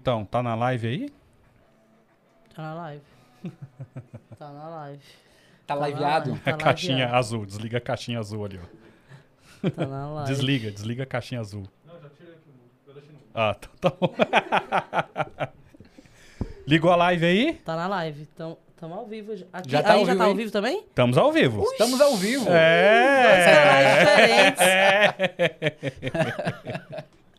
Então, 0.00 0.24
tá 0.24 0.42
na 0.42 0.54
live 0.54 0.86
aí? 0.88 1.12
Tá 2.54 2.62
na 2.62 2.74
live. 2.74 3.02
tá 4.38 4.50
na 4.50 4.68
live. 4.68 5.02
Tá 5.66 5.76
na 5.76 5.86
liveado? 5.88 6.30
live, 6.30 6.42
Tá 6.44 6.50
a 6.50 6.56
caixinha 6.56 6.92
liveado. 6.94 7.16
azul, 7.16 7.44
desliga 7.46 7.78
a 7.78 7.80
caixinha 7.80 8.18
azul 8.18 8.44
ali, 8.44 8.60
ó. 8.62 8.66
Tá 9.70 9.86
na 9.86 10.10
live. 10.10 10.30
Desliga, 10.32 10.70
desliga 10.70 11.02
a 11.02 11.06
caixinha 11.06 11.40
azul. 11.40 11.64
Ah, 13.34 13.54
tá, 13.54 13.68
tá 13.80 13.90
bom. 13.90 14.14
Ligou 16.66 16.90
a 16.90 16.96
live 16.96 17.24
aí? 17.26 17.54
Tá 17.64 17.76
na 17.76 17.86
live. 17.86 18.26
Então, 18.34 18.56
tamo 18.76 18.94
ao 18.94 19.06
vivo. 19.06 19.36
já. 19.36 19.46
Aqui, 19.52 19.70
Já 19.70 19.82
tá 19.82 19.92
aí 19.92 20.00
ao 20.00 20.06
já 20.06 20.12
vivo 20.12 20.24
tá 20.24 20.30
ao 20.30 20.34
vivo 20.34 20.50
também? 20.50 20.80
Estamos 20.80 21.16
ao 21.18 21.30
vivo. 21.32 21.62
Estamos 21.62 22.00
ao 22.00 22.16
vivo. 22.16 22.46
É. 22.48 23.44
Canais 23.44 23.98
diferentes. 23.98 24.62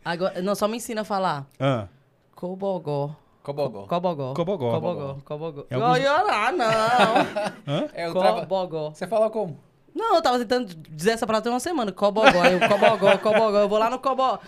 Agora, 0.04 0.40
não, 0.42 0.54
só 0.54 0.66
me 0.68 0.76
ensina 0.78 1.02
a 1.02 1.04
falar. 1.04 1.46
Ah, 1.60 1.86
Cobogó. 2.42 3.14
Cobogó. 3.44 3.86
Cobogó. 3.86 4.34
Cobogó. 4.34 4.72
Cobogó. 4.72 5.16
Cobogó. 5.24 5.64
Em 5.70 5.74
alguns- 5.76 6.04
Ah, 6.28 6.50
não. 6.50 7.86
É 7.94 8.08
o 8.08 8.12
trava... 8.12 8.40
Cobogó. 8.40 8.90
Você 8.90 9.06
fala 9.06 9.30
como? 9.30 9.56
Não, 9.94 10.16
eu 10.16 10.22
tava 10.22 10.40
tentando 10.40 10.74
dizer 10.90 11.12
essa 11.12 11.24
palavra 11.24 11.44
tem 11.44 11.52
uma 11.52 11.60
semana. 11.60 11.92
Cobogó. 11.92 12.44
Eu, 12.44 12.58
cobogó, 12.68 13.16
cobogó. 13.18 13.58
Eu 13.58 13.68
vou 13.68 13.78
lá 13.78 13.88
no 13.88 14.00
cobó. 14.00 14.40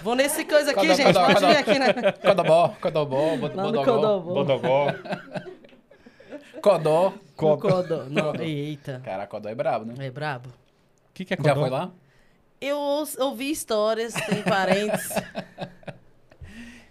Vou 0.00 0.14
nesse 0.14 0.46
coisa 0.46 0.70
aqui, 0.70 0.80
Codó, 0.80 0.94
gente. 0.94 1.06
codó, 1.08 1.20
Pode 1.26 1.34
codó. 1.34 1.48
vir 1.48 1.56
aqui, 1.58 1.78
né? 1.78 1.92
Codobó, 2.24 2.68
codobó, 2.80 3.36
bodogó. 3.36 4.20
Bodogó. 4.20 4.86
Codó. 6.62 7.12
Codó. 7.36 7.56
codó. 7.58 8.04
Não, 8.08 8.34
eita. 8.36 9.02
Cara, 9.04 9.26
codó 9.26 9.50
é 9.50 9.54
brabo, 9.54 9.84
né? 9.84 10.06
É 10.06 10.10
brabo. 10.10 10.48
O 10.48 10.52
que, 11.12 11.26
que 11.26 11.34
é 11.34 11.36
Já 11.36 11.50
codó? 11.50 11.60
foi 11.60 11.68
lá? 11.70 11.90
Eu 12.58 12.78
ouvi 13.18 13.50
histórias, 13.50 14.14
tem 14.14 14.42
parentes. 14.42 15.10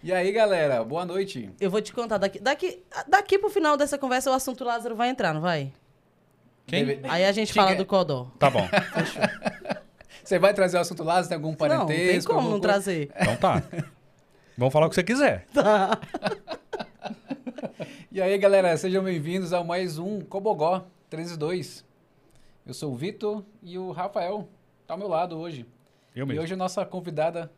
E 0.03 0.11
aí, 0.11 0.31
galera, 0.31 0.83
boa 0.83 1.05
noite. 1.05 1.51
Eu 1.59 1.69
vou 1.69 1.81
te 1.81 1.93
contar 1.93 2.17
daqui, 2.17 2.39
daqui, 2.39 2.83
daqui 3.07 3.37
pro 3.37 3.49
final 3.49 3.77
dessa 3.77 3.97
conversa 3.97 4.31
o 4.31 4.33
assunto 4.33 4.63
Lázaro 4.63 4.95
vai 4.95 5.09
entrar, 5.09 5.33
não 5.33 5.41
vai? 5.41 5.71
Quem? 6.65 6.99
Aí 7.03 7.25
a 7.25 7.31
gente 7.31 7.53
Quem 7.53 7.61
fala 7.61 7.73
é? 7.73 7.75
do 7.75 7.85
Codó. 7.85 8.27
Tá 8.39 8.49
bom. 8.49 8.67
Você 10.23 10.39
vai 10.39 10.53
trazer 10.53 10.77
o 10.77 10.79
assunto 10.79 11.03
lá? 11.03 11.21
Você 11.21 11.29
tem 11.29 11.35
algum 11.35 11.53
parentesco? 11.53 11.83
não 11.87 12.11
tem 12.11 12.21
como 12.21 12.41
não 12.41 12.49
coisa? 12.51 12.61
trazer. 12.61 13.11
Então 13.19 13.35
tá. 13.35 13.63
Vamos 14.57 14.71
falar 14.71 14.85
o 14.85 14.89
que 14.89 14.95
você 14.95 15.03
quiser. 15.03 15.45
E 18.13 18.21
aí, 18.21 18.37
galera, 18.37 18.75
sejam 18.75 19.01
bem-vindos 19.01 19.53
a 19.53 19.63
mais 19.63 19.97
um 19.97 20.19
Cobogó 20.19 20.79
132. 21.09 21.85
Eu 22.67 22.73
sou 22.73 22.91
o 22.91 22.95
Vitor 22.97 23.41
e 23.63 23.77
o 23.77 23.91
Rafael 23.91 24.49
tá 24.85 24.95
ao 24.95 24.97
meu 24.97 25.07
lado 25.07 25.37
hoje. 25.39 25.65
Eu 26.13 26.25
E 26.25 26.27
mesmo. 26.27 26.43
hoje 26.43 26.53
a 26.53 26.57
nossa 26.57 26.85
convidada 26.85 27.49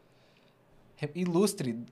re- 0.96 1.10
ilustre 1.16 1.84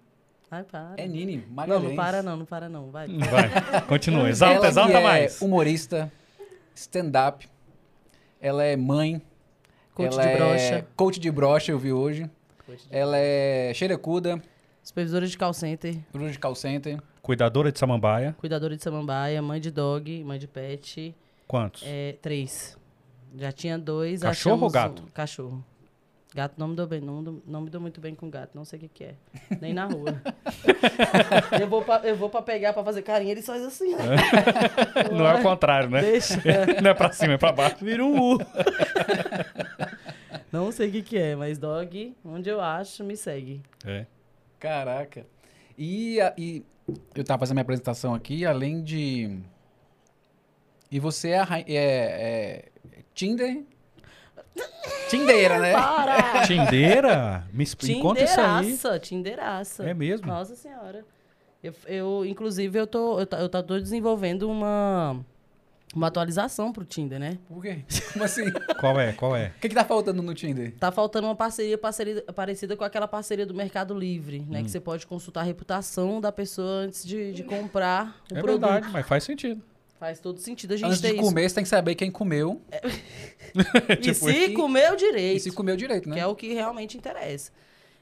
Ai, 0.51 0.63
para. 0.63 0.95
é 0.97 1.07
Nini 1.07 1.37
não, 1.37 1.53
Magalhães. 1.55 1.83
não 1.89 1.95
para 1.95 2.21
não, 2.21 2.37
não 2.37 2.45
para 2.45 2.67
não. 2.69 2.91
Vai. 2.91 3.07
Vai, 3.07 3.81
continua. 3.87 4.29
Exalta, 4.29 4.57
Ela 4.57 4.67
exalta 4.67 4.99
é 4.99 5.03
mais. 5.03 5.41
humorista, 5.41 6.11
stand-up, 6.75 7.47
ela 8.41 8.63
é 8.63 8.75
mãe, 8.75 9.21
Coach 9.93 10.13
ela 10.13 10.23
de 10.23 10.29
é 10.29 10.35
brocha. 10.37 10.87
coach 10.95 11.19
de 11.19 11.31
brocha, 11.31 11.71
eu 11.71 11.79
vi 11.79 11.93
hoje. 11.93 12.29
Ela 12.89 13.17
é 13.17 13.71
xerecuda, 13.73 14.41
Supervisora 14.83 15.27
de 15.27 15.37
call 15.37 15.53
center. 15.53 15.95
Bruno 16.11 16.31
de 16.31 16.39
call 16.39 16.55
center. 16.55 16.99
Cuidadora 17.21 17.71
de 17.71 17.77
samambaia. 17.77 18.35
Cuidadora 18.39 18.75
de 18.75 18.81
samambaia. 18.83 19.39
Mãe 19.39 19.61
de 19.61 19.69
dog. 19.69 20.23
Mãe 20.23 20.39
de 20.39 20.47
pet. 20.47 21.13
Quantos? 21.47 21.83
É, 21.85 22.13
três. 22.19 22.75
Já 23.37 23.51
tinha 23.51 23.77
dois. 23.77 24.21
Cachorro 24.21 24.63
ou 24.63 24.71
gato? 24.71 25.03
um- 25.03 25.07
cachorro. 25.13 25.63
Gato 26.33 26.53
não 26.57 26.69
me 26.69 26.75
dou 26.77 26.87
bem, 26.87 27.01
não, 27.01 27.21
não 27.45 27.59
me 27.61 27.69
dou 27.69 27.81
muito 27.81 27.99
bem 27.99 28.15
com 28.15 28.29
gato, 28.29 28.51
não 28.55 28.63
sei 28.63 28.77
o 28.77 28.81
que, 28.83 28.87
que 28.87 29.03
é. 29.03 29.15
Nem 29.59 29.73
na 29.73 29.85
rua. 29.85 30.21
eu, 31.59 31.67
vou 31.67 31.83
pra, 31.83 31.97
eu 32.07 32.15
vou 32.15 32.29
pra 32.29 32.41
pegar, 32.41 32.71
pra 32.71 32.85
fazer 32.85 33.01
carinho, 33.01 33.31
ele 33.31 33.41
faz 33.41 33.61
assim, 33.63 33.93
né? 33.95 34.03
Não 35.11 35.27
é 35.27 35.35
o 35.35 35.43
contrário, 35.43 35.89
né? 35.89 35.99
Deixa. 36.01 36.41
Não 36.81 36.91
é 36.91 36.93
pra 36.93 37.11
cima, 37.11 37.33
é 37.33 37.37
pra 37.37 37.51
baixo. 37.51 37.83
Vira 37.83 38.05
um 38.05 38.17
U. 38.17 38.37
não 40.51 40.71
sei 40.71 40.87
o 40.87 40.91
que, 40.93 41.01
que 41.01 41.17
é, 41.17 41.35
mas 41.35 41.57
dog, 41.57 42.15
onde 42.23 42.49
eu 42.49 42.61
acho, 42.61 43.03
me 43.03 43.17
segue. 43.17 43.61
É. 43.85 44.05
Caraca. 44.57 45.25
E, 45.77 46.21
a- 46.21 46.33
e 46.37 46.63
eu 47.13 47.25
tava 47.25 47.39
fazendo 47.41 47.55
minha 47.55 47.63
apresentação 47.63 48.13
aqui, 48.15 48.45
além 48.45 48.81
de. 48.81 49.37
E 50.89 50.97
você 50.97 51.31
é, 51.31 51.41
é, 51.67 51.73
é 51.75 52.65
Tinder? 53.13 53.63
Tindeira, 55.09 55.59
né? 55.59 55.73
Para! 55.73 56.41
Tindeira? 56.47 57.45
Me 57.51 57.63
explica 57.63 58.01
conta 58.01 58.23
isso 58.23 58.39
aí. 58.39 58.63
Tinderaça, 58.63 58.99
tinderaça. 58.99 59.83
É 59.83 59.93
mesmo? 59.93 60.27
Nossa 60.27 60.55
senhora. 60.55 61.03
Eu, 61.63 61.73
eu, 61.85 62.25
inclusive, 62.25 62.77
eu 62.79 62.87
tô, 62.87 63.19
eu, 63.19 63.27
eu 63.39 63.49
tô 63.49 63.79
desenvolvendo 63.79 64.49
uma, 64.49 65.19
uma 65.93 66.07
atualização 66.07 66.71
pro 66.71 66.83
Tinder, 66.83 67.19
né? 67.19 67.37
Por 67.47 67.61
quê? 67.61 67.83
Como 68.13 68.25
assim? 68.25 68.47
O 68.47 68.53
Qual 68.79 68.99
é? 68.99 69.11
Qual 69.13 69.35
é? 69.35 69.51
que, 69.61 69.69
que 69.69 69.75
tá 69.75 69.83
faltando 69.85 70.23
no 70.23 70.33
Tinder? 70.33 70.73
Tá 70.79 70.91
faltando 70.91 71.27
uma 71.27 71.35
parceria, 71.35 71.77
parceria 71.77 72.23
parecida 72.33 72.75
com 72.75 72.83
aquela 72.83 73.07
parceria 73.07 73.45
do 73.45 73.53
Mercado 73.53 73.93
Livre, 73.93 74.39
Hum. 74.39 74.45
né? 74.53 74.63
Que 74.63 74.71
você 74.71 74.79
pode 74.79 75.05
consultar 75.05 75.41
a 75.41 75.43
reputação 75.43 76.19
da 76.19 76.31
pessoa 76.31 76.67
antes 76.85 77.05
de, 77.05 77.31
de 77.33 77.43
comprar 77.43 78.15
o 78.31 78.37
é 78.37 78.41
produto. 78.41 78.61
verdade, 78.69 78.89
mas 78.91 79.05
faz 79.05 79.23
sentido. 79.23 79.61
Faz 80.01 80.19
todo 80.19 80.39
sentido 80.39 80.73
a 80.73 80.77
gente 80.77 80.87
Antes 80.87 80.99
ter 80.99 81.13
de 81.13 81.19
comer, 81.19 81.47
você 81.47 81.53
tem 81.53 81.63
que 81.63 81.69
saber 81.69 81.93
quem 81.93 82.09
comeu 82.09 82.59
isso. 84.01 84.09
E 84.09 84.13
se 84.15 84.45
e- 84.45 84.53
comeu 84.55 84.93
e 84.93 84.97
direito, 84.97 85.43
se 85.43 85.51
comeu 85.51 85.77
direito, 85.77 86.09
né? 86.09 86.15
que 86.15 86.19
é 86.21 86.25
o 86.25 86.35
que 86.35 86.51
realmente 86.55 86.97
interessa. 86.97 87.51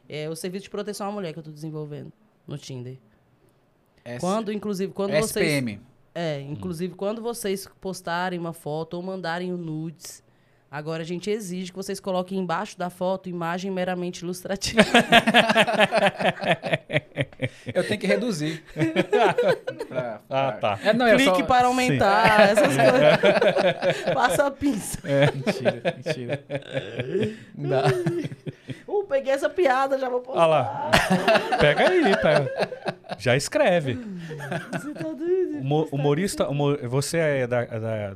É 0.08 0.30
o 0.30 0.36
serviço 0.36 0.64
de 0.64 0.70
proteção 0.70 1.08
à 1.08 1.12
mulher 1.12 1.34
que 1.34 1.40
eu 1.40 1.44
tô 1.44 1.52
desenvolvendo 1.52 2.09
no 2.48 2.58
Tinder. 2.58 2.96
S- 4.06 4.22
Quando, 4.22 4.50
inclusive, 4.50 4.94
quando 4.94 5.12
vocês... 5.12 5.46
SPM. 5.46 5.82
É, 6.16 6.40
inclusive 6.40 6.96
quando 6.96 7.22
vocês 7.22 7.68
postarem 7.82 8.40
uma 8.40 8.54
foto 8.54 8.94
ou 8.94 9.04
mandarem 9.04 9.52
o 9.52 9.58
nudes, 9.58 10.24
agora 10.72 11.02
a 11.03 11.06
gente 11.06 11.30
exige 11.30 11.72
que 11.72 11.75
vocês 11.78 12.00
coloquem 12.00 12.38
embaixo 12.40 12.78
da 12.78 12.90
foto 12.90 13.28
imagem 13.30 13.72
meramente 13.72 14.24
ilustrativa. 14.24 14.81
Eu 17.74 17.88
tenho 17.88 18.00
que 18.00 18.07
reduzir. 18.07 18.63
Pra- 19.88 20.22
Ah, 20.29 20.52
pra- 20.52 20.75
tá. 20.75 20.79
É, 20.84 20.94
não, 20.94 21.06
é 21.08 21.16
Clique 21.16 21.40
só... 21.40 21.44
para 21.46 21.68
aumentar, 21.68 22.41
essas 22.52 22.68
coisas. 22.75 24.13
Passa 24.13 24.47
a 24.47 24.52
pinça. 24.52 25.00
Mentira, 25.34 25.81
mentira. 25.97 26.44
Dá. 27.56 27.84
Uh, 28.88 29.03
peguei 29.06 29.34
essa 29.34 29.50
piada, 29.50 29.97
já 29.97 30.08
vou 30.09 30.19
postar. 30.22 30.41
Olha 30.41 30.47
lá. 30.47 30.91
Pega 31.59 31.90
aí, 31.90 32.16
pega. 32.18 32.69
Já 33.18 33.35
escreve. 33.35 33.96
Você 34.72 34.94
tá 34.94 35.03
doido? 35.13 35.58
Humo- 35.59 35.88
humorista, 35.91 36.47
humor- 36.47 36.79
você 36.88 37.18
é 37.18 37.47
da, 37.47 37.66
da- 37.66 38.13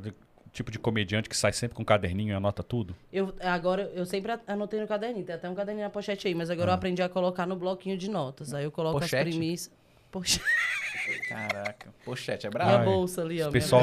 tipo 0.54 0.70
de 0.70 0.78
comediante 0.78 1.28
que 1.28 1.36
sai 1.36 1.52
sempre 1.52 1.74
com 1.76 1.82
um 1.82 1.84
caderninho 1.84 2.30
e 2.30 2.34
anota 2.34 2.62
tudo? 2.62 2.96
Eu, 3.12 3.34
agora, 3.40 3.90
eu 3.94 4.06
sempre 4.06 4.32
anotei 4.46 4.80
no 4.80 4.86
caderninho, 4.86 5.26
tem 5.26 5.34
até 5.34 5.50
um 5.50 5.54
caderninho 5.54 5.84
na 5.86 5.90
pochete 5.90 6.26
aí, 6.28 6.34
mas 6.34 6.48
agora 6.48 6.70
eu 6.70 6.74
aprendi 6.74 7.02
a 7.02 7.08
colocar 7.08 7.44
no 7.46 7.56
bloquinho 7.56 7.98
de 7.98 8.08
notas. 8.08 8.54
Aí 8.54 8.64
eu 8.64 8.70
coloco 8.70 8.98
Pochete? 9.00 9.28
as 9.28 9.34
premissas. 9.34 9.70
Pochete. 10.10 10.44
Caraca. 11.28 11.92
Pochete 12.04 12.46
é 12.46 12.50
Minha 12.50 12.64
brabo. 12.64 12.78
Ai, 12.78 12.84
bolsa 12.84 13.20
ali, 13.22 13.42
ó. 13.42 13.48
esse 13.48 13.50
minha 13.50 13.52
pessoal-. 13.52 13.82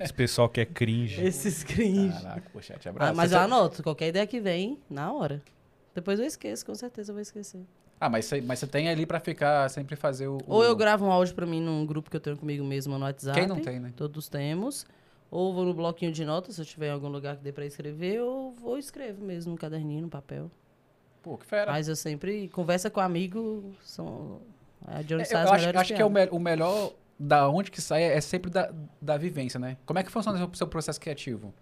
Esse 0.00 0.12
pessoal 0.12 0.48
que 0.48 0.60
é 0.60 0.66
cringe. 0.66 1.24
Esses 1.24 1.62
cringe. 1.64 2.12
Caraca, 2.22 2.50
pochete 2.52 2.88
é 2.88 2.92
brabo. 2.92 3.12
Ah, 3.12 3.14
mas 3.14 3.30
Você 3.30 3.36
eu 3.36 3.38
tá- 3.38 3.44
anoto. 3.44 3.82
Qualquer 3.82 4.08
ideia 4.08 4.26
que 4.26 4.40
vem, 4.40 4.78
na 4.90 5.12
hora. 5.12 5.40
Depois 5.94 6.18
eu 6.18 6.26
esqueço, 6.26 6.66
com 6.66 6.74
certeza 6.74 7.12
eu 7.12 7.14
vou 7.14 7.22
esquecer. 7.22 7.60
Ah, 8.00 8.10
mas 8.10 8.24
você, 8.24 8.40
mas 8.40 8.58
você 8.58 8.66
tem 8.66 8.88
ali 8.88 9.06
pra 9.06 9.20
ficar, 9.20 9.70
sempre 9.70 9.94
fazer 9.96 10.26
o... 10.26 10.38
Ou 10.48 10.60
o- 10.60 10.64
eu 10.64 10.74
gravo 10.74 11.06
um 11.06 11.10
áudio 11.12 11.34
pra 11.34 11.46
mim 11.46 11.60
num 11.60 11.86
grupo 11.86 12.10
que 12.10 12.16
eu 12.16 12.20
tenho 12.20 12.36
comigo 12.36 12.64
mesmo 12.64 12.98
no 12.98 13.04
WhatsApp. 13.04 13.38
Quem 13.38 13.48
não 13.48 13.60
tem, 13.60 13.78
né? 13.78 13.92
Todos 13.96 14.28
temos. 14.28 14.84
Ou 15.34 15.52
vou 15.52 15.64
no 15.64 15.74
bloquinho 15.74 16.12
de 16.12 16.24
notas, 16.24 16.54
se 16.54 16.60
eu 16.60 16.64
tiver 16.64 16.86
em 16.86 16.90
algum 16.92 17.08
lugar 17.08 17.36
que 17.36 17.42
dê 17.42 17.50
pra 17.50 17.66
escrever, 17.66 18.20
ou 18.20 18.52
vou 18.52 18.78
escrevo 18.78 19.20
mesmo 19.24 19.50
no 19.50 19.58
caderninho, 19.58 20.02
no 20.02 20.08
papel. 20.08 20.48
Pô, 21.24 21.36
que 21.36 21.44
fera. 21.44 21.72
Mas 21.72 21.88
eu 21.88 21.96
sempre 21.96 22.46
conversa 22.50 22.88
com 22.88 23.00
amigo, 23.00 23.74
são 23.82 24.40
a 24.86 25.02
de 25.02 25.12
onde 25.12 25.24
É, 25.24 25.26
sai 25.26 25.42
eu 25.42 25.46
as 25.52 25.52
acho, 25.64 25.76
acho 25.76 25.92
que 25.92 26.00
é 26.00 26.04
o, 26.04 26.08
me- 26.10 26.28
o 26.30 26.38
melhor 26.38 26.92
da 27.18 27.48
onde 27.48 27.68
que 27.72 27.80
sai 27.82 28.04
é 28.04 28.20
sempre 28.20 28.48
da, 28.48 28.72
da 29.02 29.16
vivência, 29.16 29.58
né? 29.58 29.76
Como 29.84 29.98
é 29.98 30.04
que 30.04 30.10
funciona 30.12 30.38
o 30.46 30.54
seu, 30.56 30.68
processo 30.68 31.00
criativo? 31.00 31.52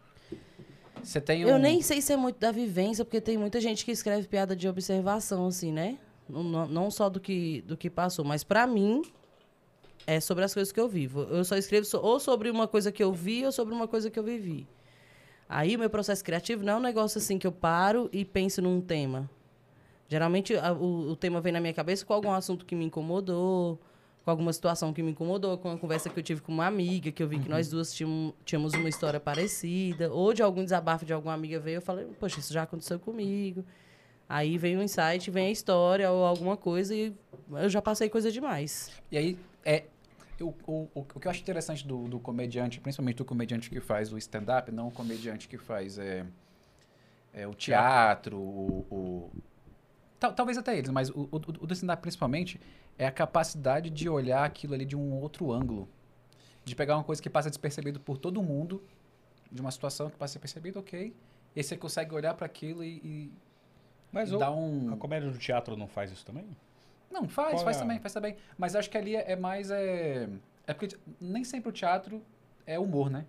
Você 1.02 1.18
tem 1.18 1.46
um... 1.46 1.48
Eu 1.48 1.58
nem 1.58 1.80
sei 1.80 2.02
se 2.02 2.12
é 2.12 2.16
muito 2.16 2.38
da 2.38 2.52
vivência, 2.52 3.06
porque 3.06 3.22
tem 3.22 3.38
muita 3.38 3.58
gente 3.58 3.86
que 3.86 3.90
escreve 3.90 4.28
piada 4.28 4.54
de 4.54 4.68
observação, 4.68 5.46
assim, 5.46 5.72
né? 5.72 5.96
Não, 6.28 6.42
não- 6.68 6.90
só 6.90 7.08
do 7.08 7.18
que, 7.18 7.62
do 7.62 7.74
que 7.74 7.88
passou, 7.88 8.22
mas 8.22 8.44
pra 8.44 8.66
mim 8.66 9.00
é 10.06 10.20
sobre 10.20 10.44
as 10.44 10.52
coisas 10.54 10.72
que 10.72 10.80
eu 10.80 10.88
vivo. 10.88 11.22
Eu 11.22 11.44
só 11.44 11.56
escrevo 11.56 11.84
so- 11.86 12.00
ou 12.00 12.18
sobre 12.20 12.50
uma 12.50 12.66
coisa 12.68 12.90
que 12.92 13.02
eu 13.02 13.12
vi 13.12 13.44
ou 13.44 13.52
sobre 13.52 13.74
uma 13.74 13.86
coisa 13.88 14.10
que 14.10 14.18
eu 14.18 14.22
vivi. 14.24 14.66
Aí 15.48 15.76
o 15.76 15.78
meu 15.78 15.90
processo 15.90 16.24
criativo 16.24 16.64
não 16.64 16.74
é 16.74 16.76
um 16.76 16.80
negócio 16.80 17.18
assim 17.18 17.38
que 17.38 17.46
eu 17.46 17.52
paro 17.52 18.08
e 18.12 18.24
penso 18.24 18.62
num 18.62 18.80
tema. 18.80 19.28
Geralmente 20.08 20.54
a- 20.56 20.72
o, 20.72 21.10
o 21.10 21.16
tema 21.16 21.40
vem 21.40 21.52
na 21.52 21.60
minha 21.60 21.72
cabeça 21.74 22.04
com 22.04 22.12
algum 22.12 22.32
assunto 22.32 22.64
que 22.66 22.74
me 22.74 22.84
incomodou, 22.84 23.78
com 24.24 24.30
alguma 24.30 24.52
situação 24.52 24.92
que 24.92 25.02
me 25.02 25.10
incomodou, 25.10 25.58
com 25.58 25.68
uma 25.70 25.78
conversa 25.78 26.08
que 26.08 26.18
eu 26.18 26.22
tive 26.22 26.40
com 26.40 26.52
uma 26.52 26.66
amiga, 26.66 27.10
que 27.10 27.22
eu 27.22 27.28
vi 27.28 27.38
que 27.38 27.48
nós 27.48 27.68
duas 27.68 27.92
tínhamos, 27.92 28.34
tínhamos 28.44 28.72
uma 28.74 28.88
história 28.88 29.18
parecida, 29.18 30.12
ou 30.12 30.32
de 30.32 30.42
algum 30.42 30.62
desabafo 30.62 31.04
de 31.04 31.12
alguma 31.12 31.34
amiga 31.34 31.58
veio, 31.58 31.78
eu 31.78 31.82
falei, 31.82 32.06
poxa, 32.20 32.38
isso 32.38 32.52
já 32.52 32.62
aconteceu 32.62 32.98
comigo. 33.00 33.64
Aí 34.28 34.56
vem 34.56 34.76
o 34.76 34.82
insight, 34.82 35.30
vem 35.30 35.48
a 35.48 35.50
história 35.50 36.10
ou 36.10 36.24
alguma 36.24 36.56
coisa 36.56 36.94
e 36.94 37.12
eu 37.50 37.68
já 37.68 37.82
passei 37.82 38.08
coisa 38.08 38.30
demais. 38.30 38.90
E 39.10 39.18
aí, 39.18 39.38
é, 39.64 39.84
o, 40.42 40.54
o, 40.66 40.88
o, 40.94 41.04
que 41.04 41.26
eu 41.26 41.30
acho 41.30 41.40
interessante 41.40 41.86
do, 41.86 42.08
do 42.08 42.18
comediante, 42.20 42.80
principalmente 42.80 43.16
do 43.16 43.24
comediante 43.24 43.68
que 43.70 43.80
faz 43.80 44.12
o 44.12 44.18
stand-up, 44.18 44.70
não 44.72 44.88
o 44.88 44.90
comediante 44.90 45.48
que 45.48 45.56
faz 45.58 45.98
é, 45.98 46.26
é, 47.32 47.46
o 47.46 47.54
teatro, 47.54 48.36
o, 48.38 48.86
o- 48.90 49.30
tal- 50.20 50.32
talvez 50.32 50.58
até 50.58 50.76
eles, 50.76 50.90
mas 50.90 51.10
o, 51.10 51.28
o, 51.30 51.36
o 51.36 51.66
do 51.66 51.72
stand-up 51.72 52.00
principalmente 52.02 52.60
é 52.98 53.06
a 53.06 53.10
capacidade 53.12 53.88
de 53.90 54.08
olhar 54.08 54.44
aquilo 54.44 54.74
ali 54.74 54.84
de 54.84 54.96
um 54.96 55.12
outro 55.14 55.50
ângulo. 55.52 55.88
De 56.64 56.76
pegar 56.76 56.96
uma 56.96 57.02
coisa 57.04 57.20
que 57.20 57.28
passa 57.28 57.48
despercebido 57.48 57.98
por 57.98 58.16
todo 58.18 58.40
mundo, 58.42 58.84
de 59.50 59.60
uma 59.60 59.70
situação 59.72 60.08
que 60.08 60.16
passa 60.16 60.34
despercebido, 60.34 60.78
ok, 60.78 61.12
e 61.54 61.58
aí 61.58 61.64
você 61.64 61.76
consegue 61.76 62.14
olhar 62.14 62.34
para 62.34 62.46
aquilo 62.46 62.84
e, 62.84 62.98
e, 63.02 63.32
Mas 64.12 64.30
e 64.30 64.34
o- 64.34 64.38
dar 64.38 64.52
um... 64.52 64.92
a 64.92 64.96
comédia 64.96 65.28
do 65.30 65.36
teatro 65.38 65.76
não 65.76 65.88
faz 65.88 66.12
isso 66.12 66.24
também? 66.24 66.46
Não, 67.12 67.28
faz, 67.28 67.50
Qual 67.54 67.64
faz 67.64 67.76
é 67.76 67.80
também, 67.80 67.98
faz 68.00 68.14
também. 68.14 68.36
Mas 68.56 68.74
acho 68.74 68.88
que 68.90 68.96
ali 68.96 69.14
é, 69.14 69.32
é 69.32 69.36
mais. 69.36 69.70
É, 69.70 70.28
é 70.66 70.72
porque 70.74 70.96
nem 71.20 71.44
sempre 71.44 71.68
o 71.68 71.72
teatro 71.72 72.22
é 72.66 72.78
humor, 72.78 73.10
né? 73.10 73.26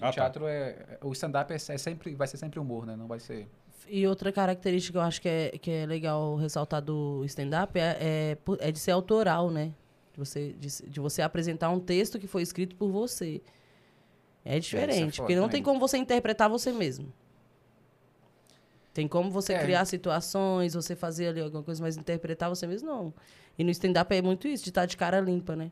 O 0.00 0.04
Ah, 0.04 0.06
tá. 0.06 0.12
teatro 0.12 0.46
é. 0.46 0.70
é- 0.70 0.98
O 1.02 1.12
stand-up 1.12 1.52
é, 1.52 1.56
é 1.56 1.58
sempre, 1.58 2.14
vai 2.14 2.26
ser 2.26 2.36
sempre 2.36 2.58
humor, 2.58 2.86
né? 2.86 2.96
Não 2.96 3.06
vai 3.06 3.20
ser. 3.20 3.46
E 3.88 4.06
outra 4.06 4.30
característica 4.32 4.92
que 4.92 4.98
eu 4.98 5.02
acho 5.02 5.20
que 5.20 5.28
é, 5.28 5.50
que 5.50 5.70
é 5.70 5.86
legal 5.86 6.36
ressaltar 6.36 6.80
do 6.82 7.24
stand-up 7.24 7.78
é, 7.78 7.96
é, 8.00 8.38
é 8.60 8.70
de 8.72 8.78
ser 8.78 8.90
autoral, 8.92 9.50
né? 9.50 9.72
De 10.12 10.18
você, 10.18 10.52
de, 10.52 10.68
de 10.88 11.00
você 11.00 11.22
apresentar 11.22 11.70
um 11.70 11.80
texto 11.80 12.18
que 12.18 12.26
foi 12.26 12.42
escrito 12.42 12.76
por 12.76 12.90
você. 12.90 13.40
É 14.44 14.58
diferente, 14.58 15.16
foda 15.16 15.26
porque 15.26 15.36
não 15.36 15.48
tem 15.48 15.62
como 15.62 15.78
você 15.78 15.98
interpretar 15.98 16.48
você 16.48 16.72
mesmo. 16.72 17.12
Tem 19.00 19.08
como 19.08 19.30
você 19.30 19.54
É. 19.54 19.58
criar 19.62 19.82
situações, 19.86 20.74
você 20.74 20.94
fazer 20.94 21.28
ali 21.28 21.40
alguma 21.40 21.62
coisa, 21.62 21.82
mas 21.82 21.96
interpretar 21.96 22.50
você 22.50 22.66
mesmo 22.66 22.86
não. 22.86 23.14
E 23.58 23.64
no 23.64 23.70
stand-up 23.70 24.14
é 24.14 24.20
muito 24.20 24.46
isso, 24.46 24.62
de 24.62 24.68
estar 24.68 24.84
de 24.84 24.94
cara 24.94 25.18
limpa, 25.20 25.56
né? 25.56 25.70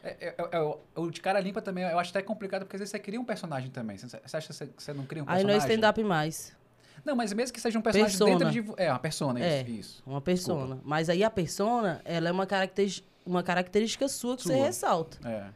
É, 0.00 0.28
é- 0.28 0.34
é- 0.38 0.48
é 0.52 0.60
o- 0.60 1.10
de 1.10 1.20
cara 1.20 1.40
limpa 1.40 1.60
também, 1.60 1.82
eu 1.82 1.98
acho 1.98 2.10
até 2.10 2.22
complicado, 2.22 2.60
porque 2.62 2.76
às 2.76 2.80
vezes 2.80 2.92
você 2.92 3.00
cria 3.00 3.20
um 3.20 3.24
personagem 3.24 3.68
também. 3.68 3.98
Você, 3.98 4.06
você 4.24 4.36
acha 4.36 4.46
que 4.46 4.54
você, 4.54 4.68
você 4.78 4.92
não 4.92 5.04
cria 5.06 5.24
um 5.24 5.26
Aí 5.26 5.38
personagem? 5.38 5.46
não 5.46 5.64
é 5.64 5.68
stand-up 5.74 6.04
mais. 6.04 6.56
Não, 7.04 7.16
mas 7.16 7.32
mesmo 7.32 7.52
que 7.52 7.60
seja 7.60 7.76
um 7.80 7.82
personagem 7.82 8.16
Persona. 8.16 8.50
dentro 8.52 8.74
de. 8.76 8.80
É, 8.82 8.92
uma 8.92 8.98
persona, 9.00 9.40
É. 9.44 9.62
isso. 9.62 9.70
isso. 9.72 10.02
Uma 10.06 10.20
persona. 10.20 10.78
Mas 10.84 11.08
aí 11.08 11.24
a 11.24 11.30
persona, 11.30 12.00
ela 12.04 12.28
é 12.28 12.32
uma 12.32 12.46
característica, 12.46 13.08
uma 13.26 13.42
característica 13.42 14.06
sua 14.06 14.36
que 14.36 14.44
você 14.44 14.54
Sua. 14.56 14.66
ressalta. 14.66 15.18
É. 15.28 15.46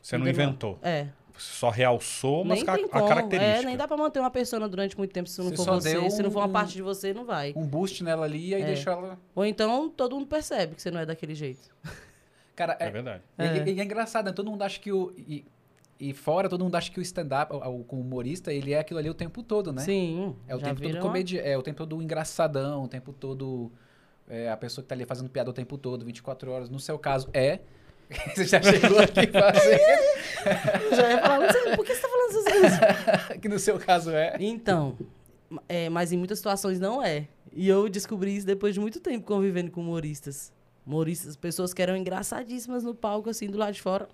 Você 0.00 0.16
não 0.16 0.24
Entendeu? 0.24 0.44
inventou. 0.44 0.78
É. 0.82 1.08
Só 1.40 1.70
realçou 1.70 2.44
mas 2.44 2.58
nem 2.58 2.66
ca- 2.66 2.74
a 2.74 2.88
como. 2.88 3.08
característica. 3.08 3.62
É, 3.62 3.64
nem 3.64 3.76
dá 3.76 3.88
pra 3.88 3.96
manter 3.96 4.20
uma 4.20 4.30
persona 4.30 4.68
durante 4.68 4.96
muito 4.98 5.10
tempo 5.12 5.28
se 5.28 5.38
não 5.40 5.48
Você 5.50 5.56
for 5.56 5.64
você. 5.74 5.92
deu 5.92 6.10
Se 6.10 6.22
não 6.22 6.30
for 6.30 6.40
uma 6.40 6.46
um- 6.48 6.52
parte 6.52 6.74
de 6.74 6.82
você, 6.82 7.14
não 7.14 7.24
vai. 7.24 7.52
Um 7.56 7.66
boost 7.66 8.04
nela 8.04 8.24
ali 8.26 8.48
e 8.50 8.54
aí 8.54 8.62
É. 8.62 8.66
deixa 8.66 8.90
ela. 8.90 9.18
Ou 9.34 9.44
então 9.46 9.88
todo 9.88 10.14
mundo 10.16 10.26
percebe 10.26 10.74
que 10.74 10.82
você 10.82 10.90
não 10.90 11.00
é 11.00 11.06
daquele 11.06 11.34
jeito. 11.34 11.70
Cara, 12.54 12.76
É 12.78 12.86
é, 12.88 12.90
verdade. 12.90 13.22
E, 13.38 13.42
É. 13.42 13.68
e 13.70 13.80
é 13.80 13.84
engraçado, 13.84 14.26
né? 14.26 14.32
Todo 14.32 14.50
mundo 14.50 14.62
acha 14.62 14.78
que 14.78 14.92
o. 14.92 15.12
E, 15.16 15.46
e 15.98 16.12
fora, 16.12 16.48
todo 16.48 16.62
mundo 16.64 16.74
acha 16.74 16.90
que 16.90 16.98
o 16.98 17.02
stand-up, 17.02 17.54
o, 17.54 17.56
o- 17.58 17.86
humorista, 18.00 18.52
ele 18.52 18.72
é 18.74 18.78
aquilo 18.80 18.98
ali 18.98 19.08
o 19.08 19.14
tempo 19.14 19.42
todo, 19.42 19.72
né? 19.72 19.80
Sim. 19.82 20.36
É 20.46 20.54
o 20.54 20.58
já 20.58 20.66
tempo 20.68 20.82
todo 20.82 20.98
comédia, 21.00 21.40
é 21.40 21.56
o 21.56 21.62
tempo 21.62 21.78
todo 21.78 22.02
engraçadão, 22.02 22.84
o 22.84 22.88
tempo 22.88 23.12
todo. 23.12 23.72
É, 24.28 24.48
a 24.50 24.56
pessoa 24.56 24.82
que 24.82 24.88
tá 24.88 24.94
ali 24.94 25.04
fazendo 25.06 25.28
piada 25.28 25.50
o 25.50 25.52
tempo 25.52 25.76
todo, 25.76 26.04
24 26.04 26.50
horas. 26.52 26.68
No 26.70 26.78
seu 26.78 26.98
caso, 26.98 27.28
é. 27.32 27.60
Você 28.34 28.44
já 28.44 28.60
chegou 28.62 28.98
aqui 28.98 29.26
fazendo. 29.30 30.96
Já 30.96 31.10
ia 31.10 31.20
falar, 31.20 31.52
sei, 31.52 31.76
por 31.76 31.84
que 31.84 31.94
você 31.94 32.00
tá 32.02 32.08
falando 32.08 32.30
essas 32.30 32.44
coisas? 32.44 33.38
que 33.40 33.48
no 33.48 33.58
seu 33.58 33.78
caso 33.78 34.10
é. 34.10 34.36
Então, 34.40 34.96
é, 35.68 35.88
mas 35.88 36.12
em 36.12 36.16
muitas 36.18 36.38
situações 36.38 36.80
não 36.80 37.02
é. 37.02 37.28
E 37.52 37.68
eu 37.68 37.88
descobri 37.88 38.36
isso 38.36 38.46
depois 38.46 38.74
de 38.74 38.80
muito 38.80 39.00
tempo 39.00 39.26
convivendo 39.26 39.70
com 39.70 39.80
humoristas. 39.80 40.52
Humoristas, 40.86 41.36
pessoas 41.36 41.72
que 41.74 41.80
eram 41.82 41.96
engraçadíssimas 41.96 42.82
no 42.82 42.94
palco, 42.94 43.30
assim, 43.30 43.48
do 43.48 43.58
lado 43.58 43.74
de 43.74 43.82
fora. 43.82 44.08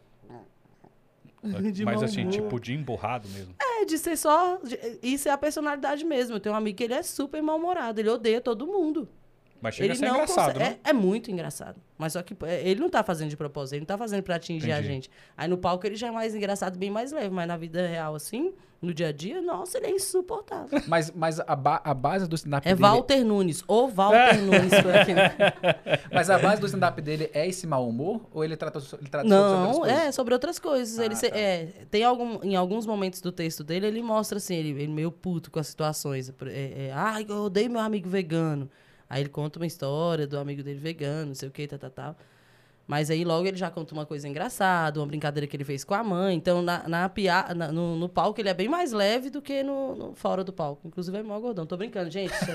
De 1.73 1.85
Mas 1.85 2.03
assim, 2.03 2.23
humor. 2.23 2.33
tipo 2.33 2.61
de 2.61 2.75
emburrado 2.75 3.29
mesmo. 3.29 3.55
É, 3.61 3.85
de 3.85 3.97
ser 3.99 4.17
só. 4.17 4.59
de- 4.65 4.79
isso 5.03 5.29
é 5.29 5.31
a 5.33 5.39
personalidade 5.39 6.05
mesmo. 6.05 6.35
Eu 6.37 6.41
tenho 6.41 6.55
um 6.55 6.59
amigo 6.59 6.77
que 6.77 6.83
ele 6.85 6.95
é 6.95 7.03
super 7.03 7.41
mal-humorado, 7.41 8.01
ele 8.01 8.09
odeia 8.09 8.41
todo 8.41 8.67
mundo. 8.67 9.09
Mas 9.61 9.75
chega 9.75 9.87
ele 9.87 9.93
a 9.93 9.97
ser 9.97 10.07
não 10.07 10.15
engraçado, 10.17 10.53
consegue- 10.55 10.59
né? 10.59 10.77
é, 10.85 10.91
é 10.91 10.93
muito 10.93 11.31
engraçado. 11.31 11.81
Mas 11.99 12.13
só 12.13 12.23
que 12.23 12.37
ele 12.63 12.81
não 12.81 12.91
tá 12.91 13.03
fazendo 13.03 13.31
de 13.31 13.37
propósito, 13.37 13.75
ele 13.75 13.81
não 13.81 13.87
tá 13.87 13.97
fazendo 13.99 14.23
pra 14.23 14.37
atingir 14.37 14.71
a 14.71 14.79
Entendi. 14.79 14.89
gente. 14.95 15.11
Aí 15.37 15.49
no 15.49 15.57
palco 15.57 15.87
ele 15.87 15.97
já 15.97 16.09
é 16.09 16.11
mais 16.11 16.35
engraçado, 16.35 16.79
bem 16.79 16.91
mais 16.91 17.11
leve, 17.13 17.31
mas 17.31 17.49
na 17.49 17.57
vida 17.57 17.87
real, 17.87 18.15
assim, 18.15 18.53
no 18.83 18.93
dia 18.93 19.09
a 19.09 19.13
dia, 19.13 19.41
nossa, 19.41 19.79
ele 19.79 19.87
é 19.87 19.91
insuportável. 19.93 20.79
Mas, 20.87 21.11
mas 21.11 21.41
a, 21.41 21.57
ba- 21.57 21.81
a 21.83 21.95
base 21.95 22.29
do 22.29 22.37
stand-up 22.37 22.69
É 22.69 22.73
dele. 22.75 22.83
Walter 22.87 23.25
Nunes, 23.25 23.65
ou 23.67 23.89
Walter 23.89 24.37
Nunes 24.45 24.71
aqui. 24.75 25.15
né? 25.15 25.33
Mas 26.13 26.29
a 26.29 26.39
base 26.39 26.61
do 26.61 26.67
stand-up 26.67 27.01
dele 27.01 27.31
é 27.33 27.47
esse 27.49 27.67
mau 27.67 27.89
humor? 27.89 28.21
Ou 28.33 28.45
ele 28.45 28.55
trata, 28.57 28.79
ele 28.79 29.09
trata 29.09 29.27
sobre 29.27 29.29
Não, 29.29 29.61
outras 29.69 29.79
coisas? 29.79 29.99
é 29.99 30.13
sobre 30.13 30.35
outras 30.35 30.59
coisas. 30.59 30.99
Ah, 30.99 31.05
ele 31.07 31.17
se- 31.17 31.31
tá. 31.31 31.37
é, 31.39 31.69
tem 31.91 32.05
algum, 32.05 32.39
em 32.45 32.55
alguns 32.55 32.85
momentos 32.87 33.23
do 33.23 33.33
texto 33.33 33.65
dele, 33.65 33.87
ele 33.87 34.03
mostra 34.03 34.37
assim, 34.37 34.55
ele, 34.55 34.71
ele 34.71 34.93
meio 34.93 35.11
puto 35.11 35.51
com 35.51 35.59
as 35.59 35.67
situações. 35.69 36.29
É, 36.47 36.89
é, 36.89 36.93
ah, 36.95 37.17
eu 37.27 37.45
odeio 37.45 37.71
meu 37.71 37.81
amigo 37.81 38.09
vegano. 38.11 38.71
Aí 39.09 39.23
ele 39.23 39.29
conta 39.29 39.59
uma 39.59 39.67
história 39.67 40.27
do 40.27 40.39
amigo 40.39 40.63
dele 40.63 40.79
vegano, 40.81 41.27
não 41.29 41.35
sei 41.35 41.49
o 41.49 41.53
que, 41.53 41.67
tal, 41.67 41.79
tal, 41.79 41.91
tal. 41.91 42.17
Mas 42.89 43.11
aí 43.11 43.25
logo 43.25 43.45
ele 43.49 43.57
já 43.57 43.69
conta 43.69 43.93
uma 43.93 44.07
coisa 44.07 44.29
engraçada, 44.29 45.01
uma 45.01 45.07
brincadeira 45.09 45.45
que 45.49 45.57
ele 45.57 45.65
fez 45.65 45.83
com 45.83 45.93
a 45.93 46.05
mãe. 46.05 46.37
Então, 46.37 46.63
na, 46.63 46.89
na, 46.89 47.09
pia- 47.09 47.53
na- 47.53 47.73
no, 47.73 47.97
no 47.97 48.09
palco, 48.09 48.41
ele 48.41 48.49
é 48.49 48.55
bem 48.55 48.69
mais 48.69 48.93
leve 48.93 49.29
do 49.29 49.43
que 49.43 49.61
no, 49.65 49.97
no- 49.97 50.15
fora 50.15 50.45
do 50.45 50.53
palco. 50.53 50.87
Inclusive, 50.87 51.19
é 51.19 51.23
mó 51.23 51.37
gordão. 51.41 51.67
Tô 51.67 51.77
brincando, 51.77 52.09
gente. 52.13 52.33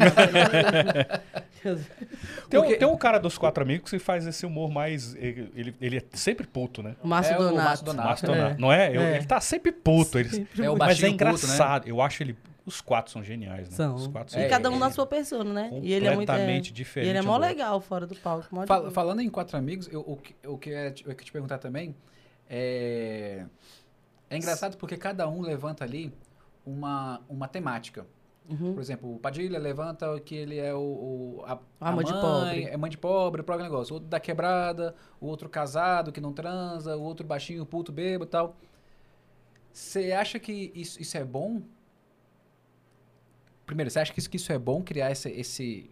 Tem, 2.50 2.59
um- 2.59 2.77
tem 2.77 2.88
um 2.88 2.98
cara 2.98 3.19
dos 3.19 3.38
quatro 3.38 3.62
amigos 3.63 3.89
que 3.92 4.00
faz 4.00 4.25
esse 4.25 4.45
humor 4.45 4.71
mais. 4.71 5.15
Ele, 5.15 5.51
ele- 5.56 5.75
ele 5.80 5.98
é 5.98 6.03
sempre 6.13 6.48
puto, 6.48 6.81
né? 6.81 6.95
O 7.03 7.07
Márcio 7.07 7.33
É 7.33 7.36
o 7.38 7.39
Donato. 7.50 7.63
Márcio 7.63 7.86
Donato. 7.86 8.07
Márcio 8.07 8.27
Donato, 8.27 8.62
Não 8.62 8.71
é? 8.74 8.95
Eu- 8.95 9.01
É. 9.01 9.18
Ele 9.18 9.25
tá 9.25 9.39
sempre 9.39 9.71
puto. 9.71 10.18
Ele, 10.18 10.48
É 10.59 10.69
o 10.69 10.77
mas 10.77 10.92
é 10.92 10.95
puto, 10.95 11.07
né? 11.07 11.09
engraçado. 11.13 11.88
Eu 11.88 12.01
acho 12.01 12.24
ele. 12.24 12.36
Os 12.72 12.82
quatro 12.82 13.12
são 13.12 13.22
geniais, 13.24 13.70
né? 13.70 13.76
São. 13.76 13.96
Os 13.96 14.08
quatro 14.08 14.38
E 14.40 14.44
É, 14.44 14.48
cada 14.48 14.70
um 14.70 14.76
é, 14.76 14.80
na 14.80 14.90
sua 14.92 15.06
persona, 15.06 15.54
né? 15.54 15.80
E 15.84 15.92
ele 15.94 16.08
é 16.08 16.16
muito. 16.16 16.28
Completamente 16.28 16.70
é, 16.72 16.74
diferente 16.74 17.08
E 17.08 17.10
ele 17.10 17.18
é 17.20 17.22
mó 17.22 17.38
legal 17.38 17.80
fora 17.82 18.08
do 18.08 18.16
palco. 18.16 18.48
De 18.62 18.68
Fal- 18.68 18.90
falando 18.92 19.20
em 19.22 19.30
quatro 19.30 19.58
amigos, 19.58 19.88
eu, 19.92 20.00
o, 20.02 20.16
que- 20.16 20.36
o 20.48 20.58
que 20.58 20.70
eu 20.70 20.74
ia 20.74 20.92
te- 20.92 21.04
eu 21.06 21.10
ia 21.12 21.16
te 21.18 21.32
perguntar 21.32 21.58
também 21.58 21.96
é. 22.50 23.46
É 24.30 24.38
engraçado 24.38 24.78
porque 24.78 24.96
cada 24.96 25.28
um 25.28 25.42
levanta 25.42 25.84
ali 25.84 26.13
uma, 26.66 27.22
uma 27.28 27.48
temática. 27.50 28.06
Uhum. 28.50 28.74
Por 28.74 28.82
exemplo, 28.82 29.16
o 29.16 29.20
Padilha 29.20 29.60
levanta 29.60 30.20
que 30.22 30.34
ele 30.36 30.58
é 30.58 30.74
o. 30.74 30.80
o- 30.80 31.44
a, 31.46 31.60
A 31.80 31.92
mãe 31.92 32.06
de 32.06 32.13
pobre. 32.13 32.63
É 32.63 32.78
mãe 32.78 32.90
de 32.90 32.98
pobre, 32.98 33.42
o 33.42 33.44
próprio 33.44 33.66
negócio. 33.66 33.92
O 33.94 33.96
outro 33.96 34.10
da 34.10 34.20
quebrada, 34.20 34.96
o 35.20 35.28
outro 35.28 35.48
casado 35.50 36.12
que 36.12 36.20
não 36.22 36.32
transa, 36.34 36.96
o 36.98 37.01
outro 37.04 37.25
baixinho, 37.28 37.66
puto, 37.66 37.92
bebo 37.92 38.24
e 38.24 38.28
tal. 38.28 38.56
Você 39.72 40.12
acha 40.12 40.38
que 40.40 40.72
isso, 40.75 41.01
isso 41.01 41.18
é 41.18 41.24
bom? 41.24 41.62
Primeiro, 43.72 43.90
você 43.90 44.00
acha 44.00 44.12
que 44.12 44.20
isso, 44.20 44.30
que 44.30 44.36
isso 44.36 44.51
é 44.51 44.60
bom 44.60 44.84
criar 44.84 45.12
esse. 45.12 45.30
Esse, 45.30 45.90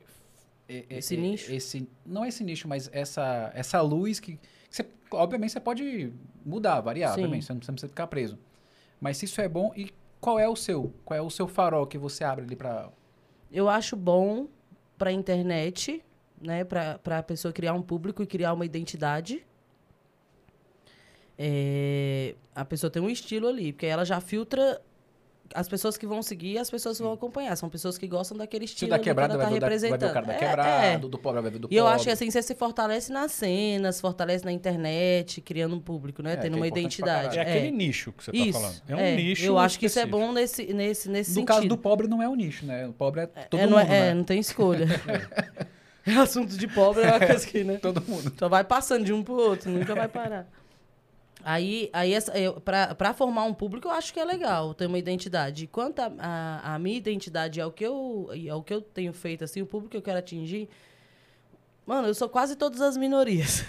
Esse 0.68 1.16
nicho? 1.16 1.50
Esse, 1.50 1.90
não 2.06 2.26
esse 2.26 2.44
nicho, 2.44 2.68
mas 2.68 2.90
essa, 2.92 3.54
essa 3.56 3.80
luz 3.80 4.20
que. 4.20 4.34
que 4.34 4.40
você, 4.70 4.86
obviamente 5.12 5.54
você 5.54 5.62
pode 5.62 6.12
mudar, 6.46 6.82
variar, 6.82 7.14
Sim. 7.14 7.22
obviamente, 7.22 7.46
você 7.46 7.54
não, 7.54 7.62
você 7.62 7.72
não 7.72 7.76
precisa 7.76 7.88
ficar 7.88 8.08
preso. 8.08 8.38
Mas 9.00 9.16
se 9.16 9.24
isso 9.24 9.40
é 9.40 9.48
bom, 9.48 9.72
e 9.78 9.94
qual 10.20 10.38
é 10.38 10.46
o 10.46 10.58
seu? 10.58 10.94
Qual 11.06 11.18
é 11.18 11.22
o 11.22 11.30
seu 11.30 11.48
farol 11.48 11.88
que 11.88 11.98
você 11.98 12.26
abre 12.26 12.44
ali 12.44 12.54
pra. 12.54 12.92
Eu 13.50 13.70
acho 13.70 13.96
bom 13.96 14.50
pra 14.98 15.10
internet, 15.10 16.04
né? 16.42 16.66
Pra, 16.66 17.00
pra 17.00 17.24
pessoa 17.24 17.54
criar 17.54 17.74
um 17.74 17.82
público 17.82 18.22
e 18.22 18.28
criar 18.28 18.52
uma 18.52 18.66
identidade. 18.66 19.48
É, 21.38 22.36
a 22.54 22.66
pessoa 22.66 22.92
tem 22.92 23.02
um 23.02 23.10
estilo 23.10 23.48
ali, 23.48 23.72
porque 23.72 23.86
ela 23.86 24.04
já 24.04 24.20
filtra 24.20 24.82
as 25.54 25.68
pessoas 25.68 25.98
que 25.98 26.06
vão 26.08 26.22
seguir 26.22 26.58
as 26.58 26.70
pessoas 26.70 26.98
que 26.98 27.04
vão 27.04 27.14
acompanhar. 27.14 27.56
São 27.56 27.70
pessoas 27.70 27.98
que 27.98 28.08
gostam 28.08 28.38
daquele 28.38 28.66
estilo 28.66 28.90
da 28.90 28.96
ali 28.96 29.04
que 29.04 29.10
quebrada 29.10 29.34
ela 29.34 29.44
tá 29.44 29.50
ver 29.50 29.58
o 29.58 29.60
da, 29.60 29.68
vai 29.68 29.78
ver 29.80 29.86
o 29.86 29.90
representando. 29.90 30.14
cara 30.14 30.26
da 30.26 30.34
É, 30.34 30.38
quebrada, 30.38 30.86
é. 30.86 30.98
do 30.98 31.18
pobre 31.18 31.42
vai 31.42 31.52
ver 31.52 31.58
do 31.60 31.62
pobre. 31.68 31.76
E 31.76 31.78
eu 31.80 31.88
acho 31.88 32.04
que 32.06 32.12
assim, 32.12 32.30
você 32.30 32.42
se 32.42 32.56
fortalece 32.56 33.12
nas 33.12 33.32
cenas, 33.32 34.00
fortalece 34.02 34.44
na 34.46 34.52
internet, 34.52 35.42
criando 35.42 35.76
um 35.76 35.80
público, 35.80 36.22
né? 36.22 36.34
É, 36.34 36.36
Tendo 36.38 36.54
é 36.54 36.56
uma 36.58 36.68
identidade. 36.68 37.38
É 37.38 37.42
aquele 37.42 37.72
nicho 37.72 38.12
que 38.12 38.24
você 38.24 38.32
Isso. 38.34 38.54
tá 38.54 38.60
falando. 38.60 38.82
É 38.88 38.96
um 38.96 39.16
nicho. 39.16 39.46
Eu 39.46 39.58
acho 39.58 39.80
que 39.80 39.86
isso 39.86 40.00
é 40.00 40.04
específico. 40.04 40.28
bom 40.28 40.34
nesse, 40.34 40.74
nesse, 40.74 41.10
nesse 41.10 41.30
No 41.32 41.34
sentido. 41.36 41.48
caso 41.48 41.68
do 41.68 41.78
pobre 41.78 42.08
não 42.08 42.22
é 42.22 42.30
o 42.30 42.36
nicho, 42.36 42.66
né? 42.66 42.88
O 42.88 42.94
pobre 42.94 43.22
é 43.22 43.26
todo 43.28 43.60
é, 43.60 43.64
mundo, 43.64 43.72
não, 43.72 43.80
é, 43.80 43.86
né? 43.86 44.10
é, 44.10 44.14
não 44.14 44.24
tem 44.24 44.40
escolha. 44.40 44.88
É 46.06 46.14
assunto 46.18 46.58
de 46.58 46.68
pobre 46.68 47.04
é 47.04 47.08
uma 47.08 47.20
coisa 47.20 47.46
que, 47.46 47.64
né? 47.64 47.78
Todo 47.78 48.02
mundo. 48.08 48.34
Só 48.38 48.50
vai 48.50 48.64
passando 48.64 49.06
de 49.06 49.14
um 49.14 49.24
pro 49.24 49.36
outro, 49.36 49.70
nunca 49.70 49.94
vai 49.96 50.08
parar. 50.08 50.48
Aí, 51.44 51.90
aí 51.94 52.14
essa, 52.14 52.38
eu, 52.38 52.60
pra, 52.60 52.94
pra 52.94 53.14
formar 53.14 53.46
um 53.46 53.54
público, 53.54 53.88
eu 53.88 53.92
acho 53.92 54.14
que 54.14 54.20
é 54.20 54.26
legal 54.26 54.74
ter 54.74 54.88
uma 54.88 54.98
identidade. 54.98 55.68
Quanto 55.68 56.00
a, 56.00 56.12
a, 56.20 56.76
a 56.76 56.80
minha 56.80 56.98
identidade 56.98 57.60
é 57.60 57.66
o, 57.66 57.72
que 57.72 57.86
eu, 57.86 58.30
é 58.34 58.54
o 58.54 58.62
que 58.62 58.74
eu 58.74 58.82
tenho 58.82 59.14
feito, 59.14 59.44
assim, 59.44 59.62
o 59.62 59.66
público 59.66 59.92
que 59.92 59.98
eu 59.98 60.02
quero 60.02 60.20
atingir, 60.20 60.70
mano, 61.86 62.08
eu 62.08 62.14
sou 62.14 62.28
quase 62.28 62.56
todas 62.56 62.82
as 62.82 62.98
minorias. 62.98 63.64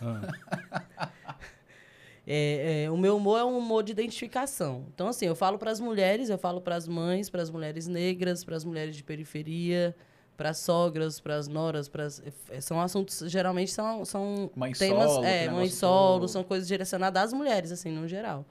Ah. 0.00 1.08
É, 2.30 2.84
é, 2.84 2.90
o 2.90 2.96
meu 2.98 3.16
humor 3.16 3.40
é 3.40 3.44
um 3.44 3.56
humor 3.56 3.82
de 3.82 3.90
identificação. 3.90 4.84
Então, 4.92 5.08
assim, 5.08 5.24
eu 5.24 5.34
falo 5.34 5.56
para 5.58 5.70
as 5.70 5.80
mulheres, 5.80 6.28
eu 6.28 6.36
falo 6.36 6.60
para 6.60 6.76
as 6.76 6.86
mães, 6.86 7.30
para 7.30 7.40
as 7.40 7.48
mulheres 7.48 7.86
negras, 7.88 8.44
para 8.44 8.54
as 8.54 8.64
mulheres 8.64 8.94
de 8.94 9.02
periferia, 9.02 9.96
para 10.38 10.54
sogras, 10.54 11.18
para 11.20 11.34
as 11.36 11.48
noras, 11.48 11.88
pras, 11.88 12.22
eh, 12.50 12.60
são 12.60 12.80
assuntos 12.80 13.24
geralmente 13.26 13.72
são 13.72 14.04
são 14.04 14.48
Mãe 14.54 14.72
temas, 14.72 15.10
solo, 15.10 15.24
é, 15.26 15.50
mãe 15.50 15.68
solo, 15.68 16.20
todo. 16.20 16.28
são 16.28 16.44
coisas 16.44 16.68
direcionadas 16.68 17.24
às 17.24 17.32
mulheres 17.32 17.72
assim, 17.72 17.90
no 17.90 18.06
geral. 18.06 18.46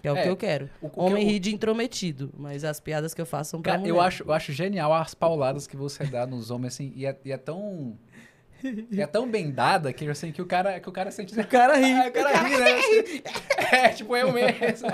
Que 0.00 0.08
é 0.08 0.12
o 0.12 0.16
É, 0.16 0.22
que 0.22 0.28
eu 0.30 0.36
quero. 0.36 0.70
O- 0.80 0.86
o 0.86 0.90
que 0.90 0.98
Homem 1.00 1.22
eu- 1.24 1.28
ri 1.32 1.38
de 1.38 1.54
intrometido, 1.54 2.32
mas 2.36 2.64
as 2.64 2.80
piadas 2.80 3.12
que 3.12 3.20
eu 3.20 3.26
faço 3.26 3.50
são 3.50 3.60
pra 3.62 3.72
Cara, 3.72 3.80
mulher. 3.80 3.92
eu 3.94 4.00
acho, 4.00 4.22
eu 4.22 4.32
acho 4.32 4.52
genial 4.52 4.92
as 4.94 5.14
pauladas 5.14 5.66
que 5.66 5.76
você 5.76 6.04
dá 6.04 6.26
nos 6.26 6.50
homens, 6.50 6.74
assim, 6.74 6.92
e 6.96 7.04
é, 7.04 7.14
e 7.24 7.30
é 7.30 7.36
tão. 7.36 7.96
É 8.98 9.06
tão 9.06 9.28
bem 9.28 9.50
dada 9.50 9.92
que, 9.92 10.08
assim, 10.08 10.32
que 10.32 10.42
o 10.42 10.46
cara, 10.46 10.78
que 10.80 10.88
o 10.88 10.92
cara 10.92 11.10
sente. 11.10 11.38
O 11.38 11.46
cara 11.46 11.76
ri. 11.76 11.92
Ah, 11.92 12.08
o 12.08 12.12
cara 12.12 12.42
ri, 12.42 12.58
né? 12.58 12.70
É, 13.72 13.88
tipo 13.90 14.16
eu 14.16 14.32
mesmo. 14.32 14.88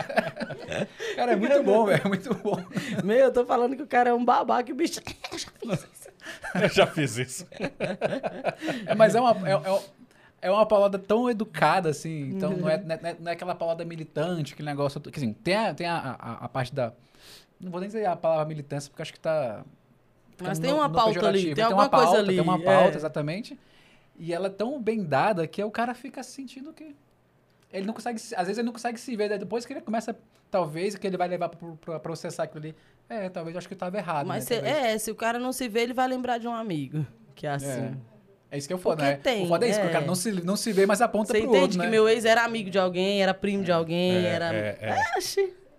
Cara, 1.16 1.32
é 1.32 1.36
muito 1.36 1.62
bom, 1.62 1.86
velho. 1.86 2.02
É 2.04 2.08
muito 2.08 2.34
bom. 2.34 2.64
Meu, 3.04 3.18
eu 3.18 3.32
tô 3.32 3.44
falando 3.44 3.76
que 3.76 3.82
o 3.82 3.86
cara 3.86 4.10
é 4.10 4.14
um 4.14 4.24
babaca 4.24 4.70
e 4.70 4.72
o 4.72 4.76
bicho. 4.76 5.00
Eu 6.54 6.68
já 6.68 6.86
fiz 6.86 7.16
isso. 7.16 7.46
É, 8.86 8.94
mas 8.94 9.14
é 9.14 9.20
uma. 9.20 9.32
É, 9.48 9.54
é, 9.54 9.82
é 10.42 10.50
uma 10.50 10.66
paulada 10.66 10.98
tão 10.98 11.30
educada, 11.30 11.88
assim. 11.88 12.30
Então, 12.30 12.50
não 12.50 12.68
é, 12.68 12.78
não, 12.82 12.94
é, 12.94 13.16
não 13.18 13.30
é 13.30 13.34
aquela 13.34 13.54
paulada 13.54 13.84
militante, 13.84 14.52
aquele 14.52 14.68
negócio. 14.68 15.00
Que, 15.00 15.18
assim, 15.18 15.32
tem, 15.32 15.56
a, 15.56 15.74
tem 15.74 15.86
a, 15.86 16.16
a, 16.18 16.32
a 16.44 16.48
parte 16.48 16.74
da. 16.74 16.92
Não 17.60 17.70
vou 17.70 17.80
nem 17.80 17.88
dizer 17.88 18.04
a 18.06 18.16
palavra 18.16 18.44
militância, 18.44 18.90
porque 18.90 19.02
acho 19.02 19.12
que 19.12 19.20
tá. 19.20 19.64
Mas 20.40 20.58
tem 20.58 20.72
uma 20.72 20.88
pauta 20.90 21.26
ali, 21.28 21.54
tem 21.54 21.64
uma 21.64 21.70
alguma 21.70 21.88
coisa 21.88 22.04
pauta, 22.06 22.18
ali, 22.20 22.34
Tem 22.34 22.40
uma 22.40 22.58
pauta, 22.58 22.94
é. 22.94 22.96
exatamente. 22.96 23.58
E 24.18 24.32
ela 24.32 24.46
é 24.46 24.50
tão 24.50 24.80
bem 24.80 25.02
dada 25.04 25.46
que 25.46 25.62
o 25.62 25.70
cara 25.70 25.94
fica 25.94 26.22
sentindo 26.22 26.72
que. 26.72 26.94
Ele 27.72 27.86
não 27.86 27.94
consegue. 27.94 28.18
se- 28.18 28.34
Às 28.34 28.42
vezes 28.46 28.58
ele 28.58 28.66
não 28.66 28.72
consegue 28.72 28.98
se 29.00 29.16
ver. 29.16 29.28
daí 29.28 29.38
Depois 29.38 29.64
que 29.64 29.72
ele 29.72 29.80
começa, 29.80 30.16
talvez, 30.50 30.94
que 30.96 31.06
ele 31.06 31.16
vai 31.16 31.28
levar 31.28 31.48
pra 31.48 31.98
processar 31.98 32.44
aquilo 32.44 32.64
ali. 32.66 32.74
É, 33.08 33.28
talvez 33.28 33.54
eu 33.54 33.58
acho 33.58 33.68
que 33.68 33.74
eu 33.74 33.78
tava 33.78 33.96
errado. 33.96 34.26
Mas 34.26 34.48
né, 34.48 34.60
se, 34.60 34.66
é, 34.66 34.98
se 34.98 35.10
o 35.10 35.14
cara 35.14 35.38
não 35.38 35.52
se 35.52 35.68
vê, 35.68 35.80
ele 35.80 35.94
vai 35.94 36.06
lembrar 36.06 36.38
de 36.38 36.46
um 36.46 36.54
amigo. 36.54 37.04
Que 37.34 37.46
é 37.46 37.50
assim. 37.50 37.96
É 38.50 38.58
isso 38.58 38.68
que 38.68 38.74
eu 38.74 38.78
foda, 38.78 38.96
Porque 38.96 39.10
né? 39.16 39.20
tem, 39.22 39.44
o 39.46 39.48
foda 39.48 39.64
é 39.66 39.70
isso, 39.70 39.80
que 39.80 39.86
o 39.86 39.88
é. 39.88 39.92
cara 39.92 40.04
não 40.04 40.14
se, 40.14 40.30
não 40.44 40.56
se 40.56 40.70
vê, 40.74 40.84
mas 40.84 41.00
aponta 41.00 41.32
Você 41.32 41.38
pro 41.40 41.48
entende 41.48 41.62
outro, 41.62 41.78
que 41.78 41.84
né? 41.86 41.90
meu 41.90 42.06
ex 42.06 42.26
era 42.26 42.44
amigo 42.44 42.68
de 42.68 42.78
alguém, 42.78 43.22
era 43.22 43.32
primo 43.32 43.64
de 43.64 43.72
alguém, 43.72 44.12
É, 44.26 44.28
era. 44.28 44.54
é, 44.54 44.78
é. 44.78 44.90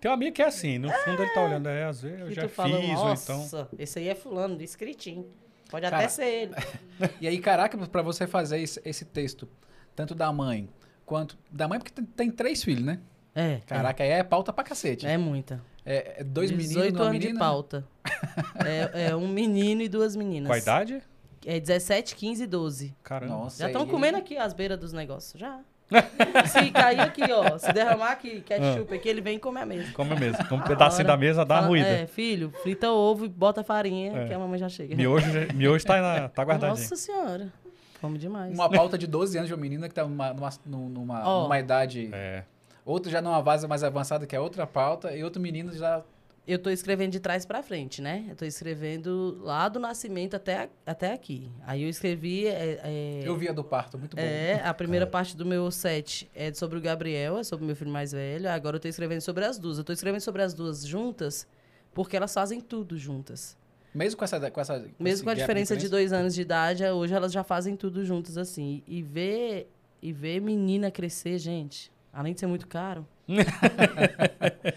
Tem 0.04 0.10
um 0.10 0.14
amigo 0.14 0.36
que 0.36 0.42
é 0.42 0.46
assim, 0.46 0.76
no 0.76 0.90
fundo 0.92 1.22
ele 1.22 1.30
tá 1.32 1.42
olhando, 1.42 1.66
é, 1.66 1.84
às 1.84 2.02
vezes 2.02 2.20
eu 2.20 2.30
E 2.30 2.34
já 2.34 2.42
tu 2.42 2.48
fiz, 2.48 2.56
fala, 2.56 2.76
ou 2.76 2.82
então. 2.84 2.98
nossa, 3.38 3.68
esse 3.78 3.98
aí 3.98 4.08
é 4.10 4.14
fulano, 4.14 4.60
escritinho. 4.60 5.26
Pode 5.70 5.84
Cara, 5.84 5.96
até 5.96 6.08
ser 6.08 6.26
ele. 6.26 6.54
E 7.22 7.26
aí, 7.26 7.38
caraca, 7.38 7.78
pra 7.88 8.02
você 8.02 8.26
fazer 8.26 8.60
esse, 8.60 8.78
esse 8.84 9.06
texto, 9.06 9.48
tanto 9.96 10.14
da 10.14 10.30
mãe 10.30 10.68
quanto. 11.06 11.38
Da 11.50 11.66
mãe, 11.66 11.78
porque 11.78 11.90
tem, 11.90 12.04
tem 12.04 12.30
três 12.30 12.62
filhos, 12.62 12.84
né? 12.84 13.00
É. 13.34 13.60
Caraca, 13.66 14.04
aí 14.04 14.10
é 14.10 14.22
pauta 14.22 14.52
pra 14.52 14.62
cacete. 14.62 15.06
É, 15.06 15.12
é 15.12 15.16
muita. 15.16 15.62
É, 15.86 16.20
é 16.20 16.22
dois 16.22 16.50
18 16.50 16.76
meninos, 16.76 17.00
uma 17.00 17.08
anos 17.08 17.20
de 17.20 17.34
pauta. 17.38 17.88
é, 18.62 19.06
é 19.06 19.16
um 19.16 19.26
menino 19.26 19.80
e 19.80 19.88
duas 19.88 20.14
meninas. 20.14 20.48
Com 20.48 20.52
a 20.54 20.58
idade? 20.58 21.02
É 21.46 21.58
17, 21.58 22.14
15 22.14 22.42
e 22.42 22.46
12. 22.46 22.94
Caramba. 23.02 23.32
Nossa, 23.32 23.56
Já 23.58 23.68
estão 23.68 23.84
aí- 23.84 23.88
comendo 23.88 24.18
aqui 24.18 24.36
as 24.36 24.52
beiras 24.52 24.78
dos 24.78 24.92
negócios. 24.92 25.40
Já. 25.40 25.60
se 26.46 26.70
cair 26.70 27.00
aqui, 27.00 27.22
ó. 27.30 27.58
Se 27.58 27.72
derramar 27.72 28.12
aqui 28.12 28.40
ketchup 28.40 28.94
aqui, 28.94 29.08
ele 29.08 29.20
vem 29.20 29.38
comer 29.38 29.60
a 29.60 29.66
mesa. 29.66 29.92
Come 29.92 30.18
mesmo. 30.18 30.44
Come 30.48 30.62
um 30.62 30.66
pedacinho 30.66 31.06
da 31.06 31.16
mesa, 31.16 31.44
dá 31.44 31.60
ruída. 31.60 31.86
É, 31.88 32.06
filho, 32.06 32.50
frita 32.62 32.90
ovo 32.90 33.26
e 33.26 33.28
bota 33.28 33.62
farinha, 33.62 34.12
É. 34.22 34.28
que 34.28 34.34
a 34.34 34.38
mamãe 34.38 34.58
já 34.58 34.68
chega. 34.68 34.96
Miojo, 34.96 35.26
miojo 35.54 35.84
tá, 35.84 36.00
na, 36.00 36.28
tá 36.28 36.42
guardadinho. 36.42 36.70
Nossa 36.80 36.96
senhora. 36.96 37.52
Fome 38.00 38.18
demais. 38.18 38.52
Uma 38.54 38.68
pauta 38.70 38.98
de 38.98 39.06
12 39.06 39.36
anos 39.38 39.48
de 39.48 39.54
uma 39.54 39.60
menina 39.60 39.88
que 39.88 39.94
tá 39.94 40.04
numa, 40.04 40.32
numa, 40.32 40.50
numa, 40.66 41.28
Ó. 41.28 41.42
numa 41.44 41.58
idade. 41.58 42.10
É. 42.12 42.42
Outro 42.84 43.10
já 43.10 43.22
numa 43.22 43.42
fase 43.42 43.66
mais 43.66 43.82
avançada, 43.82 44.26
que 44.26 44.36
é 44.36 44.40
outra 44.40 44.66
pauta, 44.66 45.16
e 45.16 45.24
outro 45.24 45.40
menino 45.40 45.72
já. 45.72 46.02
Eu 46.46 46.58
tô 46.58 46.68
escrevendo 46.68 47.12
de 47.12 47.20
trás 47.20 47.46
pra 47.46 47.62
frente, 47.62 48.02
né? 48.02 48.26
Eu 48.28 48.36
tô 48.36 48.44
escrevendo 48.44 49.38
lá 49.42 49.66
do 49.66 49.80
nascimento 49.80 50.34
até, 50.34 50.68
até 50.84 51.12
aqui. 51.14 51.50
Aí 51.66 51.82
eu 51.82 51.88
escrevi. 51.88 52.46
É, 52.46 52.80
é, 52.84 53.20
Eu 53.24 53.34
vi 53.36 53.48
a 53.48 53.52
do 53.52 53.64
parto, 53.64 53.98
muito 53.98 54.14
bom. 54.14 54.20
é, 54.22 54.60
a 54.62 54.74
primeira 54.74 55.06
parte 55.06 55.34
do 55.34 55.46
meu 55.46 55.70
set 55.70 56.30
é 56.34 56.52
sobre 56.52 56.76
o 56.76 56.82
Gabriel, 56.82 57.38
é 57.38 57.44
sobre 57.44 57.64
o 57.64 57.66
meu 57.66 57.74
filho 57.74 57.90
mais 57.90 58.12
velho. 58.12 58.50
Agora 58.50 58.76
eu 58.76 58.80
tô 58.80 58.88
escrevendo 58.88 59.22
sobre 59.22 59.44
as 59.44 59.58
duas. 59.58 59.78
Eu 59.78 59.84
tô 59.84 59.92
escrevendo 59.92 60.20
sobre 60.20 60.42
as 60.42 60.52
duas 60.52 60.84
juntas, 60.86 61.46
porque 61.94 62.14
elas 62.14 62.34
fazem 62.34 62.60
tudo 62.60 62.98
juntas. 62.98 63.56
Mesmo 63.94 64.18
com 64.18 64.24
essa. 64.24 64.50
Com 64.50 64.60
essa 64.60 64.80
com 64.80 65.02
Mesmo 65.02 65.24
com 65.24 65.30
a 65.30 65.34
diferença 65.34 65.74
de 65.74 65.88
dois 65.88 66.12
anos 66.12 66.34
de 66.34 66.42
idade, 66.42 66.84
hoje 66.84 67.14
elas 67.14 67.32
já 67.32 67.42
fazem 67.42 67.74
tudo 67.74 68.04
juntas, 68.04 68.36
assim. 68.36 68.82
E 68.86 69.02
ver, 69.02 69.70
e 70.02 70.12
ver 70.12 70.40
menina 70.40 70.90
crescer, 70.90 71.38
gente, 71.38 71.90
além 72.12 72.34
de 72.34 72.40
ser 72.40 72.46
muito 72.46 72.66
caro. 72.68 73.06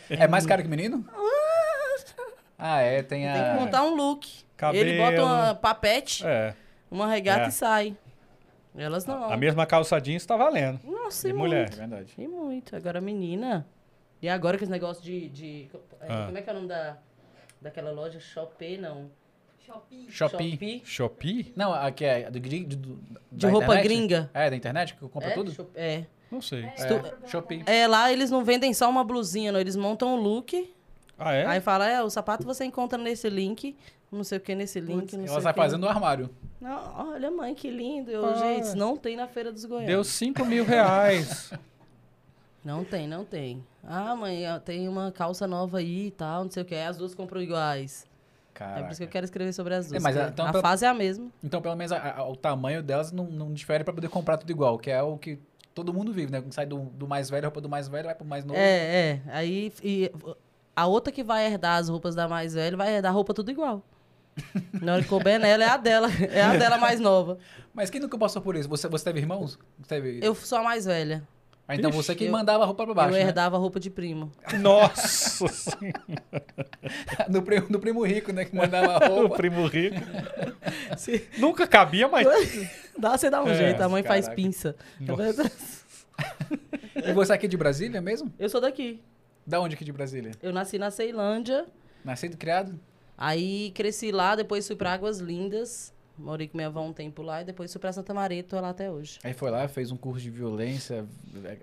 É 0.10 0.28
mais 0.28 0.46
caro 0.46 0.62
que 0.62 0.70
menino? 0.70 1.06
Ah, 1.10 1.37
é, 2.58 3.02
tem 3.04 3.28
a. 3.30 3.34
Tem 3.34 3.44
que 3.54 3.60
montar 3.66 3.84
um 3.84 3.96
look. 3.96 4.28
Cabelo. 4.56 4.90
Ele 4.90 4.98
bota 4.98 5.24
uma 5.24 5.56
papete, 5.56 6.26
É. 6.26 6.56
uma 6.90 7.08
regata 7.08 7.46
É. 7.46 7.48
e 7.50 7.52
sai. 7.52 7.98
Elas 8.76 9.06
não. 9.06 9.24
A 9.32 9.38
mesma 9.38 9.66
calça 9.66 10.00
jeans 10.00 10.26
tá 10.26 10.36
valendo. 10.38 10.80
Nossa, 10.84 11.28
de 11.28 11.34
e 11.34 11.38
mulher. 11.38 11.62
muito. 11.68 11.74
É 11.74 11.80
verdade. 11.88 12.14
E 12.18 12.28
muito. 12.28 12.76
Agora, 12.76 13.02
menina. 13.02 13.66
E 14.22 14.28
agora 14.30 14.58
com 14.58 14.64
esse 14.64 14.72
negócio 14.72 15.04
de. 15.04 15.30
de 15.30 15.70
é, 16.02 16.08
Ah. 16.10 16.26
Como 16.26 16.38
é 16.38 16.42
que 16.42 16.50
é 16.50 16.54
o 16.54 16.56
nome 16.56 16.68
da, 16.68 16.98
daquela 17.62 17.92
loja? 17.92 18.20
Shopee, 18.20 18.78
não. 18.78 19.10
Shopee. 19.60 20.08
Shopee. 20.10 20.82
Shopee? 20.86 21.54
Não, 21.56 21.74
aqui 21.74 22.06
é 22.06 22.30
do, 22.32 22.40
do, 22.40 22.66
do- 22.78 23.00
De 23.32 23.48
roupa 23.48 23.66
internet? 23.66 23.84
gringa. 23.84 24.30
É, 24.34 24.50
da 24.50 24.56
internet 24.56 24.96
que 24.96 25.08
compra 25.10 25.30
é? 25.30 25.34
tudo? 25.34 25.52
Shop- 25.52 25.72
É. 25.76 26.06
Não 26.32 26.42
sei. 26.42 26.64
É, 26.66 27.28
Shopee. 27.28 27.64
É, 27.66 27.86
lá 27.88 28.12
eles 28.12 28.30
não 28.32 28.44
vendem 28.44 28.74
só 28.74 28.90
uma 28.90 29.04
blusinha, 29.04 29.52
não. 29.52 29.60
Eles 29.60 29.76
montam 29.76 30.14
o 30.14 30.16
look. 30.16 30.74
Ah, 31.18 31.34
é? 31.34 31.46
Aí 31.46 31.60
fala, 31.62 31.88
é, 31.88 32.02
o 32.04 32.10
sapato 32.10 32.46
você 32.46 32.64
encontra 32.66 32.98
nesse 32.98 33.30
link. 33.30 33.76
Não 34.12 34.24
sei 34.24 34.38
o 34.38 34.42
que 34.42 34.56
nesse 34.56 34.80
link. 34.80 35.14
não 35.18 35.26
sei 35.26 35.30
Ela 35.32 35.40
o 35.40 35.42
sai 35.42 35.54
que. 35.54 35.60
fazendo 35.60 35.82
no 35.82 35.90
armário. 35.90 36.30
Não, 36.62 37.10
olha, 37.12 37.30
mãe, 37.30 37.54
que 37.54 37.70
lindo. 37.70 38.10
Eu, 38.10 38.26
Ah. 38.26 38.36
Gente, 38.36 38.76
não 38.76 38.96
tem 38.96 39.16
na 39.16 39.28
Feira 39.28 39.52
dos 39.52 39.66
Goiás. 39.66 39.88
Deu 39.88 40.04
5 40.04 40.46
mil 40.46 40.64
reais. 40.66 41.52
Não 42.66 42.84
tem, 42.84 43.08
não 43.08 43.24
tem. 43.24 43.64
Ah, 43.82 44.14
mãe, 44.14 44.44
tem 44.66 44.90
uma 44.90 45.10
calça 45.10 45.48
nova 45.48 45.78
aí 45.78 46.08
e 46.08 46.12
tal, 46.12 46.44
não 46.44 46.52
sei 46.52 46.64
o 46.64 46.66
que. 46.66 46.76
As 46.76 46.98
duas 46.98 47.16
compram 47.16 47.42
iguais. 47.42 48.06
É 48.54 48.58
Caraca. 48.60 48.84
por 48.84 48.92
isso 48.92 49.00
que 49.00 49.06
eu 49.06 49.10
quero 49.10 49.24
escrever 49.24 49.54
sobre 49.54 49.74
as 49.74 49.88
duas. 49.88 50.04
mas, 50.04 50.14
porque 50.18 50.30
então, 50.32 50.46
a 50.48 50.54
fase 50.54 50.84
é 50.84 50.90
a 50.90 50.94
mesma. 50.94 51.30
Então, 51.42 51.62
pelo 51.62 51.78
menos 51.78 51.94
a- 51.94 52.16
a- 52.18 52.28
o 52.28 52.36
tamanho 52.36 52.84
delas 52.84 53.10
não, 53.14 53.24
não 53.24 53.54
difere 53.54 53.86
pra 53.86 53.94
poder 53.94 54.10
comprar 54.10 54.36
tudo 54.38 54.50
igual, 54.50 54.78
que 54.78 54.92
é 54.92 55.02
o 55.02 55.18
que 55.18 55.40
todo 55.74 55.94
mundo 55.94 56.12
vive, 56.12 56.30
né? 56.30 56.44
Sai 56.50 56.66
do, 56.66 56.78
do 56.80 57.08
mais 57.08 57.30
velho, 57.30 57.46
roupa 57.46 57.62
do 57.62 57.70
mais 57.70 57.88
velho, 57.88 58.06
vai 58.08 58.16
pro 58.16 58.26
mais 58.26 58.44
novo. 58.44 58.60
É, 58.60 59.12
é. 59.12 59.22
Aí 59.28 59.72
e 59.82 60.12
a 60.78 60.86
outra 60.86 61.12
que 61.12 61.24
vai 61.24 61.48
herdar 61.48 61.78
as 61.78 61.90
roupas 61.90 62.14
da 62.14 62.28
mais 62.28 62.54
velha 62.54 62.78
vai 62.78 62.94
herdar 62.96 63.12
a 63.12 63.14
roupa 63.16 63.34
tudo 63.34 63.50
igual. 63.50 63.84
Na 64.80 64.94
hora 64.94 65.02
que 65.02 65.10
couber 65.10 65.40
nela, 65.40 65.64
é 65.64 65.68
a 65.68 65.78
dela. 65.78 66.08
É 66.32 66.42
a 66.44 66.56
dela 66.56 66.78
mais 66.78 67.00
nova. 67.00 67.40
Mas 67.74 67.90
quem 67.90 68.00
nunca 68.00 68.16
passou 68.20 68.40
por 68.42 68.56
isso? 68.56 68.70
Você, 68.70 68.88
você 68.88 69.04
teve 69.06 69.20
irmãos? 69.20 69.58
Teve... 69.88 70.20
Eu 70.22 70.36
sou 70.36 70.60
a 70.60 70.64
mais 70.64 70.86
velha. 70.86 71.28
Ah, 71.68 71.76
então 71.76 71.90
Ixi, 71.90 71.98
você 71.98 72.16
que 72.16 72.26
eu- 72.26 72.32
mandava 72.32 72.64
a 72.64 72.66
roupa 72.68 72.86
pra 72.86 72.94
baixo, 72.94 73.10
eu 73.10 73.16
né? 73.20 73.22
herdava 73.28 73.56
a 73.58 73.60
roupa 73.60 73.80
de 73.80 73.90
primo. 73.90 74.32
Nossa 74.62 75.46
no, 77.28 77.42
primo, 77.42 77.66
no 77.70 77.80
primo 77.80 78.06
rico, 78.06 78.32
né? 78.32 78.46
Que 78.46 78.56
mandava 78.56 79.04
a 79.04 79.08
roupa. 79.10 79.36
primo 79.36 79.66
rico. 79.66 79.98
Nunca 81.40 81.68
cabia, 81.68 82.08
mas. 82.08 82.26
Dá, 82.98 83.18
você 83.18 83.30
dá 83.30 83.44
um 83.44 83.50
É, 83.50 83.56
jeito, 83.56 83.82
a 83.82 83.90
mãe 83.90 84.04
faz 84.04 84.26
caraca. 84.26 84.42
pinça. 84.42 84.76
Nossa. 85.00 85.52
e 86.96 87.12
você 87.14 87.32
é 87.32 87.36
aqui 87.36 87.48
de 87.48 87.58
Brasília 87.58 88.00
mesmo? 88.02 88.32
Eu 88.40 88.48
sou 88.50 88.62
daqui. 88.62 89.02
Da 89.48 89.62
onde 89.62 89.76
aqui 89.76 89.86
de 89.86 89.94
Brasília? 89.94 90.32
Eu 90.44 90.52
nasci 90.52 90.78
na 90.78 90.92
Ceilândia, 90.92 91.66
Nascido 92.04 92.34
e 92.34 92.38
criado? 92.38 92.78
aí 93.18 93.72
cresci 93.74 94.12
lá, 94.12 94.36
depois 94.36 94.68
fui 94.68 94.76
pra 94.76 94.94
Águas 94.94 95.20
Lindas. 95.20 95.94
Morei 96.18 96.48
com 96.48 96.58
minha 96.58 96.68
avó 96.68 96.82
um 96.82 96.92
tempo 96.92 97.22
lá 97.22 97.42
e 97.42 97.46
depois 97.46 97.72
fui 97.72 97.80
pra 97.80 97.94
Santa 97.94 98.12
Maria 98.14 98.40
e 98.40 98.44
tô 98.44 98.60
lá 98.60 98.70
até 98.70 98.90
hoje. 98.92 99.20
Aí 99.24 99.34
foi 99.34 99.52
lá, 99.52 99.68
fez 99.68 99.92
um 99.92 99.96
curso 99.98 100.22
de 100.24 100.32
violência, 100.32 101.06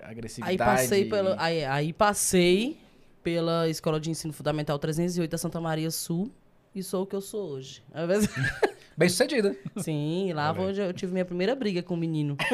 agressividade. 0.00 0.50
Aí 0.52 0.56
passei 0.56 1.04
pela, 1.08 1.36
aí, 1.42 1.64
aí 1.64 1.92
passei 1.92 2.78
pela 3.22 3.68
Escola 3.68 3.98
de 4.00 4.10
Ensino 4.10 4.32
Fundamental 4.32 4.78
308 4.78 5.30
da 5.30 5.38
Santa 5.38 5.60
Maria 5.60 5.90
Sul 5.90 6.30
e 6.74 6.82
sou 6.84 7.02
o 7.02 7.06
que 7.06 7.16
eu 7.16 7.20
sou 7.20 7.50
hoje. 7.50 7.82
Às 7.92 8.06
vezes- 8.06 8.30
Bem 8.96 9.08
sucedida. 9.08 9.56
Sim, 9.76 10.32
lá 10.32 10.50
aí. 10.52 10.58
onde 10.58 10.80
eu 10.80 10.92
tive 10.92 11.12
minha 11.12 11.24
primeira 11.24 11.54
briga 11.54 11.82
com 11.82 11.94
o 11.94 11.96
menino. 11.96 12.36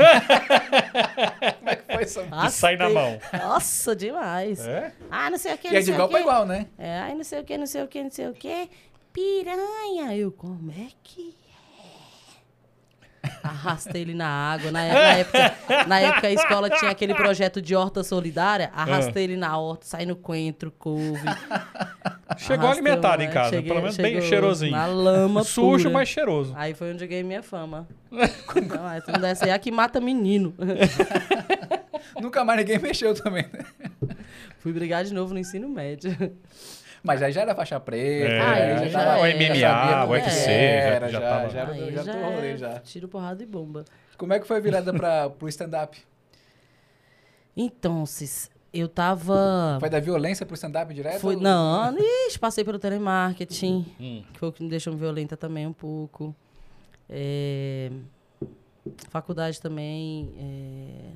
Como 1.59 1.69
é 1.69 1.77
que 1.77 1.93
foi 1.93 2.03
essa? 2.03 2.27
E 2.47 2.51
sai 2.51 2.77
na 2.77 2.89
mão. 2.89 3.19
Nossa, 3.33 3.95
demais. 3.95 4.67
É? 4.67 4.93
Ah, 5.11 5.29
não 5.31 5.37
sei 5.39 5.55
o 5.55 5.59
que, 5.59 5.69
E 5.69 5.71
não 5.73 5.79
é 5.79 5.83
de 5.83 5.91
igual 5.93 6.09
quê. 6.09 6.17
igual, 6.19 6.47
né? 6.47 6.67
É, 6.79 6.99
ai, 7.01 7.15
não 7.15 7.25
sei 7.25 7.41
o 7.41 7.45
que, 7.45 7.59
não 7.59 7.67
sei 7.67 7.83
o 7.83 7.89
que, 7.89 8.03
não 8.03 8.11
sei 8.11 8.29
o 8.29 8.33
que. 8.33 8.71
Piranha. 9.13 10.17
Eu, 10.17 10.33
como 10.33 10.71
é 10.71 10.87
que 11.03 11.35
é? 13.23 13.31
Arrastei 13.43 14.01
ele 14.03 14.15
na 14.15 14.27
água. 14.29 14.71
Na, 14.71 14.81
na 14.87 15.13
época, 15.15 15.55
na 15.87 16.01
época 16.01 16.27
a 16.27 16.33
escola 16.33 16.71
tinha 16.71 16.91
aquele 16.91 17.15
projeto 17.15 17.61
de 17.61 17.77
horta 17.77 18.03
solidária. 18.03 18.71
Arrastei 18.75 19.25
ele 19.25 19.37
na 19.37 19.59
horta, 19.59 19.85
saí 19.87 20.07
no 20.07 20.17
coentro, 20.17 20.71
couve. 20.73 21.21
Chegou 22.37 22.67
Arrastei 22.67 22.87
alimentado 22.87 23.23
em 23.23 23.31
casa, 23.31 23.51
cheguei- 23.51 23.69
pelo 23.69 23.81
menos 23.83 23.97
bem 23.97 24.21
cheirosinho. 24.21 24.73
Na 24.73 24.87
lama 24.87 25.43
Sujo, 25.43 25.85
pura. 25.85 25.91
mas 25.95 26.09
cheiroso. 26.09 26.53
Aí 26.57 26.75
foi 26.75 26.93
onde 26.93 27.05
eu 27.05 27.09
ganhei 27.09 27.23
minha 27.25 27.43
fama. 27.43 27.89
Não, 28.11 28.91
essa 28.91 29.13
não 29.13 29.21
dessa 29.21 29.45
aí 29.45 29.51
é 29.51 29.55
a 29.55 29.59
que 29.59 29.71
mata 29.71 30.01
menino. 30.01 30.55
Nunca 32.21 32.45
mais 32.45 32.59
ninguém 32.61 32.79
mexeu 32.79 33.15
também, 33.15 33.45
né? 33.53 33.65
Fui 34.59 34.73
brigar 34.73 35.05
de 35.05 35.13
novo 35.15 35.33
no 35.33 35.39
ensino 35.41 35.69
médio. 35.69 36.15
Mas 37.03 37.23
aí 37.23 37.33
já 37.33 37.43
era 37.43 37.55
faixa 37.55 37.81
preta. 37.81 38.29
É, 38.33 38.41
aí 38.41 38.73
aí 38.83 38.89
já 38.91 38.99
tava- 39.05 39.27
é. 39.29 39.33
o 39.33 39.37
MMA, 39.37 40.05
o 40.05 40.11
UFC, 40.11 40.45
já- 40.45 40.51
era, 40.53 41.09
já 41.09 41.21
já, 41.21 41.31
tava- 41.31 41.49
já 41.49 41.61
era 41.61 41.73
Aí 41.73 41.93
já 41.95 42.03
já 42.03 42.13
rolê, 42.13 42.57
já. 42.57 42.79
tiro, 42.81 43.09
porrada 43.09 43.43
e 43.43 43.47
bomba. 43.47 43.85
Como 44.19 44.33
é 44.35 44.39
que 44.39 44.47
foi 44.47 44.59
a 44.59 44.61
virada 44.61 44.93
pra, 44.93 45.31
pro 45.31 45.49
stand-up? 45.49 45.97
Então, 47.57 48.05
cis, 48.07 48.51
eu 48.73 48.89
tava... 48.89 49.77
Foi 49.81 49.91
da 49.91 50.01
violência 50.01 50.47
pro 50.47 50.55
stand-up 50.55 50.93
direto? 50.95 51.21
Foi, 51.21 51.35
ou- 51.37 51.41
não, 51.43 51.97
ixi, 52.27 52.39
passei 52.39 52.65
pelo 52.65 52.79
telemarketing, 52.79 53.85
Hum. 54.01 54.23
que 54.33 54.39
foi 54.39 54.49
o 54.49 54.53
que 54.53 54.63
me 54.63 54.71
deixou 54.71 54.97
violenta 54.97 55.37
também 55.37 55.67
um 55.67 55.73
pouco. 55.73 56.35
É, 57.09 57.91
faculdade 59.09 59.61
também. 59.61 60.33
é, 60.39 61.11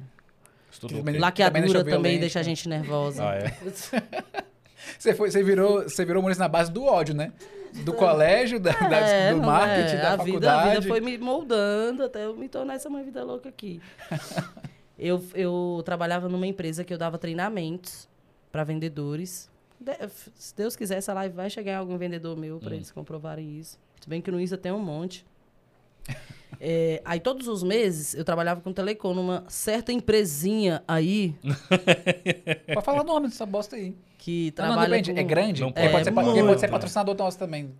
Estudou. 0.70 1.02
Laqueadura 1.18 1.84
também 1.84 2.18
deixa 2.18 2.40
a 2.40 2.42
gente 2.42 2.68
nervosa. 2.68 3.28
Ah, 3.28 3.34
é? 3.36 3.54
Você, 4.98 5.14
foi, 5.14 5.30
você, 5.30 5.42
virou, 5.42 5.82
você 5.84 6.04
virou 6.04 6.20
humorista 6.20 6.44
na 6.44 6.48
base 6.48 6.70
do 6.70 6.84
ódio, 6.84 7.14
né? 7.14 7.32
Do 7.84 7.94
colégio, 7.94 8.60
da, 8.60 8.72
da- 8.72 8.98
É, 8.98 9.30
do 9.32 9.38
não 9.38 9.46
marketing, 9.46 9.94
é. 9.96 10.00
da 10.02 10.08
a 10.14 10.18
faculdade. 10.18 10.32
vida, 10.32 10.52
a 10.52 10.68
vida 10.74 10.82
foi 10.88 11.00
me 11.00 11.16
moldando 11.16 12.02
até 12.04 12.26
eu 12.26 12.36
me 12.36 12.48
tornar 12.50 12.74
essa 12.74 12.90
mãe 12.90 13.02
vida 13.02 13.24
louca 13.24 13.48
aqui. 13.48 13.80
eu, 14.98 15.22
eu 15.34 15.82
trabalhava 15.84 16.28
numa 16.28 16.46
empresa 16.46 16.84
que 16.84 16.92
eu 16.92 16.98
dava 16.98 17.18
treinamentos 17.18 18.08
para 18.52 18.64
vendedores. 18.64 19.50
De- 19.80 20.08
se 20.36 20.54
Deus 20.56 20.76
quiser, 20.76 20.96
essa 20.98 21.12
live 21.12 21.34
vai 21.34 21.50
chegar 21.50 21.72
em 21.72 21.76
algum 21.76 21.96
vendedor 21.98 22.36
meu 22.36 22.58
para 22.58 22.74
eles 22.74 22.90
comprovarem 22.90 23.58
isso. 23.58 23.78
Se 24.00 24.08
bem 24.08 24.20
que 24.22 24.30
no 24.30 24.40
Insta 24.40 24.56
tem 24.56 24.70
um 24.72 24.78
monte. 24.78 25.24
É, 26.60 27.00
aí 27.04 27.20
todos 27.20 27.48
os 27.48 27.62
meses 27.62 28.14
eu 28.14 28.24
trabalhava 28.24 28.60
com 28.60 28.72
telecom 28.72 29.14
numa 29.14 29.44
certa 29.48 29.92
empresinha 29.92 30.82
aí 30.86 31.34
Pode 32.74 32.84
falar 32.84 33.00
o 33.02 33.04
nome 33.04 33.28
dessa 33.28 33.46
bosta 33.46 33.76
aí. 33.76 33.94
que 34.18 34.52
Não, 34.56 34.66
não, 34.66 34.72
trabalha 34.74 34.90
depende. 34.90 35.12
com... 35.12 35.18
É 35.20 35.22
grande? 35.22 35.60
Não 35.62 35.72
Porque 35.72 35.88
pode. 35.88 35.92
pode, 35.92 36.04
ser, 36.04 36.10
É 36.10 36.14
porque 36.14 36.24
pode 36.24 36.36
ser 36.60 36.66
muito. 36.66 36.70
patrocinador 36.72 37.16
nosso 37.16 37.38
também. 37.38 37.74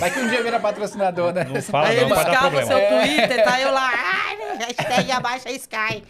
Vai 0.00 0.10
que 0.12 0.20
um 0.20 0.28
dia 0.28 0.42
vira 0.42 0.60
patrocinador, 0.60 1.32
né? 1.32 1.44
Não 1.44 1.62
fala 1.62 1.88
Aí 1.88 2.00
não, 2.00 2.08
vai 2.08 2.24
dar 2.24 2.40
problema. 2.40 2.66
seu 2.66 2.78
Twitter, 2.78 3.44
tá 3.44 3.60
eu 3.60 3.72
lá, 3.72 3.90
ai, 3.92 4.36
hashtag 4.58 5.10
abaixa 5.12 5.50
Sky. 5.52 6.02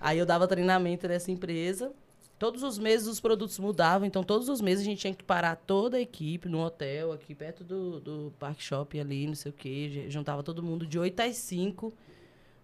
Aí 0.00 0.18
eu 0.18 0.26
dava 0.26 0.46
treinamento 0.46 1.08
nessa 1.08 1.30
empresa. 1.30 1.90
Todos 2.38 2.62
os 2.62 2.78
meses 2.78 3.08
os 3.08 3.18
produtos 3.20 3.58
mudavam, 3.58 4.06
então 4.06 4.22
todos 4.22 4.48
os 4.48 4.60
meses 4.60 4.82
a 4.82 4.84
gente 4.88 5.00
tinha 5.00 5.14
que 5.14 5.24
parar 5.24 5.56
toda 5.56 5.96
a 5.96 6.00
equipe 6.00 6.48
no 6.48 6.60
hotel, 6.64 7.10
aqui 7.12 7.34
perto 7.34 7.64
do, 7.64 7.98
do 7.98 8.32
Park 8.38 8.60
Shopping 8.60 9.00
ali, 9.00 9.26
não 9.26 9.34
sei 9.34 9.50
o 9.50 9.52
quê. 9.52 10.06
Juntava 10.08 10.42
todo 10.42 10.62
mundo 10.62 10.86
de 10.86 10.98
8 10.98 11.18
às 11.20 11.36
5. 11.36 11.92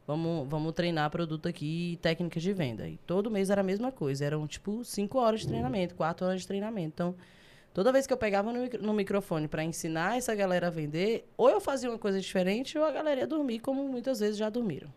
Vamos, 0.06 0.48
vamos 0.48 0.72
treinar 0.74 1.10
produto 1.10 1.48
aqui 1.48 1.94
e 1.94 1.96
técnicas 1.96 2.42
de 2.42 2.52
venda. 2.52 2.86
E 2.88 2.98
todo 2.98 3.30
mês 3.30 3.50
era 3.50 3.62
a 3.62 3.64
mesma 3.64 3.90
coisa. 3.90 4.24
Eram 4.24 4.46
tipo 4.46 4.84
5 4.84 5.18
horas 5.18 5.40
de 5.40 5.48
treinamento, 5.48 5.94
4 5.96 6.26
horas 6.26 6.40
de 6.42 6.46
treinamento. 6.46 6.88
Então, 6.94 7.14
toda 7.72 7.90
vez 7.90 8.06
que 8.06 8.12
eu 8.12 8.16
pegava 8.16 8.52
no, 8.52 8.60
micro- 8.60 8.82
no 8.82 8.92
microfone 8.92 9.48
para 9.48 9.64
ensinar 9.64 10.16
essa 10.16 10.34
galera 10.36 10.68
a 10.68 10.70
vender, 10.70 11.26
ou 11.36 11.50
eu 11.50 11.60
fazia 11.60 11.88
uma 11.90 11.98
coisa 11.98 12.20
diferente, 12.20 12.78
ou 12.78 12.84
a 12.84 12.92
galera 12.92 13.20
ia 13.22 13.26
dormir, 13.26 13.58
como 13.58 13.88
muitas 13.88 14.20
vezes 14.20 14.36
já 14.36 14.48
dormiram. 14.50 14.88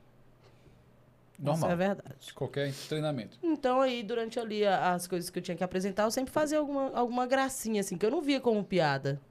Normal. 1.40 1.56
Isso 1.56 1.68
é 1.68 1.76
verdade. 1.76 2.34
Qualquer 2.34 2.74
treinamento. 2.90 3.38
Então, 3.44 3.80
aí, 3.82 4.02
durante 4.02 4.40
ali 4.40 4.66
a- 4.66 4.94
as 4.94 5.06
coisas 5.08 5.30
que 5.30 5.38
eu 5.38 5.44
tinha 5.44 5.56
que 5.56 5.64
apresentar, 5.64 6.04
eu 6.04 6.12
sempre 6.12 6.32
fazia 6.34 6.58
alguma, 6.58 6.92
alguma 6.98 7.28
gracinha, 7.28 7.82
assim, 7.82 7.98
que 7.98 8.06
eu 8.06 8.10
não 8.12 8.22
via 8.22 8.40
como 8.42 8.64
piada. 8.64 9.22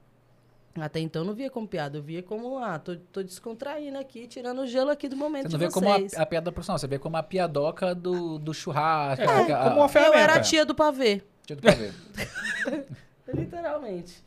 Até 0.79 1.01
então, 1.01 1.23
eu 1.23 1.27
não 1.27 1.35
via 1.35 1.51
como 1.51 1.67
piada. 1.67 1.97
Eu 1.99 2.03
via 2.03 2.23
como, 2.23 2.59
ah, 2.59 2.79
tô, 2.79 2.97
tô 2.97 3.23
descontraindo 3.23 3.97
aqui, 3.99 4.27
tirando 4.29 4.61
o 4.61 4.67
gelo 4.67 4.91
aqui 4.91 5.09
do 5.09 5.17
momento 5.17 5.47
Você 5.51 5.53
não 5.57 5.59
vê 5.59 5.71
como 5.71 5.89
a, 5.91 5.97
a 6.23 6.27
piada 6.27 6.53
profissional, 6.53 6.79
você 6.79 6.87
vê 6.87 6.99
como 6.99 7.17
a 7.17 7.23
piadoca 7.23 7.95
do, 7.95 8.39
do 8.39 8.53
churrasco. 8.55 9.25
É, 9.25 9.53
a- 9.53 9.65
como 9.65 9.77
uma 9.77 9.85
eu 9.87 9.89
ferramenta. 9.89 10.19
era 10.21 10.35
a 10.35 10.41
tia 10.41 10.65
do 10.67 10.75
pavê. 10.75 11.23
Tinha 11.47 11.57
do 11.57 11.63
pavê. 11.63 11.91
Literalmente. 13.33 14.23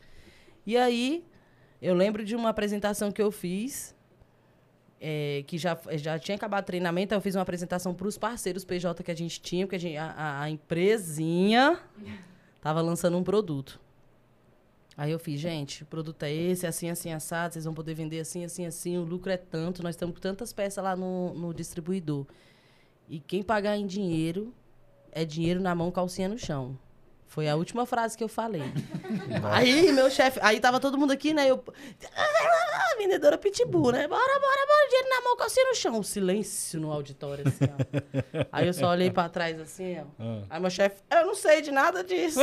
E 0.66 0.76
aí, 0.76 1.24
eu 1.80 1.94
lembro 1.94 2.24
de 2.24 2.36
uma 2.36 2.50
apresentação 2.50 3.10
que 3.10 3.22
eu 3.22 3.30
fiz, 3.30 3.94
é, 5.00 5.42
que 5.46 5.56
já, 5.56 5.78
já 5.94 6.18
tinha 6.18 6.36
acabado 6.36 6.64
o 6.64 6.66
treinamento, 6.66 7.14
aí 7.14 7.16
eu 7.18 7.22
fiz 7.22 7.34
uma 7.34 7.42
apresentação 7.42 7.94
para 7.94 8.06
os 8.06 8.18
parceiros 8.18 8.64
PJ 8.64 9.02
que 9.02 9.10
a 9.10 9.16
gente 9.16 9.40
tinha, 9.40 9.66
porque 9.66 9.76
a, 9.76 9.78
gente, 9.78 9.96
a, 9.96 10.42
a- 10.42 10.50
empresinha 10.50 11.80
tava 12.60 12.80
lançando 12.82 13.16
um 13.16 13.24
produto. 13.24 13.80
Aí 14.96 15.10
eu 15.10 15.18
fiz, 15.18 15.40
gente, 15.40 15.82
o 15.82 15.86
produto 15.86 16.22
é 16.24 16.30
esse, 16.32 16.66
assim, 16.66 16.90
assim, 16.90 17.10
assado, 17.12 17.54
vocês 17.54 17.64
vão 17.64 17.72
poder 17.72 17.94
vender 17.94 18.20
assim, 18.20 18.44
assim, 18.44 18.66
assim, 18.66 18.98
o 18.98 19.02
lucro 19.02 19.32
é 19.32 19.38
tanto, 19.38 19.82
nós 19.82 19.94
estamos 19.94 20.14
com 20.14 20.20
tantas 20.20 20.52
peças 20.52 20.84
lá 20.84 20.94
no, 20.94 21.32
no 21.32 21.54
distribuidor. 21.54 22.26
E 23.08 23.18
quem 23.18 23.42
pagar 23.42 23.78
em 23.78 23.86
dinheiro 23.86 24.52
é 25.10 25.24
dinheiro 25.24 25.58
na 25.60 25.74
mão, 25.74 25.90
calcinha 25.90 26.28
no 26.28 26.38
chão. 26.38 26.78
Foi 27.30 27.48
a 27.48 27.54
última 27.54 27.86
frase 27.86 28.18
que 28.18 28.24
eu 28.24 28.28
falei. 28.28 28.60
aí, 29.52 29.92
meu 29.92 30.10
chefe, 30.10 30.40
aí 30.42 30.58
tava 30.58 30.80
todo 30.80 30.98
mundo 30.98 31.12
aqui, 31.12 31.32
né? 31.32 31.48
Eu. 31.48 31.62
Ah, 32.16 32.94
vendedora 32.98 33.38
pitbull, 33.38 33.92
né? 33.92 34.08
Bora, 34.08 34.20
bora, 34.40 34.66
bora, 34.66 34.88
dinheiro 34.88 35.08
na 35.08 35.20
mão, 35.20 35.36
calcinha 35.36 35.64
no 35.68 35.74
chão. 35.76 36.02
Silêncio 36.02 36.80
no 36.80 36.90
auditório, 36.90 37.44
assim, 37.46 37.66
ó. 37.66 38.46
aí 38.50 38.66
eu 38.66 38.74
só 38.74 38.90
olhei 38.90 39.12
pra 39.12 39.28
trás, 39.28 39.60
assim, 39.60 40.00
ó. 40.00 40.04
Ah. 40.18 40.42
Aí 40.50 40.60
meu 40.60 40.70
chefe, 40.70 41.02
eu 41.08 41.26
não 41.26 41.34
sei 41.36 41.62
de 41.62 41.70
nada 41.70 42.02
disso. 42.02 42.40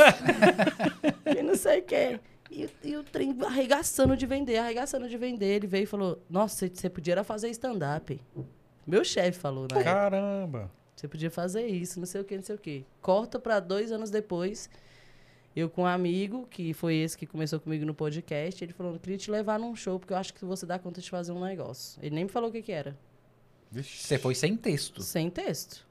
e 1.38 1.42
não 1.42 1.54
sei 1.54 1.80
o 1.80 1.82
quê. 1.82 2.18
E, 2.50 2.64
o- 2.64 2.70
e 2.82 2.96
o 2.96 3.04
trem 3.04 3.36
arregaçando 3.44 4.16
de 4.16 4.24
vender, 4.24 4.56
arregaçando 4.56 5.06
de 5.06 5.18
vender. 5.18 5.56
Ele 5.56 5.66
veio 5.66 5.82
e 5.82 5.86
falou: 5.86 6.18
Nossa, 6.30 6.66
você- 6.66 6.88
podia 6.88 7.22
fazer 7.22 7.50
stand-up. 7.50 8.18
Meu 8.86 9.04
chefe 9.04 9.38
falou, 9.38 9.68
né? 9.70 9.84
Caramba. 9.84 10.70
Você 10.98 11.06
podia 11.06 11.30
fazer 11.30 11.64
isso, 11.64 12.00
não 12.00 12.06
sei 12.06 12.20
o 12.20 12.24
que, 12.24 12.34
não 12.34 12.42
sei 12.42 12.56
o 12.56 12.58
que. 12.58 12.84
Corta 13.00 13.38
pra 13.38 13.60
dois 13.60 13.92
anos 13.92 14.10
depois, 14.10 14.68
eu 15.54 15.70
com 15.70 15.82
um 15.82 15.86
amigo, 15.86 16.44
que 16.50 16.74
foi 16.74 16.96
esse 16.96 17.16
que 17.16 17.24
começou 17.24 17.60
comigo 17.60 17.86
no 17.86 17.94
podcast, 17.94 18.64
ele 18.64 18.72
falou, 18.72 18.98
queria 18.98 19.16
te 19.16 19.30
levar 19.30 19.60
num 19.60 19.76
show, 19.76 20.00
porque 20.00 20.12
eu 20.12 20.16
acho 20.16 20.34
que 20.34 20.44
você 20.44 20.66
dá 20.66 20.76
conta 20.76 21.00
de 21.00 21.08
fazer 21.08 21.30
um 21.30 21.40
negócio. 21.40 22.00
Ele 22.02 22.16
nem 22.16 22.24
me 22.24 22.30
falou 22.30 22.48
o 22.48 22.52
que 22.52 22.62
que 22.62 22.72
era. 22.72 22.98
Vixe. 23.70 24.08
Você 24.08 24.18
foi 24.18 24.34
sem 24.34 24.56
texto. 24.56 25.00
Sem 25.00 25.30
texto. 25.30 25.86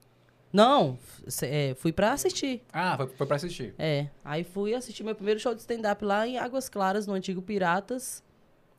Não, 0.52 1.00
é, 1.41 1.74
fui 1.76 1.93
pra 1.93 2.12
assistir. 2.12 2.62
Ah, 2.74 2.98
foi, 2.98 3.08
foi 3.08 3.28
pra 3.28 3.38
assistir. 3.38 3.74
É, 3.80 4.10
aí 4.26 4.43
fui 4.43 4.74
assistir 4.74 5.06
meu 5.06 5.15
primeiro 5.15 5.39
show 5.39 5.56
de 5.56 5.62
stand-up 5.62 6.04
lá 6.04 6.28
em 6.28 6.38
Águas 6.38 6.67
Claras, 6.67 7.08
no 7.08 7.13
antigo 7.13 7.41
Piratas. 7.41 8.22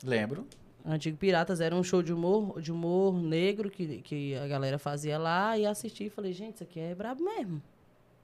Lembro. 0.04 0.46
Antigo 0.86 1.16
Piratas 1.16 1.60
era 1.60 1.74
um 1.74 1.82
show 1.82 2.02
de 2.02 2.12
humor, 2.12 2.60
de 2.60 2.72
humor 2.72 3.14
negro 3.20 3.70
que, 3.70 3.98
que 3.98 4.34
a 4.36 4.46
galera 4.46 4.78
fazia 4.78 5.18
lá 5.18 5.56
e 5.58 5.66
assisti 5.66 6.04
e 6.06 6.10
falei, 6.10 6.32
gente, 6.32 6.54
isso 6.54 6.64
aqui 6.64 6.80
é 6.80 6.94
brabo 6.94 7.22
mesmo. 7.22 7.62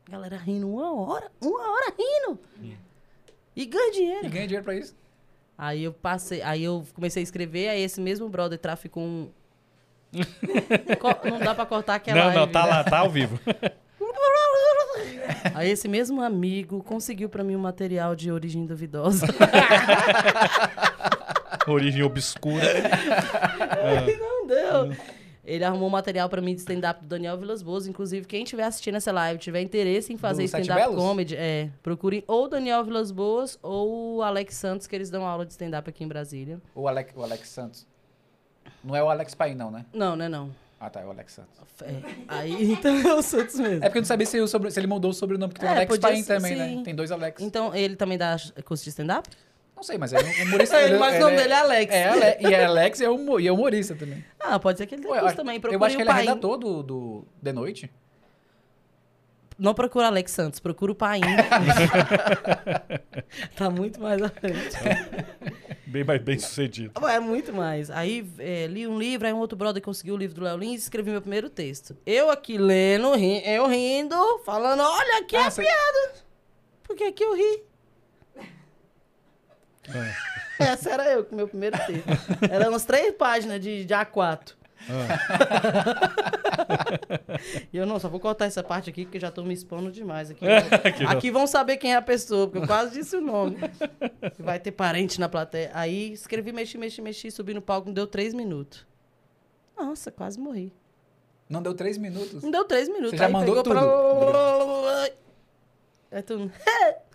A 0.09 0.13
galera 0.13 0.37
rindo 0.37 0.69
uma 0.69 0.93
hora, 0.95 1.31
uma 1.41 1.71
hora 1.71 1.95
rindo. 1.99 2.39
E 3.57 3.67
ganha 3.67 3.93
dinheiro. 3.93 4.27
E 4.27 4.29
ganha 4.31 4.47
dinheiro 4.47 4.65
pra 4.65 4.75
isso. 4.75 4.95
Aí 5.57 5.85
eu 5.85 5.93
passei, 5.93 6.43
aí 6.43 6.65
eu 6.65 6.85
comecei 6.95 7.23
a 7.23 7.25
escrever, 7.25 7.69
aí 7.69 7.83
esse 7.83 8.01
mesmo 8.01 8.29
brother 8.29 8.59
traficou 8.59 9.03
um. 9.03 9.31
Não 11.31 11.39
dá 11.39 11.55
pra 11.55 11.67
cortar 11.67 11.97
aquela 11.97 12.19
Não, 12.19 12.29
não, 12.31 12.37
live, 12.37 12.53
tá 12.53 12.63
né? 12.63 12.69
lá, 12.69 12.85
tá 12.85 12.99
ao 12.99 13.11
vivo. 13.11 13.39
Aí 15.55 15.71
esse 15.71 15.89
mesmo 15.89 16.21
amigo 16.23 16.83
conseguiu 16.83 17.29
pra 17.29 17.43
mim 17.45 17.57
um 17.57 17.61
material 17.61 18.15
de 18.15 18.31
origem 18.31 18.65
duvidosa. 18.67 19.27
Origem 21.73 22.03
obscura. 22.03 22.65
Não 24.19 24.47
deu. 24.47 24.97
Ele 25.45 25.63
arrumou 25.63 25.89
um 25.89 25.91
material 25.91 26.27
pra 26.29 26.41
mim 26.41 26.55
de 26.55 26.61
stand-up 26.61 27.03
do 27.03 27.07
Daniel 27.07 27.37
Vilas 27.37 27.63
Boas. 27.63 27.87
Inclusive, 27.87 28.27
quem 28.27 28.45
estiver 28.45 28.63
assistindo 28.65 28.95
essa 28.95 29.13
live, 29.13 29.39
tiver 29.39 29.61
interesse 29.61 30.11
em 30.13 30.17
fazer 30.17 30.45
stand-up 30.45 30.95
comedy, 30.95 31.37
é, 31.37 31.69
procurem 31.83 32.25
ou 32.27 32.49
Daniel 32.49 32.83
Vilas 32.83 33.11
Boas 33.11 33.59
ou 33.63 34.17
o 34.17 34.23
Alex 34.23 34.55
Santos, 34.55 34.87
que 34.87 34.97
eles 34.97 35.11
dão 35.11 35.27
aula 35.27 35.45
de 35.45 35.53
stand-up 35.53 35.89
aqui 35.89 36.03
em 36.03 36.09
Brasília. 36.09 36.61
O 36.75 36.89
Alex, 36.89 37.13
o 37.15 37.23
Alex 37.23 37.49
Santos. 37.49 37.87
Não 38.83 38.97
é 38.97 39.03
o 39.03 39.09
Alex 39.11 39.35
Paim, 39.35 39.55
não, 39.55 39.71
né? 39.71 39.85
Não, 39.93 40.17
né, 40.17 40.29
não. 40.31 40.51
Ah, 40.81 40.89
tá, 40.91 41.01
é 41.01 41.05
o 41.05 41.11
Alex 41.11 41.33
Santos. 41.33 41.61
É, 41.83 41.95
aí, 42.29 42.73
então 42.73 42.95
é 42.95 43.15
o 43.15 43.23
Santos 43.23 43.59
mesmo. 43.59 43.77
É 43.85 43.89
porque 43.89 43.99
eu 43.99 44.03
não 44.03 44.07
sabia 44.07 44.27
se, 44.27 44.41
o 44.41 44.47
sobre- 44.49 44.71
se 44.71 44.81
ele 44.81 44.87
mudou 44.87 45.11
o 45.11 45.15
sobrenome, 45.15 45.53
porque 45.53 45.61
tem 45.61 45.69
o 45.71 45.73
É, 45.73 45.77
Alex 45.77 45.89
podia 45.91 46.09
Paim 46.09 46.23
ser, 46.23 46.35
também, 46.37 46.53
sim. 46.53 46.77
né? 46.77 46.83
Tem 46.85 46.95
dois 46.95 47.11
Alex. 47.13 47.43
Então, 47.43 47.75
ele 47.75 47.97
também 47.97 48.17
dá 48.19 48.37
curso 48.65 48.85
de 48.85 48.91
stand-up? 48.91 49.29
Não 49.85 49.87
sei, 49.87 49.99
mas 49.99 50.15
é 50.15 50.19
um 50.19 50.43
humorista. 50.47 50.81
Ele, 50.81 50.97
mas 50.97 51.17
o 51.17 51.21
nome 51.21 51.37
dele 51.37 51.53
é 51.53 51.57
Alex. 51.59 51.93
É, 51.95 52.09
Ale- 52.09 52.37
e 52.41 52.55
é 52.55 52.65
Alex 52.65 53.01
e 53.01 53.05
é, 53.05 53.11
humo- 53.11 53.39
e 53.39 53.47
é 53.47 53.53
humorista 53.53 53.95
também. 53.95 54.25
Ah, 54.41 54.59
pode 54.59 54.79
ser 54.79 54.87
que 54.87 54.95
ele 54.95 55.07
Ué, 55.07 55.21
eu 55.21 55.27
acho- 55.27 55.37
também. 55.37 55.57
eu 55.57 55.61
Procure 55.61 55.85
acho 55.87 55.97
que 55.97 56.03
ele 56.03 56.11
é 56.11 56.15
redator 56.15 56.57
do, 56.57 56.83
do 56.83 57.25
The 57.43 57.53
Noite. 57.53 57.91
Não 59.59 59.75
procura 59.75 60.07
Alex 60.07 60.33
Santos, 60.33 60.59
procura 60.59 60.91
o 60.91 60.95
Paim. 60.95 61.21
tá 63.57 63.71
muito 63.71 64.01
mais 64.01 64.21
à 64.23 64.29
frente. 64.29 64.77
Bem 65.87 66.03
mais 66.03 66.21
bem 66.23 66.39
sucedido. 66.39 66.93
É 67.07 67.21
muito 67.21 67.53
mais. 67.53 67.89
Aí 67.91 68.29
é, 68.39 68.67
li 68.67 68.85
um 68.87 68.99
livro, 68.99 69.27
aí 69.29 69.33
um 69.33 69.39
outro 69.39 69.57
brother 69.57 69.81
conseguiu 69.83 70.15
o 70.15 70.17
livro 70.17 70.35
do 70.35 70.43
Léo 70.43 70.57
Lins 70.57 70.81
e 70.81 70.85
escrevi 70.85 71.11
meu 71.11 71.21
primeiro 71.21 71.49
texto. 71.49 71.97
Eu 72.05 72.31
aqui 72.31 72.59
lendo, 72.59 73.15
ri- 73.15 73.43
eu 73.47 73.69
rindo, 73.69 74.17
falando, 74.45 74.81
olha 74.83 75.19
aqui 75.21 75.37
Ah, 75.37 75.47
a 75.47 75.51
cê- 75.51 75.63
piada. 75.63 76.15
Porque 76.83 77.05
aqui 77.05 77.23
eu 77.23 77.37
ri. 77.37 77.63
Essa 80.59 80.91
era 80.91 81.11
eu 81.13 81.25
com 81.25 81.37
meu 81.37 81.49
primeiro 81.49 81.77
texto. 81.87 82.09
Era 82.51 82.69
umas 82.69 82.85
três 82.85 83.15
páginas 83.15 83.61
de, 83.61 83.85
de 83.85 83.95
A4. 83.95 84.55
E 87.73 87.77
eu 87.77 87.87
não, 87.87 87.99
só 87.99 88.09
vou 88.09 88.21
cortar 88.21 88.47
essa 88.47 88.63
parte 88.63 88.91
aqui, 88.91 89.05
porque 89.05 89.19
já 89.19 89.31
tô 89.31 89.43
me 89.43 89.55
expondo 89.55 89.91
demais 89.91 90.31
aqui. 90.31 90.45
Que 90.97 91.05
aqui 91.05 91.31
vão 91.31 91.47
saber 91.47 91.77
quem 91.77 91.93
é 91.93 91.97
a 91.97 92.03
pessoa, 92.03 92.47
porque 92.47 92.59
eu 92.59 92.67
quase 92.67 92.93
disse 92.93 93.17
o 93.17 93.21
nome. 93.21 93.57
Vai 94.39 94.59
ter 94.59 94.73
parente 94.73 95.19
na 95.19 95.29
plateia. 95.29 95.71
Aí 95.75 96.13
escrevi, 96.13 96.53
mexi, 96.53 96.79
mexi, 96.79 97.01
mexi, 97.01 97.31
subi 97.31 97.55
no 97.55 97.63
palco, 97.63 97.89
não 97.89 97.95
deu 97.95 98.07
três 98.07 98.35
minutos. 98.35 98.87
Nossa, 99.77 100.11
quase 100.11 100.39
morri. 100.39 100.73
Não 101.49 101.63
deu 101.63 101.75
três 101.75 101.99
minutos? 101.99 102.43
Não 102.43 102.51
deu 102.51 102.65
três 102.65 102.89
minutos. 102.89 103.11
Você 103.11 103.17
já 103.17 103.27
aí 103.27 103.33
mandou 103.33 103.63
pegou 103.63 103.63
tudo? 103.63 103.79
Aí 106.11 106.23
tu... 106.23 106.35
hum, 106.39 106.51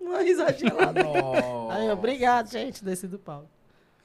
Uma 0.00 0.20
risadinha 0.20 0.72
lá. 0.74 0.92
Nossa. 0.92 1.74
Aí, 1.74 1.90
obrigado, 1.90 2.50
gente, 2.50 2.84
desci 2.84 3.06
do 3.08 3.18
palco. 3.18 3.48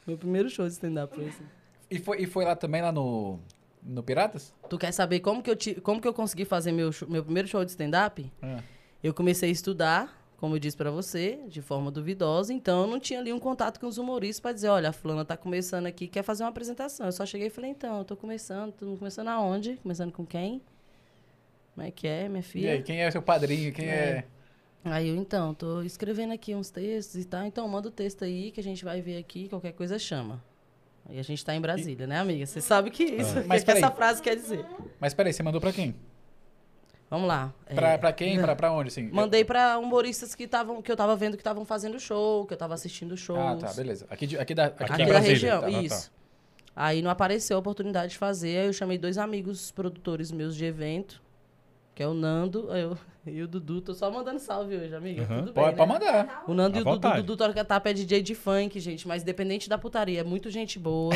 Meu 0.06 0.18
primeiro 0.18 0.50
show 0.50 0.66
de 0.66 0.72
stand-up 0.74 1.14
foi 1.14 1.28
assim. 1.28 1.44
E 1.92 2.00
foi, 2.00 2.22
e 2.22 2.26
foi 2.26 2.46
lá 2.46 2.56
também, 2.56 2.82
lá 2.82 2.92
no, 2.92 3.40
no 3.84 4.02
Piratas? 4.04 4.54
Tu 4.70 4.78
quer 4.78 4.92
saber 4.92 5.20
como 5.20 5.42
que 5.44 5.50
eu, 5.50 5.56
ti- 5.56 5.76
como 5.76 6.00
que 6.02 6.08
eu 6.08 6.14
consegui 6.14 6.46
fazer 6.46 6.72
meu, 6.72 6.92
show- 6.92 7.10
meu 7.10 7.24
primeiro 7.24 7.48
show 7.48 7.64
de 7.66 7.72
stand-up? 7.72 8.32
Ah. 8.42 8.60
Eu 9.04 9.14
comecei 9.14 9.50
a 9.50 9.52
estudar, 9.52 10.22
como 10.38 10.56
eu 10.56 10.60
disse 10.60 10.78
pra 10.78 10.92
você, 10.92 11.40
de 11.48 11.62
forma 11.62 11.92
duvidosa, 11.92 12.54
então 12.54 12.82
eu 12.84 12.88
não 12.88 13.00
tinha 13.00 13.20
ali 13.20 13.34
um 13.34 13.40
contato 13.40 13.80
com 13.80 13.88
os 13.88 13.98
humoristas 13.98 14.40
pra 14.40 14.52
dizer, 14.54 14.70
olha, 14.70 14.90
a 14.90 14.94
fulana 14.94 15.26
tá 15.26 15.36
começando 15.36 15.88
aqui, 15.88 16.08
quer 16.08 16.24
fazer 16.24 16.44
uma 16.44 16.50
apresentação. 16.50 17.06
Eu 17.06 17.12
só 17.12 17.26
cheguei 17.26 17.48
e 17.48 17.50
falei, 17.50 17.72
então, 17.72 17.98
eu 18.00 18.06
tô 18.06 18.16
começando, 18.16 18.72
tô 18.74 18.96
começando 18.98 19.28
aonde? 19.30 19.78
Começando 19.84 20.12
com 20.12 20.26
quem? 20.26 20.62
Como 21.76 21.86
é 21.86 21.92
que 21.92 22.08
é, 22.08 22.28
minha 22.30 22.40
E 22.40 22.44
filha? 22.44 22.72
aí, 22.74 22.82
quem 22.84 23.02
é 23.02 23.12
seu 23.12 23.22
padrinho? 23.22 23.72
Quem 23.74 23.88
é... 23.88 24.26
Aí 24.92 25.10
eu, 25.10 25.16
então, 25.16 25.54
tô 25.54 25.82
escrevendo 25.82 26.34
aqui 26.34 26.54
uns 26.56 26.70
textos 26.70 27.16
e 27.22 27.26
tal, 27.26 27.44
então 27.46 27.68
manda 27.68 27.88
o 27.88 27.92
texto 27.92 28.24
aí 28.24 28.52
que 28.52 28.60
a 28.60 28.64
gente 28.64 28.84
vai 28.84 29.02
ver 29.02 29.18
aqui, 29.18 29.48
qualquer 29.50 29.74
coisa 29.74 29.98
chama. 30.00 30.44
Aí 31.10 31.18
a 31.20 31.24
gente 31.24 31.44
tá 31.46 31.56
em 31.56 31.62
Brasília, 31.62 32.06
né, 32.06 32.20
amiga? 32.20 32.46
Você 32.46 32.60
sabe 32.60 32.90
que 32.92 33.04
isso, 33.04 33.40
o 33.40 33.42
que, 33.44 33.48
Mas 33.48 33.64
que 33.64 33.72
essa 33.72 33.82
peraí. 33.82 33.96
frase 33.96 34.22
quer 34.22 34.36
dizer. 34.36 34.66
Mas 35.00 35.14
peraí, 35.14 35.32
você 35.32 35.42
mandou 35.44 35.62
pra 35.62 35.72
quem? 35.72 35.96
Vamos 37.10 37.28
lá. 37.30 37.54
Pra, 37.74 37.92
é, 37.92 37.98
pra 37.98 38.12
quem? 38.12 38.38
Pra, 38.42 38.54
pra 38.56 38.72
onde, 38.74 38.90
assim? 38.90 39.10
Mandei 39.10 39.46
pra 39.46 39.78
humoristas 39.78 40.36
que, 40.36 40.46
tavam, 40.46 40.82
que 40.82 40.92
eu 40.92 40.98
tava 40.98 41.16
vendo 41.16 41.38
que 41.38 41.42
estavam 41.42 41.64
fazendo 41.64 41.98
show, 42.00 42.46
que 42.46 42.54
eu 42.54 42.58
tava 42.58 42.74
assistindo 42.74 43.16
shows. 43.16 43.40
Ah, 43.64 43.68
tá, 43.68 43.74
beleza. 43.74 44.06
Aqui, 44.10 44.28
de- 44.28 44.38
aqui 44.38 44.54
da... 44.54 44.66
Aqui, 44.66 44.84
Aqui 44.84 45.06
da 45.06 45.20
região, 45.20 45.62
tá, 45.62 45.68
tá, 45.68 45.72
tá. 45.74 45.82
isso. 45.82 46.12
Aí 46.76 47.02
não 47.02 47.10
apareceu 47.10 47.56
a 47.56 47.60
oportunidade 47.62 48.12
de 48.12 48.18
fazer, 48.18 48.58
aí 48.60 48.68
eu 48.68 48.74
chamei 48.74 48.98
dois 48.98 49.18
amigos 49.18 49.72
produtores 49.72 50.32
meus 50.32 50.56
de 50.56 50.66
evento, 50.66 51.24
que 51.96 52.04
é 52.04 52.08
o 52.08 52.14
Nando 52.14 52.70
eu, 52.76 52.98
e 53.30 53.42
o 53.42 53.48
Dudu. 53.48 53.82
Tô 53.82 53.94
só 53.94 54.10
mandando 54.12 54.40
salve 54.40 54.76
hoje, 54.76 54.94
amiga. 54.96 55.22
Uhum. 55.24 55.40
Tudo 55.40 55.54
Pode, 55.54 55.76
bem, 55.76 55.88
pode 55.88 56.04
né? 56.04 56.12
mandar. 56.12 56.44
O 56.48 56.54
Nando 56.54 56.76
À 56.76 56.80
e 56.80 56.82
o 56.82 56.84
Dudu, 56.86 56.96
vontade. 56.96 57.22
Dudu 57.24 57.64
Tapa 57.66 57.90
é 57.90 57.94
DJ 57.94 58.22
de 58.22 58.36
funk, 58.36 58.80
gente, 58.80 59.08
mas 59.08 59.22
independente 59.24 59.68
da 59.70 59.78
putaria, 59.78 60.22
é 60.22 60.24
muito 60.24 60.50
gente 60.50 60.78
boa. 60.80 61.14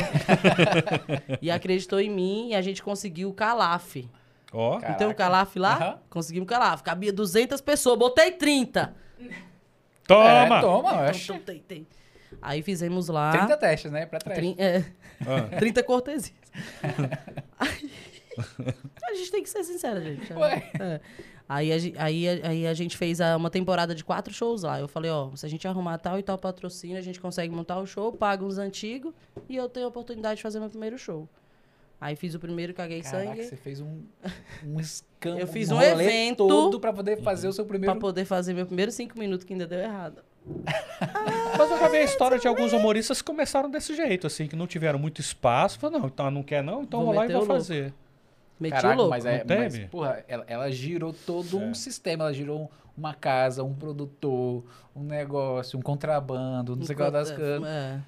e 1.40 1.50
acreditou 1.50 2.00
em 2.00 2.10
mim 2.10 2.48
e 2.50 2.54
a 2.54 2.62
gente 2.62 2.82
conseguiu 2.82 3.28
o 3.30 3.34
Calaf. 3.34 3.96
Ó. 4.52 4.78
Não 4.80 4.94
tem 4.94 5.06
um 5.06 5.14
Calaf 5.14 5.56
lá? 5.56 5.74
Aham. 5.76 5.98
Conseguimos 6.10 6.44
o 6.46 6.48
Calaf. 6.48 6.82
Cabia 6.82 7.12
200 7.12 7.60
pessoas, 7.60 7.98
botei 7.98 8.32
30. 8.32 8.94
toma! 10.06 10.28
É, 10.28 10.60
toma, 10.60 10.88
eu 10.90 10.94
Então, 10.94 11.04
acho. 11.08 11.32
então, 11.32 11.44
tem, 11.44 11.58
tem. 11.60 11.86
Aí 12.40 12.60
fizemos 12.62 13.08
lá. 13.08 13.30
30 13.32 13.56
testes, 13.56 13.90
né? 13.92 14.04
Pra 14.06 14.18
trás. 14.18 14.38
Trin- 14.38 14.56
é, 14.58 14.84
Ah, 15.26 15.42
30 15.58 15.82
cortesias. 15.82 16.34
Aí- 17.58 17.90
a 19.04 19.14
gente 19.14 19.30
tem 19.30 19.42
que 19.42 19.50
ser 19.50 19.62
sincero, 19.62 20.00
gente. 20.02 20.32
Ué. 20.32 20.70
É. 20.80 21.00
Aí, 21.48 21.72
a, 21.72 22.04
aí, 22.04 22.28
aí 22.28 22.66
a 22.66 22.74
gente 22.74 22.96
fez 22.96 23.20
a- 23.20 23.36
uma 23.36 23.50
temporada 23.50 23.94
de 23.94 24.02
quatro 24.04 24.32
shows 24.32 24.62
lá. 24.62 24.80
Eu 24.80 24.88
falei, 24.88 25.10
ó, 25.10 25.30
se 25.36 25.44
a 25.44 25.48
gente 25.48 25.66
arrumar 25.68 25.98
tal 25.98 26.18
e 26.18 26.22
tal 26.22 26.38
patrocínio, 26.38 26.96
a 26.96 27.00
gente 27.02 27.20
consegue 27.20 27.54
montar 27.54 27.78
o 27.78 27.86
show, 27.86 28.12
paga 28.12 28.44
uns 28.44 28.58
antigos 28.58 29.12
e 29.48 29.56
eu 29.56 29.68
tenho 29.68 29.86
a 29.86 29.88
oportunidade 29.88 30.36
de 30.36 30.42
fazer 30.42 30.60
meu 30.60 30.70
primeiro 30.70 30.96
show. 30.98 31.28
Aí 32.00 32.16
fiz 32.16 32.34
o 32.34 32.40
primeiro, 32.40 32.74
caguei 32.74 33.00
Caraca, 33.00 33.26
sangue. 33.28 33.44
você 33.44 33.56
fez 33.56 33.80
um, 33.80 34.00
um 34.66 34.80
escambo. 34.80 35.38
Eu 35.38 35.46
fiz 35.46 35.70
um 35.70 35.76
rolê 35.76 36.04
evento 36.04 36.48
todo 36.48 36.80
pra 36.80 36.92
poder 36.92 37.22
fazer 37.22 37.46
o 37.46 37.52
seu 37.52 37.64
primeiro... 37.64 37.92
Pra 37.92 38.00
poder 38.00 38.24
fazer 38.24 38.54
meu 38.54 38.66
primeiro 38.66 38.90
cinco 38.90 39.16
minutos 39.18 39.44
que 39.44 39.52
ainda 39.52 39.66
deu 39.68 39.78
errado. 39.78 40.22
Mas 41.56 41.70
eu 41.70 41.78
já 41.78 41.88
vi 41.88 41.98
a 41.98 42.02
história 42.02 42.38
de 42.38 42.48
alguns 42.48 42.72
humoristas 42.72 43.20
que 43.22 43.26
começaram 43.26 43.70
desse 43.70 43.94
jeito, 43.94 44.26
assim, 44.26 44.48
que 44.48 44.56
não 44.56 44.66
tiveram 44.66 44.98
muito 44.98 45.20
espaço. 45.20 45.78
Falaram, 45.78 46.00
não, 46.00 46.06
então 46.08 46.30
não 46.30 46.42
quer 46.42 46.62
não, 46.64 46.82
então 46.82 47.00
Vou 47.00 47.08
vou 47.10 47.16
lá 47.16 47.26
e 47.26 47.32
vou 47.32 47.46
fazer. 47.46 47.94
Meti 48.60 48.74
Caraca, 48.74 48.94
o 48.94 48.96
louco. 48.96 49.10
mas, 49.10 49.24
é, 49.26 49.44
Não 49.44 49.56
mas 49.58 49.78
porra, 49.86 50.24
ela, 50.28 50.44
ela 50.46 50.70
girou 50.70 51.12
todo 51.12 51.58
É. 51.60 51.64
um 51.64 51.74
sistema. 51.74 52.24
Ela 52.24 52.32
girou 52.32 52.70
uma 52.96 53.14
casa, 53.14 53.64
um 53.64 53.74
produtor, 53.74 54.64
um 54.94 55.02
negócio, 55.02 55.78
um 55.78 55.82
contrabando, 55.82 56.76
não 56.76 56.84
sei 56.84 56.94
o 56.94 56.98
que 56.98 57.10
das 57.10 57.30
canas. 57.30 57.68
É. 57.68 58.00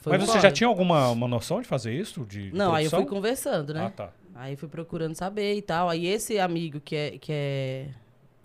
Foi 0.00 0.16
Mas 0.16 0.26
você 0.28 0.40
já 0.40 0.50
tinha 0.50 0.66
alguma 0.66 1.10
uma 1.10 1.28
noção 1.28 1.60
de 1.60 1.68
fazer 1.68 1.92
isso? 1.94 2.24
De, 2.24 2.50
de 2.50 2.56
Não, 2.56 2.74
aí 2.74 2.84
eu 2.84 2.90
fui 2.90 2.98
produção? 3.00 3.16
conversando, 3.16 3.74
né? 3.74 3.84
Ah, 3.86 3.90
tá. 3.90 4.10
Aí 4.34 4.56
fui 4.56 4.68
procurando 4.68 5.14
saber 5.14 5.54
e 5.54 5.62
tal. 5.62 5.88
Aí 5.90 6.06
esse 6.06 6.38
amigo 6.38 6.80
que 6.80 6.96
é, 6.96 7.10
que 7.18 7.32
é 7.32 7.86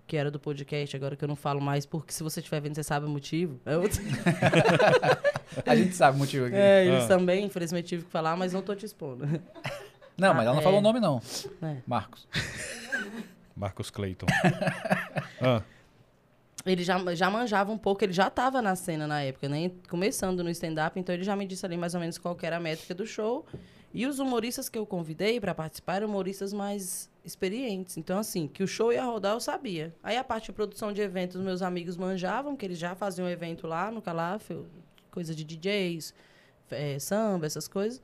que 0.06 0.16
era 0.16 0.30
do 0.30 0.38
podcast, 0.38 0.94
agora 0.94 1.16
que 1.16 1.24
eu 1.24 1.26
não 1.28 1.34
falo 1.34 1.60
mais, 1.60 1.84
porque 1.84 2.12
se 2.12 2.22
você 2.22 2.38
estiver 2.38 2.60
vendo, 2.60 2.76
você 2.76 2.82
sabe 2.84 3.06
o 3.06 3.08
motivo. 3.08 3.58
É, 3.66 3.76
outro- 3.76 4.00
A 5.66 5.74
gente 5.74 5.94
sabe 5.96 6.16
o 6.16 6.20
motivo 6.20 6.46
aqui. 6.46 6.54
É, 6.54 6.86
eles 6.86 7.04
Ah. 7.04 7.08
também, 7.08 7.44
infelizmente, 7.44 7.88
tive 7.88 8.04
que 8.04 8.10
falar, 8.10 8.36
mas 8.36 8.52
não 8.52 8.62
tô 8.62 8.74
te 8.74 8.84
expondo. 8.86 9.26
Não, 10.16 10.32
mas 10.34 10.44
ela 10.46 10.52
não 10.54 10.60
Ah, 10.60 10.62
falou 10.62 10.78
é. 10.78 10.80
o 10.80 10.82
nome, 10.82 11.00
não. 11.00 11.20
É. 11.62 11.76
Marcos. 11.86 12.26
Marcos 13.56 13.90
Clayton. 13.90 14.26
ah, 15.40 15.62
Ele 16.64 16.82
já, 16.82 16.98
já 17.14 17.30
manjava 17.30 17.70
um 17.72 17.78
pouco, 17.78 18.04
ele 18.04 18.12
já 18.12 18.28
tava 18.28 18.60
na 18.60 18.74
cena 18.74 19.06
na 19.06 19.22
época, 19.22 19.48
né? 19.48 19.70
Começando 19.88 20.42
no 20.42 20.50
stand-up, 20.50 20.98
então 20.98 21.14
ele 21.14 21.22
já 21.24 21.36
me 21.36 21.46
disse 21.46 21.64
ali 21.64 21.76
mais 21.76 21.94
ou 21.94 22.00
menos 22.00 22.18
qual 22.18 22.34
que 22.34 22.44
era 22.46 22.56
a 22.56 22.60
métrica 22.60 22.94
do 22.94 23.06
show. 23.06 23.46
E 23.94 24.06
os 24.06 24.18
humoristas 24.18 24.68
que 24.68 24.76
eu 24.78 24.84
convidei 24.84 25.40
pra 25.40 25.54
participar 25.54 25.96
eram 25.96 26.08
humoristas 26.08 26.52
mais 26.52 27.08
experientes. 27.24 27.96
Então, 27.96 28.18
assim, 28.18 28.46
que 28.46 28.62
o 28.62 28.66
show 28.66 28.92
ia 28.92 29.02
rodar, 29.04 29.32
eu 29.34 29.40
sabia. 29.40 29.94
Aí 30.02 30.16
a 30.18 30.24
parte 30.24 30.46
de 30.46 30.52
produção 30.52 30.92
de 30.92 31.00
eventos, 31.00 31.40
meus 31.40 31.62
amigos 31.62 31.96
manjavam, 31.96 32.54
que 32.56 32.66
eles 32.66 32.78
já 32.78 32.94
faziam 32.94 33.28
evento 33.28 33.66
lá 33.66 33.90
no 33.90 34.02
Calaf, 34.02 34.50
coisa 35.10 35.34
de 35.34 35.44
DJs, 35.44 36.12
eh, 36.70 36.98
samba, 36.98 37.46
essas 37.46 37.66
coisas. 37.68 38.02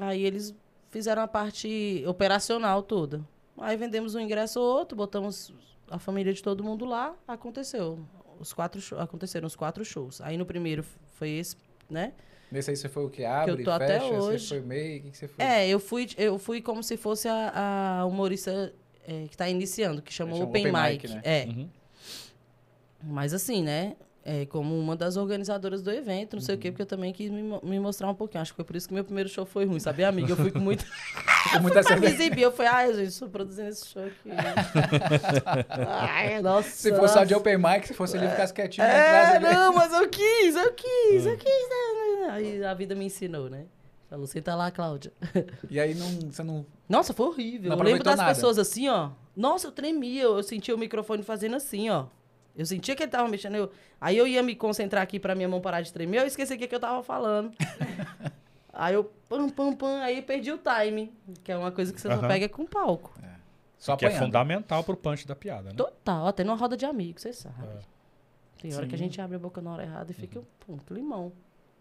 Aí 0.00 0.22
eles 0.22 0.54
fizeram 0.90 1.22
a 1.22 1.28
parte 1.28 2.02
operacional 2.06 2.82
toda. 2.82 3.20
Aí 3.58 3.76
vendemos 3.76 4.14
um 4.14 4.20
ingresso 4.20 4.60
ou 4.60 4.78
outro, 4.78 4.96
botamos 4.96 5.52
a 5.90 5.98
família 5.98 6.32
de 6.32 6.42
todo 6.42 6.62
mundo 6.62 6.84
lá, 6.84 7.14
aconteceu. 7.26 7.98
Os 8.38 8.52
quatro 8.52 8.80
show- 8.80 8.98
aconteceram 9.00 9.46
os 9.46 9.56
quatro 9.56 9.84
shows. 9.84 10.20
Aí 10.20 10.36
no 10.36 10.46
primeiro 10.46 10.84
foi 11.14 11.30
esse, 11.30 11.56
né? 11.90 12.12
Nesse 12.50 12.70
aí 12.70 12.76
você 12.76 12.88
foi 12.88 13.04
o 13.04 13.10
que 13.10 13.24
abre, 13.24 13.62
tô 13.62 13.70
até 13.70 14.00
fecha, 14.00 14.14
hoje. 14.14 14.46
você 14.46 14.58
foi 14.58 14.66
meio, 14.66 15.00
o 15.00 15.02
que, 15.02 15.10
que 15.10 15.18
você 15.18 15.28
foi? 15.28 15.44
É, 15.44 15.68
eu 15.68 15.78
fui, 15.78 16.08
eu 16.16 16.38
fui 16.38 16.62
como 16.62 16.82
se 16.82 16.96
fosse 16.96 17.28
a, 17.28 17.98
a 18.00 18.06
humorista 18.06 18.72
é, 19.06 19.24
que 19.24 19.34
está 19.34 19.48
iniciando, 19.48 20.00
que 20.00 20.12
chamou 20.12 20.42
Open, 20.44 20.68
Open 20.68 20.82
Mic. 20.92 21.02
Mic, 21.02 21.14
né? 21.14 21.20
É, 21.24 21.44
uhum. 21.46 21.68
mas 23.02 23.34
assim, 23.34 23.62
né? 23.62 23.96
É, 24.30 24.44
como 24.44 24.78
uma 24.78 24.94
das 24.94 25.16
organizadoras 25.16 25.80
do 25.80 25.90
evento, 25.90 26.34
não 26.36 26.40
sei 26.42 26.54
Uhum. 26.54 26.58
o 26.58 26.62
quê, 26.62 26.70
porque 26.70 26.82
eu 26.82 26.86
também 26.86 27.14
quis 27.14 27.30
me, 27.30 27.42
me 27.62 27.80
mostrar 27.80 28.10
um 28.10 28.14
pouquinho. 28.14 28.42
Acho 28.42 28.52
que 28.52 28.56
foi 28.56 28.64
por 28.66 28.76
isso 28.76 28.86
que 28.86 28.92
meu 28.92 29.02
primeiro 29.02 29.26
show 29.30 29.46
foi 29.46 29.64
ruim, 29.64 29.80
sabe, 29.80 30.04
amiga? 30.04 30.32
Eu 30.32 30.36
fui 30.36 30.50
com 30.50 30.58
muito. 30.58 30.84
Com 31.54 31.60
muita 31.60 31.82
certeza. 31.86 32.12
exibir. 32.14 32.42
Eu 32.42 32.52
falei, 32.52 32.70
ai, 32.70 32.92
gente, 32.94 33.08
estou 33.08 33.28
produzindo 33.30 33.68
esse 33.70 33.86
show 33.86 34.02
aqui. 34.04 34.28
ai, 35.98 36.42
nossa. 36.42 36.68
Se 36.68 36.94
fosse 36.94 37.14
só 37.14 37.24
de. 37.24 37.34
Open 37.34 37.56
Mic, 37.58 37.86
se 37.86 37.94
fosse 37.94 38.16
ele 38.16 38.28
ficasse 38.28 38.52
quietinho 38.52 38.86
atrás 38.86 39.30
É, 39.30 39.36
ali. 39.36 39.54
não, 39.54 39.72
mas 39.72 39.92
eu 39.92 40.08
quis, 40.08 40.56
eu 40.56 40.72
quis, 40.72 41.24
eu 41.26 41.36
quis. 41.36 41.68
né? 41.68 42.28
Aí 42.30 42.64
a 42.64 42.74
vida 42.74 42.94
me 42.94 43.06
ensinou, 43.06 43.48
né? 43.48 43.64
Falou, 44.10 44.26
senta 44.26 44.54
lá, 44.54 44.70
Cláudia. 44.70 45.12
E 45.70 45.78
aí 45.78 45.94
não, 45.94 46.30
você 46.30 46.42
não. 46.42 46.64
Nossa, 46.88 47.12
foi 47.12 47.26
horrível. 47.26 47.70
Não 47.70 47.78
eu 47.78 47.82
lembro 47.84 48.02
das 48.04 48.16
nada. 48.16 48.34
pessoas 48.34 48.58
assim, 48.58 48.88
ó. 48.88 49.10
Nossa, 49.36 49.68
eu 49.68 49.72
tremia, 49.72 50.22
eu 50.24 50.42
sentia 50.42 50.74
o 50.74 50.78
microfone 50.78 51.22
fazendo 51.22 51.56
assim, 51.56 51.88
ó. 51.90 52.06
Eu 52.58 52.66
sentia 52.66 52.96
que 52.96 53.04
ele 53.04 53.10
tava 53.10 53.28
mexendo. 53.28 53.54
Eu... 53.54 53.70
Aí 54.00 54.16
eu 54.16 54.26
ia 54.26 54.42
me 54.42 54.56
concentrar 54.56 55.00
aqui 55.00 55.20
pra 55.20 55.34
minha 55.36 55.48
mão 55.48 55.60
parar 55.60 55.80
de 55.80 55.92
tremer, 55.92 56.22
eu 56.22 56.26
esqueci 56.26 56.52
o 56.54 56.58
que, 56.58 56.66
que 56.66 56.74
eu 56.74 56.80
tava 56.80 57.04
falando. 57.04 57.52
aí 58.74 58.94
eu, 58.94 59.04
pam, 59.28 59.48
pam, 59.48 59.76
pam, 59.76 60.00
aí 60.00 60.20
perdi 60.20 60.50
o 60.50 60.58
time, 60.58 61.12
que 61.44 61.52
é 61.52 61.56
uma 61.56 61.70
coisa 61.70 61.92
que 61.92 62.00
você 62.00 62.08
só 62.08 62.14
Aham. 62.14 62.26
pega 62.26 62.48
com 62.48 62.66
palco. 62.66 63.14
Só 63.78 63.96
que 63.96 64.04
é 64.04 64.08
apanhando. 64.08 64.26
fundamental 64.26 64.82
pro 64.82 64.96
punch 64.96 65.24
da 65.24 65.36
piada, 65.36 65.68
né? 65.68 65.76
Total, 65.76 66.26
até 66.26 66.42
numa 66.42 66.56
roda 66.56 66.76
de 66.76 66.84
amigos, 66.84 67.22
você 67.22 67.32
sabe. 67.32 67.64
É. 67.64 67.78
Tem 68.60 68.74
hora 68.74 68.88
que 68.88 68.94
a 68.96 68.98
Sim. 68.98 69.04
gente 69.04 69.20
abre 69.20 69.36
a 69.36 69.38
boca 69.38 69.60
na 69.60 69.72
hora 69.72 69.84
errada 69.84 70.10
e 70.10 70.14
fica 70.14 70.42
um 70.68 70.78
limão. 70.90 71.32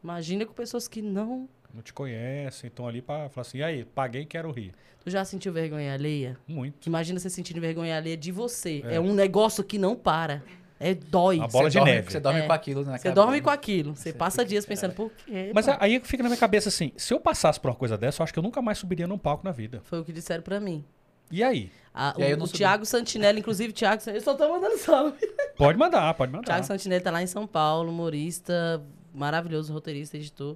Imagina 0.04 0.46
com 0.46 0.54
pessoas 0.54 0.88
que 0.88 1.02
não. 1.02 1.50
Não 1.74 1.82
te 1.82 1.92
conhecem, 1.92 2.68
estão 2.68 2.88
ali 2.88 3.02
pra 3.02 3.30
falar 3.30 3.42
assim, 3.42 3.58
e 3.58 3.64
aí, 3.64 3.84
paguei, 3.84 4.26
quero 4.26 4.52
rir. 4.52 4.76
Tu 5.04 5.10
já 5.10 5.26
sentiu 5.26 5.52
vergonha 5.52 5.94
alheia? 5.94 6.38
Muito. 6.48 6.86
Imagina 6.86 7.20
você 7.20 7.32
sentindo 7.32 7.60
vergonha 7.60 7.98
alheia 7.98 8.16
de 8.16 8.32
você. 8.32 8.84
É. 8.86 8.96
É, 8.96 9.00
um 9.00 9.14
negócio 9.14 9.64
que 9.64 9.80
não 9.80 9.96
para. 9.96 10.44
É 10.80 10.94
dói. 10.94 11.40
A 11.40 11.48
bola 11.48 11.66
Você 11.66 11.70
de 11.72 11.78
dorme- 11.78 11.92
neve. 11.92 12.12
Você 12.12 12.20
dorme 12.20 12.40
É. 12.42 12.46
com 12.46 12.54
aquilo 12.54 12.80
na 12.86 12.92
Você 12.98 13.04
cabeça. 13.10 13.16
dorme 13.16 13.42
com 13.42 13.50
aquilo. 13.50 13.96
Você 13.96 14.12
Você 14.12 14.14
passa 14.14 14.46
dias 14.46 14.66
pensando, 14.66 14.94
por 14.94 15.12
quê? 15.12 15.52
Mas 15.54 15.66
pá? 15.66 15.78
aí 15.80 16.00
fica 16.04 16.22
na 16.22 16.30
minha 16.30 16.40
cabeça 16.40 16.70
assim, 16.70 16.92
se 16.96 17.14
eu 17.14 17.20
passasse 17.20 17.60
por 17.60 17.70
uma 17.70 17.76
coisa 17.76 17.98
dessa, 17.98 18.22
eu 18.22 18.24
acho 18.24 18.32
que 18.34 18.38
eu 18.40 18.44
nunca 18.44 18.62
mais 18.62 18.78
subiria 18.78 19.08
num 19.08 19.18
palco 19.18 19.44
na 19.44 19.52
vida. 19.52 19.82
Foi 19.86 20.00
o 20.00 20.06
que 20.06 20.14
disseram 20.14 20.44
pra 20.44 20.60
mim. 20.60 20.86
E 21.32 21.44
aí? 21.44 21.72
A- 21.94 22.14
E 22.18 22.24
aí 22.24 22.30
eu 22.32 22.38
o 22.38 22.40
não 22.40 22.46
o. 22.46 22.50
Thiago 22.50 22.86
Santinelli, 22.86 23.40
inclusive, 23.40 23.74
Thiago, 23.74 24.02
eu 24.08 24.22
só 24.22 24.34
tô 24.36 24.48
mandando 24.48 24.78
salve. 24.78 25.18
Pode 25.58 25.78
mandar, 25.80 26.14
pode 26.14 26.32
mandar. 26.32 26.46
Thiago 26.46 26.66
Santinelli 26.66 27.04
tá 27.04 27.10
lá 27.12 27.22
em 27.24 27.28
São 27.28 27.48
Paulo, 27.48 27.90
humorista, 27.90 28.82
maravilhoso 29.14 29.74
roteirista, 29.74 30.16
editor. 30.16 30.56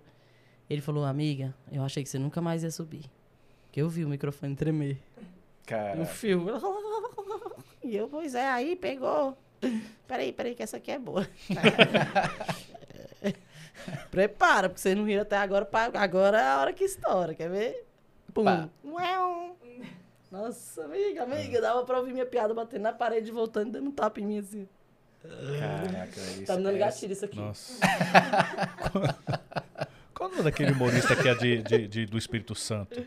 Ele 0.69 0.79
falou, 0.81 1.03
amiga, 1.03 1.53
eu 1.71 1.83
achei 1.83 2.03
que 2.03 2.09
você 2.09 2.19
nunca 2.19 2.39
mais 2.39 2.63
ia 2.63 2.71
subir. 2.71 3.03
Que 3.71 3.81
eu 3.81 3.89
vi 3.89 4.05
o 4.05 4.07
microfone 4.09 4.55
tremer. 4.55 4.97
Cara, 5.65 5.99
O 6.01 6.05
fio. 6.05 6.45
E 7.83 7.95
eu, 7.97 8.07
pois 8.07 8.35
é, 8.35 8.47
aí 8.47 8.75
pegou. 8.75 9.35
Peraí, 10.07 10.33
peraí, 10.33 10.55
que 10.55 10.63
essa 10.63 10.77
aqui 10.77 10.91
é 10.91 10.99
boa. 10.99 11.27
Prepara, 14.11 14.69
porque 14.69 14.81
você 14.81 14.93
não 14.93 15.05
riu 15.05 15.21
até 15.21 15.37
agora. 15.37 15.67
Agora 15.93 16.39
é 16.39 16.47
a 16.47 16.59
hora 16.59 16.73
que 16.73 16.83
estoura, 16.83 17.33
quer 17.33 17.49
ver? 17.49 17.85
Pum. 18.33 18.43
Pá. 18.43 18.69
Uau. 18.83 19.57
Nossa, 20.31 20.85
amiga, 20.85 21.23
amiga, 21.23 21.59
dava 21.59 21.83
pra 21.83 21.97
ouvir 21.99 22.13
minha 22.13 22.25
piada 22.25 22.53
batendo 22.53 22.83
na 22.83 22.93
parede, 22.93 23.31
voltando, 23.31 23.71
dando 23.71 23.87
um 23.89 23.91
tapa 23.91 24.19
em 24.21 24.25
mim 24.25 24.39
assim. 24.39 24.67
caraca, 25.59 26.19
isso 26.19 26.45
Tá 26.45 26.55
me 26.55 26.63
dando 26.63 26.75
é- 26.75 26.79
gatilho 26.79 27.11
isso 27.11 27.25
aqui. 27.25 27.37
Nossa. 27.37 27.73
Qual 30.13 30.29
o 30.29 30.31
nome 30.31 30.43
daquele 30.43 30.71
humorista 30.71 31.15
que 31.15 31.27
é 31.27 31.35
de, 31.35 31.63
de- 31.63 31.87
de- 31.87 32.05
do 32.05 32.17
Espírito 32.17 32.55
Santo? 32.55 33.05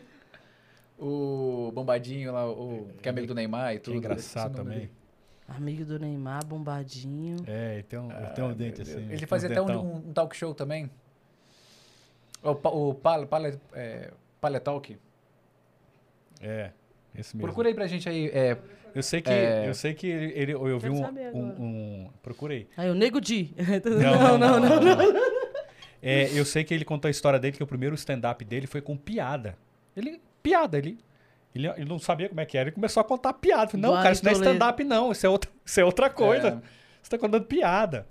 O 0.99 1.71
Bombadinho 1.73 2.31
lá, 2.31 2.47
o, 2.49 2.87
que 3.01 3.07
é 3.07 3.11
amigo 3.11 3.27
do 3.27 3.33
Neymar 3.33 3.73
e 3.73 3.77
Que 3.77 3.83
tudo. 3.85 3.95
é 3.95 3.97
engraçado 3.97 4.55
também. 4.55 4.77
dele. 4.79 4.91
Amigo 5.47 5.85
do 5.85 5.99
Neymar, 5.99 6.43
bombadinho. 6.45 7.37
É, 7.47 7.75
ele 7.75 7.83
tem 7.83 7.99
um, 7.99 8.11
ele 8.11 8.27
tem 8.31 8.43
um 8.43 8.53
dente 8.53 8.81
assim. 8.81 8.97
Ele 8.97 9.17
tem 9.17 9.27
fazia 9.27 9.49
um 9.49 9.51
até 9.51 9.61
um, 9.61 9.95
um- 9.97 10.13
talk 10.13 10.35
show 10.35 10.53
também. 10.55 10.89
O, 12.41 12.55
pa- 12.55 12.69
o 12.69 12.93
Pale, 12.95 13.25
Pale, 13.27 13.59
é, 13.73 14.11
Paletalk. 14.41 14.97
É, 16.41 16.71
esse 17.15 17.35
mesmo. 17.35 17.47
Procura 17.47 17.69
aí 17.69 17.75
pra 17.75 17.87
gente 17.87 18.09
aí. 18.09 18.27
É, 18.29 18.57
Eu 18.93 19.03
sei 19.03 19.21
que, 19.21 19.29
É. 19.29 19.67
eu 19.67 19.73
sei 19.73 19.93
que 19.93 20.07
ele, 20.07 20.33
ele- 20.39 20.53
eu 20.53 20.79
vi 20.79 20.89
um, 20.89 21.03
um, 21.05 21.45
um- 21.63 22.09
procurei. 22.23 22.67
Aí, 22.77 22.89
o 22.89 22.95
Nego 22.95 23.19
Di. 23.21 23.53
Não, 23.85 24.37
não, 24.37 24.59
não, 24.59 24.79
não. 24.81 25.35
É, 26.01 26.29
eu 26.37 26.45
sei 26.45 26.63
que 26.63 26.73
ele 26.73 26.85
contou 26.85 27.07
a 27.07 27.11
história 27.11 27.37
dele 27.39 27.57
que 27.57 27.63
o 27.63 27.67
primeiro 27.67 27.93
stand-up 27.95 28.43
dele 28.45 28.67
foi 28.67 28.79
com 28.81 28.95
piada. 28.95 29.57
Ele 29.97 30.21
piada, 30.41 30.77
ele 30.77 30.97
ele, 31.55 31.67
ele 31.69 31.85
não 31.85 31.97
sabia 31.99 32.27
como 32.29 32.39
é 32.41 32.45
que 32.45 32.57
era, 32.57 32.69
ele 32.69 32.75
começou 32.75 33.01
a 33.01 33.03
contar 33.03 33.33
piada. 33.33 33.67
Falei, 33.71 33.81
Não, 33.81 33.93
Vai, 33.93 34.03
cara, 34.03 34.13
isso 34.13 34.23
não 34.23 34.31
é 34.31 34.33
Toledo. 34.35 34.51
stand-up 34.51 34.83
não, 34.83 35.11
isso 35.11 35.25
é 35.25 35.29
outra, 35.29 35.51
isso 35.65 35.79
é 35.79 35.85
outra 35.85 36.09
coisa. 36.09 36.47
É. 36.49 36.57
Você 37.01 37.09
tá 37.09 37.17
contando 37.17 37.45
piada. 37.45 38.07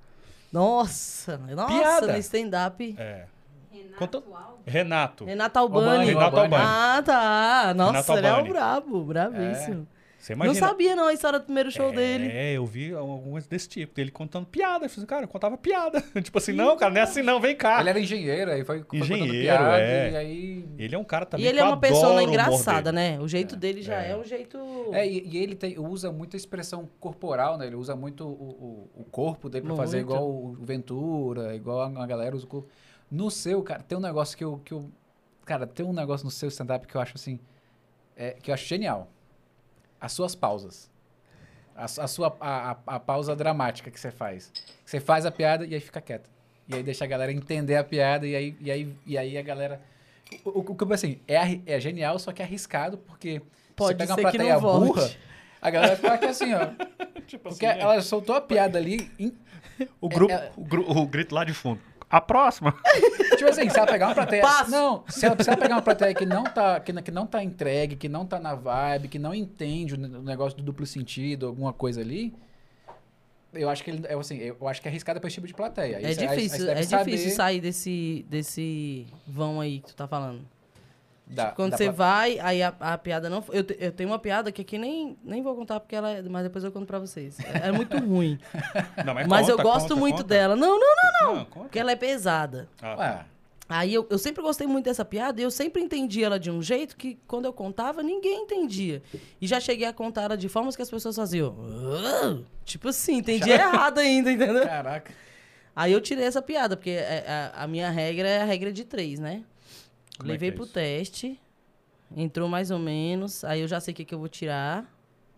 Nossa, 0.53 1.37
nossa, 1.37 1.75
Piada. 1.79 2.13
no 2.13 2.19
stand-up. 2.19 2.95
É. 2.99 3.27
Renato 3.73 3.97
Conta-. 3.99 4.23
Renato, 4.67 5.25
Renato 5.25 5.59
Albani. 5.59 6.05
Renato 6.07 6.37
Albani. 6.39 6.65
Ah, 6.65 7.03
tá. 7.05 7.75
Nossa, 7.75 8.13
ele 8.15 8.27
é 8.27 8.31
um 8.31 8.35
Albani. 8.37 8.49
brabo, 8.53 9.05
bravíssimo. 9.05 9.87
você 9.87 9.94
Não 10.33 10.47
imagina. 10.47 10.67
sabia 10.69 10.97
não 10.97 11.07
a 11.09 11.13
história 11.13 11.39
do 11.39 11.45
primeiro 11.45 11.71
show 11.71 11.91
é, 11.91 11.93
dele. 11.93 12.33
eu 12.57 12.65
vi 12.65 12.95
algumas 12.95 13.47
desse 13.47 13.69
tipo, 13.69 13.95
dele 13.95 14.11
contando 14.11 14.47
piada. 14.47 14.87
Eu 14.87 14.91
falei, 14.91 15.07
cara, 15.07 15.25
eu 15.25 15.29
contava 15.29 15.57
piada. 15.59 16.01
tipo 16.23 16.39
assim, 16.39 16.53
não, 16.53 16.77
cara, 16.77 16.93
não 16.93 17.01
é 17.01 17.05
assim 17.05 17.23
não, 17.23 17.41
vem 17.41 17.55
cá. 17.55 17.81
ele 17.81 17.91
era 17.91 18.01
engenheiro, 18.01 18.51
aí 18.51 18.65
foi, 18.65 18.79
foi 18.79 18.85
contando 18.85 19.05
Engenheiro, 19.17 19.45
piada, 19.45 19.81
é. 19.81 20.11
e 20.11 20.17
aí... 20.17 20.69
Ele 20.79 20.95
é 20.95 20.99
um 20.99 21.05
cara 21.05 21.27
também 21.27 21.45
E 21.45 21.49
ele 21.49 21.59
que 21.59 21.63
é 21.63 21.65
uma 21.65 21.77
humor 21.77 22.23
engraçada, 22.23 22.91
né? 22.91 23.21
O 23.21 23.29
jeito 23.29 23.57
dele 23.57 23.83
já 23.83 24.03
É. 24.03 24.13
é, 24.13 24.17
um 24.17 24.25
jeito. 24.25 24.59
É, 24.93 25.07
e, 25.07 25.29
e 25.29 25.37
ele 25.37 25.55
tem- 25.55 25.79
usa 25.79 26.11
muita 26.11 26.37
expressão 26.37 26.89
corporal, 26.99 27.59
né? 27.59 27.67
Ele 27.67 27.77
usa 27.77 27.95
muito 27.95 28.25
o, 28.25 28.91
o, 28.97 29.03
o 29.03 29.05
corpo 29.05 29.49
dele 29.49 29.67
pra 29.67 29.77
fazer 29.77 29.99
Muito. 29.99 30.11
igual 30.11 30.31
o 30.31 30.57
Ventura, 30.61 31.55
igual 31.55 31.83
a, 31.83 32.03
a 32.03 32.07
galera 32.07 32.35
usa 32.35 32.45
o 32.45 32.49
corpo. 32.49 32.69
No 33.11 33.31
seu, 33.31 33.63
cara, 33.63 33.83
tem 33.83 33.97
um 33.97 34.01
negócio 34.01 34.37
que 34.37 34.45
eu, 34.45 34.61
que 34.65 34.73
eu... 34.73 34.91
Cara, 35.45 35.67
tem 35.67 35.85
um 35.85 35.93
negócio 35.93 36.25
no 36.25 36.31
seu 36.31 36.49
stand-up 36.49 36.87
que 36.87 36.95
eu 36.95 37.01
acho 37.01 37.13
assim... 37.17 37.39
é, 38.17 38.31
que 38.33 38.51
eu 38.51 38.55
acho 38.55 38.67
genial. 38.67 39.11
As 40.05 40.13
suas 40.13 40.35
pausas. 40.35 40.91
A, 41.75 41.85
a 41.85 42.07
sua 42.07 42.37
a, 42.41 42.73
a- 42.73 42.77
a 42.87 43.01
pausa 43.01 43.35
dramática 43.35 43.91
que 43.91 43.99
você 43.99 44.11
faz. 44.11 44.53
Você 44.85 45.01
faz 45.01 45.25
a 45.25 45.31
piada 45.31 45.65
e 45.65 45.75
aí 45.75 45.81
fica 45.81 46.01
quieto. 46.01 46.29
E 46.69 46.75
aí 46.75 46.83
deixa 46.83 47.05
a 47.05 47.07
galera 47.09 47.33
entender 47.33 47.77
a 47.77 47.83
piada 47.85 48.27
e 48.27 48.37
aí, 48.37 48.57
e 48.61 48.71
aí, 48.71 48.95
e 49.07 49.17
aí 49.19 49.39
a 49.39 49.43
galera... 49.43 49.81
O, 50.45 50.51
o, 50.51 50.59
o 50.61 50.75
que 50.75 50.83
eu 50.83 50.87
penso 50.87 51.07
assim, 51.07 51.19
é, 51.27 51.59
é 51.67 51.81
genial, 51.81 52.19
só 52.19 52.33
que 52.33 52.43
é 52.43 52.45
arriscado, 52.45 52.99
porque 52.99 53.41
Pode 53.75 53.93
você 53.93 53.95
pega 53.99 54.15
ser 54.15 54.21
uma 54.21 54.31
que 54.31 54.37
plateia 54.39 54.59
volte. 54.59 54.87
burra, 54.87 55.11
a 55.63 55.71
galera 55.71 55.95
vai 55.95 55.97
ficar 55.97 56.15
aqui 56.15 56.27
assim, 56.27 56.53
ó. 56.55 56.67
Tipo 57.27 57.49
Porque 57.49 57.65
assim, 57.67 57.81
ela 57.81 58.01
soltou 58.03 58.35
a 58.37 58.41
piada 58.43 58.79
ali. 58.79 59.11
em- 59.19 59.35
o, 60.01 60.09
grupo, 60.09 60.33
é- 60.33 60.51
o, 60.57 60.65
gru- 60.65 60.91
o 60.91 61.07
grito 61.07 61.35
lá 61.35 61.45
de 61.45 61.55
fundo. 61.55 61.81
A 62.11 62.21
próxima. 62.21 62.75
tipo 63.37 63.49
assim, 63.51 63.69
se 63.69 63.77
ela 63.79 63.87
pegar 63.87 64.07
uma 64.09 64.15
plateia. 64.15 64.43
Passo. 64.43 64.71
Não, 64.71 65.05
se 65.09 65.27
ela, 65.27 65.37
se 65.43 65.49
ela 65.49 65.57
pegar 65.59 65.75
uma 65.77 65.83
plateia 65.83 66.15
que 66.15 66.25
não, 66.27 66.45
tá, 66.45 66.79
que, 66.81 66.93
não- 66.93 67.03
que 67.03 67.11
não 67.11 67.27
tá 67.27 67.43
entregue, 67.43 67.97
que 67.97 68.09
não 68.09 68.25
tá 68.27 68.39
na 68.39 68.55
vibe, 68.55 69.09
que 69.09 69.19
não 69.19 69.35
entende 69.35 69.95
o 69.95 69.97
ne- 69.97 70.19
o 70.19 70.23
negócio 70.23 70.57
do 70.57 70.63
duplo 70.63 70.87
sentido, 70.87 71.47
alguma 71.47 71.73
coisa 71.73 72.01
ali. 72.01 72.33
Eu 73.53 73.69
acho 73.71 73.85
que 73.85 73.91
ele, 73.91 74.05
eu, 74.09 74.19
assim, 74.19 74.37
eu 74.39 74.69
acho 74.69 74.83
que 74.83 74.89
é 74.89 74.91
arriscado 74.91 75.21
pra 75.21 75.29
esse 75.29 75.35
tipo 75.35 75.47
de 75.47 75.55
plateia. 75.55 75.99
Aí 75.99 76.05
É 76.05 76.13
você- 76.15 76.21
aí- 76.23 76.29
aí 76.29 76.37
difícil, 76.37 76.71
é 76.71 76.75
difícil 76.75 76.99
saber 76.99 77.19
sair 77.31 77.61
desse, 77.61 78.27
desse 78.29 79.07
vão 79.27 79.61
aí 79.61 79.79
que 79.81 79.89
tu 79.89 79.95
tá 79.97 80.09
falando. 80.09 80.45
Da- 81.27 81.51
Quando 81.53 81.71
da 81.73 81.77
você 81.77 81.91
vai, 81.91 82.39
aí 82.41 82.63
a, 82.63 82.75
a 82.81 82.99
piada 82.99 83.29
não. 83.31 83.43
Eu, 83.51 83.65
te- 83.65 83.77
eu 83.81 83.91
tenho 83.93 84.11
uma 84.11 84.19
piada 84.19 84.53
que 84.53 84.63
aqui 84.63 84.77
nem, 84.79 85.17
nem 85.25 85.43
vou 85.43 85.55
contar 85.57 85.81
porque 85.81 85.97
ela 85.97 86.11
é. 86.11 86.23
Mas 86.23 86.43
depois 86.45 86.63
eu 86.65 86.71
conto 86.73 86.87
pra 86.87 86.99
vocês. 86.99 87.39
É, 87.41 87.69
é 87.69 87.73
muito 87.73 87.97
ruim. 87.99 88.39
Não, 89.05 89.15
mas 89.29 89.49
eu 89.49 89.57
conta, 89.57 89.69
gosto 89.69 89.89
conta, 89.89 89.97
muito 90.01 90.17
conta. 90.17 90.29
dela. 90.29 90.55
Não, 90.57 90.79
não, 90.79 91.35
Não, 91.35 91.45
conta. 91.47 91.61
porque 91.65 91.79
ela 91.79 91.93
é 91.93 91.97
pesada. 91.97 92.69
Ah, 92.83 92.95
tá. 92.95 93.03
Ué, 93.03 93.25
Aí 93.67 93.95
eu, 93.95 94.07
eu 94.11 94.19
sempre 94.19 94.43
gostei 94.43 94.67
muito 94.67 94.85
dessa 94.85 95.07
piada 95.07 95.41
e 95.41 95.45
eu 95.45 95.51
sempre 95.51 95.81
entendi 95.81 96.23
ela 96.23 96.39
de 96.39 96.51
um 96.51 96.61
jeito 96.61 96.95
que 96.95 97.19
quando 97.27 97.47
eu 97.47 97.53
contava, 97.53 98.03
ninguém 98.03 98.43
entendia. 98.43 99.03
E 99.41 99.47
já 99.47 99.59
cheguei 99.59 99.87
a 99.89 99.93
contar 99.93 100.25
ela 100.25 100.37
de 100.37 100.51
formas 100.51 100.77
que 100.77 100.83
as 100.83 100.91
pessoas 100.91 101.17
faziam. 101.17 101.57
Tipo 102.65 102.89
assim, 102.89 103.15
entendi 103.17 103.51
errado 103.51 103.99
ainda, 104.01 104.31
entendeu? 104.31 104.67
caraca. 104.67 105.11
Aí 105.75 105.93
eu 105.93 106.01
tirei 106.03 106.25
essa 106.27 106.43
piada, 106.43 106.77
porque 106.77 106.91
é- 106.91 107.25
a, 107.57 107.65
a 107.65 107.67
minha 107.67 107.91
regra 107.91 108.29
é 108.29 108.43
a 108.43 108.45
regra 108.45 108.71
de 108.71 108.85
três, 108.85 109.19
né? 109.19 109.43
Como 110.19 110.31
é 110.31 110.33
Levei 110.33 110.49
é 110.51 110.53
pro 110.53 110.65
isso? 110.65 110.73
teste, 110.73 111.41
entrou 112.17 112.49
mais 112.49 112.71
ou 112.71 112.79
menos, 112.79 113.45
aí 113.45 113.61
eu 113.61 113.69
já 113.69 113.81
sei 113.81 113.93
o 113.93 113.95
que, 113.97 114.05
que 114.05 114.15
eu 114.15 114.19
vou 114.19 114.29
tirar. 114.29 114.91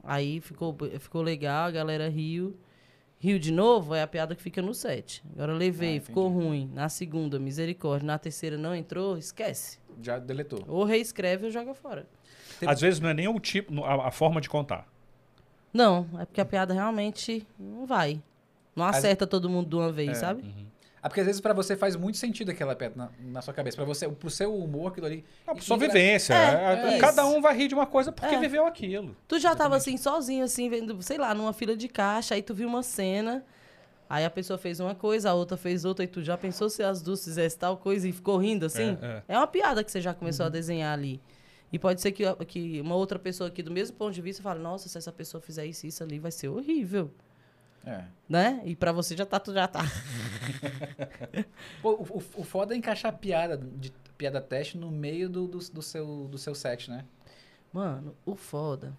Aí 0.05 0.41
ficou, 0.41 0.77
ficou 1.01 1.23
legal, 1.23 1.67
a 1.67 1.71
galera 1.71 2.09
riu. 2.09 2.57
Riu 3.19 3.39
de 3.39 3.51
novo, 3.51 3.95
é 3.95 4.03
a 4.03 4.07
piada 4.07 4.35
que 4.37 4.43
fica 4.43 4.61
no 4.61 4.75
set. 4.75 5.23
Agora 5.33 5.53
eu 5.53 5.57
levei, 5.57 5.97
Ah, 5.99 6.01
ficou 6.01 6.29
ruim. 6.29 6.71
Na 6.75 6.89
segunda, 6.89 7.39
misericórdia. 7.39 8.07
Na 8.07 8.19
terceira 8.19 8.57
não 8.59 8.75
entrou, 8.75 9.17
esquece. 9.17 9.79
Já 10.03 10.19
deletou. 10.19 10.62
Ou 10.69 10.85
reescreve 10.85 11.47
ou 11.47 11.51
joga 11.51 11.73
fora. 11.75 12.07
Às 12.67 12.81
vezes 12.83 13.01
não 13.01 13.09
é 13.09 13.15
nem 13.15 13.27
o 13.27 13.41
tipo, 13.41 13.83
a, 13.85 14.09
a 14.09 14.11
forma 14.11 14.41
de 14.41 14.49
contar. 14.51 14.87
Não, 15.73 16.07
é 16.21 16.25
porque 16.27 16.41
a 16.41 16.45
piada 16.45 16.73
realmente 16.75 17.47
não 17.59 17.87
vai. 17.87 18.23
Não 18.77 18.85
As- 18.85 18.97
acerta 18.99 19.27
todo 19.27 19.49
mundo 19.49 19.69
de 19.71 19.75
uma 19.77 19.91
vez, 19.91 20.11
É. 20.11 20.15
sabe? 20.15 20.45
Ah, 21.07 21.09
porque 21.09 21.21
às 21.21 21.27
vezes 21.27 21.40
pra 21.40 21.55
você 21.55 21.77
faz 21.77 21.95
muito 21.95 22.19
sentido 22.19 22.51
aquela 22.51 22.75
piada 22.75 22.95
na, 22.97 23.11
na 23.21 23.40
sua 23.40 23.55
cabeça. 23.55 23.77
Pra 23.77 23.85
você, 23.85 24.09
pro 24.09 24.29
seu 24.29 24.53
humor, 24.57 24.88
aquilo 24.90 25.07
ali. 25.07 25.25
É 25.47 25.53
E- 25.57 25.61
sua 25.62 25.77
vivência. 25.77 26.35
É, 26.35 26.95
é- 26.95 26.95
é 26.97 26.99
cada 26.99 27.25
um 27.25 27.40
vai 27.40 27.57
rir 27.57 27.69
de 27.69 27.75
uma 27.77 27.87
coisa 27.87 28.11
porque 28.11 28.35
É. 28.35 28.40
viveu 28.40 28.66
aquilo. 28.66 29.16
Tu 29.29 29.38
já 29.38 29.55
tava 29.55 29.77
assim, 29.77 29.97
sozinho, 29.97 30.45
assim, 30.45 30.69
vendo, 30.69 31.01
sei 31.03 31.16
lá, 31.16 31.33
numa 31.33 31.53
fila 31.53 31.77
de 31.77 31.87
caixa, 31.87 32.35
aí 32.35 32.42
tu 32.42 32.53
viu 32.53 32.66
uma 32.66 32.83
cena, 32.83 33.45
aí 34.11 34.25
a 34.25 34.31
pessoa 34.31 34.59
fez 34.59 34.81
uma 34.81 34.97
coisa, 34.97 35.31
a 35.31 35.35
outra 35.35 35.57
fez 35.57 35.85
outra, 35.85 36.05
e 36.05 36.09
tu 36.09 36.25
já 36.25 36.37
pensou 36.37 36.69
se 36.69 36.83
as 36.83 37.01
duas 37.01 37.23
fizessem 37.25 37.57
tal 37.57 37.77
coisa 37.77 38.09
e 38.09 38.12
ficou 38.12 38.37
rindo, 38.37 38.66
assim? 38.66 38.99
É, 39.01 39.23
É, 39.29 39.38
uma 39.38 39.47
piada 39.47 39.85
que 39.85 39.92
você 39.92 40.01
já 40.01 40.12
começou 40.12 40.47
a 40.47 40.49
desenhar 40.49 40.92
ali. 40.92 41.21
E 41.73 41.79
pode 41.79 42.01
ser 42.01 42.11
que, 42.11 42.25
que 42.47 42.81
uma 42.81 42.97
outra 42.97 43.16
pessoa 43.19 43.47
aqui, 43.47 43.62
do 43.62 43.71
mesmo 43.71 43.97
ponto 43.97 44.12
de 44.12 44.21
vista, 44.23 44.42
fale, 44.42 44.59
nossa, 44.61 44.88
se 44.88 44.99
essa 44.99 45.12
pessoa 45.12 45.40
fizer 45.40 45.66
isso, 45.66 45.87
isso 45.87 46.03
ali, 46.03 46.19
vai 46.19 46.33
ser 46.33 46.49
horrível. 46.49 47.12
É. 47.87 48.03
Né? 48.29 48.61
E 48.64 48.75
pra 48.75 48.90
você 48.90 49.16
já 49.16 49.25
tá, 49.25 49.38
tu 49.38 49.55
já 49.55 49.68
tá. 49.68 49.83
Pô, 51.81 51.92
o, 51.92 52.22
o- 52.35 52.44
foda 52.44 52.75
é 52.75 52.77
encaixar 52.77 53.16
piada, 53.16 53.57
de, 53.57 53.92
piada 54.18 54.40
teste 54.40 54.77
no 54.77 54.90
meio 54.90 55.29
do, 55.31 55.46
do, 55.46 55.59
do 55.59 55.83
seu, 55.83 56.27
do 56.29 56.37
seu 56.37 56.55
set, 56.55 56.90
né? 56.90 57.05
Mano, 57.72 58.16
o 58.25 58.35
foda 58.35 58.92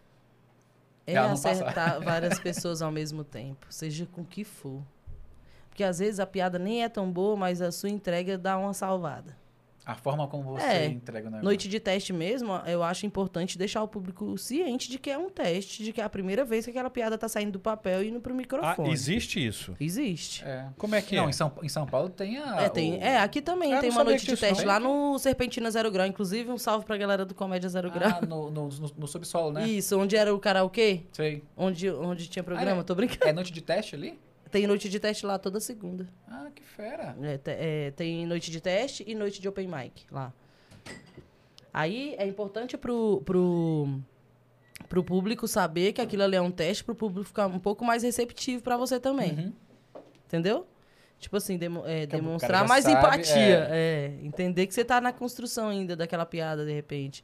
é 1.05 1.15
não 1.15 1.29
passar. 1.31 1.51
acertar 1.51 1.99
várias 2.03 2.39
pessoas 2.39 2.81
ao 2.81 2.91
mesmo 2.91 3.23
tempo, 3.23 3.65
seja 3.69 4.05
com 4.05 4.23
que 4.23 4.43
for. 4.43 4.81
Porque 5.69 5.83
às 5.83 5.99
vezes 5.99 6.19
a 6.19 6.25
piada 6.25 6.57
nem 6.57 6.83
é 6.83 6.89
tão 6.89 7.11
boa, 7.11 7.35
mas 7.35 7.61
a 7.61 7.71
sua 7.71 7.89
entrega 7.89 8.37
dá 8.37 8.57
uma 8.57 8.73
salvada. 8.73 9.35
A 9.87 9.95
forma 9.95 10.27
como 10.27 10.43
você 10.43 10.65
É. 10.65 10.85
entrega 10.87 11.27
o 11.27 11.31
negócio. 11.31 11.45
Noite 11.45 11.69
de 11.69 11.79
teste 11.79 12.11
mesmo, 12.11 12.51
eu 12.65 12.83
acho 12.83 13.05
importante 13.05 13.57
deixar 13.57 13.81
o 13.81 13.87
público 13.87 14.37
ciente 14.37 14.89
de 14.89 14.99
que 14.99 15.09
é 15.09 15.17
um 15.17 15.29
teste, 15.29 15.81
de 15.81 15.93
que 15.93 16.01
é 16.01 16.03
a 16.03 16.09
primeira 16.09 16.43
vez 16.43 16.65
que 16.65 16.71
aquela 16.71 16.89
piada 16.89 17.17
tá 17.17 17.29
saindo 17.29 17.53
do 17.53 17.59
papel 17.59 18.03
e 18.03 18.09
indo 18.09 18.19
pro 18.19 18.33
Ah, 18.33 18.35
microfone. 18.35 18.91
existe 18.91 19.45
isso. 19.47 19.73
Existe. 19.79 20.43
É. 20.43 20.67
Como 20.77 20.93
é 20.93 21.01
que 21.01 21.15
Não, 21.15 21.27
é? 21.27 21.29
em 21.29 21.31
São, 21.31 21.51
em 21.63 21.69
São 21.69 21.85
Paulo 21.85 22.09
tem 22.09 22.37
a. 22.37 22.63
É, 22.63 22.67
tem, 22.69 22.95
o- 22.95 23.01
é, 23.01 23.17
aqui 23.19 23.41
também 23.41 23.73
Ah, 23.73 23.79
tem 23.79 23.89
uma 23.89 24.03
noite 24.03 24.25
de 24.25 24.35
teste 24.35 24.65
lá 24.65 24.77
no 24.77 25.17
Serpentina 25.19 25.71
Zero 25.71 25.89
Grau. 25.89 26.05
Inclusive, 26.05 26.51
um 26.51 26.57
salve 26.57 26.85
pra 26.85 26.97
galera 26.97 27.23
do 27.23 27.33
Comédia 27.33 27.69
Zero 27.69 27.89
Grau. 27.89 28.19
Ah, 28.21 28.25
no, 28.25 28.51
no, 28.51 28.67
no, 28.67 28.91
no 28.97 29.07
subsolo, 29.07 29.53
né? 29.53 29.65
Isso, 29.69 29.97
onde 29.97 30.17
era 30.17 30.35
o 30.35 30.39
karaokê, 30.39 31.03
Sei. 31.13 31.41
onde, 31.55 31.89
onde 31.89 32.27
tinha 32.27 32.43
programa, 32.43 32.77
Ah, 32.77 32.79
é? 32.81 32.83
tô 32.83 32.93
brincando. 32.93 33.29
É 33.29 33.31
noite 33.31 33.53
de 33.53 33.61
teste 33.61 33.95
ali? 33.95 34.19
Tem 34.51 34.65
noite 34.67 34.87
de 34.89 34.99
teste 34.99 35.25
lá 35.25 35.37
toda 35.37 35.59
segunda. 35.59 36.07
Ah, 36.27 36.47
que 36.53 36.63
fera. 36.63 37.15
É, 37.21 37.39
é, 37.87 37.91
tem 37.91 38.25
noite 38.25 38.49
de 38.51 38.61
teste 38.61 39.03
e 39.07 39.13
noite 39.15 39.41
de 39.41 39.47
open 39.47 39.67
mic 39.67 40.05
lá. 40.11 40.31
Aí 41.73 42.15
é 42.17 42.25
importante 42.25 42.77
pro, 42.77 43.21
pro, 43.25 43.99
pro 44.89 45.03
público 45.03 45.47
saber 45.47 45.93
que 45.93 46.01
aquilo 46.01 46.23
ali 46.23 46.35
é 46.35 46.41
um 46.41 46.49
teste, 46.51 46.83
pro 46.83 46.95
público 46.95 47.27
ficar 47.27 47.47
um 47.47 47.59
pouco 47.59 47.85
mais 47.85 48.03
receptivo 48.03 48.63
pra 48.63 48.77
você 48.77 48.99
também. 48.99 49.31
Uhum. 49.33 49.53
Entendeu? 50.25 50.65
Tipo 51.19 51.37
assim, 51.37 51.57
demo- 51.57 51.83
é, 51.85 52.05
demonstrar 52.05 52.67
mais 52.67 52.83
sabe, 52.85 52.97
empatia. 52.99 53.67
É. 53.71 54.13
Entender 54.21 54.67
que 54.67 54.73
você 54.73 54.85
tá 54.85 55.01
na 55.01 55.11
construção 55.11 55.69
ainda 55.69 55.95
daquela 55.95 56.25
piada, 56.25 56.65
de 56.65 56.71
repente. 56.71 57.23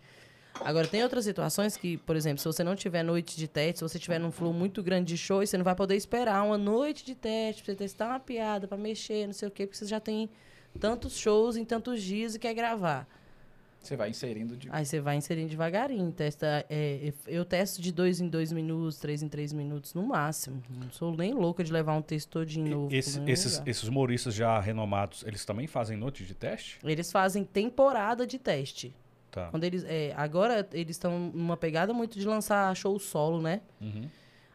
Agora, 0.61 0.87
tem 0.87 1.03
outras 1.03 1.25
situações 1.25 1.75
que, 1.75 1.97
por 1.97 2.15
exemplo, 2.15 2.39
se 2.39 2.45
você 2.45 2.63
não 2.63 2.75
tiver 2.75 3.03
noite 3.03 3.35
de 3.35 3.47
teste, 3.47 3.79
se 3.79 3.83
você 3.83 3.97
tiver 3.99 4.19
num 4.19 4.31
flow 4.31 4.53
muito 4.53 4.81
grande 4.83 5.07
de 5.13 5.17
show, 5.17 5.45
você 5.45 5.57
não 5.57 5.63
vai 5.65 5.75
poder 5.75 5.95
esperar 5.95 6.43
uma 6.43 6.57
noite 6.57 7.03
de 7.05 7.15
teste 7.15 7.63
pra 7.63 7.73
você 7.73 7.77
testar 7.77 8.07
uma 8.07 8.19
piada, 8.19 8.67
pra 8.67 8.77
mexer, 8.77 9.25
não 9.25 9.33
sei 9.33 9.47
o 9.47 9.51
quê, 9.51 9.65
porque 9.65 9.77
você 9.77 9.85
já 9.87 9.99
tem 9.99 10.29
tantos 10.79 11.17
shows 11.17 11.57
em 11.57 11.65
tantos 11.65 12.01
dias 12.01 12.35
e 12.35 12.39
quer 12.39 12.53
gravar. 12.53 13.07
Você 13.81 13.97
vai 13.97 14.09
inserindo 14.09 14.55
de. 14.55 14.69
Aí 14.71 14.85
você 14.85 15.01
vai 15.01 15.17
inserindo 15.17 15.49
devagarinho. 15.49 16.09
Testa, 16.09 16.65
é, 16.69 17.11
eu 17.27 17.43
testo 17.43 17.81
de 17.81 17.91
dois 17.91 18.21
em 18.21 18.29
dois 18.29 18.49
minutos, 18.53 18.97
três 18.97 19.21
em 19.21 19.27
três 19.27 19.51
minutos, 19.51 19.93
no 19.93 20.03
máximo. 20.03 20.63
Não 20.69 20.89
sou 20.89 21.13
nem 21.13 21.33
louca 21.33 21.65
de 21.65 21.73
levar 21.73 21.93
um 21.97 22.01
texto 22.01 22.29
todinho 22.29 22.69
novo. 22.77 22.95
Esse- 22.95 23.19
esses, 23.29 23.53
lugar. 23.57 23.67
esses 23.67 23.83
humoristas 23.83 24.33
já 24.33 24.57
renomados, 24.57 25.25
eles 25.27 25.43
também 25.43 25.67
fazem 25.67 25.97
noite 25.97 26.23
de 26.23 26.33
teste? 26.33 26.79
Eles 26.81 27.11
fazem 27.11 27.43
temporada 27.43 28.25
de 28.25 28.39
teste. 28.39 28.95
Tá. 29.33 29.47
Quando 29.49 29.63
eles, 29.63 29.83
é, 29.87 30.13
agora 30.15 30.65
eles 30.71 30.95
estão 30.95 31.17
numa 31.33 31.57
pegada 31.57 31.91
muito 31.91 32.19
de 32.19 32.25
lançar 32.27 32.73
show 32.75 32.97
solo, 32.99 33.41
né? 33.41 33.61
Uhum. 33.81 34.07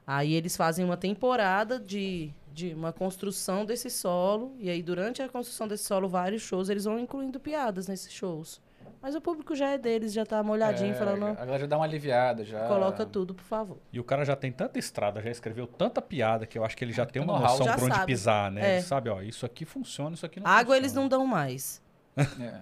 Aí 0.06 0.32
eles 0.34 0.56
fazem 0.56 0.84
uma 0.84 0.96
temporada 0.96 1.80
de, 1.80 2.32
de 2.52 2.72
uma 2.74 2.92
construção 2.92 3.64
desse 3.64 3.90
solo. 3.90 4.54
E 4.58 4.70
aí, 4.70 4.82
durante 4.82 5.20
a 5.20 5.28
construção 5.28 5.66
desse 5.66 5.82
solo, 5.84 6.08
vários 6.08 6.42
shows, 6.42 6.68
eles 6.68 6.84
vão 6.84 6.98
incluindo 6.98 7.40
piadas 7.40 7.88
nesses 7.88 8.12
shows. 8.12 8.60
Mas 9.02 9.14
o 9.14 9.20
público 9.20 9.54
já 9.54 9.70
é 9.70 9.78
deles, 9.78 10.12
já 10.12 10.24
tá 10.24 10.42
molhadinho, 10.42 10.92
É, 10.92 10.94
falando, 10.94 11.24
A 11.26 11.32
galera 11.34 11.58
já 11.58 11.66
dá 11.66 11.76
uma 11.76 11.84
aliviada, 11.84 12.44
já. 12.44 12.66
coloca 12.66 13.04
tudo, 13.04 13.34
por 13.34 13.44
favor. 13.44 13.78
E 13.92 14.00
o 14.00 14.04
cara 14.04 14.24
já 14.24 14.34
tem 14.34 14.50
tanta 14.50 14.78
estrada, 14.78 15.20
já 15.20 15.30
escreveu 15.30 15.66
tanta 15.66 16.00
piada 16.00 16.46
que 16.46 16.56
eu 16.58 16.64
acho 16.64 16.76
que 16.76 16.84
ele 16.84 16.92
já 16.92 17.04
tem 17.04 17.20
uma 17.22 17.34
know-how. 17.34 17.50
noção 17.50 17.66
Já 17.66 17.74
por 17.74 17.84
onde 17.84 17.94
sabe. 17.94 18.06
pisar, 18.06 18.50
né? 18.50 18.60
É. 18.60 18.74
Ele 18.76 18.82
sabe, 18.82 19.08
ó, 19.10 19.20
isso 19.22 19.44
aqui 19.44 19.64
funciona, 19.64 20.14
isso 20.14 20.24
aqui 20.24 20.40
não 20.40 20.46
Água 20.46 20.58
funciona. 20.60 20.76
eles 20.78 20.92
não 20.94 21.06
dão 21.06 21.26
mais. 21.26 21.80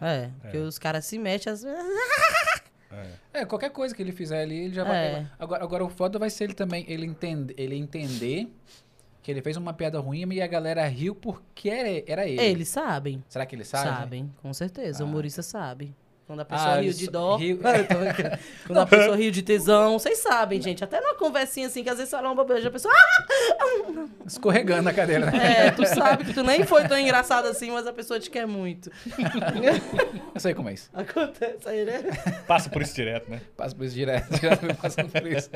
É. 0.00 0.06
É, 0.24 0.30
porque 0.40 0.58
os 0.58 0.78
caras 0.78 1.04
se 1.04 1.18
mexem 1.18 1.52
às 1.52 1.62
vezes. 1.62 1.84
É. 3.32 3.40
É, 3.40 3.44
qualquer 3.44 3.70
coisa 3.70 3.94
que 3.94 4.00
ele 4.02 4.12
fizer 4.12 4.42
ali, 4.42 4.64
ele 4.66 4.74
já 4.74 4.82
É. 4.82 5.12
vai. 5.12 5.26
Agora, 5.38 5.62
agora 5.64 5.84
o 5.84 5.88
foda 5.90 6.18
vai 6.18 6.30
ser 6.30 6.44
ele 6.44 6.54
também, 6.54 6.84
ele, 6.88 7.04
entende, 7.04 7.54
ele 7.58 7.74
entender 7.76 8.48
que 9.22 9.30
ele 9.30 9.42
fez 9.42 9.56
uma 9.56 9.72
piada 9.74 9.98
ruim 9.98 10.24
e 10.32 10.40
a 10.40 10.46
galera 10.46 10.86
riu 10.86 11.14
porque 11.14 11.68
era, 11.68 11.88
era 12.06 12.26
ele. 12.26 12.40
Eles 12.40 12.68
sabem. 12.68 13.22
Será 13.28 13.44
que 13.44 13.54
ele 13.56 13.64
sabe? 13.64 13.88
Sabem, 13.88 14.32
com 14.40 14.54
certeza. 14.54 15.02
Ah, 15.02 15.06
O 15.06 15.08
humorista 15.10 15.42
sabe. 15.42 15.94
Quando 16.26 16.40
a 16.40 16.44
pessoa 16.44 16.70
Ah, 16.72 16.80
riu 16.80 16.92
de 16.92 17.06
dó. 17.08 17.36
brincando. 17.38 17.62
Quando 18.66 18.78
a 18.78 18.86
pessoa 18.86 19.16
riu 19.16 19.30
de 19.30 19.42
tesão. 19.42 19.96
Vocês 19.96 20.18
sabem, 20.18 20.60
gente. 20.60 20.82
Até 20.82 21.00
numa 21.00 21.14
conversinha 21.14 21.68
assim, 21.68 21.84
que 21.84 21.88
às 21.88 21.98
vezes 21.98 22.10
fala 22.10 22.28
uma 22.28 22.34
bobagem, 22.34 22.66
a 22.66 22.70
pessoa. 22.70 22.92
"Ah!" 22.92 24.06
Escorregando 24.26 24.82
na 24.82 24.92
cadeira, 24.92 25.30
né? 25.30 25.66
É, 25.68 25.70
tu 25.70 25.86
sabe 25.86 26.24
que 26.24 26.34
tu 26.34 26.42
nem 26.42 26.64
foi 26.64 26.86
tão 26.88 26.98
engraçado 26.98 27.46
assim, 27.46 27.70
mas 27.70 27.86
a 27.86 27.92
pessoa 27.92 28.18
te 28.18 28.28
quer 28.28 28.44
muito. 28.46 28.90
Eu 30.34 30.40
sei 30.40 30.52
como 30.52 30.68
é 30.68 30.72
isso. 30.74 30.90
Acontece 30.92 31.68
aí, 31.68 31.84
né? 31.84 32.02
Passa 32.46 32.68
por 32.68 32.82
isso 32.82 32.94
direto, 32.94 33.30
né? 33.30 33.40
Passo 33.56 33.76
por 33.76 33.84
isso 33.86 33.94
direto, 33.94 34.26
passando 34.82 35.08
por 35.10 35.26
isso. 35.26 35.48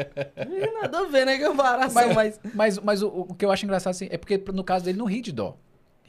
Nada 0.82 0.98
a 1.00 1.04
ver, 1.04 1.26
né? 1.26 1.38
Comparação, 1.38 2.14
mas. 2.14 2.40
Mas, 2.54 2.78
mas 2.78 3.02
o, 3.02 3.08
o 3.08 3.34
que 3.34 3.44
eu 3.44 3.50
acho 3.50 3.64
engraçado 3.64 3.90
assim, 3.90 4.08
é 4.10 4.16
porque 4.16 4.38
no 4.52 4.62
caso 4.62 4.84
dele 4.84 4.98
não 4.98 5.06
ri 5.06 5.20
de 5.20 5.32
dó. 5.32 5.56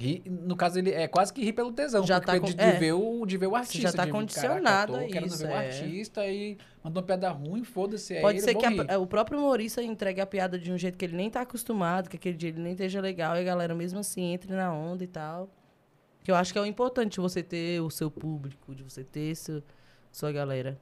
Ri, 0.02 0.24
no 0.26 0.56
caso 0.56 0.76
dele 0.76 0.92
é 0.92 1.08
quase 1.08 1.32
que 1.32 1.44
ri 1.44 1.54
pelo 1.54 1.72
tesão. 1.72 2.06
Já 2.06 2.20
tá 2.20 2.34
de, 2.34 2.40
com- 2.40 2.48
de 2.48 2.60
é. 2.60 2.72
ver 2.74 2.94
o, 2.94 3.26
de 3.26 3.38
ver 3.38 3.48
o 3.48 3.56
artista. 3.56 3.82
já 3.90 3.94
tá 3.94 4.06
de, 4.06 4.12
condicionado 4.12 4.94
caraca, 4.94 4.98
a 4.98 5.08
tô 5.08 5.14
querendo 5.14 5.28
isso, 5.30 5.38
ver 5.38 5.48
o 5.48 5.52
é. 5.52 5.68
artista 5.68 6.28
e 6.28 6.58
mandou 6.84 7.02
uma 7.02 7.06
piada 7.08 7.30
ruim, 7.30 7.64
foda-se, 7.64 8.20
Pode 8.20 8.38
ele, 8.40 8.44
ser 8.46 8.56
que 8.56 8.66
a- 8.66 8.98
o 8.98 9.06
próprio 9.06 9.38
humorista 9.40 9.82
entregue 9.84 10.20
a 10.20 10.26
piada 10.26 10.58
de 10.58 10.72
um 10.72 10.78
jeito 10.78 10.98
que 10.98 11.06
ele 11.06 11.16
nem 11.16 11.30
tá 11.30 11.42
acostumado, 11.42 12.10
que 12.10 12.16
aquele 12.18 12.36
dia 12.36 12.50
ele 12.50 12.60
nem 12.62 12.72
esteja 12.72 13.00
legal, 13.00 13.36
e 13.36 13.40
a 13.40 13.44
galera 13.44 13.76
mesmo 13.76 14.00
assim 14.00 14.34
entre 14.34 14.52
na 14.54 14.74
onda 14.74 15.04
e 15.04 15.08
tal. 15.08 15.50
Que 16.24 16.32
eu 16.32 16.36
acho 16.36 16.52
que 16.54 16.60
é 16.60 16.62
o 16.62 16.66
importante 16.66 17.20
você 17.20 17.42
ter 17.44 17.80
o 17.82 17.90
seu 17.90 18.10
público, 18.12 18.74
de 18.76 18.84
você 18.84 19.04
ter 19.04 19.36
seu, 19.36 19.62
sua 20.12 20.32
galera. 20.32 20.80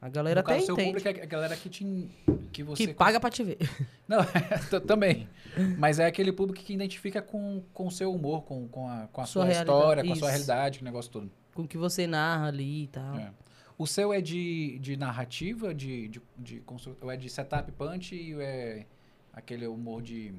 A 0.00 0.08
galera 0.08 0.40
no 0.42 0.46
caso, 0.46 0.58
até 0.58 0.66
seu 0.66 0.74
entende. 0.74 1.00
público 1.00 1.18
é 1.18 1.22
a 1.22 1.26
galera 1.26 1.56
que 1.56 1.68
te... 1.68 2.08
Que, 2.52 2.62
você 2.62 2.86
Que 2.86 2.94
paga 2.94 3.18
pra 3.18 3.30
te 3.30 3.42
ver. 3.42 3.58
Não, 4.06 4.18
t- 4.24 4.80
também. 4.86 5.28
Mas 5.76 5.98
é 5.98 6.06
aquele 6.06 6.30
público 6.32 6.62
que 6.64 6.72
identifica 6.72 7.20
com, 7.20 7.62
com 7.74 7.88
o 7.88 7.90
seu 7.90 8.14
humor, 8.14 8.42
com, 8.44 8.68
com 8.68 8.88
a, 8.88 9.08
com 9.08 9.20
a 9.20 9.26
Sua 9.26 9.44
sua, 9.44 9.52
história, 9.52 10.04
com 10.04 10.12
a 10.12 10.16
sua 10.16 10.28
realidade, 10.30 10.78
com 10.78 10.84
o 10.84 10.86
negócio 10.86 11.10
todo. 11.10 11.30
Com 11.52 11.62
o 11.62 11.68
que 11.68 11.76
você 11.76 12.06
narra 12.06 12.46
ali 12.46 12.84
e 12.84 12.86
tal. 12.88 13.16
É. 13.18 13.32
O 13.76 13.86
seu 13.86 14.12
é 14.12 14.20
de, 14.20 14.78
de 14.78 14.96
narrativa, 14.96 15.74
de, 15.74 16.08
de, 16.08 16.22
de 16.36 16.62
ou 17.00 17.10
é 17.10 17.16
de 17.16 17.28
setup 17.28 17.70
punch 17.72 18.14
e 18.14 18.34
ou 18.34 18.40
é 18.40 18.86
aquele 19.32 19.66
humor 19.66 20.00
de 20.02 20.32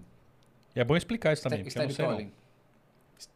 E 0.76 0.80
é 0.80 0.84
bom 0.84 0.96
explicar 0.96 1.34
isso 1.34 1.44
também, 1.44 1.66
sta- 1.68 1.82
porque 1.86 2.02
eu 2.02 2.08
não 2.08 2.20
sei 2.20 2.26
não. 2.28 2.32
storytelling? 2.32 2.34
St- 3.18 3.32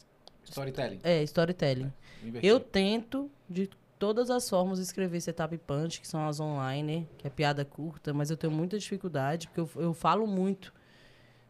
Storytelling. 0.45 0.99
É, 1.03 1.23
storytelling. 1.23 1.93
Inverti. 2.23 2.47
Eu 2.47 2.59
tento, 2.59 3.29
de 3.49 3.69
todas 4.03 4.29
as 4.29 4.49
formas, 4.49 4.79
escrever 4.79 5.21
setup 5.21 5.57
punch, 5.59 6.01
que 6.01 6.07
são 6.07 6.27
as 6.27 6.37
online, 6.37 7.07
que 7.17 7.25
é 7.25 7.29
piada 7.29 7.63
curta, 7.63 8.13
mas 8.13 8.29
eu 8.29 8.35
tenho 8.35 8.51
muita 8.51 8.77
dificuldade, 8.77 9.47
porque 9.47 9.61
eu, 9.61 9.69
eu 9.81 9.93
falo 9.93 10.27
muito. 10.27 10.73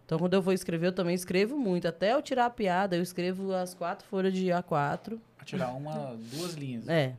Então, 0.05 0.19
quando 0.19 0.35
eu 0.35 0.41
vou 0.41 0.53
escrever, 0.53 0.85
eu 0.85 0.91
também 0.91 1.15
escrevo 1.15 1.57
muito. 1.57 1.87
Até 1.87 2.13
eu 2.13 2.21
tirar 2.21 2.45
a 2.45 2.49
piada, 2.51 2.95
eu 2.95 3.01
escrevo 3.01 3.51
as 3.55 3.73
quatro 3.73 4.07
folhas 4.07 4.31
de 4.33 4.49
A4. 4.49 5.17
Pra 5.35 5.43
tirar 5.43 5.69
uma, 5.73 6.15
duas 6.31 6.53
linhas. 6.53 6.87
É. 6.87 7.15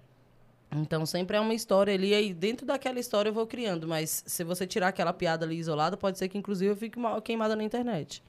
Então, 0.71 1.05
sempre 1.05 1.37
é 1.37 1.41
uma 1.41 1.53
história 1.53 1.93
ali, 1.93 2.11
e 2.11 2.15
aí 2.15 2.33
dentro 2.33 2.65
daquela 2.65 3.01
história 3.01 3.31
eu 3.31 3.35
vou 3.35 3.45
criando. 3.49 3.89
Mas 3.89 4.23
se 4.25 4.45
você 4.45 4.69
tirar 4.69 4.87
aquela 4.87 5.13
piada 5.13 5.45
ali 5.45 5.57
isolada, 5.57 5.97
pode 5.97 6.17
ser 6.17 6.29
que, 6.29 6.39
inclusive, 6.39 6.71
eu 6.71 6.77
fique 6.77 6.97
mal 6.97 7.21
queimada 7.21 7.57
na 7.57 7.65
internet. 7.65 8.23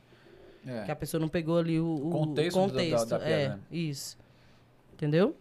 É. 0.65 0.85
Que 0.85 0.91
a 0.91 0.95
pessoa 0.95 1.21
não 1.21 1.29
pegou 1.29 1.59
ali 1.59 1.79
o, 1.79 2.07
o 2.07 2.09
Contexto 2.09 2.57
o 2.57 2.61
da- 2.61 2.65
da- 2.65 2.71
contexto. 2.73 3.09
da 3.09 3.19
piada, 3.19 3.31
é, 3.31 3.49
né? 3.49 3.59
isso. 3.71 4.17
Entendeu? 4.93 5.35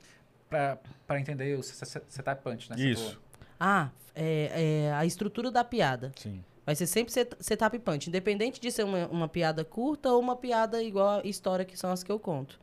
Pra, 0.54 0.78
pra 1.04 1.20
entender 1.20 1.58
o 1.58 1.62
se- 1.64 1.74
se- 1.84 2.02
setup 2.08 2.40
punch, 2.44 2.70
né? 2.70 2.76
Isso. 2.78 3.20
Ah, 3.58 3.88
é, 4.14 4.84
é 4.86 4.92
a 4.92 5.04
estrutura 5.04 5.50
da 5.50 5.64
piada. 5.64 6.12
Sim. 6.16 6.44
Vai 6.64 6.76
ser 6.76 6.86
sempre 6.86 7.12
set- 7.12 7.34
setup 7.40 7.76
punch, 7.80 8.08
independente 8.08 8.60
de 8.60 8.70
ser 8.70 8.84
uma, 8.84 9.08
uma 9.08 9.28
piada 9.28 9.64
curta 9.64 10.12
ou 10.12 10.20
uma 10.20 10.36
piada 10.36 10.80
igual 10.80 11.18
a 11.18 11.26
história 11.26 11.64
que 11.64 11.76
são 11.76 11.90
as 11.90 12.04
que 12.04 12.12
eu 12.12 12.20
conto. 12.20 12.60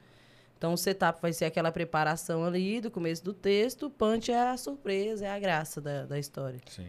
Então, 0.58 0.72
o 0.74 0.78
setup 0.78 1.22
vai 1.22 1.34
ser 1.34 1.44
aquela 1.46 1.70
preparação 1.70 2.46
ali 2.46 2.80
do 2.80 2.90
começo 2.90 3.22
do 3.26 3.34
texto, 3.34 3.88
o 3.88 3.90
punch 3.90 4.32
é 4.32 4.40
a 4.40 4.56
surpresa, 4.56 5.26
é 5.26 5.32
a 5.32 5.40
graça 5.40 5.82
da, 5.82 6.06
da 6.06 6.18
história. 6.18 6.60
Sim. 6.70 6.88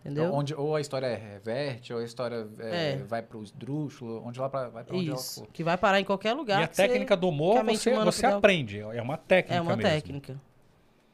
Entendeu? 0.00 0.24
Então, 0.24 0.36
onde, 0.38 0.54
ou 0.54 0.74
a 0.74 0.80
história 0.80 1.14
reverte, 1.14 1.92
ou 1.92 1.98
a 2.00 2.04
história 2.04 2.48
é, 2.58 2.92
É. 2.92 2.96
vai 2.96 3.20
pro 3.22 3.42
esdrúxulo, 3.42 4.22
onde 4.26 4.40
lá 4.40 4.48
pra, 4.48 4.68
vai 4.70 4.82
pra 4.82 4.96
onde 4.96 5.10
Isso. 5.10 5.40
ela 5.40 5.46
for. 5.46 5.52
Que 5.52 5.62
vai 5.62 5.76
parar 5.76 6.00
em 6.00 6.04
qualquer 6.04 6.32
lugar. 6.32 6.60
e 6.60 6.64
a 6.64 6.68
técnica 6.68 7.14
do 7.16 7.28
humor 7.28 7.62
você, 7.64 7.94
você 7.96 8.24
aprende. 8.26 8.80
É 8.80 9.02
uma 9.02 9.18
técnica 9.18 9.54
É 9.56 9.60
uma 9.60 9.76
mesmo. 9.76 9.90
técnica. 9.90 10.40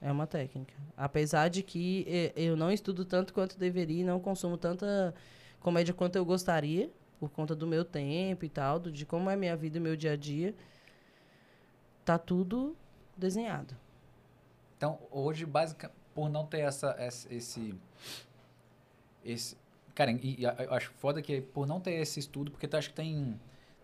É 0.01 0.13
uma 0.13 0.27
técnica. 0.27 0.75
Apesar 0.97 1.49
de 1.49 1.63
que 1.65 2.33
eu 2.37 2.57
não 2.57 2.71
estudo 2.71 3.05
tanto 3.05 3.35
quanto 3.35 3.59
deveria, 3.59 4.05
não 4.07 4.21
consumo 4.21 4.57
tanta 4.57 5.13
comédia 5.59 5.93
quanto 5.93 6.15
eu 6.17 6.25
gostaria, 6.25 6.89
por 7.19 7.29
conta 7.31 7.57
do 7.57 7.67
meu 7.67 7.85
tempo 7.85 8.45
e 8.45 8.49
tal, 8.49 8.79
de 8.79 9.05
como 9.05 9.29
é 9.31 9.35
minha 9.35 9.57
vida 9.57 9.79
e 9.79 9.81
meu 9.81 9.97
dia 9.97 10.13
a 10.13 10.17
dia. 10.17 10.55
Tá 12.05 12.19
tudo 12.19 12.77
desenhado. 13.17 13.75
Então, 14.77 14.99
hoje, 15.11 15.45
basicamente, 15.45 15.97
por 16.15 16.29
não 16.29 16.47
ter 16.47 16.61
essa, 16.61 16.95
essa- 16.99 17.33
esse, 17.35 17.75
esse... 19.33 19.57
Cara, 19.95 20.11
e, 20.13 20.37
e 20.41 20.47
acho 20.47 20.91
foda 20.99 21.23
que 21.23 21.41
por 21.41 21.67
não 21.67 21.81
ter 21.81 21.93
esse 21.93 22.21
estudo, 22.21 22.51
porque 22.51 22.69
tu 22.69 22.77
acha 22.77 22.89
que 22.89 22.95
tem, 22.95 23.39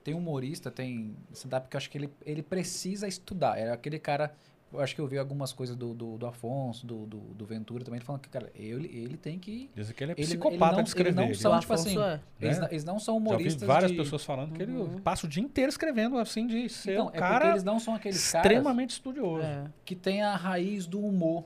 tem 0.04 0.14
humorista, 0.14 0.70
tem 0.70 1.16
stand-up 1.32 1.68
que 1.68 1.76
eu 1.76 1.78
acho 1.78 1.88
que 1.90 1.96
ele, 1.98 2.10
ele 2.24 2.42
precisa 2.42 3.08
estudar. 3.08 3.58
É 3.58 3.70
aquele 3.70 3.98
cara... 3.98 4.34
Eu 4.72 4.80
acho 4.80 4.94
que 4.94 5.02
eu 5.02 5.06
vi 5.06 5.18
algumas 5.18 5.52
coisas 5.52 5.76
do, 5.76 5.92
do, 5.92 6.16
do 6.16 6.26
Afonso, 6.26 6.86
do, 6.86 7.04
do, 7.04 7.18
do 7.18 7.44
Ventura 7.44 7.84
também, 7.84 8.00
falando 8.00 8.22
que, 8.22 8.30
cara, 8.30 8.50
ele, 8.54 8.88
ele 8.88 9.18
tem 9.18 9.38
que... 9.38 9.68
Dizem 9.74 9.94
que 9.94 10.02
ele 10.02 10.12
é 10.12 10.14
Ele- 10.16 10.24
psicopata 10.26 10.54
ele 10.64 10.76
não- 10.76 10.82
de 10.82 10.88
escrever. 10.88 11.10
ele 11.20 11.28
não 11.28 11.34
são, 11.34 11.60
tipo 11.60 11.72
assim, 11.74 12.00
é. 12.02 12.20
Eles, 12.40 12.56
Né? 12.56 12.62
não- 12.62 12.70
eles 12.70 12.84
não 12.84 12.98
são 12.98 13.14
Já 13.16 13.20
ouvi 13.20 13.28
humoristas 13.34 13.68
várias 13.68 13.90
de... 13.90 13.96
pessoas 13.98 14.24
falando 14.24 14.54
que 14.54 14.62
ele 14.62 14.72
Uhum. 14.72 14.98
passa 15.00 15.26
o 15.26 15.28
dia 15.28 15.42
inteiro 15.42 15.68
escrevendo, 15.68 16.16
assim, 16.16 16.46
de 16.46 16.70
ser 16.70 16.92
Então, 16.94 17.06
um 17.08 17.10
é 17.10 17.18
cara 17.18 17.50
eles 17.50 17.62
não 17.62 17.78
são 17.78 17.94
aqueles 17.94 18.32
caras 18.32 18.46
extremamente 18.50 18.90
estudioso. 18.92 19.42
É. 19.44 19.70
que 19.84 19.94
tem 19.94 20.22
a 20.22 20.34
raiz 20.36 20.86
do 20.86 21.00
humor. 21.04 21.44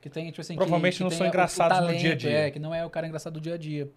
Que 0.00 0.08
tem, 0.08 0.26
tipo 0.30 0.40
assim... 0.40 0.54
Provavelmente 0.54 0.96
que 0.98 1.04
não 1.04 1.10
são 1.10 1.20
o- 1.20 1.24
o 1.24 1.28
engraçados 1.28 1.78
no 1.78 1.84
talento, 1.86 2.00
dia 2.00 2.12
a 2.12 2.16
dia. 2.16 2.30
É, 2.30 2.50
que 2.50 2.58
não 2.58 2.74
é 2.74 2.84
o 2.84 2.90
cara 2.90 3.06
engraçado 3.06 3.34
do 3.34 3.40
dia 3.40 3.54
a 3.54 3.58
dia. 3.58 3.90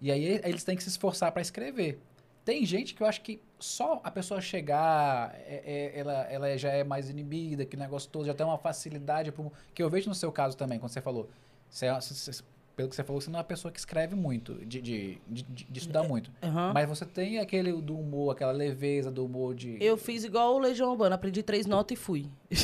E 0.00 0.10
aí 0.12 0.40
eles 0.44 0.62
têm 0.64 0.76
que 0.76 0.82
se 0.82 0.88
esforçar 0.88 1.32
pra 1.32 1.40
escrever. 1.42 2.00
Tem 2.44 2.64
gente 2.66 2.94
que 2.94 3.02
eu 3.02 3.06
acho 3.06 3.22
que 3.22 3.40
só 3.58 4.00
a 4.04 4.10
pessoa 4.10 4.40
chegar, 4.40 5.34
é- 5.46 5.62
é- 5.94 5.98
ela, 5.98 6.12
ela 6.24 6.58
já 6.58 6.70
é 6.70 6.84
mais 6.84 7.08
inibida, 7.08 7.64
que 7.64 7.76
negócio 7.76 8.10
todo, 8.10 8.26
já 8.26 8.34
tem 8.34 8.44
uma 8.44 8.58
facilidade. 8.58 9.32
Pro, 9.32 9.50
que 9.72 9.82
eu 9.82 9.88
vejo 9.88 10.08
no 10.08 10.14
seu 10.14 10.30
caso 10.30 10.56
também, 10.56 10.78
quando 10.78 10.92
você 10.92 11.00
falou. 11.00 11.28
Você 11.70 11.86
é- 11.86 11.94
você- 11.94 12.32
você- 12.32 12.42
pelo 12.76 12.88
que 12.88 12.96
você 12.96 13.04
falou, 13.04 13.20
você 13.20 13.30
não 13.30 13.38
é 13.38 13.40
uma 13.40 13.44
pessoa 13.44 13.70
que 13.70 13.78
escreve 13.78 14.16
muito, 14.16 14.54
de, 14.64 14.80
de, 14.80 15.18
de, 15.28 15.42
de- 15.44 15.78
estudar 15.78 16.02
muito. 16.02 16.30
Aham. 16.42 16.72
Mas 16.74 16.88
você 16.88 17.04
tem 17.04 17.38
aquele 17.38 17.72
do 17.72 17.96
humor, 17.98 18.32
aquela 18.32 18.52
leveza 18.52 19.10
do 19.10 19.24
humor 19.24 19.54
de. 19.54 19.76
Eu 19.80 19.96
fiz 19.96 20.24
igual 20.24 20.54
o 20.54 20.58
Legião 20.58 20.90
Urbana, 20.90 21.14
aprendi 21.14 21.42
três 21.42 21.66
notas 21.66 21.96
e 21.96 22.00
fui. 22.00 22.26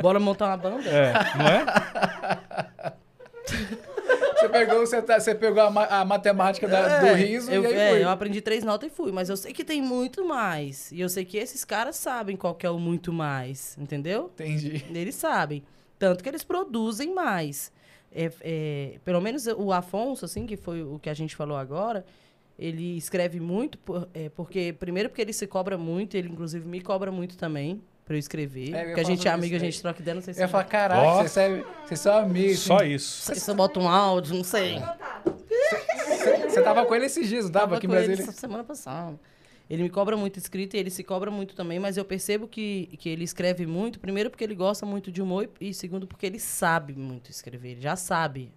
Bora 0.00 0.18
montar 0.18 0.46
uma 0.46 0.56
banda? 0.56 0.88
É, 0.88 1.12
não 1.36 1.46
é? 1.46 1.64
Você 4.38 4.48
pegou, 4.48 4.80
você, 4.80 5.00
tá- 5.02 5.20
você 5.20 5.34
pegou 5.36 5.62
a, 5.62 5.70
ma- 5.70 5.86
a 5.86 6.04
matemática 6.04 6.66
da- 6.66 6.98
do 6.98 7.14
riso 7.14 7.48
eu, 7.50 7.62
e 7.62 7.66
aí 7.66 7.74
é, 7.74 7.90
foi. 7.90 8.02
eu 8.04 8.08
aprendi 8.10 8.40
três 8.40 8.64
notas 8.64 8.90
e 8.90 8.94
fui, 8.94 9.12
mas 9.12 9.28
eu 9.28 9.36
sei 9.36 9.52
que 9.52 9.64
tem 9.64 9.80
muito 9.80 10.24
mais. 10.24 10.90
E 10.90 11.00
eu 11.00 11.08
sei 11.08 11.24
que 11.24 11.36
esses 11.38 11.64
caras 11.64 11.94
sabem 11.94 12.36
qual 12.36 12.52
que 12.54 12.66
é 12.66 12.70
o 12.70 12.78
muito 12.78 13.12
mais, 13.12 13.76
entendeu? 13.78 14.32
Entendi. 14.34 14.84
Eles 14.92 15.14
sabem. 15.14 15.62
Tanto 16.02 16.20
que 16.24 16.28
eles 16.28 16.42
produzem 16.42 17.14
mais. 17.14 17.70
É, 18.12 18.28
é, 18.40 18.98
pelo 19.04 19.20
menos 19.20 19.46
o 19.46 19.72
Afonso, 19.72 20.24
assim, 20.24 20.46
que 20.46 20.56
foi 20.56 20.82
o 20.82 20.98
que 20.98 21.08
a 21.08 21.14
gente 21.14 21.36
falou 21.36 21.56
agora, 21.56 22.04
ele 22.58 22.96
escreve 22.96 23.38
muito, 23.38 23.78
por- 23.78 24.08
é, 24.12 24.28
porque, 24.30 24.74
primeiro 24.80 25.08
porque 25.08 25.22
ele 25.22 25.32
se 25.32 25.46
cobra 25.46 25.78
muito, 25.78 26.16
ele 26.16 26.28
inclusive 26.28 26.66
me 26.66 26.80
cobra 26.80 27.12
muito 27.12 27.36
também 27.36 27.80
pra 28.04 28.16
eu 28.16 28.18
escrever. 28.18 28.74
É, 28.74 28.80
eu 28.82 28.86
porque 28.86 29.00
a 29.00 29.04
gente 29.04 29.28
é 29.28 29.30
amigo, 29.30 29.54
a 29.54 29.58
gente 29.60 29.78
é. 29.78 29.80
troca 29.80 30.00
ideia, 30.02 30.14
não 30.16 30.22
sei 30.22 30.34
se 30.34 30.40
Eu 30.40 30.44
ia 30.44 30.48
falar, 30.48 30.64
caraca, 30.64 31.00
Ó. 31.02 31.16
vocês, 31.18 31.30
servem- 31.30 31.64
vocês 31.86 32.00
são 32.00 32.16
amigos. 32.18 32.58
Só 32.58 32.78
assim. 32.78 32.90
isso. 32.94 33.34
Se 33.36 33.48
eu 33.50 33.54
boto 33.54 33.78
um 33.78 33.88
áudio, 33.88 34.34
não 34.34 34.42
sei. 34.44 34.80
Você, 35.24 36.48
você 36.48 36.62
tava 36.62 36.84
com 36.84 36.94
ele 36.96 37.06
esses 37.06 37.28
dias, 37.28 37.44
não 37.44 37.52
tava, 37.52 37.64
Tava 37.66 37.76
aqui 37.76 37.86
em 37.86 37.90
com 37.90 37.94
ele 37.94 38.06
Brasília? 38.06 38.28
essa 38.28 38.40
semana 38.40 38.64
passada. 38.64 39.18
Ele 39.72 39.84
me 39.84 39.88
cobra 39.88 40.18
muito 40.18 40.36
escrito 40.38 40.74
e 40.76 40.78
ele 40.78 40.90
se 40.90 41.02
cobra 41.02 41.30
muito 41.30 41.54
também, 41.54 41.78
mas 41.78 41.96
eu 41.96 42.04
percebo 42.04 42.46
que, 42.46 42.88
que 42.98 43.08
ele 43.08 43.24
escreve 43.24 43.64
muito, 43.66 43.98
primeiro 43.98 44.28
porque 44.28 44.44
ele 44.44 44.54
gosta 44.54 44.84
muito 44.84 45.10
de 45.10 45.22
humor 45.22 45.48
e, 45.58 45.70
e 45.70 45.72
segundo 45.74 46.06
porque 46.06 46.26
ele 46.26 46.38
sabe 46.38 46.92
muito 46.94 47.30
escrever, 47.30 47.70
ele 47.70 47.80
já 47.80 47.96
sabe 47.96 48.52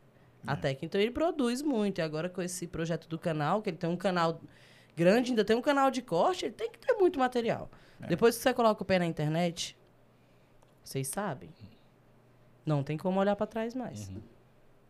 É. 0.45 0.51
a 0.51 0.57
técnica. 0.57 0.85
Então 0.87 0.99
ele 0.99 1.11
produz 1.11 1.61
muito. 1.61 1.99
E 1.99 2.01
agora 2.01 2.27
com 2.29 2.41
esse 2.41 2.67
projeto 2.67 3.07
do 3.07 3.17
canal, 3.17 3.61
que 3.61 3.69
ele 3.69 3.77
tem 3.77 3.89
um 3.89 3.95
canal 3.95 4.41
grande, 4.93 5.31
ainda 5.31 5.45
tem 5.45 5.55
um 5.55 5.61
canal 5.61 5.89
de 5.89 6.01
corte, 6.01 6.45
ele 6.47 6.53
tem 6.53 6.69
que 6.69 6.79
ter 6.79 6.93
muito 6.95 7.17
material. 7.17 7.71
É. 8.01 8.07
Depois 8.07 8.35
que 8.35 8.43
você 8.43 8.53
coloca 8.53 8.83
o 8.83 8.85
pé 8.85 8.99
na 8.99 9.05
internet, 9.05 9.77
vocês 10.83 11.07
sabem. 11.07 11.49
Não 12.65 12.83
tem 12.83 12.97
como 12.97 13.21
olhar 13.21 13.37
pra 13.37 13.47
trás 13.47 13.73
mais. 13.73 14.11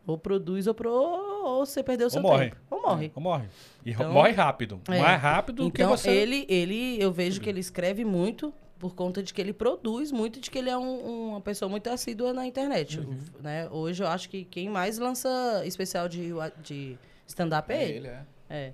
Ou 0.06 0.16
produz 0.16 0.66
ou, 0.66 0.74
pro, 0.74 0.90
ou 0.92 1.66
você 1.66 1.82
perdeu 1.82 2.06
o 2.06 2.10
seu 2.10 2.22
morre. 2.22 2.50
tempo. 2.50 2.56
Ou 2.70 2.80
morre. 2.82 3.12
Ou 3.14 3.22
morre. 3.22 3.48
E 3.84 3.90
Então- 3.90 4.12
morre 4.12 4.30
rápido. 4.32 4.80
É. 4.88 4.98
Mais 5.00 5.20
rápido 5.20 5.64
do 5.64 5.70
que 5.72 5.82
Então, 5.82 5.96
você. 5.96 6.10
ele, 6.10 6.46
ele, 6.48 6.96
eu 7.02 7.10
vejo 7.12 7.40
que 7.40 7.48
ele 7.48 7.60
escreve 7.60 8.04
muito 8.04 8.54
por 8.78 8.94
conta 8.94 9.22
de 9.22 9.32
que 9.34 9.40
ele 9.40 9.52
produz 9.52 10.12
muito, 10.12 10.38
de 10.38 10.50
que 10.50 10.58
ele 10.58 10.68
é 10.70 10.76
um- 10.76 11.28
uma 11.30 11.40
pessoa 11.40 11.68
muito 11.68 11.88
assídua 11.88 12.32
na 12.32 12.46
internet. 12.46 13.00
Uhum. 13.00 13.18
Né? 13.40 13.68
Hoje 13.70 14.02
eu 14.02 14.06
acho 14.06 14.28
que 14.28 14.44
quem 14.44 14.68
mais 14.68 14.98
lança 14.98 15.62
especial 15.64 16.08
de, 16.08 16.28
de 16.62 16.96
stand-up 17.26 17.72
é, 17.72 17.76
É 17.76 17.82
ele. 17.84 17.92
ele, 17.96 18.06
é. 18.08 18.22
É. 18.50 18.72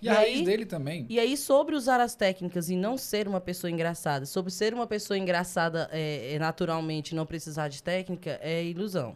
E, 0.00 0.06
E 0.06 0.08
a 0.08 0.14
raiz 0.14 0.38
aí- 0.38 0.44
dele 0.44 0.64
também. 0.64 1.06
E 1.08 1.18
aí, 1.20 1.36
sobre 1.36 1.74
usar 1.74 2.00
as 2.00 2.14
técnicas 2.14 2.70
e 2.70 2.76
não 2.76 2.96
ser 2.96 3.26
uma 3.28 3.40
pessoa 3.40 3.70
engraçada, 3.70 4.24
sobre 4.26 4.50
ser 4.52 4.72
uma 4.72 4.86
pessoa 4.86 5.18
engraçada 5.18 5.88
é, 5.92 6.34
é, 6.34 6.38
naturalmente 6.38 7.10
e 7.12 7.14
não 7.14 7.26
precisar 7.26 7.68
de 7.68 7.82
técnica, 7.82 8.38
é 8.42 8.64
ilusão. 8.64 9.14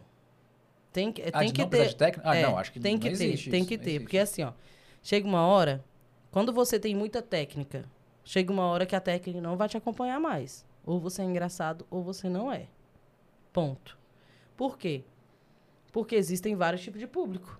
Tem 0.93 1.11
que, 1.11 1.23
Ah, 1.33 1.39
tem 1.39 1.51
que 1.51 1.65
ter. 1.65 1.95
Ah, 2.23 2.35
é, 2.35 2.43
não, 2.43 2.57
acho 2.57 2.71
que 2.71 2.79
tem 2.79 2.97
que 2.97 3.07
ter, 3.09 3.13
existe 3.13 3.49
tem 3.49 3.61
isso, 3.61 3.67
que 3.69 3.77
ter, 3.77 3.83
existe. 3.89 3.99
porque 4.03 4.17
assim, 4.19 4.43
ó, 4.43 4.53
chega 5.01 5.27
uma 5.27 5.45
hora, 5.45 5.83
quando 6.31 6.53
você 6.53 6.79
tem 6.79 6.93
muita 6.95 7.19
técnica, 7.21 7.83
chega 8.23 8.53
uma 8.53 8.65
hora 8.67 8.85
que 8.85 8.95
a 8.95 9.01
técnica 9.01 9.41
não 9.41 9.57
vai 9.57 9.67
te 9.67 9.75
acompanhar 9.75 10.19
mais. 10.19 10.63
Ou 10.85 10.99
você 10.99 11.21
é 11.23 11.25
engraçado 11.25 11.85
ou 11.89 12.03
você 12.03 12.29
não 12.29 12.51
é. 12.51 12.67
Ponto. 13.51 13.97
Por 14.55 14.77
quê? 14.77 15.03
Porque 15.91 16.15
existem 16.15 16.55
vários 16.55 16.81
tipos 16.81 16.99
de 16.99 17.07
público. 17.07 17.59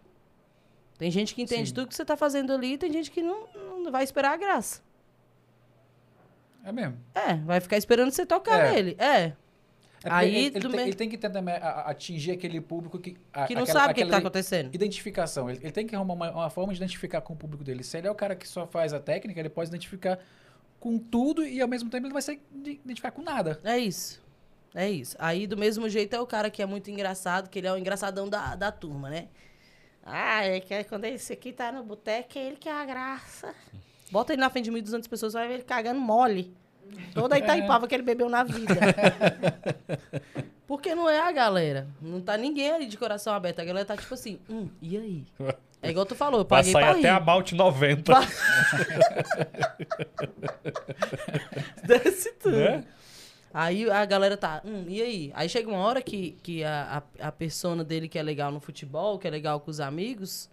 Tem 0.98 1.10
gente 1.10 1.34
que 1.34 1.42
entende 1.42 1.70
Sim. 1.70 1.74
tudo 1.76 1.88
que 1.88 1.96
você 1.96 2.04
está 2.04 2.16
fazendo 2.16 2.54
ali, 2.54 2.74
e 2.74 2.78
tem 2.78 2.92
gente 2.92 3.10
que 3.10 3.24
não, 3.24 3.48
não 3.84 3.92
vai 3.92 4.04
esperar 4.04 4.34
a 4.34 4.38
graça. 4.38 4.82
É 6.64 6.72
mesmo. 6.72 6.98
É, 7.14 7.36
vai 7.36 7.60
ficar 7.60 7.78
esperando 7.78 8.12
você 8.12 8.26
tocar 8.26 8.60
É. 8.68 8.72
nele. 8.72 8.96
É. 9.00 9.34
É 10.04 10.10
Aí, 10.12 10.36
ele, 10.36 10.58
ele 10.58 10.70
tem, 10.70 10.80
ele 10.82 10.94
tem 10.94 11.10
que 11.10 11.18
tentar 11.18 11.40
atingir 11.88 12.32
aquele 12.32 12.60
público 12.60 13.00
que. 13.00 13.16
a- 13.32 13.46
Que 13.48 13.56
não 13.56 13.64
aquela- 13.64 13.80
sabe 13.80 13.92
o 13.92 13.96
que, 13.96 14.02
tá 14.02 14.06
aquela 14.08 14.20
acontecendo. 14.20 14.74
Identificação. 14.76 15.50
Ele, 15.50 15.60
ele 15.64 15.72
tem 15.72 15.88
que 15.88 15.96
arrumar 15.96 16.14
uma, 16.14 16.32
uma 16.32 16.50
forma 16.50 16.74
de 16.74 16.80
identificar 16.80 17.22
com 17.22 17.34
o 17.34 17.38
público 17.38 17.64
dele. 17.64 17.84
Se 17.84 17.98
ele 17.98 18.08
é 18.08 18.12
o 18.12 18.16
cara 18.16 18.36
que 18.36 18.48
só 18.48 18.68
faz 18.68 18.92
a 18.94 19.00
técnica, 19.00 19.40
ele 19.40 19.50
pode 19.50 19.70
identificar 19.70 20.20
com 20.80 20.98
tudo 20.98 21.46
e 21.46 21.62
ao 21.62 21.68
mesmo 21.68 21.90
tempo 21.90 22.06
ele 22.08 22.14
vai 22.14 22.22
se 22.22 22.40
identificar 22.54 23.12
com 23.12 23.22
nada. 23.22 23.60
É 23.64 23.78
isso. 23.78 24.22
É 24.76 24.90
isso. 24.90 25.16
Aí, 25.20 25.48
do 25.48 25.56
mesmo 25.56 25.88
jeito, 25.88 26.14
é 26.16 26.20
o 26.20 26.26
cara 26.28 26.50
que 26.50 26.62
é 26.62 26.66
muito 26.66 26.90
engraçado, 26.92 27.48
que 27.50 27.60
ele 27.60 27.68
é 27.68 27.72
o 27.72 27.78
engraçadão 27.78 28.28
da, 28.28 28.56
da 28.56 28.72
turma, 28.72 29.10
né? 29.10 29.28
Ah, 30.06 30.44
é 30.46 30.60
que 30.60 30.84
quando 30.86 31.06
esse 31.06 31.32
aqui 31.32 31.54
tá 31.54 31.72
no 31.72 31.84
boteco, 31.84 32.38
é 32.38 32.48
ele 32.48 32.58
que 32.58 32.68
é 32.68 32.74
a 32.74 32.84
graça. 32.84 33.54
Bota 34.12 34.34
ele 34.34 34.42
na 34.42 34.50
frente 34.50 34.66
de 34.66 34.72
1.200 34.72 35.08
pessoas, 35.08 35.32
vai 35.34 35.48
ver 35.48 35.54
ele 35.54 35.64
cagando 35.64 36.02
mole. 36.02 36.54
Toda 37.14 37.36
a 37.36 37.40
Itaipava 37.40 37.88
que 37.88 37.94
ele 37.96 38.04
bebeu 38.04 38.30
na 38.30 38.44
vida. 38.44 38.74
Porque 40.68 40.96
não 40.96 41.10
é 41.10 41.20
a 41.20 41.32
galera. 41.32 41.88
Não 42.02 42.20
tá 42.20 42.36
ninguém 42.38 42.72
ali 42.72 42.88
de 42.88 42.98
coração 42.98 43.34
aberto. 43.34 43.60
A 43.60 43.66
galera 43.66 43.86
tá 43.86 43.96
tipo 43.96 44.14
assim, 44.14 44.40
hum, 44.50 44.70
e 44.82 44.98
aí? 44.98 45.24
É 45.82 45.90
igual 45.90 46.06
tu 46.06 46.16
falou, 46.16 46.40
eu 46.40 46.46
Vai 46.46 46.62
paguei 46.62 46.72
sair 46.72 46.82
pra 46.82 46.92
até 46.92 47.02
rir. 47.02 47.08
a 47.08 47.20
Malte 47.20 47.54
90. 47.54 48.14
Desce 51.86 52.34
tudo. 52.34 52.58
Né? 52.58 52.84
Aí 53.54 53.88
a 53.90 54.04
galera 54.06 54.36
tá, 54.36 54.62
hum, 54.66 54.86
e 54.88 55.02
aí? 55.02 55.32
Aí 55.36 55.48
chega 55.48 55.70
uma 55.70 55.78
hora 55.78 56.02
que, 56.02 56.32
que 56.42 56.64
a, 56.64 57.04
a, 57.20 57.28
a 57.28 57.32
persona 57.32 57.84
dele 57.84 58.08
que 58.08 58.18
é 58.18 58.24
legal 58.24 58.52
no 58.52 58.60
futebol, 58.60 59.20
que 59.20 59.28
é 59.28 59.30
legal 59.30 59.60
com 59.60 59.70
os 59.70 59.80
amigos, 59.80 60.50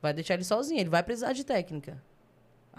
vai 0.00 0.14
deixar 0.14 0.34
ele 0.34 0.44
sozinho. 0.44 0.80
Ele 0.80 0.88
vai 0.88 1.02
precisar 1.02 1.32
de 1.34 1.44
técnica. 1.44 2.00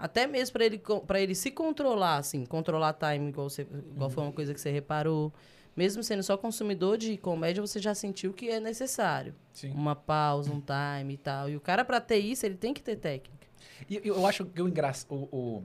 Até 0.00 0.26
mesmo 0.26 0.54
pra 0.54 0.64
ele, 0.64 0.80
pra 1.06 1.20
ele 1.20 1.34
se 1.34 1.50
controlar, 1.50 2.16
assim, 2.16 2.46
controlar 2.46 2.94
time, 2.94 3.28
igual, 3.28 3.50
você, 3.50 3.62
igual 3.62 4.08
foi 4.08 4.22
uma 4.24 4.32
coisa 4.32 4.54
que 4.54 4.60
você 4.60 4.70
reparou. 4.70 5.32
Mesmo 5.76 6.02
sendo 6.02 6.22
só 6.22 6.36
consumidor 6.36 6.98
de 6.98 7.16
comédia, 7.16 7.60
você 7.60 7.78
já 7.78 7.94
sentiu 7.94 8.32
que 8.32 8.48
é 8.48 8.58
necessário. 8.58 9.34
Sim. 9.52 9.70
Uma 9.72 9.94
pausa, 9.94 10.50
um 10.52 10.60
time 10.60 11.14
e 11.14 11.16
tal. 11.16 11.48
E 11.48 11.56
o 11.56 11.60
cara, 11.60 11.84
pra 11.84 12.00
ter 12.00 12.18
isso, 12.18 12.44
ele 12.46 12.56
tem 12.56 12.72
que 12.74 12.82
ter 12.82 12.96
técnica. 12.96 13.46
E 13.88 13.96
eu, 13.96 14.02
eu 14.16 14.26
acho 14.26 14.44
que 14.46 14.60
o, 14.60 14.68
engra... 14.68 14.92
o, 15.08 15.14
o- 15.14 15.62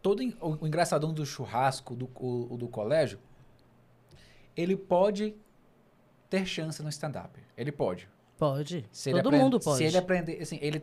todo 0.00 0.22
en- 0.22 0.34
o, 0.40 0.64
o 0.64 0.66
engraçadão 0.66 1.12
do 1.12 1.24
churrasco, 1.26 1.94
do, 1.94 2.08
o, 2.14 2.56
do 2.56 2.68
colégio, 2.68 3.18
ele 4.56 4.76
pode 4.76 5.34
ter 6.30 6.46
chance 6.46 6.82
no 6.82 6.88
stand-up. 6.88 7.38
Ele 7.56 7.72
pode. 7.72 8.08
Pode. 8.38 8.86
Se 8.92 9.10
Todo 9.10 9.20
aprende- 9.28 9.44
mundo 9.44 9.60
pode. 9.60 9.78
Se 9.78 9.84
ele 9.84 9.96
aprender, 9.96 10.40
assim, 10.40 10.58
ele 10.62 10.82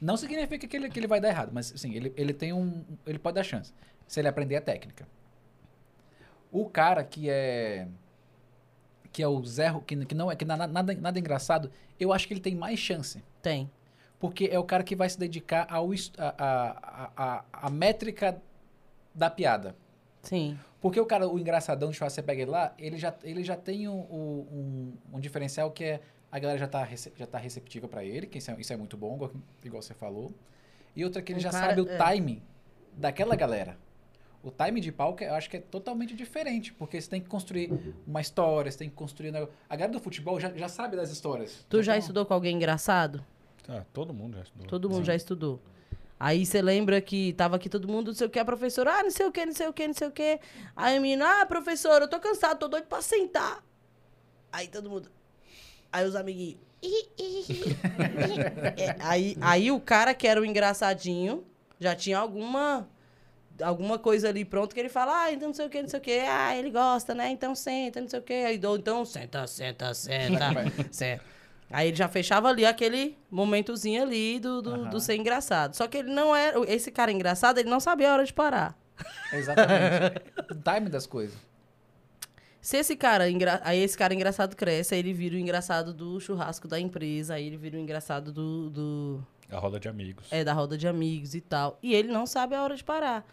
não 0.00 0.16
significa 0.16 0.66
que 0.66 0.76
ele, 0.76 0.88
que 0.88 0.98
ele 0.98 1.06
vai 1.06 1.20
dar 1.20 1.28
errado, 1.28 1.50
mas 1.52 1.72
assim, 1.72 1.94
ele, 1.94 2.12
ele 2.16 2.32
tem 2.32 2.52
um, 2.52 2.84
ele 3.06 3.18
pode 3.18 3.34
dar 3.34 3.44
chance. 3.44 3.72
Se 4.06 4.20
ele 4.20 4.28
aprender 4.28 4.56
a 4.56 4.60
técnica. 4.60 5.06
O 6.50 6.68
cara 6.68 7.04
que 7.04 7.28
é 7.30 7.86
que 9.12 9.22
é 9.22 9.26
o 9.28 9.44
Zé, 9.44 9.72
que, 9.86 10.04
que 10.06 10.14
não 10.14 10.30
é 10.30 10.36
que 10.36 10.44
nada, 10.44 10.66
nada, 10.66 10.94
nada 10.94 11.18
engraçado, 11.18 11.70
eu 11.98 12.12
acho 12.12 12.28
que 12.28 12.34
ele 12.34 12.40
tem 12.40 12.54
mais 12.54 12.78
chance. 12.78 13.22
Tem. 13.42 13.70
Porque 14.18 14.48
é 14.52 14.58
o 14.58 14.64
cara 14.64 14.84
que 14.84 14.94
vai 14.94 15.08
se 15.08 15.18
dedicar 15.18 15.66
ao, 15.68 15.90
a, 16.18 16.34
a, 16.38 17.10
a, 17.16 17.44
a 17.66 17.70
métrica 17.70 18.40
da 19.14 19.28
piada. 19.28 19.74
Sim. 20.22 20.58
Porque 20.80 21.00
o 21.00 21.06
cara, 21.06 21.28
o 21.28 21.38
engraçadão, 21.38 21.90
pega 22.22 22.42
ele 22.42 22.50
lá, 22.50 22.72
ele 22.78 22.96
já, 22.96 23.14
ele 23.22 23.42
já 23.42 23.56
tem 23.56 23.88
um, 23.88 23.98
um- 24.00 24.92
um 25.14 25.20
diferencial 25.20 25.70
que 25.70 25.84
é 25.84 26.00
a 26.30 26.38
galera 26.38 26.58
já 26.58 26.68
tá, 26.68 26.82
rece- 26.84 27.12
já 27.16 27.26
tá 27.26 27.38
receptiva 27.38 27.88
pra 27.88 28.04
ele, 28.04 28.26
que 28.26 28.38
isso 28.38 28.50
é, 28.50 28.56
isso 28.60 28.72
é 28.72 28.76
muito 28.76 28.96
bom, 28.96 29.14
igual, 29.16 29.30
igual 29.64 29.82
você 29.82 29.94
falou. 29.94 30.32
E 30.94 31.04
outra 31.04 31.20
que 31.22 31.32
ele 31.32 31.38
Um 31.38 31.42
já 31.42 31.50
cara- 31.50 31.68
sabe 31.68 31.80
o 31.82 31.88
é. 31.90 31.96
timing 31.96 32.42
daquela 32.96 33.34
galera. 33.36 33.76
O 34.42 34.50
time 34.50 34.80
de 34.80 34.90
palco 34.90 35.22
eu 35.22 35.34
acho 35.34 35.50
que 35.50 35.58
é 35.58 35.60
totalmente 35.60 36.14
diferente, 36.16 36.72
porque 36.72 36.98
você 37.00 37.10
tem 37.10 37.20
que 37.20 37.28
construir 37.28 37.70
uma 38.06 38.20
história, 38.22 38.70
você 38.72 38.78
tem 38.78 38.88
que 38.88 38.94
construir. 38.96 39.34
um. 39.34 39.46
A 39.68 39.76
galera 39.76 39.92
do 39.92 40.00
futebol 40.00 40.40
já, 40.40 40.50
já 40.54 40.68
sabe 40.68 40.96
das 40.96 41.10
histórias. 41.10 41.64
Tu 41.68 41.82
já 41.82 41.92
tem- 41.92 42.00
estudou 42.00 42.24
com 42.24 42.32
alguém 42.32 42.56
engraçado? 42.56 43.24
Ah, 43.68 43.84
todo 43.92 44.14
mundo 44.14 44.36
já 44.38 44.42
estudou. 44.44 44.66
Todo 44.66 44.88
mundo 44.88 45.00
Sim. 45.00 45.04
já 45.04 45.14
estudou. 45.14 45.60
Aí 46.18 46.44
você 46.46 46.60
lembra 46.62 47.00
que 47.00 47.32
tava 47.34 47.56
aqui 47.56 47.68
todo 47.68 47.86
mundo, 47.86 48.08
não 48.08 48.14
sei 48.14 48.26
o 48.26 48.30
que, 48.30 48.38
a 48.38 48.44
professora, 48.44 48.98
ah, 48.98 49.02
não 49.02 49.10
sei 49.10 49.26
o 49.26 49.32
que, 49.32 49.44
não 49.46 49.52
sei 49.54 49.68
o 49.68 49.72
que, 49.72 49.86
não 49.86 49.94
sei 49.94 50.08
o 50.08 50.10
que. 50.12 50.40
Aí 50.74 50.96
a 50.96 51.00
menina, 51.00 51.42
ah, 51.42 51.46
professora, 51.46 52.04
eu 52.04 52.08
tô 52.08 52.18
cansado, 52.18 52.58
tô 52.58 52.68
doido 52.68 52.86
pra 52.86 53.00
sentar. 53.02 53.62
Aí 54.52 54.68
todo 54.68 54.88
mundo. 54.90 55.10
Aí 55.92 56.06
os 56.06 56.14
amiguinhos. 56.14 56.58
É, 58.76 58.96
aí, 59.00 59.36
aí 59.40 59.70
o 59.70 59.78
cara 59.78 60.14
que 60.14 60.26
era 60.26 60.40
o 60.40 60.44
engraçadinho 60.44 61.44
já 61.78 61.94
tinha 61.94 62.18
alguma 62.18 62.88
alguma 63.62 63.98
coisa 63.98 64.30
ali 64.30 64.44
pronto 64.44 64.74
que 64.74 64.80
ele 64.80 64.88
fala, 64.88 65.24
ah, 65.24 65.32
então 65.32 65.48
não 65.48 65.54
sei 65.54 65.66
o 65.66 65.68
que, 65.68 65.82
não 65.82 65.88
sei 65.88 65.98
o 65.98 66.02
que, 66.02 66.18
ah, 66.20 66.56
ele 66.56 66.70
gosta, 66.70 67.14
né? 67.14 67.30
Então 67.30 67.54
senta, 67.54 68.00
não 68.00 68.08
sei 68.08 68.18
o 68.18 68.22
que. 68.22 68.32
Aí 68.32 68.56
dou, 68.56 68.76
então 68.76 69.04
senta, 69.04 69.46
senta, 69.46 69.92
senta, 69.92 70.50
senta. 70.90 71.22
Aí 71.70 71.88
ele 71.88 71.96
já 71.96 72.08
fechava 72.08 72.48
ali 72.48 72.66
aquele 72.66 73.16
momentozinho 73.30 74.02
ali 74.02 74.40
do, 74.40 74.60
do, 74.60 74.90
do 74.90 75.00
ser 75.00 75.16
engraçado. 75.16 75.74
Só 75.76 75.86
que 75.86 75.98
ele 75.98 76.12
não 76.12 76.34
era. 76.34 76.58
Esse 76.70 76.90
cara 76.90 77.12
engraçado, 77.12 77.58
ele 77.58 77.70
não 77.70 77.78
sabia 77.78 78.10
a 78.10 78.14
hora 78.14 78.24
de 78.24 78.32
parar. 78.32 78.76
Exatamente. 79.32 80.22
o 80.50 80.54
time 80.54 80.88
das 80.88 81.06
coisas. 81.06 81.36
Se 82.60 82.76
esse 82.76 82.96
cara. 82.96 83.28
engra- 83.30 83.60
Aí 83.64 83.78
esse 83.80 83.96
cara 83.96 84.12
engraçado 84.14 84.54
cresce, 84.54 84.94
aí 84.94 85.00
ele 85.00 85.12
vira 85.12 85.34
o 85.36 85.38
engraçado 85.38 85.92
do 85.94 86.20
churrasco 86.20 86.68
da 86.68 86.78
empresa, 86.78 87.34
aí 87.34 87.46
ele 87.46 87.56
vira 87.56 87.76
o 87.76 87.80
engraçado 87.80 88.32
do. 88.32 88.70
do 88.70 89.26
A 89.50 89.58
roda 89.58 89.80
de 89.80 89.88
amigos. 89.88 90.26
é, 90.30 90.44
da 90.44 90.52
roda 90.52 90.76
de 90.76 90.86
amigos 90.86 91.34
e 91.34 91.40
tal. 91.40 91.78
E 91.82 91.94
ele 91.94 92.08
não 92.12 92.26
sabe 92.26 92.54
a 92.54 92.62
hora 92.62 92.76
de 92.76 92.84
parar. 92.84 93.24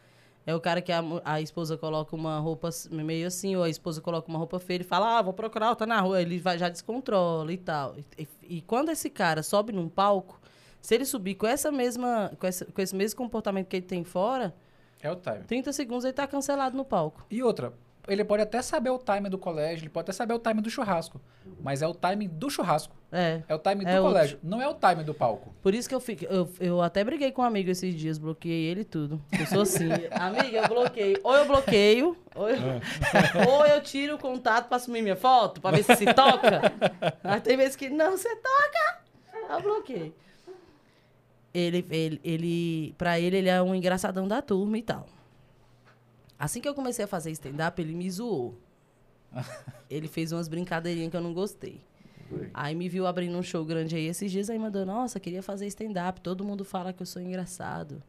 É 0.45 0.55
o 0.55 0.61
cara 0.61 0.81
que 0.81 0.93
a, 0.93 1.03
a 1.25 1.41
esposa 1.41 1.77
coloca 1.77 2.15
uma 2.15 2.39
roupa 2.39 2.69
meio 2.89 3.27
assim, 3.27 3.57
ou 3.57 3.63
a 3.63 3.69
esposa 3.69 3.99
coloca 3.99 4.29
uma 4.29 4.39
roupa 4.39 4.57
feia 4.59 4.79
e 4.79 4.83
fala, 4.85 5.17
ah, 5.17 5.21
vou 5.21 5.33
procurar 5.33 5.69
outra 5.71 5.85
na 5.85 5.99
rua. 5.99 6.21
Ele 6.21 6.39
vai, 6.39 6.57
já 6.57 6.69
descontrola 6.69 7.51
e 7.51 7.57
tal. 7.57 7.95
E, 7.97 8.05
e- 8.23 8.57
e 8.57 8.61
quando 8.61 8.89
esse 8.89 9.09
cara 9.09 9.43
sobe 9.43 9.73
num 9.73 9.89
palco, 9.89 10.39
se 10.81 10.95
ele 10.95 11.03
subir 11.03 11.35
com 11.35 11.45
essa 11.45 11.69
mesma, 11.69 12.31
com, 12.39 12.47
essa- 12.47 12.63
com 12.63 12.81
esse 12.81 12.95
mesmo 12.95 13.17
comportamento 13.17 13.67
que 13.67 13.75
ele 13.75 13.85
tem 13.85 14.05
fora, 14.05 14.55
É 15.01 15.11
o 15.11 15.17
time. 15.17 15.39
30 15.45 15.73
segundos 15.73 16.05
ele 16.05 16.13
tá 16.13 16.25
cancelado 16.25 16.77
no 16.77 16.85
palco. 16.85 17.25
E 17.29 17.43
outra, 17.43 17.73
ele 18.07 18.23
pode 18.23 18.43
até 18.43 18.61
saber 18.61 18.89
o 18.89 18.97
time 18.97 19.29
do 19.29 19.37
colégio, 19.37 19.83
ele 19.83 19.89
pode 19.89 20.05
até 20.05 20.13
saber 20.13 20.33
o 20.33 20.39
time 20.39 20.61
do 20.61 20.69
churrasco. 20.69 21.19
Mas 21.61 21.81
é 21.81 21.87
o 21.87 21.93
time 21.93 22.27
do 22.27 22.49
churrasco. 22.49 22.95
É. 23.11 23.41
É 23.47 23.55
o 23.55 23.59
time 23.59 23.83
do 23.83 23.89
É 23.89 23.99
colégio. 23.99 24.39
Não 24.43 24.61
é 24.61 24.67
o 24.67 24.73
time 24.73 25.03
do 25.03 25.13
palco. 25.13 25.53
Por 25.61 25.73
isso 25.73 25.87
que 25.87 25.95
eu 25.95 25.99
fico. 25.99 26.25
Eu, 26.25 26.49
eu 26.59 26.81
até 26.81 27.03
briguei 27.03 27.31
com 27.31 27.41
um 27.41 27.45
amigo 27.45 27.69
esses 27.69 27.93
dias, 27.95 28.17
bloqueei 28.17 28.65
ele 28.65 28.81
e 28.81 28.85
tudo. 28.85 29.21
Eu 29.37 29.45
sou 29.45 29.61
assim. 29.61 29.89
Amiga, 30.11 30.57
eu 30.57 30.67
bloqueio. 30.67 31.19
Ou 31.23 31.35
eu 31.35 31.45
bloqueio, 31.45 32.17
ou 32.35 32.49
eu, 32.49 32.57
ou 33.49 33.65
eu 33.65 33.81
tiro 33.81 34.15
o 34.15 34.19
contato 34.19 34.67
pra 34.67 34.77
assumir 34.77 35.01
minha 35.01 35.15
foto, 35.15 35.61
pra 35.61 35.71
ver 35.71 35.83
se 35.83 35.95
se 35.95 36.05
toca. 36.13 36.61
Aí 37.23 37.41
tem 37.41 37.57
vezes 37.57 37.75
que 37.75 37.89
não, 37.89 38.11
você 38.11 38.33
toca. 38.35 39.01
Eu 39.49 39.61
bloqueei. 39.61 40.13
Ele, 41.53 41.85
ele, 41.89 42.21
ele, 42.23 42.95
pra 42.97 43.19
ele, 43.19 43.37
ele 43.37 43.49
é 43.49 43.61
um 43.61 43.73
engraçadão 43.73 44.27
da 44.27 44.41
turma 44.41 44.77
e 44.77 44.83
tal. 44.83 45.07
Assim 46.39 46.61
que 46.61 46.67
eu 46.67 46.75
comecei 46.75 47.05
a 47.05 47.07
fazer 47.07 47.31
stand-up, 47.31 47.81
ele 47.81 47.93
me 47.93 48.09
zoou. 48.09 48.57
Ele 49.89 50.07
fez 50.07 50.31
umas 50.31 50.47
brincadeirinhas 50.47 51.11
que 51.11 51.17
eu 51.17 51.21
não 51.21 51.33
gostei. 51.33 51.81
Aí 52.53 52.75
me 52.75 52.89
viu 52.89 53.07
abrindo 53.07 53.37
um 53.37 53.43
show 53.43 53.63
grande 53.63 53.95
aí 53.95 54.05
esses 54.05 54.31
dias, 54.31 54.49
aí 54.49 54.59
mandou, 54.59 54.85
nossa, 54.85 55.19
queria 55.19 55.41
fazer 55.41 55.65
stand-up, 55.67 56.19
todo 56.21 56.43
mundo 56.43 56.65
fala 56.65 56.91
que 56.91 57.01
eu 57.01 57.05
sou 57.05 57.21
engraçado. 57.21 58.01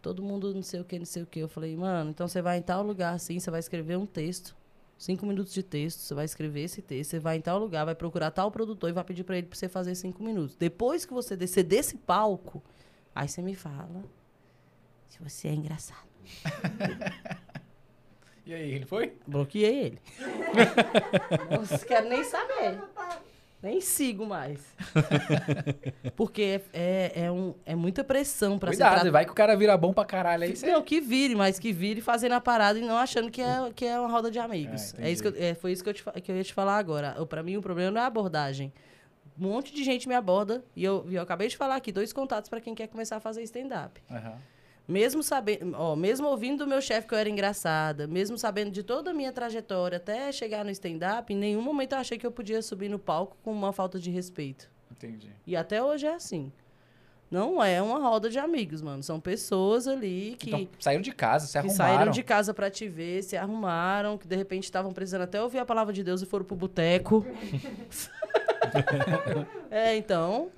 Todo 0.00 0.22
mundo 0.22 0.54
não 0.54 0.62
sei 0.62 0.80
o 0.80 0.84
que, 0.84 0.98
não 0.98 1.06
sei 1.06 1.22
o 1.22 1.26
que. 1.26 1.40
Eu 1.40 1.48
falei, 1.48 1.76
mano, 1.76 2.10
então 2.10 2.26
você 2.28 2.40
vai 2.40 2.58
em 2.58 2.62
tal 2.62 2.82
lugar 2.82 3.14
assim, 3.14 3.38
você 3.38 3.50
vai 3.50 3.60
escrever 3.60 3.96
um 3.96 4.06
texto, 4.06 4.56
cinco 4.96 5.26
minutos 5.26 5.52
de 5.52 5.62
texto, 5.62 5.98
você 6.00 6.14
vai 6.14 6.24
escrever 6.24 6.62
esse 6.62 6.80
texto, 6.80 7.10
você 7.10 7.18
vai 7.18 7.36
em 7.36 7.40
tal 7.40 7.58
lugar, 7.58 7.84
vai 7.84 7.94
procurar 7.94 8.30
tal 8.30 8.50
produtor 8.50 8.88
e 8.88 8.92
vai 8.92 9.04
pedir 9.04 9.24
pra 9.24 9.36
ele 9.36 9.46
pra 9.46 9.58
você 9.58 9.68
fazer 9.68 9.94
cinco 9.94 10.22
minutos. 10.22 10.56
Depois 10.56 11.04
que 11.04 11.12
você 11.12 11.36
descer 11.36 11.64
desse 11.64 11.96
palco, 11.96 12.62
aí 13.14 13.28
você 13.28 13.42
me 13.42 13.54
fala 13.54 14.04
se 15.08 15.22
você 15.22 15.48
é 15.48 15.54
engraçado. 15.54 16.05
E 18.48 18.54
aí, 18.54 18.70
ele 18.74 18.84
foi? 18.86 19.12
Bloqueei 19.26 19.86
ele. 19.86 19.98
Não 21.50 21.78
quero 21.78 22.08
nem 22.08 22.22
saber. 22.22 22.78
Nem 23.60 23.80
sigo 23.80 24.24
mais. 24.24 24.60
Porque 26.14 26.60
é, 26.72 27.10
é, 27.12 27.24
é 27.24 27.32
um, 27.32 27.54
é 27.64 27.74
muita 27.74 28.04
pressão 28.04 28.56
pra 28.56 28.68
Cuidado, 28.68 28.88
se 28.90 28.94
tratar. 29.00 29.10
vai 29.10 29.24
que 29.24 29.32
o 29.32 29.34
cara 29.34 29.56
vira 29.56 29.76
bom 29.76 29.92
pra 29.92 30.04
caralho 30.04 30.44
aí. 30.44 30.54
Você... 30.54 30.70
Não, 30.70 30.80
que 30.80 31.00
vire, 31.00 31.34
mas 31.34 31.58
que 31.58 31.72
vire 31.72 32.00
fazendo 32.00 32.32
a 32.34 32.40
parada 32.40 32.78
e 32.78 32.82
não 32.82 32.96
achando 32.96 33.32
que 33.32 33.42
é, 33.42 33.72
que 33.74 33.84
é 33.84 33.98
uma 33.98 34.08
roda 34.08 34.30
de 34.30 34.38
amigos. 34.38 34.94
Ah, 34.96 35.02
é 35.02 35.10
isso 35.10 35.22
que 35.22 35.28
eu- 35.28 35.34
é, 35.36 35.54
foi 35.54 35.72
isso 35.72 35.82
que 35.82 35.88
eu, 35.90 35.94
te, 35.94 36.04
que 36.22 36.30
eu 36.30 36.36
ia 36.36 36.44
te 36.44 36.54
falar 36.54 36.76
agora. 36.78 37.16
Pra 37.26 37.42
mim, 37.42 37.56
o 37.56 37.62
problema 37.62 37.90
não 37.90 38.00
é 38.00 38.04
a 38.04 38.06
abordagem. 38.06 38.72
Um 39.36 39.48
monte 39.48 39.74
de 39.74 39.82
gente 39.82 40.06
me 40.06 40.14
aborda 40.14 40.64
e 40.76 40.84
eu, 40.84 41.04
e 41.08 41.16
eu 41.16 41.22
acabei 41.22 41.48
de 41.48 41.56
falar 41.56 41.74
aqui, 41.74 41.90
dois 41.90 42.12
contatos 42.12 42.48
pra 42.48 42.60
quem 42.60 42.76
quer 42.76 42.86
começar 42.86 43.16
a 43.16 43.20
fazer 43.20 43.42
stand-up. 43.42 44.00
Aham. 44.08 44.38
Mesmo 44.88 45.20
sabendo, 45.22 45.74
ó, 45.76 45.96
mesmo 45.96 46.28
ouvindo 46.28 46.64
do 46.64 46.68
meu 46.68 46.80
chefe 46.80 47.08
que 47.08 47.14
eu 47.14 47.18
era 47.18 47.28
engraçada, 47.28 48.06
mesmo 48.06 48.38
sabendo 48.38 48.70
de 48.70 48.84
toda 48.84 49.10
a 49.10 49.14
minha 49.14 49.32
trajetória 49.32 49.96
até 49.96 50.30
chegar 50.30 50.64
no 50.64 50.70
stand-up, 50.70 51.32
em 51.32 51.36
nenhum 51.36 51.60
momento 51.60 51.92
eu 51.92 51.98
achei 51.98 52.16
que 52.16 52.24
eu 52.26 52.30
podia 52.30 52.62
subir 52.62 52.88
no 52.88 52.98
palco 52.98 53.36
com 53.42 53.52
uma 53.52 53.72
falta 53.72 53.98
de 53.98 54.10
respeito. 54.10 54.70
Entendi. 54.90 55.28
E 55.44 55.56
até 55.56 55.82
hoje 55.82 56.06
é 56.06 56.14
assim. 56.14 56.52
Não 57.28 57.62
é 57.62 57.82
uma 57.82 57.98
roda 57.98 58.30
de 58.30 58.38
amigos, 58.38 58.80
mano. 58.80 59.02
São 59.02 59.18
pessoas 59.18 59.88
ali 59.88 60.36
que, 60.38 60.50
Então, 60.50 60.68
saíram 60.78 61.02
de 61.02 61.10
casa, 61.10 61.46
se 61.46 61.52
que 61.52 61.58
arrumaram. 61.58 61.76
saíram 61.96 62.12
de 62.12 62.22
casa 62.22 62.54
pra 62.54 62.70
te 62.70 62.86
ver, 62.86 63.24
se 63.24 63.36
arrumaram, 63.36 64.16
que 64.16 64.28
de 64.28 64.36
repente 64.36 64.62
estavam 64.62 64.92
precisando 64.92 65.22
até 65.22 65.42
ouvir 65.42 65.58
a 65.58 65.66
palavra 65.66 65.92
de 65.92 66.04
Deus 66.04 66.22
e 66.22 66.26
foram 66.26 66.44
pro 66.44 66.54
boteco. 66.54 67.26
é, 69.68 69.96
então. 69.96 70.50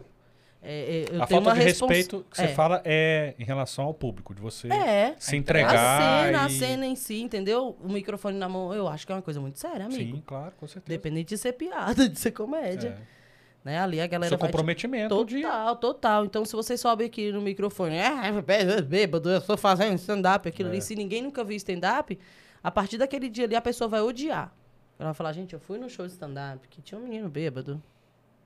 É, 0.60 1.04
é, 1.12 1.16
a 1.22 1.26
falta 1.26 1.52
de 1.54 1.60
respons- 1.60 1.88
respeito 1.90 2.26
que 2.30 2.36
você 2.36 2.42
é. 2.44 2.48
fala 2.48 2.82
é 2.84 3.34
em 3.38 3.44
relação 3.44 3.84
ao 3.84 3.94
público, 3.94 4.34
de 4.34 4.40
você 4.40 4.68
É. 4.72 5.14
se 5.18 5.34
A 5.34 5.38
entregar. 5.38 6.24
cena, 6.26 6.44
a 6.44 6.48
e... 6.48 6.50
cena 6.52 6.86
em 6.86 6.96
si, 6.96 7.22
entendeu? 7.22 7.76
O 7.82 7.88
microfone 7.88 8.36
na 8.36 8.48
mão, 8.48 8.74
eu 8.74 8.88
acho 8.88 9.06
que 9.06 9.12
é 9.12 9.14
uma 9.14 9.22
coisa 9.22 9.40
muito 9.40 9.58
séria, 9.58 9.86
amigo. 9.86 10.16
Sim, 10.16 10.22
claro, 10.26 10.52
com 10.58 10.66
certeza. 10.66 10.92
Independente 10.94 11.28
de 11.28 11.38
ser 11.38 11.52
piada, 11.52 12.06
de 12.08 12.18
ser 12.18 12.32
comédia. 12.32 12.98
É. 13.14 13.18
Né? 13.64 13.78
Ali 13.78 14.00
a 14.00 14.06
galera 14.06 14.28
Seu 14.30 14.38
vai 14.38 14.48
te- 14.48 14.52
comprometimento 14.52 15.24
de. 15.24 15.42
Total, 15.42 15.76
total. 15.76 16.24
Então, 16.24 16.44
se 16.44 16.54
você 16.54 16.76
sobe 16.76 17.04
aqui 17.04 17.30
no 17.32 17.40
microfone, 17.40 17.96
é, 17.96 18.32
bê- 18.40 18.80
bêbado, 18.82 19.30
eu 19.30 19.38
estou 19.38 19.56
fazendo 19.56 19.94
stand-up, 19.96 20.48
aquilo 20.48 20.68
É. 20.68 20.72
ali. 20.72 20.80
Se 20.82 20.94
ninguém 20.94 21.22
nunca 21.22 21.42
viu 21.44 21.56
stand-up, 21.56 22.18
a 22.62 22.70
partir 22.70 22.98
daquele 22.98 23.28
dia 23.28 23.44
ali 23.44 23.54
a 23.56 23.60
pessoa 23.60 23.86
vai 23.88 24.00
odiar. 24.00 24.52
Ela 24.98 25.08
vai 25.10 25.14
falar, 25.14 25.32
gente, 25.32 25.52
eu 25.54 25.60
fui 25.60 25.78
no 25.78 25.88
show 25.90 26.04
de 26.06 26.12
stand-up 26.12 26.66
que 26.68 26.80
tinha 26.82 26.98
um 26.98 27.02
menino 27.04 27.28
bêbado, 27.28 27.80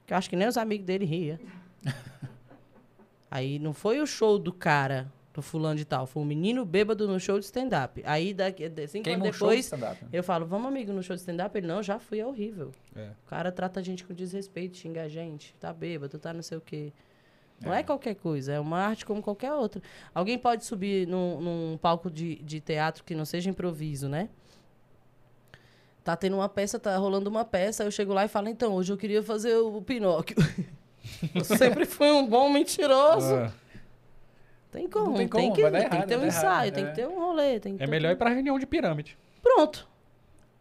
que 0.06 0.12
eu 0.12 0.16
acho 0.18 0.28
que 0.28 0.36
nem 0.36 0.48
os 0.48 0.56
amigos 0.56 0.84
dele 0.86 1.04
ria. 1.04 1.38
Aí 3.30 3.58
não 3.58 3.72
foi 3.72 4.00
o 4.00 4.06
show 4.06 4.38
do 4.38 4.52
cara, 4.52 5.10
do 5.32 5.40
fulano 5.40 5.76
de 5.76 5.84
tal, 5.84 6.06
foi 6.06 6.22
um 6.22 6.26
menino 6.26 6.64
bêbado 6.64 7.08
no 7.08 7.18
show 7.18 7.38
de 7.38 7.46
stand-up. 7.46 8.02
Aí, 8.04 8.34
daqui, 8.34 8.70
cinco 8.86 9.04
Queima 9.04 9.24
anos 9.24 9.36
show 9.36 9.48
de 9.48 9.56
depois, 9.56 9.64
stand-up. 9.64 10.06
eu 10.12 10.22
falo, 10.22 10.44
vamos, 10.44 10.68
amigo, 10.68 10.92
no 10.92 11.02
show 11.02 11.16
de 11.16 11.20
stand-up? 11.20 11.56
Ele, 11.56 11.66
não, 11.66 11.82
já 11.82 11.98
fui, 11.98 12.20
é 12.20 12.26
horrível. 12.26 12.72
É. 12.94 13.10
O 13.24 13.28
cara 13.28 13.50
trata 13.50 13.80
a 13.80 13.82
gente 13.82 14.04
com 14.04 14.12
desrespeito, 14.12 14.76
xinga 14.76 15.02
a 15.02 15.08
gente, 15.08 15.54
tá 15.58 15.72
bêbado, 15.72 16.18
tá 16.18 16.32
não 16.32 16.42
sei 16.42 16.58
o 16.58 16.60
quê. 16.60 16.92
Não 17.64 17.72
é. 17.72 17.82
qualquer 17.82 18.16
coisa, 18.16 18.52
é 18.52 18.60
uma 18.60 18.78
arte 18.78 19.06
como 19.06 19.22
qualquer 19.22 19.52
outra. 19.52 19.80
Alguém 20.14 20.36
pode 20.36 20.64
subir 20.64 21.06
num, 21.06 21.40
num 21.40 21.78
palco 21.78 22.10
de, 22.10 22.36
de 22.42 22.60
teatro 22.60 23.04
que 23.04 23.14
não 23.14 23.24
seja 23.24 23.48
improviso, 23.48 24.08
né? 24.08 24.28
Tá 26.04 26.16
tendo 26.16 26.36
uma 26.36 26.48
peça, 26.48 26.78
tá 26.80 26.96
rolando 26.96 27.30
uma 27.30 27.44
peça, 27.44 27.84
eu 27.84 27.90
chego 27.90 28.12
lá 28.12 28.24
e 28.24 28.28
falo, 28.28 28.48
então, 28.48 28.74
hoje 28.74 28.92
eu 28.92 28.96
queria 28.96 29.22
fazer 29.22 29.56
o 29.56 29.80
Pinóquio. 29.80 30.36
eu 31.34 31.44
sempre 31.44 31.84
fui 31.86 32.10
um 32.10 32.26
bom 32.26 32.48
mentiroso. 32.48 33.34
Ah, 33.34 33.52
Tem 34.70 34.88
como, 34.88 35.06
Não 35.06 35.14
tem 35.16 35.28
tem, 35.28 35.42
como, 35.42 35.54
que, 35.54 35.62
vai 35.62 35.70
dar 35.70 35.78
tem 35.80 35.88
que 35.90 35.94
errado, 35.96 36.08
ter 36.08 36.16
um 36.18 36.26
ensaio, 36.26 36.46
errado, 36.66 36.74
tem 36.74 36.84
é. 36.84 36.86
que 36.88 36.94
ter 36.94 37.06
um 37.08 37.18
rolê. 37.18 37.60
Tem 37.60 37.76
que 37.76 37.82
é 37.82 37.86
melhor 37.86 38.10
um- 38.10 38.12
ir 38.12 38.16
pra 38.16 38.30
reunião 38.30 38.58
de 38.58 38.66
pirâmide. 38.66 39.18
Pronto. 39.42 39.88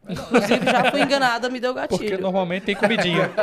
Inclusive, 0.10 0.66
já 0.66 0.90
fui 0.92 1.02
enganada, 1.02 1.50
me 1.50 1.60
deu 1.60 1.74
gatilho. 1.74 2.00
Porque 2.00 2.18
normalmente 2.18 2.64
tem 2.64 2.76
comidinha. 2.76 3.30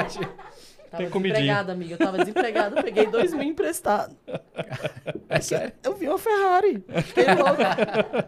Tava 0.90 1.02
Tem 1.02 1.10
comidinha. 1.10 1.34
desempregada, 1.40 1.72
amiga. 1.72 1.94
Eu 1.94 1.98
tava 1.98 2.16
desempregada, 2.16 2.82
peguei 2.82 3.06
dois 3.08 3.32
mil 3.34 3.42
emprestado. 3.42 4.16
É 5.28 5.38
sério? 5.42 5.72
Eu 5.84 5.94
vi 5.94 6.08
uma 6.08 6.16
Ferrari. 6.18 6.82
Fiquei 7.04 7.26
louca. 7.34 8.26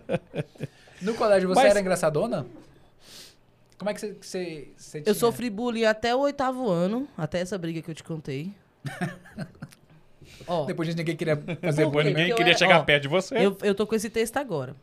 No 1.01 1.14
colégio 1.14 1.49
você 1.49 1.62
Mas- 1.62 1.71
era 1.71 1.81
engraçadona? 1.81 2.47
Como 3.79 3.89
é 3.91 3.95
que 3.95 4.01
você, 4.01 4.09
que 4.12 4.27
você, 4.27 4.68
você 4.77 5.01
tinha? 5.01 5.11
Eu 5.11 5.14
sofri 5.14 5.49
bullying 5.49 5.85
até 5.85 6.14
o 6.14 6.18
oitavo 6.18 6.68
ano, 6.68 7.09
até 7.16 7.41
essa 7.41 7.57
briga 7.57 7.81
que 7.81 7.91
eu 7.91 7.95
te 7.95 8.05
contei. 8.05 8.53
Ó, 10.47 10.64
Depois 10.64 10.89
disso 10.89 10.99
ninguém 10.99 11.16
queria 11.16 11.37
fazer 11.37 11.85
Por 11.91 12.03
quê? 12.03 12.09
ninguém 12.09 12.14
Porque 12.14 12.33
eu 12.33 12.37
queria 12.37 12.53
era- 12.53 12.59
chegar 12.59 12.81
ó, 12.81 12.85
perto 12.85 13.03
de 13.03 13.09
você. 13.09 13.37
eu, 13.37 13.57
eu 13.62 13.74
tô 13.74 13.87
com 13.87 13.95
esse 13.95 14.11
texto 14.11 14.37
agora. 14.37 14.74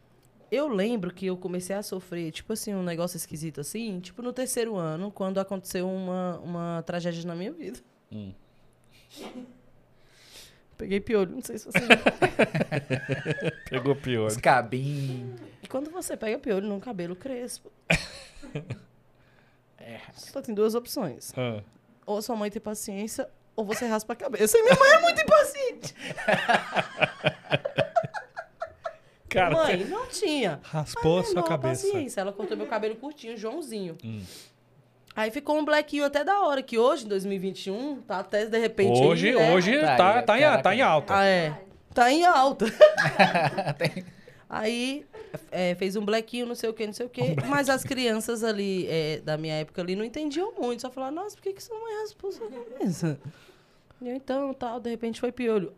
Eu 0.50 0.68
lembro 0.70 1.14
que 1.14 1.26
eu 1.26 1.36
comecei 1.36 1.76
a 1.76 1.84
sofrer, 1.84 2.32
tipo 2.32 2.54
assim, 2.54 2.74
um 2.74 2.84
negócio 2.84 3.18
esquisito 3.18 3.60
assim, 3.60 4.00
tipo 4.00 4.22
no 4.22 4.32
terceiro 4.32 4.78
ano, 4.78 5.12
quando 5.12 5.40
aconteceu 5.40 5.90
uma, 5.90 6.40
uma 6.40 6.84
tragédia 6.86 7.26
na 7.26 7.36
minha 7.36 7.52
vida. 7.52 7.80
Hum. 8.12 8.32
Peguei 10.78 11.00
piolho, 11.02 11.32
não 11.34 11.42
sei 11.42 11.58
se 11.58 11.66
você. 11.66 11.80
Pegou 13.70 13.96
pior. 13.96 14.28
Os 14.28 14.38
cabinhos. 14.38 15.40
E 15.64 15.68
quando 15.68 15.90
você 15.90 16.16
pega 16.16 16.38
piolho 16.38 16.68
num 16.68 16.80
cabelo 16.80 17.16
crespo. 17.16 17.72
Só 20.14 20.42
tem 20.42 20.54
duas 20.54 20.76
opções. 20.76 21.34
Ah. 21.36 21.62
Ou 22.06 22.22
sua 22.22 22.36
mãe 22.36 22.52
tem 22.52 22.62
paciência, 22.62 23.28
ou 23.58 23.66
você 23.66 23.86
raspa 23.88 24.14
a 24.14 24.16
cabeça. 24.16 24.58
E 24.58 24.62
minha 24.62 24.76
mãe 24.76 24.90
é 24.92 25.02
muito 25.02 25.20
impaciente. 25.22 25.96
Cara, 29.28 29.54
mãe, 29.54 29.84
não 29.86 30.08
tinha. 30.08 30.62
raspou 30.64 31.20
a 31.20 31.24
sua 31.24 31.44
cabeça. 31.44 31.86
paciência. 31.88 32.22
Ela 32.22 32.32
cortou 32.32 32.56
meu 32.56 32.68
cabelo 32.68 32.96
curtinho, 32.96 33.36
Joãozinho. 33.36 33.98
Hum. 34.04 34.22
Aí 35.16 35.32
ficou 35.32 35.58
um 35.58 35.66
blequinho 35.66 36.06
até 36.06 36.24
da 36.24 36.42
hora, 36.42 36.62
que 36.62 36.78
hoje, 36.78 37.06
em 37.06 37.08
2021, 37.10 38.02
tá 38.04 38.20
até 38.20 38.46
de 38.46 38.58
repente. 38.58 39.02
Hoje, 39.02 39.30
aí, 39.30 39.36
né? 39.36 39.54
hoje 39.54 39.80
Tá, 39.82 39.98
tá, 39.98 40.22
tá, 40.22 40.40
em, 40.40 40.62
tá 40.62 40.76
em 40.76 40.82
alta. 40.82 41.18
Ah, 41.18 41.26
é. 41.26 41.54
Tá 41.94 42.12
em 42.12 42.24
alta. 42.24 42.66
Aí 44.50 45.06
é, 45.52 45.76
fez 45.76 45.96
um 45.98 46.06
blequinho, 46.06 46.46
não 46.46 46.56
sei 46.56 46.70
o 46.70 46.74
que, 46.74 46.86
não 46.86 46.94
sei 46.94 47.06
o 47.06 47.10
que. 47.10 47.22
mas 47.48 47.70
as 47.70 47.84
crianças 47.84 48.44
ali, 48.44 48.88
é, 48.88 49.20
da 49.20 49.38
minha 49.38 49.56
época 49.56 49.82
ali, 49.82 49.96
não 49.96 50.06
entendiam 50.06 50.54
muito. 50.58 50.84
Só 50.84 50.90
falavam, 50.90 51.24
nossa, 51.24 51.36
por 51.36 51.42
que, 51.44 51.54
que 51.54 51.62
sua 51.62 51.78
mãe 51.78 52.00
raspou 52.02 52.32
sua 52.32 52.50
cabeça? 52.50 53.20
E 54.02 54.08
eu, 54.08 54.16
então, 54.16 54.54
tal, 54.54 54.80
de 54.80 54.90
repente 54.90 55.20
foi 55.20 55.32
piolho. 55.32 55.74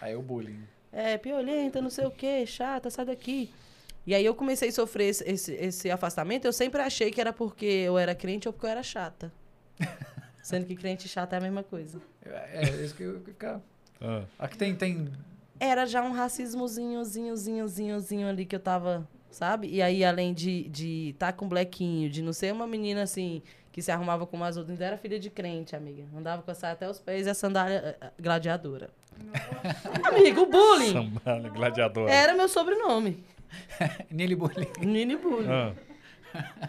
Aí 0.00 0.14
o 0.14 0.22
bullying. 0.22 0.62
É, 0.92 1.18
piolenta, 1.18 1.80
não 1.80 1.90
sei 1.90 2.06
o 2.06 2.10
que, 2.10 2.46
chata, 2.46 2.90
sai 2.90 3.04
daqui. 3.04 3.52
E 4.06 4.14
aí 4.14 4.24
eu 4.24 4.34
comecei 4.34 4.68
a 4.68 4.72
sofrer 4.72 5.08
esse, 5.08 5.24
esse, 5.24 5.52
esse 5.54 5.90
afastamento. 5.90 6.44
Eu 6.44 6.52
sempre 6.52 6.80
achei 6.80 7.10
que 7.10 7.20
era 7.20 7.32
porque 7.32 7.66
eu 7.66 7.98
era 7.98 8.14
crente 8.14 8.48
ou 8.48 8.52
porque 8.52 8.66
eu 8.66 8.70
era 8.70 8.82
chata. 8.82 9.32
Sendo 10.42 10.64
que 10.64 10.76
crente 10.76 11.06
e 11.06 11.08
chata 11.08 11.34
é 11.34 11.38
a 11.38 11.42
mesma 11.42 11.64
coisa. 11.64 12.00
É, 12.24 12.60
é 12.62 12.84
isso 12.84 12.94
que 12.94 13.02
eu 13.02 13.18
que 13.18 13.32
fica... 13.32 13.60
Ah. 14.00 14.24
Aqui 14.38 14.56
tem, 14.56 14.76
tem 14.76 15.10
era 15.58 15.86
já 15.86 16.02
um 16.02 16.12
racismozinho, 16.12 17.02
zinho, 17.04 17.36
zinho, 17.36 17.66
zinho, 17.66 18.00
zinho 18.00 18.28
ali 18.28 18.44
que 18.44 18.54
eu 18.54 18.60
tava, 18.60 19.08
sabe? 19.30 19.68
E 19.68 19.80
aí, 19.80 20.04
além 20.04 20.34
de 20.34 20.68
de 20.68 21.14
tá 21.18 21.32
com 21.32 21.48
blequinho, 21.48 22.10
de 22.10 22.22
não 22.22 22.32
ser 22.32 22.52
uma 22.52 22.66
menina 22.66 23.02
assim 23.02 23.42
que 23.76 23.82
se 23.82 23.92
arrumava 23.92 24.26
como 24.26 24.42
as 24.42 24.56
outras, 24.56 24.72
ainda 24.72 24.86
era 24.86 24.96
filha 24.96 25.20
de 25.20 25.28
crente, 25.28 25.76
amiga. 25.76 26.04
Andava 26.16 26.40
com 26.40 26.50
a 26.50 26.54
saia 26.54 26.72
até 26.72 26.88
os 26.88 26.98
pés 26.98 27.26
e 27.26 27.28
a 27.30 27.34
sandália 27.34 27.94
eh, 28.00 28.10
gladiadora. 28.18 28.88
amiga, 30.02 30.40
o 30.40 30.46
bullying 30.46 30.92
Sambana, 30.94 31.48
gladiador. 31.50 32.08
era 32.08 32.32
meu 32.32 32.48
sobrenome. 32.48 33.22
Nili 34.10 34.34
Bully. 34.34 34.66
Nini 34.80 35.14
Bullying. 35.16 35.50
Ah, 35.50 35.74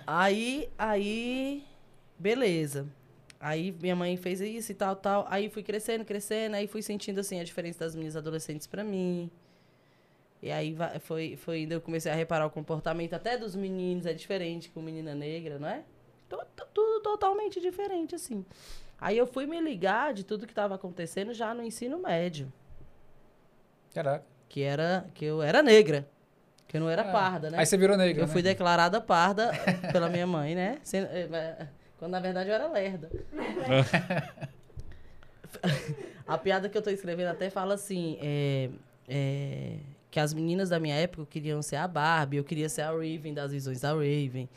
Aí, 0.05 0.69
aí, 0.77 1.63
beleza. 2.19 2.85
Aí 3.39 3.73
minha 3.81 3.95
mãe 3.95 4.17
fez 4.17 4.41
isso 4.41 4.73
e 4.73 4.75
tal, 4.75 4.93
tal. 4.93 5.25
Aí 5.29 5.49
fui 5.49 5.63
crescendo, 5.63 6.03
crescendo, 6.03 6.57
aí 6.57 6.67
fui 6.67 6.81
sentindo 6.81 7.21
assim 7.21 7.39
a 7.39 7.43
diferença 7.45 7.79
das 7.85 7.95
minhas 7.95 8.17
adolescentes 8.17 8.67
pra 8.67 8.83
mim. 8.83 9.31
E 10.43 10.51
aí 10.51 10.75
foi, 10.99 11.37
foi 11.37 11.65
eu 11.69 11.79
comecei 11.79 12.11
a 12.11 12.15
reparar 12.15 12.45
o 12.47 12.49
comportamento 12.49 13.13
até 13.13 13.37
dos 13.37 13.55
meninos, 13.55 14.05
é 14.05 14.11
diferente 14.13 14.69
com 14.69 14.81
menina 14.81 15.15
negra, 15.15 15.57
não 15.57 15.69
é? 15.69 15.83
Tu- 16.29 16.37
tu- 16.55 16.67
Tudo 16.73 16.99
totalmente 17.01 17.59
diferente, 17.59 18.13
assim. 18.15 18.45
Aí 18.99 19.17
eu 19.17 19.25
fui 19.27 19.45
me 19.45 19.59
ligar 19.61 20.13
de 20.13 20.23
tudo 20.23 20.45
que 20.45 20.51
estava 20.51 20.75
acontecendo 20.75 21.33
já 21.33 21.53
no 21.53 21.63
ensino 21.63 21.97
médio, 21.99 22.51
Caraca. 23.93 24.23
que 24.49 24.61
era 24.61 25.05
que 25.13 25.25
eu 25.25 25.41
era 25.41 25.61
negra, 25.63 26.07
que 26.67 26.77
eu 26.77 26.81
não 26.81 26.89
era 26.89 27.03
Ah, 27.03 27.11
parda, 27.11 27.49
né? 27.49 27.57
Aí 27.59 27.65
você 27.65 27.77
virou 27.77 27.95
negra, 27.97 28.23
Eu 28.23 28.27
né? 28.27 28.31
fui 28.33 28.41
declarada 28.41 28.99
parda 29.01 29.51
pela 29.91 30.09
minha 30.09 30.25
mãe, 30.27 30.53
né? 30.55 30.79
Eh, 30.93 31.27
eh, 31.31 31.67
Quando 31.97 32.11
na 32.11 32.19
verdade 32.19 32.49
eu 32.49 32.55
era 32.55 32.67
lerda. 32.67 33.09
A 36.27 36.37
piada 36.37 36.67
que 36.69 36.77
eu 36.77 36.81
tô 36.81 36.89
escrevendo 36.89 37.27
até 37.29 37.49
fala 37.49 37.73
assim: 37.75 38.17
é, 38.21 38.69
é, 39.07 39.77
que 40.11 40.19
as 40.19 40.33
meninas 40.33 40.69
da 40.69 40.79
minha 40.79 40.95
época 40.95 41.25
queriam 41.29 41.61
ser 41.61 41.77
a 41.77 41.87
Barbie, 41.87 42.37
eu 42.37 42.43
queria 42.43 42.67
ser 42.69 42.81
a 42.81 42.91
Raven 42.91 43.33
das 43.33 43.51
visões 43.51 43.81
da 43.81 43.93
Raven. 43.93 44.49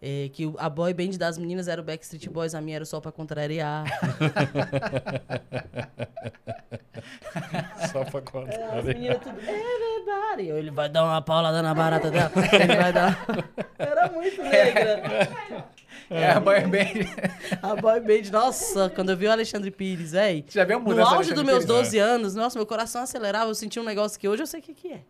É, 0.00 0.30
que 0.32 0.46
o- 0.46 0.54
a 0.58 0.68
boy 0.68 0.92
band 0.94 1.10
das 1.18 1.36
meninas 1.38 1.68
era 1.68 1.80
o 1.80 1.84
Backstreet 1.84 2.28
Boys, 2.28 2.54
a 2.54 2.60
minha 2.60 2.76
era 2.76 2.84
só 2.84 3.00
pra 3.00 3.12
contrariar. 3.12 3.84
só 7.92 8.04
pra 8.04 8.20
contar. 8.20 8.52
É, 8.54 8.78
as 8.78 8.84
meninas 8.84 9.18
tudo, 9.22 9.38
everybody. 9.40 10.48
Ele 10.48 10.70
vai 10.70 10.88
dar 10.88 11.04
uma 11.04 11.22
paulada 11.22 11.62
na 11.62 11.74
barata 11.74 12.10
dela. 12.10 12.30
Ele 12.52 12.76
vai 12.76 12.92
dar. 12.92 13.18
Era 13.78 14.08
muito 14.10 14.42
negra. 14.42 15.02
É, 16.10 16.30
a 16.32 16.40
boy 16.40 16.60
band. 16.62 17.06
A 17.62 17.76
boy 17.76 18.00
band, 18.00 18.30
nossa, 18.32 18.90
quando 18.90 19.10
eu 19.10 19.16
vi 19.16 19.26
o 19.26 19.30
Alexandre 19.32 19.70
Pires, 19.70 20.10
véi. 20.12 20.44
Já 20.48 20.64
viu 20.64 20.76
a 20.76 20.80
No 20.80 20.84
mudança 20.86 21.10
do 21.10 21.14
auge 21.16 21.34
dos 21.34 21.42
meus 21.44 21.64
Pires? 21.64 21.84
12 21.84 21.98
anos, 21.98 22.34
nossa, 22.34 22.58
meu 22.58 22.66
coração 22.66 23.02
acelerava, 23.02 23.48
eu 23.50 23.54
sentia 23.54 23.80
um 23.80 23.84
negócio 23.84 24.18
que 24.18 24.28
hoje 24.28 24.42
eu 24.42 24.46
sei 24.46 24.58
o 24.58 24.62
que, 24.62 24.74
que 24.74 24.92
é. 24.92 25.00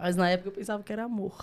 Mas 0.00 0.14
na 0.14 0.30
época 0.30 0.50
eu 0.50 0.52
pensava 0.52 0.82
que 0.84 0.92
era 0.92 1.02
amor. 1.04 1.34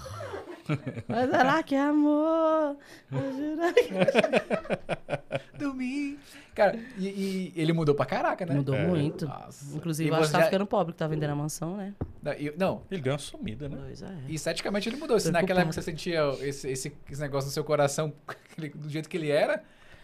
Mas 1.08 1.30
será 1.30 1.62
que 1.64 1.76
é 1.76 1.82
amor? 1.82 2.78
Eu 3.12 3.34
juro 3.34 3.74
que- 3.74 5.58
Dormir. 5.58 6.20
Cara, 6.54 6.80
e, 6.98 7.08
e 7.08 7.54
ele 7.56 7.74
mudou 7.74 7.94
pra 7.94 8.06
caraca, 8.06 8.46
né? 8.46 8.56
Mudou 8.56 8.76
É. 8.76 8.88
muito. 8.88 9.28
Nossa. 9.28 9.76
Inclusive, 9.76 10.10
E 10.10 10.12
eu 10.12 10.16
acho 10.16 10.28
que 10.28 10.32
tá 10.32 10.40
já- 10.40 10.46
ficando 10.46 10.66
pobre, 10.66 10.94
que 10.94 11.00
tá 11.00 11.08
vendendo 11.08 11.32
a 11.32 11.36
mansão, 11.36 11.76
né? 11.76 11.94
Não, 12.24 12.34
e- 12.34 12.54
Não, 12.58 12.82
Ele 12.90 13.02
deu 13.02 13.12
uma 13.14 13.20
sumida, 13.20 13.68
né? 13.68 13.78
Pois 13.82 14.02
é. 14.02 14.08
e 14.28 14.36
esteticamente 14.36 14.88
ele 14.88 14.96
mudou. 14.98 15.20
Se 15.20 15.32
naquela 15.32 15.60
época 15.62 15.74
você 15.74 15.82
sentia 15.82 16.22
esse, 16.42 16.70
esse, 16.70 16.94
esse 17.12 17.22
negócio 17.22 17.48
no 17.48 17.54
seu 17.54 17.64
coração 17.64 18.14
do 18.76 18.90
jeito 18.90 19.10
que 19.10 19.18
ele 19.18 19.30
era, 19.30 19.64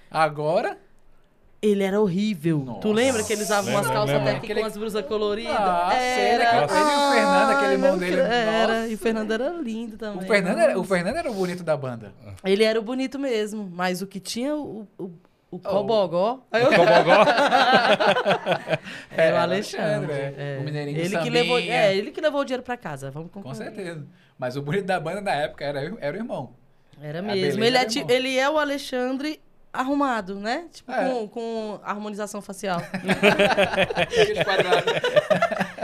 agora. 0.09 0.77
Ele 1.61 1.83
era 1.83 2.01
horrível. 2.01 2.63
Nossa. 2.65 2.79
Tu 2.79 2.91
lembra 2.91 3.23
que 3.23 3.31
ele 3.33 3.43
usava 3.43 3.69
umas 3.69 3.85
calças 3.87 4.15
até 4.19 4.31
aqui 4.31 4.37
Aquele- 4.45 4.61
com 4.61 4.65
as 4.65 4.75
blusas 4.75 5.05
coloridas? 5.05 5.55
Ah, 5.55 5.93
era. 5.93 6.33
ele 6.33 6.43
e 6.43 6.65
o 6.65 7.13
Fernando, 7.13 7.51
aquele 7.51 7.71
irmão 7.73 7.97
dele, 7.99 8.15
Deus. 8.15 8.27
Era, 8.29 8.73
nossa. 8.79 8.87
e 8.87 8.93
o 8.93 8.97
Fernando 8.97 9.31
era 9.31 9.49
lindo 9.49 9.97
também. 9.97 10.23
O 10.23 10.27
Fernando, 10.27 10.57
era, 10.59 10.79
o 10.79 10.83
Fernando 10.83 11.17
era 11.17 11.29
o 11.29 11.33
bonito 11.35 11.63
da 11.63 11.77
banda. 11.77 12.13
Ele 12.43 12.63
era 12.63 12.79
o 12.79 12.81
bonito 12.81 13.19
mesmo, 13.19 13.69
mas 13.71 14.01
o 14.01 14.07
que 14.07 14.19
tinha 14.19 14.55
o, 14.55 14.87
o, 14.97 15.03
o 15.03 15.11
Oh. 15.53 15.59
cobogó 15.59 16.39
aí 16.51 16.63
eu- 16.63 16.69
Cobogó. 16.69 17.11
era 19.15 19.35
o 19.35 19.37
É, 19.37 19.37
Alexandre. 19.37 20.11
é. 20.13 20.33
é. 20.37 20.57
O 20.61 20.63
mineirinho 20.63 20.97
ele 20.99 21.17
que 21.17 21.29
levou, 21.29 21.59
É, 21.59 21.95
ele 21.95 22.11
que 22.11 22.21
levou 22.21 22.41
o 22.41 22.45
dinheiro 22.45 22.63
pra 22.63 22.77
casa, 22.77 23.11
vamos 23.11 23.31
Com 23.31 23.41
concordar. 23.41 23.63
certeza. 23.65 24.05
Mas 24.37 24.55
o 24.55 24.61
bonito 24.61 24.85
da 24.85 24.99
banda 24.99 25.21
na 25.21 25.33
época 25.35 25.63
era, 25.63 25.79
era 25.99 26.17
o 26.17 26.19
irmão. 26.19 26.51
Era 27.01 27.21
mesmo. 27.21 27.63
Ele 27.63 27.77
é, 27.77 27.81
era 27.81 28.13
ele 28.13 28.37
é 28.37 28.49
o 28.49 28.57
Alexandre 28.57 29.39
arrumado, 29.73 30.35
né? 30.39 30.67
Tipo, 30.71 30.91
É. 30.91 31.09
com, 31.09 31.27
com 31.27 31.79
harmonização 31.83 32.41
facial. 32.41 32.79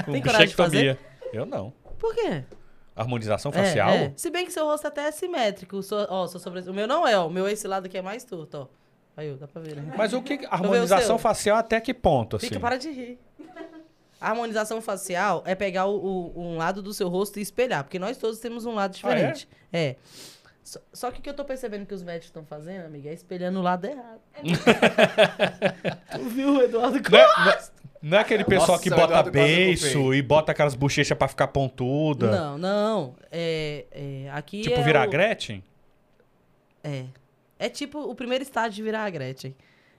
Tem 0.06 0.22
coragem 0.22 0.48
de 0.48 0.56
bichectomia. 0.56 1.00
Eu 1.34 1.46
não. 1.46 1.74
Por 2.00 2.14
quê? 2.14 2.44
Harmonização 2.96 3.52
É, 3.54 3.64
facial? 3.64 3.90
é. 3.90 4.14
Se 4.16 4.30
bem 4.30 4.46
que 4.46 4.52
seu 4.52 4.66
rosto 4.66 4.88
até 4.88 5.02
é 5.08 5.12
simétrico. 5.12 5.82
Sua, 5.84 6.08
ó, 6.10 6.28
sua 6.28 6.40
sobre... 6.40 6.62
O 6.62 6.74
meu 6.74 6.88
não 6.88 7.08
é, 7.08 7.18
ó. 7.18 7.28
O 7.28 7.30
meu 7.30 7.46
é 7.48 7.52
esse 7.52 7.68
lado 7.68 7.86
aqui 7.86 7.98
é 7.98 8.02
mais 8.02 8.24
torto, 8.24 8.58
ó. 8.58 8.68
Aí, 9.16 9.32
ó, 9.32 9.36
dá 9.36 9.48
pra 9.48 9.62
ver, 9.62 9.76
né? 9.76 9.94
Mas 9.98 10.14
o 10.14 10.22
que. 10.22 10.46
Harmonização 10.50 11.18
facial 11.18 11.58
até 11.58 11.80
que 11.82 11.94
ponto, 11.94 12.36
assim? 12.36 12.48
Fica, 12.48 12.60
para 12.60 12.78
de 12.78 12.92
rir. 12.92 13.20
A 14.22 14.30
harmonização 14.32 14.82
facial 14.82 15.44
é 15.46 15.54
pegar 15.54 15.86
o, 15.86 15.96
o- 15.96 16.34
um 16.36 16.58
lado 16.58 16.82
do 16.82 16.92
seu 16.94 17.08
rosto 17.08 17.38
e 17.38 17.42
espelhar, 17.42 17.84
porque 17.84 18.00
nós 18.00 18.18
todos 18.18 18.40
temos 18.40 18.66
um 18.66 18.74
lado 18.74 18.96
Ah, 19.04 19.10
é? 19.12 19.16
diferente. 19.16 19.48
é? 19.72 19.96
Só, 20.68 20.80
só 20.92 21.12
que 21.12 21.20
o 21.20 21.22
que 21.22 21.30
eu 21.30 21.34
tô 21.34 21.46
percebendo 21.46 21.86
que 21.86 21.94
os 21.94 22.04
médicos 22.04 22.26
estão 22.28 22.44
fazendo, 22.44 22.88
amiga, 22.88 23.10
é 23.10 23.14
espelhando 23.14 23.58
o 23.60 23.62
lado 23.62 23.86
errado. 23.86 24.20
tu 26.12 26.24
viu 26.30 26.58
o 26.58 26.62
Eduardo 26.62 27.00
Não 27.10 27.18
é, 27.18 27.26
não 27.40 27.52
é- 27.52 27.68
não 28.02 28.18
é 28.18 28.22
aquele 28.22 28.44
pessoal 28.44 28.72
Nossa, 28.78 28.84
que 28.84 28.90
bota 28.90 29.24
beiço 29.24 30.14
e 30.14 30.22
bota 30.22 30.52
aquelas 30.52 30.76
bochechas 30.76 31.18
pra 31.18 31.28
ficar 31.30 31.48
pontuda? 31.48 32.30
Não, 32.32 32.58
não. 32.58 33.16
É, 33.32 33.86
é, 33.92 34.30
aqui 34.32 34.62
Tipo 34.62 34.76
é 34.76 34.84
virar 34.84 35.08
o- 35.08 35.10
Gretchen? 35.12 35.64
É. 36.84 37.06
É 37.58 37.70
tipo 37.70 38.00
o 38.00 38.14
primeiro 38.14 38.44
estágio 38.44 38.74
de 38.76 38.84
virar 38.84 39.06
a 39.06 39.10
Gretchen. 39.10 39.56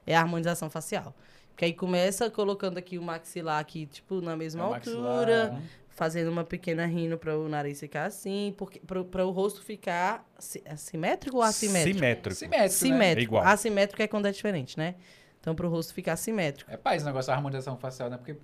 É 0.06 0.14
a 0.14 0.20
harmonização 0.20 0.68
facial. 0.70 1.14
Porque 1.50 1.64
aí 1.64 1.72
começa 1.72 2.30
colocando 2.30 2.76
aqui 2.78 2.98
o 2.98 3.02
maxilar 3.02 3.58
aqui, 3.58 3.86
tipo, 3.86 4.20
na 4.20 4.36
mesma 4.36 4.62
É 4.62 4.66
altura. 4.66 5.50
maxilar. 5.50 5.62
Fazendo 5.98 6.28
uma 6.30 6.44
pequena 6.44 6.86
rino 6.86 7.18
para 7.18 7.36
o 7.36 7.48
nariz 7.48 7.80
ficar 7.80 8.04
assim. 8.04 8.54
Porque, 8.56 8.80
para 8.80 9.26
o 9.26 9.30
rosto 9.30 9.60
ficar 9.60 10.24
si- 10.38 10.62
assimétrico 10.70 11.38
ou 11.38 11.42
assimétrico? 11.42 11.96
Simétrico. 11.98 12.36
Simétrico, 12.36 12.62
né? 12.62 12.68
Simétrico. 12.68 13.20
É 13.20 13.24
igual. 13.24 13.44
Assimétrico 13.44 14.02
é 14.02 14.06
quando 14.06 14.26
é 14.26 14.30
diferente, 14.30 14.78
né? 14.78 14.94
Então, 15.40 15.56
para 15.56 15.66
o 15.66 15.68
rosto 15.68 15.92
ficar 15.92 16.14
simétrico. 16.16 16.70
É 16.70 16.76
pá, 16.76 16.94
esse 16.94 17.04
negócio 17.04 17.26
da 17.32 17.34
harmonização 17.34 17.76
facial, 17.76 18.08
né? 18.08 18.16
Porque. 18.16 18.36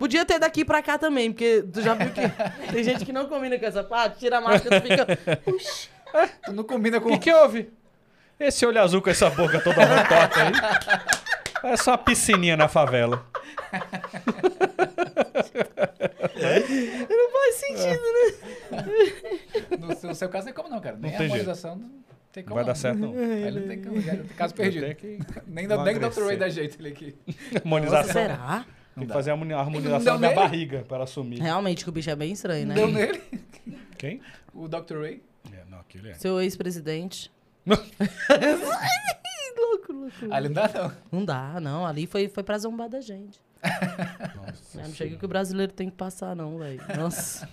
Podia 0.00 0.24
ter 0.24 0.40
daqui 0.40 0.64
pra 0.64 0.82
cá 0.82 0.98
também, 0.98 1.30
porque 1.30 1.64
tu 1.72 1.80
já 1.80 1.94
viu 1.94 2.10
que 2.10 2.22
tem 2.72 2.82
gente 2.82 3.04
que 3.04 3.12
não 3.12 3.26
combina 3.28 3.56
com 3.56 3.66
essa 3.66 3.84
parte, 3.84 4.18
tira 4.18 4.38
a 4.38 4.40
máscara 4.40 4.76
e 4.76 4.80
tu 4.80 4.86
fica. 4.88 5.06
Puxa. 5.44 5.88
Tu 6.44 6.52
não 6.52 6.64
combina 6.64 6.98
O 6.98 7.00
com. 7.00 7.10
que, 7.10 7.18
que 7.18 7.32
houve? 7.32 7.70
Esse 8.40 8.66
olho 8.66 8.80
azul 8.82 9.00
com 9.00 9.10
essa 9.10 9.30
boca 9.30 9.60
toda 9.60 9.76
torta 10.04 10.42
aí. 10.42 10.52
É 11.64 11.76
só 11.76 11.92
uma 11.92 11.98
piscininha 11.98 12.56
na 12.56 12.68
favela. 12.68 13.26
Não 17.08 17.30
faz 17.32 17.54
sentido, 17.54 18.02
né? 18.12 19.76
No 19.78 19.94
seu, 19.96 20.08
no 20.10 20.14
seu 20.14 20.28
caso, 20.28 20.46
não 20.46 20.52
tem 20.52 20.62
como 20.62 20.74
não, 20.74 20.80
cara. 20.80 20.96
Nem 20.96 21.10
Não 21.12 21.18
tem 21.18 21.28
jeito. 21.28 21.32
harmonização 21.50 21.76
não 21.76 21.90
tem 22.32 22.42
Não 22.42 22.48
como. 22.48 22.54
vai 22.56 22.64
dar 22.64 22.74
certo, 22.74 22.98
não. 22.98 23.12
Aí 23.12 23.50
não 23.50 23.68
tem 23.68 23.82
como. 23.82 24.00
já- 24.00 24.16
Caso 24.36 24.54
perdido. 24.54 24.86
Tem 24.86 24.94
que 24.94 25.18
Nem, 25.46 25.66
do, 25.68 25.82
nem 25.82 25.96
o 25.96 26.00
Dr. 26.10 26.22
Ray 26.24 26.36
dá 26.36 26.48
jeito 26.48 26.78
ele 26.80 26.88
aqui. 26.88 27.14
harmonização. 27.54 28.12
Será? 28.12 28.66
Tem 28.94 29.06
que 29.06 29.12
fazer 29.12 29.30
a 29.30 29.34
harmoni- 29.34 29.52
a 29.52 29.56
Não 29.56 29.62
harmonização 29.62 30.14
da 30.14 30.18
minha 30.18 30.30
nele? 30.30 30.40
barriga 30.40 30.84
para 30.88 31.04
assumir. 31.04 31.40
Realmente 31.40 31.84
que 31.84 31.90
o 31.90 31.92
bicho 31.92 32.10
é 32.10 32.16
bem 32.16 32.32
estranho, 32.32 32.66
né? 32.66 32.74
Deu 32.74 32.88
nele. 32.88 33.20
Quem? 33.98 34.20
O 34.54 34.68
Dr. 34.68 34.98
Ray. 35.00 35.22
É, 35.52 35.64
não, 35.70 35.78
aquele 35.80 36.10
é. 36.10 36.14
Seu 36.14 36.40
ex-presidente. 36.40 37.30
louco, 39.58 39.92
louco. 39.92 40.12
Ali 40.30 40.48
não 40.48 40.54
dá, 40.54 40.70
não. 40.74 40.92
Não 41.12 41.24
dá, 41.24 41.60
não. 41.60 41.86
Ali 41.86 42.06
foi, 42.06 42.28
foi 42.28 42.42
pra 42.42 42.58
zombar 42.58 42.88
da 42.88 43.00
gente. 43.00 43.40
Nossa 44.36 44.82
não 44.82 44.92
chega 44.94 45.16
que 45.16 45.24
o 45.24 45.28
brasileiro 45.28 45.72
tem 45.72 45.88
que 45.90 45.96
passar, 45.96 46.34
não, 46.36 46.58
velho. 46.58 46.80
Nossa. 46.96 47.48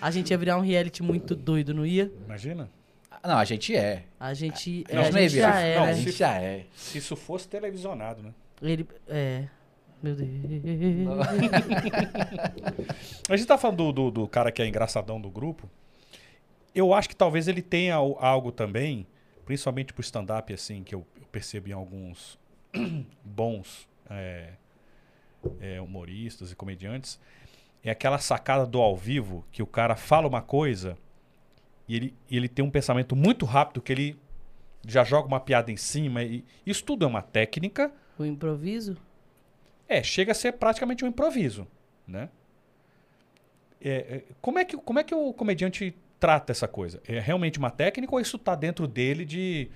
A 0.00 0.10
gente 0.10 0.30
ia 0.30 0.38
virar 0.38 0.56
um 0.56 0.60
reality 0.60 1.02
muito 1.02 1.34
doido, 1.34 1.72
não 1.74 1.84
ia? 1.86 2.12
Imagina. 2.24 2.70
Ah, 3.10 3.28
Não, 3.28 3.38
a 3.38 3.44
gente 3.44 3.74
é. 3.76 4.04
A 4.18 4.34
gente, 4.34 4.84
é, 4.88 4.96
a 4.96 5.02
não 5.04 5.12
gente 5.12 5.36
já 5.36 5.60
é, 5.60 5.76
Não, 5.76 5.82
A 5.84 5.86
né? 5.86 5.94
se- 5.94 6.00
gente 6.02 6.16
já 6.18 6.34
é. 6.40 6.66
Se 6.74 6.98
isso 6.98 7.14
fosse 7.16 7.48
televisionado, 7.48 8.22
né? 8.22 8.32
Ele, 8.60 8.86
é... 9.08 9.44
Meu 10.02 10.16
Deus. 10.16 10.28
A 13.28 13.36
gente 13.36 13.46
tá 13.46 13.58
falando 13.58 13.76
do, 13.76 13.92
do, 13.92 14.10
do 14.10 14.28
cara 14.28 14.50
que 14.50 14.62
é 14.62 14.66
engraçadão 14.66 15.20
do 15.20 15.30
grupo. 15.30 15.70
Eu 16.74 16.92
acho 16.94 17.08
que 17.08 17.16
talvez 17.16 17.48
ele 17.48 17.62
tenha 17.62 17.96
al- 17.96 18.16
algo 18.20 18.50
também, 18.50 19.06
principalmente 19.44 19.92
pro 19.92 20.00
stand-up, 20.02 20.52
assim, 20.52 20.82
que 20.82 20.94
eu, 20.94 21.06
eu 21.20 21.26
percebo 21.26 21.68
em 21.68 21.72
alguns 21.72 22.38
bons 23.24 23.88
é, 24.10 24.50
é, 25.60 25.80
humoristas 25.80 26.52
e 26.52 26.56
comediantes. 26.56 27.20
É 27.84 27.90
aquela 27.90 28.18
sacada 28.18 28.64
do 28.66 28.80
ao 28.80 28.96
vivo, 28.96 29.44
que 29.50 29.62
o 29.62 29.66
cara 29.66 29.96
fala 29.96 30.28
uma 30.28 30.42
coisa 30.42 30.96
e 31.88 31.96
ele, 31.96 32.14
ele 32.30 32.48
tem 32.48 32.64
um 32.64 32.70
pensamento 32.70 33.14
muito 33.14 33.44
rápido, 33.44 33.82
que 33.82 33.92
ele 33.92 34.18
já 34.86 35.04
joga 35.04 35.28
uma 35.28 35.40
piada 35.40 35.70
em 35.70 35.76
cima. 35.76 36.22
E 36.22 36.44
isso 36.64 36.84
tudo 36.84 37.04
é 37.04 37.08
uma 37.08 37.22
técnica. 37.22 37.92
O 38.18 38.24
improviso? 38.24 38.96
É, 39.88 40.02
chega 40.02 40.32
a 40.32 40.34
ser 40.34 40.52
praticamente 40.52 41.04
um 41.04 41.08
improviso. 41.08 41.66
né? 42.06 42.28
É, 43.80 43.90
é, 43.90 44.24
como, 44.40 44.58
é 44.58 44.64
que, 44.64 44.76
como 44.76 44.98
é 44.98 45.04
que 45.04 45.14
o 45.14 45.32
comediante 45.32 45.94
trata 46.18 46.52
essa 46.52 46.68
coisa? 46.68 47.02
É 47.06 47.18
realmente 47.18 47.58
uma 47.58 47.70
técnica 47.70 48.14
ou 48.14 48.20
isso 48.20 48.38
tá 48.38 48.54
dentro 48.54 48.86
dele 48.86 49.24
de... 49.24 49.68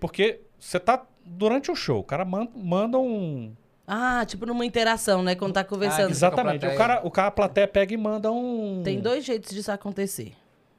Porque 0.00 0.40
você 0.58 0.80
tá 0.80 1.06
durante 1.24 1.70
o 1.70 1.76
show, 1.76 2.00
o 2.00 2.04
cara 2.04 2.24
manda, 2.24 2.50
manda 2.56 2.98
um... 2.98 3.54
Ah, 3.86 4.24
tipo 4.24 4.46
numa 4.46 4.64
interação, 4.64 5.22
né? 5.22 5.34
Quando 5.34 5.54
tá 5.54 5.64
conversando. 5.64 6.08
Ah, 6.08 6.10
Exatamente. 6.10 6.66
O 6.66 6.76
cara, 6.76 7.00
o 7.04 7.10
cara, 7.10 7.28
a 7.28 7.32
plateia 7.32 7.66
pega 7.66 7.92
e 7.92 7.96
manda 7.96 8.30
um... 8.30 8.82
Tem 8.84 9.00
dois 9.00 9.24
jeitos 9.24 9.52
disso 9.52 9.72
acontecer. 9.72 10.32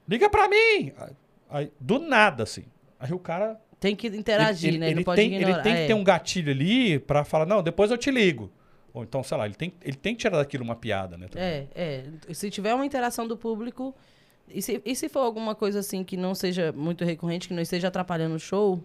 Liga 0.08 0.30
pra 0.30 0.48
mim! 0.48 0.94
Aí- 1.50 1.72
do 1.80 2.00
nada, 2.00 2.44
assim. 2.44 2.64
Aí 3.00 3.14
o 3.14 3.20
cara... 3.20 3.60
Tem 3.80 3.96
que 3.96 4.08
interagir, 4.08 4.70
ele, 4.70 4.78
né? 4.78 4.88
ele 4.88 4.96
não 4.96 5.04
pode 5.04 5.22
tem, 5.22 5.34
ignorar. 5.34 5.56
ele 5.56 5.64
tem 5.64 5.74
que 5.74 5.82
é. 5.82 5.88
ter 5.88 5.94
um 5.94 6.04
gatilho 6.04 6.52
ali 6.52 7.00
pra 7.00 7.26
falar, 7.26 7.46
não, 7.46 7.62
depois 7.62 7.92
eu 7.92 7.98
te 7.98 8.10
ligo. 8.10 8.50
Ou 8.94 9.04
então, 9.04 9.22
sei 9.24 9.38
lá, 9.38 9.46
ele 9.46 9.56
tem, 9.56 9.74
ele 9.82 9.98
tem 9.98 10.16
que 10.16 10.22
tirar 10.22 10.38
daquilo 10.38 10.64
uma 10.64 10.76
piada, 10.76 11.18
né? 11.18 11.28
também. 11.28 11.46
É, 11.46 11.68
é. 11.76 12.34
Se 12.34 12.50
tiver 12.50 12.74
uma 12.74 12.86
interação 12.86 13.28
do 13.28 13.36
público. 13.36 13.94
E 14.48 14.62
se, 14.62 14.82
e 14.86 14.96
se 14.96 15.10
for 15.10 15.20
alguma 15.20 15.56
coisa 15.56 15.80
assim 15.80 16.04
que 16.04 16.16
não 16.16 16.36
seja 16.36 16.72
muito 16.72 17.04
recorrente, 17.04 17.48
que 17.48 17.54
não 17.54 17.62
esteja 17.62 17.88
atrapalhando 17.88 18.36
o 18.36 18.40
show, 18.40 18.82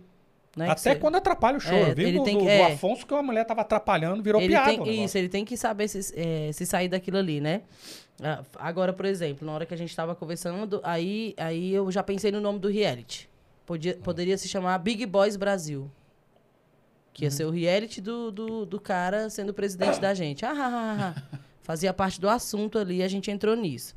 né? 0.56 0.70
Até 0.70 0.94
quando 0.94 1.16
atrapalha 1.16 1.56
o 1.58 1.60
show. 1.60 1.72
É, 1.72 1.90
eu 1.90 1.94
vi 1.94 2.04
ele 2.04 2.18
do, 2.18 2.24
tem 2.24 2.34
do- 2.34 2.40
que- 2.40 2.46
do 2.46 2.50
é. 2.50 2.72
Afonso 2.72 3.06
que 3.06 3.12
uma 3.14 3.22
mulher 3.22 3.44
tava 3.44 3.60
atrapalhando, 3.60 4.22
virou 4.22 4.40
ele 4.40 4.48
piada. 4.52 4.66
tem, 4.84 5.04
isso, 5.04 5.16
ele 5.16 5.28
tem 5.28 5.44
que 5.44 5.56
saber 5.56 5.88
se, 5.88 6.12
é, 6.16 6.50
se 6.52 6.66
sair 6.66 6.88
daquilo 6.88 7.18
ali, 7.18 7.40
né? 7.40 7.62
Ah, 8.22 8.42
Agora, 8.56 8.92
por 8.92 9.06
exemplo, 9.06 9.46
na 9.46 9.52
hora 9.52 9.64
que 9.66 9.72
a 9.74 9.76
gente 9.76 9.94
tava 9.94 10.14
conversando, 10.14 10.80
aí, 10.82 11.34
aí 11.36 11.72
eu 11.72 11.90
já 11.92 12.02
pensei 12.02 12.32
no 12.32 12.40
nome 12.40 12.58
do 12.58 12.68
reality. 12.68 13.28
Podia, 13.64 13.94
poderia 13.96 14.36
se 14.38 14.48
chamar 14.48 14.76
Big 14.78 15.04
Boys 15.06 15.36
Brasil. 15.36 15.90
Que 17.12 17.24
ia 17.24 17.30
ser 17.30 17.44
o 17.44 17.50
reality 17.50 18.00
do, 18.00 18.30
do, 18.30 18.66
do 18.66 18.80
cara 18.80 19.28
sendo 19.30 19.52
presidente 19.54 20.00
da 20.00 20.14
gente. 20.14 20.44
Ah, 20.44 20.52
ah, 20.52 20.56
ah, 20.56 21.14
ah. 21.16 21.38
Fazia 21.62 21.92
parte 21.92 22.20
do 22.20 22.28
assunto 22.28 22.78
ali, 22.78 23.02
a 23.02 23.08
gente 23.08 23.30
entrou 23.30 23.54
nisso. 23.54 23.94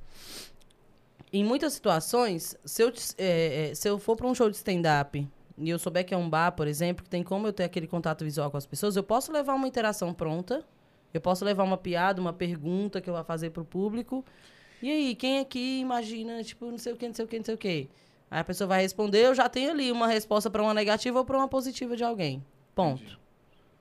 Em 1.31 1.43
muitas 1.43 1.71
situações, 1.73 2.57
se 2.65 2.83
eu, 2.83 2.91
é, 3.17 3.69
é, 3.71 3.75
se 3.75 3.87
eu 3.87 3.97
for 3.97 4.15
para 4.17 4.27
um 4.27 4.35
show 4.35 4.49
de 4.49 4.57
stand-up 4.57 5.25
e 5.61 5.69
eu 5.69 5.79
souber 5.79 6.05
que 6.05 6.13
é 6.13 6.17
um 6.17 6.29
bar, 6.29 6.51
por 6.51 6.67
exemplo, 6.67 7.03
que 7.03 7.09
tem 7.09 7.23
como 7.23 7.47
eu 7.47 7.53
ter 7.53 7.63
aquele 7.63 7.87
contato 7.87 8.23
visual 8.25 8.49
com 8.49 8.57
as 8.57 8.65
pessoas, 8.65 8.95
eu 8.95 9.03
posso 9.03 9.31
levar 9.31 9.53
uma 9.53 9.67
interação 9.67 10.13
pronta, 10.13 10.65
eu 11.13 11.21
posso 11.21 11.45
levar 11.45 11.63
uma 11.63 11.77
piada, 11.77 12.19
uma 12.19 12.33
pergunta 12.33 12.99
que 12.99 13.09
eu 13.09 13.13
vou 13.13 13.23
fazer 13.23 13.51
pro 13.51 13.63
público. 13.63 14.25
E 14.81 14.89
aí, 14.89 15.15
quem 15.15 15.39
aqui 15.39 15.79
imagina, 15.79 16.43
tipo, 16.43 16.65
não 16.65 16.77
sei 16.77 16.93
o 16.93 16.97
que, 16.97 17.07
não 17.07 17.13
sei 17.13 17.25
o 17.25 17.27
que, 17.27 17.37
não 17.37 17.45
sei 17.45 17.55
o 17.55 17.57
que. 17.57 17.89
Aí 18.29 18.39
a 18.39 18.43
pessoa 18.43 18.67
vai 18.67 18.81
responder, 18.81 19.25
eu 19.25 19.35
já 19.35 19.47
tenho 19.47 19.71
ali 19.71 19.91
uma 19.91 20.07
resposta 20.07 20.49
para 20.49 20.63
uma 20.63 20.73
negativa 20.73 21.19
ou 21.19 21.25
para 21.25 21.37
uma 21.37 21.47
positiva 21.47 21.95
de 21.95 22.03
alguém. 22.03 22.43
Ponto. 22.73 23.19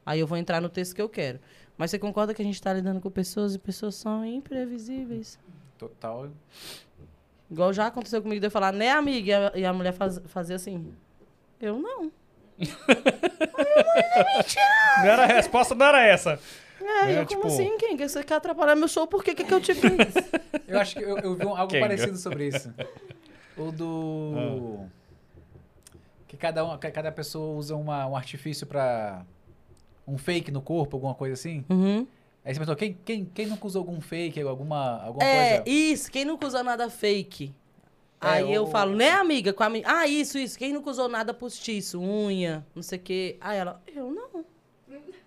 Aí 0.05 0.21
eu 0.21 0.27
vou 0.27 0.37
entrar 0.37 0.61
no 0.61 0.69
texto 0.69 0.95
que 0.95 1.01
eu 1.01 1.09
quero. 1.09 1.41
Mas 1.79 1.91
você 1.91 1.99
concorda 1.99 2.35
que 2.35 2.43
a 2.43 2.45
gente 2.45 2.57
está 2.57 2.75
lidando 2.75 3.01
com 3.01 3.11
pessoas 3.11 3.55
e 3.55 3.59
pessoas 3.59 3.95
são 3.95 4.25
imprevisíveis? 4.25 5.39
Total. 5.79 6.29
Igual 7.51 7.73
já 7.73 7.87
aconteceu 7.87 8.21
comigo 8.21 8.41
de 8.41 8.47
eu 8.47 8.51
falar, 8.51 8.73
né, 8.73 8.91
amiga? 8.91 9.29
E 9.29 9.33
a, 9.33 9.53
e 9.61 9.65
a 9.65 9.73
mulher 9.73 9.93
faz, 9.93 10.21
fazia 10.27 10.57
assim. 10.57 10.93
Eu 11.61 11.79
não. 11.79 12.11
Não 14.99 15.11
era 15.11 15.23
a 15.25 15.27
resposta, 15.27 15.75
não 15.75 15.87
era 15.87 16.05
essa. 16.07 16.39
É, 16.81 17.13
É, 17.13 17.21
eu, 17.21 17.27
tipo- 17.27 17.43
como 17.43 17.53
assim, 17.55 17.77
quem? 17.79 17.97
Que 17.97 18.09
Você 18.09 18.23
quer 18.25 18.35
atrapalhar 18.35 18.75
meu 18.75 18.89
show? 18.89 19.07
Por 19.07 19.23
que, 19.23 19.35
que, 19.35 19.45
que 19.45 19.53
eu 19.55 19.61
te 19.61 19.75
fiz? 19.75 19.91
Eu 20.67 20.79
acho 20.81 20.97
que 20.97 21.03
eu, 21.03 21.19
eu 21.19 21.35
vi 21.35 21.45
um- 21.47 21.55
algo 21.57 21.71
Kenga. 21.71 21.87
parecido 21.87 22.17
sobre 22.17 22.49
isso. 22.49 22.73
O 23.57 23.71
do. 23.71 24.87
Que 26.27 26.37
cada, 26.37 26.65
um, 26.65 26.79
que 26.79 26.91
cada 26.91 27.13
pessoa 27.13 27.57
usa 27.57 27.77
uma, 27.77 28.07
um 28.07 28.17
artifício 28.17 28.67
pra. 28.67 29.25
Um 30.07 30.17
fake 30.19 30.51
no 30.51 30.61
corpo, 30.63 30.97
alguma 30.97 31.15
coisa 31.15 31.35
assim. 31.35 31.65
uhum. 31.71 32.07
Aí 32.43 32.55
você 32.55 32.59
pensou, 32.59 32.75
quem, 32.75 32.99
quem, 33.05 33.25
quem 33.27 33.47
nunca 33.47 33.67
usou 33.67 33.81
algum 33.81 34.01
fake, 34.01 34.41
alguma, 34.41 35.03
alguma 35.05 35.23
É, 35.25 35.59
coisa? 35.59 35.65
isso. 35.71 36.11
Quem 36.11 36.25
nunca 36.25 36.47
usa 36.47 36.63
nada 36.65 36.89
fake? 36.89 37.55
É, 38.23 38.29
Aí 38.29 38.53
eu 38.53 38.67
falo, 38.67 38.95
né, 38.95 39.11
amiga? 39.13 39.53
Com 39.53 39.63
a 39.63 39.71
mi- 39.71 39.83
Ah, 39.87 40.07
isso, 40.07 40.37
isso. 40.39 40.59
Quem 40.59 40.73
nunca 40.73 40.91
usou 40.91 41.09
nada 41.09 41.33
postiço, 41.33 41.99
unha, 42.01 42.67
não 42.75 42.83
sei 42.83 42.99
o 42.99 43.03
quê. 43.03 43.37
Aí 43.41 43.57
ela, 43.59 43.81
eu 43.95 44.11
não. 44.11 44.45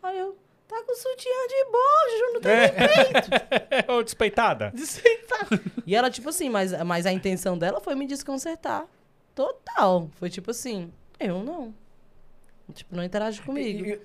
Aí 0.03 0.19
eu, 0.19 0.37
tá 0.67 0.83
com 0.85 0.93
sutiã 0.95 1.31
de 1.47 1.65
bojo, 1.65 2.33
não 2.33 2.41
tem 2.41 2.51
É. 2.51 2.67
defeito. 2.69 3.91
Ô, 3.91 4.03
despeitada. 4.03 4.71
Desfeitar. 4.75 5.47
E 5.87 5.95
ela, 5.95 6.09
tipo 6.11 6.29
assim, 6.29 6.49
mas, 6.49 6.71
mas 6.83 7.05
a 7.07 7.11
intenção 7.11 7.57
dela 7.57 7.81
foi 7.81 7.95
me 7.95 8.05
desconcertar. 8.05 8.85
Total. 9.33 10.09
Foi 10.19 10.29
tipo 10.29 10.51
assim, 10.51 10.93
eu 11.19 11.43
não. 11.43 11.73
Tipo, 12.73 12.95
não 12.95 13.03
interage 13.03 13.41
comigo. 13.41 13.85
E, 13.85 13.99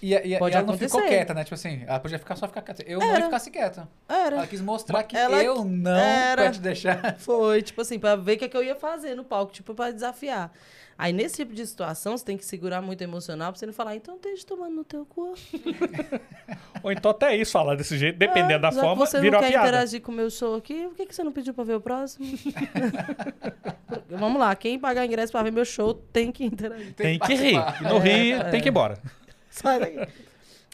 e, 0.00 0.14
e, 0.14 0.28
e 0.28 0.34
ela 0.34 0.62
não 0.62 0.78
ficou 0.78 1.02
quieta, 1.02 1.34
né? 1.34 1.42
Tipo 1.42 1.54
assim, 1.54 1.82
ela 1.86 1.98
podia 1.98 2.18
ficar 2.18 2.36
só 2.36 2.46
ficar 2.46 2.62
quieta. 2.62 2.82
Eu 2.86 3.00
não 3.00 3.06
Era. 3.08 3.18
ia 3.18 3.24
ficasse 3.24 3.50
quieta. 3.50 3.88
Era. 4.08 4.36
Ela 4.36 4.46
quis 4.46 4.60
mostrar 4.60 5.02
que 5.02 5.16
Ela- 5.16 5.42
eu 5.42 5.64
não 5.64 5.96
Era. 5.96 6.42
pra 6.42 6.52
te 6.52 6.60
deixar. 6.60 7.16
Foi, 7.18 7.60
tipo 7.60 7.80
assim, 7.80 7.98
pra 7.98 8.14
ver 8.14 8.34
o 8.34 8.38
que, 8.38 8.44
é 8.44 8.48
que 8.48 8.56
eu 8.56 8.62
ia 8.62 8.76
fazer 8.76 9.16
no 9.16 9.24
palco, 9.24 9.52
tipo, 9.52 9.74
pra 9.74 9.90
desafiar. 9.90 10.52
Aí, 10.96 11.12
nesse 11.12 11.36
tipo 11.36 11.52
de 11.52 11.66
situação, 11.66 12.16
você 12.16 12.24
tem 12.24 12.36
que 12.36 12.44
segurar 12.44 12.80
muito 12.80 13.02
emocional 13.02 13.52
pra 13.52 13.58
você 13.58 13.66
não 13.66 13.72
falar, 13.72 13.96
então 13.96 14.18
deixa 14.22 14.46
tomando 14.46 14.74
no 14.76 14.84
teu 14.84 15.04
cu. 15.04 15.34
Ou 16.82 16.92
então 16.92 17.10
até 17.10 17.36
isso, 17.36 17.50
falar 17.52 17.74
desse 17.74 17.98
jeito, 17.98 18.16
dependendo 18.16 18.60
da 18.62 18.70
Já 18.70 18.80
forma, 18.80 19.04
você 19.04 19.20
virou 19.20 19.32
não 19.32 19.38
a 19.40 19.42
quer 19.42 19.50
piada. 19.52 19.68
interagir 19.68 20.00
com 20.02 20.12
o 20.12 20.14
meu 20.14 20.30
show 20.30 20.54
aqui, 20.54 20.84
por 20.84 20.94
que, 20.96 21.06
que 21.06 21.14
você 21.14 21.24
não 21.24 21.32
pediu 21.32 21.52
pra 21.52 21.64
ver 21.64 21.74
o 21.74 21.80
próximo? 21.80 22.26
Vamos 24.08 24.38
lá, 24.38 24.54
quem 24.54 24.78
pagar 24.78 25.04
ingresso 25.04 25.32
pra 25.32 25.42
ver 25.42 25.50
meu 25.52 25.64
show 25.64 25.94
tem 25.94 26.30
que 26.30 26.44
interagir. 26.44 26.94
Tem 26.94 27.18
que 27.18 27.34
rir. 27.34 27.58
não 27.82 27.98
rir, 27.98 28.50
tem 28.50 28.60
que 28.60 28.68
ir 28.68 28.70
embora. 28.70 28.98
Sai 29.50 29.80
daí. 29.80 30.08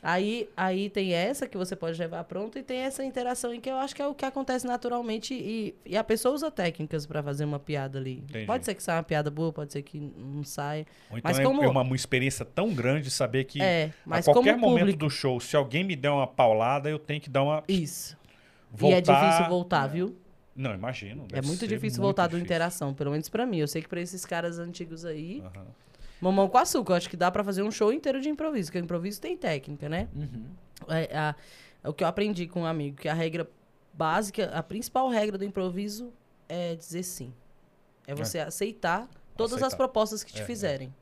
Aí, 0.02 0.48
aí 0.56 0.88
tem 0.88 1.12
essa 1.12 1.46
que 1.46 1.58
você 1.58 1.76
pode 1.76 1.98
levar 1.98 2.24
pronto 2.24 2.58
e 2.58 2.62
tem 2.62 2.78
essa 2.78 3.04
interação 3.04 3.52
em 3.52 3.60
que 3.60 3.68
eu 3.68 3.76
acho 3.76 3.94
que 3.94 4.00
é 4.00 4.06
o 4.06 4.14
que 4.14 4.24
acontece 4.24 4.66
naturalmente 4.66 5.34
e, 5.34 5.74
e 5.84 5.94
a 5.96 6.02
pessoa 6.02 6.34
usa 6.34 6.50
técnicas 6.50 7.04
pra 7.04 7.22
fazer 7.22 7.44
uma 7.44 7.58
piada 7.58 7.98
ali. 7.98 8.22
Entendi. 8.28 8.46
Pode 8.46 8.64
ser 8.64 8.74
que 8.74 8.82
saia 8.82 8.96
uma 8.96 9.02
piada 9.02 9.30
boa, 9.30 9.52
pode 9.52 9.72
ser 9.72 9.82
que 9.82 9.98
não 10.00 10.42
saia. 10.42 10.86
Ou 11.10 11.18
então 11.18 11.28
Mas 11.30 11.38
é- 11.38 11.42
como- 11.42 11.62
é 11.62 11.68
uma, 11.68 11.82
uma 11.82 11.96
experiência 11.96 12.46
tão 12.46 12.72
grande 12.72 13.04
de 13.04 13.10
saber 13.10 13.44
que 13.44 13.60
É, 13.60 13.92
mas 14.06 14.26
a 14.26 14.32
qualquer 14.32 14.56
momento 14.56 14.78
público... 14.80 14.98
do 15.00 15.10
show, 15.10 15.38
se 15.38 15.54
alguém 15.54 15.84
me 15.84 15.94
der 15.94 16.10
uma 16.10 16.26
paulada, 16.26 16.88
eu 16.88 16.98
tenho 16.98 17.20
que 17.20 17.28
dar 17.28 17.42
uma. 17.42 17.62
Isso. 17.68 18.16
Voltar... 18.72 18.94
E 18.96 18.98
é 18.98 19.00
difícil 19.02 19.48
voltar, 19.50 19.86
viu? 19.86 20.16
Não, 20.56 20.74
imagino. 20.74 21.26
É 21.32 21.42
muito 21.42 21.66
difícil 21.66 22.00
muito 22.00 22.00
voltar 22.00 22.26
do 22.26 22.30
difícil. 22.30 22.44
interação, 22.46 22.94
pelo 22.94 23.10
menos 23.10 23.28
pra 23.28 23.44
mim. 23.46 23.58
Eu 23.58 23.68
sei 23.68 23.82
que 23.82 23.88
pra 23.88 24.00
esses 24.00 24.24
caras 24.24 24.58
antigos 24.58 25.04
aí, 25.04 25.42
Aham. 25.42 25.66
Mamão 26.20 26.48
com 26.48 26.58
açúcar, 26.58 26.92
eu 26.92 26.96
acho 26.96 27.08
que 27.10 27.16
dá 27.16 27.30
pra 27.30 27.42
fazer 27.44 27.62
um 27.62 27.70
show 27.70 27.92
inteiro 27.92 28.20
de 28.20 28.28
improviso, 28.28 28.68
porque 28.70 28.78
o 28.78 28.84
improviso 28.84 29.20
tem 29.20 29.36
técnica, 29.36 29.88
né? 29.88 30.08
Uhum. 30.14 30.44
É, 30.88 31.16
a- 31.16 31.34
é 31.82 31.88
o 31.88 31.92
que 31.94 32.04
eu 32.04 32.08
aprendi 32.08 32.46
com 32.46 32.62
um 32.62 32.66
amigo, 32.66 32.96
que 32.96 33.08
a 33.08 33.14
regra 33.14 33.48
básica, 33.92 34.46
a 34.54 34.62
principal 34.62 35.08
regra 35.08 35.36
do 35.38 35.44
improviso 35.44 36.12
é 36.48 36.74
dizer 36.74 37.02
sim. 37.02 37.32
É 38.06 38.14
você 38.14 38.38
aceitar 38.40 39.08
todas 39.36 39.54
as 39.54 39.58
Aceitar. 39.62 39.76
propostas 39.76 40.22
que 40.24 40.32
te 40.32 40.40
É, 40.40 40.42
é. 40.42 40.46
fizerem. 40.46 40.94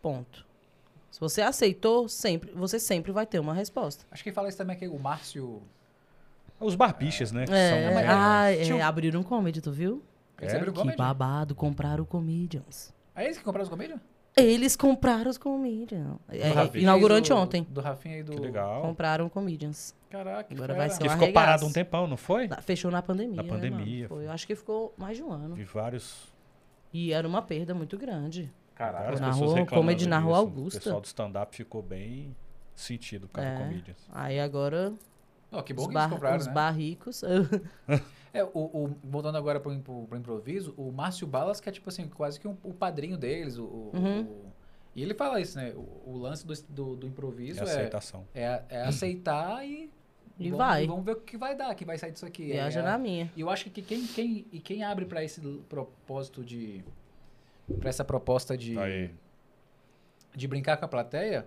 Ponto. 0.00 0.46
Se 1.10 1.18
você 1.20 1.40
aceitou, 1.42 2.08
sempre, 2.08 2.52
você 2.52 2.78
sempre 2.78 3.10
vai 3.10 3.26
ter 3.26 3.38
uma 3.40 3.52
resposta. 3.54 4.04
Acho 4.10 4.22
que 4.22 4.30
fala 4.30 4.48
isso 4.48 4.58
também 4.58 4.76
aqui, 4.76 4.86
o 4.86 4.98
Márcio. 4.98 5.62
Os 6.60 6.74
barbichas, 6.74 7.32
né? 7.32 7.46
que 7.46 7.52
É, 7.52 7.92
são- 7.92 7.98
ah, 8.08 8.50
é, 8.52 8.74
um- 8.74 8.84
abriram 8.84 9.20
um 9.20 9.22
comedy, 9.22 9.60
tu 9.60 9.72
viu? 9.72 10.02
É? 10.40 10.46
Que 10.60 10.70
comedy? 10.72 10.96
babado, 10.96 11.54
compraram 11.54 12.04
o 12.04 12.06
Comedians. 12.06 12.92
É 13.20 13.24
eles 13.24 13.38
que 13.38 13.44
compraram 13.44 13.64
os 13.64 13.68
comédia? 13.68 14.00
Eles 14.36 14.76
compraram 14.76 15.30
os 15.30 15.38
Comedians. 15.38 16.16
É, 16.28 16.48
Rafinha. 16.50 16.82
inaugurou 16.82 17.16
Fez 17.16 17.30
o- 17.30 17.34
anteontem. 17.34 17.66
Do 17.68 17.80
Rafinha 17.80 18.18
e 18.18 18.22
do. 18.22 18.32
Que 18.32 18.40
legal. 18.40 18.82
Compraram 18.82 19.28
Comedians. 19.28 19.94
Caraca, 20.08 20.44
que 20.44 20.54
Agora 20.54 20.74
vai 20.74 20.88
ser 20.90 21.02
Que 21.02 21.08
um 21.08 21.10
ficou 21.10 21.32
parado 21.32 21.66
um 21.66 21.72
tempão, 21.72 22.06
não 22.06 22.16
foi? 22.16 22.48
Fechou 22.62 22.90
na 22.90 23.02
pandemia. 23.02 23.36
Na 23.36 23.42
né, 23.42 23.48
pandemia. 23.48 24.08
Foi, 24.08 24.26
eu 24.26 24.30
acho 24.30 24.46
que 24.46 24.54
ficou 24.54 24.94
mais 24.96 25.16
de 25.16 25.24
um 25.24 25.32
ano. 25.32 25.54
Vi 25.56 25.64
vários. 25.64 26.32
E 26.92 27.12
era 27.12 27.26
uma 27.26 27.42
perda 27.42 27.74
muito 27.74 27.98
grande. 27.98 28.52
Caraca. 28.74 29.18
na 29.18 29.32
pessoas 29.32 29.50
rua, 29.54 29.66
comedy 29.66 30.06
na 30.06 30.20
Rua. 30.20 30.36
Augusta. 30.38 30.78
O 30.78 30.82
pessoal 30.82 31.00
do 31.00 31.06
stand-up 31.06 31.56
ficou 31.56 31.82
bem 31.82 32.34
sentido 32.76 33.28
com 33.32 33.40
É. 33.40 33.56
a 33.56 33.58
comedians. 33.58 34.08
Aí 34.12 34.38
agora 34.38 34.92
Ó, 35.50 35.60
que 35.62 35.74
bom 35.74 35.82
os, 35.82 35.88
que 35.88 35.94
eles 35.94 36.04
bar, 36.04 36.10
compraram, 36.10 36.36
os 36.36 36.46
né? 36.46 36.52
barricos. 36.52 37.22
É, 38.40 38.44
o, 38.44 38.48
o- 38.58 38.96
voltando 39.04 39.36
agora 39.38 39.58
pro, 39.60 39.76
pro, 39.80 40.06
pro 40.06 40.18
improviso, 40.18 40.74
o 40.76 40.90
Márcio 40.92 41.26
Balas, 41.26 41.60
que 41.60 41.68
é 41.68 41.72
tipo 41.72 41.88
assim, 41.88 42.08
quase 42.08 42.38
que 42.38 42.46
um- 42.48 42.56
o 42.62 42.72
padrinho 42.72 43.16
deles. 43.16 43.56
O, 43.58 43.64
o- 43.64 43.90
Uhum. 43.94 44.22
o- 44.22 44.52
e 44.94 45.02
ele 45.02 45.14
fala 45.14 45.40
isso, 45.40 45.56
né? 45.58 45.72
O, 45.74 46.12
o 46.12 46.18
lance 46.18 46.46
do, 46.46 46.54
do, 46.68 46.96
do 46.96 47.06
improviso 47.06 47.60
a 47.60 47.62
é, 47.66 47.70
aceitação. 47.70 48.26
é, 48.34 48.62
é 48.68 48.82
aceitar 48.82 49.64
e. 49.66 49.90
E 50.40 50.44
vamos, 50.50 50.58
vai. 50.58 50.86
Vamos 50.86 51.04
ver 51.04 51.12
o 51.12 51.20
que 51.20 51.36
vai 51.36 51.56
dar, 51.56 51.74
que 51.74 51.84
vai 51.84 51.98
sair 51.98 52.12
disso 52.12 52.24
aqui. 52.24 52.46
Viaja 52.46 52.78
é, 52.80 52.82
na 52.84 52.96
minha. 52.96 53.30
E 53.36 53.40
eu 53.40 53.50
acho 53.50 53.68
que 53.70 53.82
quem, 53.82 54.06
quem, 54.06 54.46
e 54.52 54.60
quem 54.60 54.84
abre 54.84 55.04
pra 55.04 55.22
esse 55.24 55.40
propósito 55.68 56.44
de. 56.44 56.84
pra 57.80 57.88
essa 57.88 58.04
proposta 58.04 58.56
de. 58.56 58.74
Tá 58.76 58.84
aí. 58.84 59.10
de 60.34 60.46
brincar 60.46 60.76
com 60.76 60.84
a 60.84 60.88
plateia 60.88 61.46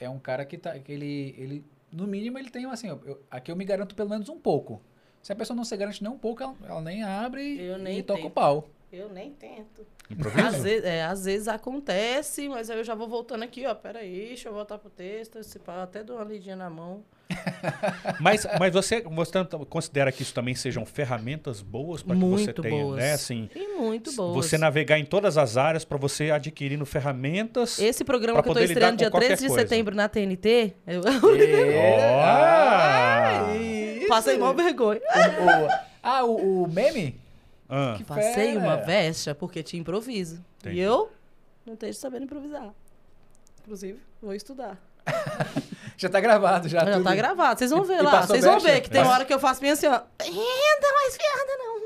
é 0.00 0.08
um 0.08 0.18
cara 0.18 0.44
que 0.44 0.56
tá 0.58 0.76
que 0.78 0.90
ele 0.92 1.34
ele 1.38 1.64
no 1.92 2.06
mínimo 2.06 2.38
ele 2.38 2.50
tem 2.50 2.64
assim 2.66 2.88
eu- 2.88 3.20
aqui 3.30 3.50
eu 3.50 3.56
me 3.56 3.64
garanto 3.64 3.94
pelo 3.94 4.08
menos 4.10 4.28
um 4.28 4.38
pouco 4.38 4.80
se 5.22 5.32
a 5.32 5.36
pessoa 5.36 5.56
não 5.56 5.64
se 5.64 5.76
garante 5.76 6.02
nem 6.02 6.10
um 6.12 6.18
pouco 6.18 6.42
ela, 6.42 6.54
ela 6.66 6.80
nem 6.80 7.02
abre 7.02 7.58
Eu 7.60 7.76
e, 7.76 7.82
nem 7.82 8.02
toca 8.02 8.26
o 8.26 8.30
pau 8.30 8.68
Eu 8.92 9.08
nem 9.10 9.30
tento. 9.32 9.86
Às 10.10 10.16
Improviso? 10.16 10.62
vezes, 10.62 10.84
é, 10.86 11.04
às 11.04 11.24
vezes 11.26 11.48
acontece, 11.48 12.48
mas 12.48 12.70
aí 12.70 12.78
eu 12.78 12.84
já 12.84 12.94
vou 12.94 13.06
voltando 13.06 13.42
aqui, 13.42 13.66
ó. 13.66 13.74
Peraí, 13.74 14.28
deixa 14.28 14.48
eu 14.48 14.54
voltar 14.54 14.78
pro 14.78 14.88
texto. 14.88 15.42
Se 15.44 15.58
pá, 15.58 15.82
até 15.82 16.02
dou 16.02 16.16
uma 16.16 16.24
lidinha 16.24 16.56
na 16.56 16.70
mão. 16.70 17.04
Mas, 18.20 18.46
mas 18.58 18.72
você, 18.72 19.02
você 19.02 19.30
tanto 19.32 19.58
considera 19.66 20.10
que 20.10 20.22
isso 20.22 20.32
também 20.32 20.54
sejam 20.54 20.86
ferramentas 20.86 21.60
boas 21.60 22.02
para 22.02 22.16
que 22.16 22.22
você 22.24 22.52
tenha, 22.54 22.82
boas. 22.82 22.96
né? 22.96 23.12
Assim, 23.12 23.50
E 23.54 23.76
muito 23.76 24.10
boas. 24.14 24.34
você 24.46 24.56
navegar 24.56 24.98
em 24.98 25.04
todas 25.04 25.36
as 25.36 25.58
áreas 25.58 25.84
para 25.84 25.98
você 25.98 26.30
adquirindo 26.30 26.86
ferramentas. 26.86 27.78
Esse 27.78 28.02
programa 28.02 28.42
que 28.42 28.48
eu 28.48 28.54
lidar 28.54 28.64
estreando 28.64 28.96
dia 28.96 29.10
qualquer 29.10 29.26
13 29.28 29.42
de 29.42 29.48
coisa. 29.48 29.62
setembro 29.68 29.94
na 29.94 30.08
TNT, 30.08 30.72
eu 30.86 31.02
É. 31.06 32.22
Ah! 32.24 33.67
Isso. 34.08 34.14
passei 34.14 34.38
mal 34.38 34.54
vergonha. 34.54 35.00
O- 35.00 35.66
o- 35.66 35.78
ah, 36.02 36.24
o, 36.24 36.62
o 36.64 36.68
meme? 36.68 37.20
Ah, 37.68 37.94
Que 37.98 38.04
Passei 38.04 38.32
fera. 38.54 38.58
uma 38.60 38.76
vexa 38.76 39.34
porque 39.34 39.62
tinha 39.62 39.80
improviso. 39.80 40.42
Entendi. 40.60 40.76
E 40.76 40.80
eu 40.80 41.10
não 41.66 41.76
tenho 41.76 41.92
sabendo 41.92 42.24
improvisar. 42.24 42.70
Inclusive, 43.62 44.00
vou 44.22 44.34
estudar. 44.34 44.78
Já 45.98 46.08
tá 46.08 46.20
gravado, 46.20 46.68
já. 46.68 46.84
Já 46.84 46.92
tudo. 46.92 47.04
tá 47.04 47.14
gravado, 47.14 47.58
vocês 47.58 47.70
vão 47.72 47.82
ver 47.82 47.98
e 47.98 48.02
lá. 48.02 48.22
Vocês 48.24 48.44
vão 48.44 48.60
ver 48.60 48.80
que 48.82 48.88
tem 48.88 49.00
Mas- 49.02 49.10
hora 49.12 49.24
que 49.24 49.34
eu 49.34 49.38
faço 49.40 49.60
bem 49.60 49.70
assim, 49.72 49.88
ó. 49.88 50.00
Ainda 50.20 50.92
mais 50.94 51.18
piada, 51.18 51.56
não. 51.58 51.78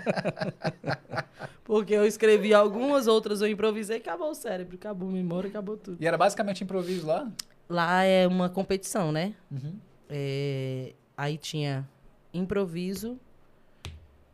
Porque 1.64 1.92
eu 1.94 2.06
escrevi 2.06 2.52
algumas, 2.54 3.06
outras 3.06 3.40
eu 3.42 3.48
improvisei, 3.48 3.98
acabou 3.98 4.30
o 4.30 4.34
cérebro, 4.34 4.76
acabou 4.76 5.08
a 5.08 5.12
memória, 5.12 5.48
acabou 5.48 5.76
tudo. 5.76 5.98
E 6.02 6.06
era 6.06 6.16
basicamente 6.18 6.64
improviso 6.64 7.06
lá? 7.06 7.28
Lá 7.68 8.02
é 8.04 8.26
uma 8.26 8.48
competição, 8.48 9.12
né? 9.12 9.34
Uhum. 9.50 9.74
É, 10.08 10.92
aí 11.20 11.36
tinha 11.36 11.86
improviso, 12.32 13.18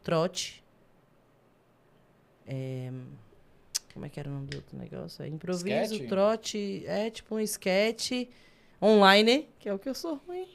trote. 0.04 0.62
é, 2.46 2.92
como 3.92 4.06
é 4.06 4.08
que 4.08 4.20
era 4.20 4.28
o 4.28 4.32
nome 4.32 4.46
do 4.46 4.56
outro 4.58 4.76
negócio? 4.78 5.22
É 5.24 5.28
improviso, 5.28 5.94
Sketch? 5.94 6.08
trote. 6.08 6.84
É 6.86 7.10
tipo 7.10 7.34
um 7.34 7.40
sketch 7.40 8.28
online, 8.80 9.48
que 9.58 9.68
é 9.68 9.74
o 9.74 9.78
que 9.78 9.88
eu 9.88 9.94
sou 9.94 10.16
ruim. 10.26 10.46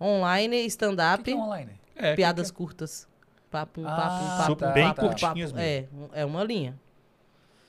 Online, 0.00 0.56
que 0.62 0.66
stand-up, 0.66 1.24
que 1.24 1.30
é 1.32 1.34
online? 1.34 1.72
é, 1.96 2.14
piadas 2.14 2.50
curtas. 2.50 3.08
Papo, 3.50 3.82
Ah, 3.84 3.96
papo, 3.96 4.46
Super 4.46 4.66
papo, 4.66 4.74
bem 4.74 4.84
papo, 4.94 5.00
curtinhas 5.08 5.50
papo. 5.50 5.60
É, 5.62 5.88
um- 5.92 6.08
é 6.12 6.24
uma 6.24 6.44
linha. 6.44 6.78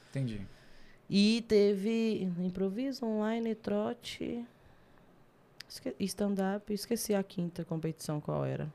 Entendi. 0.09 0.45
E 1.09 1.43
teve 1.47 2.23
improviso, 2.39 3.05
online, 3.05 3.55
trote. 3.55 4.45
Esque- 5.71 5.95
Stand-up, 5.99 6.73
esqueci 6.73 7.13
a 7.15 7.23
quinta 7.23 7.63
competição 7.63 8.19
qual 8.19 8.43
era. 8.45 8.71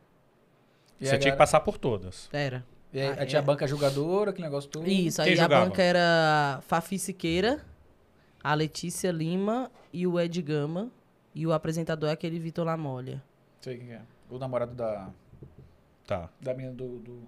E 1.01 1.07
Você 1.07 1.19
tinha 1.19 1.33
que 1.33 1.39
passar 1.39 1.61
por 1.61 1.77
todas. 1.77 2.29
Era. 2.33 2.65
E 2.93 3.01
aí, 3.01 3.09
Ah, 3.09 3.17
aí 3.21 3.27
tinha 3.27 3.39
é. 3.39 3.43
a 3.43 3.45
banca 3.45 3.67
jogadora, 3.67 4.31
aquele 4.31 4.47
negócio 4.47 4.71
todo. 4.71 4.89
Isso, 4.89 5.23
Quem 5.23 5.35
aí 5.35 5.41
a 5.41 5.47
banca 5.49 5.83
era 5.83 6.61
Fafi 6.67 6.99
Siqueira, 6.99 7.63
a 8.43 8.55
Letícia 8.55 9.11
Lima 9.11 9.71
e 9.93 10.07
o 10.07 10.19
Ed 10.19 10.41
Gama. 10.41 10.91
E 11.35 11.47
o 11.47 11.53
apresentador 11.53 12.09
é 12.09 12.13
aquele 12.13 12.39
Vitor 12.39 12.65
Lamolha. 12.65 13.23
Sei 13.61 13.77
quem 13.77 13.93
é. 13.93 14.01
O 14.31 14.39
namorado 14.39 14.75
da, 14.75 15.11
Tá. 16.07 16.31
da 16.41 16.55
menina 16.55 16.73
do, 16.75 16.99
do... 17.01 17.23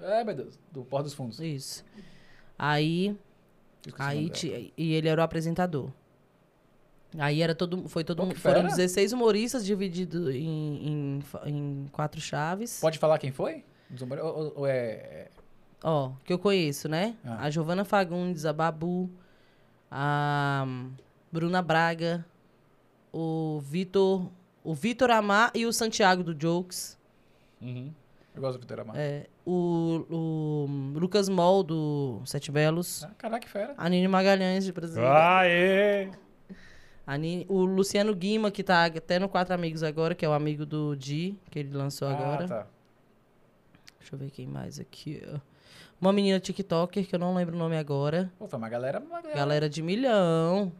É, 0.00 0.24
meu 0.24 0.34
Deus. 0.34 0.58
Do 0.72 0.82
Porto 0.84 1.04
dos 1.04 1.14
Fundos. 1.14 1.38
Isso. 1.38 1.84
Aí, 2.58 3.16
aí 3.98 4.72
e 4.76 4.92
ele 4.94 5.08
era 5.08 5.20
o 5.20 5.24
apresentador. 5.24 5.90
Aí 7.18 7.42
era 7.42 7.54
todo, 7.54 7.88
foi 7.88 8.04
todo 8.04 8.18
Pô, 8.26 8.34
foram 8.36 8.62
fera. 8.62 8.68
16 8.68 9.12
humoristas 9.12 9.64
divididos 9.64 10.32
em, 10.34 10.86
em, 10.86 11.22
em 11.46 11.86
quatro 11.90 12.20
chaves. 12.20 12.78
Pode 12.80 12.98
falar 12.98 13.18
quem 13.18 13.32
foi? 13.32 13.64
Ou, 14.22 14.26
ou- 14.26 14.52
ou 14.58 14.66
é... 14.66 14.72
é- 14.80 15.30
Ó, 15.82 16.12
que 16.24 16.32
eu 16.32 16.38
conheço, 16.38 16.88
né? 16.88 17.16
Ah. 17.24 17.44
A 17.46 17.50
Giovana 17.50 17.84
Fagundes, 17.84 18.44
a 18.44 18.52
Babu, 18.52 19.10
a 19.90 20.66
Bruna 21.32 21.62
Braga, 21.62 22.24
o 23.12 23.60
Vitor, 23.60 24.30
o 24.62 24.74
Vitor 24.74 25.10
Amar 25.10 25.50
e 25.54 25.66
o 25.66 25.72
Santiago 25.72 26.22
do 26.22 26.34
Jokes, 26.40 26.98
Uhum. 27.60 27.92
Eu 28.34 28.40
gosto 28.40 28.58
do 28.58 28.60
Vitor 28.62 28.80
Amar. 28.80 28.96
é, 28.96 29.26
o, 29.44 30.06
o 30.08 30.98
Lucas 30.98 31.28
Mol 31.28 31.62
do 31.62 32.22
Sete 32.24 32.50
Belos, 32.52 33.02
Ah, 33.04 33.10
caraca, 33.18 33.40
que 33.44 33.50
fera. 33.50 33.74
a 33.76 33.88
Nini 33.88 34.06
Magalhães 34.08 34.64
de 34.64 34.72
Brasília, 34.72 35.08
Aê! 35.12 36.10
O 37.48 37.64
Luciano 37.64 38.14
Guima, 38.14 38.50
que 38.50 38.62
tá 38.62 38.84
até 38.84 39.18
no 39.18 39.28
Quatro 39.28 39.54
Amigos 39.54 39.82
agora, 39.82 40.14
que 40.14 40.24
é 40.24 40.28
o 40.28 40.32
amigo 40.32 40.64
do 40.64 40.94
Di, 40.94 41.36
que 41.50 41.58
ele 41.58 41.76
lançou 41.76 42.08
agora. 42.08 42.44
Ah, 42.44 42.48
tá. 42.48 42.66
Deixa 43.98 44.14
eu 44.14 44.18
ver 44.18 44.30
quem 44.30 44.46
mais 44.46 44.78
aqui. 44.78 45.22
Uma 46.00 46.12
menina 46.12 46.40
TikToker, 46.40 47.06
que 47.06 47.14
eu 47.14 47.18
não 47.18 47.34
lembro 47.34 47.54
o 47.54 47.58
nome 47.58 47.76
agora. 47.76 48.32
Pô, 48.38 48.48
foi 48.48 48.58
uma 48.58 48.68
galera... 48.68 49.00
Uma 49.00 49.20
galera. 49.20 49.38
Galera 49.38 49.68
de 49.68 49.82
milhão. 49.82 50.72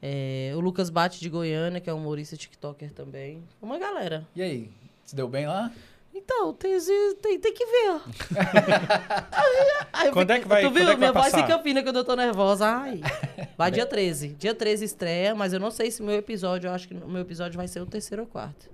É, 0.00 0.52
o 0.54 0.60
Lucas 0.60 0.88
Bate 0.90 1.20
de 1.20 1.28
Goiânia, 1.28 1.80
que 1.80 1.90
é 1.90 1.94
um 1.94 1.98
humorista 1.98 2.36
TikToker 2.36 2.92
também. 2.92 3.42
Uma 3.60 3.78
galera. 3.78 4.26
E 4.34 4.42
aí? 4.42 4.70
Se 5.04 5.14
deu 5.14 5.28
bem 5.28 5.46
lá? 5.46 5.72
Então, 6.18 6.52
tem, 6.52 6.76
tem, 7.22 7.38
tem 7.40 7.54
que 7.54 7.64
ver. 7.64 7.90
ó. 7.90 8.00
Aí 9.92 10.10
Quando 10.10 10.30
é 10.30 10.40
que 10.40 10.48
vai- 10.48 10.62
Tu 10.62 10.70
viu? 10.70 10.88
é 10.90 10.96
Minha 10.96 11.12
voz 11.12 11.34
fica 11.34 11.58
fina 11.60 11.82
quando 11.82 11.96
eu 11.96 12.04
tô 12.04 12.14
nervosa. 12.16 12.66
Ai. 12.66 13.00
Vai 13.56 13.70
dia 13.70 13.86
13. 13.86 14.28
Dia 14.30 14.54
13 14.54 14.84
estreia, 14.84 15.34
mas 15.34 15.52
eu 15.52 15.58
não 15.60 15.70
sei 15.70 15.90
se 15.90 16.02
meu 16.02 16.14
episódio, 16.14 16.68
eu 16.68 16.72
acho 16.72 16.86
que 16.88 16.94
o 16.94 17.08
meu 17.08 17.22
episódio 17.22 17.56
vai 17.56 17.66
ser 17.66 17.80
o 17.80 17.86
terceiro 17.86 18.22
ou 18.22 18.28
quarto. 18.28 18.68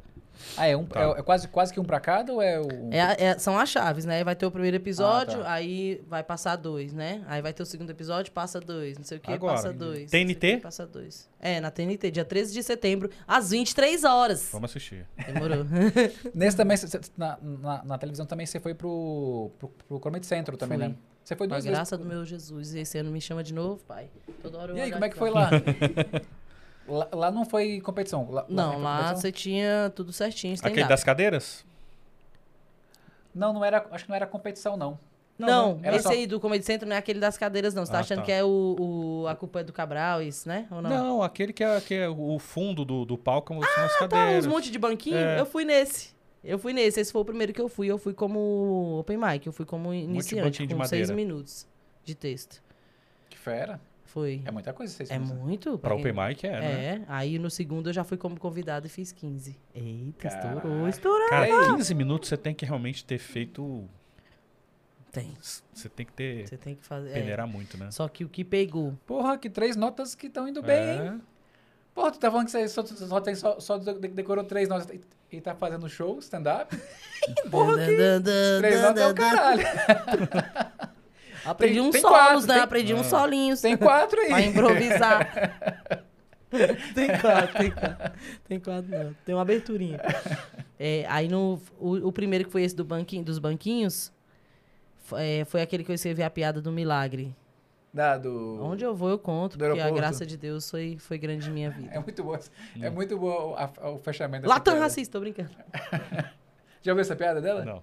Ah, 0.57 0.67
é, 0.67 0.77
um, 0.77 0.85
Tá. 0.85 1.01
é, 1.01 1.11
é 1.19 1.23
quase, 1.23 1.49
quase 1.49 1.73
que 1.73 1.81
um 1.81 1.85
pra 1.85 1.99
cada 2.01 2.33
ou 2.33 2.41
é 2.43 2.61
o... 2.61 2.67
É, 2.93 3.25
é- 3.27 3.39
são 3.39 3.59
as 3.59 3.69
chaves, 3.69 4.05
né? 4.05 4.23
Vai 4.25 4.37
ter 4.37 4.47
o 4.47 4.51
primeiro 4.51 4.77
episódio, 4.77 5.41
Ah, 5.41 5.45
tá. 5.45 5.53
aí 5.53 6.03
vai 6.09 6.23
passar 6.23 6.57
dois, 6.57 6.93
né? 6.93 7.23
Aí 7.27 7.41
vai 7.43 7.53
ter 7.53 7.63
o 7.63 7.67
segundo 7.67 7.91
episódio, 7.91 8.33
passa 8.33 8.61
dois. 8.61 8.97
Não 8.99 9.05
sei 9.05 9.19
o 9.19 9.21
que, 9.21 9.33
Agora, 9.33 9.55
passa 9.55 9.73
dois. 9.73 10.03
não 10.03 10.09
TNT? 10.09 10.41
sei 10.41 10.55
o 10.55 10.57
quê, 10.57 10.63
Passa 10.63 10.87
dois. 10.87 11.29
É, 11.41 11.61
na 11.61 11.71
TNT, 11.71 12.11
dia 12.11 12.25
13 12.25 12.53
de 12.53 12.63
setembro, 12.63 13.11
às 13.27 13.51
23 13.51 14.05
horas. 14.05 14.49
Vamos 14.53 14.71
assistir. 14.71 15.07
Demorou. 15.27 15.65
Nesse 16.35 16.57
também, 16.57 16.77
cê- 16.79 17.01
na, 17.17 17.39
na, 17.43 17.85
na 17.85 17.99
televisão 17.99 18.25
também 18.27 18.47
você 18.47 18.59
foi 18.61 18.75
pro, 18.75 19.51
pro, 19.59 19.69
pro 19.89 20.01
Comedy 20.01 20.27
Centro 20.27 20.57
também, 20.57 20.79
Fui. 20.79 20.89
né? 20.89 20.95
Você 21.25 21.35
foi 21.35 21.49
Com 21.49 21.55
a 21.55 21.57
duas 21.57 21.65
vezes. 21.65 21.79
graça 21.79 21.97
do 21.97 22.05
meu 22.05 22.23
Jesus. 22.25 22.75
E 22.75 22.81
esse 22.81 22.99
ano 22.99 23.11
me 23.11 23.19
chama 23.21 23.43
de 23.43 23.55
novo, 23.55 23.83
pai. 23.85 24.11
Toda 24.43 24.59
hora 24.59 24.73
eu 24.73 24.77
E 24.77 24.81
aí, 24.83 24.93
como 24.93 25.05
é 25.05 25.09
que 25.09 25.17
foi 25.17 25.31
lá? 25.31 25.49
lá? 26.89 27.09
lá 27.13 27.31
não 27.31 27.45
foi 27.45 27.81
competição? 27.81 28.31
Lá, 28.31 28.45
Não, 28.49 28.73
foi 28.75 28.83
lá 28.83 28.93
competição? 28.99 29.21
você 29.21 29.33
tinha 29.33 29.93
tudo 29.95 30.13
certinho, 30.13 30.55
stand-up. 30.55 30.73
Aquele 30.75 30.89
das 30.89 31.03
cadeiras? 31.05 31.65
Não, 33.35 33.53
não 33.53 33.65
era, 33.65 33.85
acho 33.91 34.05
que 34.05 34.11
não 34.11 34.17
era 34.17 34.27
competição, 34.27 34.77
não. 34.77 34.99
Não, 35.37 35.81
era 35.83 35.97
esse 35.97 36.05
só- 36.05 36.11
aí 36.13 36.29
do 36.29 36.39
Comedy 36.39 36.65
Centro 36.65 36.89
não 36.89 36.95
é 36.95 36.99
aquele 37.01 37.19
das 37.19 37.37
cadeiras, 37.37 37.75
não. 37.75 37.85
Você 37.85 37.91
tá 37.91 37.99
Ah, 37.99 38.01
achando 38.03 38.19
tá. 38.21 38.25
que 38.27 38.31
é 38.31 38.45
o, 38.45 38.77
o- 38.79 39.27
A 39.27 39.35
culpa 39.35 39.61
é 39.61 39.65
do 39.65 39.73
Cabral, 39.73 40.23
isso, 40.23 40.49
né? 40.49 40.69
Ou 40.71 40.81
não? 40.81 40.91
Não, 40.91 41.23
aquele 41.25 41.53
que 41.53 41.65
é, 41.65 41.81
que 41.81 41.95
é 41.95 42.09
o 42.09 42.39
fundo 42.39 42.85
do, 42.85 43.05
do 43.05 43.19
palco 43.19 43.53
são 43.53 43.61
as 43.65 43.75
Tá, 43.75 43.85
uns 43.87 43.97
cadeiras. 43.97 44.47
monte 44.47 44.71
de 44.71 44.79
banquinho. 44.79 45.17
É. 45.17 45.41
Eu 45.41 45.47
fui 45.47 45.65
nesse. 45.65 46.15
Eu 46.45 46.57
fui 46.57 46.73
nesse. 46.73 47.01
Esse 47.01 47.11
foi 47.11 47.21
o 47.23 47.25
primeiro 47.25 47.53
que 47.53 47.61
eu 47.61 47.69
fui. 47.69 47.89
Eu 47.89 47.99
fui 47.99 48.15
como 48.15 48.99
open 49.01 49.17
mic. 49.17 49.45
Eu 49.45 49.53
fui 49.53 49.65
como 49.67 49.93
iniciante, 49.93 50.45
banquinho 50.45 50.69
de 50.69 50.75
com 50.77 50.85
seis 50.85 51.11
minutos 51.11 51.67
de 52.05 52.15
texto. 52.15 52.63
Que 53.29 53.37
fera. 53.37 53.81
Foi. 54.15 54.41
É 54.45 54.51
muita 54.53 54.73
coisa 54.73 54.95
vocês 54.95 55.11
É 55.11 55.19
fazem. 55.19 55.35
muito. 55.37 55.77
Pra 55.77 55.91
quem- 55.97 55.99
open 56.09 56.13
mic 56.29 56.47
é, 56.47 56.51
né? 56.53 56.85
É, 56.85 57.03
aí 57.09 57.37
no 57.37 57.51
segundo 57.51 57.89
eu 57.91 57.93
já 57.93 58.05
fui 58.05 58.17
como 58.17 58.39
convidado 58.39 58.87
e 58.87 58.89
fiz 58.89 59.11
15. 59.11 59.59
Eita, 59.75 60.29
estourou, 60.29 60.61
Caraca. 60.63 60.89
estourou. 60.89 61.29
Cara, 61.31 61.75
15 61.77 61.95
minutos 61.97 62.29
você 62.29 62.37
tem 62.37 62.55
que 62.55 62.65
realmente 62.65 63.05
ter 63.05 63.19
feito. 63.19 63.89
Tem. 65.11 65.33
Você 65.41 65.89
tem 65.89 66.07
que 66.07 66.13
ter. 66.13 66.47
Você 66.47 66.57
tem 66.57 66.77
que 66.77 66.85
fazer. 66.85 67.11
é. 67.11 67.15
peneirar 67.15 67.47
muito, 67.49 67.77
né? 67.77 67.91
Só 67.91 68.07
que 68.07 68.25
o 68.25 68.29
que 68.29 68.45
pegou. 68.45 68.97
Porra, 69.05 69.37
que 69.37 69.51
três 69.51 69.75
notas 69.75 70.15
que 70.15 70.29
estão 70.29 70.47
indo 70.49 70.63
bem, 70.63 70.79
hein? 70.81 71.01
É. 71.09 71.35
Porra, 71.93 72.13
tu 72.13 72.19
tá 72.21 72.31
falando 72.31 72.47
que 72.47 72.53
você 72.53 72.69
só, 72.69 72.85
só, 72.87 73.21
tem, 73.21 73.35
só, 73.35 73.59
só 73.59 73.79
de- 73.79 73.95
decorou 74.09 74.45
três 74.45 74.69
notas 74.69 74.89
e, 74.91 75.01
e 75.37 75.41
tá 75.41 75.55
fazendo 75.57 75.89
show, 75.89 76.19
stand-up? 76.21 76.77
Porra, 77.51 77.79
que 77.85 77.97
três 78.61 78.81
notas 78.81 79.03
é 79.03 79.07
o 79.09 79.15
caralho. 79.15 79.63
Aprendi 81.45 81.75
Tem- 81.75 81.83
uns 81.83 81.93
tem 81.93 82.01
solos, 82.01 82.17
quatro, 82.19 82.47
né? 82.47 82.55
tem- 82.55 82.63
Aprendi 82.63 82.95
uns 82.95 83.07
solinhos. 83.07 83.61
Tem 83.61 83.77
quatro 83.77 84.21
aí. 84.21 84.29
Pra 84.31 84.41
improvisar. 84.43 85.33
tem 86.95 87.09
quatro, 87.21 87.59
tem 87.59 87.71
quatro. 87.71 88.13
Tem 88.49 88.61
quatro, 88.61 88.91
não. 88.91 89.15
Tem 89.25 89.35
uma 89.35 89.43
aberturinha. 89.43 90.01
É, 90.79 91.05
aí 91.09 91.29
no, 91.29 91.61
o, 91.79 92.09
o 92.09 92.13
primeiro 92.13 92.45
que 92.45 92.51
foi 92.51 92.63
esse 92.63 92.75
do 92.77 92.85
banquinho, 92.85 93.25
dos 93.25 93.39
banquinhos 93.39 94.13
é, 95.13 95.45
foi 95.45 95.63
aquele 95.63 95.85
que 95.85 95.91
eu 95.91 95.95
escrevi 95.95 96.23
a 96.23 96.31
piada 96.31 96.61
do 96.63 96.71
milagre. 96.73 97.35
Da, 97.93 98.19
do... 98.19 98.59
Onde 98.61 98.85
eu 98.85 98.93
vou, 98.95 99.09
eu 99.09 99.19
conto, 99.19 99.57
porque 99.57 99.79
a 99.81 99.91
graça 99.91 100.27
de 100.27 100.37
Deus 100.37 100.69
foi, 100.69 100.97
foi 100.99 101.17
grande 101.17 101.49
em 101.49 101.53
minha 101.53 101.69
É 101.71 101.73
vida. 101.73 102.01
muito 102.01 102.25
boa. 102.25 102.41
É 102.81 102.91
muito 102.91 103.17
boa 103.19 103.45
o, 103.45 103.55
a- 103.57 103.91
o 103.91 103.99
fechamento 103.99 104.49
Latam 104.49 104.79
racista, 104.81 105.13
tô 105.13 105.21
brincando. 105.21 105.51
Já 106.83 106.91
ouviu 106.93 107.03
essa 107.03 107.15
piada 107.15 107.41
dela? 107.41 107.65
Não. 107.65 107.83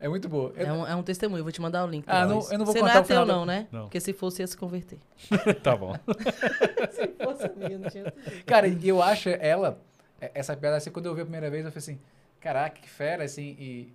É 0.00 0.08
muito 0.08 0.28
boa. 0.28 0.50
Eu- 0.56 0.66
É 0.66 0.72
um, 0.72 0.86
é 0.86 0.96
um 0.96 1.02
testemunho, 1.02 1.40
eu 1.40 1.44
vou 1.44 1.52
te 1.52 1.60
mandar 1.60 1.84
o 1.84 1.86
link. 1.86 2.04
Ah, 2.06 2.26
não- 2.26 2.40
eu 2.50 2.58
não 2.58 2.64
vou 2.64 2.72
Você 2.72 2.80
contar 2.80 2.94
não 2.94 3.00
é 3.00 3.04
ateu, 3.04 3.26
não, 3.26 3.44
né? 3.44 3.68
Não. 3.70 3.82
Porque 3.82 4.00
se 4.00 4.12
fosse, 4.14 4.42
ia 4.42 4.46
se 4.46 4.56
converter. 4.56 4.98
tá 5.62 5.76
bom. 5.76 5.94
se 6.90 7.06
fosse 7.22 7.44
amiga, 7.46 7.78
não 7.78 7.90
tinha 7.90 8.12
Cara, 8.46 8.66
e 8.66 8.88
eu 8.88 9.02
acho 9.02 9.28
ela, 9.28 9.78
é- 10.20 10.30
essa 10.34 10.56
piada, 10.56 10.76
assim, 10.76 10.90
quando 10.90 11.06
eu 11.06 11.14
vi 11.14 11.20
a 11.20 11.24
primeira 11.24 11.50
vez, 11.50 11.64
eu 11.66 11.70
falei 11.70 11.82
assim, 11.82 12.00
caraca, 12.40 12.80
que 12.80 12.88
fera, 12.88 13.24
assim, 13.24 13.54
e, 13.58 13.92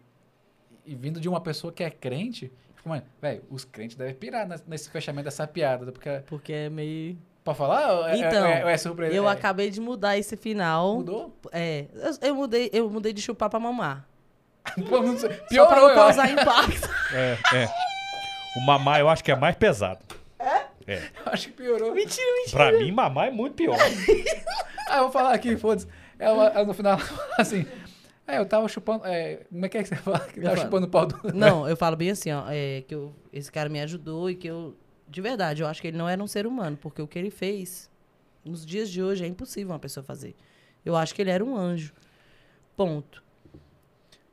e 0.85 0.93
vindo 0.95 1.19
de 1.19 1.27
uma 1.27 1.41
pessoa 1.41 1.73
que 1.73 1.83
é 1.83 1.89
crente, 1.89 2.51
fico, 2.75 2.87
mano, 2.87 3.01
velho, 3.19 3.41
os 3.49 3.65
crentes 3.65 3.97
devem 3.97 4.13
pirar 4.13 4.47
nes- 4.47 4.63
nesse 4.67 4.89
fechamento 4.91 5.25
dessa 5.25 5.47
piada, 5.47 5.91
porque 5.91 6.09
Porque 6.27 6.53
é 6.53 6.69
meio. 6.69 7.17
pra 7.43 7.55
falar, 7.55 8.11
é, 8.13 8.17
Então, 8.19 8.45
é, 8.45 8.61
é, 8.61 8.71
é 8.73 8.77
surpresa. 8.77 9.15
Eu 9.15 9.27
é, 9.27 9.31
acabei 9.31 9.71
de 9.71 9.81
mudar 9.81 10.15
esse 10.19 10.37
final. 10.37 10.97
Mudou? 10.97 11.35
É. 11.51 11.85
Eu, 12.21 12.29
eu 12.29 12.35
mudei, 12.35 12.69
eu 12.71 12.87
mudei 12.91 13.11
de 13.11 13.23
chupar 13.23 13.49
pra 13.49 13.59
mamar. 13.59 14.07
Pô, 14.89 15.01
não 15.01 15.17
sei. 15.17 15.29
Só 15.51 15.65
pra 15.65 15.75
não 15.77 15.83
eu 15.83 15.87
acho. 15.89 15.95
causar 15.95 16.31
impacto. 16.31 16.89
É, 17.13 17.37
é. 17.53 17.69
O 18.57 18.61
mamar 18.61 18.99
eu 18.99 19.07
acho 19.07 19.23
que 19.23 19.31
é 19.31 19.35
mais 19.35 19.55
pesado. 19.55 20.03
Acho 21.25 21.47
que 21.47 21.53
piorou. 21.53 21.93
mentira, 21.93 22.25
mentira. 22.37 22.69
Pra 22.69 22.77
mim, 22.77 22.91
mamar 22.91 23.27
é 23.27 23.31
muito 23.31 23.55
pior. 23.55 23.77
Ah, 24.87 24.97
eu 24.97 25.03
vou 25.05 25.11
falar 25.11 25.33
aqui, 25.33 25.57
foda-se. 25.57 25.87
Ela, 26.19 26.45
ela 26.49 26.63
no 26.63 26.73
final, 26.73 26.99
assim. 27.39 27.65
É, 28.27 28.37
eu 28.37 28.45
tava 28.45 28.67
chupando. 28.67 29.03
É, 29.03 29.37
como 29.49 29.65
é 29.65 29.69
que 29.69 29.79
é 29.79 29.81
que 29.83 29.89
você 29.89 29.95
fala? 29.95 30.19
Que 30.19 30.39
eu 30.39 30.43
tava 30.43 30.55
falo. 30.55 30.67
chupando 30.67 30.85
o 30.85 30.89
pau 30.91 31.07
do. 31.07 31.33
Não, 31.33 31.67
eu 31.67 31.75
falo 31.75 31.95
bem 31.95 32.11
assim, 32.11 32.31
ó. 32.31 32.45
É, 32.49 32.83
que 32.87 32.93
eu, 32.93 33.11
esse 33.33 33.51
cara 33.51 33.67
me 33.67 33.81
ajudou 33.81 34.29
e 34.29 34.35
que 34.35 34.47
eu. 34.47 34.75
De 35.07 35.21
verdade, 35.21 35.63
eu 35.63 35.67
acho 35.67 35.81
que 35.81 35.87
ele 35.87 35.97
não 35.97 36.07
era 36.07 36.21
um 36.21 36.27
ser 36.27 36.45
humano, 36.45 36.77
porque 36.79 37.01
o 37.01 37.07
que 37.07 37.17
ele 37.17 37.31
fez, 37.31 37.89
nos 38.43 38.63
dias 38.63 38.89
de 38.91 39.01
hoje, 39.01 39.23
é 39.23 39.27
impossível 39.27 39.73
uma 39.73 39.79
pessoa 39.79 40.03
fazer. 40.03 40.35
Eu 40.85 40.95
acho 40.95 41.15
que 41.15 41.21
ele 41.23 41.31
era 41.31 41.43
um 41.43 41.57
anjo. 41.57 41.91
Ponto. 42.77 43.23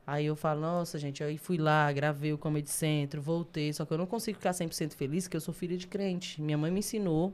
Aí 0.05 0.25
eu 0.25 0.35
falo, 0.35 0.59
nossa, 0.59 0.99
gente, 0.99 1.23
aí 1.23 1.37
fui 1.37 1.57
lá, 1.57 1.89
gravei 1.91 2.33
o 2.33 2.37
Comedy 2.37 2.69
Centro, 2.69 3.21
voltei, 3.21 3.71
só 3.71 3.85
que 3.85 3.93
eu 3.93 3.97
não 3.97 4.05
consigo 4.05 4.37
ficar 4.37 4.51
100% 4.51 4.93
feliz, 4.93 5.23
porque 5.25 5.37
eu 5.37 5.41
sou 5.41 5.53
filha 5.53 5.77
de 5.77 5.87
crente. 5.87 6.41
Minha 6.41 6.57
mãe 6.57 6.69
me 6.69 6.79
ensinou 6.79 7.33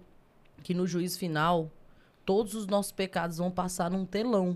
que 0.61 0.75
no 0.75 0.85
juízo 0.85 1.17
final, 1.17 1.71
todos 2.23 2.53
os 2.53 2.67
nossos 2.67 2.91
pecados 2.91 3.37
vão 3.37 3.49
passar 3.49 3.89
num 3.89 4.05
telão. 4.05 4.55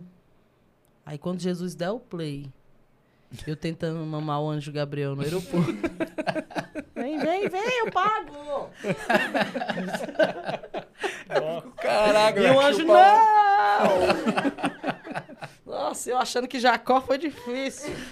Aí 1.03 1.17
quando 1.17 1.39
Jesus 1.39 1.73
der 1.73 1.89
o 1.89 1.99
play, 1.99 2.51
eu 3.47 3.55
tentando 3.55 4.05
mamar 4.05 4.41
o 4.41 4.49
anjo 4.49 4.71
Gabriel 4.71 5.15
no 5.15 5.23
aeroporto. 5.23 5.71
vem, 6.93 7.17
vem, 7.17 7.49
vem, 7.49 7.79
eu 7.79 7.91
pago! 7.91 8.69
Caraca, 11.81 12.39
E 12.39 12.51
o 12.51 12.59
anjo, 12.61 12.81
chupar 12.81 13.19
não! 13.83 14.83
Nossa, 15.65 16.09
eu 16.09 16.17
achando 16.17 16.47
que 16.47 16.59
Jacó 16.59 16.99
foi 17.01 17.17
difícil. 17.17 17.93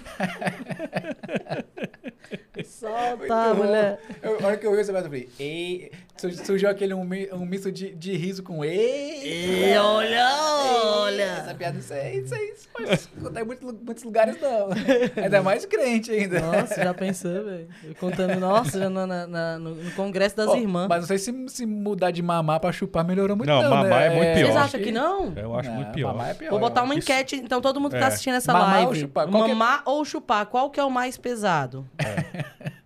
Solta, 2.64 3.54
mulher. 3.54 3.98
Eu, 4.22 4.38
a 4.42 4.46
hora 4.46 4.56
que 4.56 4.66
eu 4.66 4.72
vi 4.72 4.80
essa 4.80 4.92
merda, 4.92 5.06
eu 5.08 5.10
falei, 5.10 5.28
ei. 5.38 5.90
Sur- 6.16 6.32
Surgiu 6.32 6.68
aquele 6.70 6.94
um, 6.94 7.00
um 7.32 7.44
misto 7.44 7.72
de, 7.72 7.94
de 7.94 8.16
riso 8.16 8.42
com 8.42 8.64
ei. 8.64 9.72
E 9.72 9.76
olha, 9.76 10.14
Essa 10.16 11.46
olha. 11.48 11.54
piada, 11.58 11.78
isso 11.78 11.92
aí, 11.92 12.18
isso 12.20 12.34
aí, 12.34 12.48
isso 12.54 12.68
pode 12.72 13.08
contar 13.20 13.40
em 13.40 13.44
muitos, 13.44 13.72
muitos 13.82 14.04
lugares, 14.04 14.36
não. 14.40 14.68
Ainda 15.22 15.42
mais 15.42 15.64
crente 15.66 16.10
ainda. 16.12 16.40
Nossa, 16.40 16.76
já 16.84 16.94
pensou, 16.94 17.44
velho? 17.44 17.68
Contando, 17.98 18.38
nossa, 18.38 18.78
já 18.78 18.88
na- 18.90 19.06
na- 19.06 19.26
na- 19.26 19.58
no, 19.58 19.74
no 19.74 19.90
congresso 19.92 20.36
das 20.36 20.48
Ó, 20.48 20.56
irmãs. 20.56 20.86
Mas 20.88 21.00
não 21.00 21.06
sei 21.08 21.18
se, 21.18 21.48
se 21.48 21.66
mudar 21.66 22.10
de 22.10 22.22
mamar 22.22 22.60
pra 22.60 22.70
chupar 22.72 23.04
melhorou 23.04 23.36
muito, 23.36 23.48
Não, 23.48 23.62
não. 23.62 23.70
mamar 23.70 23.88
né? 23.88 24.06
é 24.06 24.10
muito 24.16 24.34
pior. 24.34 24.46
Vocês 24.46 24.56
acham 24.56 24.80
que 24.80 24.92
não? 24.92 25.32
Eu 25.36 25.54
acho 25.56 25.68
Não, 25.70 25.76
muito 25.76 25.92
pior. 25.92 26.12
Mamar 26.12 26.30
é 26.30 26.34
pior. 26.34 26.50
Vou 26.50 26.60
botar 26.60 26.82
uma 26.82 26.94
Isso- 26.94 27.10
enquete, 27.10 27.41
então 27.42 27.60
todo 27.60 27.80
mundo 27.80 27.92
que 27.92 27.98
tá 27.98 28.04
É. 28.06 28.08
assistindo 28.08 28.34
essa 28.36 28.52
Mamar 28.52 28.78
ou 28.80 28.84
live. 28.86 29.00
chupar? 29.00 29.28
Qual 29.28 29.44
que 29.44 29.50
é- 29.50 29.54
Mamar 29.54 29.82
ou 29.84 30.04
chupar? 30.04 30.46
Qual 30.46 30.70
que 30.70 30.80
é 30.80 30.84
o 30.84 30.90
mais 30.90 31.16
pesado? 31.18 31.86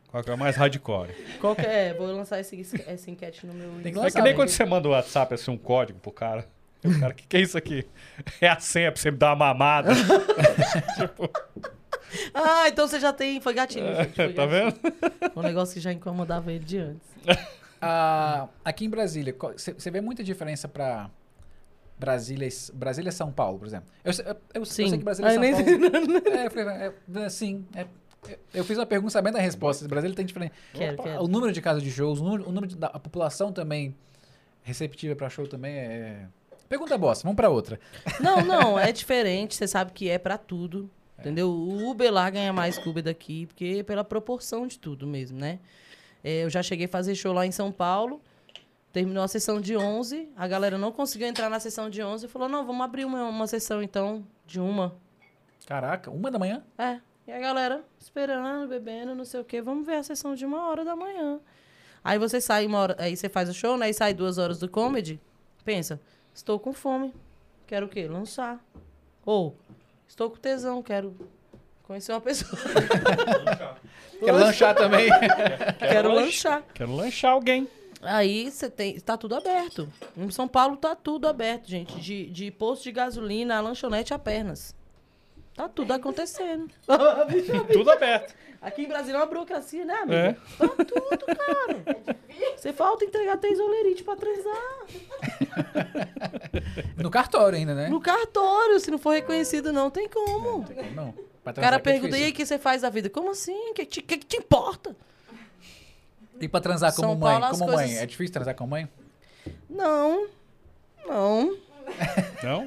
Qual 0.08 0.24
que 0.24 0.30
é 0.30 0.34
o 0.34 0.38
mais 0.38 0.56
hardcore? 0.56 1.10
Qual 1.40 1.54
que 1.54 1.62
é? 1.66 1.92
Vou 1.94 2.06
lançar 2.06 2.40
esse, 2.40 2.58
essa 2.86 3.10
enquete 3.10 3.46
no 3.46 3.52
meu 3.52 3.70
Tem 3.82 3.92
que 3.92 3.98
É 3.98 4.02
lançar, 4.02 4.18
que 4.18 4.22
nem 4.24 4.32
né? 4.32 4.36
quando 4.36 4.48
você 4.48 4.64
manda 4.64 4.88
o 4.88 4.92
WhatsApp 4.92 5.34
assim, 5.34 5.50
um 5.50 5.58
código 5.58 5.98
pro 6.00 6.10
cara. 6.10 6.46
E 6.82 6.88
O 6.88 7.00
cara, 7.00 7.12
o 7.12 7.14
que, 7.14 7.26
que 7.26 7.36
é 7.36 7.40
isso 7.40 7.58
aqui? 7.58 7.86
É 8.40 8.48
a 8.48 8.58
senha 8.58 8.90
pra 8.92 9.00
você 9.00 9.10
me 9.10 9.16
dar 9.18 9.28
uma 9.34 9.36
mamada. 9.52 9.92
tipo, 10.96 11.28
Ah, 12.32 12.68
então 12.68 12.86
você 12.86 12.98
já 13.00 13.12
tem. 13.12 13.40
Foi 13.40 13.52
gatilho. 13.52 13.94
gente, 13.94 14.14
foi 14.14 14.32
tá 14.32 14.46
gatilho. 14.46 14.72
vendo? 14.80 15.32
Um 15.36 15.42
negócio 15.42 15.74
que 15.74 15.80
já 15.80 15.92
incomodava 15.92 16.50
ele 16.52 16.64
de 16.64 16.78
antes. 16.78 17.08
Ah, 17.80 18.48
aqui 18.64 18.84
em 18.86 18.90
Brasília, 18.90 19.34
você 19.56 19.90
vê 19.90 20.00
muita 20.00 20.24
diferença 20.24 20.66
pra 20.68 21.10
Brasília, 21.98 22.46
e- 22.48 22.72
Brasília 22.74 23.10
São 23.12 23.32
Paulo, 23.32 23.58
por 23.58 23.66
exemplo? 23.66 23.88
Eu, 24.04 24.12
sei- 24.12 24.24
eu, 24.26 24.36
eu- 24.54 24.64
sei 24.64 24.90
que 24.90 24.96
Brasília 24.98 25.28
e 25.28 25.38
Ai, 25.38 25.54
São 25.54 25.64
nem- 25.64 25.90
Paulo... 25.90 26.16
é, 26.28 26.46
eu 26.46 26.70
é, 26.70 27.24
é, 27.24 27.28
sim, 27.28 27.64
é, 27.74 27.86
é, 28.28 28.38
eu 28.52 28.64
fiz 28.64 28.76
uma 28.78 28.86
pergunta 28.86 29.10
sabendo 29.12 29.36
a 29.38 29.40
resposta. 29.40 29.86
Brasília 29.88 30.14
tem 30.14 30.26
diferença. 30.26 30.52
Quero, 30.74 30.94
Opa, 30.94 31.02
quero. 31.04 31.22
O 31.24 31.28
número 31.28 31.52
de 31.52 31.60
casas 31.62 31.82
de 31.82 31.90
shows, 31.90 32.20
o 32.20 32.24
número, 32.24 32.42
o 32.44 32.52
número 32.52 32.66
de- 32.66 32.76
da 32.76 32.88
a 32.88 32.98
população 32.98 33.52
também 33.52 33.94
receptiva 34.62 35.14
pra 35.14 35.28
show 35.30 35.46
também 35.46 35.74
é... 35.76 36.26
Pergunta 36.68 36.98
bosta, 36.98 37.22
vamos 37.22 37.36
pra 37.36 37.48
outra. 37.48 37.78
Não, 38.20 38.40
não, 38.44 38.76
é 38.78 38.90
diferente. 38.90 39.54
Você 39.54 39.68
sabe 39.68 39.92
que 39.92 40.08
é 40.10 40.18
pra 40.18 40.36
tudo. 40.36 40.90
Entendeu? 41.18 41.48
O 41.48 41.88
Uber 41.88 42.12
lá 42.12 42.28
ganha 42.28 42.52
mais 42.52 42.76
que 42.76 42.86
o 42.86 42.90
Uber 42.90 43.02
daqui, 43.02 43.46
porque 43.46 43.76
é 43.78 43.82
pela 43.82 44.04
proporção 44.04 44.66
de 44.66 44.78
tudo 44.78 45.06
mesmo, 45.06 45.38
né? 45.38 45.60
É, 46.22 46.44
eu 46.44 46.50
já 46.50 46.62
cheguei 46.62 46.84
a 46.86 46.88
fazer 46.88 47.14
show 47.14 47.32
lá 47.32 47.46
em 47.46 47.52
São 47.52 47.72
Paulo. 47.72 48.20
Terminou 48.96 49.22
a 49.22 49.28
sessão 49.28 49.60
de 49.60 49.76
11. 49.76 50.30
A 50.34 50.48
galera 50.48 50.78
não 50.78 50.90
conseguiu 50.90 51.28
entrar 51.28 51.50
na 51.50 51.60
sessão 51.60 51.90
de 51.90 52.02
11 52.02 52.24
e 52.24 52.28
falou: 52.30 52.48
não, 52.48 52.64
vamos 52.64 52.82
abrir 52.82 53.04
uma, 53.04 53.24
uma 53.24 53.46
sessão 53.46 53.82
então 53.82 54.26
de 54.46 54.58
uma. 54.58 54.96
Caraca, 55.66 56.10
uma 56.10 56.30
da 56.30 56.38
manhã? 56.38 56.64
É. 56.78 56.98
E 57.26 57.30
a 57.30 57.38
galera 57.38 57.84
esperando, 58.00 58.66
bebendo, 58.66 59.14
não 59.14 59.26
sei 59.26 59.40
o 59.40 59.44
quê. 59.44 59.60
Vamos 59.60 59.84
ver 59.84 59.96
a 59.96 60.02
sessão 60.02 60.34
de 60.34 60.46
uma 60.46 60.70
hora 60.70 60.82
da 60.82 60.96
manhã. 60.96 61.38
Aí 62.02 62.18
você 62.18 62.40
sai 62.40 62.64
uma 62.64 62.78
hora, 62.78 62.96
aí 62.98 63.14
você 63.14 63.28
faz 63.28 63.50
o 63.50 63.52
show, 63.52 63.76
né? 63.76 63.90
E 63.90 63.92
sai 63.92 64.14
duas 64.14 64.38
horas 64.38 64.58
do 64.58 64.66
comedy. 64.66 65.20
Pensa, 65.62 66.00
estou 66.34 66.58
com 66.58 66.72
fome. 66.72 67.12
Quero 67.66 67.84
o 67.84 67.88
quê? 67.90 68.08
Lançar. 68.08 68.64
Ou, 69.26 69.58
estou 70.08 70.30
com 70.30 70.38
tesão, 70.38 70.82
quero 70.82 71.14
conhecer 71.82 72.12
uma 72.12 72.20
pessoa. 72.22 72.58
Quer 74.24 74.32
lanchar 74.32 74.74
também? 74.74 75.10
quero 75.78 76.08
lanche. 76.08 76.48
lanchar. 76.48 76.62
Quero 76.72 76.96
lanchar 76.96 77.32
alguém. 77.32 77.68
Aí 78.02 78.50
você 78.50 78.68
tem. 78.70 79.00
Tá 79.00 79.16
tudo 79.16 79.34
aberto. 79.34 79.88
Em 80.16 80.30
São 80.30 80.46
Paulo 80.46 80.76
tá 80.76 80.94
tudo 80.94 81.26
aberto, 81.26 81.68
gente. 81.68 81.98
De, 82.00 82.26
de 82.26 82.50
posto 82.50 82.84
de 82.84 82.92
gasolina 82.92 83.56
a 83.56 83.60
lanchonete 83.60 84.12
a 84.12 84.18
pernas. 84.18 84.74
Tá 85.54 85.68
tudo 85.70 85.90
acontecendo. 85.92 86.68
Tudo 87.72 87.90
aberto. 87.90 88.34
Aqui 88.60 88.82
em 88.82 88.88
Brasília 88.88 89.16
é 89.16 89.20
uma 89.20 89.26
burocracia, 89.26 89.86
né, 89.86 89.94
amigo? 89.94 90.12
É. 90.12 90.32
Tá 90.34 90.68
tudo, 90.68 91.24
cara. 91.24 92.16
Você 92.54 92.74
falta 92.74 93.06
entregar 93.06 93.38
três 93.38 93.58
olerite 93.58 94.04
pra 94.04 94.16
transar. 94.16 94.86
No 96.96 97.10
cartório 97.10 97.56
ainda, 97.56 97.74
né? 97.74 97.88
No 97.88 98.00
cartório, 98.00 98.80
se 98.80 98.90
não 98.90 98.98
for 98.98 99.10
reconhecido, 99.10 99.72
não 99.72 99.90
tem 99.90 100.08
como. 100.08 100.64
Não. 100.94 101.12
Pra 101.44 101.52
O 101.52 101.54
transar 101.54 101.54
cara 101.54 101.80
que 101.80 101.88
é 101.88 101.92
pergunta, 101.92 102.18
e 102.18 102.24
aí, 102.24 102.30
o 102.30 102.34
que 102.34 102.44
você 102.44 102.58
faz 102.58 102.82
da 102.82 102.90
vida? 102.90 103.08
Como 103.08 103.30
assim? 103.30 103.70
O 103.70 103.74
que, 103.74 103.86
que, 103.86 104.02
que 104.02 104.26
te 104.26 104.36
importa? 104.36 104.96
E 106.40 106.48
pra 106.48 106.60
transar 106.60 106.94
como 106.94 107.08
São 107.12 107.16
mãe? 107.18 107.30
Paulo, 107.32 107.44
as 107.46 107.50
como 107.58 107.66
mãe? 107.72 107.76
coisas- 107.86 108.02
É 108.02 108.06
difícil 108.06 108.32
transar 108.32 108.54
com 108.54 108.66
mãe? 108.66 108.88
Não, 109.70 110.26
não. 111.06 111.56
Não? 112.42 112.66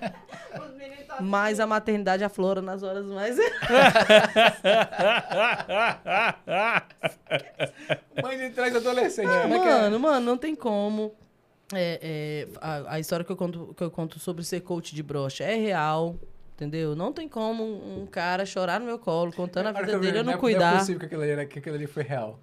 Mas 1.22 1.60
a 1.60 1.68
maternidade 1.68 2.24
aflora 2.24 2.62
nas 2.62 2.82
horas 2.84 3.06
mais... 3.06 3.36
Mãe 8.22 8.38
de 8.38 8.50
três 8.52 8.76
adolescentes. 8.76 9.32
como 9.42 9.54
é 9.56 9.60
que 9.60 9.68
é? 9.68 9.82
Mano, 9.82 10.00
mano, 10.00 10.26
não 10.26 10.38
tem 10.38 10.56
como. 10.56 11.14
É, 11.74 12.00
é, 12.02 12.48
a, 12.62 12.96
a 12.96 13.00
história 13.00 13.24
que 13.24 13.32
eu, 13.32 13.36
conto, 13.38 13.74
que 13.78 13.84
eu 13.84 13.92
conto 13.92 14.18
sobre 14.20 14.44
ser 14.44 14.62
coach 14.62 14.96
de 14.96 15.04
brocha 15.04 15.44
é 15.44 15.54
real, 15.56 16.16
entendeu? 16.56 16.96
Não 16.96 17.14
tem 17.14 17.28
como 17.30 17.64
um, 17.64 18.02
um 18.02 18.06
cara 18.08 18.44
chorar 18.46 18.80
no 18.80 18.86
meu 18.88 18.98
colo, 18.98 19.32
contando 19.32 19.68
a 19.68 19.72
vida 19.74 20.00
dele, 20.00 20.20
eu 20.20 20.24
não 20.24 20.32
Não 20.32 20.38
é 20.38 20.42
cuidar. 20.42 20.80
possível 20.80 21.00
que 21.00 21.06
aquilo 21.06 21.22
ali, 21.22 21.32
era- 21.32 21.46
que 21.46 21.60
aquilo 21.60 21.76
ali 21.76 21.86
foi 21.86 22.04
real. 22.04 22.40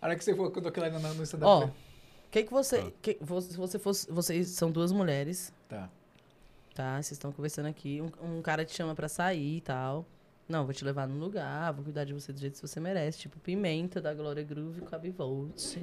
A 0.00 0.06
hora 0.06 0.16
que 0.16 0.24
você 0.24 0.34
for, 0.34 0.50
quando 0.50 0.68
aquilo 0.68 0.86
ali 0.86 0.98
no, 0.98 1.14
no 1.14 1.22
stand-up. 1.22 1.46
Ó, 1.50 1.60
foi- 1.62 1.70
que 2.30 2.42
que 2.44 2.52
você, 2.52 2.92
que, 3.02 3.18
vo- 3.20 3.40
se 3.40 3.56
você 3.56 3.78
fosse, 3.78 4.10
vocês 4.10 4.48
são 4.50 4.70
duas 4.70 4.92
mulheres, 4.92 5.52
Tá. 5.68 5.90
tá? 6.74 6.94
Vocês 6.94 7.12
estão 7.12 7.32
conversando 7.32 7.66
aqui, 7.66 8.00
um, 8.22 8.36
um 8.38 8.42
cara 8.42 8.64
te 8.64 8.72
chama 8.74 8.94
pra 8.94 9.08
sair 9.08 9.56
e 9.58 9.60
tal. 9.60 10.06
Não, 10.48 10.64
vou 10.64 10.72
te 10.74 10.84
levar 10.84 11.06
num 11.06 11.18
lugar, 11.18 11.72
vou 11.72 11.84
cuidar 11.84 12.04
de 12.04 12.12
você 12.12 12.32
do 12.32 12.40
jeito 12.40 12.54
que 12.60 12.66
você 12.66 12.80
merece. 12.80 13.18
Tipo, 13.20 13.38
Pimenta, 13.38 14.00
da 14.00 14.12
Glória 14.12 14.42
Groove 14.42 14.80
com 14.80 14.94
a 14.94 14.98
Bivolt. 14.98 15.76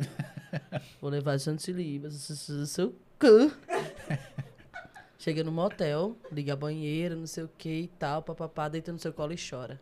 vou 1.00 1.10
levar 1.10 1.40
chantilly, 1.40 2.02
seu 2.12 2.92
cu. 3.20 3.52
Chega 5.20 5.44
no 5.44 5.52
motel, 5.52 6.16
liga 6.32 6.54
a 6.54 6.56
banheira, 6.56 7.16
não 7.16 7.26
sei 7.28 7.44
o 7.44 7.50
que 7.58 7.70
e 7.70 7.88
tal, 7.88 8.22
papapá, 8.22 8.68
deita 8.70 8.92
no 8.92 9.00
seu 9.00 9.12
colo 9.12 9.34
e 9.34 9.38
chora. 9.38 9.80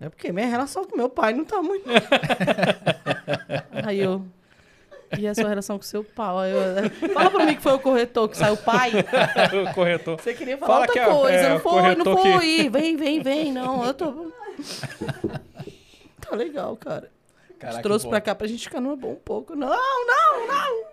É 0.00 0.08
porque 0.08 0.32
minha 0.32 0.46
relação 0.46 0.84
com 0.84 0.96
meu 0.96 1.08
pai 1.08 1.32
não 1.32 1.44
tá 1.44 1.62
muito. 1.62 1.88
Aí 3.86 4.00
eu. 4.00 4.24
E 5.16 5.26
a 5.28 5.34
sua 5.34 5.48
relação 5.48 5.76
com 5.78 5.82
seu 5.84 6.02
pau? 6.02 6.44
Eu, 6.44 6.90
fala 7.12 7.30
pra 7.30 7.46
mim 7.46 7.54
que 7.54 7.62
foi 7.62 7.72
o 7.74 7.78
corretor 7.78 8.28
que 8.28 8.36
saiu 8.36 8.56
pai. 8.56 8.90
o 9.70 9.72
corretor. 9.74 10.20
Você 10.20 10.34
queria 10.34 10.58
falar 10.58 10.68
Fala 10.72 10.80
outra 10.86 10.92
que 10.92 10.98
é- 10.98 11.06
coisa. 11.14 11.38
é, 11.38 11.48
não 11.50 11.60
foi, 11.60 11.94
não 11.94 12.04
foi. 12.04 12.68
Vem, 12.70 12.96
vem, 12.96 13.22
vem. 13.22 13.52
Não, 13.52 13.84
eu 13.84 13.94
tô. 13.94 14.32
tá 16.20 16.34
legal, 16.34 16.76
cara. 16.76 17.10
Caraca, 17.58 17.78
Te 17.78 17.82
trouxe 17.82 18.04
que 18.06 18.10
pra 18.10 18.20
cá 18.20 18.34
pra 18.34 18.46
gente 18.48 18.64
ficar 18.64 18.80
numa 18.80 18.96
boa 18.96 19.14
um 19.14 19.20
pouco. 19.24 19.54
Não, 19.54 19.68
não, 19.68 20.46
não. 20.48 20.84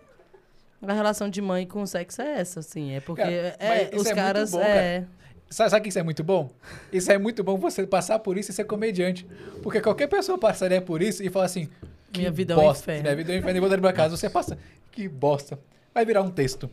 A 0.88 0.93
relação 0.93 1.30
de 1.30 1.41
mãe 1.41 1.66
com 1.66 1.86
sexo 1.86 2.22
é 2.22 2.39
essa, 2.39 2.60
assim. 2.60 2.95
É 2.95 2.99
porque 2.99 3.22
Cara, 3.24 3.56
é, 3.60 3.89
os 3.95 4.06
é 4.06 4.14
caras. 4.16 4.52
bom, 4.52 4.62
é, 4.62 5.06
Sabe, 5.52 5.70
sabe 5.70 5.84
que 5.84 5.89
isso 5.89 5.99
é 5.99 6.04
muito 6.04 6.24
bom? 6.24 6.49
Isso 6.93 7.12
é 7.12 7.18
muito 7.18 7.43
bom 7.43 7.58
você 7.58 7.86
passar 7.86 8.18
por 8.20 8.38
isso 8.38 8.52
e 8.52 8.54
ser 8.54 8.64
comediante. 8.64 9.28
Porque 9.62 9.82
qualquer 9.82 10.08
pessoa 10.08 10.38
passaria 10.38 10.82
por 10.82 11.02
isso 11.02 11.22
e 11.22 11.30
falar 11.30 11.45
assim. 11.45 11.68
Que 12.14 12.22
Minha 12.22 12.32
vida 12.32 12.54
é 12.54 12.58
um 12.58 12.62
bosta. 12.62 12.84
inferno. 12.84 13.04
Minha 13.04 13.16
vida 13.18 13.34
é 13.34 13.36
um 13.36 13.39
inferno. 13.39 13.58
E 13.58 13.60
voltar 13.60 13.78
pra 13.80 13.91
casa. 13.93 14.16
Você 14.16 14.30
passa. 14.30 14.58
Que 14.91 15.10
bosta. 15.10 15.60
Vai 15.93 16.06
virar 16.06 16.22
um 16.22 16.32
texto. 16.32 16.70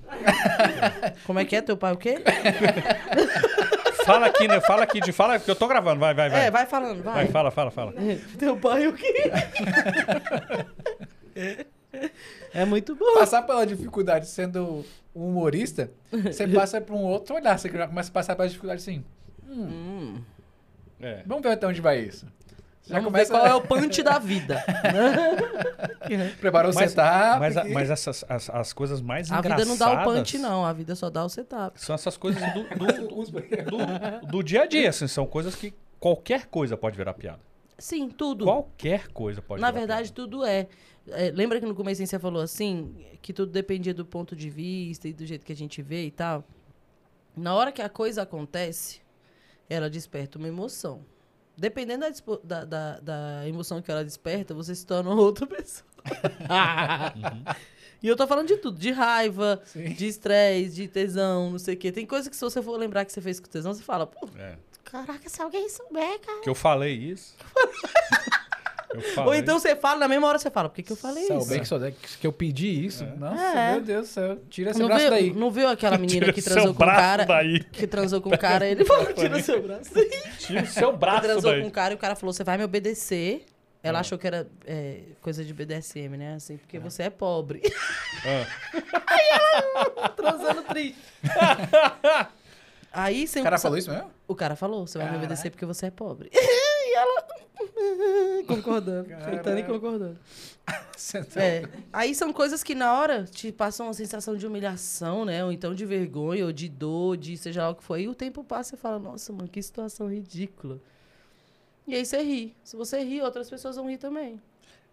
Como 1.27 1.41
é 1.41 1.45
que 1.45 1.57
é? 1.57 1.61
Teu 1.61 1.77
pai 1.77 1.93
o 1.93 1.97
quê? 1.97 2.23
Fala 4.07 4.27
aqui, 4.27 4.47
né? 4.47 4.61
Fala 4.61 4.85
aqui 4.85 5.01
de. 5.01 5.13
Fala, 5.13 5.39
que 5.41 5.51
eu 5.51 5.57
tô 5.57 5.67
gravando. 5.67 5.99
Vai, 6.01 6.15
vai, 6.15 6.31
vai. 6.31 6.47
É, 6.47 6.51
vai 6.51 6.65
falando, 6.65 7.03
vai. 7.03 7.15
Vai, 7.15 7.27
fala, 7.27 7.51
fala, 7.51 7.71
fala. 7.73 7.93
Teu 8.39 8.57
pai 8.57 8.87
o 8.87 8.93
quê? 8.95 9.33
É 12.55 12.65
muito 12.65 12.95
bom. 12.95 13.15
Passar 13.15 13.43
pela 13.43 13.67
dificuldade 13.67 14.27
sendo 14.27 14.85
um 15.15 15.29
humorista, 15.29 15.91
você 16.11 16.47
passa 16.49 16.81
pra 16.81 16.95
um 16.95 17.03
outro 17.05 17.35
olhar. 17.37 17.59
Você 17.59 17.69
começa 17.69 18.11
a 18.11 18.13
passar 18.13 18.37
pela 18.37 18.49
dificuldade 18.49 18.81
assim. 18.81 19.05
Hum, 19.49 20.21
É. 21.01 21.23
Vamos 21.27 21.43
ver 21.43 21.51
até 21.53 21.67
onde 21.67 21.81
vai 21.81 22.01
isso. 22.01 22.27
Já 22.87 22.95
vamos 22.97 23.13
começa 23.13 23.33
ver 23.33 23.39
qual 23.39 23.47
é 23.47 23.55
o 23.55 23.61
punch 23.67 24.03
da 24.03 24.19
vida. 24.19 24.65
Preparou 26.41 26.73
o 26.73 26.75
Mas, 26.75 26.91
setup. 26.91 27.39
mas, 27.41 27.57
a- 27.57 27.65
mas 27.67 27.91
essas 27.91 28.25
as, 28.29 28.49
as 28.51 28.73
coisas 28.73 29.01
mais 29.01 29.31
A 29.31 29.39
engraçadas. 29.39 29.67
vida 29.69 29.79
não 29.87 29.95
dá 29.95 30.01
o 30.01 30.05
punch, 30.05 30.39
não. 30.39 30.65
A 30.65 30.73
vida 30.73 30.95
só 30.95 31.11
dá 31.11 31.25
o 31.25 31.29
setup. 31.29 31.81
São 31.81 31.95
essas 31.95 32.17
coisas 32.17 32.43
do, 32.55 32.63
do, 32.65 33.21
do, 33.21 34.27
do 34.27 34.43
dia 34.43 34.63
a 34.63 34.67
dia, 34.67 34.89
assim. 34.89 35.07
São 35.07 35.27
coisas 35.27 35.55
que 35.55 35.75
qualquer 36.01 36.47
coisa 36.47 36.77
pode 36.77 36.97
virar 36.97 37.13
piada. 37.15 37.41
Sim, 37.79 38.09
tudo. 38.11 38.45
Qualquer 38.45 39.09
coisa 39.09 39.41
pode 39.41 39.61
Na 39.63 39.71
verdade, 39.71 40.13
tudo 40.13 40.45
é. 40.45 40.69
É, 41.07 41.31
Lembra 41.31 41.61
que 41.61 41.67
no 41.67 41.75
começo 41.75 42.05
você 42.05 42.19
falou 42.19 42.43
assim, 42.43 43.07
que 43.23 43.33
tudo 43.33 43.53
dependia 43.53 43.95
do 43.95 44.05
ponto 44.05 44.35
de 44.37 44.51
vista 44.51 45.09
e 45.09 45.13
do 45.13 45.25
jeito 45.25 45.47
que 45.47 45.53
a 45.53 45.57
gente 45.57 45.81
vê 45.81 46.05
e 46.07 46.11
tal? 46.11 46.45
Na 47.37 47.55
hora 47.55 47.71
que 47.73 47.81
a 47.81 47.89
coisa 47.89 48.23
acontece, 48.23 49.01
ela 49.71 49.89
desperta 49.89 50.39
uma 50.39 50.49
emoção. 50.49 51.05
Dependendo 51.57 52.05
da, 52.05 52.15
da, 52.45 52.65
da- 52.65 53.01
da 53.01 53.49
emoção 53.49 53.81
que 53.81 53.91
ela 53.91 54.05
desperta, 54.05 54.53
você 54.55 54.75
se 54.75 54.85
torna 54.87 55.11
outra 55.15 55.47
pessoa. 55.49 55.89
E 58.03 58.07
eu 58.07 58.15
tô 58.17 58.27
falando 58.29 58.47
de 58.47 58.57
tudo, 58.59 58.79
de 58.79 58.93
raiva, 58.93 59.61
Sim. 59.65 59.93
de 59.93 60.07
estresse, 60.07 60.75
de 60.77 60.87
tesão, 60.89 61.51
não 61.51 61.59
sei 61.59 61.75
o 61.75 61.77
quê. 61.77 61.91
Tem 61.91 62.07
coisa 62.07 62.31
que 62.31 62.37
se 62.37 62.45
você 62.45 62.63
for 62.63 62.77
lembrar 62.79 63.05
que 63.05 63.13
você 63.13 63.21
fez 63.21 63.41
com 63.41 63.49
tesão, 63.49 63.75
você 63.75 63.83
fala, 63.83 64.07
pô. 64.07 64.29
É. 64.37 64.57
caraca, 64.91 65.29
se 65.29 65.41
alguém 65.43 65.69
souber, 65.69 66.19
cara. 66.21 66.41
Que 66.41 66.49
eu 66.49 66.55
falei 66.55 66.95
isso. 66.95 67.35
Eu 68.91 69.01
Ou 69.01 69.13
falei. 69.15 69.41
então 69.41 69.59
você 69.59 69.77
fala, 69.77 70.01
na 70.01 70.09
mesma 70.09 70.27
hora 70.27 70.39
você 70.39 70.51
fala, 70.51 70.71
por 70.71 70.77
que, 70.77 70.83
que 70.83 70.91
eu 70.91 70.97
falei 70.97 71.27
Sabe 71.27 71.41
isso? 71.41 71.49
bem 71.51 71.61
que, 71.61 71.67
só- 71.67 71.79
que 71.79 72.27
eu 72.27 72.33
pedi 72.33 72.87
isso? 72.87 73.05
Nossa, 73.19 73.43
É. 73.43 73.73
meu 73.73 73.83
Deus 73.83 74.09
do 74.09 74.11
céu. 74.15 74.39
Tira 74.49 74.71
esse 74.71 74.81
Não 74.81 74.87
braço 74.87 75.03
viu, 75.03 75.11
daí. 75.11 75.31
não 75.35 75.51
viu 75.51 75.69
aquela 75.69 75.99
menina 76.01 76.21
Tira 76.21 76.33
que 76.33 76.41
transou 76.41 76.75
com 76.75 76.83
o 76.83 76.87
cara? 76.87 77.27
daí. 77.27 77.65
Que 77.65 77.87
transou 77.87 78.23
com 78.23 78.31
o 78.31 78.39
cara, 78.39 78.67
ele 78.67 78.87
falou, 78.87 79.13
tira 79.13 79.43
seu 79.43 79.63
braço. 79.63 79.93
daí. 79.93 80.11
Tira 80.39 80.63
o 80.63 80.67
seu 80.67 80.91
Que 80.93 80.99
braço 80.99 81.21
transou 81.21 81.51
daí. 81.53 81.61
com 81.61 81.69
o 81.69 81.71
cara 81.71 81.93
e 81.93 81.97
o 81.97 81.99
cara 81.99 82.17
falou, 82.17 82.33
você 82.33 82.43
vai 82.43 82.57
me 82.57 82.65
obedecer. 82.65 83.45
Ela 83.83 83.99
Ah. 83.99 84.01
achou 84.01 84.17
que 84.17 84.27
era 84.27 84.49
é, 84.65 85.01
coisa 85.21 85.45
de 85.45 85.53
BDSM, 85.53 86.17
né? 86.17 86.35
Assim, 86.37 86.57
porque 86.57 86.79
você 86.79 87.03
é 87.05 87.11
pobre. 87.11 87.61
Ah. 88.25 90.09
Transando 90.17 90.63
triste. 90.63 90.99
Aí, 92.93 93.27
sem 93.27 93.43
O 93.43 93.45
cara 93.45 93.59
falou 93.59 93.79
isso 93.79 93.91
mesmo? 93.91 94.11
O 94.27 94.35
cara 94.35 94.57
falou, 94.57 94.87
você 94.87 94.99
vai 94.99 95.11
me 95.11 95.17
obedecer 95.19 95.51
porque 95.51 95.67
você 95.67 95.87
é 95.87 95.91
pobre. 95.91 96.31
e 96.35 96.95
ela 96.95 97.27
concordando, 98.47 99.13
aceitando 99.15 99.59
e 99.59 99.63
concordando. 99.63 100.19
Você 100.97 101.25
É. 101.37 101.69
Aí 101.93 102.15
são 102.15 102.33
coisas 102.33 102.63
que 102.63 102.75
na 102.75 102.93
hora 102.93 103.25
te 103.25 103.51
passam 103.51 103.87
uma 103.87 103.95
sensação 103.95 104.37
de 104.37 104.47
humilhação, 104.47 105.25
né? 105.25 105.45
Ou 105.45 105.51
então 105.51 105.75
de 105.75 105.87
vergonha, 105.87 106.45
ou 106.45 106.53
de 106.53 106.69
dor, 106.69 107.17
de 107.17 107.37
seja 107.37 107.63
lá 107.63 107.71
o 107.71 107.75
que 107.75 107.83
for. 107.83 107.99
E 107.99 108.09
o 108.09 108.15
tempo 108.15 108.45
passa 108.45 108.75
e 108.75 108.77
você 108.77 108.77
fala, 108.77 108.99
nossa, 108.99 109.33
mano, 109.33 109.49
que 109.49 109.63
situação 109.63 110.11
ridícula. 110.11 110.79
E 111.87 111.95
aí 111.95 112.05
você 112.05 112.23
ri. 112.23 112.55
Se 112.63 112.77
você 112.77 113.03
ri, 113.03 113.23
outras 113.23 113.49
pessoas 113.49 113.77
vão 113.77 113.89
rir 113.89 113.97
também. 113.97 114.41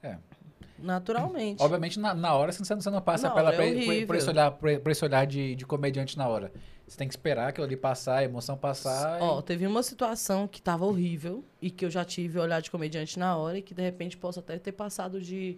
É. 0.01 0.15
Naturalmente. 0.79 1.61
Obviamente, 1.61 1.99
na, 1.99 2.13
na 2.13 2.33
hora, 2.33 2.51
você 2.51 2.73
não, 2.73 2.81
você 2.81 2.89
não 2.89 3.01
passa 3.01 3.27
Na 3.27 3.33
pela, 3.33 3.49
hora 3.49 3.55
é 3.55 3.59
por, 3.59 3.79
por 3.83 3.89
horrível. 3.89 4.15
esse 4.15 4.29
olhar, 4.29 4.51
por, 4.51 4.79
por 4.79 4.91
esse 4.91 5.03
olhar 5.03 5.25
de, 5.25 5.55
de 5.55 5.65
comediante 5.65 6.17
na 6.17 6.27
hora. 6.27 6.51
Você 6.87 6.97
tem 6.97 7.07
que 7.07 7.13
esperar 7.13 7.49
aquilo 7.49 7.65
ali 7.65 7.75
passar, 7.75 8.17
a 8.17 8.23
emoção 8.23 8.55
passar. 8.55 9.19
Ó, 9.21 9.39
e... 9.39 9.43
teve 9.43 9.65
uma 9.65 9.81
situação 9.81 10.47
que 10.47 10.61
tava 10.61 10.85
horrível 10.85 11.43
e 11.61 11.71
que 11.71 11.83
eu 11.83 11.89
já 11.89 12.05
tive 12.05 12.37
olhar 12.39 12.61
de 12.61 12.69
comediante 12.69 13.17
na 13.17 13.35
hora 13.35 13.57
e 13.57 13.61
que 13.61 13.73
de 13.73 13.81
repente 13.81 14.15
posso 14.15 14.39
até 14.39 14.59
ter 14.59 14.71
passado 14.71 15.19
de 15.19 15.57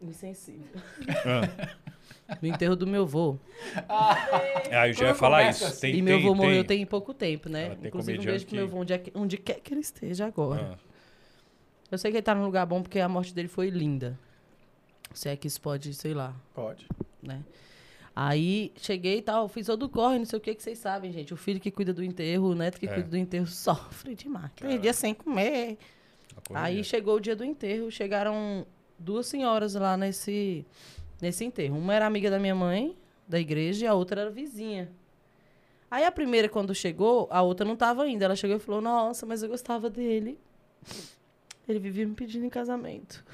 insensível. 0.00 0.80
Ah. 1.24 1.76
No 2.42 2.46
enterro 2.46 2.76
do 2.76 2.86
meu 2.86 3.04
avô. 3.04 3.38
Aí 4.70 4.90
eu 4.90 4.92
já 4.92 5.06
ia 5.08 5.14
falar 5.14 5.38
começa 5.40 5.68
isso. 5.68 5.80
Tem, 5.80 5.94
e 5.96 6.02
meu 6.02 6.18
avô 6.18 6.34
morreu 6.34 6.62
tem- 6.62 6.76
tem 6.78 6.86
pouco 6.86 7.14
tempo, 7.14 7.48
né? 7.48 7.66
Ela 7.68 7.88
Inclusive, 7.88 8.18
um 8.18 8.22
beijo 8.22 8.44
pro 8.46 8.54
meu 8.54 8.64
avô, 8.66 8.76
onde, 8.80 8.92
é 8.92 8.98
que- 8.98 9.12
onde 9.14 9.38
quer 9.38 9.60
que 9.60 9.72
ele 9.72 9.80
esteja 9.80 10.26
agora. 10.26 10.76
Ah. 10.78 10.78
Eu 11.90 11.96
sei 11.96 12.10
que 12.10 12.18
ele 12.18 12.22
tá 12.22 12.34
num 12.34 12.44
lugar 12.44 12.66
bom 12.66 12.82
porque 12.82 13.00
a 13.00 13.08
morte 13.08 13.32
dele 13.34 13.48
foi 13.48 13.70
linda. 13.70 14.18
Se 15.14 15.30
é 15.30 15.36
que 15.36 15.46
isso 15.48 15.58
pode, 15.58 15.94
sei 15.94 16.12
lá, 16.12 16.36
Pode. 16.54 16.86
né? 17.22 17.42
Aí 18.20 18.72
cheguei 18.76 19.18
e 19.18 19.22
tal, 19.22 19.48
fiz 19.48 19.66
todo 19.66 19.84
o 19.84 19.88
corre, 19.88 20.18
não 20.18 20.24
sei 20.24 20.38
o 20.38 20.42
que 20.42 20.52
que 20.52 20.60
vocês 20.60 20.76
sabem, 20.78 21.12
gente. 21.12 21.32
O 21.32 21.36
filho 21.36 21.60
que 21.60 21.70
cuida 21.70 21.94
do 21.94 22.02
enterro, 22.02 22.50
o 22.50 22.54
neto 22.56 22.80
que 22.80 22.86
É. 22.86 22.92
cuida 22.92 23.08
do 23.08 23.16
enterro 23.16 23.46
sofre 23.46 24.16
demais. 24.16 24.50
Três 24.56 24.60
Caralho. 24.70 24.80
dias 24.82 24.96
sem 24.96 25.14
comer. 25.14 25.78
Aí 26.52 26.82
chegou 26.82 27.14
o 27.14 27.20
dia 27.20 27.36
do 27.36 27.44
enterro, 27.44 27.88
chegaram 27.92 28.66
duas 28.98 29.26
senhoras 29.28 29.74
lá 29.74 29.96
nesse, 29.96 30.66
nesse 31.22 31.44
enterro. 31.44 31.78
Uma 31.78 31.94
era 31.94 32.06
amiga 32.06 32.28
da 32.28 32.40
minha 32.40 32.56
mãe, 32.56 32.96
da 33.28 33.38
igreja, 33.38 33.84
e 33.84 33.88
a 33.88 33.94
outra 33.94 34.22
era 34.22 34.30
vizinha. 34.30 34.90
Aí 35.88 36.04
a 36.04 36.10
primeira, 36.10 36.48
quando 36.48 36.74
chegou, 36.74 37.28
a 37.30 37.40
outra 37.42 37.64
não 37.64 37.76
tava 37.76 38.02
ainda. 38.02 38.24
Ela 38.24 38.34
chegou 38.34 38.56
e 38.56 38.58
falou: 38.60 38.80
Nossa, 38.80 39.24
mas 39.26 39.44
eu 39.44 39.48
gostava 39.48 39.88
dele. 39.88 40.36
Ele 41.68 41.78
vivia 41.78 42.04
me 42.04 42.14
pedindo 42.14 42.44
em 42.44 42.50
casamento. 42.50 43.24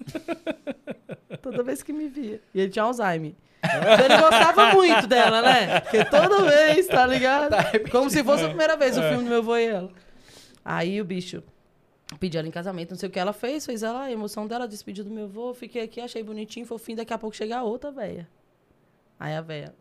toda 1.36 1.62
vez 1.62 1.82
que 1.82 1.92
me 1.92 2.08
via. 2.08 2.40
E 2.54 2.60
ele 2.60 2.70
tinha 2.70 2.84
Alzheimer. 2.84 3.34
Então 3.62 4.04
ele 4.04 4.16
gostava 4.16 4.72
muito 4.72 5.06
dela, 5.06 5.42
né? 5.42 5.80
Porque 5.80 6.04
toda 6.04 6.42
vez, 6.42 6.86
tá 6.86 7.06
ligado? 7.06 7.56
Como 7.90 8.08
se 8.08 8.24
fosse 8.24 8.44
a 8.44 8.48
primeira 8.48 8.76
vez 8.76 8.96
o 8.96 9.02
filme 9.02 9.24
do 9.24 9.28
meu 9.28 9.38
avô 9.38 9.56
e 9.56 9.66
ela. 9.66 9.90
Aí 10.64 11.00
o 11.00 11.04
bicho 11.04 11.42
pediu 12.18 12.40
ela 12.40 12.48
em 12.48 12.50
casamento, 12.50 12.90
não 12.90 12.98
sei 12.98 13.08
o 13.08 13.12
que 13.12 13.18
ela 13.18 13.32
fez, 13.32 13.64
fez 13.64 13.82
ela, 13.82 14.02
a 14.02 14.10
emoção 14.10 14.46
dela, 14.46 14.66
despediu 14.66 15.04
do 15.04 15.10
meu 15.10 15.24
avô, 15.24 15.54
fiquei 15.54 15.82
aqui, 15.82 16.00
achei 16.00 16.22
bonitinho, 16.22 16.66
fofinho, 16.66 16.96
daqui 16.96 17.12
a 17.12 17.18
pouco 17.18 17.36
chega 17.36 17.58
a 17.58 17.62
outra 17.62 17.92
véia. 17.92 18.28
Aí 19.18 19.34
a 19.34 19.40
véia. 19.40 19.74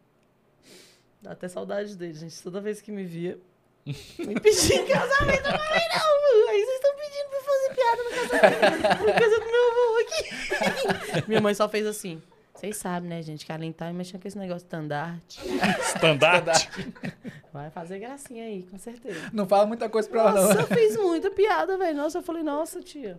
Dá 1.21 1.31
até 1.31 1.47
saudade 1.47 1.97
dele, 1.97 2.13
gente. 2.13 2.41
Toda 2.43 2.61
vez 2.61 2.81
que 2.81 2.91
me 2.91 3.03
via, 3.03 3.39
me 3.85 4.39
pedia 4.39 4.75
em 4.75 4.87
casamento. 4.87 5.47
Eu 5.47 5.59
falei, 5.59 5.83
não, 5.95 6.49
aí 6.49 6.65
vocês 6.65 6.75
estão 6.75 6.95
pedindo 6.95 7.29
pra 7.29 7.37
eu 7.37 7.43
fazer 7.43 7.69
piada 7.75 8.03
no 8.03 8.09
casamento. 8.09 8.97
Por 8.97 9.13
causa 9.19 9.39
do 9.39 9.45
meu 9.45 9.63
avô 9.71 9.97
aqui. 10.01 11.25
Minha 11.27 11.41
mãe 11.41 11.53
só 11.53 11.67
fez 11.67 11.85
assim. 11.85 12.21
Vocês 12.53 12.75
sabem, 12.75 13.09
né, 13.09 13.21
gente, 13.21 13.45
que 13.45 13.51
além 13.53 13.71
tá 13.71 13.91
mexendo 13.93 14.21
com 14.21 14.27
esse 14.27 14.37
negócio 14.37 14.59
de 14.59 14.65
estandarte. 14.65 15.39
Estandarte. 15.79 16.69
Vai 17.53 17.69
fazer 17.69 17.99
gracinha 17.99 18.43
aí, 18.43 18.63
com 18.69 18.77
certeza. 18.77 19.29
Não 19.31 19.47
fala 19.47 19.65
muita 19.65 19.87
coisa 19.87 20.09
pra 20.09 20.19
ela, 20.19 20.31
não. 20.33 20.43
Nossa, 20.43 20.59
eu 20.59 20.67
fiz 20.67 20.97
muita 20.97 21.31
piada, 21.31 21.77
velho. 21.77 21.95
Nossa, 21.95 22.17
eu 22.17 22.21
falei, 22.21 22.43
nossa, 22.43 22.81
tia. 22.81 23.17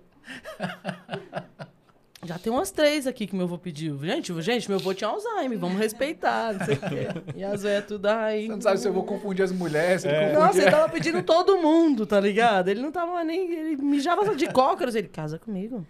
Já 2.30 2.38
tem 2.38 2.52
umas 2.52 2.70
três 2.70 3.08
aqui 3.08 3.26
que 3.26 3.34
meu 3.34 3.44
avô 3.44 3.58
pediu. 3.58 3.98
Gente, 4.04 4.40
gente, 4.40 4.68
meu 4.68 4.78
avô 4.78 4.94
tinha 4.94 5.10
Alzheimer, 5.10 5.58
vamos 5.58 5.76
respeitar, 5.80 6.52
não 6.52 6.64
sei 6.64 6.76
o 6.76 6.78
quê. 6.78 7.08
E 7.34 7.42
as 7.42 7.64
velhas 7.64 7.86
tudo 7.86 8.06
aí. 8.06 8.46
Você 8.46 8.52
não 8.52 8.60
sabe 8.60 8.78
se 8.78 8.86
eu 8.86 8.92
vou 8.92 9.02
confundir 9.02 9.44
as 9.44 9.50
mulheres, 9.50 10.02
se 10.02 10.06
ele 10.06 10.16
É. 10.16 10.32
Nossa, 10.32 10.46
confundir. 10.46 10.62
ele 10.62 10.70
tava 10.70 10.88
pedindo 10.92 11.22
todo 11.24 11.58
mundo, 11.58 12.06
tá 12.06 12.20
ligado? 12.20 12.68
Ele 12.68 12.80
não 12.80 12.92
tava 12.92 13.24
nem. 13.24 13.50
Ele 13.50 13.82
mijava 13.82 14.36
de 14.36 14.46
cócoras. 14.46 14.94
Ele, 14.94 15.08
casa 15.08 15.40
comigo. 15.40 15.84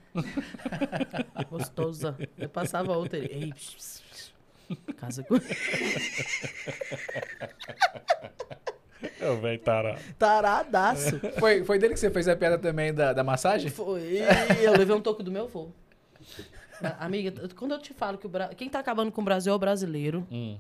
Gostosa. 1.51 2.17
Eu 2.39 2.49
passava 2.49 2.97
outra. 2.97 3.19
Ele, 3.19 3.29
ei, 3.31 3.53
pss, 3.53 3.75
pss, 3.77 4.03
pss. 4.11 4.33
casa 4.97 5.23
comigo. 5.23 5.45
Eu 9.21 9.39
velho 9.43 9.59
tarado. 9.59 10.01
Taradaço. 10.19 11.21
Foi, 11.39 11.65
foi 11.65 11.79
dele 11.79 11.93
que 11.93 12.01
você 12.01 12.09
fez 12.11 12.27
a 12.29 12.35
piada 12.35 12.59
também 12.59 12.95
da, 12.95 13.13
da 13.13 13.23
massagem? 13.23 13.71
Foi. 13.71 14.23
Eu 14.63 14.73
levei 14.73 14.97
um 14.97 15.03
toco 15.03 15.23
do 15.23 15.31
meu 15.31 15.45
avô. 15.45 15.69
Amiga, 16.99 17.49
quando 17.57 17.73
eu 17.73 17.79
te 17.79 17.93
falo 17.93 18.17
que 18.19 18.27
o 18.27 18.29
Bra... 18.29 18.49
quem 18.49 18.69
tá 18.69 18.79
acabando 18.79 19.11
com 19.13 19.21
o 19.21 19.25
Brasil 19.25 19.53
é 19.53 19.57
o 19.57 19.59
brasileiro, 19.59 20.27
Hum. 20.31 20.57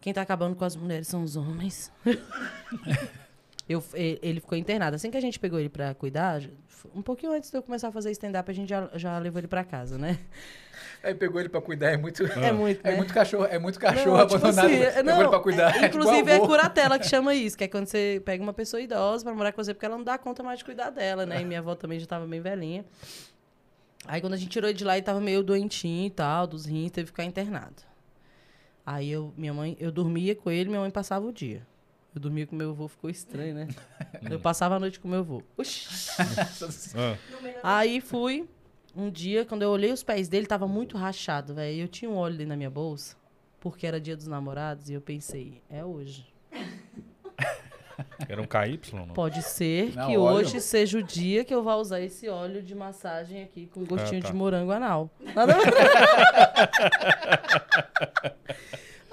quem 0.00 0.12
tá 0.12 0.22
acabando 0.22 0.54
com 0.56 0.64
as 0.64 0.76
mulheres 0.76 1.08
são 1.08 1.22
os 1.22 1.36
homens. 1.36 1.92
Eu, 3.66 3.82
ele 3.94 4.40
ficou 4.40 4.58
internado. 4.58 4.94
Assim 4.94 5.10
que 5.10 5.16
a 5.16 5.20
gente 5.22 5.40
pegou 5.40 5.58
ele 5.58 5.70
pra 5.70 5.94
cuidar, 5.94 6.42
um 6.94 7.00
pouquinho 7.00 7.32
antes 7.32 7.50
de 7.50 7.56
eu 7.56 7.62
começar 7.62 7.88
a 7.88 7.90
fazer 7.92 8.10
stand-up, 8.10 8.50
a 8.50 8.54
gente 8.54 8.68
já, 8.68 8.90
já 8.94 9.18
levou 9.18 9.40
ele 9.40 9.48
pra 9.48 9.64
casa, 9.64 9.96
né? 9.96 10.18
Aí 11.02 11.14
pegou 11.14 11.40
ele 11.40 11.48
pra 11.48 11.62
cuidar, 11.62 11.90
é 11.92 11.96
muito. 11.96 12.24
É 12.26 12.52
muito, 12.52 12.84
É 12.86 12.90
né? 12.90 12.96
muito 12.98 13.14
cachorro, 13.14 13.46
é 13.46 13.58
muito 13.58 13.78
cachorro 13.80 14.18
Não, 14.18 14.26
tipo 14.26 14.36
abandonado. 14.36 14.66
assim, 14.66 14.78
pegou 14.80 15.02
não, 15.04 15.20
ele 15.20 15.28
pra 15.30 15.40
cuidar. 15.40 15.82
é- 15.82 15.86
inclusive 15.86 16.30
é 16.30 16.36
avô. 16.36 16.46
curatela 16.46 16.98
que 16.98 17.06
chama 17.08 17.34
isso, 17.34 17.56
que 17.56 17.64
é 17.64 17.68
quando 17.68 17.86
você 17.86 18.20
pega 18.22 18.42
uma 18.42 18.52
pessoa 18.52 18.82
idosa 18.82 19.24
pra 19.24 19.32
morar 19.34 19.50
com 19.52 19.64
você, 19.64 19.72
porque 19.72 19.86
ela 19.86 19.96
não 19.96 20.04
dá 20.04 20.18
conta 20.18 20.42
mais 20.42 20.58
de 20.58 20.64
cuidar 20.66 20.90
dela, 20.90 21.24
né? 21.24 21.40
E 21.40 21.44
minha 21.46 21.60
avó 21.60 21.74
também 21.74 21.98
já 21.98 22.06
tava 22.06 22.26
bem 22.26 22.42
velhinha. 22.42 22.84
Aí 24.06 24.20
quando 24.20 24.34
a 24.34 24.36
gente 24.36 24.50
tirou 24.50 24.68
ele 24.68 24.76
de 24.76 24.84
lá, 24.84 24.96
ele 24.96 25.04
tava 25.04 25.20
meio 25.20 25.42
doentinho 25.42 26.06
e 26.06 26.10
tal, 26.10 26.46
dos 26.46 26.66
rins, 26.66 26.90
teve 26.90 27.06
que 27.06 27.12
ficar 27.12 27.24
internado. 27.24 27.82
Aí 28.84 29.10
eu, 29.10 29.32
minha 29.36 29.54
mãe, 29.54 29.76
eu 29.80 29.90
dormia 29.90 30.34
com 30.34 30.50
ele, 30.50 30.68
minha 30.68 30.80
mãe 30.80 30.90
passava 30.90 31.26
o 31.26 31.32
dia. 31.32 31.66
Eu 32.14 32.20
dormia 32.20 32.46
com 32.46 32.54
meu 32.54 32.70
avô, 32.70 32.86
ficou 32.86 33.10
estranho, 33.10 33.54
né? 33.54 33.68
eu 34.30 34.38
passava 34.38 34.76
a 34.76 34.80
noite 34.80 35.00
com 35.00 35.08
meu 35.08 35.20
avô. 35.20 35.42
Ah, 37.62 37.78
Aí 37.78 38.00
fui. 38.00 38.48
Um 38.96 39.10
dia, 39.10 39.44
quando 39.44 39.62
eu 39.62 39.70
olhei 39.70 39.90
os 39.90 40.04
pés 40.04 40.28
dele, 40.28 40.46
tava 40.46 40.68
muito 40.68 40.96
rachado, 40.96 41.54
velho. 41.54 41.82
Eu 41.82 41.88
tinha 41.88 42.08
um 42.08 42.14
óleo 42.14 42.36
dentro 42.36 42.50
da 42.50 42.56
minha 42.56 42.70
bolsa, 42.70 43.16
porque 43.58 43.84
era 43.86 44.00
dia 44.00 44.16
dos 44.16 44.28
namorados, 44.28 44.88
e 44.88 44.92
eu 44.92 45.00
pensei, 45.00 45.60
é 45.68 45.84
hoje. 45.84 46.32
Era 48.28 48.40
um 48.40 48.46
KY, 48.46 48.80
não? 48.94 49.06
Pode 49.08 49.42
ser 49.42 49.94
Não, 49.94 50.06
que 50.06 50.16
óleo. 50.16 50.36
hoje 50.36 50.60
seja 50.60 50.98
o 50.98 51.02
dia 51.02 51.44
que 51.44 51.54
eu 51.54 51.62
vá 51.62 51.76
usar 51.76 52.00
esse 52.00 52.28
óleo 52.28 52.62
de 52.62 52.74
massagem 52.74 53.42
aqui 53.42 53.66
com 53.66 53.84
gostinho 53.84 54.20
tá. 54.22 54.28
de 54.28 54.34
morango 54.34 54.72
anal. 54.72 55.10
Nada 55.34 55.54
a 55.54 55.58
ver. 55.58 55.72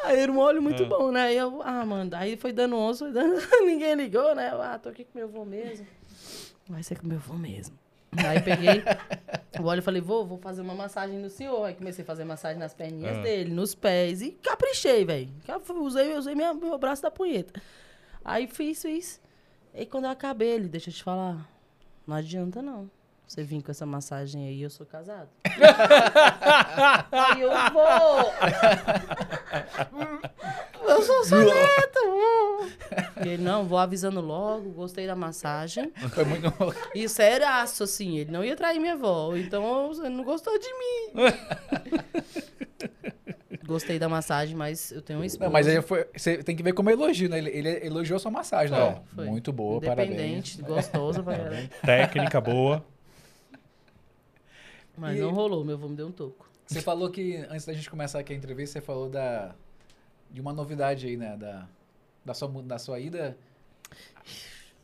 Aí 0.04 0.20
era 0.22 0.32
um 0.32 0.38
óleo 0.40 0.62
muito 0.62 0.84
Ah. 0.84 0.88
bom, 0.88 1.12
né? 1.12 1.22
Aí 1.24 1.38
eu, 1.38 1.62
ah, 1.64 1.86
mano, 1.86 2.12
aí 2.16 2.36
foi 2.38 2.52
dando 2.52 2.76
onça, 2.78 3.06
foi 3.06 3.14
dando... 3.14 3.40
ninguém 3.66 3.96
ligou, 3.96 4.34
né? 4.36 4.50
Eu, 4.52 4.62
ah, 4.62 4.78
tô 4.80 4.90
aqui 4.90 5.04
com 5.06 5.18
meu 5.18 5.28
avô 5.28 5.46
mesmo. 5.46 5.86
Vai 6.70 6.84
ser 6.84 7.00
com 7.00 7.08
meu 7.08 7.18
avô 7.18 7.34
mesmo. 7.36 7.78
Aí 8.18 8.42
peguei 8.42 8.84
o 9.58 9.64
óleo 9.64 9.80
e 9.80 9.82
falei, 9.82 10.02
vou, 10.02 10.26
vou 10.26 10.38
fazer 10.38 10.62
uma 10.62 10.74
massagem 10.76 11.18
no 11.18 11.30
senhor. 11.30 11.64
Aí 11.64 11.74
comecei 11.76 12.04
a 12.04 12.06
fazer 12.06 12.26
massagem 12.26 12.60
nas 12.60 12.74
perninhas 12.74 13.18
Ah. 13.18 13.22
dele, 13.22 13.54
nos 13.54 13.74
pés. 13.74 14.22
E 14.22 14.32
caprichei, 14.32 15.06
velho. 15.06 15.30
Usei, 15.80 16.14
usei 16.18 16.36
minha, 16.36 16.54
meu 16.54 16.78
braço 16.78 17.02
da 17.02 17.10
punheta. 17.12 17.62
Aí 18.24 18.48
fiz, 18.48 18.82
fiz. 18.82 19.22
E 19.74 19.86
quando 19.86 20.06
eu 20.06 20.12
acabei, 20.12 20.50
ele, 20.50 20.68
deixa 20.68 20.90
eu 20.90 20.94
te 20.94 21.04
falar, 21.04 21.50
não 22.06 22.16
adianta 22.16 22.62
não. 22.62 22.90
Você 23.32 23.44
vir 23.44 23.64
com 23.64 23.72
essa 23.72 23.86
massagem 23.86 24.46
aí, 24.46 24.62
eu 24.62 24.70
sou 24.70 24.86
casado. 24.86 25.30
aí 27.12 27.40
eu 27.40 27.50
vou. 27.72 28.34
eu 30.90 31.02
sou. 31.02 31.24
E 33.24 33.30
ele, 33.30 33.42
não, 33.42 33.66
vou 33.66 33.78
avisando 33.78 34.20
logo, 34.20 34.72
gostei 34.72 35.08
da 35.08 35.16
massagem. 35.16 35.94
Foi 36.14 36.26
muito. 36.26 36.52
E 36.94 37.08
sério, 37.08 37.48
assim, 37.48 38.18
ele 38.18 38.32
não 38.32 38.44
ia 38.44 38.58
trair 38.58 38.82
minha 38.82 38.96
avó. 38.96 39.34
Então, 39.38 39.92
ele 39.94 40.10
não 40.10 40.26
gostou 40.26 40.60
de 40.60 40.68
mim. 40.68 41.14
Gostei 43.72 43.98
da 43.98 44.10
massagem, 44.10 44.56
mas 44.56 44.92
eu 44.92 45.02
tenho 45.02 45.20
um 45.20 45.24
esposo. 45.24 45.46
Não, 45.46 45.52
mas 45.52 45.66
aí 45.68 45.82
foi, 45.82 46.06
você 46.16 46.44
tem 46.44 46.56
que 46.56 46.62
ver 46.62 46.74
como 46.74 46.90
elogio, 46.90 47.30
né? 47.30 47.38
Ele, 47.38 47.50
ele 47.52 47.86
elogiou 47.86 48.18
a 48.18 48.20
sua 48.20 48.30
massagem, 48.32 48.76
É, 48.76 48.80
né? 48.92 49.02
foi. 49.16 49.26
Muito 49.28 49.54
boa, 49.54 49.80
parabéns. 49.80 50.10
Independente, 50.12 50.62
gostosa 50.62 51.24
pra 51.24 51.38
caralho. 51.38 51.70
Técnica 51.86 52.42
boa. 52.42 52.86
Mas 54.98 55.18
E- 55.18 55.22
não 55.22 55.32
rolou, 55.32 55.64
meu 55.64 55.76
avô 55.76 55.88
me 55.88 55.96
deu 55.96 56.08
um 56.08 56.12
toco. 56.12 56.50
Você 56.68 56.82
falou 56.82 57.10
que, 57.10 57.36
antes 57.50 57.66
da 57.66 57.74
gente 57.74 57.90
começar 57.90 58.20
aqui 58.20 58.34
a 58.34 58.36
entrevista, 58.36 58.80
você 58.80 58.86
falou 58.86 59.10
da, 59.10 59.54
de 60.30 60.40
uma 60.40 60.54
novidade 60.54 61.08
aí, 61.08 61.18
né? 61.18 61.36
Da, 61.38 61.66
da, 62.26 62.34
sua, 62.34 62.50
da 62.64 62.78
sua 62.78 63.00
ida. 63.00 63.38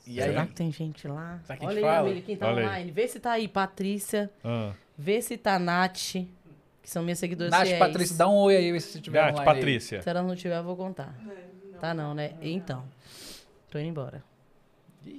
E 0.06 0.16
Será 0.16 0.42
aí? 0.42 0.48
que 0.48 0.54
tem 0.54 0.72
gente 0.72 1.08
lá? 1.08 1.40
Será 1.46 1.58
que 1.58 1.66
a 1.66 1.68
Olha 1.68 1.76
gente 1.76 1.86
aí, 1.86 1.96
fala? 1.96 2.10
amiga, 2.10 2.22
quem 2.26 2.38
tá 2.38 2.48
Olha 2.48 2.60
aí. 2.60 2.66
online. 2.66 2.92
Vê 2.92 3.08
se 3.08 3.20
tá 3.20 3.32
aí, 3.32 3.48
Patrícia. 3.48 4.30
Ah. 4.44 4.74
Vê 4.98 5.22
se 5.22 5.38
tá 5.38 5.60
Nath, 5.60 6.16
que 6.88 6.92
são 6.92 7.04
minhas 7.04 7.20
seguidoras 7.20 7.52
Nath, 7.52 7.66
fiéis. 7.68 7.80
Patrícia, 7.80 8.16
dá 8.16 8.30
um 8.30 8.36
oi 8.36 8.56
aí 8.56 8.80
se 8.80 8.94
você 8.94 9.02
tiver 9.02 9.20
Gati, 9.20 9.34
online 9.34 9.50
aí. 9.50 9.56
Patrícia. 9.56 10.02
Se 10.02 10.10
ela 10.10 10.24
não 10.24 10.34
tiver, 10.38 10.58
eu 10.58 10.64
vou 10.64 10.78
contar. 10.78 11.14
Tá 11.82 11.94
não, 11.94 12.14
né? 12.14 12.36
Então, 12.42 12.86
tô 13.70 13.78
indo 13.78 13.90
embora. 13.90 14.24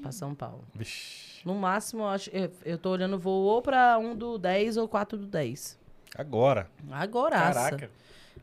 Pra 0.01 0.11
São 0.11 0.35
Paulo. 0.35 0.65
Vixe. 0.75 1.45
No 1.45 1.55
máximo, 1.55 2.05
eu, 2.05 2.09
acho, 2.09 2.31
eu, 2.31 2.51
eu 2.65 2.79
tô 2.79 2.89
olhando 2.91 3.19
voo 3.19 3.45
ou 3.45 3.61
pra 3.61 3.99
um 3.99 4.17
do 4.17 4.39
10 4.39 4.79
ou 4.79 4.89
4 4.89 5.19
do 5.19 5.27
10. 5.27 5.79
Agora. 6.17 6.71
Agora. 6.91 7.37
Caraca. 7.37 7.91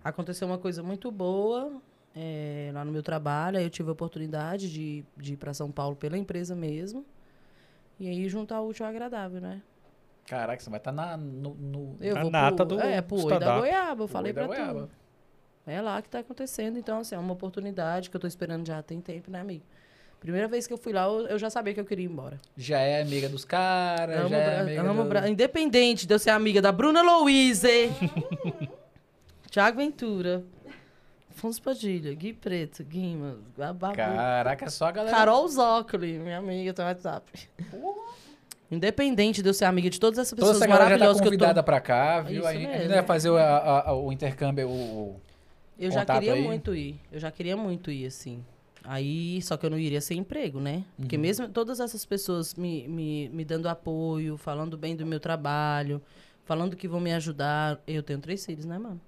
Aconteceu 0.03 0.47
uma 0.47 0.60
coisa 0.60 0.84
muito 0.84 1.11
boa 1.11 1.81
é, 2.15 2.69
lá 2.76 2.85
no 2.85 2.91
meu 2.91 3.02
trabalho. 3.02 3.57
Aí 3.57 3.64
eu 3.64 3.72
tive 3.72 3.89
a 3.89 3.93
oportunidade 3.93 4.72
de, 4.72 5.03
de 5.18 5.34
ir 5.34 5.38
pra 5.38 5.52
São 5.52 5.72
Paulo 5.72 5.95
pela 5.95 6.15
empresa 6.15 6.56
mesmo. 6.56 7.03
E 7.99 8.07
aí 8.07 8.30
juntar 8.30 8.61
o 8.61 8.69
útil 8.69 8.85
ao 8.85 8.91
agradável, 8.91 9.41
né? 9.41 9.64
Caraca, 10.27 10.61
você 10.64 10.69
vai 10.69 10.80
estar 10.80 10.91
na, 10.91 11.15
no, 11.18 11.53
no- 11.53 11.97
Eu 12.02 12.18
A 12.18 12.22
vou 12.22 12.31
nata 12.31 12.65
pro, 12.65 12.77
do 12.77 12.81
É, 12.81 13.02
pro 13.02 13.15
Oi 13.26 13.39
da. 13.39 13.60
Goiaba, 13.60 14.03
eu 14.03 14.07
falei 14.07 14.34
pra 14.34 14.47
Goiaba. 14.47 14.89
tu. 15.65 15.69
É 15.72 15.81
lá 15.81 16.02
que 16.02 16.10
tá 16.10 16.19
acontecendo. 16.19 16.77
Então, 16.80 16.99
assim, 16.99 17.15
é 17.15 17.18
uma 17.19 17.34
oportunidade 17.34 18.10
que 18.10 18.15
eu 18.15 18.19
tô 18.22 18.27
esperando 18.27 18.65
já 18.68 18.81
tem 18.84 18.99
tempo, 19.02 19.30
né, 19.31 19.39
amigo? 19.41 19.64
Primeira 20.19 20.47
vez 20.47 20.65
que 20.65 20.73
eu 20.73 20.77
fui 20.77 20.91
lá, 20.93 21.03
eu, 21.03 21.27
eu 21.27 21.38
já 21.38 21.49
sabia 21.52 21.73
que 21.73 21.80
eu 21.80 21.85
queria 21.85 22.06
ir 22.06 22.10
embora. 22.10 22.39
Já 22.57 22.80
é 22.80 23.02
amiga 23.02 23.30
dos 23.30 23.45
caras, 23.45 24.27
já 24.30 24.38
é 24.38 24.60
amiga 24.61 24.81
amo 24.81 25.03
do... 25.03 25.10
Bra- 25.10 25.30
Independente 25.30 26.07
de 26.07 26.14
eu 26.14 26.18
ser 26.18 26.31
amiga 26.31 26.61
da 26.61 26.72
Bruna 26.72 27.03
Louise, 27.03 27.68
Tiago 29.52 29.77
Ventura, 29.77 30.43
Afonso 31.30 31.61
Padilha, 31.61 32.14
Gui 32.15 32.34
Preto, 32.34 32.84
Guima, 32.84 33.38
Babu, 33.56 33.93
Caraca, 33.95 34.69
só 34.69 34.85
a 34.88 34.91
galera... 34.91 35.15
Carol 35.15 35.47
Zócoli, 35.47 36.18
minha 36.18 36.39
amiga 36.39 36.73
do 36.73 36.81
WhatsApp. 36.81 37.31
Independente 38.72 39.42
de 39.42 39.50
eu 39.50 39.54
ser 39.54 39.66
amiga 39.66 39.90
de 39.90 40.00
todas 40.00 40.18
essas 40.18 40.32
Toda 40.32 40.42
pessoas 40.42 40.58
essa 40.58 40.68
já 40.68 40.74
tá 40.74 40.84
maravilhosas 40.84 41.22
que 41.22 41.28
eu 41.28 41.32
convidada 41.32 41.62
tô... 41.62 41.66
pra 41.66 41.80
cá, 41.80 42.22
viu? 42.22 42.40
Isso 42.40 42.48
a 42.48 42.54
gente 42.54 42.68
mesmo. 42.68 42.90
vai 42.94 43.04
fazer 43.04 43.30
o, 43.30 43.38
a- 43.38 43.90
a- 43.90 43.94
o 43.96 44.12
intercâmbio, 44.12 44.68
o... 44.70 45.20
Eu 45.78 45.92
já 45.92 46.06
queria 46.06 46.34
aí? 46.34 46.42
muito 46.44 46.74
ir. 46.74 47.00
Eu 47.12 47.20
já 47.20 47.30
queria 47.32 47.56
muito 47.58 47.92
ir, 47.92 48.08
assim. 48.08 48.44
Aí, 48.84 49.42
só 49.42 49.58
que 49.58 49.66
eu 49.66 49.70
não 49.70 49.78
iria 49.78 50.00
sem 50.00 50.20
emprego, 50.20 50.60
né? 50.60 50.84
Porque 50.96 51.18
mesmo 51.18 51.48
todas 51.50 51.80
essas 51.80 52.06
pessoas 52.06 52.54
me, 52.56 52.88
me, 52.88 53.30
me 53.30 53.44
dando 53.44 53.68
apoio, 53.68 54.38
falando 54.38 54.78
bem 54.78 54.96
do 54.96 55.06
meu 55.06 55.20
trabalho, 55.20 56.02
falando 56.46 56.76
que 56.76 56.88
vão 56.88 57.00
me 57.00 57.12
ajudar. 57.14 57.80
Eu 57.88 58.02
tenho 58.04 58.20
três 58.20 58.46
filhos, 58.46 58.64
né, 58.66 58.78
mano? 58.78 59.02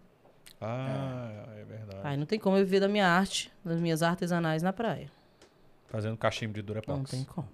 Ah, 0.60 1.46
é 1.60 1.64
verdade. 1.64 2.00
Aí 2.04 2.18
não 2.18 2.26
tem 2.26 2.40
como 2.40 2.58
eu 2.58 2.66
viver 2.66 2.80
da 2.80 2.88
minha 2.88 3.08
arte, 3.08 3.52
das 3.64 3.80
minhas 3.80 4.02
artesanais 4.04 4.62
na 4.64 4.74
praia. 4.74 5.10
Fazendo 5.88 6.18
cachimbo 6.18 6.54
de 6.54 6.62
Durepox. 6.64 6.98
Não 6.98 7.06
tem 7.06 7.24
como. 7.24 7.48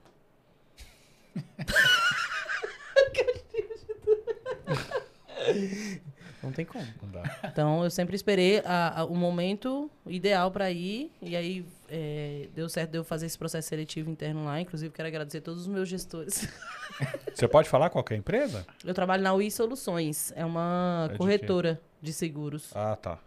Não 6.42 6.52
tem 6.52 6.66
como. 6.66 6.86
Não 7.02 7.10
dá. 7.10 7.40
Então, 7.46 7.84
eu 7.84 7.90
sempre 7.90 8.16
esperei 8.16 8.60
a- 8.66 9.02
a- 9.02 9.06
o 9.06 9.16
momento 9.16 9.90
ideal 10.06 10.52
para 10.52 10.70
ir. 10.72 11.10
E 11.22 11.36
aí, 11.38 11.66
é, 11.90 12.48
deu 12.54 12.68
certo 12.68 12.92
de 12.92 12.98
eu 12.98 13.04
fazer 13.04 13.28
esse 13.28 13.38
processo 13.38 13.70
seletivo 13.70 14.10
interno 14.10 14.44
lá. 14.46 14.60
Inclusive, 14.60 14.94
quero 14.94 15.08
agradecer 15.08 15.38
a 15.38 15.42
todos 15.42 15.62
os 15.62 15.68
meus 15.68 15.88
gestores. 15.88 16.48
Você 17.34 17.48
pode 17.48 17.70
falar 17.70 17.90
qual 17.90 18.04
que 18.04 18.14
é 18.14 18.18
a 18.18 18.20
empresa? 18.20 18.66
Eu 18.84 18.94
trabalho 18.94 19.24
na 19.24 19.34
UI 19.34 19.50
Soluções. 19.50 20.34
É 20.36 20.44
uma 20.46 21.04
É 21.06 21.08
de 21.08 21.14
quê? 21.14 21.18
corretora 21.18 21.82
de 22.02 22.12
seguros. 22.12 22.72
Ah, 22.76 22.96
tá. 22.98 23.20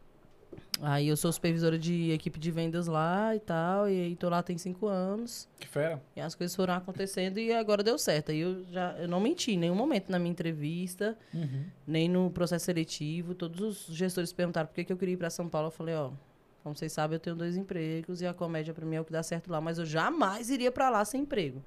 Aí, 0.82 1.08
eu 1.08 1.16
sou 1.16 1.32
supervisora 1.32 1.78
de 1.78 2.10
equipe 2.10 2.38
de 2.38 2.50
vendas 2.50 2.86
lá 2.86 3.34
e 3.34 3.40
tal. 3.40 3.88
E 3.88 3.92
aí, 3.92 4.16
tô 4.16 4.28
lá 4.28 4.42
tem 4.42 4.58
cinco 4.58 4.86
anos. 4.86 5.48
Que 5.58 5.66
fera. 5.66 6.02
E 6.14 6.20
as 6.20 6.34
coisas 6.34 6.54
foram 6.54 6.74
acontecendo 6.74 7.38
e 7.38 7.52
agora 7.52 7.82
deu 7.82 7.98
certo. 7.98 8.30
Aí, 8.30 8.40
eu 8.40 8.64
já 8.70 8.92
eu 8.98 9.08
não 9.08 9.18
menti 9.20 9.52
em 9.52 9.58
nenhum 9.58 9.74
momento 9.74 10.10
na 10.10 10.18
minha 10.18 10.30
entrevista. 10.30 11.16
nem 11.86 12.08
no 12.08 12.30
processo 12.30 12.66
seletivo. 12.66 13.34
Todos 13.34 13.88
os 13.88 13.96
gestores 13.96 14.32
perguntaram 14.32 14.66
por 14.66 14.74
que, 14.74 14.84
que 14.84 14.92
eu 14.92 14.96
queria 14.96 15.14
ir 15.14 15.16
para 15.16 15.30
São 15.30 15.48
Paulo. 15.48 15.68
Eu 15.68 15.72
falei, 15.72 15.94
ó, 15.94 16.10
como 16.62 16.74
vocês 16.74 16.92
sabem, 16.92 17.14
eu 17.14 17.20
tenho 17.20 17.36
dois 17.36 17.56
empregos 17.56 18.20
e 18.20 18.26
a 18.26 18.34
comédia 18.34 18.74
para 18.74 18.84
mim 18.84 18.96
é 18.96 19.00
o 19.00 19.04
que 19.04 19.12
dá 19.12 19.22
certo 19.22 19.50
lá, 19.50 19.60
mas 19.60 19.78
eu 19.78 19.86
jamais 19.86 20.50
iria 20.50 20.72
para 20.72 20.90
lá 20.90 21.04
sem 21.04 21.22
emprego. 21.22 21.62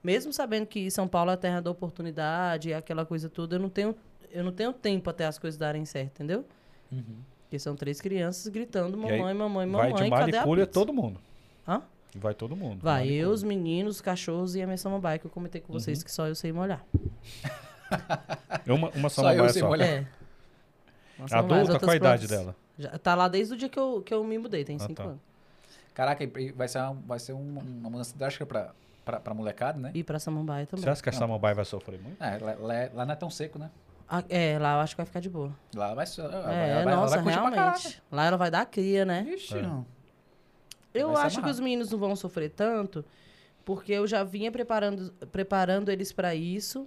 Mesmo 0.00 0.32
sabendo 0.32 0.66
que 0.66 0.90
São 0.92 1.08
Paulo 1.08 1.30
é 1.30 1.34
a 1.34 1.36
terra 1.36 1.60
da 1.60 1.70
oportunidade, 1.72 2.68
e 2.68 2.74
aquela 2.74 3.04
coisa 3.04 3.28
toda, 3.28 3.56
eu 3.56 3.60
não 3.60 3.68
tenho, 3.68 3.96
eu 4.30 4.44
não 4.44 4.52
tenho 4.52 4.72
tempo 4.72 5.10
até 5.10 5.26
as 5.26 5.40
coisas 5.40 5.58
darem 5.58 5.84
certo, 5.84 6.12
entendeu? 6.22 6.44
Porque 7.44 7.58
são 7.58 7.76
três 7.76 8.00
crianças 8.00 8.48
gritando, 8.48 8.98
E 9.06 9.10
aí, 9.12 9.18
mamãe, 9.18 9.34
mamãe, 9.34 9.66
Vai 9.70 9.90
mamãe, 9.90 10.04
de 10.04 10.10
cadê 10.10 10.22
a 10.22 10.40
Maricúlia 10.40 10.66
pizza? 10.66 10.80
todo 10.80 10.92
mundo. 10.92 11.20
Hã? 11.68 11.82
Vai 12.16 12.34
todo 12.34 12.54
mundo. 12.56 12.80
Vai, 12.82 13.08
eu, 13.08 13.30
os 13.30 13.42
meninos, 13.42 13.96
os 13.96 14.00
cachorros 14.00 14.54
e 14.54 14.62
a 14.62 14.66
minha 14.66 14.78
samambaia, 14.78 15.18
que 15.18 15.26
eu 15.26 15.30
comentei 15.30 15.60
com 15.60 15.72
vocês 15.72 15.98
Uhum. 15.98 16.04
que 16.04 16.12
só 16.12 16.26
eu 16.26 16.34
sei 16.34 16.52
molhar. 16.52 16.84
Uma, 18.66 18.90
uma 18.90 19.08
Só 19.08 19.22
samambaia 19.22 19.46
eu 19.46 19.52
sei 19.52 19.62
só. 19.62 19.68
molhar. 19.68 19.88
É. 19.88 20.06
Uma 21.18 21.28
samambaia, 21.28 21.62
as 21.62 21.68
Adulta, 21.68 21.84
qual 21.86 21.92
a 21.92 21.96
idade 21.96 22.26
plantas- 22.26 22.44
dela? 22.44 22.56
Já, 22.78 22.98
tá 22.98 23.14
lá 23.14 23.28
desde 23.28 23.54
o 23.54 23.56
dia 23.56 23.68
que 23.68 23.78
eu, 23.78 24.02
que 24.04 24.12
eu 24.12 24.24
me 24.24 24.36
mudei, 24.38 24.64
tem 24.64 24.76
Ah, 24.76 24.80
cinco 24.80 24.94
tá. 24.94 25.04
anos. 25.04 25.18
Caraca, 25.94 26.24
e 26.24 26.50
vai 26.52 26.66
ser, 26.66 26.78
uma, 26.78 26.94
vai 27.06 27.18
ser 27.20 27.32
uma, 27.34 27.60
uma 27.62 27.90
mudança 27.90 28.16
drástica 28.18 28.44
pra, 28.44 28.72
pra, 29.04 29.20
pra 29.20 29.32
molecada, 29.34 29.78
né? 29.78 29.92
E 29.94 30.02
pra 30.02 30.18
Samambaia 30.18 30.66
também. 30.66 30.82
Você 30.82 30.90
acha 30.90 31.00
que 31.02 31.08
a 31.08 31.12
samambaia 31.12 31.54
vai 31.54 31.64
sofrer 31.64 32.00
muito? 32.00 32.20
É, 32.20 32.36
lá, 32.38 32.54
lá- 32.58 32.88
lá 32.92 33.06
não 33.06 33.12
é 33.12 33.16
tão 33.16 33.30
seco, 33.30 33.60
né? 33.60 33.70
Ah, 34.08 34.22
é, 34.28 34.58
lá 34.58 34.74
eu 34.74 34.80
acho 34.80 34.94
que 34.94 34.98
vai 34.98 35.06
ficar 35.06 35.20
de 35.20 35.30
boa. 35.30 35.54
Lá 35.74 35.94
vai... 35.94 36.04
ela 36.18 36.28
vai- 36.42 36.54
é, 36.54 36.68
ela 36.70 36.84
vai, 36.84 36.92
ela 36.92 36.96
nossa, 37.02 37.14
vai 37.16 37.24
curtir 37.24 37.38
pra 37.40 37.50
realmente. 37.50 38.02
Lá 38.10 38.24
ela 38.26 38.36
vai 38.36 38.50
dar 38.50 38.66
cria, 38.66 39.04
né? 39.04 39.22
Vixe, 39.22 39.56
É. 39.56 39.62
não. 39.62 39.86
Eu 40.92 41.12
Vai 41.12 41.26
acho 41.26 41.42
que 41.42 41.48
os 41.50 41.58
meninos 41.58 41.90
não 41.90 41.98
vão 41.98 42.14
sofrer 42.14 42.50
tanto, 42.50 43.04
porque 43.64 43.92
eu 43.92 44.06
já 44.06 44.22
vinha 44.22 44.52
preparando, 44.52 45.10
preparando 45.32 45.90
eles 45.90 46.12
pra 46.12 46.34
isso 46.36 46.86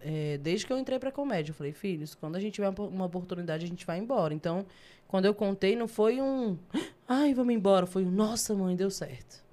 é, 0.00 0.38
desde 0.38 0.66
que 0.66 0.72
eu 0.72 0.78
entrei 0.78 0.98
pra 0.98 1.12
comédia. 1.12 1.50
Eu 1.52 1.54
falei, 1.54 1.72
filhos, 1.72 2.14
quando 2.16 2.34
a 2.34 2.40
gente 2.40 2.54
tiver 2.54 2.68
uma, 2.68 2.80
uma 2.88 3.04
oportunidade, 3.04 3.64
a 3.64 3.68
gente 3.68 3.86
vai 3.86 3.98
embora. 3.98 4.34
Então, 4.34 4.66
quando 5.06 5.26
eu 5.26 5.34
contei, 5.34 5.76
não 5.76 5.86
foi 5.86 6.20
um. 6.20 6.58
Ai, 7.06 7.32
vamos 7.32 7.54
embora. 7.54 7.86
Foi 7.86 8.04
um, 8.04 8.10
nossa, 8.10 8.54
mãe, 8.54 8.74
deu 8.74 8.90
certo. 8.90 9.43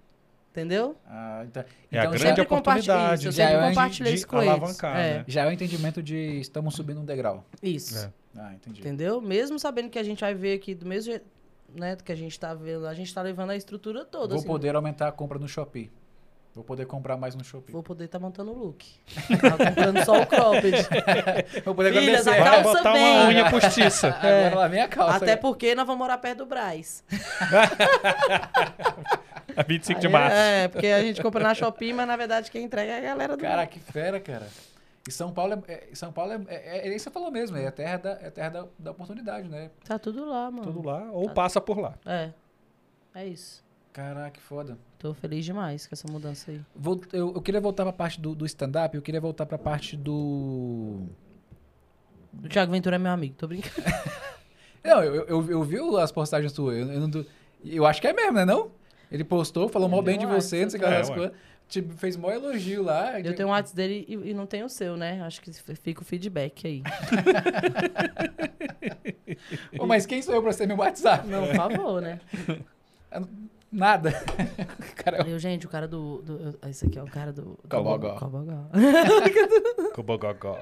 Entendeu? 0.51 0.97
Ah, 1.07 1.43
então, 1.45 1.63
É 1.91 1.97
a 1.97 2.01
então 2.01 2.11
grande 2.11 2.17
já, 2.23 2.29
sempre 2.29 2.45
compartilho 2.45 2.93
oportunidade 2.93 3.19
isso, 3.21 3.27
eu 3.27 3.31
já 3.31 3.47
sempre 3.47 3.63
é 3.63 3.69
compartilhei 3.69 4.13
isso 4.13 4.27
com 4.27 4.37
eles. 4.37 4.49
alavancar, 4.49 4.97
É, 4.99 5.13
né? 5.19 5.25
já 5.27 5.43
é 5.43 5.47
o 5.47 5.51
entendimento 5.51 6.03
de 6.03 6.15
estamos 6.41 6.75
subindo 6.75 6.99
um 6.99 7.05
degrau. 7.05 7.45
Isso. 7.63 7.97
É. 7.97 8.11
Ah, 8.37 8.53
entendi. 8.53 8.81
Entendeu? 8.81 9.21
Mesmo 9.21 9.57
sabendo 9.57 9.89
que 9.89 9.97
a 9.97 10.03
gente 10.03 10.19
vai 10.19 10.33
ver 10.35 10.53
aqui 10.55 10.75
do 10.75 10.85
mesmo 10.85 11.11
jeito. 11.11 11.25
né, 11.73 11.95
que 11.95 12.11
a 12.11 12.15
gente 12.15 12.37
tá 12.37 12.53
vendo, 12.53 12.85
a 12.85 12.93
gente 12.93 13.13
tá 13.13 13.21
levando 13.21 13.51
a 13.51 13.55
estrutura 13.55 14.03
toda. 14.03 14.27
Vou 14.27 14.39
assim. 14.39 14.45
poder 14.47 14.75
aumentar 14.75 15.07
a 15.07 15.11
compra 15.13 15.39
no 15.39 15.47
Shopee. 15.47 15.89
Vou 16.53 16.65
poder 16.65 16.85
comprar 16.85 17.15
mais 17.15 17.33
no 17.33 17.45
Shopee. 17.45 17.71
Vou 17.71 17.81
poder 17.81 18.05
estar 18.05 18.19
montando 18.19 18.51
o 18.51 18.57
look. 18.57 18.85
Tava 19.39 19.65
comprando 19.67 20.03
só 20.03 20.21
o 20.21 20.25
cropped. 20.27 20.85
Vou 21.63 21.73
poder 21.73 21.93
Filha, 21.93 22.19
agradecer. 22.19 22.25
da 22.25 22.31
Vai 22.43 22.61
calça 22.61 22.77
botar 22.77 22.91
vem. 22.93 23.15
uma 23.19 23.27
unha 23.29 23.49
postiça. 23.49 24.07
Agora 24.09 24.55
lá 24.55 24.67
vem 24.67 24.81
a 24.81 24.87
calça. 24.89 25.15
Até 25.17 25.37
porque 25.37 25.73
nós 25.75 25.85
vamos 25.87 25.99
morar 25.99 26.17
perto 26.17 26.39
do 26.39 26.45
Braz. 26.45 27.05
A 29.55 29.63
25 29.63 29.99
de 29.99 30.07
Aí, 30.07 30.13
março. 30.13 30.35
É, 30.37 30.67
porque 30.67 30.87
a 30.87 31.01
gente 31.01 31.21
compra 31.21 31.43
na 31.43 31.53
Shopee, 31.53 31.93
mas 31.93 32.07
na 32.07 32.15
verdade 32.15 32.49
quem 32.51 32.63
entrega 32.63 32.93
é 32.93 32.97
a 32.97 33.01
galera 33.01 33.35
do. 33.37 33.41
Cara, 33.41 33.67
que 33.67 33.79
fera, 33.79 34.19
cara. 34.19 34.47
E 35.07 35.11
São 35.11 35.31
Paulo 35.33 35.63
é, 35.67 35.73
é- 35.73 35.87
São 35.95 36.11
Paulo 36.11 36.31
é, 36.33 36.39
é, 36.47 36.87
é, 36.87 36.89
isso 36.89 36.93
que 36.97 36.99
você 36.99 37.11
falou 37.11 37.31
mesmo, 37.31 37.57
é 37.57 37.67
a 37.67 37.71
terra 37.71 37.97
da, 37.97 38.11
é 38.21 38.27
a 38.27 38.31
terra 38.31 38.49
da, 38.49 38.65
da 38.77 38.91
oportunidade, 38.91 39.47
né? 39.49 39.71
Tá 39.83 39.97
tudo 39.97 40.25
lá, 40.25 40.51
mano. 40.51 40.71
Tudo 40.71 40.87
lá, 40.87 41.09
ou 41.11 41.27
Tá. 41.27 41.33
passa 41.33 41.59
por 41.59 41.79
lá. 41.79 41.95
É. 42.05 42.29
É 43.15 43.25
isso. 43.25 43.63
Caraca, 43.93 44.31
que 44.31 44.41
foda. 44.41 44.77
Tô 44.97 45.13
feliz 45.13 45.43
demais 45.43 45.85
com 45.85 45.93
essa 45.93 46.09
mudança 46.09 46.51
aí. 46.51 46.61
Vou- 46.76 47.01
eu, 47.11 47.34
eu 47.35 47.41
queria 47.41 47.59
voltar 47.59 47.84
pra 47.84 47.91
parte 47.91 48.22
do, 48.22 48.34
do 48.34 48.45
stand-up, 48.45 48.95
eu 48.95 49.01
queria 49.01 49.19
voltar 49.19 49.45
pra 49.45 49.57
parte 49.57 49.97
do. 49.97 51.07
O 52.43 52.47
Thiago 52.47 52.72
Ventura 52.72 52.95
é 52.95 52.99
meu 52.99 53.11
amigo, 53.11 53.35
tô 53.38 53.47
brincando. 53.47 53.76
Não, 54.84 55.03
eu, 55.03 55.26
eu, 55.26 55.51
eu 55.51 55.63
vi 55.63 55.77
as 55.99 56.11
postagens 56.11 56.51
suas. 56.53 56.76
Eu, 56.77 56.91
eu, 56.91 57.07
não 57.07 57.26
eu 57.63 57.85
acho 57.85 58.01
que 58.01 58.07
é 58.07 58.13
mesmo, 58.13 58.31
né? 58.34 58.45
Não? 58.45 58.72
Ele 59.11 59.23
postou, 59.23 59.68
falou 59.69 59.88
mal 59.89 60.01
bem 60.01 60.18
de 60.18 60.26
você, 60.26 60.63
não 60.63 60.69
sei 60.72 60.80
o 60.80 60.84
que 60.84 60.89
é, 60.89 61.03
coisas. 61.05 61.31
Tipo, 61.68 61.93
fez 61.95 62.18
maior 62.18 62.35
elogio 62.35 62.81
lá. 62.84 63.19
Eu 63.19 63.35
tenho 63.35 63.47
o 63.47 63.51
WhatsApp 63.51 63.76
dele 63.76 64.05
e, 64.07 64.31
e 64.31 64.34
não 64.34 64.45
tenho 64.45 64.65
o 64.65 64.69
seu, 64.69 64.97
né? 64.97 65.22
Acho 65.22 65.41
que 65.41 65.51
fica 65.53 66.01
o 66.01 66.05
feedback 66.05 66.65
aí. 66.68 66.84
Pô, 69.77 69.85
mas 69.85 70.05
quem 70.05 70.22
sou 70.22 70.34
eu 70.34 70.41
pra 70.41 70.51
ser 70.51 70.68
meu 70.68 70.77
WhatsApp? 70.77 71.27
Não, 71.27 71.45
por 71.47 71.55
favor, 71.55 72.01
né? 72.01 72.19
Nada. 73.72 74.11
Cara, 74.98 75.27
Eu, 75.27 75.39
gente, 75.39 75.65
o 75.65 75.69
cara 75.69 75.88
do. 75.88 76.22
do 76.22 76.60
esse 76.68 76.85
aqui 76.85 76.99
é 76.99 77.03
o 77.03 77.07
cara 77.10 77.31
do. 77.31 77.57
Cobogó. 77.69 78.15
Cobogó. 78.19 78.68
Cobogogó. 79.95 80.57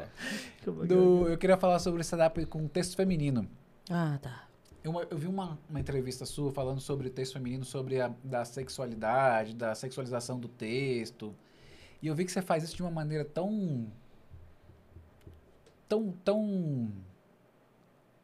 do- 0.85 1.27
eu 1.29 1.37
queria 1.37 1.57
falar 1.57 1.79
sobre 1.79 2.01
stand-up 2.01 2.45
com 2.45 2.67
texto 2.67 2.95
feminino. 2.95 3.47
Ah, 3.89 4.19
tá. 4.21 4.47
Eu, 4.83 4.93
eu 5.09 5.17
vi 5.17 5.27
uma, 5.27 5.57
uma 5.69 5.79
entrevista 5.79 6.25
sua 6.25 6.51
falando 6.51 6.79
sobre 6.79 7.09
texto 7.09 7.33
feminino, 7.33 7.65
sobre 7.65 7.99
a 7.99 8.11
da 8.23 8.45
sexualidade, 8.45 9.55
da 9.55 9.73
sexualização 9.75 10.39
do 10.39 10.47
texto. 10.47 11.33
E 12.01 12.07
eu 12.07 12.15
vi 12.15 12.23
que 12.25 12.31
você 12.31 12.41
faz 12.41 12.63
isso 12.63 12.75
de 12.75 12.83
uma 12.83 12.91
maneira 12.91 13.25
tão. 13.25 13.87
tão. 15.87 16.13
tão. 16.23 16.91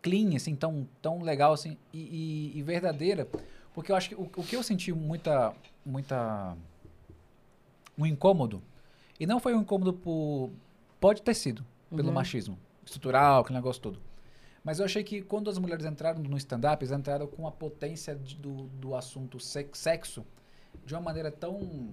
clean, 0.02 0.36
assim, 0.36 0.56
tão, 0.56 0.88
tão 1.02 1.22
legal, 1.24 1.54
assim, 1.54 1.76
e, 1.92 2.52
e- 2.54 2.60
e 2.60 2.62
verdadeira. 2.64 3.28
Porque 3.76 3.92
eu 3.92 3.96
acho 3.96 4.10
que 4.10 4.16
o, 4.16 4.22
o 4.24 4.44
que 4.44 4.56
eu 4.56 4.64
senti 4.64 4.92
muita. 4.92 5.54
muita. 5.86 6.58
um 7.98 8.06
incômodo, 8.06 8.62
e 9.20 9.26
não 9.28 9.40
foi 9.40 9.54
um 9.54 9.62
incômodo 9.62 9.94
por. 9.94 10.50
pode 11.00 11.22
ter 11.22 11.34
sido, 11.36 11.64
pelo 11.90 12.08
Uhum. 12.08 12.14
machismo 12.14 12.58
estrutural, 12.86 13.42
aquele 13.42 13.58
negócio 13.58 13.82
todo. 13.82 14.00
Mas 14.64 14.80
eu 14.80 14.86
achei 14.86 15.04
que 15.04 15.22
quando 15.22 15.50
as 15.50 15.58
mulheres 15.60 15.86
entraram 15.86 16.20
no 16.24 16.38
stand-up, 16.38 16.84
eles 16.84 16.92
entraram 16.98 17.28
com 17.28 17.46
a 17.48 17.52
potência 17.52 18.16
de- 18.16 18.36
do, 18.36 18.64
do 18.80 18.96
assunto 18.96 19.40
sex- 19.40 19.78
sexo 19.78 20.26
de 20.86 20.94
uma 20.96 21.02
maneira 21.02 21.30
tão. 21.32 21.90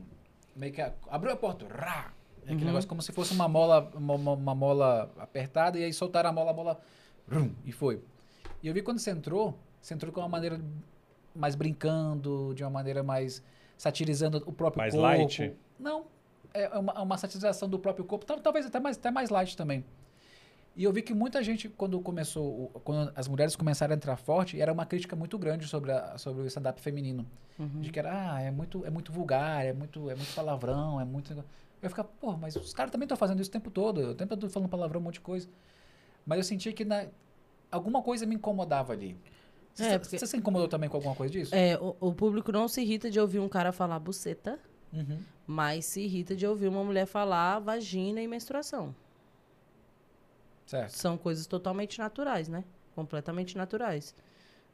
meio 0.56 0.72
que. 0.72 0.80
abriu 1.10 1.32
a 1.32 1.36
porta, 1.36 1.66
rá! 1.68 2.12
Aquele 2.42 2.60
Uhum. 2.60 2.66
negócio 2.66 2.88
como 2.88 3.00
se 3.02 3.12
fosse 3.12 3.32
uma 3.32 3.46
mola, 3.48 3.90
uma, 3.94 4.14
uma- 4.14 4.32
uma 4.32 4.54
mola 4.54 5.10
apertada, 5.18 5.78
e 5.78 5.84
aí 5.84 5.92
soltaram 5.92 6.30
a 6.30 6.32
mola, 6.32 6.50
a 6.50 6.54
mola. 6.54 6.80
rum, 7.30 7.50
e 7.64 7.70
foi. 7.72 8.02
E 8.62 8.66
eu 8.68 8.74
vi 8.74 8.82
quando 8.82 8.98
você 8.98 9.10
entrou, 9.12 9.56
você 9.80 9.94
entrou 9.94 10.12
com 10.12 10.20
uma 10.20 10.28
maneira 10.28 10.60
mais 11.34 11.54
brincando, 11.54 12.52
de 12.54 12.62
uma 12.62 12.70
maneira 12.70 13.02
mais 13.02 13.42
satirizando 13.76 14.42
o 14.46 14.52
próprio 14.52 14.78
Mais 14.78 14.94
corpo. 14.94 15.06
light? 15.06 15.52
Não. 15.78 16.04
É 16.54 16.68
uma, 16.78 17.00
uma 17.02 17.16
satirização 17.16 17.68
do 17.68 17.78
próprio 17.78 18.04
corpo, 18.04 18.26
tal- 18.26 18.38
talvez 18.40 18.66
até 18.66 18.78
mais, 18.78 18.96
até 18.98 19.10
mais 19.10 19.30
light 19.30 19.56
também. 19.56 19.84
E 20.76 20.84
eu 20.84 20.92
vi 20.92 21.02
que 21.02 21.12
muita 21.14 21.42
gente, 21.42 21.68
quando 21.68 22.00
começou, 22.00 22.68
quando 22.84 23.12
as 23.14 23.28
mulheres 23.28 23.54
começaram 23.56 23.92
a 23.92 23.96
entrar 23.96 24.16
forte, 24.16 24.60
era 24.60 24.72
uma 24.72 24.86
crítica 24.86 25.14
muito 25.16 25.38
grande 25.38 25.66
sobre, 25.66 25.92
a, 25.92 26.16
sobre 26.16 26.42
o 26.42 26.46
stand-up 26.46 26.80
feminino. 26.80 27.26
Uhum. 27.58 27.80
De 27.80 27.90
que 27.90 27.98
era, 27.98 28.34
ah, 28.34 28.40
é 28.40 28.50
muito, 28.50 28.84
é 28.84 28.90
muito 28.90 29.12
vulgar, 29.12 29.64
é 29.66 29.72
muito, 29.72 30.08
é 30.10 30.14
muito 30.14 30.34
palavrão, 30.34 31.00
é 31.00 31.04
muito. 31.04 31.44
Eu 31.82 31.88
ficava, 31.90 32.08
pô, 32.20 32.36
mas 32.36 32.56
os 32.56 32.72
caras 32.72 32.90
também 32.90 33.04
estão 33.04 33.16
fazendo 33.16 33.40
isso 33.40 33.50
o 33.50 33.52
tempo 33.52 33.70
todo, 33.70 33.98
o 34.10 34.14
tempo 34.14 34.34
todo 34.36 34.50
falando 34.50 34.68
palavrão, 34.68 35.00
um 35.00 35.04
monte 35.04 35.14
de 35.14 35.20
coisa. 35.20 35.48
Mas 36.24 36.38
eu 36.38 36.44
sentia 36.44 36.72
que 36.72 36.84
na, 36.84 37.06
alguma 37.70 38.02
coisa 38.02 38.24
me 38.24 38.34
incomodava 38.34 38.92
ali. 38.94 39.16
Você, 39.74 39.84
É, 39.84 39.98
porque- 39.98 40.18
você 40.18 40.26
se 40.26 40.36
incomodou 40.36 40.68
também 40.68 40.88
com 40.90 40.96
alguma 40.96 41.14
coisa 41.14 41.32
disso? 41.32 41.54
É, 41.54 41.78
o, 41.78 41.96
o 42.00 42.12
público 42.14 42.52
não 42.52 42.68
se 42.68 42.82
irrita 42.82 43.10
de 43.10 43.18
ouvir 43.18 43.38
um 43.38 43.48
cara 43.48 43.72
falar 43.72 43.98
buceta, 43.98 44.58
Uhum. 44.92 45.18
mas 45.46 45.86
se 45.86 46.02
irrita 46.02 46.36
de 46.36 46.46
ouvir 46.46 46.68
uma 46.68 46.84
mulher 46.84 47.06
falar 47.06 47.58
vagina 47.58 48.20
e 48.20 48.28
menstruação. 48.28 48.94
Certo. 50.66 50.90
São 50.90 51.16
coisas 51.18 51.46
totalmente 51.46 51.98
naturais, 51.98 52.48
né? 52.48 52.64
Completamente 52.94 53.56
naturais. 53.56 54.14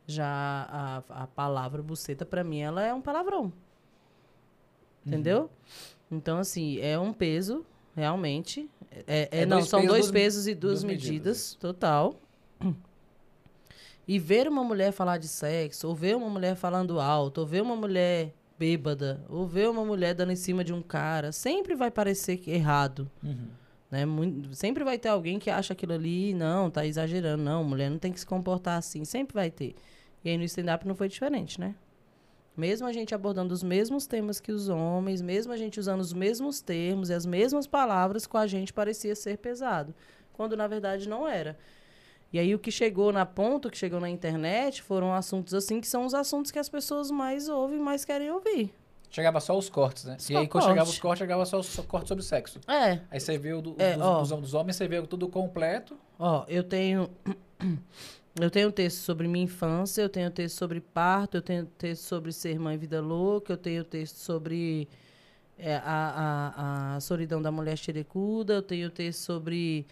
Já 0.06 0.26
a, 1.08 1.22
a 1.24 1.26
palavra 1.26 1.82
buceta, 1.82 2.24
pra 2.26 2.42
mim, 2.42 2.58
ela 2.60 2.82
é 2.82 2.92
um 2.92 3.00
palavrão. 3.00 3.52
Entendeu? 5.06 5.50
Então, 6.10 6.38
assim, 6.38 6.78
é 6.80 6.98
um 6.98 7.12
peso, 7.12 7.64
realmente. 7.94 8.68
É, 9.06 9.28
é- 9.32 9.40
É 9.42 9.46
não, 9.46 9.58
dois 9.58 9.68
são 9.68 9.80
pesos, 9.80 9.94
dois 9.96 10.10
pesos 10.10 10.46
e 10.46 10.54
duas 10.54 10.72
duas, 10.82 10.84
medidas, 10.84 11.08
medidas, 11.10 11.54
total. 11.54 12.16
E 14.08 14.18
ver 14.18 14.48
uma 14.48 14.64
mulher 14.64 14.90
falar 14.90 15.18
de 15.18 15.28
sexo, 15.28 15.86
ou 15.86 15.94
ver 15.94 16.16
uma 16.16 16.30
mulher 16.30 16.56
falando 16.56 16.98
alto, 16.98 17.42
ou 17.42 17.46
ver 17.46 17.60
uma 17.62 17.76
mulher 17.76 18.32
bêbada, 18.58 19.22
ou 19.28 19.46
ver 19.46 19.68
uma 19.68 19.84
mulher 19.84 20.14
dando 20.14 20.32
em 20.32 20.36
cima 20.36 20.64
de 20.64 20.72
um 20.72 20.80
cara, 20.82 21.30
sempre 21.30 21.74
vai 21.76 21.90
parecer 21.90 22.38
que- 22.38 22.50
errado. 22.50 23.08
Uhum. 23.22 23.48
Né? 23.90 24.04
Mui- 24.06 24.48
sempre 24.52 24.82
vai 24.82 24.98
ter 24.98 25.08
alguém 25.10 25.38
que 25.38 25.50
acha 25.50 25.74
aquilo 25.74 25.92
ali, 25.92 26.32
não, 26.34 26.70
tá 26.70 26.84
exagerando, 26.86 27.42
não, 27.42 27.62
mulher 27.62 27.90
não 27.90 27.98
tem 27.98 28.10
que 28.12 28.18
se 28.20 28.26
comportar 28.26 28.78
assim, 28.78 29.04
sempre 29.04 29.34
vai 29.34 29.50
ter. 29.50 29.74
E 30.24 30.30
aí 30.30 30.36
no 30.38 30.44
stand-up 30.44 30.86
não 30.88 30.94
foi 30.94 31.08
diferente, 31.08 31.60
né? 31.60 31.74
Mesmo 32.56 32.88
a 32.88 32.92
gente 32.92 33.14
abordando 33.14 33.54
os 33.54 33.62
mesmos 33.62 34.06
temas 34.06 34.40
que 34.40 34.50
os 34.50 34.68
homens, 34.68 35.22
mesmo 35.22 35.52
a 35.52 35.56
gente 35.56 35.78
usando 35.78 36.00
os 36.00 36.12
mesmos 36.12 36.60
termos 36.60 37.08
e 37.08 37.14
as 37.14 37.24
mesmas 37.24 37.66
palavras, 37.68 38.26
com 38.26 38.36
a 38.36 38.46
gente 38.48 38.72
parecia 38.72 39.14
ser 39.14 39.38
pesado, 39.38 39.94
quando 40.32 40.56
na 40.56 40.66
verdade 40.66 41.08
não 41.08 41.28
era. 41.28 41.56
E 42.32 42.38
aí 42.38 42.54
o 42.54 42.58
que 42.58 42.70
chegou 42.70 43.12
na 43.12 43.24
ponta, 43.24 43.68
o 43.68 43.70
que 43.70 43.78
chegou 43.78 43.98
na 44.00 44.08
internet, 44.10 44.82
foram 44.82 45.14
assuntos 45.14 45.54
assim 45.54 45.80
que 45.80 45.86
são 45.88 46.04
os 46.04 46.12
assuntos 46.14 46.50
que 46.50 46.58
as 46.58 46.68
pessoas 46.68 47.10
mais 47.10 47.48
ouvem, 47.48 47.78
mais 47.78 48.04
querem 48.04 48.30
ouvir. 48.30 48.72
Chegava 49.10 49.40
só 49.40 49.56
os 49.56 49.70
cortes, 49.70 50.04
né? 50.04 50.16
Só 50.18 50.34
e 50.34 50.36
aí 50.36 50.46
quando 50.46 50.64
chegava 50.64 50.80
corte. 50.80 50.92
os 50.94 50.98
cortes, 51.00 51.18
chegava 51.20 51.46
só 51.46 51.58
os 51.58 51.76
cortes 51.86 52.08
sobre 52.08 52.22
sexo. 52.22 52.60
É, 52.68 53.00
Aí 53.10 53.18
você 53.18 53.38
vê 53.38 53.54
o 53.54 53.62
do- 53.62 53.74
É, 53.78 53.94
dos, 53.94 54.02
ó. 54.32 54.36
dos- 54.36 54.52
homens, 54.54 54.76
você 54.76 54.86
vê 54.86 55.00
tudo 55.00 55.26
completo. 55.28 55.96
Ó, 56.18 56.44
eu 56.48 56.62
tenho. 56.62 57.08
Eu 58.40 58.50
tenho 58.52 58.70
texto 58.70 58.98
sobre 58.98 59.26
minha 59.26 59.44
infância, 59.46 60.00
eu 60.00 60.08
tenho 60.08 60.30
texto 60.30 60.56
sobre 60.58 60.80
parto, 60.80 61.38
eu 61.38 61.42
tenho 61.42 61.66
texto 61.66 62.02
sobre 62.04 62.30
ser 62.32 62.56
mãe 62.56 62.78
vida 62.78 63.00
louca, 63.00 63.54
eu 63.54 63.56
tenho 63.56 63.82
texto 63.82 64.14
sobre 64.14 64.86
é, 65.58 65.74
a, 65.74 65.82
a, 66.94 66.96
a 66.96 67.00
solidão 67.00 67.42
da 67.42 67.50
mulher 67.50 67.76
xerecuda, 67.76 68.54
eu 68.54 68.62
tenho 68.62 68.90
texto 68.90 69.18
sobre, 69.22 69.84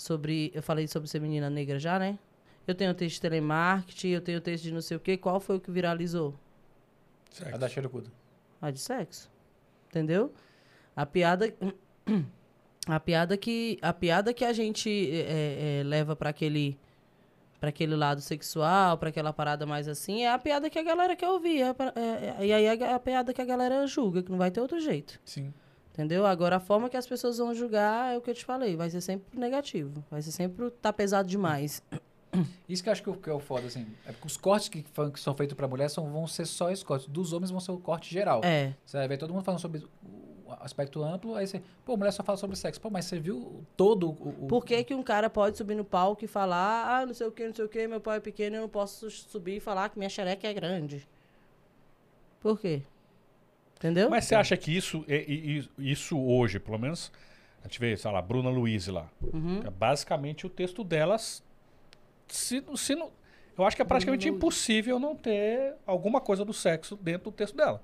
sobre. 0.00 0.50
Eu 0.54 0.62
falei 0.62 0.88
sobre 0.88 1.08
ser 1.08 1.20
menina 1.20 1.50
negra 1.50 1.78
já, 1.78 1.98
né? 1.98 2.18
Eu 2.66 2.74
tenho 2.74 2.94
texto 2.94 3.16
de 3.16 3.20
telemarketing, 3.22 4.08
eu 4.08 4.20
tenho 4.20 4.40
texto 4.40 4.64
de 4.64 4.72
não 4.72 4.80
sei 4.80 4.96
o 4.96 5.00
quê. 5.00 5.16
Qual 5.16 5.38
foi 5.40 5.56
o 5.56 5.60
que 5.60 5.70
viralizou? 5.70 6.34
A 7.52 7.56
da 7.56 7.68
xerecuda. 7.68 8.10
A 8.60 8.70
de 8.70 8.78
sexo. 8.80 9.30
Entendeu? 9.88 10.32
A 10.96 11.04
piada. 11.06 11.52
A 12.86 12.98
piada 12.98 13.36
que 13.36 13.78
a, 13.82 13.92
piada 13.92 14.32
que 14.32 14.44
a 14.44 14.52
gente 14.52 14.88
é, 15.12 15.80
é, 15.80 15.82
leva 15.84 16.16
para 16.16 16.30
aquele 16.30 16.78
para 17.60 17.68
aquele 17.68 17.94
lado 17.94 18.22
sexual, 18.22 18.96
para 18.96 19.10
aquela 19.10 19.34
parada 19.34 19.66
mais 19.66 19.86
assim, 19.86 20.22
é 20.22 20.32
a 20.32 20.38
piada 20.38 20.70
que 20.70 20.78
a 20.78 20.82
galera 20.82 21.14
quer 21.14 21.28
ouvir. 21.28 21.60
É, 21.60 21.68
é- 21.68 22.36
é- 22.40 22.46
e 22.46 22.52
aí 22.54 22.64
é 22.64 22.92
a 22.94 22.98
piada 22.98 23.34
que 23.34 23.42
a 23.42 23.44
galera 23.44 23.86
julga, 23.86 24.22
que 24.22 24.30
não 24.30 24.38
vai 24.38 24.50
ter 24.50 24.62
outro 24.62 24.80
jeito. 24.80 25.20
Sim. 25.26 25.52
Entendeu? 26.00 26.24
Agora 26.24 26.56
a 26.56 26.60
forma 26.60 26.88
que 26.88 26.96
as 26.96 27.06
pessoas 27.06 27.36
vão 27.36 27.54
julgar 27.54 28.14
é 28.14 28.16
o 28.16 28.22
que 28.22 28.30
eu 28.30 28.34
te 28.34 28.42
falei, 28.42 28.74
vai 28.74 28.88
ser 28.88 29.02
sempre 29.02 29.38
negativo. 29.38 30.02
Vai 30.10 30.22
ser 30.22 30.32
sempre 30.32 30.70
tá 30.70 30.90
pesado 30.94 31.28
demais. 31.28 31.82
Isso 32.66 32.82
que 32.82 32.88
eu 32.88 32.92
acho 32.92 33.02
que, 33.02 33.08
é 33.10 33.12
o- 33.12 33.16
que 33.16 33.28
é 33.28 33.38
foda, 33.38 33.66
assim. 33.66 33.86
É 34.06 34.12
porque 34.12 34.26
os 34.26 34.38
cortes 34.38 34.68
que, 34.70 34.82
que 34.82 35.20
são 35.20 35.34
feitos 35.34 35.54
pra 35.54 35.68
mulher 35.68 35.90
são, 35.90 36.10
vão 36.10 36.26
ser 36.26 36.46
só 36.46 36.70
esses 36.70 36.82
cortes. 36.82 37.06
Dos 37.06 37.34
homens 37.34 37.50
vão 37.50 37.60
ser 37.60 37.72
o 37.72 37.76
corte 37.78 38.10
geral. 38.10 38.40
É. 38.42 38.72
Você 38.86 38.96
vai 38.96 39.08
ver 39.08 39.18
todo 39.18 39.34
mundo 39.34 39.44
falando 39.44 39.60
sobre 39.60 39.80
o 40.46 40.52
aspecto 40.60 41.02
amplo, 41.02 41.34
aí 41.34 41.46
você, 41.46 41.60
pô, 41.84 41.96
mulher 41.98 42.12
só 42.12 42.22
fala 42.22 42.38
sobre 42.38 42.56
sexo. 42.56 42.80
Pô, 42.80 42.88
mas 42.88 43.04
você 43.04 43.18
viu 43.20 43.62
todo 43.76 44.08
o. 44.10 44.44
o- 44.44 44.46
Por 44.48 44.64
que, 44.64 44.82
que 44.84 44.94
um 44.94 45.02
cara 45.02 45.28
pode 45.28 45.58
subir 45.58 45.74
no 45.74 45.84
palco 45.84 46.24
e 46.24 46.28
falar, 46.28 47.00
ah, 47.00 47.04
não 47.04 47.12
sei 47.12 47.26
o 47.26 47.32
que, 47.32 47.46
não 47.46 47.54
sei 47.54 47.64
o 47.64 47.68
que, 47.68 47.86
meu 47.86 48.00
pai 48.00 48.16
é 48.16 48.20
pequeno, 48.20 48.56
eu 48.56 48.62
não 48.62 48.68
posso 48.70 49.10
subir 49.10 49.56
e 49.56 49.60
falar 49.60 49.88
que 49.90 49.98
minha 49.98 50.08
xereca 50.08 50.46
é 50.48 50.54
grande? 50.54 51.06
Por 52.40 52.58
quê? 52.58 52.82
Entendeu? 53.80 54.10
Mas 54.10 54.26
você 54.26 54.34
acha 54.34 54.54
que 54.58 54.76
isso, 54.76 55.02
é- 55.08 55.24
isso 55.78 56.20
hoje, 56.20 56.58
pelo 56.60 56.78
menos, 56.78 57.10
a 57.60 57.66
gente 57.66 57.80
vê, 57.80 57.96
sei 57.96 58.10
lá, 58.10 58.20
Bruna 58.20 58.50
Luiz 58.50 58.86
lá. 58.88 59.08
Uhum. 59.32 59.62
É 59.66 59.70
basicamente 59.70 60.46
o 60.46 60.50
texto 60.50 60.84
delas. 60.84 61.42
Se, 62.28 62.62
se 62.76 62.94
não, 62.94 63.10
Eu 63.58 63.64
acho 63.66 63.74
que 63.76 63.82
é 63.82 63.84
praticamente 63.84 64.30
No- 64.30 64.36
impossível 64.36 64.98
não 64.98 65.14
ter 65.16 65.74
alguma 65.86 66.20
coisa 66.20 66.44
do 66.44 66.52
sexo 66.52 66.94
dentro 66.96 67.30
do 67.30 67.32
texto 67.32 67.56
dela. 67.56 67.82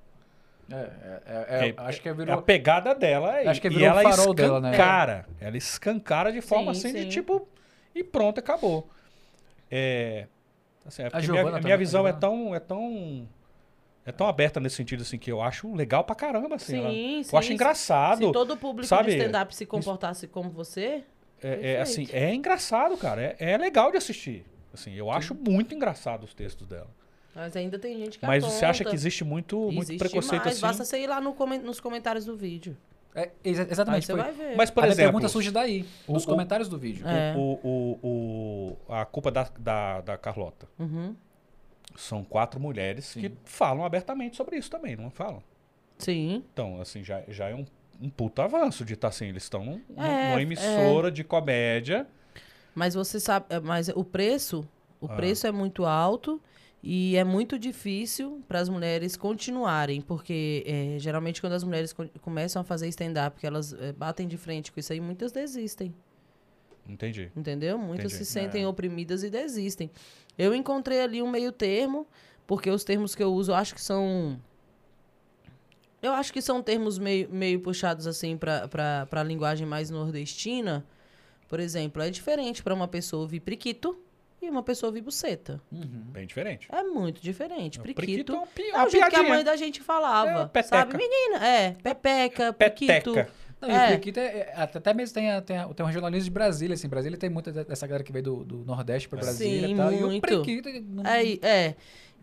É, 0.70 0.74
é, 0.74 1.22
é, 1.26 1.68
é, 1.68 1.74
acho 1.78 2.00
que 2.02 2.08
é 2.08 2.14
virou. 2.14 2.34
a 2.38 2.42
pegada 2.42 2.94
dela 2.94 3.40
é 3.40 3.46
Acho 3.46 3.60
que 3.60 3.66
e 3.68 3.70
virou 3.70 3.84
o 3.86 3.90
ela 3.90 4.02
farol 4.02 4.34
dela, 4.34 4.60
né? 4.60 4.70
escancara. 4.72 5.26
Ela 5.40 5.56
escancara 5.56 6.32
de 6.32 6.40
forma 6.40 6.74
Sim, 6.74 6.88
assim 6.88 6.92
de 6.96 7.02
sim. 7.04 7.08
tipo 7.08 7.46
e 7.94 8.02
pronto, 8.04 8.38
acabou. 8.40 8.88
É, 9.70 10.26
assim, 10.84 11.02
é 11.02 11.20
Giovana 11.20 11.50
minha, 11.52 11.60
minha 11.62 11.74
a 11.74 11.78
visão 11.78 12.06
é 12.06 12.12
tão 12.12 12.54
é 12.54 12.60
tão 12.60 13.28
é 14.06 14.12
tão 14.12 14.26
aberta 14.26 14.58
nesse 14.60 14.76
sentido 14.76 15.02
assim 15.02 15.18
que 15.18 15.30
eu 15.30 15.42
acho 15.42 15.74
legal 15.74 16.04
pra 16.04 16.14
caramba 16.14 16.54
assim. 16.54 16.78
ela- 16.78 16.90
Sim, 16.90 17.18
eu 17.18 17.24
sim. 17.24 17.36
acho 17.36 17.52
engraçado. 17.52 18.26
Se 18.26 18.32
todo 18.32 18.52
o 18.54 18.56
público 18.56 18.86
sabe? 18.88 19.10
de 19.10 19.18
stand-up 19.18 19.54
se 19.54 19.66
comportasse 19.66 20.26
como 20.28 20.48
você, 20.50 21.02
É, 21.42 21.72
é, 21.74 21.80
assim, 21.82 22.06
é 22.12 22.32
engraçado, 22.34 22.96
cara. 22.96 23.20
É, 23.22 23.36
é 23.52 23.58
legal 23.58 23.90
de 23.90 23.98
assistir. 23.98 24.44
Assim, 24.72 24.92
eu 24.94 25.10
acho 25.10 25.34
muito 25.34 25.74
engraçado 25.74 26.24
os 26.24 26.32
textos 26.32 26.66
dela. 26.66 26.88
mas 27.34 27.54
ainda 27.56 27.78
tem 27.78 27.98
gente 27.98 28.18
que 28.18 28.26
Mas 28.26 28.42
você 28.44 28.64
acha 28.64 28.82
aponta. 28.82 28.90
que 28.90 28.96
existe 28.96 29.22
muito, 29.24 29.58
muito 29.58 29.82
Existe 29.82 29.98
preconceito 29.98 30.42
mais, 30.44 30.52
assim? 30.54 30.62
Basta 30.62 30.84
você 30.84 30.98
ir 31.00 31.06
lá 31.06 31.20
no 31.20 31.34
comen- 31.34 31.58
nos 31.58 31.80
comentários 31.80 32.24
do 32.24 32.34
vídeo. 32.36 32.74
É, 33.14 33.30
exa- 33.44 33.62
Aí 33.64 33.68
exatamente. 33.70 34.06
você 34.06 34.12
Foi. 34.12 34.22
vai 34.22 34.32
ver. 34.32 34.56
Mas, 34.56 34.70
por 34.70 34.84
a 34.84 34.88
exemplo, 34.88 35.04
pergunta 35.12 35.28
surge 35.28 35.50
daí, 35.50 35.84
nos 36.08 36.24
o- 36.24 36.26
comentários 36.26 36.68
do 36.68 36.78
vídeo. 36.78 37.06
É. 37.06 37.34
o, 37.36 37.58
o, 37.62 37.98
o- 38.88 38.92
a 38.92 39.04
culpa 39.06 39.30
da, 39.30 39.48
da, 39.58 40.00
da 40.02 40.16
Carlota. 40.18 40.66
Uhum. 40.78 41.14
São 41.96 42.22
quatro 42.24 42.60
mulheres 42.60 43.06
Sim. 43.06 43.20
que 43.20 43.32
falam 43.44 43.84
abertamente 43.84 44.36
sobre 44.36 44.56
isso 44.56 44.70
também, 44.70 44.96
não 44.96 45.10
falam? 45.10 45.42
Sim. 45.98 46.44
Então, 46.52 46.80
assim, 46.80 47.02
já, 47.02 47.22
já 47.28 47.48
é 47.48 47.54
um, 47.54 47.64
um 48.00 48.10
puto 48.10 48.42
avanço 48.42 48.84
de 48.84 48.94
estar 48.94 49.08
assim. 49.08 49.26
Eles 49.26 49.44
estão 49.44 49.64
num- 49.64 49.80
É, 49.96 50.28
numa 50.28 50.42
emissora 50.42 51.10
de 51.10 51.24
comédia. 51.24 52.06
Mas 52.74 52.94
você 52.94 53.18
sabe, 53.18 53.46
é, 53.48 53.58
mas 53.60 53.88
o 53.88 54.04
preço, 54.04 54.68
o 55.00 55.06
Ah. 55.06 55.14
preço 55.16 55.46
é 55.46 55.50
muito 55.52 55.86
alto 55.86 56.40
e 56.82 57.16
é 57.16 57.24
muito 57.24 57.58
difícil 57.58 58.42
para 58.46 58.60
as 58.60 58.68
mulheres 58.68 59.16
continuarem, 59.16 60.02
porque 60.02 60.62
é, 60.66 60.98
geralmente 60.98 61.40
quando 61.40 61.54
as 61.54 61.64
mulheres 61.64 61.92
co- 61.94 62.06
começam 62.20 62.60
a 62.60 62.64
fazer 62.64 62.86
stand-up, 62.88 63.40
que 63.40 63.46
elas 63.46 63.72
é, 63.72 63.92
batem 63.92 64.28
de 64.28 64.36
frente 64.36 64.70
com 64.70 64.78
isso 64.78 64.92
aí, 64.92 65.00
muitas 65.00 65.32
desistem, 65.32 65.94
Entendi. 66.88 67.30
entendeu? 67.36 67.76
Muitas 67.78 68.12
Entendi. 68.12 68.24
se 68.24 68.30
sentem 68.32 68.62
É. 68.64 68.68
oprimidas 68.68 69.22
e 69.22 69.30
desistem. 69.30 69.90
Eu 70.38 70.54
encontrei 70.54 71.00
ali 71.00 71.22
um 71.22 71.28
meio 71.30 71.50
termo, 71.52 72.06
porque 72.46 72.70
os 72.70 72.84
termos 72.84 73.14
que 73.14 73.22
eu 73.22 73.32
uso, 73.32 73.52
eu 73.52 73.56
acho 73.56 73.74
que 73.74 73.80
são 73.80 74.38
eu 76.02 76.12
acho 76.12 76.32
que 76.32 76.40
são 76.42 76.62
termos 76.62 76.98
meio, 76.98 77.28
meio 77.30 77.58
puxados 77.60 78.06
assim 78.06 78.36
para 78.36 79.08
a 79.10 79.22
linguagem 79.22 79.66
mais 79.66 79.90
nordestina. 79.90 80.84
Por 81.48 81.58
exemplo, 81.58 82.02
é 82.02 82.10
diferente 82.10 82.62
para 82.62 82.74
uma 82.74 82.86
pessoa 82.86 83.22
ouvir 83.22 83.40
priquito 83.40 83.98
e 84.40 84.48
uma 84.48 84.62
pessoa 84.62 84.88
ouvir 84.90 85.00
buceta. 85.00 85.60
Uhum. 85.72 86.04
Bem 86.12 86.26
diferente. 86.26 86.68
É 86.70 86.82
muito 86.82 87.20
diferente. 87.22 87.80
O 87.80 87.82
Priquito, 87.82 88.34
é 88.34 88.38
um 88.38 88.46
pi- 88.46 88.70
é 88.70 88.84
o 88.84 88.88
jeito 88.90 89.08
que 89.08 89.16
a 89.16 89.22
mãe 89.22 89.42
da 89.42 89.56
gente 89.56 89.80
falava. 89.80 90.50
É, 90.52 90.62
sabe? 90.62 90.96
Menina, 90.96 91.44
é, 91.46 91.70
pepeca, 91.82 92.52
priquito. 92.52 93.14
Não, 93.60 93.70
e 93.70 93.72
É. 93.72 93.84
o 93.84 93.88
Priquito 93.92 94.20
é, 94.20 94.24
é- 94.26 94.52
até 94.56 94.78
até 94.78 94.92
mesmo 94.94 95.14
tem, 95.14 95.30
a- 95.30 95.40
tem, 95.40 95.56
a- 95.58 95.66
tem 95.68 95.84
um 95.84 95.86
regionalismo 95.88 96.24
de 96.24 96.30
Brasília, 96.30 96.74
assim. 96.74 96.88
Brasília 96.88 97.18
tem 97.18 97.30
muita 97.30 97.50
de- 97.50 97.64
dessa 97.64 97.86
galera 97.86 98.04
que 98.04 98.12
veio 98.12 98.22
do, 98.24 98.44
do 98.44 98.56
Nordeste 98.64 99.08
pra 99.08 99.18
É. 99.18 99.22
Brasília 99.22 99.68
Sim, 99.68 99.74
e 99.74 99.76
tal. 99.76 99.92
E 99.92 100.04
o 100.04 100.08
muito. 100.08 100.26
Não- 100.88 101.06
É, 101.06 101.24
e- 101.24 101.40
é. 101.42 101.74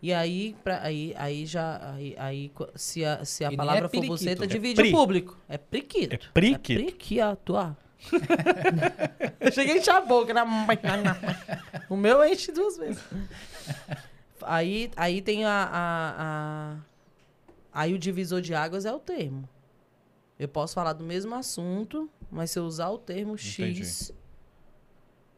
E 0.02 0.12
aí, 0.12 0.54
pra, 0.62 0.82
aí, 0.82 1.14
aí 1.16 1.46
já. 1.46 1.80
Aí, 1.94 2.14
aí 2.18 2.52
se 2.74 3.04
a, 3.04 3.24
se 3.24 3.42
a 3.42 3.46
E 3.46 3.50
nem 3.50 3.56
palavra 3.56 3.80
é 3.80 3.82
for 3.84 3.90
periquito. 3.90 4.12
buceta, 4.12 4.44
É 4.44 4.46
divide 4.46 4.74
pri. 4.82 4.88
o 4.90 4.92
público. 4.92 5.38
É 5.48 5.56
priquito. 5.58 6.14
É 6.14 6.18
priquito? 6.32 6.72
É 6.80 6.84
priquito. 6.84 7.76
Eu 9.40 9.50
cheguei 9.52 9.74
a 9.74 9.78
encher 9.78 9.94
a 9.94 10.00
boca. 10.02 10.34
né? 10.34 10.42
o 11.88 11.96
meu 11.96 12.22
enche 12.24 12.52
duas 12.52 12.76
vezes. 12.76 13.02
Aí, 14.42 14.90
aí 14.96 15.22
tem 15.22 15.44
a, 15.44 15.50
a, 15.72 16.14
a- 16.18 16.76
Aí 17.72 17.92
o 17.94 17.98
divisor 17.98 18.40
de 18.40 18.54
águas 18.54 18.84
é 18.84 18.92
o 18.92 18.98
termo. 19.00 19.48
Eu 20.38 20.48
posso 20.48 20.74
falar 20.74 20.92
do 20.92 21.04
mesmo 21.04 21.34
assunto, 21.34 22.10
mas 22.30 22.50
se 22.50 22.58
eu 22.58 22.64
usar 22.64 22.88
o 22.90 22.98
termo 22.98 23.36
X. 23.38 24.12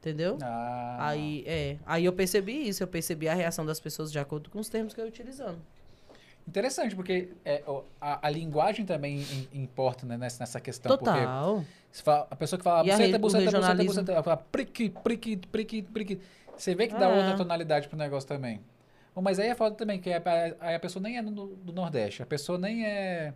Entendeu? 0.00 0.38
Ah, 0.42 1.08
Aí, 1.08 1.42
é. 1.46 1.76
Aí 1.84 2.04
eu 2.04 2.12
percebi 2.12 2.68
isso, 2.68 2.82
eu 2.82 2.86
percebi 2.86 3.28
a 3.28 3.34
reação 3.34 3.66
das 3.66 3.80
pessoas 3.80 4.12
de 4.12 4.18
acordo 4.18 4.48
com 4.50 4.58
os 4.60 4.68
termos 4.68 4.94
que 4.94 5.00
eu 5.00 5.04
ia 5.04 5.08
utilizando. 5.10 5.58
Interessante, 6.46 6.94
porque 6.94 7.30
é, 7.44 7.64
a, 8.00 8.24
a 8.28 8.30
linguagem 8.30 8.86
também 8.86 9.20
im- 9.20 9.48
importa 9.62 10.06
né, 10.06 10.16
nessa, 10.16 10.38
nessa 10.40 10.60
questão. 10.60 10.96
Total. 10.96 11.64
fala- 11.92 12.26
a 12.30 12.36
pessoa 12.36 12.56
que 12.56 12.62
fala 12.62 12.80
a 12.80 12.84
buceta, 12.84 13.18
buceta, 13.18 13.58
buceta, 13.58 13.84
buceta, 13.84 14.12
ela 14.12 14.22
fala 14.22 14.36
priquito, 14.36 15.00
priquito, 15.00 15.48
priquito, 15.48 15.90
priquito. 15.92 16.24
Você 16.56 16.72
vê 16.74 16.86
que 16.86 16.94
dá 16.94 17.08
É. 17.10 17.18
outra 17.18 17.36
tonalidade 17.36 17.88
pro 17.88 17.98
negócio 17.98 18.28
também. 18.28 18.60
Bom, 19.12 19.22
mas 19.22 19.40
aí 19.40 19.48
é 19.48 19.54
foda 19.56 19.74
também, 19.74 19.98
que 20.00 20.12
a, 20.12 20.18
a, 20.18 20.68
aí 20.68 20.74
a 20.76 20.80
pessoa 20.80 21.02
nem 21.02 21.18
é 21.18 21.22
do, 21.22 21.46
do 21.56 21.72
Nordeste, 21.72 22.22
a 22.22 22.26
pessoa 22.26 22.56
nem 22.58 22.86
é... 22.86 23.34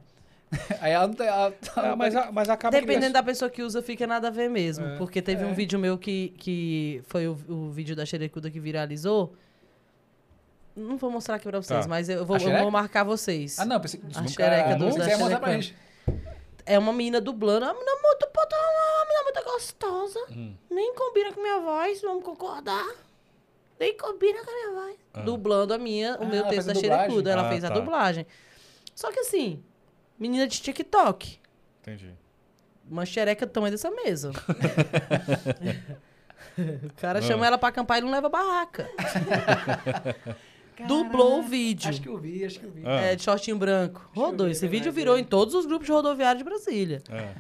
aí 0.81 0.93
ela 0.93 1.07
não 1.07 1.15
tem... 1.15 1.27
Ela, 1.27 1.55
Ah, 1.77 1.95
mas, 1.97 2.15
a- 2.17 2.33
mas 2.33 2.49
acaba 2.49 2.75
que- 2.77 2.85
Dependendo 2.85 3.13
da 3.13 3.23
pessoa 3.23 3.49
que 3.51 3.63
usa, 3.63 3.81
fica 3.83 4.07
nada 4.07 4.29
a 4.29 4.31
ver 4.31 4.51
mesmo. 4.51 4.85
É. 4.85 4.97
Porque 4.99 5.23
teve 5.23 5.45
É. 5.45 5.47
um 5.47 5.55
vídeo 5.55 5.79
meu 5.79 5.97
que, 5.97 6.31
que 6.39 7.03
foi 7.07 7.29
o, 7.29 7.37
o 7.49 7.71
vídeo 7.71 7.95
da 7.95 8.05
xerecuda 8.05 8.51
que 8.51 8.59
viralizou. 8.59 9.33
Não 10.75 10.97
vou 10.97 11.11
mostrar 11.11 11.37
aqui 11.37 11.49
pra 11.49 11.61
vocês, 11.61 11.85
Tá. 11.85 11.89
mas 11.89 12.09
eu 12.09 12.25
vou, 12.25 12.37
A 12.37 12.41
eu 12.41 12.59
vou 12.63 12.71
marcar 12.71 13.05
vocês. 13.05 13.59
Ah, 13.59 13.65
não, 13.65 13.81
pensei... 13.81 14.01
A 14.15 14.27
xereca 14.27 14.77
dos- 14.77 14.97
da 14.97 15.19
mostrar 15.19 15.41
pra 15.41 15.53
gente. 15.53 15.77
É 16.67 16.79
uma 16.79 16.93
menina 16.93 17.21
dublando. 17.21 17.65
Uma 17.67 17.75
menina 17.75 17.93
muito 18.03 18.27
puta, 18.29 18.57
uma 18.57 19.05
menina 19.05 19.23
muito 19.25 19.45
gostosa. 19.53 20.21
Hum. 20.31 20.55
Nem 20.71 20.95
combina 20.95 21.33
com 21.33 21.41
minha 21.41 21.59
voz, 21.61 22.01
vamos 22.03 22.25
concordar. 22.25 22.87
Nem 23.79 23.97
combina 23.97 24.45
com 24.45 24.51
a 24.51 24.55
minha 24.55 24.83
voz. 24.83 24.97
Ah. 25.15 25.21
Dublando 25.23 25.75
a 25.75 25.79
minha, 25.79 26.17
o 26.19 26.23
Ah, 26.23 26.27
meu 26.27 26.41
ela 26.41 26.49
texto 26.49 26.67
fez 26.67 26.67
da 26.67 26.73
a 26.73 26.75
dublagem? 26.75 27.01
xerecuda. 27.07 27.31
Ela 27.31 27.47
Ah, 27.47 27.51
fez 27.51 27.65
a 27.65 27.69
tá. 27.69 27.75
dublagem. 27.75 28.27
Só 28.95 29.11
que 29.11 29.21
assim, 29.21 29.63
menina 30.21 30.47
de 30.47 30.61
TikTok. 30.61 31.39
Entendi. 31.81 32.15
Uma 32.89 33.07
xereca 33.07 33.47
do 33.47 33.53
tamanho 33.53 33.73
dessa 33.73 33.91
mesa. 33.91 34.33
o 36.59 36.93
cara 36.97 37.23
chama 37.23 37.47
ela 37.47 37.57
pra 37.57 37.71
acampar 37.71 37.99
e 37.99 38.01
não 38.03 38.11
leva 38.11 38.29
barraca. 38.29 38.89
Dublou 40.87 41.41
o 41.41 41.43
vídeo. 41.43 41.89
Acho 41.89 42.01
que 42.01 42.09
eu 42.09 42.19
vi, 42.19 42.45
acho 42.45 42.59
que 42.59 42.67
eu 42.67 42.71
vi. 42.71 42.83
Ah. 42.85 43.01
É, 43.01 43.17
de 43.17 43.23
shortinho 43.23 43.57
branco. 43.57 44.09
Rodou. 44.15 44.47
vi, 44.47 44.53
Esse 44.53 44.69
vídeo 44.69 44.93
virou 44.93 45.17
é. 45.17 45.21
em 45.21 45.25
todos 45.25 45.55
os 45.55 45.67
grupos 45.67 45.87
de 45.87 45.93
rodoviário 45.93 46.39
de 46.39 46.45
Brasília. 46.45 47.03
É. 47.11 47.35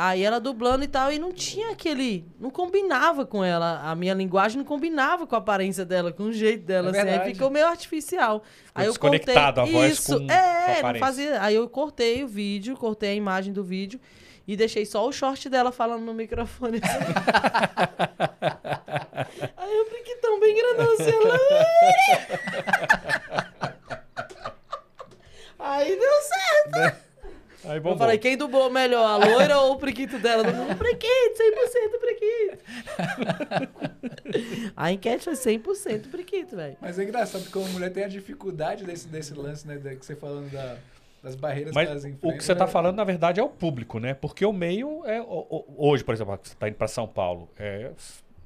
Aí 0.00 0.22
ela 0.22 0.38
dublando 0.38 0.84
e 0.84 0.86
tal, 0.86 1.10
e 1.12 1.18
não 1.18 1.32
tinha 1.32 1.72
aquele. 1.72 2.24
Não 2.38 2.50
combinava 2.50 3.26
com 3.26 3.42
ela. 3.42 3.80
A 3.82 3.96
minha 3.96 4.14
linguagem 4.14 4.56
não 4.58 4.64
combinava 4.64 5.26
com 5.26 5.34
a 5.34 5.38
aparência 5.38 5.84
dela, 5.84 6.12
com 6.12 6.22
o 6.22 6.32
jeito 6.32 6.64
dela. 6.64 6.96
É 6.96 7.00
assim, 7.00 7.10
aí 7.10 7.32
ficou 7.32 7.50
meio 7.50 7.66
artificial. 7.66 8.44
aí 8.72 8.86
eu 8.86 8.94
cortei. 8.94 9.18
desconectado 9.18 9.60
a 9.60 9.64
voz 9.64 9.94
Isso, 9.94 10.12
com- 10.20 10.24
com 10.28 10.32
a 10.32 10.36
é, 10.36 10.98
fazia. 11.00 11.42
Aí 11.42 11.56
eu 11.56 11.68
cortei 11.68 12.22
o 12.22 12.28
vídeo, 12.28 12.76
cortei 12.76 13.10
a 13.10 13.14
imagem 13.14 13.52
do 13.52 13.64
vídeo 13.64 13.98
e 14.46 14.54
deixei 14.56 14.86
só 14.86 15.04
o 15.04 15.10
short 15.10 15.48
dela 15.48 15.72
falando 15.72 16.04
no 16.04 16.14
microfone. 16.14 16.80
aí 19.56 19.78
eu 19.78 19.84
fiquei 19.86 20.14
tão 20.18 20.38
bem 20.38 20.54
grandão 20.54 20.92
assim, 20.92 21.10
ela. 21.10 21.38
Aí 25.58 25.98
deu 25.98 26.12
certo. 26.22 27.07
Aí 27.64 27.80
Eu 27.84 27.96
falei, 27.98 28.18
quem 28.18 28.36
dublou 28.36 28.70
melhor, 28.70 29.04
a 29.04 29.16
loira 29.16 29.58
ou 29.58 29.72
o 29.72 29.78
priquito 29.78 30.18
dela? 30.18 30.44
Mundo, 30.44 30.76
priquito, 30.76 31.34
100% 31.34 31.98
priquito. 32.00 32.64
a 34.76 34.92
enquete 34.92 35.24
foi 35.24 35.34
100% 35.34 36.10
priquito, 36.10 36.56
velho. 36.56 36.76
Mas 36.80 36.98
é 36.98 37.04
engraçado 37.04 37.50
como 37.50 37.66
a 37.66 37.68
mulher 37.70 37.90
tem 37.92 38.04
a 38.04 38.08
dificuldade 38.08 38.84
desse, 38.84 39.08
desse 39.08 39.34
lance, 39.34 39.66
né? 39.66 39.76
que 39.96 40.04
você 40.06 40.14
falando 40.14 40.50
da- 40.50 40.76
das 41.22 41.34
barreiras 41.34 41.72
que 41.72 41.78
elas 41.78 42.04
Mas 42.04 42.04
enfrentam. 42.04 42.30
o 42.30 42.38
que 42.38 42.44
você 42.44 42.52
está 42.52 42.66
né? 42.66 42.70
falando, 42.70 42.96
na 42.96 43.04
verdade, 43.04 43.40
é 43.40 43.42
o 43.42 43.48
público, 43.48 43.98
né? 43.98 44.14
Porque 44.14 44.46
o 44.46 44.52
meio 44.52 45.04
é. 45.04 45.20
o- 45.20 45.24
o- 45.50 45.74
Hoje, 45.90 46.04
por 46.04 46.14
exemplo, 46.14 46.38
você 46.40 46.52
está 46.52 46.68
indo 46.68 46.76
para 46.76 46.86
São 46.86 47.08
Paulo, 47.08 47.48
é, 47.58 47.90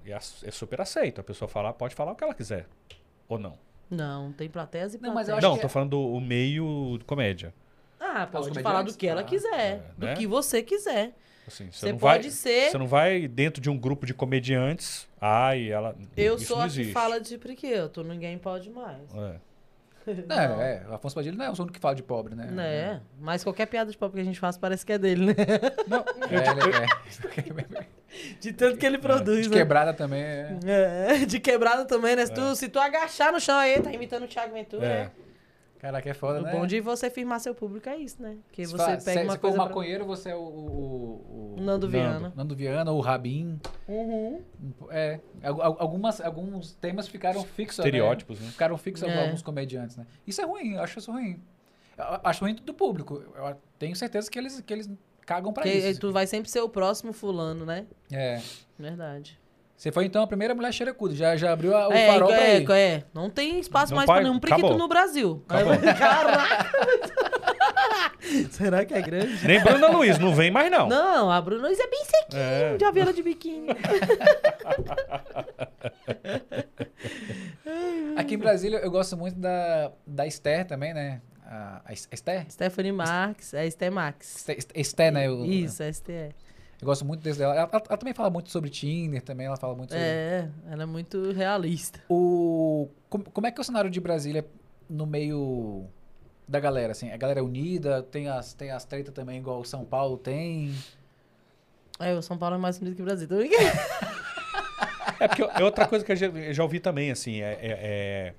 é, 0.06 0.12
é 0.12 0.50
super 0.50 0.80
aceito. 0.80 1.20
A 1.20 1.24
pessoa 1.24 1.48
falar, 1.48 1.74
pode 1.74 1.94
falar 1.94 2.12
o 2.12 2.14
que 2.16 2.24
ela 2.24 2.34
quiser. 2.34 2.66
Ou 3.28 3.38
não. 3.38 3.58
Não, 3.90 4.32
tem 4.32 4.48
plateias 4.48 4.94
e 4.94 4.98
Não, 4.98 5.12
mas 5.12 5.28
eu 5.28 5.34
plateias. 5.34 5.38
acho 5.44 5.46
Não, 5.48 5.54
que 5.56 5.60
tô 5.60 5.66
é- 5.66 5.70
falando 5.70 5.90
do 5.90 6.00
o 6.00 6.18
meio 6.20 6.96
de 6.98 7.04
comédia. 7.04 7.52
Ah, 8.14 8.24
Os 8.24 8.30
pode 8.30 8.44
comediantes? 8.44 8.62
falar 8.62 8.82
do 8.82 8.94
que 8.94 9.06
ela 9.06 9.20
Ah, 9.20 9.24
quiser. 9.24 9.60
é, 9.60 9.80
do 9.96 10.06
né? 10.06 10.14
que 10.14 10.26
você 10.26 10.62
quiser. 10.62 11.12
Assim, 11.46 11.70
você, 11.70 11.86
Você 11.86 11.92
não 11.92 11.98
pode 11.98 12.22
vai, 12.22 12.30
ser... 12.30 12.70
Você 12.70 12.78
não 12.78 12.86
vai 12.86 13.26
dentro 13.26 13.60
de 13.60 13.68
um 13.68 13.76
grupo 13.76 14.06
de 14.06 14.14
comediantes. 14.14 15.08
Ai, 15.20 15.70
ela. 15.70 15.96
Eu 16.16 16.36
isso 16.36 16.46
sou 16.46 16.58
não 16.58 16.66
a 16.66 16.68
que 16.68 16.92
fala 16.92 17.20
de 17.20 17.36
priquito, 17.38 18.04
ninguém 18.04 18.38
pode 18.38 18.70
mais. 18.70 19.00
É. 19.14 19.34
Não, 20.26 20.36
é, 20.62 20.84
o 20.88 20.94
Afonso 20.94 21.14
Padilha 21.14 21.36
não 21.36 21.44
é 21.44 21.48
o 21.48 21.52
único 21.52 21.72
que 21.72 21.78
fala 21.80 21.94
de 21.94 22.02
pobre, 22.02 22.34
né? 22.34 22.46
Né? 22.46 23.00
Mas 23.20 23.42
qualquer 23.44 23.66
piada 23.66 23.90
de 23.90 23.96
pobre 23.96 24.16
que 24.16 24.20
a 24.20 24.24
gente 24.24 24.38
faz 24.40 24.56
parece 24.56 24.84
que 24.84 24.92
é 24.92 24.98
dele, 24.98 25.26
né? 25.26 25.34
É, 26.30 27.46
ele 27.48 27.60
é. 27.80 27.86
De 28.40 28.52
tanto 28.52 28.76
que 28.78 28.84
ele 28.86 28.98
produz, 28.98 29.42
De 29.44 29.48
né? 29.50 29.56
quebrada 29.56 29.94
também 29.94 30.22
é. 30.22 30.56
É, 30.66 31.24
de 31.26 31.40
quebrada 31.40 31.84
também, 31.84 32.14
né? 32.14 32.26
Se, 32.26 32.32
tu, 32.34 32.54
se 32.56 32.68
tu 32.68 32.78
agachar 32.78 33.32
no 33.32 33.40
chão 33.40 33.56
aí, 33.56 33.80
tá 33.80 33.90
imitando 33.92 34.24
o 34.24 34.28
Thiago 34.28 34.52
Ventura, 34.52 34.84
É. 34.86 35.04
né? 35.04 35.10
Caraca, 35.82 36.08
é 36.08 36.14
foda, 36.14 36.38
O 36.38 36.42
né? 36.44 36.52
bom 36.52 36.64
de 36.64 36.80
você 36.80 37.10
firmar 37.10 37.40
seu 37.40 37.54
público 37.56 37.88
é 37.88 37.96
isso, 37.96 38.22
né? 38.22 38.36
Que 38.52 38.64
Se 38.64 38.70
você 38.72 38.84
pega 38.98 39.00
se, 39.00 39.24
uma 39.24 39.32
se 39.32 39.38
for 39.38 39.40
coisa. 39.40 39.56
pra- 39.56 39.64
maconheiro, 39.66 40.04
você 40.06 40.30
é 40.30 40.34
o... 40.36 40.38
o, 40.38 40.44
o- 40.44 41.54
o- 41.58 41.60
Nando 41.60 41.88
Viana. 41.88 42.32
Nando 42.36 42.54
Viana 42.54 42.92
ou 42.92 43.00
Rabin. 43.00 43.58
Uhum. 43.88 44.40
É, 44.90 45.18
al- 45.42 45.60
al- 45.60 45.76
algumas, 45.80 46.20
alguns 46.20 46.72
temas 46.74 47.08
ficaram 47.08 47.42
fixos, 47.44 47.78
né? 47.78 47.84
Estereótipos, 47.88 48.38
né? 48.40 48.48
Ficaram 48.50 48.78
fixos 48.78 49.08
É. 49.08 49.24
alguns 49.24 49.42
comediantes, 49.42 49.96
né? 49.96 50.06
Isso 50.24 50.40
é 50.40 50.44
ruim, 50.44 50.74
eu 50.74 50.82
acho 50.82 51.00
isso 51.00 51.10
ruim. 51.10 51.42
Eu 51.98 52.04
acho 52.24 52.44
ruim 52.44 52.54
do 52.54 52.72
público. 52.72 53.20
Eu 53.34 53.56
tenho 53.76 53.96
certeza 53.96 54.30
que 54.30 54.38
eles, 54.38 54.60
que 54.60 54.72
eles 54.72 54.88
cagam 55.26 55.52
pra 55.52 55.64
Que 55.64 55.70
isso. 55.72 56.00
tu 56.00 56.12
vai 56.12 56.28
sempre 56.28 56.48
ser 56.48 56.60
o 56.60 56.68
próximo 56.68 57.12
fulano, 57.12 57.66
né? 57.66 57.86
É. 58.10 58.40
Verdade. 58.78 59.36
Você 59.82 59.90
foi 59.90 60.04
então 60.04 60.22
a 60.22 60.26
primeira 60.28 60.54
mulher 60.54 60.72
xerecuda, 60.72 61.12
já, 61.12 61.36
já 61.36 61.52
abriu 61.52 61.76
a- 61.76 61.88
o 61.88 61.92
é, 61.92 62.06
farol 62.06 62.28
pra 62.28 62.78
é, 62.78 62.94
é, 62.94 63.02
não 63.12 63.28
tem 63.28 63.58
espaço 63.58 63.90
Não 63.90 63.96
mais 63.96 64.06
vai- 64.06 64.18
pra 64.20 64.28
nenhum 64.28 64.38
priquito 64.38 64.60
acabou. 64.66 64.78
no 64.78 64.86
Brasil. 64.86 65.42
Acabou. 65.48 65.72
Caraca! 65.98 66.70
Será 68.52 68.84
que 68.84 68.94
é 68.94 69.02
grande? 69.02 69.44
Nem 69.44 69.60
Bruna 69.60 69.88
Luiz, 69.88 70.20
não 70.20 70.32
vem 70.36 70.52
mais 70.52 70.70
não. 70.70 70.88
Não, 70.88 71.28
a 71.32 71.40
Bruna 71.42 71.66
Luiz 71.66 71.80
é 71.80 71.88
bem 71.88 72.04
sequinho 72.04 72.40
É. 72.40 72.76
de 72.76 72.84
avela 72.84 73.12
de 73.12 73.24
biquíni. 73.24 73.66
Aqui 78.16 78.34
em 78.34 78.38
Brasília 78.38 78.78
eu 78.78 78.90
gosto 78.90 79.16
muito 79.16 79.36
da, 79.40 79.90
da 80.06 80.24
Esther 80.28 80.64
também, 80.64 80.94
né? 80.94 81.20
A, 81.44 81.82
a 81.86 81.92
Esther? 81.92 82.46
Stephanie 82.48 82.92
Marx, 82.92 83.52
é 83.52 83.66
Esté 83.66 83.90
Max. 83.90 84.36
Esther, 84.36 84.58
Esther, 84.76 85.12
né? 85.12 85.26
Eu, 85.26 85.44
Isso, 85.44 85.82
é 85.82 85.92
STE. 85.92 86.28
Eu 86.82 86.86
gosto 86.86 87.04
muito 87.04 87.20
desse 87.22 87.38
dela. 87.38 87.54
Ela, 87.54 87.68
ela- 87.72 87.82
ela 87.88 87.96
também 87.96 88.12
fala 88.12 88.28
muito 88.28 88.50
sobre 88.50 88.68
Tinder, 88.68 89.22
também 89.22 89.46
ela 89.46 89.56
fala 89.56 89.72
muito 89.74 89.90
sobre... 89.90 90.04
É, 90.04 90.48
ela 90.68 90.82
é 90.82 90.86
muito 90.86 91.30
realista. 91.30 92.00
O, 92.08 92.88
como, 93.08 93.22
como 93.30 93.46
é 93.46 93.52
que 93.52 93.60
é 93.60 93.62
o 93.62 93.64
cenário 93.64 93.88
de 93.88 94.00
Brasília 94.00 94.44
no 94.90 95.06
meio 95.06 95.86
da 96.48 96.58
galera, 96.58 96.90
assim? 96.90 97.12
A 97.12 97.16
galera 97.16 97.38
é 97.38 97.42
unida, 97.42 98.02
tem 98.02 98.28
as, 98.28 98.52
tem 98.52 98.72
as 98.72 98.84
tretas 98.84 99.14
também, 99.14 99.38
igual 99.38 99.60
o 99.60 99.64
São 99.64 99.84
Paulo 99.84 100.16
tem. 100.18 100.74
É, 102.00 102.12
o 102.14 102.20
São 102.22 102.36
Paulo 102.36 102.56
é 102.56 102.58
mais 102.58 102.78
bonito 102.80 102.96
que 102.96 103.02
o 103.02 103.04
Brasil. 103.04 103.28
Tô 103.28 103.36
brincando. 103.36 103.62
É 105.20 105.28
porque 105.28 105.42
é 105.42 105.62
outra 105.62 105.86
coisa 105.86 106.04
que 106.04 106.10
eu 106.10 106.16
já, 106.16 106.26
eu 106.26 106.52
já 106.52 106.62
ouvi 106.64 106.80
também, 106.80 107.12
assim, 107.12 107.40
é, 107.42 107.52
é- 107.52 107.58
é- 107.62 108.34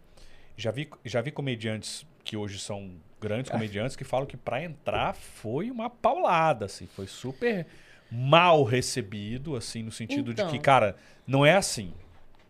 já, 0.57 0.69
vi, 0.69 0.89
já 1.05 1.21
vi 1.21 1.31
comediantes 1.31 2.05
que 2.25 2.35
hoje 2.35 2.59
são 2.59 2.91
grandes 3.21 3.49
comediantes 3.49 3.95
que 3.95 4.03
falam 4.03 4.25
que 4.27 4.35
pra 4.35 4.61
entrar 4.61 5.13
foi 5.15 5.71
uma 5.71 5.89
paulada, 5.89 6.65
assim, 6.65 6.85
foi 6.87 7.07
super 7.07 7.65
mal 8.13 8.63
recebido, 8.63 9.55
assim, 9.55 9.81
no 9.81 9.91
sentido 9.91 10.33
de 10.33 10.41
Então. 10.41 10.51
que, 10.51 10.59
cara, 10.59 10.95
não 11.25 11.43
é 11.45 11.55
assim. 11.55 11.91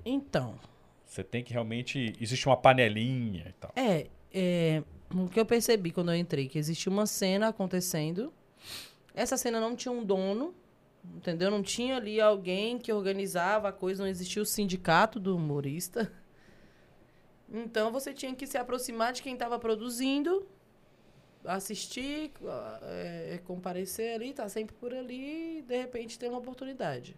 Então, 0.06 0.60
Você 1.06 1.24
tem 1.24 1.44
que 1.44 1.54
realmente. 1.54 2.14
Existe 2.20 2.48
uma 2.48 2.58
panelinha 2.58 3.46
e 3.48 3.54
tal. 3.54 3.72
é, 3.76 4.08
é, 4.34 4.84
o 5.14 5.30
que 5.30 5.40
eu 5.40 5.46
percebi 5.46 5.92
quando 5.92 6.12
eu 6.12 6.18
entrei, 6.18 6.48
que 6.48 6.58
existia 6.58 6.92
uma 6.92 7.06
cena 7.06 7.50
acontecendo. 7.50 8.34
Essa 9.14 9.38
cena 9.38 9.60
não 9.62 9.76
tinha 9.76 9.92
um 9.92 10.04
dono, 10.04 10.54
entendeu? 11.16 11.52
Não 11.52 11.62
tinha 11.62 11.98
ali 11.98 12.20
alguém 12.20 12.80
que 12.80 12.92
organizava 12.92 13.70
a 13.70 13.72
coisa, 13.72 14.02
não 14.04 14.10
existia 14.10 14.42
o 14.42 14.46
sindicato 14.46 15.20
do 15.20 15.38
humorista. 15.38 16.12
Então 17.52 17.92
você 17.92 18.12
tinha 18.12 18.34
que 18.34 18.48
se 18.48 18.58
aproximar 18.58 19.14
de 19.14 19.22
quem 19.22 19.34
estava 19.34 19.60
produzindo, 19.60 20.48
assistir, 21.46 22.32
ah, 22.46 22.80
é, 22.84 23.40
comparecer 23.46 24.16
ali, 24.16 24.34
tá 24.34 24.48
sempre 24.50 24.76
por 24.76 24.94
ali 24.94 25.60
e 25.60 25.62
de 25.62 25.78
repente 25.78 26.18
ter 26.18 26.30
uma 26.30 26.38
oportunidade. 26.40 27.16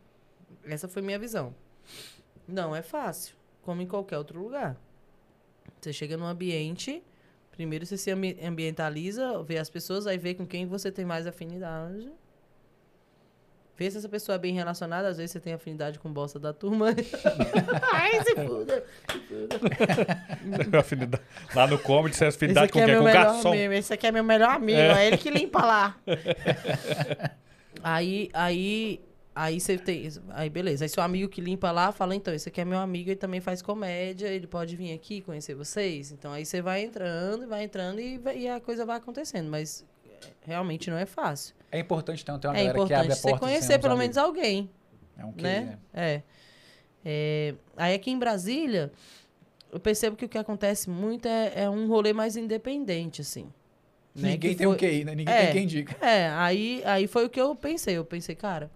Essa 0.64 0.88
foi 0.88 1.02
minha 1.02 1.20
visão. 1.20 1.54
Não 2.48 2.76
é 2.76 2.82
fácil, 2.82 3.36
como 3.62 3.82
em 3.82 3.88
qualquer 3.88 4.18
outro 4.18 4.42
lugar. 4.42 4.78
Você 5.80 5.94
chega 5.94 6.18
num 6.18 6.26
ambiente, 6.26 7.04
primeiro 7.52 7.86
você 7.86 7.98
se 7.98 8.12
ambi- 8.12 8.38
ambientaliza, 8.44 9.44
vê 9.44 9.58
as 9.58 9.70
pessoas, 9.70 10.08
aí 10.08 10.18
vê 10.18 10.34
com 10.34 10.46
quem 10.46 10.66
você 10.66 10.92
tem 10.92 11.06
mais 11.06 11.28
afinidade. 11.28 12.12
Vê 13.78 13.92
se 13.92 13.98
essa 13.98 14.08
pessoa 14.08 14.36
é 14.36 14.40
bem 14.40 14.54
relacionada, 14.54 15.08
às 15.10 15.18
vezes 15.18 15.32
você 15.32 15.40
tem 15.42 15.52
afinidade 15.54 16.00
com 16.00 16.10
bosta 16.12 16.40
da 16.40 16.54
turma. 16.54 16.88
Ai, 17.92 18.24
se 18.24 18.34
fuda. 18.36 18.84
Afinidade- 20.80 21.24
Lá 21.54 21.68
no 21.68 21.78
comedy, 21.80 22.16
você 22.16 22.26
é 22.26 22.28
afinidade 22.30 22.72
com 22.72 22.80
é 22.80 22.86
quem? 22.86 22.94
meu 22.94 23.04
Com 23.04 23.12
garçom. 23.12 23.50
amigo. 23.54 23.74
Esse 23.74 23.94
aqui 23.94 24.08
é 24.08 24.12
meu 24.12 24.24
melhor 24.24 24.50
amigo. 24.52 24.80
É, 24.80 25.08
ele 25.08 25.18
que 25.18 25.30
limpa 25.30 25.66
lá. 25.66 25.98
aí, 27.84 28.30
aí, 28.34 29.02
aí 29.36 29.60
você 29.60 29.78
tem. 29.78 30.10
Aí, 30.30 30.50
beleza. 30.50 30.86
Aí 30.86 30.90
seu 30.90 31.04
amigo 31.04 31.30
que 31.30 31.42
limpa 31.42 31.72
lá 31.72 31.92
fala, 31.92 32.16
então, 32.16 32.34
esse 32.34 32.50
aqui 32.50 32.62
é 32.62 32.66
meu 32.66 32.80
amigo, 32.80 33.10
ele 33.10 33.16
também 33.18 33.42
faz 33.42 33.62
comédia, 33.62 34.28
ele 34.28 34.48
pode 34.48 34.76
vir 34.76 34.94
aqui 34.94 35.22
conhecer 35.22 35.54
vocês. 35.54 36.12
Então 36.12 36.32
aí 36.32 36.46
você 36.46 36.62
vai 36.62 36.82
entrando, 36.84 37.48
vai 37.48 37.64
entrando 37.64 38.00
e, 38.00 38.18
vai- 38.18 38.38
e 38.38 38.48
a 38.48 38.60
coisa 38.60 38.86
vai 38.86 38.98
acontecendo. 38.98 39.50
Mas 39.50 39.86
é, 40.06 40.28
realmente 40.46 40.90
não 40.90 40.98
é 40.98 41.06
fácil. 41.06 41.54
É 41.76 41.80
importante 41.80 42.22
então 42.24 42.40
ter 42.40 42.48
uma 42.48 42.58
é 42.58 42.66
galera 42.66 42.74
que 42.74 42.82
abre 42.82 42.96
a 42.96 43.00
importante 43.00 43.18
você 43.22 43.30
porta. 43.30 43.46
conhecer 43.46 43.80
pelo 43.80 43.94
amigos. 43.94 44.16
menos 44.16 44.18
alguém 44.18 44.70
É 45.18 45.26
um 45.26 45.32
quê, 45.32 45.44
né? 45.44 45.60
né? 45.62 45.78
É. 45.94 46.24
É, 47.08 47.56
Aí 47.78 47.94
aqui 47.94 48.10
em 48.12 48.18
Brasília, 48.18 48.92
eu 49.72 49.80
percebo 49.80 50.16
que 50.16 50.26
o 50.26 50.30
que 50.30 50.38
acontece 50.38 50.90
muito 50.90 51.28
é, 51.28 51.64
é 51.64 51.70
um 51.70 51.88
rolê 51.88 52.14
mais 52.14 52.36
independente, 52.36 53.22
assim. 53.22 53.44
né? 54.16 54.32
Ninguém 54.32 54.52
Que 54.52 54.56
tem 54.56 54.66
um 54.68 54.72
foi- 54.72 54.80
QI, 54.80 55.04
né? 55.04 55.14
Ninguém 55.16 55.34
É. 55.34 55.44
tem 55.46 55.54
quem 55.54 55.68
diga. 55.68 55.96
É, 56.06 56.30
aí, 56.30 56.82
aí 56.86 57.06
foi 57.08 57.26
o 57.26 57.30
que 57.30 57.40
eu 57.40 57.54
pensei. 57.56 57.96
Eu 57.98 58.06
pensei, 58.06 58.34
cara, 58.34 58.72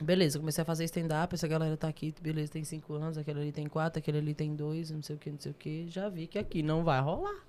beleza, 0.00 0.38
comecei 0.38 0.62
a 0.62 0.64
fazer 0.64 0.84
stand-up, 0.84 1.32
essa 1.34 1.46
galera 1.46 1.76
tá 1.76 1.86
aqui, 1.86 2.12
beleza, 2.20 2.50
tem 2.50 2.64
cinco 2.64 2.94
anos, 2.94 3.16
aquele 3.18 3.40
ali 3.40 3.52
tem 3.52 3.66
quatro, 3.68 3.98
aquele 4.00 4.18
ali 4.18 4.34
tem 4.34 4.56
dois, 4.56 4.90
não 4.90 5.02
sei 5.02 5.14
o 5.14 5.18
que, 5.18 5.30
não 5.30 5.38
sei 5.38 5.52
o 5.52 5.54
que. 5.54 5.86
Já 5.88 6.08
vi 6.08 6.26
que 6.26 6.38
aqui 6.38 6.60
não 6.62 6.82
vai 6.82 7.00
rolar. 7.00 7.44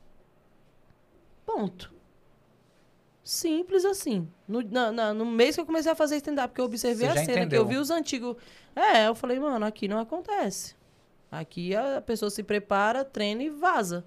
Ponto. 1.45 1.91
Simples 3.23 3.85
assim. 3.85 4.27
No, 4.47 4.61
na- 4.61 4.91
na- 4.91 5.13
no 5.13 5.25
mês 5.25 5.55
que 5.55 5.61
eu 5.61 5.65
comecei 5.65 5.91
a 5.91 5.95
fazer 5.95 6.17
stand-up, 6.17 6.53
que 6.53 6.59
eu 6.59 6.65
observei 6.65 7.07
a 7.07 7.13
cena, 7.13 7.25
que 7.25 7.31
entendeu. 7.31 7.61
eu 7.61 7.67
vi 7.67 7.77
os 7.77 7.89
antigos. 7.89 8.35
É, 8.75 9.07
eu 9.07 9.15
falei, 9.15 9.39
mano, 9.39 9.65
aqui 9.65 9.87
não 9.87 9.99
acontece. 9.99 10.75
Aqui 11.31 11.75
a 11.75 12.01
pessoa 12.01 12.29
se 12.29 12.43
prepara, 12.43 13.03
treina 13.05 13.41
e 13.43 13.49
vaza. 13.49 14.03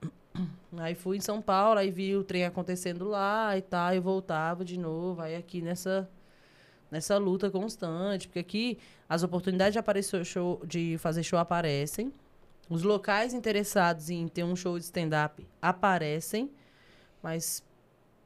Aí 0.78 0.94
fui 0.94 1.16
em 1.16 1.20
São 1.20 1.42
Paulo, 1.42 1.80
aí 1.80 1.90
vi 1.90 2.14
o 2.16 2.22
trem 2.22 2.44
acontecendo 2.44 3.04
lá 3.08 3.56
e 3.58 3.60
tal, 3.62 3.92
e 3.94 3.98
voltava 3.98 4.64
de 4.64 4.78
novo. 4.78 5.20
Aí 5.20 5.34
aqui 5.34 5.60
nessa, 5.60 6.08
nessa 6.90 7.18
luta 7.18 7.50
constante, 7.50 8.28
porque 8.28 8.38
aqui 8.38 8.78
as 9.08 9.24
oportunidades 9.24 9.72
de 9.72 9.80
aparecer 9.80 10.24
show, 10.24 10.62
de 10.64 10.96
fazer 10.98 11.24
show 11.24 11.38
aparecem. 11.40 12.12
Os 12.68 12.84
locais 12.84 13.34
interessados 13.34 14.08
em 14.10 14.28
ter 14.28 14.44
um 14.44 14.54
show 14.54 14.78
de 14.78 14.84
stand-up 14.84 15.44
aparecem, 15.60 16.48
mas 17.20 17.64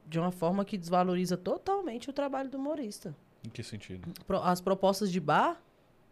de 0.07 0.19
uma 0.19 0.31
forma 0.31 0.63
que 0.65 0.77
desvaloriza 0.77 1.35
totalmente 1.37 2.09
o 2.09 2.13
trabalho 2.13 2.49
do 2.49 2.57
humorista. 2.57 3.15
Em 3.45 3.49
que 3.49 3.63
sentido? 3.63 4.07
Pro- 4.25 4.41
As 4.41 4.59
propostas 4.61 5.11
de 5.11 5.19
bar? 5.19 5.59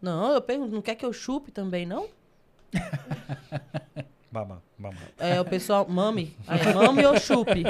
Não, 0.00 0.32
eu 0.32 0.40
pergunto, 0.42 0.74
não 0.74 0.82
quer 0.82 0.94
que 0.94 1.04
eu 1.06 1.12
chupe 1.12 1.50
também, 1.50 1.86
não? 1.86 2.08
Mamá, 4.30 4.60
mamá. 4.76 4.98
É, 5.16 5.40
o 5.40 5.44
pessoal, 5.44 5.86
mame. 5.88 6.36
Aí, 6.48 6.74
mame 6.74 7.06
ou 7.06 7.16
chupe? 7.20 7.62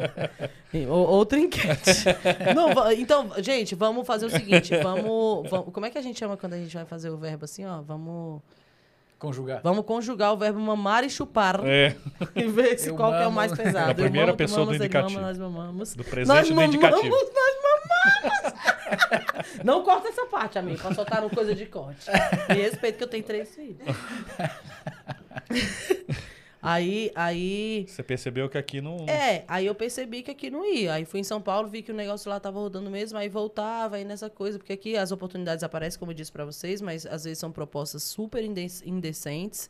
ou, 0.88 1.06
outra 1.06 1.38
enquete. 1.38 2.04
Não, 2.56 2.90
então, 2.92 3.30
gente, 3.42 3.74
vamos 3.74 4.06
fazer 4.06 4.24
o 4.24 4.30
seguinte. 4.30 4.74
Vamos, 4.78 5.50
vamos- 5.50 5.70
Como 5.70 5.84
é 5.84 5.90
que 5.90 5.98
a 5.98 6.02
gente 6.02 6.18
chama 6.18 6.34
quando 6.34 6.54
a 6.54 6.56
gente 6.58 6.72
vai 6.74 6.86
fazer 6.86 7.10
o 7.10 7.18
verbo 7.18 7.44
assim, 7.44 7.66
ó? 7.66 7.82
Vamos, 7.82 8.40
Conjugar. 9.22 9.60
vamos 9.62 9.84
conjugar 9.86 10.32
o 10.32 10.36
verbo 10.36 10.58
mamar 10.58 11.04
e 11.04 11.10
chupar. 11.10 11.60
É, 11.64 11.94
E 12.34 12.42
ver 12.44 12.76
se 12.76 12.88
Eu 12.90 12.96
qual 12.96 13.12
que 13.12 13.22
é 13.22 13.26
o 13.26 13.30
mais 13.32 13.52
pesado. 13.52 13.88
É 13.88 13.92
a 13.92 13.94
primeira 13.94 14.26
mamo, 14.26 14.36
pessoa 14.36 14.66
do 14.66 14.72
mamas, 14.72 14.80
ele 14.80 14.84
indicativo. 14.86 15.20
mama, 15.20 15.28
nós 15.28 15.38
mamamos. 15.38 15.94
do 15.94 16.02
Nós 16.02 16.10
presente 16.10 16.48
do 16.48 16.54
mamamos, 16.56 16.74
indicativo. 16.74 17.14
nós 17.14 17.30
mamamos. 17.62 18.52
Não 19.64 19.84
corta 19.84 20.08
essa 20.08 20.26
parte, 20.26 20.58
amigo, 20.58 20.80
pra 20.80 20.92
soltar 20.92 21.22
no 21.22 21.30
coisa 21.30 21.54
de 21.54 21.66
corte. 21.66 22.10
Me 22.50 22.56
respeito 22.56 22.98
que 22.98 23.04
eu 23.04 23.08
tenho 23.08 23.22
três 23.22 23.54
filhos. 23.54 23.78
Aí, 26.64 27.10
aí... 27.16 27.84
Você 27.88 28.04
percebeu 28.04 28.48
que 28.48 28.56
aqui 28.56 28.80
não. 28.80 29.04
É, 29.08 29.44
aí 29.48 29.66
eu 29.66 29.74
percebi 29.74 30.22
que 30.22 30.30
aqui 30.30 30.48
não 30.48 30.64
ia. 30.64 30.94
Aí 30.94 31.04
fui 31.04 31.18
em 31.18 31.24
São 31.24 31.40
Paulo, 31.42 31.68
vi 31.68 31.82
que 31.82 31.90
o 31.90 31.94
negócio 31.94 32.30
lá 32.30 32.38
tava 32.38 32.60
rodando 32.60 32.88
mesmo, 32.88 33.18
aí 33.18 33.28
voltava, 33.28 33.96
aí 33.96 34.04
nessa 34.04 34.30
coisa, 34.30 34.58
porque 34.58 34.72
aqui 34.72 34.96
as 34.96 35.10
oportunidades 35.10 35.64
aparecem, 35.64 35.98
como 35.98 36.12
eu 36.12 36.14
disse 36.14 36.30
pra 36.30 36.44
vocês, 36.44 36.80
mas 36.80 37.04
às 37.04 37.24
vezes 37.24 37.38
são 37.40 37.50
propostas 37.50 38.04
super 38.04 38.44
indec- 38.44 38.80
indecentes, 38.86 39.68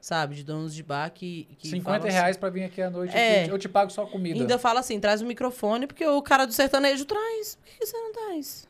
sabe? 0.00 0.34
De 0.34 0.42
donos 0.42 0.74
de 0.74 0.82
bar 0.82 1.08
que. 1.10 1.46
que 1.56 1.68
50 1.68 1.84
falam 1.84 1.98
assim- 2.08 2.08
reais 2.18 2.36
pra 2.36 2.50
vir 2.50 2.64
aqui 2.64 2.82
à 2.82 2.90
noite. 2.90 3.16
É. 3.16 3.48
Eu 3.48 3.56
te- 3.56 3.68
pago 3.68 3.92
só 3.92 4.04
comida. 4.04 4.40
Ainda 4.40 4.58
fala 4.58 4.80
assim, 4.80 4.98
traz 4.98 5.22
o 5.22 5.26
microfone, 5.26 5.86
porque 5.86 6.04
o 6.04 6.20
cara 6.20 6.46
do 6.48 6.52
sertanejo 6.52 7.04
traz. 7.04 7.54
Por 7.54 7.64
que, 7.70 7.78
que 7.78 7.86
você 7.86 7.96
não 7.96 8.12
traz? 8.12 8.68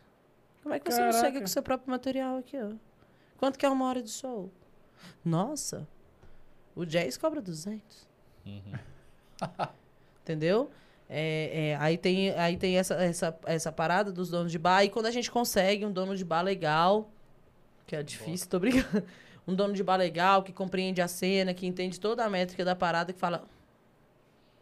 Como 0.63 0.75
é 0.75 0.79
que 0.79 0.91
você 0.91 1.01
não 1.01 1.07
Caraca. 1.13 1.27
chega 1.27 1.39
com 1.41 1.47
o 1.47 1.49
seu 1.49 1.63
próprio 1.63 1.91
material 1.91 2.37
aqui, 2.37 2.59
ó? 2.59 2.73
Quanto 3.39 3.59
que 3.59 3.65
é 3.65 3.69
uma 3.71 3.87
hora 3.89 4.03
de 4.03 4.11
show? 4.11 4.51
Nossa, 5.25 5.87
o 6.75 6.85
jazz 6.85 7.17
cobra 7.17 7.41
200. 7.41 8.07
Entendeu? 10.23 10.71
É, 11.09 11.71
é, 11.71 11.77
aí 11.77 11.99
tem, 11.99 12.31
aí 12.31 12.57
tem 12.57 12.79
essa, 12.79 12.95
essa, 12.95 13.39
essa 13.45 13.73
parada 13.73 14.11
dos 14.11 14.31
donos 14.31 14.51
de 14.51 14.59
bar. 14.59 14.85
E 14.85 14.89
quando 14.89 15.07
a 15.07 15.11
gente 15.11 15.31
consegue 15.31 15.85
um 15.85 15.93
dono 15.93 16.17
de 16.17 16.25
bar 16.25 16.43
legal, 16.43 17.11
que 17.87 17.95
é 17.95 18.03
difícil, 18.03 18.49
tô 18.49 18.59
brincando. 18.59 19.05
Um 19.47 19.55
dono 19.55 19.75
de 19.75 19.83
bar 19.85 19.97
legal, 19.97 20.43
que 20.43 20.55
compreende 20.55 21.03
a 21.03 21.07
cena, 21.07 21.53
que 21.53 21.67
entende 21.67 22.01
toda 22.01 22.25
a 22.25 22.31
métrica 22.31 22.65
da 22.65 22.75
parada, 22.75 23.13
que 23.13 23.19
fala, 23.19 23.45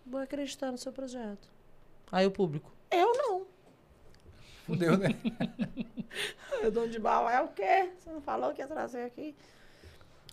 vou 0.04 0.20
acreditar 0.20 0.72
no 0.72 0.76
seu 0.76 0.92
projeto. 0.92 1.48
Aí 2.10 2.26
o 2.26 2.32
público, 2.32 2.74
eu 2.90 3.12
não. 3.12 3.46
Fudeu, 4.66 4.98
né? 4.98 5.10
O 6.66 6.70
dono 6.70 6.88
de 6.88 6.98
bar 6.98 7.32
é 7.32 7.40
o 7.40 7.48
quê? 7.48 7.90
Você 7.96 8.10
não 8.10 8.20
falou 8.20 8.52
que 8.52 8.60
ia 8.60 8.66
trazer 8.66 9.04
aqui? 9.04 9.36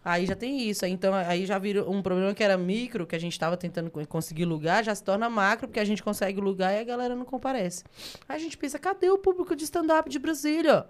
Aí 0.03 0.26
já 0.26 0.35
tem 0.35 0.61
isso. 0.69 0.85
Então, 0.85 1.13
aí 1.13 1.45
já 1.45 1.57
vira 1.59 1.88
um 1.89 2.01
problema 2.01 2.34
que 2.34 2.43
era 2.43 2.57
micro, 2.57 3.05
que 3.05 3.15
a 3.15 3.19
gente 3.19 3.34
estava 3.34 3.57
tentando 3.57 3.91
co- 3.91 4.05
conseguir 4.07 4.45
lugar, 4.45 4.84
já 4.84 4.95
se 4.95 5.03
torna 5.03 5.30
macro, 5.30 5.67
porque 5.67 5.80
a 5.80 5.85
gente 5.85 6.01
consegue 6.01 6.39
lugar 6.39 6.73
e 6.73 6.80
a 6.80 6.84
galera 6.84 7.15
não 7.15 7.26
comparece. 7.26 7.84
Aí 8.27 8.38
a 8.38 8.39
gente 8.39 8.57
pensa, 8.57 8.80
cadê 8.80 9.09
o 9.09 9.17
público 9.17 9.55
de 9.55 9.63
stand-up 9.65 10.09
de 10.09 10.17
Brasília? 10.17 10.85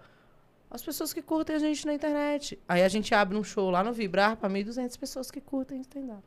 As 0.69 0.83
pessoas 0.83 1.11
que 1.11 1.21
curtem 1.23 1.55
a 1.55 1.59
gente 1.59 1.85
na 1.87 1.93
internet. 1.95 2.59
Aí 2.67 2.83
a 2.83 2.87
gente 2.87 3.13
abre 3.15 3.35
um 3.35 3.43
show 3.43 3.71
lá 3.71 3.83
no 3.83 3.91
Vibrar 3.91 4.37
para 4.37 4.47
1.200 4.49 4.99
pessoas 4.99 5.31
que 5.31 5.41
curtem 5.41 5.81
stand-up. 5.81 6.21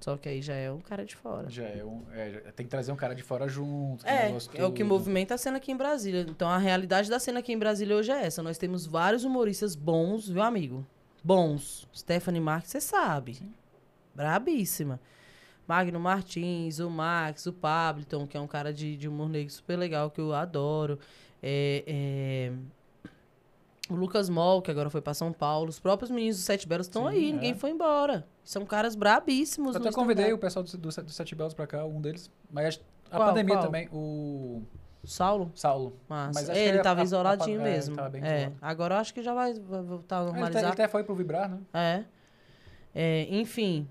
Só 0.00 0.16
que 0.16 0.28
aí 0.28 0.42
já 0.42 0.54
é 0.54 0.68
um 0.68 0.80
cara 0.80 1.04
de 1.04 1.14
fora. 1.14 1.48
Já 1.48 1.62
é 1.62 1.84
um. 1.84 2.02
é, 2.12 2.30
tem 2.56 2.66
que 2.66 2.70
trazer 2.70 2.90
um 2.90 2.96
cara 2.96 3.14
de 3.14 3.22
fora 3.22 3.46
junto. 3.46 4.04
É, 4.04 4.30
é 4.54 4.64
o 4.64 4.72
que 4.72 4.82
movimenta 4.82 5.34
a 5.36 5.38
cena 5.38 5.58
aqui 5.58 5.70
em 5.70 5.76
Brasília. 5.76 6.26
Então 6.28 6.48
a 6.48 6.58
realidade 6.58 7.08
da 7.08 7.20
cena 7.20 7.38
aqui 7.38 7.52
em 7.52 7.58
Brasília 7.58 7.94
hoje 7.94 8.10
é 8.10 8.26
essa. 8.26 8.42
Nós 8.42 8.58
temos 8.58 8.84
vários 8.84 9.22
humoristas 9.22 9.76
bons, 9.76 10.28
viu, 10.28 10.42
amigo? 10.42 10.84
Bons. 11.22 11.88
Stephanie 11.94 12.40
Marques, 12.40 12.70
você 12.70 12.80
sabe. 12.80 13.40
Brabíssima. 14.14 15.00
Magno 15.66 15.98
Martins, 16.00 16.80
o 16.80 16.90
Max, 16.90 17.46
o 17.46 17.52
Pabliton, 17.52 18.26
que 18.26 18.36
é 18.36 18.40
um 18.40 18.46
cara 18.46 18.72
de, 18.72 18.96
de 18.96 19.08
humor 19.08 19.28
negro 19.28 19.52
super 19.52 19.76
legal, 19.78 20.10
que 20.10 20.20
eu 20.20 20.34
adoro. 20.34 20.98
É, 21.42 21.84
é, 21.86 22.52
O 23.88 23.94
Lucas 23.94 24.28
Moll, 24.28 24.60
que 24.60 24.70
agora 24.70 24.90
foi 24.90 25.00
pra 25.00 25.14
São 25.14 25.32
Paulo. 25.32 25.68
Os 25.68 25.78
próprios 25.78 26.10
meninos 26.10 26.36
do 26.36 26.42
Sete 26.42 26.66
Belos 26.68 26.86
estão 26.86 27.02
Sim, 27.04 27.08
aí, 27.16 27.28
é. 27.28 27.32
ninguém 27.32 27.54
foi 27.54 27.70
embora. 27.70 28.26
São 28.44 28.66
caras 28.66 28.94
brabíssimos. 28.96 29.74
Eu 29.76 29.80
até 29.80 29.92
convidei 29.92 30.32
o 30.32 30.38
pessoal 30.38 30.64
do, 30.64 30.76
do, 30.76 30.88
do 30.88 31.10
Sete 31.12 31.34
Belos 31.34 31.54
pra 31.54 31.66
cá, 31.66 31.84
um 31.84 32.00
deles. 32.00 32.30
Mas 32.50 32.80
a 33.10 33.16
Qual, 33.16 33.28
pandemia 33.28 33.54
qual? 33.54 33.64
também, 33.64 33.88
o 33.92 34.62
Saulo? 35.04 35.50
Saulo. 35.54 35.96
Mas 36.08 36.36
acho 36.48 36.52
ele 36.58 36.78
que 36.78 36.84
tava 36.84 37.00
a- 37.00 37.02
a- 37.02 37.04
isoladinho 37.04 37.60
a- 37.60 37.68
é, 37.68 37.72
mesmo. 37.72 37.96
tava 37.96 38.08
bem 38.10 38.22
é. 38.24 38.36
isolado. 38.36 38.56
Agora 38.62 38.94
eu 38.94 38.98
acho 39.00 39.12
que 39.14 39.22
já 39.22 39.34
vai, 39.34 39.52
voltar 39.54 40.18
a 40.18 40.20
Ele 40.22 40.28
até, 40.30 40.32
normalizar. 40.40 40.62
ele 40.62 40.72
até 40.72 40.88
foi 40.88 41.02
pro 41.04 41.14
Vibrar, 41.14 41.50
né? 41.50 41.58
É. 41.74 42.04
É, 42.94 43.26
Enfim. 43.30 43.88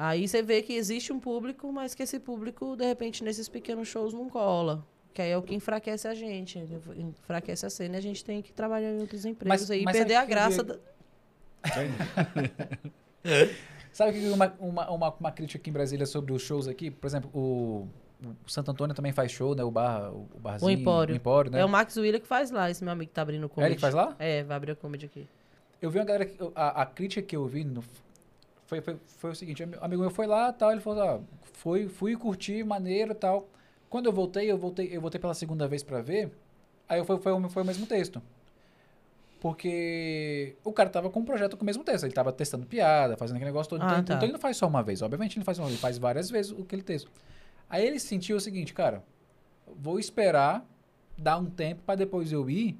Aí 0.00 0.28
você 0.28 0.42
vê 0.42 0.62
que 0.62 0.72
existe 0.74 1.12
um 1.12 1.18
público, 1.18 1.72
mas 1.72 1.92
que 1.94 2.04
esse 2.04 2.20
público, 2.20 2.76
de 2.76 2.84
repente, 2.86 3.24
nesses 3.24 3.48
pequenos 3.48 3.88
shows 3.88 4.12
não 4.14 4.28
cola. 4.30 4.86
Que 5.12 5.20
aí 5.22 5.30
é 5.32 5.36
o 5.36 5.42
que 5.42 5.52
enfraquece 5.56 6.06
a 6.06 6.14
gente. 6.14 6.56
Enfraquece 6.96 7.66
a 7.66 7.70
cena 7.70 7.96
e 7.96 7.98
a 7.98 8.00
gente 8.00 8.24
tem 8.24 8.40
que 8.40 8.52
trabalhar 8.52 8.92
em 8.92 9.00
outros 9.00 9.24
empregos 9.24 9.62
Mas- 9.62 9.70
aí 9.72 9.80
e 9.80 9.84
mas 9.84 9.96
perder 9.96 10.14
sabe 10.14 10.24
a 10.24 10.28
graça. 10.36 10.62
vi- 10.62 10.68
da- 10.68 10.78
Sabe 13.92 14.10
o 14.10 14.14
que 14.20 14.28
uma, 14.28 14.54
uma, 14.60 14.90
uma, 14.90 15.14
uma 15.14 15.32
crítica 15.32 15.58
aqui 15.58 15.70
em 15.70 15.72
Brasília 15.72 16.06
sobre 16.06 16.32
os 16.32 16.42
shows 16.42 16.68
aqui? 16.68 16.90
Por 16.90 17.06
exemplo, 17.06 17.30
o, 17.34 17.88
o 18.24 18.50
Santo 18.50 18.70
Antônio 18.70 18.94
também 18.94 19.12
faz 19.12 19.30
show, 19.30 19.54
né? 19.54 19.62
O 19.62 19.70
bar, 19.70 20.10
o 20.12 20.26
barzinho. 20.40 20.68
O 20.68 20.72
Empório. 20.72 21.12
O 21.14 21.16
Empório, 21.16 21.50
né? 21.50 21.60
É 21.60 21.64
o 21.64 21.68
Max 21.68 21.96
Willa 21.96 22.18
que 22.18 22.26
faz 22.26 22.50
lá, 22.50 22.68
esse 22.70 22.82
meu 22.82 22.92
amigo 22.92 23.08
que 23.08 23.14
tá 23.14 23.22
abrindo 23.22 23.42
o 23.44 23.46
É 23.46 23.48
comedy. 23.48 23.68
ele 23.68 23.74
que 23.76 23.80
faz 23.80 23.94
lá? 23.94 24.16
É, 24.18 24.42
vai 24.42 24.56
abrir 24.56 24.72
o 24.72 24.76
comedy 24.76 25.06
aqui. 25.06 25.28
Eu 25.80 25.90
vi 25.90 25.98
uma 25.98 26.04
galera. 26.04 26.26
que- 26.26 26.36
A, 26.54 26.82
a 26.82 26.86
crítica 26.86 27.22
que 27.22 27.36
eu 27.36 27.46
vi 27.46 27.62
no- 27.64 27.84
foi, 28.66 28.80
foi, 28.80 28.96
foi 29.06 29.30
o 29.30 29.34
seguinte: 29.36 29.64
um 29.64 29.70
amigo 29.80 30.02
meu 30.02 30.10
foi 30.10 30.26
lá 30.26 30.52
tal, 30.52 30.72
ele 30.72 30.80
falou: 30.80 31.02
ah, 31.02 31.20
foi, 31.52 31.86
fui 31.88 32.16
curtir, 32.16 32.64
maneiro 32.64 33.14
tal. 33.14 33.48
Quando 33.88 34.06
eu 34.06 34.12
voltei, 34.12 34.50
eu 34.50 34.58
voltei, 34.58 34.88
eu 34.94 35.00
voltei 35.00 35.20
pela 35.20 35.32
segunda 35.34 35.68
vez 35.68 35.82
pra 35.84 36.00
ver. 36.02 36.30
Aí 36.88 37.02
foi, 37.04 37.18
foi, 37.18 37.32
o- 37.32 37.48
foi 37.48 37.62
o 37.62 37.66
mesmo 37.66 37.86
texto. 37.86 38.20
Porque 39.40 40.56
o 40.64 40.72
cara 40.72 40.90
tava 40.90 41.08
com 41.10 41.20
um 41.20 41.24
projeto 41.24 41.56
com 41.56 41.62
o 41.62 41.66
mesmo 41.66 41.84
texto. 41.84 42.04
Ele 42.04 42.12
tava 42.12 42.32
testando 42.32 42.66
piada, 42.66 43.16
fazendo 43.16 43.36
aquele 43.36 43.50
negócio 43.50 43.70
todo. 43.70 43.82
Ah, 43.82 43.86
então, 43.92 44.04
tá. 44.04 44.14
então 44.14 44.24
ele 44.24 44.32
não 44.32 44.40
faz 44.40 44.56
só 44.56 44.66
uma 44.66 44.82
vez. 44.82 45.00
Obviamente 45.00 45.34
ele 45.34 45.40
não 45.40 45.44
faz 45.44 45.58
uma 45.58 45.66
vez, 45.66 45.74
ele 45.76 45.80
faz 45.80 45.96
várias 45.98 46.28
vezes 46.28 46.52
aquele 46.58 46.82
texto. 46.82 47.10
Aí 47.68 47.86
ele 47.86 47.98
sentiu 47.98 48.36
o 48.36 48.40
seguinte, 48.40 48.72
cara, 48.72 49.04
vou 49.66 49.98
esperar, 49.98 50.66
dar 51.16 51.38
um 51.38 51.46
tempo 51.46 51.82
pra 51.84 51.94
depois 51.94 52.32
eu 52.32 52.48
ir, 52.48 52.78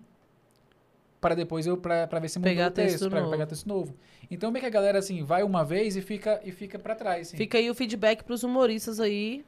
para 1.21 1.35
depois 1.35 1.67
eu, 1.67 1.77
pra, 1.77 2.07
pra 2.07 2.21
ver 2.21 2.29
se 2.29 2.39
mudou 2.39 2.51
Pegar 2.53 2.69
o 2.69 2.71
texto, 2.71 2.99
texto 3.01 3.11
pra 3.11 3.21
novo. 3.21 3.33
pegar 3.33 3.47
texto 3.47 3.67
novo. 3.67 3.95
Então 4.31 4.51
meio 4.51 4.63
que 4.63 4.67
a 4.67 4.71
galera, 4.71 4.99
assim, 4.99 5.25
vai 5.25 5.43
uma 5.43 5.65
vez 5.65 5.97
e 5.97 6.01
fica, 6.01 6.41
e 6.45 6.53
fica 6.53 6.79
pra 6.79 6.95
trás, 6.95 7.29
assim. 7.29 7.37
Fica 7.37 7.59
aí 7.59 7.69
o 7.69 7.75
feedback 7.75 8.23
pros 8.23 8.43
humoristas 8.45 9.01
aí 9.01 9.45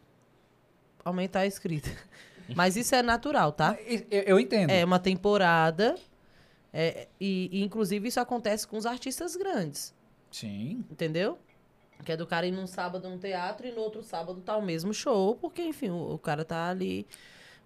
aumentar 1.05 1.41
a 1.41 1.47
escrita. 1.47 1.89
Mas 2.57 2.77
isso 2.77 2.95
é 2.95 3.03
natural, 3.03 3.53
tá? 3.53 3.79
Eu, 4.11 4.23
eu 4.23 4.41
entendo. 4.41 4.71
É 4.71 4.85
uma 4.85 4.99
temporada. 4.99 5.95
é, 6.73 7.07
e, 7.21 7.49
e, 7.53 7.63
inclusive, 7.63 8.09
isso 8.09 8.19
acontece 8.19 8.67
com 8.67 8.77
os 8.77 8.85
artistas 8.87 9.37
grandes. 9.37 9.95
Sim. 10.33 10.85
Entendeu? 10.91 11.39
Que 12.05 12.13
é 12.13 12.17
do 12.17 12.27
cara 12.27 12.47
ir 12.47 12.53
num 12.53 12.67
sábado 12.67 13.09
num 13.09 13.19
teatro 13.19 13.67
e 13.67 13.73
no 13.73 13.81
outro 13.81 14.03
sábado 14.03 14.41
tá 14.41 14.57
o 14.57 14.63
mesmo 14.63 14.93
show, 14.95 15.37
porque, 15.37 15.63
enfim, 15.63 15.91
o, 15.91 16.15
o 16.15 16.19
cara 16.19 16.45
tá 16.45 16.71
ali 16.71 17.07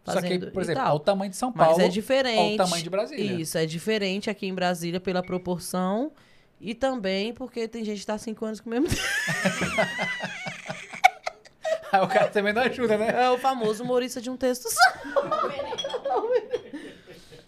Só 0.04 0.14
fazendo 0.14 0.46
que, 0.46 0.52
por 0.52 0.62
exemplo, 0.62 0.82
tal. 0.82 0.92
ao 0.92 1.00
tamanho 1.00 1.30
de 1.30 1.36
São 1.36 1.52
Mas 1.54 1.68
Paulo, 1.68 1.82
é 1.82 1.88
diferente. 1.88 2.60
ao 2.60 2.66
tamanho 2.66 2.82
de 2.82 2.90
Brasília. 2.90 3.40
Isso, 3.40 3.56
é 3.56 3.66
diferente 3.66 4.28
aqui 4.30 4.46
em 4.46 4.54
Brasília 4.54 4.98
pela 5.00 5.22
proporção 5.22 6.12
e 6.60 6.74
também 6.74 7.32
porque 7.32 7.68
tem 7.68 7.84
gente 7.84 8.00
que 8.00 8.06
tá 8.06 8.14
há 8.14 8.18
cinco 8.18 8.44
anos 8.44 8.60
com 8.60 8.68
o 8.68 8.72
mesmo 8.72 8.88
Aí 11.92 12.02
o 12.02 12.08
cara 12.08 12.28
também 12.28 12.52
não 12.52 12.62
ajuda, 12.62 12.98
né? 12.98 13.24
É 13.24 13.30
o 13.30 13.38
famoso 13.38 13.84
humorista 13.84 14.20
de 14.20 14.28
um 14.28 14.36
texto 14.36 14.68
só. 14.68 14.80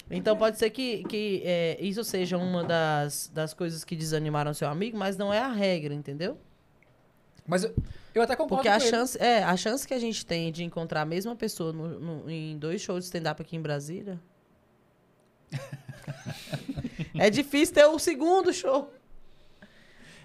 Então 0.09 0.37
pode 0.37 0.57
ser 0.57 0.71
que, 0.71 1.03
que 1.05 1.43
é, 1.45 1.77
isso 1.81 2.05
seja 2.05 2.39
uma 2.39 2.63
das, 2.63 3.29
das 3.35 3.53
coisas 3.53 3.85
que 3.85 3.97
desanimaram 3.97 4.55
seu 4.55 4.69
amigo, 4.69 4.97
mas 4.97 5.17
não 5.17 5.35
é 5.35 5.41
a 5.41 5.49
regra, 5.49 5.93
entendeu? 5.93 6.39
Mas 7.47 7.65
eu, 7.65 7.75
eu 8.15 8.23
até 8.23 8.35
concordo 8.35 8.57
Porque 8.57 8.69
com 8.69 8.75
a 8.75 8.79
ele. 8.79 8.91
chance, 8.91 9.19
é, 9.23 9.43
a 9.45 9.57
chance 9.57 9.87
que 9.87 9.95
a 9.95 9.99
gente 9.99 10.25
tem 10.27 10.51
de 10.51 10.65
encontrar 10.65 11.03
a 11.03 11.05
mesma 11.07 11.37
pessoa 11.37 11.73
no- 11.73 12.01
no- 12.01 12.31
em 12.31 12.59
dois 12.59 12.81
shows 12.81 13.01
de 13.01 13.05
stand-up 13.07 13.41
aqui 13.41 13.57
em 13.57 13.61
Brasília. 13.63 14.19
é 17.19 17.31
difícil 17.31 17.75
ter 17.75 17.87
o 17.87 17.99
segundo 17.99 18.53
show. 18.53 18.93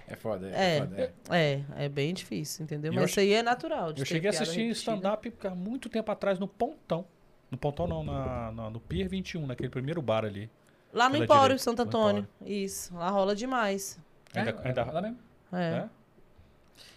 É 0.08 0.16
foda, 0.16 0.50
é, 0.50 0.76
É, 0.76 0.80
foda. 0.80 1.14
É. 1.30 1.54
é, 1.78 1.86
é 1.86 1.90
bem 1.90 2.14
difícil, 2.14 2.64
entendeu? 2.64 2.92
E 2.92 2.96
Mas 2.96 3.12
isso 3.12 3.20
aí 3.20 3.34
é 3.34 3.42
natural. 3.42 3.94
de 3.94 4.02
Eu 4.02 4.06
ter 4.06 4.14
cheguei 4.14 4.30
a 4.30 4.34
assistir 4.34 4.70
stand-up 4.72 5.34
há 5.46 5.50
muito 5.52 5.88
tempo 5.90 6.12
atrás 6.12 6.38
no 6.38 6.48
Pontão. 6.48 7.06
No 7.50 7.58
Pontão 7.58 7.88
não, 7.88 8.04
na, 8.04 8.52
na- 8.52 8.70
no 8.70 8.80
Pier 8.80 9.08
21, 9.08 9.46
naquele 9.48 9.70
primeiro 9.70 10.02
bar 10.02 10.26
ali. 10.26 10.50
Lá 10.94 11.08
no 11.08 11.16
Empório, 11.18 11.44
direita, 11.56 11.64
Santo 11.64 11.82
Antônio. 11.84 12.28
Isso, 12.46 12.94
lá 12.96 13.10
rola 13.10 13.34
demais. 13.34 13.98
Ainda, 14.34 14.52
É, 14.52 14.68
ainda, 14.68 14.84
lá 14.92 15.02
mesmo. 15.02 15.18
É. 15.54 15.72
né? 15.72 15.90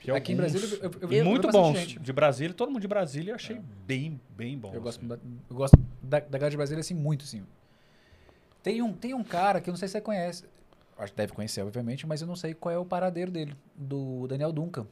Aqui 0.01 0.33
em 0.33 0.35
alguns 0.41 0.53
Brasília, 0.53 0.79
eu, 0.83 0.91
eu, 0.91 0.99
eu 1.01 1.09
vi 1.09 1.23
muito 1.23 1.49
bons. 1.49 1.79
gente. 1.79 1.99
De 1.99 2.13
Brasília, 2.13 2.55
todo 2.55 2.71
mundo 2.71 2.81
de 2.83 2.89
Brasília 2.89 3.31
eu 3.33 3.37
achei 3.37 3.57
É. 3.57 3.61
bem, 3.87 4.21
bem 4.37 4.59
bom. 4.59 4.71
Eu 4.75 4.81
gosto, 4.81 4.99
assim. 4.99 5.09
da, 5.09 5.15
eu 5.51 5.57
gosto 5.57 5.77
da, 6.03 6.21
da 6.21 6.27
galera 6.39 6.51
de 6.51 6.57
Brasília, 6.57 6.81
assim, 6.81 6.95
muito, 6.95 7.25
assim. 7.25 7.43
Tem 8.63 8.83
um, 8.83 8.93
tem 8.93 9.15
um 9.15 9.23
cara 9.25 9.61
que 9.61 9.69
eu 9.69 9.73
não 9.73 9.79
sei 9.79 9.89
se 9.89 9.93
você 9.93 10.01
conhece. 10.01 10.45
Acho 10.99 11.13
que 11.13 11.17
deve 11.17 11.33
conhecer, 11.33 11.61
obviamente, 11.63 12.07
mas 12.07 12.21
eu 12.21 12.27
não 12.27 12.37
sei 12.37 12.55
qual 12.55 12.73
é 12.75 12.79
o 12.79 12.85
paradeiro 12.85 13.31
dele. 13.31 13.55
Do 13.75 14.27
Daniel 14.29 14.53
Duncan. 14.53 14.87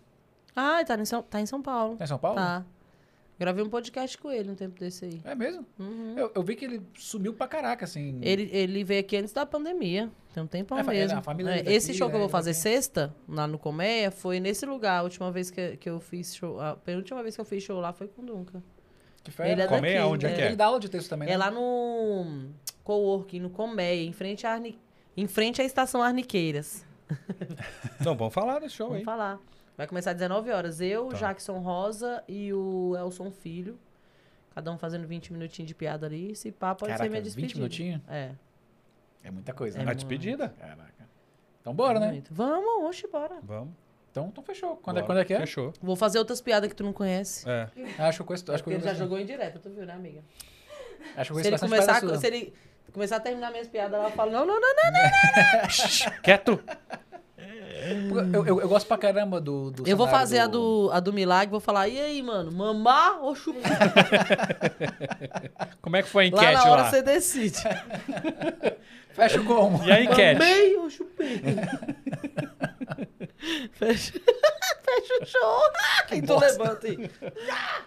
Ah, 0.54 0.84
tá 0.84 0.94
em 0.96 1.04
São, 1.04 1.22
tá 1.22 1.40
em 1.40 1.46
São 1.46 1.62
Paulo. 1.62 1.96
Tá 1.96 2.04
em 2.04 2.08
São 2.08 2.18
Paulo? 2.18 2.36
Tá. 2.36 2.64
Gravei 3.42 3.64
um 3.64 3.68
podcast 3.68 4.16
com 4.18 4.30
ele 4.30 4.50
um 4.50 4.54
tempo 4.54 4.78
desse 4.78 5.04
aí. 5.04 5.20
É 5.24 5.34
mesmo? 5.34 5.66
Uhum. 5.76 6.14
Eu, 6.16 6.30
eu 6.32 6.42
vi 6.44 6.54
que 6.54 6.64
ele 6.64 6.80
sumiu 6.96 7.34
pra 7.34 7.48
caraca, 7.48 7.84
assim. 7.84 8.20
Ele, 8.22 8.48
ele 8.52 8.84
veio 8.84 9.00
aqui 9.00 9.16
antes 9.16 9.32
da 9.32 9.44
pandemia. 9.44 10.08
Tem 10.32 10.40
um 10.40 10.46
tempão 10.46 10.78
É, 10.78 10.80
é, 10.82 10.84
mesmo. 10.84 11.18
a 11.18 11.22
família 11.22 11.50
É, 11.50 11.62
dele 11.64 11.74
esse 11.74 11.92
show 11.92 12.08
que 12.08 12.14
eu 12.14 12.20
vou 12.20 12.28
fazer 12.28 12.50
ele 12.50 12.58
sexta, 12.58 13.12
lá 13.28 13.48
no 13.48 13.58
Colmeia, 13.58 14.12
foi 14.12 14.38
nesse 14.38 14.64
lugar. 14.64 15.00
A 15.00 15.02
última 15.02 15.32
vez 15.32 15.50
que, 15.50 15.76
que 15.76 15.90
eu 15.90 15.98
fiz 15.98 16.36
show. 16.36 16.60
A 16.60 16.76
penúltima 16.76 17.20
vez 17.20 17.34
que 17.34 17.40
eu 17.40 17.44
fiz 17.44 17.64
show 17.64 17.80
lá 17.80 17.92
foi 17.92 18.06
com 18.06 18.22
o 18.22 18.24
Duncan. 18.24 18.62
Que 19.24 19.32
fera. 19.32 19.48
Ele 19.50 19.62
é 19.62 19.66
Colmeia, 19.66 20.00
daqui. 20.02 20.12
onde 20.12 20.26
é 20.26 20.30
é. 20.30 20.34
que 20.34 20.40
é? 20.40 20.46
Ele 20.46 20.56
dá 20.56 20.66
aula 20.66 20.78
de 20.78 20.88
texto 20.88 21.08
também, 21.10 21.26
né? 21.28 21.34
É 21.34 21.36
lá 21.36 21.50
no 21.50 22.46
Coworking, 22.84 23.40
no 23.40 23.50
Colmeia, 23.50 24.04
em 24.04 24.12
frente 24.12 24.46
à, 24.46 24.52
Arni... 24.52 24.78
em 25.16 25.26
frente 25.26 25.60
à 25.60 25.64
estação 25.64 26.00
Arniqueiras. 26.00 26.84
Não, 28.04 28.16
vamos 28.16 28.32
falar 28.32 28.60
desse 28.60 28.76
show 28.76 28.86
Vamos 28.86 29.00
aí. 29.00 29.04
falar. 29.04 29.40
Vai 29.76 29.86
começar 29.86 30.10
às 30.10 30.16
19 30.16 30.50
horas. 30.50 30.80
Eu, 30.80 31.08
Tá. 31.08 31.16
Jackson 31.16 31.58
Rosa 31.58 32.22
e 32.28 32.52
o 32.52 32.94
Elson 32.96 33.30
Filho. 33.30 33.78
Cada 34.54 34.70
um 34.70 34.76
fazendo 34.78 35.06
20 35.06 35.32
minutinhos 35.32 35.66
de 35.68 35.74
piada 35.74 36.06
ali. 36.06 36.32
Esse 36.32 36.52
papo 36.52 36.80
pode 36.80 36.90
Caraca, 36.92 37.04
ser 37.04 37.08
minha 37.10 37.22
20 37.22 37.24
despedida. 37.34 37.58
minutinhos? 37.58 38.02
É. 38.08 38.32
É 39.24 39.30
muita 39.30 39.52
coisa, 39.54 39.78
É 39.80 39.84
né? 39.84 39.90
A 39.90 39.94
despedida? 39.94 40.50
Caraca. 40.58 40.92
Então 41.60 41.74
bora, 41.74 41.98
né? 42.00 42.08
muito. 42.10 42.34
Vamos, 42.34 42.84
oxe, 42.88 43.06
bora. 43.08 43.38
Vamos. 43.42 43.72
Então, 44.10 44.26
então 44.28 44.44
fechou. 44.44 44.76
Quando 44.76 44.98
é, 44.98 45.02
quando 45.02 45.18
é 45.18 45.24
que 45.24 45.32
é? 45.32 45.38
Fechou. 45.40 45.72
Vou 45.80 45.96
fazer 45.96 46.18
outras 46.18 46.40
piadas 46.42 46.68
que 46.68 46.76
tu 46.76 46.82
não 46.84 46.92
conhece. 46.92 47.48
É. 47.48 47.70
Acho 47.98 48.18
que 48.18 48.22
eu 48.22 48.26
conheço, 48.26 48.52
acho 48.52 48.62
que 48.62 48.70
ele 48.70 48.80
já 48.84 48.92
jogou 48.92 49.18
em 49.18 49.24
direto, 49.24 49.58
tu 49.58 49.70
viu, 49.70 49.86
né, 49.86 49.94
amiga? 49.94 50.20
acho 50.20 51.14
que 51.14 51.20
eu 51.20 51.24
Se 51.24 51.32
conheço 51.32 51.48
ele, 51.48 51.50
bastante 51.52 51.70
começar, 51.70 51.92
a- 51.96 52.00
sua. 52.00 52.18
se 52.18 52.26
ele 52.26 52.52
começar 52.92 53.16
a 53.16 53.20
terminar 53.20 53.50
minhas 53.50 53.68
piadas, 53.68 53.94
ela 53.98 54.10
fala: 54.10 54.32
não, 54.32 54.44
não, 54.44 54.60
não, 54.60 54.70
não. 54.92 56.20
Quieto! 56.22 56.62
Eu, 58.32 58.46
eu, 58.46 58.60
eu 58.60 58.68
gosto 58.68 58.86
pra 58.86 58.96
caramba 58.96 59.40
do, 59.40 59.70
do 59.70 59.88
Eu 59.88 59.96
vou 59.96 60.06
fazer 60.06 60.38
a, 60.38 60.46
do, 60.46 60.90
a 60.92 61.00
do 61.00 61.12
milagre, 61.12 61.50
vou 61.50 61.60
falar: 61.60 61.88
e 61.88 62.00
aí, 62.00 62.22
mano, 62.22 62.52
mamar 62.52 63.20
ou 63.22 63.34
chupar? 63.34 63.70
Como 65.82 65.96
é 65.96 66.02
que 66.02 66.08
foi 66.08 66.28
a 66.28 66.30
Lá 66.30 66.36
enquete 66.42 66.64
na 66.64 66.70
hora 66.70 66.82
lá? 66.82 66.90
você 66.90 67.02
decide. 67.02 67.58
Fecha 69.12 69.42
como? 69.42 69.84
E 69.84 69.92
a 69.92 70.02
enquete? 70.02 70.38
Mamei 70.38 70.76
ou 70.76 70.88
chupei? 70.88 71.42
Fecha. 73.72 74.12
Fecha 74.12 75.18
no 75.20 75.26
show. 75.26 75.60
então 76.12 76.38
levanta 76.38 76.86
aí. 76.86 77.10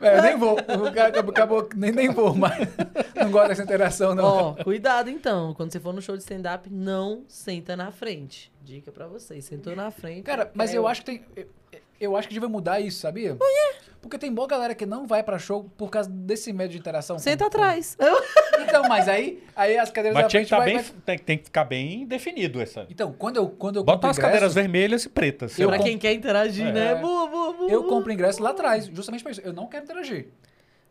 É, 0.01 0.17
eu 0.17 0.21
nem 0.21 0.37
vou. 0.37 0.55
O 0.55 0.87
acabou, 1.01 1.31
acabou- 1.31 1.69
nem, 1.75 1.91
nem 1.91 2.09
vou, 2.09 2.35
mas 2.35 2.67
não 3.15 3.31
gosto 3.31 3.47
dessa 3.49 3.63
interação, 3.63 4.13
não. 4.13 4.23
Ó, 4.25 4.53
cuidado 4.63 5.09
então. 5.09 5.53
Quando 5.53 5.71
você 5.71 5.79
for 5.79 5.93
no 5.93 6.01
show 6.01 6.15
de 6.17 6.21
stand-up, 6.23 6.69
não 6.69 7.23
senta 7.27 7.75
na 7.77 7.91
frente. 7.91 8.51
Dica 8.61 8.91
pra 8.91 9.07
vocês. 9.07 9.45
Sentou 9.45 9.75
na 9.75 9.89
frente. 9.91 10.23
Cara, 10.23 10.51
mas 10.53 10.73
é 10.73 10.77
eu 10.77 10.83
o- 10.83 10.87
acho 10.87 11.01
que 11.01 11.05
tem. 11.05 11.25
Eu, 11.35 11.47
eu 11.99 12.17
acho 12.17 12.27
que 12.27 12.33
devia 12.33 12.49
mudar 12.49 12.79
isso, 12.81 12.99
sabia? 12.99 13.37
Porque 14.01 14.17
tem 14.19 14.31
boa 14.33 14.47
galera 14.47 14.75
que 14.75 14.85
não 14.85 15.07
vai 15.07 15.23
pra 15.23 15.39
show 15.39 15.63
por 15.77 15.89
causa 15.89 16.09
desse 16.09 16.51
medo 16.51 16.71
de 16.71 16.77
interação. 16.77 17.15
com- 17.15 17.21
Senta 17.21 17.45
atrás. 17.47 17.95
Então, 18.63 18.83
mas 18.87 19.07
aí, 19.07 19.43
aí 19.55 19.77
as 19.77 19.89
cadeiras 19.91 20.15
Mas 20.15 20.23
da 20.25 20.29
tinha 20.29 20.43
que, 20.43 20.47
frente 20.47 20.49
tá 20.49 20.57
vai, 20.57 20.65
bem, 20.67 20.75
vai- 20.77 20.93
tem, 21.05 21.17
tem 21.19 21.37
que 21.37 21.43
ficar 21.45 21.63
bem 21.65 22.05
definido 22.05 22.61
essa. 22.61 22.85
Então, 22.89 23.13
quando 23.13 23.37
eu, 23.37 23.49
quando 23.49 23.77
eu 23.77 23.83
Bota 23.83 23.95
compro 23.97 24.07
umas 24.07 24.17
ingresso, 24.17 24.31
cadeiras 24.33 24.53
vermelhas 24.53 25.05
e 25.05 25.09
pretas. 25.09 25.57
Eu 25.59 25.69
pra 25.69 25.79
quem 25.79 25.97
quer 25.97 26.13
interagir, 26.13 26.67
É. 26.67 26.71
né? 26.71 26.95
Boa, 26.95 27.27
boa, 27.27 27.53
boa. 27.53 27.71
eu 27.71 27.83
compro 27.85 28.11
ingresso 28.11 28.41
lá 28.41 28.51
atrás, 28.51 28.85
justamente 28.93 29.21
pra 29.23 29.31
isso. 29.31 29.41
Eu 29.41 29.53
não 29.53 29.67
quero 29.67 29.83
interagir. 29.85 30.27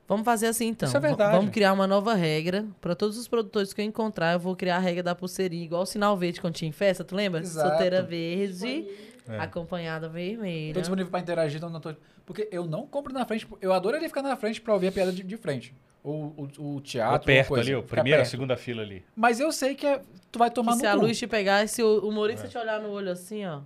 Vamos 0.07 0.25
fazer 0.27 0.49
assim 0.49 0.67
então. 0.69 0.87
Isso 0.87 0.97
é 0.97 1.01
verdade. 1.01 1.35
Vamos 1.35 1.51
criar 1.51 1.73
uma 1.73 1.87
nova 1.87 2.13
regra. 2.15 2.67
Pra 2.81 2.95
todos 2.95 3.17
os 3.17 3.27
produtores 3.27 3.73
que 3.73 3.81
eu 3.81 3.85
encontrar, 3.87 4.35
eu 4.35 4.39
vou 4.39 4.55
criar 4.55 4.77
a 4.77 4.79
regra 4.81 5.03
da 5.03 5.15
pulseirinha, 5.15 5.65
igual 5.65 5.83
o 5.83 5.87
sinal 5.87 6.15
verde 6.17 6.43
quando 6.43 6.55
tinha 6.55 6.69
em 6.69 6.73
festa, 6.73 7.03
tu 7.03 7.15
lembra? 7.17 7.41
Exato. 7.41 7.69
Solteira 7.71 8.03
verde, 8.03 8.87
É. 9.27 9.39
acompanhada 9.39 10.07
vermelha. 10.07 10.75
Tô 10.75 10.81
disponível 10.81 11.11
pra 11.11 11.21
interagir, 11.21 11.57
então 11.57 11.71
não 11.71 11.81
tô... 11.81 11.95
Porque 12.27 12.47
eu 12.53 12.67
não 12.67 12.87
compro 12.87 13.15
na 13.15 13.25
frente. 13.25 13.47
Eu 13.63 13.73
adoraria 13.73 14.07
ficar 14.09 14.21
na 14.23 14.37
frente 14.37 14.61
pra 14.61 14.75
ouvir 14.75 14.89
a 14.89 14.93
piada 14.93 15.11
de, 15.11 15.23
de 15.23 15.37
frente. 15.39 15.75
Ou 16.05 16.35
o, 16.59 16.77
o 16.77 16.81
teatro. 16.83 17.15
Ou 17.15 17.21
perto 17.21 17.55
ali, 17.57 17.75
ó, 17.75 17.81
Ficar 17.83 17.97
primeira, 17.97 18.19
perto. 18.19 18.31
segunda 18.31 18.57
fila 18.57 18.83
ali. 18.83 19.03
Mas 19.17 19.41
eu 19.41 19.51
sei 19.51 19.75
que 19.75 19.87
é- 19.87 20.01
tu 20.31 20.39
vai 20.39 20.51
tomar 20.51 20.73
Que 20.73 20.77
no 20.77 20.81
se 20.83 20.87
a 20.87 20.93
cu. 20.95 21.01
luz 21.01 21.19
te 21.19 21.27
pegar, 21.27 21.67
se 21.67 21.83
o 21.83 22.07
humorista 22.07 22.47
te 22.47 22.59
olhar 22.59 22.79
no 22.81 22.91
olho 22.91 23.11
assim, 23.11 23.45
ó. 23.47 23.61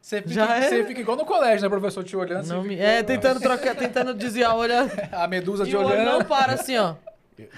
Você 0.00 0.20
fica, 0.22 0.34
Já 0.34 0.56
é? 0.56 0.68
você 0.68 0.84
fica 0.86 1.00
igual 1.00 1.16
no 1.16 1.24
colégio, 1.24 1.62
né? 1.62 1.68
professor 1.68 2.02
te 2.02 2.16
olhando. 2.16 2.46
Não 2.48 2.62
fica 2.64 2.82
É, 2.82 3.02
tentando 3.04 3.38
trocar, 3.40 3.76
tentando 3.76 4.14
desviar 4.14 4.56
o 4.56 4.58
olho. 4.60 4.72
A 5.12 5.28
medusa 5.28 5.64
te 5.66 5.76
o 5.76 5.80
olho 5.80 5.88
olhando. 5.90 6.18
não 6.18 6.24
para 6.24 6.54
assim, 6.54 6.76
ó. 6.78 6.94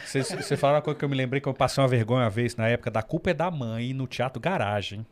Você 0.04 0.56
fala 0.56 0.74
uma 0.76 0.82
coisa 0.82 0.98
que 0.98 1.04
eu 1.04 1.08
me 1.08 1.14
lembrei 1.16 1.40
que 1.40 1.48
eu 1.48 1.54
passei 1.54 1.80
uma 1.82 1.88
vergonha 1.88 2.24
uma 2.24 2.30
vez 2.30 2.56
na 2.56 2.68
época 2.68 2.90
da 2.90 3.02
culpa 3.02 3.30
é 3.30 3.34
da 3.34 3.50
mãe 3.50 3.94
no 3.94 4.06
Teatro 4.06 4.40
Garagem. 4.40 5.06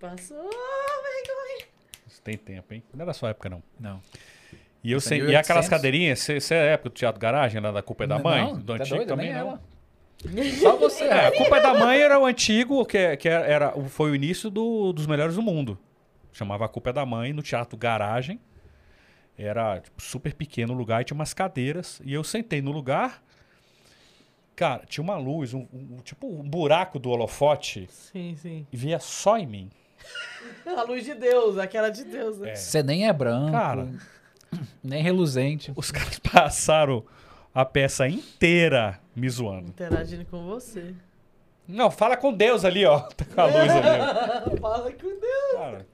Passou, 0.00 0.36
vergonha. 0.38 1.66
Isso 2.06 2.22
tem 2.22 2.36
tempo, 2.36 2.72
hein? 2.72 2.82
Não 2.94 3.02
era 3.02 3.12
sua 3.12 3.30
época, 3.30 3.48
não. 3.48 3.62
Não. 3.78 4.00
E, 4.82 4.92
eu 4.92 4.98
é 4.98 5.00
sei, 5.00 5.18
e 5.18 5.22
1800? 5.22 5.50
aquelas 5.50 5.68
cadeirinhas, 5.68 6.20
você 6.20 6.54
é 6.54 6.60
a 6.60 6.64
época 6.72 6.90
do 6.90 6.94
Teatro 6.94 7.20
Garagem, 7.20 7.60
lá 7.60 7.70
da 7.72 7.82
culpa 7.82 8.04
é 8.04 8.06
da 8.06 8.18
mãe? 8.18 8.42
Não, 8.44 8.58
do 8.58 8.76
tá 8.76 8.82
antigo 8.82 8.96
doido? 8.96 9.08
também 9.08 9.32
não. 9.32 9.38
ela. 9.38 9.62
Só 10.60 10.76
você. 10.76 11.04
É, 11.04 11.26
a 11.26 11.32
culpa 11.36 11.56
é 11.58 11.60
da 11.62 11.74
mãe 11.74 12.00
era 12.00 12.18
o 12.18 12.24
antigo, 12.26 12.84
que, 12.84 13.16
que 13.16 13.28
era, 13.28 13.72
foi 13.88 14.10
o 14.10 14.14
início 14.14 14.50
do- 14.50 14.92
dos 14.92 15.06
melhores 15.06 15.34
do 15.34 15.42
mundo. 15.42 15.78
Chamava 16.32 16.64
A 16.64 16.68
Culpa 16.68 16.90
é 16.90 16.92
da 16.92 17.04
Mãe, 17.06 17.32
no 17.32 17.42
Teatro 17.42 17.76
Garagem. 17.76 18.40
Era 19.36 19.80
tipo, 19.80 20.00
super 20.02 20.34
pequeno 20.34 20.72
o 20.72 20.76
lugar 20.76 21.00
e 21.02 21.04
tinha 21.04 21.14
umas 21.14 21.32
cadeiras. 21.34 22.00
E 22.04 22.12
eu 22.12 22.22
sentei 22.24 22.60
no 22.60 22.70
lugar. 22.72 23.22
Cara, 24.56 24.82
tinha 24.88 25.02
uma 25.02 25.16
luz, 25.16 25.54
um, 25.54 25.66
um- 25.72 25.98
tipo 26.02 26.26
um 26.28 26.48
buraco 26.48 26.98
do 26.98 27.10
holofote 27.10 27.86
Sim, 27.90 28.34
sim. 28.36 28.66
e 28.72 28.76
via 28.76 28.98
só 28.98 29.38
em 29.38 29.46
mim. 29.46 29.70
A 30.66 30.82
luz 30.82 31.04
de 31.04 31.14
Deus, 31.14 31.58
aquela 31.58 31.90
de 31.90 32.04
Deus, 32.04 32.38
né? 32.38 32.54
Você 32.54 32.82
nem 32.82 33.06
é 33.08 33.12
branco. 33.12 33.52
Cara. 33.52 33.88
Nem 34.82 35.02
reluzente. 35.02 35.72
Os 35.76 35.90
caras 35.90 36.18
passaram 36.32 37.04
a 37.54 37.64
peça 37.64 38.06
inteira 38.08 39.00
me 39.14 39.28
zoando. 39.28 39.68
Interagindo 39.68 40.24
com 40.26 40.44
você. 40.44 40.94
Não, 41.66 41.90
fala 41.90 42.16
com 42.16 42.32
Deus 42.32 42.64
ali, 42.64 42.84
ó. 42.86 43.00
Tá 43.14 43.24
com 43.24 43.40
a 43.40 43.44
luz 43.46 43.70
ali, 43.70 44.00
ó. 44.00 44.56
Fala 44.60 44.92
com 44.92 45.08
Deus. 45.08 45.52
Cara, 45.54 45.86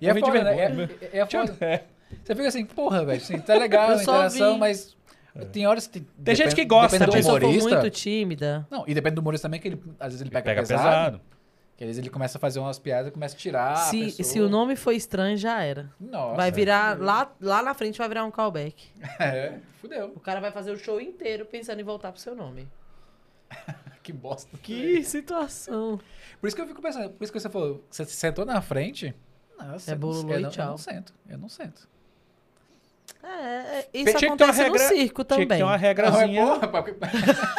E 0.00 0.08
é 0.08 0.14
de 0.14 0.20
foda, 0.20 0.44
né? 0.44 0.56
É, 0.58 1.18
é, 1.18 1.20
é 1.20 1.26
foda. 1.26 1.56
é. 1.60 1.84
Você 2.22 2.34
fica 2.34 2.48
assim, 2.48 2.64
porra, 2.64 3.04
velho, 3.04 3.20
assim, 3.20 3.38
tá 3.38 3.54
legal 3.54 3.90
a 3.90 3.94
interação, 3.94 4.54
vi. 4.54 4.60
mas 4.60 4.96
tem 5.52 5.66
horas 5.66 5.86
que... 5.86 6.00
Tem 6.00 6.34
gente 6.34 6.54
que 6.54 6.64
gosta 6.64 6.98
depende 6.98 7.22
do 7.22 7.28
humorista. 7.28 7.70
muito 7.70 7.90
tímida, 7.90 8.66
Não, 8.70 8.84
e 8.86 8.94
depende 8.94 9.14
do 9.14 9.20
humorista 9.20 9.46
também, 9.48 9.60
que 9.60 9.68
ele, 9.68 9.82
às 9.98 10.08
vezes 10.08 10.20
ele 10.20 10.30
pega, 10.30 10.44
Pega 10.44 10.60
pesado, 10.62 10.84
pesado. 10.84 11.20
Que 11.80 11.84
às 11.84 11.88
vezes 11.88 11.98
ele 11.98 12.10
começa 12.10 12.36
a 12.36 12.38
fazer 12.38 12.58
umas 12.60 12.78
piadas 12.78 13.08
e 13.08 13.10
começa 13.10 13.34
a 13.34 13.38
tirar 13.38 13.72
a 13.72 13.76
se, 13.76 14.04
pessoa. 14.04 14.24
se 14.26 14.38
o 14.38 14.50
nome 14.50 14.76
for 14.76 14.92
estranho, 14.92 15.34
já 15.38 15.62
era. 15.62 15.90
Nossa. 15.98 16.36
vai 16.36 16.52
virar, 16.52 17.00
lá, 17.00 17.34
lá 17.40 17.62
na 17.62 17.72
frente 17.72 17.96
vai 17.96 18.06
virar 18.06 18.22
um 18.26 18.30
callback. 18.30 18.90
É, 19.18 19.58
fudeu. 19.80 20.12
O 20.14 20.20
cara 20.20 20.40
vai 20.40 20.52
fazer 20.52 20.72
o 20.72 20.76
show 20.76 21.00
inteiro 21.00 21.46
pensando 21.46 21.80
em 21.80 21.82
voltar 21.82 22.12
pro 22.12 22.20
seu 22.20 22.36
nome. 22.36 22.68
Que 24.02 24.12
bosta. 24.12 24.58
Que 24.58 25.02
situação. 25.04 25.98
Por 26.38 26.48
isso 26.48 26.54
que 26.54 26.60
eu 26.60 26.66
fico 26.66 26.82
pensando, 26.82 27.10
por 27.10 27.24
isso 27.24 27.32
que 27.32 27.40
você 27.40 27.48
falou, 27.48 27.82
você 27.90 28.04
sentou 28.04 28.44
na 28.44 28.60
frente... 28.60 29.14
Nossa, 29.58 29.92
É 29.92 29.94
eu 29.94 30.38
e 30.38 30.42
não, 30.42 30.50
tchau. 30.50 30.64
Eu 30.64 30.70
não 30.72 30.78
sento, 30.78 31.14
eu 31.30 31.38
não 31.38 31.48
sento. 31.48 31.88
É, 33.22 33.28
é, 33.28 33.82
Tinha 33.92 34.04
isso 34.04 34.12
que 34.12 34.18
ter 34.18 34.26
uma 34.26 34.34
acontece 34.34 34.58
no 34.58 34.64
regra- 34.72 34.88
circo 34.88 35.24
Tinha 35.24 35.38
que 35.38 35.46
também. 35.46 35.58
ter 35.58 35.62
uma 35.64 35.70
Não, 35.70 35.74
é 35.74 35.78
regrazinha. 35.78 36.46
porra, 36.46 36.68
porque- 36.68 36.94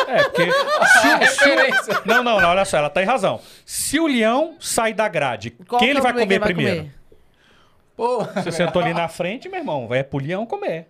É, 0.07 0.23
porque. 0.23 0.43
a 1.07 1.15
referência. 1.17 2.01
Não, 2.05 2.23
não, 2.23 2.39
não, 2.41 2.49
olha 2.49 2.65
só, 2.65 2.77
ela 2.77 2.89
tem 2.89 3.05
razão. 3.05 3.39
Se 3.65 3.99
o 3.99 4.07
leão 4.07 4.55
sai 4.59 4.93
da 4.93 5.07
grade, 5.07 5.51
Qual 5.67 5.79
quem 5.79 5.87
que 5.87 5.91
ele 5.91 5.99
é 5.99 6.01
vai 6.01 6.13
comer 6.13 6.39
vai 6.39 6.53
primeiro? 6.53 6.91
Porra. 7.95 8.33
Se 8.41 8.43
você 8.43 8.51
sentou 8.51 8.81
ali 8.81 8.93
na 8.93 9.07
frente, 9.07 9.47
meu 9.49 9.59
irmão, 9.59 9.87
vai 9.87 10.03
pro 10.03 10.19
leão 10.19 10.45
comer. 10.45 10.87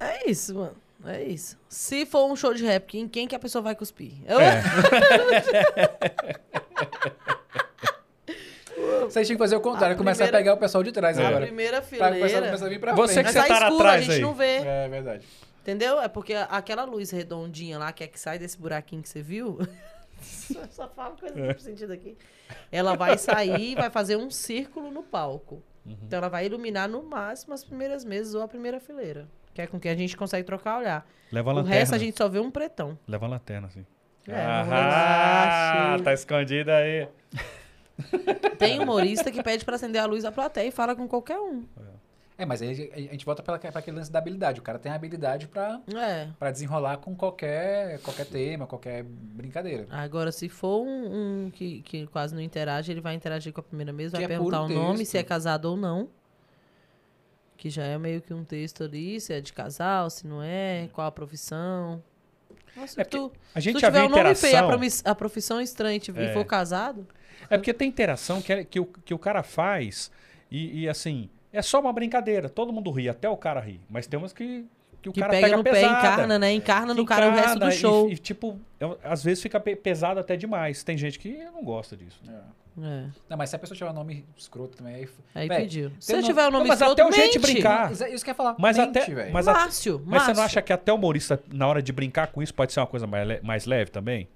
É 0.00 0.30
isso, 0.30 0.54
mano. 0.54 0.76
É 1.06 1.22
isso. 1.22 1.58
Se 1.68 2.06
for 2.06 2.24
um 2.30 2.34
show 2.34 2.54
de 2.54 2.64
rap, 2.64 2.86
quem, 2.86 3.06
quem 3.06 3.28
que 3.28 3.36
a 3.36 3.38
pessoa 3.38 3.60
vai 3.60 3.74
cuspir? 3.74 4.12
Eu, 4.26 4.40
É. 4.40 4.62
Vocês 9.04 9.26
tinham 9.26 9.36
que 9.36 9.42
fazer 9.44 9.56
o 9.56 9.60
contrário, 9.60 9.94
A 9.94 9.98
começar 9.98 10.24
primeira- 10.24 10.38
a 10.38 10.40
pegar 10.40 10.54
o 10.54 10.56
pessoal 10.56 10.82
de 10.84 10.92
trás 10.92 11.18
A 11.18 11.26
agora. 11.28 11.46
primeira 11.46 11.80
Pra 11.82 11.88
começar, 11.90 12.14
fileira. 12.14 12.46
começar 12.46 12.66
a 12.66 12.68
vir 12.68 12.80
pra 12.80 12.94
Você 12.94 13.14
frente. 13.14 13.26
que 13.32 13.38
Mas 13.38 13.48
tá 13.48 13.54
escuro, 13.54 13.74
atrás 13.82 13.96
a 13.98 14.00
gente 14.02 14.14
aí. 14.14 14.20
não 14.20 14.34
vê. 14.34 14.56
É 14.58 14.88
verdade. 14.88 15.26
Entendeu? 15.62 16.00
É 16.00 16.08
porque 16.08 16.34
a- 16.34 16.44
aquela 16.44 16.84
luz 16.84 17.10
redondinha 17.10 17.78
lá, 17.78 17.92
que 17.92 18.04
é 18.04 18.06
que 18.06 18.18
sai 18.20 18.38
desse 18.38 18.58
buraquinho 18.58 19.02
que 19.02 19.08
você 19.08 19.22
viu. 19.22 19.58
só, 20.20 20.60
só 20.70 20.88
fala 20.88 21.16
coisa 21.16 21.38
É. 21.40 21.54
sentido 21.58 21.92
aqui. 21.92 22.16
Ela 22.70 22.94
vai 22.96 23.16
sair 23.18 23.72
e 23.72 23.74
vai 23.74 23.90
fazer 23.90 24.16
um 24.16 24.30
círculo 24.30 24.90
no 24.90 25.02
palco. 25.02 25.62
Uhum. 25.86 25.96
Então 26.02 26.18
ela 26.18 26.28
vai 26.28 26.46
iluminar 26.46 26.88
no 26.88 27.02
máximo 27.02 27.52
as 27.54 27.64
primeiras 27.64 28.04
mesas 28.04 28.34
ou 28.34 28.42
a 28.42 28.48
primeira 28.48 28.80
fileira. 28.80 29.26
Que 29.54 29.62
é 29.62 29.66
com 29.66 29.78
que 29.78 29.88
a 29.88 29.94
gente 29.94 30.16
consegue 30.16 30.44
trocar 30.44 30.78
olhar. 30.78 31.06
Leva 31.30 31.50
a 31.50 31.52
O 31.52 31.56
lanterna. 31.56 31.78
resto 31.78 31.94
a 31.94 31.98
gente 31.98 32.16
só 32.16 32.28
vê 32.28 32.38
um 32.40 32.50
pretão. 32.50 32.98
Leva 33.06 33.26
a 33.26 33.28
lanterna, 33.28 33.68
assim. 33.68 33.86
É, 34.26 34.34
ah, 34.40 35.96
tá 36.02 36.12
escondida 36.14 36.76
aí. 36.76 37.06
Tem 38.58 38.80
humorista 38.80 39.30
que 39.30 39.42
pede 39.42 39.64
pra 39.64 39.76
acender 39.76 40.00
a 40.00 40.06
luz 40.06 40.22
da 40.22 40.32
plateia 40.32 40.68
e 40.68 40.70
fala 40.70 40.94
com 40.96 41.06
qualquer 41.08 41.38
um. 41.38 41.64
É, 42.36 42.44
mas 42.44 42.60
aí 42.60 42.90
a 42.92 42.98
gente 43.12 43.24
volta 43.24 43.44
pra, 43.44 43.56
pra 43.58 43.78
aquele 43.78 43.96
lance 43.96 44.10
da 44.10 44.18
habilidade. 44.18 44.58
O 44.58 44.62
cara 44.62 44.76
tem 44.76 44.90
a 44.90 44.96
habilidade 44.96 45.46
pra, 45.46 45.80
É. 45.94 46.28
pra 46.36 46.50
desenrolar 46.50 46.96
com 46.96 47.14
qualquer, 47.14 48.00
qualquer 48.00 48.26
tema, 48.26 48.66
qualquer 48.66 49.04
brincadeira. 49.04 49.86
Agora, 49.88 50.32
se 50.32 50.48
for 50.48 50.84
um, 50.84 51.44
um 51.44 51.50
que, 51.52 51.80
que 51.82 52.06
quase 52.08 52.34
não 52.34 52.42
interage, 52.42 52.90
ele 52.90 53.00
vai 53.00 53.14
interagir 53.14 53.52
com 53.52 53.60
a 53.60 53.62
primeira 53.62 53.92
mesa, 53.92 54.16
vai 54.16 54.24
é 54.24 54.28
perguntar 54.28 54.62
o 54.62 54.68
nome, 54.68 55.06
se 55.06 55.16
é 55.16 55.22
casado 55.22 55.66
ou 55.66 55.76
não. 55.76 56.08
Que 57.56 57.70
já 57.70 57.84
é 57.84 57.96
meio 57.96 58.20
que 58.20 58.34
um 58.34 58.42
texto 58.42 58.82
ali, 58.82 59.20
se 59.20 59.32
é 59.32 59.40
de 59.40 59.52
casal, 59.52 60.10
se 60.10 60.26
não 60.26 60.42
é, 60.42 60.88
qual 60.92 61.06
a 61.06 61.12
profissão. 61.12 62.02
Nossa, 62.76 63.00
É 63.00 63.04
tu, 63.04 63.30
A 63.54 63.60
se 63.60 63.64
gente 63.66 63.76
tu 63.76 63.80
tiver 63.86 64.02
um 64.02 64.08
nome 64.08 64.34
feio, 64.34 64.56
a, 64.58 65.10
a 65.10 65.14
profissão 65.14 65.60
estranha 65.60 65.96
e 66.04 66.10
e 66.10 66.24
É. 66.24 66.32
for 66.32 66.44
casado, 66.44 67.06
É 67.50 67.56
porque 67.56 67.72
tem 67.74 67.88
interação 67.88 68.40
que, 68.42 68.52
é- 68.52 68.64
que, 68.64 68.80
o, 68.80 68.86
que 68.86 69.14
o 69.14 69.18
cara 69.18 69.42
faz 69.42 70.10
e, 70.50 70.82
e, 70.82 70.88
assim, 70.88 71.28
é 71.52 71.62
só 71.62 71.80
uma 71.80 71.92
brincadeira. 71.92 72.48
Todo 72.48 72.72
mundo 72.72 72.90
ri, 72.90 73.08
até 73.08 73.28
o 73.28 73.36
cara 73.36 73.60
ri. 73.60 73.80
Mas 73.88 74.06
tem 74.06 74.18
umas 74.18 74.32
que, 74.32 74.64
que 75.02 75.08
o 75.08 75.12
que 75.12 75.20
cara 75.20 75.32
pega, 75.32 75.46
pega 75.46 75.56
no 75.56 75.64
pé, 75.64 75.70
pesada. 75.72 75.98
encarna, 75.98 76.38
né? 76.38 76.52
Encarna 76.52 76.94
no 76.94 77.04
cara 77.04 77.28
o 77.28 77.30
resto 77.32 77.50
do 77.52 77.56
encarna 77.56 77.74
e- 77.74 77.78
show. 77.78 78.10
E, 78.10 78.16
tipo, 78.16 78.58
eu- 78.80 78.98
às 79.04 79.22
vezes 79.22 79.42
fica 79.42 79.58
pe- 79.60 79.76
pesado 79.76 80.18
até 80.20 80.36
demais. 80.36 80.82
Tem 80.82 80.96
gente 80.96 81.18
que 81.18 81.32
não 81.52 81.62
gosta 81.64 81.96
disso. 81.96 82.20
É, 82.76 83.04
Não, 83.28 83.36
mas 83.36 83.50
se 83.50 83.54
a 83.56 83.58
pessoa 83.60 83.76
tiver 83.78 83.88
um 83.90 83.92
nome 83.94 84.24
escroto 84.36 84.76
também, 84.76 84.96
aí... 84.96 85.08
aí 85.32 85.46
Véi, 85.48 85.60
pediu. 85.60 85.92
Se 86.00 86.08
tem 86.08 86.16
eu 86.16 86.22
no- 86.22 86.26
tiver 86.26 86.42
o 86.48 86.50
nome 86.50 86.64
Não, 86.64 86.68
mas 86.68 86.80
escroto, 86.80 87.00
até 87.02 87.08
o 87.08 87.12
jeito 87.12 87.32
de 87.34 87.38
mente. 87.38 87.52
brincar. 87.52 87.92
Isso 87.92 88.04
isso 88.06 88.24
que 88.24 88.30
eu 88.30 88.32
ia 88.32 88.36
falar. 88.36 88.56
Mas 88.58 88.76
mente, 88.76 88.98
até- 88.98 89.14
velho. 89.14 89.32
mas 89.32 89.46
até- 89.46 89.60
Márcio, 89.60 90.02
Mas 90.04 90.22
você 90.24 90.32
não 90.32 90.42
acha 90.42 90.60
que 90.60 90.72
até 90.72 90.92
o 90.92 90.96
humorista, 90.96 91.40
na 91.52 91.68
hora 91.68 91.80
de 91.80 91.92
brincar 91.92 92.26
com 92.32 92.42
isso, 92.42 92.52
pode 92.52 92.72
ser 92.72 92.80
uma 92.80 92.86
coisa 92.88 93.06
mais, 93.06 93.28
le- 93.28 93.40
mais 93.44 93.64
leve 93.64 93.92
também? 93.92 94.26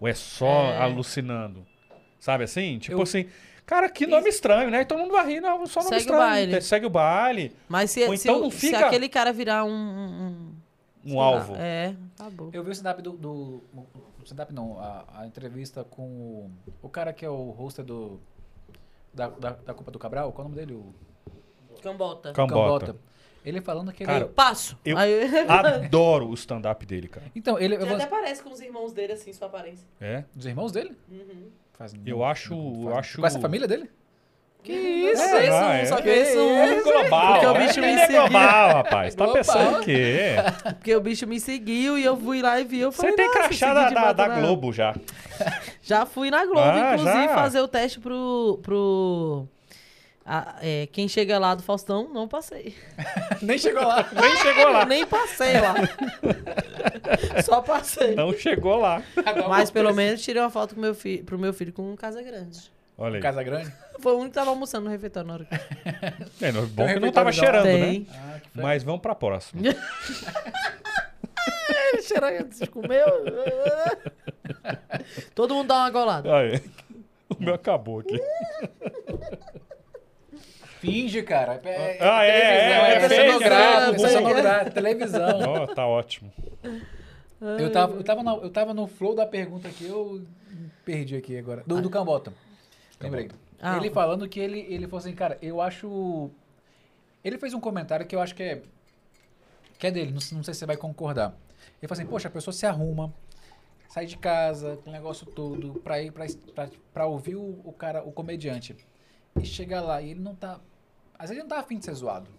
Ou 0.00 0.06
é 0.06 0.14
só 0.14 0.66
É. 0.70 0.78
alucinando? 0.82 1.66
Sabe 2.24 2.44
assim? 2.44 2.78
Tipo 2.78 2.96
Eu- 2.96 3.02
assim, 3.02 3.26
cara, 3.66 3.86
que 3.90 4.06
nome 4.06 4.30
estranho, 4.30 4.70
né? 4.70 4.82
Todo 4.82 4.98
mundo 5.00 5.12
vai 5.12 5.26
rir, 5.26 5.40
não, 5.42 5.66
só 5.66 5.80
nome 5.80 5.90
Segue 5.90 6.00
o 6.00 6.14
estranho. 6.14 6.22
baile. 6.22 6.62
Segue 6.62 6.86
o 6.86 6.88
baile, 6.90 7.54
Mas 7.68 7.90
se, 7.90 8.02
Ou 8.04 8.16
se, 8.16 8.26
então 8.26 8.38
o- 8.38 8.42
não 8.44 8.50
se 8.50 8.60
fica- 8.60 8.86
aquele 8.86 9.10
cara 9.10 9.30
virar 9.30 9.62
um... 9.66 9.70
um- 9.70 10.54
um 11.04 11.08
sei 11.10 11.16
lá, 11.18 11.24
alvo. 11.26 11.54
é, 11.58 11.94
acabou. 12.18 12.48
Eu 12.50 12.64
vi 12.64 12.70
o 12.70 12.72
stand-up 12.72 13.02
do... 13.02 13.12
do 13.12 13.62
o 13.74 14.22
stand-up 14.24 14.54
não, 14.54 14.78
a, 14.80 15.04
a 15.18 15.26
entrevista 15.26 15.84
com 15.84 16.02
o, 16.08 16.50
o 16.80 16.88
cara 16.88 17.12
que 17.12 17.26
é 17.26 17.28
o 17.28 17.50
hoster 17.50 17.84
do... 17.84 18.18
Da, 19.12 19.28
da, 19.28 19.50
da 19.50 19.74
Copa 19.74 19.90
do 19.90 19.98
Cabral, 19.98 20.32
qual 20.32 20.46
é 20.46 20.48
o 20.48 20.50
nome 20.50 20.64
dele? 20.64 20.72
O 20.72 20.94
Cambota. 21.82 22.32
Cambota. 22.32 22.96
Ele 23.44 23.60
falando 23.60 23.92
que 23.92 24.02
ele... 24.02 24.10
Cara, 24.10 24.26
Passo. 24.28 24.78
Eu- 24.82 24.96
Aí- 24.96 25.28
Adoro 25.46 26.30
o 26.30 26.32
stand-up 26.34 26.86
dele, 26.86 27.06
cara. 27.06 27.26
Então, 27.36 27.58
ele... 27.58 27.74
Ele 27.74 27.84
vou, 27.84 27.94
até 27.96 28.06
parece 28.06 28.42
com 28.42 28.50
os 28.50 28.60
irmãos 28.62 28.94
dele, 28.94 29.12
assim, 29.12 29.30
sua 29.34 29.46
aparência. 29.48 29.86
É? 30.00 30.24
dos 30.34 30.46
irmãos 30.46 30.72
dele? 30.72 30.96
Uhum. 31.10 31.50
Faz- 31.78 31.94
Eu 32.06 32.24
acho- 32.24 32.54
eu 32.54 32.96
acho- 32.96 33.20
Com 33.20 33.26
essa 33.26 33.38
família 33.40 33.66
dele? 33.66 33.90
Que 34.62 34.72
isso? 34.72 35.22
Ah, 35.22 35.66
um, 35.68 35.72
é. 35.72 35.84
só 35.84 36.00
que 36.00 36.08
esse 36.08 36.38
um. 36.38 36.56
É 36.56 36.80
global. 36.82 37.32
Porque 37.34 37.46
o 37.46 37.54
é. 37.56 37.66
bicho 37.66 37.80
me 37.82 37.86
é 37.88 38.06
seguiu. 38.06 38.20
global, 38.22 38.68
rapaz. 38.76 39.14
Tá 39.14 39.28
pensando 39.28 39.76
o 39.78 39.80
quê? 39.82 40.36
Porque 40.62 40.96
o 40.96 41.00
bicho 41.02 41.26
me 41.26 41.38
seguiu 41.38 41.98
e 41.98 42.04
eu 42.04 42.16
fui 42.16 42.40
lá 42.40 42.58
e 42.58 42.64
vi. 42.64 42.80
Eu 42.80 42.90
Você 42.90 42.96
falei, 43.02 43.14
tem 43.14 43.26
"Nossa, 43.26 43.38
crachá 43.40 43.74
da, 43.74 43.90
da, 43.90 44.12
da 44.14 44.28
Globo 44.40 44.72
já. 44.72 44.94
Já 45.82 46.06
fui 46.06 46.30
na 46.30 46.46
Globo, 46.46 46.60
Ah, 46.60 46.94
inclusive, 46.94 47.24
já? 47.26 47.34
fazer 47.34 47.60
o 47.60 47.68
teste 47.68 48.00
pro. 48.00 48.58
pro 48.62 49.46
a- 50.26 50.56
é, 50.62 50.86
quem 50.92 51.06
chega 51.08 51.38
lá 51.38 51.54
do 51.54 51.62
Faustão, 51.62 52.08
não 52.12 52.26
passei. 52.28 52.74
Nem 53.42 53.58
chegou 53.58 53.82
lá. 53.86 54.08
Nem 54.12 54.36
chegou 54.36 54.72
lá. 54.72 54.84
Nem 54.86 55.06
passei 55.06 55.60
lá. 55.60 55.74
Só 57.44 57.60
passei. 57.60 58.14
Não 58.14 58.32
chegou 58.32 58.76
lá. 58.76 59.02
Mas 59.48 59.70
pelo 59.70 59.92
menos 59.94 60.22
tirei 60.22 60.40
uma 60.42 60.50
foto 60.50 60.74
com 60.74 60.80
meu 60.80 60.94
fi 60.94 61.22
pro 61.22 61.38
meu 61.38 61.52
filho 61.52 61.72
com 61.72 61.92
um 61.92 61.96
Casa 61.96 62.22
Grande. 62.22 62.72
Olha 62.96 63.16
aí. 63.16 63.22
Casa 63.22 63.42
Grande? 63.42 63.72
Foi 64.00 64.12
o 64.12 64.16
único 64.16 64.30
que 64.30 64.34
tava 64.34 64.50
almoçando 64.50 64.84
no 64.86 64.90
refeitório 64.90 65.26
na 65.28 65.34
hora 65.34 65.44
que 65.44 66.44
É, 66.44 66.52
não- 66.52 66.66
bom 66.66 66.86
que 66.86 67.00
não 67.00 67.12
tava 67.12 67.32
cheirando, 67.32 67.64
né? 67.64 67.72
Tem. 67.72 68.06
Ah, 68.12 68.38
que 68.40 68.60
Mas 68.60 68.82
vamos 68.82 69.00
pra 69.00 69.14
próxima. 69.14 69.62
Ele 71.92 72.02
cheirou 72.02 72.28
antes 72.28 72.58
de 72.60 72.66
comer. 72.66 73.04
Todo 75.34 75.54
mundo 75.54 75.68
dá 75.68 75.76
uma 75.80 75.90
golada. 75.90 76.36
Aí. 76.36 76.62
O 77.38 77.42
meu 77.42 77.54
acabou 77.54 78.00
aqui. 78.00 78.20
Finge, 80.84 81.22
cara. 81.22 81.60
É, 81.64 81.98
Ah, 82.00 82.24
é, 82.24 82.28
é, 82.28 83.08
televisão, 83.08 83.16
é, 83.16 83.38
cenográfico, 83.38 84.02
né? 84.02 84.08
cenográfico, 84.08 84.70
televisão. 84.74 85.40
Ó, 85.48 85.66
tá 85.66 85.86
ótimo. 85.86 86.32
Eu 87.58 87.70
tava, 87.70 87.94
eu, 87.96 88.02
tava 88.04 88.22
na- 88.22 88.36
eu 88.36 88.50
tava 88.50 88.72
no 88.74 88.86
flow 88.86 89.14
da 89.14 89.26
pergunta 89.26 89.68
que 89.68 89.84
eu 89.86 90.24
perdi 90.84 91.16
aqui 91.16 91.36
agora. 91.36 91.62
Do, 91.66 91.80
do 91.80 91.90
Cambota. 91.90 92.32
Lembrei. 93.00 93.30
Ah. 93.60 93.76
Ele 93.76 93.90
falando 93.90 94.28
que 94.28 94.38
ele, 94.40 94.60
ele 94.68 94.86
falou 94.86 94.98
assim, 94.98 95.14
cara, 95.14 95.38
eu 95.42 95.60
acho. 95.60 96.30
Ele 97.22 97.38
fez 97.38 97.54
um 97.54 97.60
comentário 97.60 98.06
que 98.06 98.14
eu 98.14 98.20
acho 98.20 98.34
que 98.34 98.42
é. 98.42 98.62
Que 99.78 99.88
é 99.88 99.90
dele, 99.90 100.06
não, 100.12 100.20
não 100.32 100.42
sei 100.42 100.54
se 100.54 100.60
você 100.60 100.66
vai 100.66 100.76
concordar. 100.76 101.34
Ele 101.82 101.88
falou 101.88 102.00
assim, 102.00 102.06
poxa, 102.10 102.28
a 102.28 102.30
pessoa 102.30 102.52
se 102.54 102.64
arruma, 102.64 103.12
sai 103.88 104.06
de 104.06 104.16
casa, 104.16 104.78
com 104.82 104.90
o 104.90 104.92
negócio 104.92 105.26
todo, 105.26 105.80
pra 105.80 106.00
ir 106.00 106.12
pra, 106.12 106.26
pra, 106.54 106.68
pra 106.92 107.06
ouvir 107.06 107.34
o, 107.36 107.60
o 107.64 107.72
cara, 107.72 108.02
o 108.02 108.12
comediante. 108.12 108.76
E 109.40 109.44
chega 109.44 109.80
lá 109.80 110.00
e 110.00 110.10
ele 110.10 110.20
não 110.20 110.34
tá. 110.34 110.60
Às 111.18 111.30
vezes 111.30 111.32
ele 111.32 111.42
não 111.42 111.48
tá 111.48 111.58
afim 111.60 111.78
de 111.78 111.84
ser 111.84 111.94
zoado. 111.94 112.30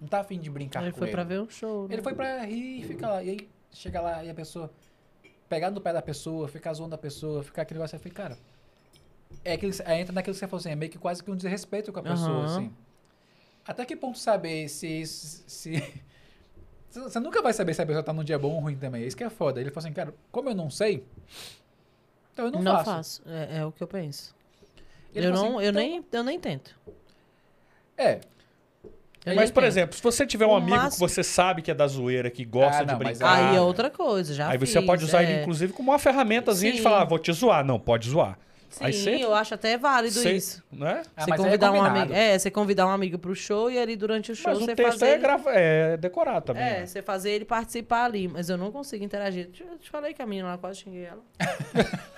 Não 0.00 0.08
tá 0.08 0.20
afim 0.20 0.38
de 0.38 0.48
brincar 0.50 0.82
Ele 0.82 0.92
com 0.92 0.98
foi 0.98 1.08
ele. 1.08 1.12
pra 1.14 1.24
ver 1.24 1.40
um 1.40 1.48
show. 1.50 1.86
né? 1.88 1.94
Ele 1.94 2.02
foi 2.02 2.14
pra 2.14 2.42
rir 2.44 2.80
e 2.80 2.84
fica 2.84 3.08
lá. 3.08 3.22
E 3.22 3.30
aí 3.30 3.48
chega 3.72 4.00
lá 4.00 4.24
e 4.24 4.30
a 4.30 4.34
pessoa 4.34 4.70
pegar 5.48 5.70
no 5.70 5.80
pé 5.80 5.92
da 5.92 6.00
pessoa, 6.00 6.48
ficar 6.48 6.72
zoando 6.72 6.94
a 6.94 6.98
pessoa, 6.98 7.42
ficar 7.42 7.62
aquele 7.62 7.78
negócio. 7.78 7.98
Falei, 7.98 8.12
cara. 8.14 8.38
É 9.44 9.52
aquilo, 9.54 9.72
que- 9.72 9.82
aí 9.82 10.00
entra 10.00 10.12
naquilo 10.12 10.34
que 10.34 10.40
você 10.40 10.46
falou 10.48 10.60
assim, 10.60 10.70
é 10.70 10.74
meio 10.74 10.90
que 10.90 10.98
quase 10.98 11.22
que 11.22 11.30
um 11.30 11.36
desrespeito 11.36 11.92
com 11.92 12.00
a 12.00 12.02
pessoa, 12.02 12.28
Aham. 12.30 12.44
assim. 12.46 12.72
Até 13.66 13.84
que 13.84 13.94
ponto 13.94 14.18
saber 14.18 14.68
se 14.68 14.86
isso. 14.86 15.44
Se, 15.46 15.72
você 16.90 17.20
nunca 17.20 17.40
vai 17.42 17.52
saber 17.52 17.74
se 17.74 17.82
a 17.82 17.86
pessoa 17.86 18.02
tá 18.02 18.12
num 18.12 18.24
dia 18.24 18.38
bom 18.38 18.54
ou 18.54 18.60
ruim 18.60 18.76
também. 18.76 19.04
Isso 19.06 19.16
que 19.16 19.22
é 19.24 19.30
foda. 19.30 19.60
Ele 19.60 19.70
falou 19.70 19.86
assim, 19.86 19.94
cara, 19.94 20.14
como 20.32 20.48
eu 20.48 20.54
não 20.54 20.70
sei, 20.70 21.04
então 22.32 22.46
eu 22.46 22.50
não, 22.52 22.62
Não, 22.62 22.72
faço. 22.84 23.22
faço. 23.22 23.22
É, 23.26 23.58
é 23.58 23.64
o 23.66 23.70
que 23.72 23.82
eu 23.82 23.86
penso. 23.88 24.34
Ele 25.14 25.26
eu, 25.26 25.32
não, 25.32 25.58
assim, 25.58 25.66
eu, 25.66 25.70
então- 25.70 25.82
nem, 25.82 26.04
eu 26.12 26.24
nem 26.24 26.40
tento. 26.40 26.74
É. 28.00 28.20
Eu 29.26 29.34
Mas, 29.34 29.50
por 29.50 29.62
exemplo, 29.64 29.94
se 29.94 30.02
você 30.02 30.26
tiver 30.26 30.46
um 30.46 30.50
O 30.50 30.56
amigo 30.56 30.72
que 30.72 30.82
máximo- 30.84 31.06
você 31.08 31.22
sabe 31.22 31.60
que 31.60 31.70
é 31.70 31.74
da 31.74 31.86
zoeira, 31.86 32.30
que 32.30 32.42
gosta 32.42 32.82
Ah, 32.82 32.86
não, 32.86 32.98
de 32.98 33.04
brincar. 33.04 33.50
Aí 33.50 33.56
é 33.56 33.60
outra 33.60 33.90
coisa, 33.90 34.32
já 34.32 34.48
Aí 34.48 34.56
você 34.56 34.78
fiz, 34.78 34.86
pode 34.86 35.04
usar 35.04 35.22
é. 35.22 35.30
ele, 35.30 35.40
inclusive, 35.42 35.74
como 35.74 35.90
uma 35.90 35.98
ferramentazinha 35.98 36.72
de 36.72 36.80
falar, 36.80 37.02
ah, 37.02 37.04
vou 37.04 37.18
te 37.18 37.30
zoar. 37.30 37.62
Não, 37.62 37.78
pode 37.78 38.08
zoar. 38.08 38.38
Sim, 38.70 38.84
Aí 38.84 38.92
você- 38.94 39.16
eu 39.22 39.34
acho 39.34 39.52
até 39.52 39.76
válido 39.76 40.14
Você- 40.14 40.32
isso. 40.32 40.62
Né? 40.72 41.02
Ah, 41.16 41.24
você 41.24 41.32
é 41.32 41.36
convidar 41.36 41.70
um 41.70 41.74
combinado. 41.76 41.98
amigo. 41.98 42.14
É, 42.14 42.38
você 42.38 42.50
convidar 42.50 42.86
um 42.86 42.90
amigo 42.90 43.18
pro 43.18 43.34
show 43.34 43.70
e 43.70 43.78
ali 43.78 43.94
durante 43.96 44.32
o 44.32 44.34
show 44.34 44.52
Mas 44.52 44.62
o 44.62 44.64
você 44.64 44.74
texto 44.76 44.92
fazer. 44.92 45.06
é, 45.06 45.12
ele- 45.14 45.22
grava... 45.22 45.50
é 45.52 45.96
decorado 45.98 46.46
também. 46.46 46.62
É, 46.62 46.80
né? 46.80 46.86
você 46.86 47.02
fazer 47.02 47.32
ele 47.32 47.44
participar 47.44 48.04
ali, 48.04 48.26
mas 48.28 48.48
eu 48.48 48.56
não 48.56 48.70
consigo 48.72 49.04
interagir. 49.04 49.50
Eu 49.60 49.76
te 49.78 49.90
falei 49.90 50.14
que 50.14 50.22
a 50.22 50.26
menina 50.26 50.48
lá 50.48 50.56
quase 50.56 50.80
xinguei 50.80 51.04
ela. 51.04 51.20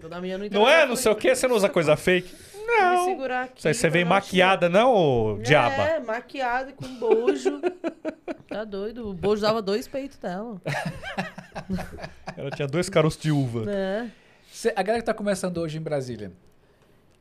Toda 0.00 0.16
a 0.16 0.20
minha 0.20 0.38
não 0.38 0.46
Não 0.48 0.68
é? 0.68 0.86
Não 0.86 0.96
sei 0.96 1.10
o 1.12 1.16
que, 1.16 1.34
você 1.34 1.46
não 1.48 1.56
usa 1.56 1.68
coisa 1.68 1.96
fake. 1.96 2.32
Me 2.68 2.76
Não. 2.80 3.04
segurar 3.06 3.44
aqui. 3.44 3.62
Você, 3.62 3.72
você 3.72 3.88
vem 3.88 4.04
maquiada, 4.04 4.68
não, 4.68 4.94
ô 4.94 5.38
diaba? 5.38 5.82
É, 5.84 6.00
maquiada 6.00 6.70
e 6.70 6.72
com 6.74 6.86
bojo. 6.98 7.60
tá 8.46 8.62
doido? 8.64 9.08
O 9.08 9.14
bojo 9.14 9.40
dava 9.40 9.62
dois 9.62 9.88
peitos 9.88 10.18
dela. 10.18 10.60
Ela 12.36 12.50
tinha 12.50 12.68
dois 12.68 12.88
caroços 12.88 13.20
de 13.20 13.30
uva. 13.32 13.64
É. 13.70 14.10
Cê- 14.50 14.72
a 14.76 14.82
galera 14.82 15.02
que 15.02 15.06
tá 15.06 15.14
começando 15.14 15.58
hoje 15.58 15.78
em 15.78 15.80
Brasília, 15.80 16.32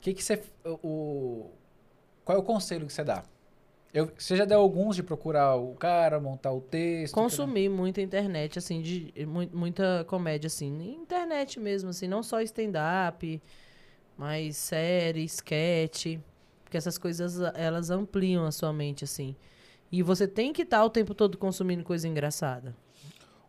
que 0.02 0.14
que 0.14 0.24
você, 0.24 0.42
o, 0.66 1.50
qual 2.24 2.38
é 2.38 2.42
o 2.42 2.44
conselho 2.44 2.86
que 2.86 2.94
você 2.94 3.04
dá? 3.04 3.24
Eu, 3.94 4.12
você 4.18 4.36
já 4.36 4.46
deu 4.46 4.60
alguns 4.60 4.96
de 4.96 5.02
procurar 5.04 5.56
o 5.56 5.74
cara, 5.76 6.20
montar 6.20 6.52
o 6.52 6.62
texto? 6.62 7.14
Consumir 7.14 7.70
muita 7.70 8.02
internet, 8.02 8.60
assim, 8.60 8.82
de 8.82 9.14
mu- 9.26 9.50
muita 9.54 10.04
comédia, 10.08 10.48
assim, 10.48 10.98
internet 11.02 11.60
mesmo, 11.60 11.90
assim, 11.90 12.08
não 12.08 12.22
só 12.22 12.42
stand-up, 12.42 13.42
mas 14.18 14.58
série, 14.58 15.24
sketch, 15.26 16.18
porque 16.64 16.78
essas 16.78 16.98
coisas, 16.98 17.40
elas 17.56 17.90
ampliam 17.90 18.46
a 18.46 18.52
sua 18.52 18.74
mente, 18.74 19.04
assim. 19.04 19.36
E 19.92 20.04
você 20.04 20.28
tem 20.28 20.52
que 20.52 20.64
estar 20.64 20.84
o 20.84 20.90
tempo 20.90 21.14
todo 21.14 21.38
consumindo 21.38 21.84
coisa 21.84 22.08
engraçada. 22.08 22.76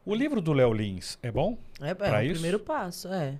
O 0.04 0.14
livro 0.14 0.40
do 0.40 0.52
Léo 0.52 0.72
Lins 0.72 1.18
é 1.22 1.30
bom? 1.30 1.58
É, 1.80 1.90
é 1.90 1.94
Pra 1.94 2.18
o 2.20 2.22
isso? 2.22 2.34
primeiro 2.34 2.60
passo, 2.60 3.08
é. 3.08 3.38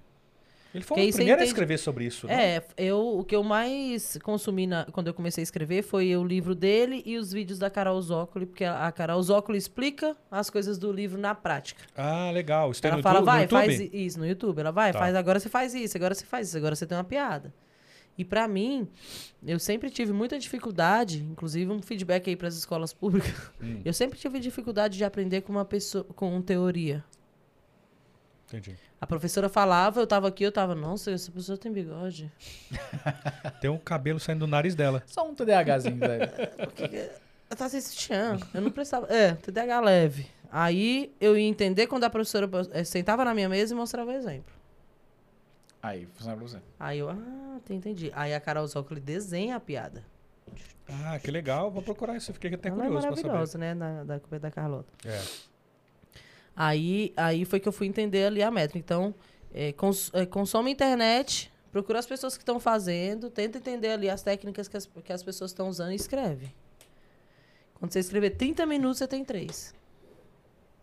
Ele 0.75 0.85
foi 0.85 1.09
o 1.09 1.13
primeiro 1.13 1.41
a 1.41 1.45
escrever 1.45 1.79
sobre 1.79 2.05
isso, 2.05 2.27
né? 2.27 2.57
É, 2.57 2.63
eu, 2.77 3.19
o 3.19 3.25
que 3.25 3.35
eu 3.35 3.43
mais 3.43 4.19
consumi 4.23 4.67
na- 4.67 4.85
quando 4.93 5.07
eu 5.07 5.15
comecei 5.15 5.41
a 5.41 5.45
escrever 5.45 5.83
foi 5.83 6.15
o 6.15 6.23
livro 6.23 6.55
dele 6.55 7.03
e 7.07 7.17
os 7.17 7.33
vídeos 7.33 7.59
da 7.59 7.71
Carol 7.71 8.01
Zócoli, 8.03 8.45
porque 8.45 8.65
a, 8.65 8.93
Carol 8.93 9.23
Zócoli 9.23 9.57
explica 9.57 10.15
as 10.31 10.51
coisas 10.51 10.77
do 10.77 10.93
livro 10.93 11.19
na 11.19 11.35
prática. 11.35 11.83
Ah, 11.97 12.31
legal. 12.31 12.71
Isso 12.71 12.83
tem 12.83 12.91
Ela 12.91 12.99
no, 12.99 13.03
fala, 13.03 13.21
no 13.21 13.25
vai, 13.27 13.43
YouTube? 13.45 13.59
faz 13.65 13.81
isso 13.93 14.19
no 14.19 14.27
YouTube. 14.27 14.59
Ela 14.61 14.71
vai, 14.71 14.93
Tá. 14.93 14.99
faz, 14.99 15.15
agora 15.15 15.41
você 15.41 15.49
faz 15.49 15.75
isso, 15.75 15.97
agora 15.97 16.15
você 16.15 16.27
faz 16.27 16.49
isso, 16.49 16.57
agora 16.59 16.77
você 16.77 16.87
tem 16.87 16.99
uma 16.99 17.05
piada. 17.05 17.53
E 18.19 18.25
pra 18.25 18.47
mim, 18.47 18.87
eu 19.47 19.59
sempre 19.61 19.89
tive 19.91 20.13
muita 20.13 20.39
dificuldade, 20.39 21.23
inclusive 21.23 21.71
um 21.73 21.81
feedback 21.81 22.29
aí 22.29 22.37
pras 22.37 22.57
escolas 22.59 22.93
públicas. 22.93 23.33
Hum. 23.63 23.81
Eu 23.87 23.93
sempre 23.95 24.19
tive 24.19 24.39
dificuldade 24.41 24.99
de 24.99 25.05
aprender 25.05 25.41
com 25.43 25.53
uma 25.53 25.65
pessoa 25.65 26.03
com 26.05 26.43
teoria. 26.43 27.03
Entendi. 28.49 28.77
A 29.01 29.07
professora 29.07 29.49
falava, 29.49 30.01
eu 30.01 30.07
tava 30.07 30.27
aqui, 30.29 30.43
eu 30.43 30.51
tava, 30.51 30.75
nossa, 30.75 31.13
essa 31.13 31.31
pessoa 31.31 31.57
tem 31.57 31.71
bigode. 31.73 32.31
Tem 33.61 33.71
um 33.71 33.79
cabelo 33.79 34.19
saindo 34.19 34.41
do 34.41 34.47
nariz 34.47 34.75
dela. 34.75 35.03
Só 35.07 35.29
um 35.29 35.35
TDAHzinho, 35.35 35.99
velho. 35.99 36.29
Eu 37.51 37.57
tava 37.57 37.71
sem 37.71 37.81
sutiã. 37.81 38.39
Eu 38.53 38.61
não 38.61 38.71
prestava. 38.71 39.07
É, 39.07 39.33
TDAH 39.35 39.81
leve. 39.81 40.27
Aí 40.53 41.15
eu 41.19 41.37
ia 41.37 41.47
entender 41.49 41.87
quando 41.87 42.05
a 42.05 42.11
professora 42.11 42.49
eh, 42.73 42.85
sentava 42.85 43.25
na 43.25 43.33
minha 43.33 43.49
mesa 43.49 43.73
e 43.73 43.77
mostrava 43.77 44.11
o 44.11 44.15
exemplo. 44.15 44.53
Aí, 45.83 46.07
funciona 46.07 46.37
pra 46.37 46.47
você. 46.47 46.59
Aí 46.79 46.99
eu, 46.99 47.09
ah, 47.09 47.59
tá, 47.65 47.73
entendi. 47.73 48.13
Aí 48.15 48.35
a 48.35 48.41
Carol 48.41 48.67
Zócoli 48.67 49.01
desenha 49.01 49.57
a 49.57 49.61
piada. 49.61 50.05
Ah, 50.89 51.19
que 51.19 51.31
legal. 51.31 51.71
Vou 51.71 51.83
procurar 51.83 52.17
isso. 52.17 52.33
Fiquei 52.33 52.53
até 52.53 52.69
Ela 52.69 52.85
é 52.85 52.87
curioso 52.87 53.07
pra 53.07 53.17
saber. 53.17 53.29
maravilhosa, 53.29 53.59
né? 53.59 53.75
Na, 53.75 54.05
da, 54.05 54.19
da 54.39 54.51
Carlota. 54.51 54.93
É. 55.07 55.23
Aí, 56.61 57.13
aí 57.17 57.45
foi 57.45 57.61
que 57.61 57.69
eu 57.69 57.73
fui 57.73 57.87
entender 57.87 58.25
ali 58.25 58.43
a 58.43 58.51
métrica. 58.51 58.81
Então, 58.81 59.15
é, 59.55 59.73
cons, 59.73 60.11
é, 60.13 60.27
consome 60.27 60.73
internet, 60.73 61.53
procura 61.71 62.01
as 62.01 62.07
pessoas 62.07 62.37
que 62.37 62.43
estão 62.43 62.59
fazendo, 62.59 63.31
tenta 63.31 63.59
entender 63.59 63.93
ali 63.93 64.11
as 64.11 64.23
técnicas 64.23 64.67
que 64.67 64.77
as, 64.77 64.85
que 65.05 65.13
as 65.13 65.23
pessoas 65.23 65.53
estão 65.53 65.69
usando 65.69 65.93
e 65.93 65.95
escreve. 65.95 66.53
Quando 67.75 67.93
você 67.93 68.01
escrever 68.01 68.31
30 68.31 68.67
minutos, 68.67 68.99
você 68.99 69.07
tem 69.07 69.25
três. 69.25 69.73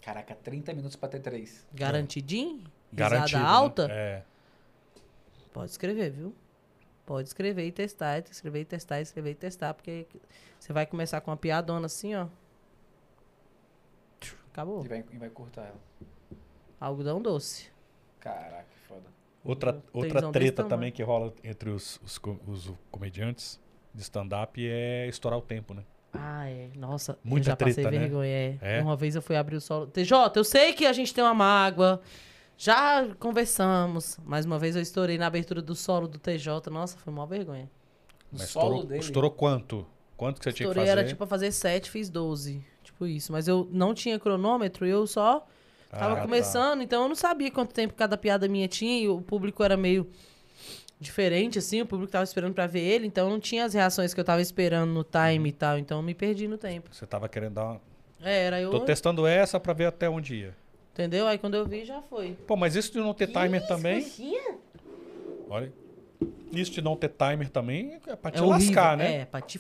Caraca, 0.02 0.34
30 0.34 0.74
minutos 0.74 0.96
pra 0.96 1.10
ter 1.10 1.20
três. 1.20 1.68
Garantidinho? 1.74 2.64
Garantido. 2.94 3.38
Risada 3.38 3.44
né? 3.44 3.50
alta? 3.50 3.88
É. 3.92 4.24
Pode 5.52 5.72
escrever, 5.72 6.10
viu? 6.10 6.34
Pode 7.06 7.28
escrever 7.28 7.68
e 7.68 7.72
testar, 7.74 8.20
escrever 8.20 8.62
e 8.62 8.66
testar, 8.66 9.02
escrever 9.02 9.32
e 9.32 9.36
testar, 9.36 9.74
porque 9.74 10.08
você 10.58 10.72
vai 10.72 10.86
começar 10.86 11.20
com 11.20 11.32
uma 11.32 11.38
piadona 11.38 11.88
assim, 11.88 12.16
ó. 12.16 12.28
Acabou. 14.56 14.86
E 14.86 14.88
vai, 14.88 15.04
e 15.12 15.18
vai 15.18 15.30
cortar 15.30 15.64
ela. 15.64 15.80
Algodão 16.80 17.22
doce. 17.22 17.68
Caraca, 18.22 18.64
que 18.72 18.80
foda. 18.88 19.04
Outra, 19.44 19.84
outra 19.92 20.32
treta 20.32 20.64
também 20.64 20.94
que 20.94 21.04
rola 21.04 21.34
entre 21.44 21.70
os, 21.70 22.00
os, 22.02 22.18
os 22.48 22.74
comediantes 22.90 23.60
de 23.94 24.02
stand-up 24.02 24.66
é 24.66 25.08
estourar 25.08 25.38
o 25.38 25.42
tempo, 25.42 25.74
né? 25.74 25.84
Ah, 26.14 26.50
é. 26.50 26.70
Nossa, 26.74 27.20
Muita 27.22 27.50
eu 27.50 27.52
já 27.52 27.58
passei 27.58 27.74
treta, 27.84 27.92
né? 27.92 28.00
vergonha. 28.00 28.30
É. 28.62 28.78
É? 28.78 28.82
Uma 28.82 28.96
vez 28.96 29.14
eu 29.14 29.22
fui 29.22 29.36
abrir 29.36 29.58
o 29.58 29.62
solo. 29.62 29.88
TJ, 29.88 30.16
eu 30.38 30.44
sei 30.46 30.72
que 30.72 30.86
a 30.86 30.94
gente 30.94 31.14
tem 31.14 31.22
uma 31.22 31.34
mágoa. 31.34 32.02
Já 32.58 33.14
conversamos. 33.16 34.18
Mais 34.24 34.46
uma 34.46 34.58
vez 34.58 34.78
eu 34.78 34.82
estourei 34.82 35.18
na 35.18 35.28
abertura 35.28 35.62
do 35.62 35.76
solo 35.76 36.08
do 36.08 36.18
TJ. 36.18 36.70
Nossa, 36.72 36.98
foi 36.98 37.12
uma 37.12 37.28
vergonha. 37.28 37.70
O 38.32 38.38
Mas 38.38 38.50
solo 38.50 38.68
estourou, 38.68 38.86
dele. 38.88 39.00
estourou 39.02 39.32
quanto? 39.32 39.86
Quanto 40.16 40.40
que 40.40 40.46
você 40.46 40.54
tinha 40.54 40.68
que 40.68 40.72
Estourei 40.72 40.88
fazer? 40.90 41.00
era 41.00 41.06
tipo 41.06 41.18
pra 41.18 41.28
fazer 41.28 41.52
7, 41.52 41.92
fiz 41.92 42.10
12. 42.10 42.66
Tipo 42.96 43.06
isso. 43.08 43.32
Mas 43.34 43.46
eu 43.48 43.68
não 43.72 43.94
tinha 43.94 44.18
cronômetro, 44.18 44.86
eu 44.88 45.06
só 45.06 45.46
Ah, 45.92 45.98
tava 46.00 46.16
tá. 46.16 46.22
começando, 46.22 46.82
então 46.82 47.04
eu 47.04 47.10
não 47.10 47.16
sabia 47.16 47.52
quanto 47.52 47.74
tempo 47.74 47.94
cada 47.94 48.18
piada 48.18 48.48
minha 48.48 48.70
tinha 48.70 49.04
e 49.04 49.10
o 49.10 49.22
público 49.22 49.62
era 49.64 49.76
meio 49.76 50.10
diferente, 50.98 51.60
assim, 51.60 51.82
o 51.82 51.86
público 51.86 52.10
tava 52.12 52.24
esperando 52.24 52.54
pra 52.54 52.66
ver 52.68 52.80
ele, 52.80 53.06
então 53.06 53.30
não 53.30 53.38
tinha 53.40 53.66
as 53.66 53.74
reações 53.74 54.14
que 54.14 54.20
eu 54.20 54.24
tava 54.24 54.42
esperando 54.42 54.92
no 54.92 55.04
time 55.04 55.50
e 55.50 55.52
tal, 55.52 55.78
então 55.78 55.98
eu 56.00 56.02
me 56.02 56.14
perdi 56.14 56.48
no 56.48 56.58
tempo. 56.58 56.90
Você 56.94 57.06
tava 57.06 57.28
querendo 57.28 57.56
dar 57.56 57.66
uma... 57.66 57.82
É, 58.24 58.46
era 58.46 58.62
eu, 58.62 58.72
Tô 58.72 58.80
testando 58.80 59.28
essa 59.28 59.60
pra 59.60 59.74
ver 59.74 59.86
até 59.88 60.10
onde 60.10 60.36
ia. 60.36 60.56
entendeu? 60.94 61.28
Aí 61.28 61.38
quando 61.38 61.56
eu 61.56 61.66
vi, 61.68 61.84
já 61.84 62.02
foi. 62.02 62.38
Pô, 62.48 62.56
mas 62.56 62.76
isso 62.78 62.94
de 62.94 63.00
não 63.00 63.14
ter 63.14 63.28
timer 63.28 63.68
também... 63.68 64.02
Coxinha? 64.04 64.56
Olha. 65.50 65.72
Isso 66.54 66.72
de 66.72 66.82
não 66.82 66.96
ter 66.96 67.10
timer 67.10 67.50
também 67.50 68.00
é 68.08 68.16
pra 68.16 68.32
te 68.32 68.38
É 68.38 68.42
horrível, 68.42 68.68
lascar, 68.68 68.96
né? 68.98 69.18
É, 69.22 69.26
pra 69.26 69.42
te... 69.42 69.60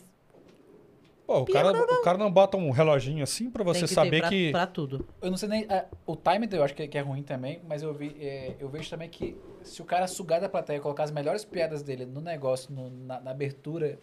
Pô, 1.25 1.39
o 1.39 1.45
cara, 1.45 1.71
o 1.71 2.01
cara 2.03 2.17
não 2.19 2.31
bota 2.31 2.55
um 2.55 2.69
reloginho 2.69 3.23
assim 3.23 3.49
pra 3.49 3.63
você 3.63 3.79
tem 3.79 3.87
que 3.87 3.93
saber 3.95 4.09
ter 4.11 4.19
pra, 4.19 4.29
que. 4.29 4.51
pra 4.51 4.67
tudo. 4.67 5.07
Eu 5.21 5.31
não 5.31 5.37
sei 5.37 5.49
nem. 5.49 5.63
é, 5.67 5.85
o 6.05 6.15
time 6.15 6.47
eu 6.51 6.63
acho 6.63 6.75
que, 6.75 6.87
que 6.87 6.97
é 6.97 7.01
ruim 7.01 7.23
também, 7.23 7.59
mas 7.67 7.81
eu, 7.81 7.93
vi, 7.93 8.15
é, 8.19 8.53
eu 8.59 8.69
vejo 8.69 8.89
também 8.89 9.09
que 9.09 9.35
se 9.63 9.81
o 9.81 9.85
cara 9.85 10.05
sugar 10.07 10.39
da 10.39 10.47
plateia, 10.47 10.79
colocar 10.79 11.03
as 11.03 11.11
melhores 11.11 11.43
piadas 11.43 11.81
dele 11.81 12.05
no 12.05 12.21
negócio, 12.21 12.71
no- 12.71 12.89
na, 12.91 13.19
na 13.19 13.31
abertura, 13.31 13.97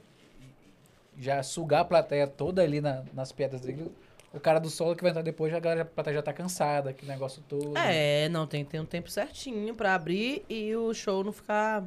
e 1.16 1.22
já 1.22 1.42
sugar 1.44 1.82
a 1.82 1.84
plateia 1.84 2.26
toda 2.26 2.60
ali 2.62 2.80
na- 2.80 3.04
nas 3.14 3.30
piadas 3.30 3.60
dele, 3.60 3.92
o 4.34 4.40
cara 4.40 4.58
do 4.58 4.68
solo 4.68 4.96
que 4.96 5.02
vai 5.02 5.10
entrar 5.10 5.22
depois, 5.22 5.52
já, 5.52 5.58
a, 5.58 5.60
galera, 5.60 5.82
a 5.82 5.84
plateia 5.84 6.14
já 6.16 6.22
tá 6.22 6.32
cansada, 6.32 6.92
que 6.92 7.06
negócio 7.06 7.40
todo. 7.48 7.76
É, 7.78 8.28
não, 8.30 8.46
tem 8.48 8.64
que 8.64 8.70
ter 8.72 8.80
um 8.80 8.84
tempo 8.86 9.08
certinho 9.10 9.74
pra 9.76 9.94
abrir 9.94 10.44
e 10.48 10.74
o 10.74 10.92
show 10.92 11.22
não 11.22 11.32
ficar 11.32 11.84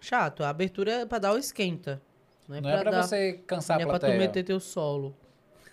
chato. 0.00 0.42
A 0.44 0.50
abertura 0.50 0.92
é 0.92 1.06
pra 1.06 1.18
dar 1.18 1.32
o 1.32 1.38
esquenta. 1.38 2.02
Não 2.48 2.56
é 2.56 2.60
Não 2.60 2.70
pra, 2.70 2.78
é 2.78 2.82
pra 2.82 2.90
dar... 2.90 3.02
você 3.02 3.32
cansar 3.46 3.76
não 3.78 3.82
é 3.82 3.84
a 3.84 3.88
pra 3.88 3.98
tu 3.98 4.00
plateia. 4.02 4.18
meter 4.20 4.42
teu 4.44 4.60
solo. 4.60 5.16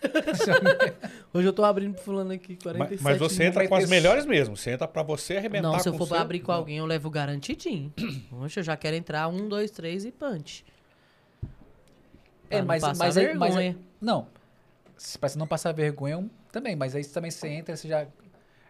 Hoje 1.34 1.48
eu 1.48 1.53
tô 1.53 1.64
abrindo 1.64 1.93
pro 1.93 2.03
fulano 2.03 2.31
aqui, 2.31 2.56
47 2.56 2.77
Mas, 2.89 3.02
mas 3.02 3.18
você 3.19 3.43
entra 3.43 3.68
com 3.68 3.76
as 3.76 3.88
melhores 3.89 4.26
mesmo. 4.26 4.57
Você 4.57 4.72
entra 4.72 4.88
pra 4.88 5.03
você 5.03 5.38
arrebentar 5.38 5.69
Não, 5.72 5.80
se 5.80 5.88
eu 5.89 5.93
for 5.93 6.07
pra 6.07 6.18
seu- 6.18 6.23
abrir 6.23 6.39
com 6.39 6.52
alguém, 6.52 6.77
eu 6.80 6.85
levo 6.85 7.10
garantidinho. 7.10 7.93
Oxe, 8.41 8.60
eu 8.60 8.64
já 8.64 8.76
quero 8.76 8.95
entrar 8.95 9.27
um, 9.27 9.48
dois, 9.48 9.69
três 9.72 10.03
e 10.06 10.11
punch. 10.11 10.65
Pra 12.49 12.57
É, 12.57 12.60
não 12.61 12.68
mas, 12.68 12.81
passar 12.81 13.06
mas, 13.06 13.18
aí- 13.18 13.34
mas 13.35 13.56
aí-. 13.56 13.77
Não. 13.99 14.27
Se- 14.98 15.18
Pra 15.18 15.30
você 15.30 15.38
não 15.38 15.48
passar 15.48 15.72
vergonha 15.72 16.27
também, 16.52 16.76
mas 16.76 16.95
aí 16.95 17.06
também 17.06 17.30
você 17.31 17.48
entra, 17.48 17.76
você 17.76 17.88
já. 17.88 18.06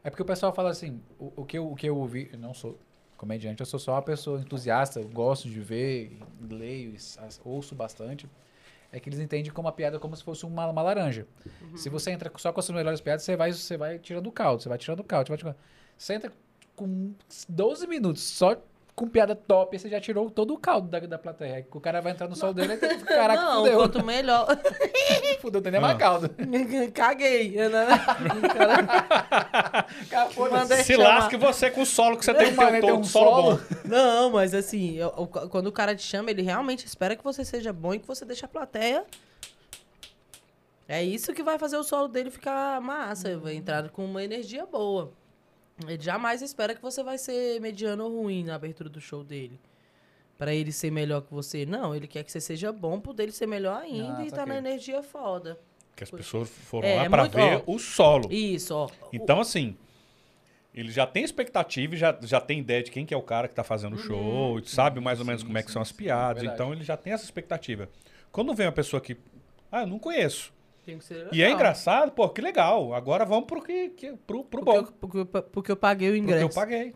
É 0.03 0.09
porque 0.09 0.21
o 0.21 0.25
pessoal 0.25 0.53
fala 0.53 0.69
assim, 0.71 0.99
o, 1.19 1.31
o 1.37 1.45
que, 1.45 1.57
eu, 1.57 1.71
o 1.71 1.75
que 1.75 1.87
eu 1.87 1.95
ouvi, 1.97 2.29
eu 2.33 2.39
não 2.39 2.53
sou 2.53 2.77
comediante, 3.21 3.59
eu 3.59 3.67
sou 3.67 3.79
só 3.79 3.91
uma 3.93 4.01
pessoa 4.01 4.41
entusiasta, 4.41 4.99
eu 4.99 5.07
gosto 5.07 5.47
de 5.47 5.59
ver, 5.59 6.17
leio, 6.49 6.95
ouço 7.45 7.75
bastante. 7.75 8.27
É 8.91 8.99
que 8.99 9.07
eles 9.07 9.19
entendem 9.19 9.51
como 9.51 9.67
a 9.67 9.71
piada 9.71 9.99
como 9.99 10.15
se 10.15 10.23
fosse 10.23 10.43
uma, 10.43 10.65
uma 10.67 10.81
laranja. 10.81 11.27
Uhum. 11.61 11.77
Se 11.77 11.87
você 11.87 12.09
entra 12.09 12.31
só 12.37 12.51
com 12.51 12.59
as 12.59 12.65
suas 12.65 12.75
melhores 12.75 12.99
piadas, 12.99 13.21
você 13.21 13.37
vai, 13.37 13.53
você 13.53 13.77
vai 13.77 13.99
tirando 13.99 14.25
o 14.25 14.31
caldo, 14.31 14.63
você 14.63 14.69
vai 14.69 14.77
tirando 14.79 15.01
o 15.01 15.03
caldo, 15.03 15.27
você 15.27 15.31
vai 15.31 15.37
tirando. 15.37 15.55
Você 15.95 16.13
entra 16.15 16.33
com 16.75 17.13
12 17.47 17.85
minutos 17.85 18.23
só 18.23 18.59
com 18.95 19.07
piada 19.07 19.35
top, 19.35 19.79
você 19.79 19.89
já 19.89 19.99
tirou 19.99 20.29
todo 20.29 20.53
o 20.53 20.57
caldo 20.59 20.87
da, 20.89 20.99
da 20.99 21.17
plateia. 21.17 21.65
O 21.71 21.79
cara 21.79 22.01
vai 22.01 22.11
entrar 22.11 22.27
no 22.27 22.35
sol 22.35 22.53
dele 22.53 22.73
e 22.73 22.77
tem 22.77 22.99
caraca, 22.99 23.41
não, 23.41 23.63
fudeu. 23.63 23.79
quanto 23.79 24.05
melhor. 24.05 24.47
Fudeu, 25.41 25.59
tem 25.61 25.71
nem 25.71 25.79
Ah. 25.79 25.81
mais 25.81 25.97
caldo. 25.97 26.29
Caguei. 26.93 27.51
né? 27.55 27.87
Cara. 30.09 30.29
Mandei- 30.51 30.83
Se 30.83 30.93
chamar. 30.95 31.07
lasque 31.19 31.37
você 31.37 31.69
com 31.71 31.81
o 31.81 31.85
solo 31.85 32.17
que 32.17 32.25
você 32.25 32.33
tem 32.33 32.51
que 32.51 32.51
ter 32.51 32.55
Mas 32.57 32.67
um, 32.67 32.71
tem 32.71 32.81
todo 32.81 32.99
um 32.99 33.03
solo 33.03 33.41
solo. 33.41 33.57
bom. 33.57 33.75
Não, 33.85 34.29
mas 34.31 34.53
assim, 34.53 34.95
eu- 34.97 35.13
o- 35.17 35.27
quando 35.27 35.67
o 35.67 35.71
cara 35.71 35.95
te 35.95 36.03
chama, 36.03 36.29
ele 36.29 36.41
realmente 36.41 36.85
espera 36.85 37.15
que 37.15 37.23
você 37.23 37.43
seja 37.43 37.73
bom 37.73 37.93
e 37.93 37.99
que 37.99 38.07
você 38.07 38.25
deixe 38.25 38.45
a 38.45 38.47
plateia. 38.47 39.03
É 40.87 41.01
isso 41.03 41.33
que 41.33 41.41
vai 41.41 41.57
fazer 41.57 41.77
o 41.77 41.83
solo 41.83 42.07
dele 42.07 42.29
ficar 42.29 42.79
massa, 42.81 43.37
vai 43.37 43.55
entrar 43.55 43.89
com 43.89 44.03
uma 44.05 44.23
energia 44.23 44.65
boa. 44.65 45.11
Ele 45.87 46.01
jamais 46.01 46.41
espera 46.41 46.75
que 46.75 46.81
você 46.81 47.03
vai 47.03 47.17
ser 47.17 47.59
mediano 47.61 48.03
ou 48.05 48.21
ruim 48.23 48.43
na 48.43 48.55
abertura 48.55 48.89
do 48.89 48.99
show 49.01 49.23
dele. 49.23 49.59
Pra 50.37 50.53
ele 50.53 50.71
ser 50.71 50.91
melhor 50.91 51.21
que 51.21 51.31
você. 51.33 51.65
Não, 51.65 51.95
ele 51.95 52.07
quer 52.07 52.23
que 52.23 52.31
você 52.31 52.41
seja 52.41 52.71
bom, 52.71 52.99
pro 52.99 53.13
dele 53.13 53.31
ser 53.31 53.45
melhor 53.47 53.81
ainda 53.81 54.19
Ah, 54.19 54.25
e 54.25 54.31
tá 54.31 54.45
na 54.45 54.57
energia 54.57 55.03
foda. 55.03 55.59
Que 55.95 56.03
as 56.03 56.09
pessoas 56.09 56.49
foram 56.49 56.87
É, 56.87 56.95
lá 56.95 57.03
é 57.05 57.09
pra 57.09 57.21
muito- 57.23 57.35
ver 57.35 57.63
ó. 57.67 57.73
o 57.75 57.77
solo. 57.77 58.31
Isso, 58.31 58.73
ó. 58.73 58.89
Então, 59.13 59.39
assim, 59.39 59.77
ele 60.73 60.91
já 60.91 61.05
tem 61.05 61.23
expectativa 61.23 61.93
e 61.93 61.97
já, 61.97 62.17
já 62.23 62.41
tem 62.41 62.59
ideia 62.59 62.81
de 62.81 62.89
quem 62.89 63.05
que 63.05 63.13
é 63.13 63.17
o 63.17 63.21
cara 63.21 63.47
que 63.47 63.53
tá 63.53 63.63
fazendo 63.63 63.93
o 63.93 63.97
Uhum. 63.97 64.03
show, 64.03 64.63
sabe 64.65 64.99
mais 64.99 65.19
ou 65.19 65.25
sim, 65.25 65.27
menos 65.29 65.43
como 65.43 65.57
é 65.57 65.61
que 65.61 65.67
sim, 65.67 65.73
são 65.73 65.81
as 65.81 65.89
sim, 65.89 65.95
piadas. 65.95 66.41
verdade. 66.41 66.55
Então, 66.61 66.73
ele 66.73 66.83
já 66.83 66.97
tem 66.97 67.13
essa 67.13 67.23
expectativa. 67.25 67.87
Quando 68.31 68.53
vem 68.55 68.65
uma 68.65 68.71
pessoa 68.71 68.99
que, 68.99 69.15
ah, 69.71 69.81
eu 69.81 69.87
não 69.87 69.99
conheço. 69.99 70.51
Tem 70.83 70.97
que 70.97 71.03
ser 71.05 71.27
E 71.31 71.43
é 71.43 71.51
engraçado, 71.51 72.11
pô, 72.11 72.27
que 72.29 72.41
legal. 72.41 72.93
Agora 72.93 73.23
vamos 73.25 73.45
pro 73.45 73.61
que, 73.61 73.89
que 73.89 74.13
pro, 74.25 74.43
pro 74.43 74.63
Porque 74.63 74.65
bom. 74.65 74.77
eu, 74.77 74.91
porque, 74.93 75.17
eu- 75.17 75.25
porque 75.43 75.71
eu 75.71 75.77
paguei 75.77 76.09
o 76.09 76.11
Porque 76.13 76.23
ingresso. 76.23 76.45
eu 76.45 76.49
paguei. 76.49 76.95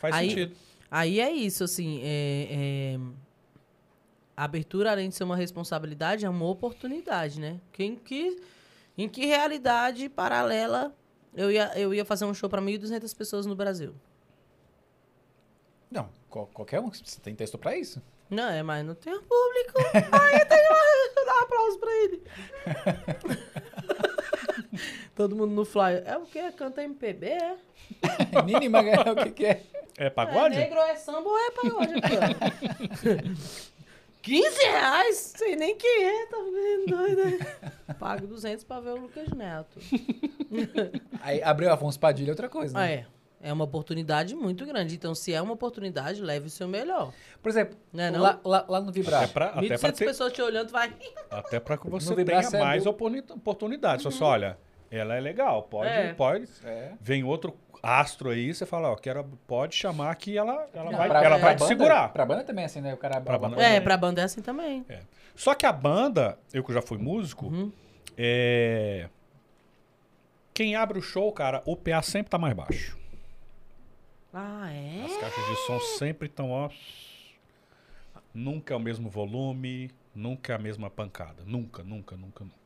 Faz 0.00 0.14
Aí- 0.14 0.28
sentido. 0.30 0.56
Aí 0.90 1.20
é 1.20 1.30
isso, 1.30 1.62
assim, 1.64 2.00
é, 2.02 2.48
é, 2.50 2.98
a 4.36 4.44
abertura, 4.44 4.90
além 4.90 5.10
de 5.10 5.14
ser 5.14 5.24
uma 5.24 5.36
responsabilidade, 5.36 6.24
é 6.24 6.30
uma 6.30 6.46
oportunidade, 6.46 7.38
né? 7.40 7.60
Que, 7.72 7.84
em, 7.84 7.94
que, 7.94 8.40
em 8.96 9.08
que 9.08 9.26
realidade 9.26 10.08
paralela 10.08 10.94
eu 11.34 11.50
ia, 11.50 11.70
eu 11.78 11.92
ia 11.92 12.04
fazer 12.06 12.24
um 12.24 12.32
show 12.32 12.48
para 12.48 12.62
1.200 12.62 13.14
pessoas 13.14 13.44
no 13.44 13.54
Brasil? 13.54 13.94
Não, 15.90 16.08
qual- 16.28 16.46
qualquer 16.52 16.80
um. 16.80 16.90
Você 16.90 17.20
tem 17.20 17.34
texto 17.34 17.58
pra 17.58 17.76
isso. 17.76 18.02
Não, 18.30 18.48
é, 18.50 18.62
mas 18.62 18.84
não 18.84 18.94
tem 18.94 19.12
público. 19.20 19.78
Aí 19.94 20.44
tem 20.44 20.58
uma, 20.68 21.24
dá 21.26 21.34
um 21.34 21.40
aplauso 21.42 21.78
pra 21.78 21.90
ele. 21.90 22.22
Todo 25.16 25.34
mundo 25.34 25.52
no 25.54 25.64
flyer. 25.64 26.02
É 26.06 26.16
o 26.16 26.26
quê? 26.26 26.52
Canta 26.52 26.82
MPB, 26.82 27.26
é? 27.26 27.56
Nini 28.44 28.68
Magalhães, 28.68 29.12
o 29.12 29.16
que, 29.24 29.30
que 29.30 29.46
é? 29.46 29.62
É 29.96 30.10
pagode? 30.10 30.54
É 30.56 30.60
negro, 30.60 30.78
é 30.78 30.94
samba 30.96 31.28
ou 31.28 31.38
é 31.38 31.50
pagode 31.50 31.94
aqui, 31.94 32.14
ó? 32.16 33.88
15 34.22 34.58
reais? 34.66 35.16
Sei 35.36 35.56
nem 35.56 35.74
quem 35.76 36.04
é, 36.04 36.26
tá 36.26 36.36
ficando 36.36 36.86
doido. 36.86 37.24
né? 37.24 37.38
Pago 37.98 38.26
200 38.26 38.62
pra 38.64 38.78
ver 38.80 38.90
o 38.90 38.96
Lucas 38.96 39.28
Neto. 39.30 39.78
Aí 41.22 41.42
abriu 41.42 41.72
Afonso 41.72 41.98
Padilha 41.98 42.28
é 42.30 42.32
outra 42.32 42.48
coisa. 42.48 42.76
Ah, 42.78 42.82
Né? 42.82 42.94
é. 42.94 43.06
É 43.40 43.52
uma 43.52 43.64
oportunidade 43.64 44.34
muito 44.34 44.66
grande. 44.66 44.94
Então, 44.96 45.14
se 45.14 45.32
é 45.32 45.40
uma 45.40 45.52
oportunidade, 45.52 46.20
leve 46.20 46.46
o 46.48 46.50
seu 46.50 46.66
melhor. 46.66 47.12
Por 47.40 47.48
exemplo, 47.48 47.78
Não 47.92 48.02
é 48.04 48.10
não? 48.10 48.20
lá, 48.20 48.40
lá, 48.44 48.64
lá 48.68 48.80
no 48.80 48.90
Vibrar. 48.90 49.22
É 49.22 49.26
pra, 49.28 49.46
até, 49.50 49.60
1.200 49.60 49.80
pra 49.80 49.92
ter, 49.92 50.04
pessoas 50.06 50.32
te 50.32 50.42
olhando, 50.42 50.70
vai... 50.72 50.92
até 51.30 51.60
pra 51.60 51.78
que 51.78 51.88
você 51.88 52.14
tenha 52.24 52.40
é 52.40 52.58
mais 52.58 52.82
do- 52.84 52.90
oportuni- 52.90 53.24
oportunidades. 53.30 54.02
Só, 54.02 54.10
só, 54.10 54.24
olha, 54.26 54.58
ela 54.90 55.14
é 55.14 55.20
legal, 55.20 55.62
pode, 55.62 55.88
É. 55.88 56.12
pode. 56.14 56.48
É. 56.64 56.92
Vem 57.00 57.22
outro 57.22 57.56
astro 57.80 58.30
aí, 58.30 58.52
você 58.52 58.66
fala, 58.66 58.90
ó, 58.90 58.96
quero, 58.96 59.22
pode 59.46 59.76
chamar 59.76 60.12
que 60.16 60.36
ela, 60.36 60.66
ela 60.74 60.90
Não, 60.90 60.98
vai, 60.98 61.08
pra- 61.08 61.22
ela 61.24 61.36
é. 61.36 61.38
vai 61.38 61.54
te 61.54 61.60
banda, 61.60 61.68
segurar. 61.68 62.12
Pra 62.12 62.26
banda 62.26 62.42
também, 62.42 62.64
assim, 62.64 62.80
né? 62.80 62.92
O 62.92 62.96
cara 62.96 63.20
Pra 63.20 63.38
banda 63.38 63.62
É, 63.62 63.80
pra 63.80 63.96
banda 63.96 64.20
é 64.20 64.24
assim 64.24 64.42
também. 64.42 64.84
É. 64.88 64.98
Só 65.36 65.54
que 65.54 65.64
a 65.64 65.70
banda, 65.72 66.36
eu 66.52 66.64
que 66.64 66.72
já 66.72 66.82
fui 66.82 66.98
músico, 66.98 67.46
Uhum. 67.46 67.70
é... 68.16 69.08
quem 70.52 70.74
abre 70.74 70.98
o 70.98 71.02
show, 71.02 71.30
cara, 71.30 71.62
o 71.64 71.76
PA 71.76 72.02
sempre 72.02 72.30
tá 72.30 72.36
mais 72.36 72.52
baixo. 72.52 72.97
Ah, 74.32 74.70
é? 74.72 75.04
As 75.04 75.16
caixas 75.16 75.44
de 75.46 75.56
som 75.66 75.80
sempre 75.98 76.26
estão, 76.28 76.50
ó. 76.50 76.68
Nunca 78.34 78.74
é 78.74 78.76
o 78.76 78.80
mesmo 78.80 79.08
volume, 79.08 79.90
nunca 80.14 80.52
é 80.52 80.56
a 80.56 80.58
mesma 80.58 80.90
pancada. 80.90 81.42
Nunca, 81.46 81.82
nunca, 81.82 82.16
nunca, 82.16 82.44
nunca. 82.44 82.58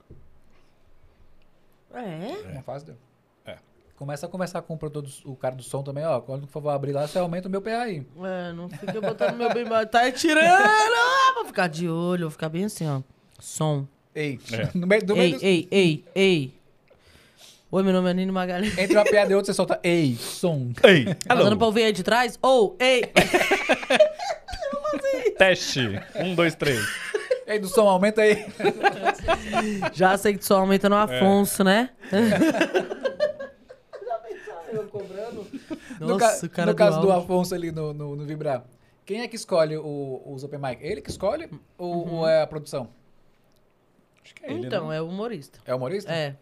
É? 1.95 2.55
Não 2.55 2.63
faz, 2.63 2.83
deu. 2.83 2.97
É. 3.47 3.57
Começa 3.97 4.27
a 4.27 4.29
conversar 4.29 4.63
com 4.63 4.75
o, 4.75 4.79
produtor 4.79 5.03
do- 5.03 5.33
o 5.33 5.37
cara 5.37 5.55
do 5.55 5.63
som 5.63 5.83
também, 5.83 6.05
ó. 6.05 6.21
Quando 6.21 6.47
favor 6.47 6.71
abrir 6.71 6.93
lá, 6.93 7.07
você 7.07 7.19
aumenta 7.19 7.49
o 7.49 7.51
meu 7.51 7.63
PA 7.63 7.83
aí. 7.83 8.05
É, 8.25 8.53
não 8.53 8.69
fica 8.69 9.01
botando 9.01 9.37
meu 9.37 9.53
bem 9.53 9.65
baixo. 9.65 9.91
Tá 9.91 10.11
tirando! 10.11 10.45
Ah, 10.47 11.33
Vou 11.35 11.45
ficar 11.47 11.69
de 11.69 11.89
olho, 11.89 12.23
vou 12.23 12.31
ficar 12.31 12.49
bem 12.49 12.65
assim, 12.65 12.89
ó. 12.89 13.03
Som. 13.39 13.87
Ei, 14.15 14.39
É. 14.53 14.71
no 14.77 14.87
meio, 14.87 15.07
no 15.07 15.15
meio 15.15 15.27
Ei, 15.27 15.33
dos- 15.33 15.43
ei, 15.43 15.69
ei, 15.71 16.05
ei. 16.15 16.55
Oi, 17.75 17.83
meu 17.83 17.93
nome 17.95 18.11
é 18.11 18.15
Nino 18.15 18.33
Magalhães. 18.35 18.77
Entre 18.77 18.95
uma 18.95 19.05
piada 19.05 19.33
e 19.33 19.35
outra, 19.35 19.51
você 19.53 19.57
solta 19.57 19.81
ei, 19.83 20.15
som. 20.17 20.73
Ei, 20.85 21.15
Tá 21.15 21.35
dando 21.35 21.57
pra 21.57 21.67
ouvir 21.67 21.85
aí 21.85 21.93
de 21.93 22.03
trás? 22.03 22.39
Ou, 22.43 22.77
ei! 22.79 23.03
Teste. 25.39 25.81
Um, 26.17 26.35
dois, 26.35 26.55
três. 26.55 26.79
Ei, 27.47 27.59
do 27.59 27.69
som, 27.69 27.89
aumenta 27.89 28.21
aí. 28.21 28.45
Já 29.95 30.19
sei 30.19 30.35
que 30.35 30.41
tu 30.41 30.45
só 30.45 30.59
aumenta 30.59 30.87
É. 30.87 30.91
no 30.91 30.97
Afonso, 30.97 31.65
né? 31.65 31.89
Já 32.11 32.39
pensaram 34.19 34.73
eu 34.73 34.87
cobrando? 34.89 35.47
no 35.99 36.19
ca- 36.19 36.27
Nossa, 36.27 36.47
o 36.47 36.51
cara 36.51 36.71
no 36.73 36.77
caso 36.77 37.01
do 37.01 37.11
áudio. 37.11 37.25
Afonso 37.25 37.55
ali 37.55 37.73
no, 37.73 37.95
no, 37.95 38.15
no 38.17 38.27
Vibrar, 38.27 38.65
quem 39.07 39.23
é 39.23 39.29
que 39.29 39.37
escolhe 39.37 39.79
o, 39.79 40.23
os 40.27 40.45
open 40.45 40.61
mic? 40.61 40.79
Ele 40.83 41.01
que 41.01 41.09
escolhe 41.11 41.49
ou, 41.79 42.07
Uhum. 42.07 42.15
ou 42.17 42.29
é 42.29 42.43
a 42.43 42.47
produção? 42.47 42.91
Acho 44.23 44.35
que 44.35 44.45
é 44.45 44.51
ele, 44.53 44.67
Então, 44.67 44.89
né? 44.89 44.99
é 44.99 45.01
humorista. 45.01 45.59
É 45.67 45.73
o 45.73 45.79
humorista? 45.79 46.13
É. 46.13 46.37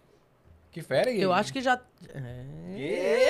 Que 0.70 0.82
fera. 0.82 1.10
Eu 1.10 1.32
acho 1.32 1.52
que 1.52 1.60
já. 1.60 1.80
É. 2.14 3.26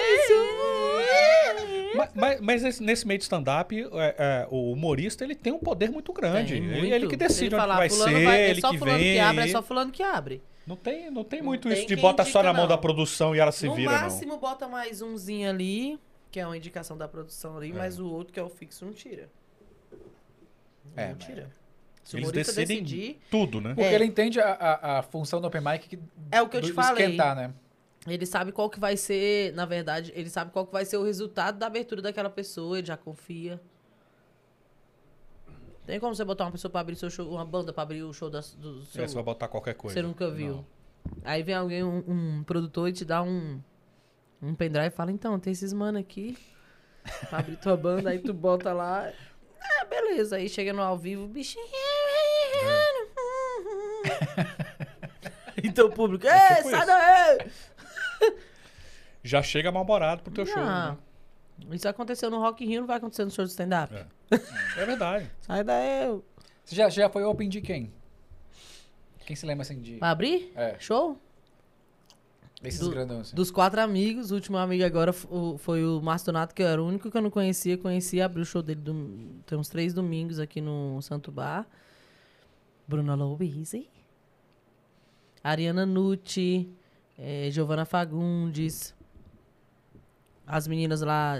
Mas, 1.96 2.10
mas- 2.14 2.40
mas 2.40 2.62
nesse, 2.62 2.82
nesse 2.82 3.06
meio 3.06 3.18
de 3.18 3.24
stand-up, 3.24 3.74
é, 3.94 4.14
é, 4.18 4.48
o 4.50 4.72
humorista 4.72 5.24
ele 5.24 5.34
tem 5.34 5.52
um 5.52 5.58
poder 5.58 5.90
muito 5.90 6.12
grande. 6.12 6.54
Tem 6.54 6.62
ele, 6.64 6.80
muito. 6.80 6.94
ele 6.94 7.06
que 7.06 7.12
Se 7.14 7.16
decide 7.16 7.46
ele 7.46 7.54
onde 7.56 7.60
falar, 7.62 7.76
vai 7.76 7.90
ser, 7.90 8.24
vai- 8.24 8.40
é 8.42 8.50
ele 8.50 8.60
só 8.60 8.70
que 8.70 8.78
fulano 8.78 8.98
vem. 8.98 9.12
que 9.14 9.18
abre, 9.18 9.44
é 9.44 9.48
só 9.48 9.62
fulano 9.62 9.90
que 9.90 10.02
abre. 10.02 10.42
Não 10.66 10.76
tem, 10.76 11.10
não 11.10 11.24
tem 11.24 11.40
Não 11.40 11.46
muito 11.46 11.68
tem 11.68 11.78
isso 11.78 11.86
de 11.86 11.96
bota 11.96 12.24
só 12.24 12.42
na 12.42 12.52
mão 12.52 12.62
não. 12.62 12.68
da 12.68 12.78
produção 12.78 13.34
e 13.34 13.40
ela 13.40 13.50
se 13.50 13.66
no 13.66 13.74
vira, 13.74 13.90
máximo, 13.90 14.36
bota 14.38 14.68
mais 14.68 15.02
umzinho 15.02 15.48
ali, 15.50 15.98
que 16.30 16.38
é 16.38 16.46
uma 16.46 16.56
indicação 16.56 16.96
da 16.96 17.08
produção 17.08 17.56
ali, 17.56 17.70
É. 17.70 17.74
mas 17.74 17.98
o 17.98 18.06
outro, 18.08 18.32
que 18.32 18.38
é 18.38 18.42
o 18.42 18.48
fixo, 18.48 18.84
não 18.84 18.92
tira. 18.92 19.28
É, 20.96 21.08
Mentira. 21.08 21.50
Se 22.02 22.16
o 22.16 22.18
Eles 22.18 22.28
humorista 22.28 22.52
decidem 22.55 22.82
decidir, 22.82 23.20
tudo, 23.31 23.60
né? 23.60 23.74
Porque 23.74 23.82
É. 23.89 23.94
ele 23.94 24.05
entende 24.05 24.40
a, 24.40 24.52
a, 24.52 24.98
a 24.98 25.02
função 25.02 25.40
do 25.40 25.47
open 25.47 25.60
mic 25.60 25.89
que, 25.89 25.98
É 26.31 26.40
o 26.43 26.48
que 26.48 26.56
eu 26.56 26.62
te 26.62 26.72
falei. 26.72 27.05
esquentar, 27.05 27.36
né? 27.36 27.52
ele 28.06 28.24
sabe 28.24 28.51
qual 28.51 28.70
que 28.70 28.81
vai 28.81 28.97
ser, 28.97 29.52
na 29.52 29.66
verdade, 29.66 30.10
ele 30.16 30.31
sabe 30.31 30.51
qual 30.51 30.66
que 30.66 30.72
vai 30.72 30.86
ser 30.86 30.97
o 30.97 31.02
resultado 31.05 31.59
da 31.59 31.66
abertura 31.66 32.01
daquela 32.01 32.31
pessoa, 32.31 32.78
ele 32.78 32.86
já 32.86 32.97
confia. 32.97 33.60
Tem 35.86 35.98
como 36.01 36.14
você 36.14 36.24
botar 36.24 36.44
uma 36.44 36.52
pessoa 36.52 36.70
pra 36.70 36.81
abrir 36.81 36.97
seu 36.97 37.10
show, 37.10 37.28
uma 37.28 37.44
banda 37.44 37.72
pra 37.72 37.82
abrir 37.82 38.02
o 38.02 38.12
show 38.12 38.31
da, 38.31 38.40
do 38.40 38.82
seu... 38.86 39.02
É, 39.05 39.09
você 39.09 39.14
vai 39.14 39.22
botar 39.24 39.48
qualquer 39.48 39.74
coisa. 39.74 39.94
Você 39.94 40.02
nunca 40.02 40.31
viu. 40.31 40.55
Não. 40.56 40.66
Aí 41.24 41.43
vem 41.43 41.55
alguém, 41.55 41.82
um, 41.85 42.02
um 42.09 42.44
produtor, 42.44 42.89
e 42.89 42.93
te 42.93 43.05
dá 43.05 43.22
um, 43.22 43.60
um 44.40 44.55
pendrive 44.55 44.89
e 44.89 44.90
fala, 44.90 45.10
então, 45.10 45.39
tem 45.39 45.52
esses 45.52 45.72
mano 45.72 45.98
aqui 45.98 46.39
pra 47.28 47.40
abrir 47.40 47.56
tua 47.56 47.77
banda, 47.77 48.10
aí 48.10 48.18
tu 48.18 48.32
bota 48.32 48.72
lá. 48.72 49.10
Ah, 49.60 49.85
beleza. 49.85 50.36
Aí 50.36 50.48
chega 50.48 50.72
no 50.72 50.81
ao 50.81 50.97
vivo, 50.97 51.27
bichinho. 51.27 51.66
então 55.62 55.87
o 55.87 55.91
público, 55.93 56.27
É 56.27 56.57
tipo 56.57 56.70
sai 56.70 56.87
daí! 56.87 57.51
Já 59.23 59.43
chega 59.43 59.70
mal-humorado 59.70 60.23
pro 60.23 60.32
teu 60.32 60.47
show. 60.47 60.57
Não. 60.57 60.93
Né? 60.93 60.99
Isso 61.77 61.89
aconteceu 61.89 62.31
no 62.31 62.39
Rock 62.41 62.65
in 62.65 62.69
Rio, 62.69 62.81
não 62.81 62.87
vai 62.87 62.97
acontecer 62.97 63.24
no 63.24 63.31
show 63.31 63.45
de 63.45 63.51
stand-up. 63.51 63.95
É. 63.95 64.07
É 64.81 64.87
verdade. 64.87 65.31
Sai 65.43 65.62
daí. 65.65 66.19
Você 66.65 66.74
já, 66.74 66.89
já 66.89 67.11
foi 67.11 67.24
open 67.24 67.49
de 67.49 67.61
quem? 67.61 67.93
Quem 69.27 69.37
se 69.37 69.45
lembra 69.45 69.62
assim 69.62 69.81
de. 69.81 69.97
Pra 69.97 70.11
abrir? 70.11 70.53
É, 70.57 70.77
Show? 70.78 71.19
desses 72.62 72.81
do- 72.81 72.91
grandões. 72.91 73.28
Assim. 73.28 73.37
Dos 73.37 73.51
quatro 73.51 73.81
amigos, 73.81 74.31
o 74.31 74.35
último 74.35 74.57
amigo 74.57 74.85
agora 74.85 75.12
foi 75.12 75.85
o 75.85 76.01
Márcio 76.01 76.27
Donato, 76.27 76.55
que 76.55 76.62
eu 76.62 76.69
era 76.69 76.82
o 76.82 76.87
único 76.87 77.11
que 77.11 77.16
eu 77.16 77.23
não 77.23 77.31
conhecia. 77.31 77.77
Conheci, 77.77 78.20
abri 78.20 78.41
o 78.41 78.45
show 78.45 78.62
dele 78.62 78.81
tem 79.47 79.59
uns 79.59 79.69
três 79.69 79.93
domingos 79.93 80.39
aqui 80.39 80.61
no 80.61 81.01
Santo 81.03 81.31
Bar. 81.32 81.66
Bruna 82.90 83.14
Louise. 83.14 83.88
Ariana 85.42 85.86
Nucci. 85.86 86.68
eh, 87.16 87.48
Giovanna 87.50 87.84
Fagundes. 87.84 88.94
As 90.46 90.66
meninas 90.66 91.00
lá. 91.02 91.36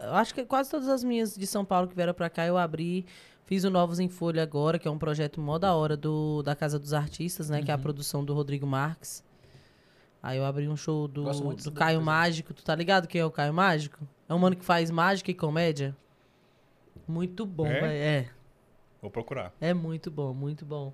eu 0.00 0.14
acho 0.14 0.34
que 0.34 0.44
quase 0.44 0.68
todas 0.70 0.88
as 0.88 1.04
minhas 1.04 1.36
de 1.36 1.46
São 1.46 1.64
Paulo 1.64 1.86
que 1.86 1.94
vieram 1.94 2.12
pra 2.12 2.28
cá 2.28 2.44
eu 2.44 2.58
abri. 2.58 3.06
Fiz 3.44 3.64
o 3.64 3.70
Novos 3.70 3.98
em 4.00 4.08
Folha 4.08 4.42
agora, 4.42 4.78
que 4.78 4.86
é 4.86 4.90
um 4.90 4.98
projeto 4.98 5.40
mó 5.40 5.56
da 5.58 5.74
hora 5.74 5.96
do, 5.96 6.42
da 6.42 6.54
Casa 6.54 6.78
dos 6.78 6.92
Artistas, 6.92 7.48
né? 7.48 7.62
Que 7.62 7.70
é 7.70 7.74
a 7.74 7.78
produção 7.78 8.22
do 8.24 8.34
Rodrigo 8.34 8.66
Marques. 8.66 9.24
Aí 10.22 10.36
eu 10.36 10.44
abri 10.44 10.68
um 10.68 10.76
show 10.76 11.06
do, 11.08 11.22
do 11.54 11.72
Caio. 11.72 12.02
Mágico. 12.02 12.52
Tu 12.52 12.62
tá 12.64 12.74
ligado 12.74 13.06
quem 13.06 13.20
é 13.20 13.24
o 13.24 13.30
Caio 13.30 13.54
Mágico? 13.54 14.06
É 14.28 14.34
um 14.34 14.38
mano 14.38 14.56
que 14.56 14.64
faz 14.64 14.90
mágica 14.90 15.30
e 15.30 15.34
comédia. 15.34 15.96
Muito 17.06 17.46
bom, 17.46 17.66
É? 17.66 17.80
velho. 17.80 17.92
É. 17.92 18.30
Vou 19.00 19.10
procurar. 19.10 19.52
É 19.60 19.72
muito 19.74 20.10
bom, 20.10 20.32
muito 20.34 20.64
bom. 20.64 20.92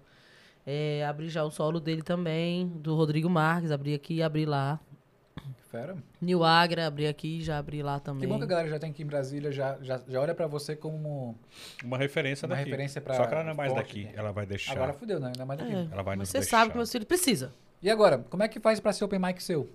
É, 0.66 1.04
abri 1.06 1.28
já 1.28 1.44
o 1.44 1.50
solo 1.50 1.78
dele 1.80 2.02
também, 2.02 2.66
do 2.68 2.94
Rodrigo 2.94 3.28
Marques. 3.28 3.70
Abri 3.70 3.94
aqui 3.94 4.14
e 4.14 4.22
abri 4.22 4.44
lá. 4.46 4.78
Fera. 5.70 5.96
Nil 6.20 6.44
Agra, 6.44 6.86
abri 6.86 7.06
aqui 7.06 7.38
e 7.38 7.42
já 7.42 7.58
abri 7.58 7.82
lá 7.82 7.98
Que 7.98 8.04
também. 8.04 8.28
bom 8.28 8.38
que 8.38 8.44
a 8.44 8.46
galera 8.46 8.68
já 8.68 8.78
tem 8.78 8.90
aqui 8.90 9.02
em 9.02 9.06
Brasília, 9.06 9.50
já, 9.50 9.76
já, 9.82 10.00
já 10.06 10.20
olha 10.20 10.34
pra 10.34 10.46
você 10.46 10.76
como. 10.76 11.36
Uma 11.82 11.98
referência 11.98 12.46
Uma 12.46 12.54
daqui. 12.54 12.70
referência 12.70 13.00
pra 13.00 13.14
Só 13.14 13.26
que 13.26 13.34
ela 13.34 13.42
não 13.42 13.50
é 13.50 13.54
mais 13.54 13.74
daqui. 13.74 14.04
né? 14.04 14.12
Ela 14.14 14.30
vai 14.32 14.46
deixar. 14.46 14.72
Agora 14.72 14.92
fudeu, 14.92 15.18
né? 15.18 15.26
Ainda 15.28 15.44
mais 15.44 15.58
daqui. 15.58 15.72
É, 15.74 15.88
Ela 15.90 16.02
vai 16.02 16.14
nos 16.16 16.20
mas 16.22 16.28
você 16.28 16.38
deixar. 16.38 16.58
sabe 16.58 16.70
que 16.70 16.76
meu 16.78 16.86
filho 16.86 17.04
precisa. 17.06 17.52
E 17.82 17.90
agora, 17.90 18.18
como 18.30 18.42
é 18.42 18.48
que 18.48 18.60
faz 18.60 18.78
pra 18.80 18.92
ser 18.92 19.04
open 19.04 19.18
mic 19.18 19.42
seu? 19.42 19.68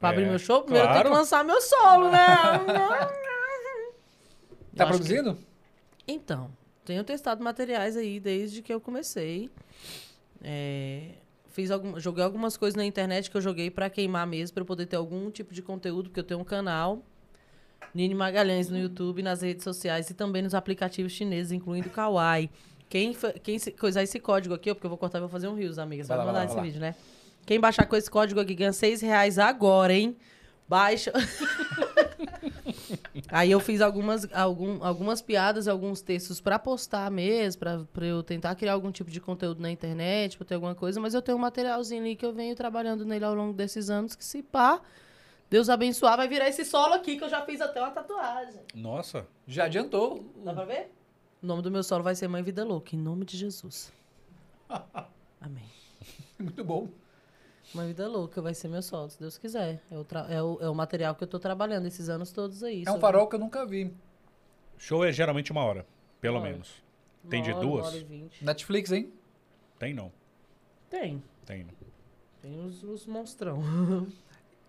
Pra 0.00 0.08
É, 0.10 0.12
abrir 0.12 0.26
meu 0.26 0.38
show, 0.38 0.62
primeiro 0.62 0.84
eu 0.86 0.90
tenho 0.92 1.00
claro. 1.02 1.10
que 1.14 1.16
lançar 1.20 1.44
meu 1.44 1.60
solo, 1.60 2.10
né? 2.10 2.26
Tá 4.76 4.84
Acho 4.84 4.92
que- 4.92 4.98
produzindo? 4.98 5.38
Então, 6.06 6.50
tenho 6.88 7.04
testado 7.04 7.44
materiais 7.44 7.98
aí 7.98 8.18
desde 8.18 8.62
que 8.62 8.72
eu 8.72 8.80
comecei. 8.80 9.50
É, 10.42 11.10
fiz 11.50 11.70
algum, 11.70 12.00
joguei 12.00 12.24
algumas 12.24 12.56
coisas 12.56 12.74
na 12.74 12.84
internet 12.84 13.30
que 13.30 13.36
eu 13.36 13.42
joguei 13.42 13.70
pra 13.70 13.90
queimar 13.90 14.26
mesmo, 14.26 14.54
pra 14.54 14.62
eu 14.62 14.66
poder 14.66 14.86
ter 14.86 14.96
algum 14.96 15.30
tipo 15.30 15.52
de 15.52 15.60
conteúdo, 15.60 16.08
porque 16.08 16.20
eu 16.20 16.24
tenho 16.24 16.40
um 16.40 16.44
canal, 16.44 17.02
Nini 17.94 18.14
Magalhães, 18.14 18.70
no 18.70 18.78
YouTube, 18.78 19.22
nas 19.22 19.42
redes 19.42 19.64
sociais 19.64 20.08
e 20.08 20.14
também 20.14 20.40
nos 20.40 20.54
aplicativos 20.54 21.12
chineses, 21.12 21.52
incluindo 21.52 21.88
o 21.88 21.92
Kawaii. 21.92 22.48
Quem, 22.88 23.14
quem 23.42 23.58
coisar 23.78 24.02
esse 24.02 24.18
código 24.18 24.54
aqui, 24.54 24.70
ó, 24.70 24.74
porque 24.74 24.86
eu 24.86 24.90
vou 24.90 24.96
cortar 24.98 25.18
e 25.18 25.20
vou 25.20 25.28
fazer 25.28 25.46
um 25.48 25.54
rios, 25.54 25.78
amigas. 25.78 26.08
Vai 26.08 26.16
Vai 26.16 26.26
mandar 26.26 26.38
lá, 26.38 26.44
esse 26.46 26.56
lá. 26.56 26.62
vídeo, 26.62 26.80
né? 26.80 26.94
Quem 27.44 27.60
baixar 27.60 27.84
com 27.84 27.96
esse 27.96 28.10
código 28.10 28.40
aqui 28.40 28.54
ganha 28.54 28.72
seis 28.72 29.02
reais 29.02 29.38
agora, 29.38 29.92
hein? 29.92 30.16
Baixa. 30.66 31.12
Aí 33.30 33.50
eu 33.50 33.60
fiz 33.60 33.80
algumas, 33.80 34.26
algum, 34.32 34.82
algumas 34.82 35.20
piadas 35.20 35.66
e 35.66 35.70
alguns 35.70 36.00
textos 36.00 36.40
pra 36.40 36.58
postar 36.58 37.10
mesmo, 37.10 37.60
pra, 37.60 37.84
pra 37.92 38.06
eu 38.06 38.22
tentar 38.22 38.54
criar 38.54 38.72
algum 38.72 38.90
tipo 38.90 39.10
de 39.10 39.20
conteúdo 39.20 39.60
na 39.60 39.70
internet, 39.70 40.36
pra 40.36 40.46
ter 40.46 40.54
alguma 40.54 40.74
coisa, 40.74 41.00
mas 41.00 41.14
eu 41.14 41.20
tenho 41.20 41.36
um 41.36 41.40
materialzinho 41.40 42.02
ali 42.02 42.16
que 42.16 42.24
eu 42.24 42.32
venho 42.32 42.56
trabalhando 42.56 43.04
nele 43.04 43.24
ao 43.24 43.34
longo 43.34 43.52
desses 43.52 43.90
anos, 43.90 44.14
que 44.14 44.24
se 44.24 44.42
pá, 44.42 44.80
Deus 45.50 45.68
abençoar, 45.68 46.16
vai 46.16 46.28
virar 46.28 46.48
esse 46.48 46.64
solo 46.64 46.94
aqui, 46.94 47.16
que 47.16 47.24
eu 47.24 47.28
já 47.28 47.42
fiz 47.44 47.60
até 47.60 47.80
uma 47.80 47.90
tatuagem. 47.90 48.60
Nossa. 48.74 49.26
Já 49.46 49.64
adiantou. 49.64 50.24
Dá 50.44 50.52
pra 50.52 50.64
ver? 50.64 50.92
O 51.42 51.46
nome 51.46 51.62
do 51.62 51.70
meu 51.70 51.82
solo 51.82 52.02
vai 52.02 52.14
ser 52.14 52.28
Mãe 52.28 52.42
Vida 52.42 52.64
Louca, 52.64 52.96
em 52.96 52.98
nome 52.98 53.24
de 53.24 53.36
Jesus. 53.36 53.92
Amém. 55.40 55.64
Muito 56.38 56.64
bom. 56.64 56.88
Mãe 57.74 57.86
Vida 57.88 58.08
Louca 58.08 58.40
vai 58.40 58.54
ser 58.54 58.68
meu 58.68 58.80
solo, 58.82 59.10
se 59.10 59.20
Deus 59.20 59.36
quiser. 59.36 59.80
É 59.90 59.98
o, 59.98 60.04
tra- 60.04 60.26
é 60.30 60.42
o, 60.42 60.58
é 60.60 60.68
o 60.70 60.74
material 60.74 61.14
que 61.14 61.22
eu 61.22 61.28
tô 61.28 61.38
trabalhando 61.38 61.86
esses 61.86 62.08
anos 62.08 62.32
todos 62.32 62.62
aí. 62.62 62.82
É 62.86 62.90
um 62.92 62.98
farol 62.98 63.26
que 63.28 63.36
eu 63.36 63.40
nunca 63.40 63.66
vi. 63.66 63.92
Show 64.78 65.04
é 65.04 65.12
geralmente 65.12 65.52
uma 65.52 65.62
hora. 65.64 65.86
Pelo 66.20 66.36
Uma 66.36 66.42
hora. 66.42 66.50
menos. 66.52 66.82
Tem 67.28 67.42
de 67.42 67.50
Uma 67.50 67.58
hora, 67.58 67.66
uma 67.66 67.72
duas? 67.76 67.86
hora 67.88 67.96
e 67.98 68.04
vinte. 68.04 68.44
Netflix, 68.44 68.90
hein? 68.92 69.12
Tem 69.78 69.92
não. 69.92 70.10
Tem. 70.88 71.22
Tem 71.44 71.64
não. 71.64 71.74
Tem 72.40 72.58
os, 72.64 72.82
os 72.82 73.06
monstrão. 73.06 73.60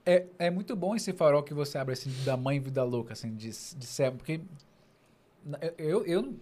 É, 0.06 0.26
é 0.40 0.50
muito 0.50 0.76
bom 0.76 0.96
esse 0.96 1.14
farol 1.14 1.44
que 1.44 1.54
você 1.54 1.78
abre 1.78 1.94
assim 1.94 2.12
da 2.26 2.36
mãe 2.36 2.60
vida 2.60 2.84
louca, 2.84 3.14
assim, 3.14 3.34
de, 3.36 3.48
de 3.50 3.86
ser, 3.86 4.12
porque 4.12 4.42
eu, 5.62 5.74
eu, 5.78 6.06
eu- 6.06 6.34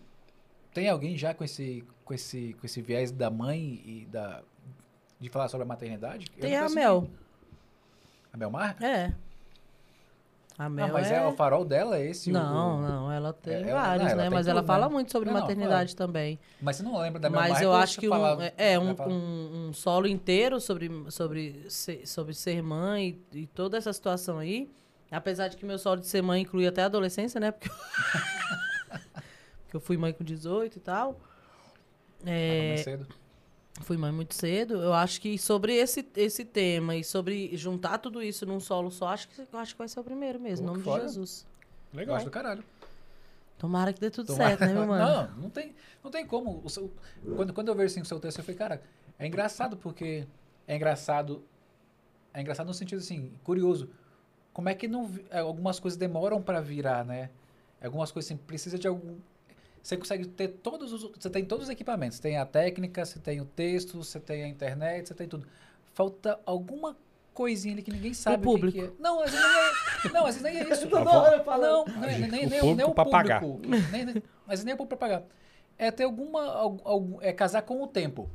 tem 0.73 0.89
alguém 0.89 1.17
já 1.17 1.33
com 1.33 1.43
esse 1.43 1.83
com 2.05 2.13
esse 2.13 2.53
com 2.59 2.65
esse 2.65 2.81
viés 2.81 3.11
da 3.11 3.29
mãe 3.29 3.81
e 3.85 4.05
da 4.09 4.41
de 5.19 5.29
falar 5.29 5.47
sobre 5.47 5.63
a 5.63 5.67
maternidade? 5.67 6.29
Tem 6.31 6.57
não 6.57 6.65
a 6.67 6.69
Mel. 6.69 7.07
A 8.33 8.37
Mel 8.37 8.51
Mar? 8.51 8.75
É. 8.81 9.13
A 10.59 10.67
Mel 10.69 10.87
Não, 10.87 10.93
mas 10.95 11.11
é... 11.11 11.17
é... 11.17 11.27
o 11.27 11.33
farol 11.33 11.63
dela 11.63 11.97
é 11.99 12.07
esse? 12.07 12.31
Não, 12.31 12.79
o- 12.79 12.81
não, 12.81 13.11
ela 13.11 13.31
tem 13.31 13.53
É, 13.53 13.69
ela- 13.69 13.81
vários, 13.81 14.03
não, 14.05 14.11
ela 14.11 14.15
né? 14.23 14.29
tem 14.29 14.37
Mas 14.37 14.47
ela 14.47 14.61
tudo, 14.61 14.67
fala 14.67 14.87
né? 14.87 14.93
muito 14.93 15.11
sobre 15.11 15.27
Não, 15.29 15.35
não, 15.35 15.41
maternidade 15.41 15.95
também. 15.95 16.39
Mas 16.59 16.77
você 16.77 16.83
não 16.83 16.99
lembra 16.99 17.19
da 17.19 17.29
Mel 17.29 17.39
Mas 17.39 17.51
Mar? 17.53 17.63
eu 17.63 17.73
acho 17.73 17.99
que 17.99 18.07
um, 18.07 18.09
fala- 18.11 18.43
é- 18.43 18.73
é 18.73 18.79
um, 18.79 18.85
ela 18.87 18.95
fala- 18.95 19.13
um, 19.13 19.67
um 19.69 19.73
solo 19.73 20.07
inteiro 20.07 20.59
sobre, 20.59 20.89
sobre, 21.11 21.63
ser, 21.69 22.07
sobre 22.07 22.33
ser 22.33 22.63
mãe 22.63 23.21
e, 23.33 23.41
e 23.41 23.47
toda 23.47 23.77
essa 23.77 23.93
situação 23.93 24.39
aí. 24.39 24.67
Apesar 25.11 25.47
de 25.47 25.57
que 25.57 25.65
meu 25.65 25.77
solo 25.77 26.01
de 26.01 26.07
ser 26.07 26.21
mãe 26.23 26.41
inclui 26.41 26.65
até 26.67 26.81
a 26.81 26.85
adolescência, 26.87 27.39
né? 27.39 27.51
Porque 27.51 27.69
eu, 27.69 27.75
porque 29.63 29.75
eu 29.75 29.79
fui 29.79 29.95
mãe 29.95 30.11
com 30.11 30.23
18 30.23 30.75
e 30.75 30.79
tal. 30.79 31.19
Ah, 32.25 32.29
É, 32.29 32.67
mais 32.69 32.81
cedo. 32.81 33.07
Fui 33.81 33.95
mãe 33.97 34.11
muito 34.11 34.33
cedo. 34.33 34.75
Eu 34.81 34.93
acho 34.93 35.21
que 35.21 35.37
sobre 35.37 35.73
esse, 35.75 36.05
esse 36.15 36.43
tema 36.43 36.95
e 36.95 37.03
sobre 37.03 37.55
juntar 37.55 37.97
tudo 37.99 38.21
isso 38.21 38.45
num 38.45 38.59
solo 38.59 38.89
só, 38.91 39.07
acho 39.09 39.27
que, 39.29 39.41
eu 39.41 39.59
acho 39.59 39.73
que 39.73 39.79
vai 39.79 39.87
ser 39.87 39.99
o 39.99 40.03
primeiro 40.03 40.39
mesmo, 40.39 40.65
em 40.65 40.67
nome 40.67 40.83
que 40.83 40.91
de. 40.91 41.01
Jesus. 41.01 41.45
Eu 41.93 41.99
Legal. 41.99 42.15
acho 42.15 42.25
do 42.25 42.31
caralho. 42.31 42.63
Tomara 43.57 43.91
que 43.93 43.99
dê 43.99 44.09
tudo 44.11 44.27
Tomara- 44.27 44.49
certo, 44.57 44.61
né, 44.61 44.73
meu 44.73 44.85
mano? 44.87 45.03
Não, 45.31 45.43
não 45.43 45.49
tem, 45.49 45.75
não 46.03 46.11
tem 46.11 46.25
como. 46.25 46.67
Seu- 46.69 46.91
quando, 47.35 47.53
quando 47.53 47.67
eu 47.69 47.75
vejo 47.75 47.91
assim, 47.91 48.01
o 48.01 48.05
seu 48.05 48.19
texto, 48.19 48.39
eu 48.39 48.43
falei, 48.43 48.57
cara, 48.57 48.81
é 49.17 49.25
engraçado 49.27 49.77
porque 49.77 50.27
é 50.67 50.75
engraçado. 50.75 51.43
É 52.33 52.41
engraçado 52.41 52.67
no 52.67 52.73
sentido 52.73 52.99
assim, 52.99 53.31
curioso. 53.43 53.89
Como 54.53 54.69
é 54.69 54.75
que 54.75 54.87
não 54.87 55.09
é, 55.29 55.39
algumas 55.39 55.79
coisas 55.79 55.97
demoram 55.97 56.41
pra 56.41 56.59
virar, 56.61 57.05
né? 57.05 57.29
Algumas 57.81 58.11
coisas 58.11 58.29
assim, 58.31 58.37
precisa 58.37 58.77
de 58.77 58.87
algum. 58.87 59.17
Você 59.87 59.95
consegue 59.95 60.27
ter 60.27 60.49
todos 60.49 60.91
os. 60.91 61.01
Você 61.17 61.29
tem 61.29 61.45
todos 61.45 61.67
os 61.67 61.69
equipamentos. 61.69 62.17
Você 62.17 62.23
tem 62.23 62.37
a 62.37 62.45
técnica, 62.45 63.05
você 63.05 63.19
tem 63.19 63.39
o 63.39 63.45
texto, 63.45 63.97
você 64.03 64.19
tem 64.19 64.43
a 64.43 64.47
internet, 64.49 65.07
você 65.07 65.13
tem 65.13 65.29
tudo. 65.29 65.47
Falta 65.93 66.37
alguma 66.45 66.97
coisinha 67.33 67.73
ali 67.73 67.81
que 67.81 67.91
ninguém 67.91 68.13
sabe 68.13 68.35
o, 68.35 68.39
que 68.39 68.43
público. 68.43 68.77
que 68.77 68.83
é. 68.83 68.91
Não, 68.99 69.21
às 69.23 69.31
vezes 69.31 69.45
nem 69.47 69.55
é, 70.09 70.13
não, 70.13 70.25
às 70.25 70.35
vezes 70.35 70.41
nem 70.41 70.57
é 70.57 70.69
isso. 70.73 70.87
Hora 70.93 71.57
Não, 71.57 71.85
nem, 71.85 72.19
nem, 72.19 72.29
nem, 72.29 72.45
O 72.45 72.49
nem, 72.49 72.59
público 72.59 72.75
nem 72.75 72.85
o 72.85 72.91
pra 72.93 73.05
pagar. 73.05 73.39
público. 73.39 73.75
Nem, 73.89 74.05
nem, 74.05 74.23
mas 74.45 74.61
nem 74.65 74.73
o 74.73 74.77
público 74.77 74.97
pra 74.97 75.07
pagar. 75.07 75.23
É 75.77 75.89
ter 75.89 76.03
alguma. 76.03 76.43
al- 76.43 76.81
al- 76.83 77.19
é 77.21 77.31
casar 77.31 77.61
com 77.61 77.81
o 77.81 77.87
tempo. 77.87 78.29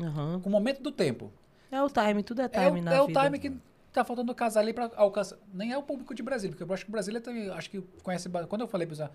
Aham. 0.00 0.38
Com 0.40 0.48
o 0.48 0.52
momento 0.52 0.80
do 0.80 0.92
tempo. 0.92 1.32
É 1.68 1.82
o 1.82 1.88
time, 1.90 2.22
tudo 2.22 2.42
é 2.42 2.44
É, 2.44 2.48
time 2.48 2.80
o, 2.80 2.84
na 2.84 2.94
é 2.94 3.00
o 3.02 3.08
vida. 3.08 3.24
time 3.24 3.38
que 3.40 3.52
tá 3.92 4.04
faltando 4.04 4.34
casar 4.34 4.60
ali 4.60 4.72
pra 4.72 4.90
alcançar. 4.96 5.36
Nem 5.52 5.72
é 5.72 5.78
o 5.78 5.82
público 5.82 6.14
de 6.14 6.22
Brasília, 6.22 6.56
porque 6.56 6.68
eu 6.70 6.74
acho 6.74 6.84
que 6.84 6.90
Brasília 6.90 7.20
tem. 7.20 7.50
Acho 7.50 7.70
que 7.70 7.80
conhece. 8.02 8.28
Quando 8.48 8.62
eu 8.62 8.68
falei 8.68 8.86
pra 8.86 8.96
pessoa, 8.96 9.10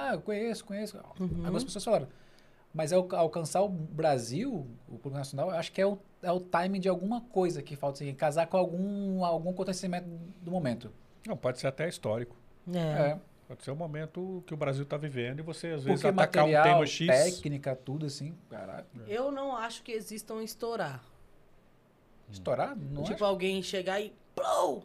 ah, 0.00 0.14
eu 0.14 0.20
conheço, 0.20 0.64
conheço. 0.64 0.96
Uhum. 1.18 1.28
Algumas 1.42 1.64
pessoas 1.64 1.84
falaram. 1.84 2.08
Mas 2.72 2.92
é 2.92 2.96
o- 2.98 3.08
alcançar 3.16 3.62
o 3.62 3.68
Brasil, 3.68 4.64
o 4.86 4.92
público 4.98 5.10
nacional, 5.10 5.50
eu 5.50 5.56
acho 5.56 5.72
que 5.72 5.80
é 5.80 5.86
o, 5.86 5.98
é 6.22 6.30
o 6.30 6.38
time 6.38 6.78
de 6.78 6.88
alguma 6.88 7.20
coisa 7.20 7.60
que 7.62 7.74
falta. 7.74 7.96
Assim, 8.04 8.14
casar 8.14 8.46
com 8.46 8.56
algum, 8.56 9.24
algum 9.24 9.50
acontecimento 9.50 10.08
do 10.40 10.50
momento. 10.52 10.92
Não, 11.26 11.36
pode 11.36 11.58
ser 11.58 11.66
até 11.66 11.88
histórico. 11.88 12.36
É. 12.72 12.78
É. 12.78 13.18
Pode 13.48 13.64
ser 13.64 13.72
o 13.72 13.76
momento 13.76 14.44
que 14.46 14.54
o 14.54 14.56
Brasil 14.56 14.84
está 14.84 14.96
vivendo 14.96 15.40
e 15.40 15.42
você, 15.42 15.68
às 15.72 15.82
vezes, 15.82 16.00
Porque 16.00 16.06
atacar 16.06 16.44
um 16.44 16.52
material, 16.52 16.74
tema 16.74 16.86
X. 16.86 17.06
técnica, 17.08 17.74
tudo 17.74 18.06
assim, 18.06 18.32
caralho. 18.48 18.86
Eu 19.08 19.32
não 19.32 19.56
acho 19.56 19.82
que 19.82 19.90
existam 19.90 20.40
estourar. 20.40 21.02
Estourado? 22.30 22.80
Não 22.92 23.02
tipo, 23.02 23.16
acho. 23.16 23.24
alguém 23.24 23.60
chegar 23.62 24.00
e. 24.00 24.12
Plou! 24.40 24.84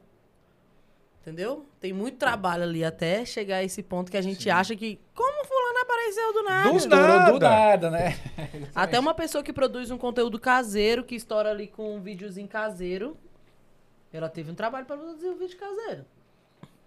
Entendeu? 1.22 1.66
Tem 1.80 1.92
muito 1.92 2.18
trabalho 2.18 2.64
ali 2.64 2.84
até 2.84 3.26
chegar 3.26 3.58
a 3.58 3.64
esse 3.64 3.82
ponto 3.82 4.12
que 4.12 4.18
a 4.18 4.22
gente 4.22 4.48
acha 4.50 4.76
que. 4.76 5.00
Como 5.16 5.46
fulano 5.46 5.80
apareceu 5.82 6.34
do 6.34 6.44
nada? 6.44 6.70
Do 6.70 6.78
Estourou 6.78 7.34
do 7.34 7.40
nada. 7.40 7.90
nada, 7.90 7.92
né? 7.92 8.20
Até 8.76 9.00
uma 9.00 9.14
pessoa 9.14 9.44
que 9.44 9.52
produz 9.52 9.90
um 9.90 9.98
conteúdo 9.98 10.40
caseiro, 10.40 11.04
que 11.04 11.16
estoura 11.16 11.50
ali 11.50 11.68
com 11.68 11.96
um 11.96 12.02
videozinho 12.02 12.48
caseiro. 12.48 13.18
Ela 14.14 14.30
teve 14.30 14.52
um 14.52 14.56
trabalho 14.56 14.86
pra 14.86 14.96
produzir 14.96 15.28
um 15.28 15.38
vídeo 15.38 15.58
caseiro. 15.58 16.06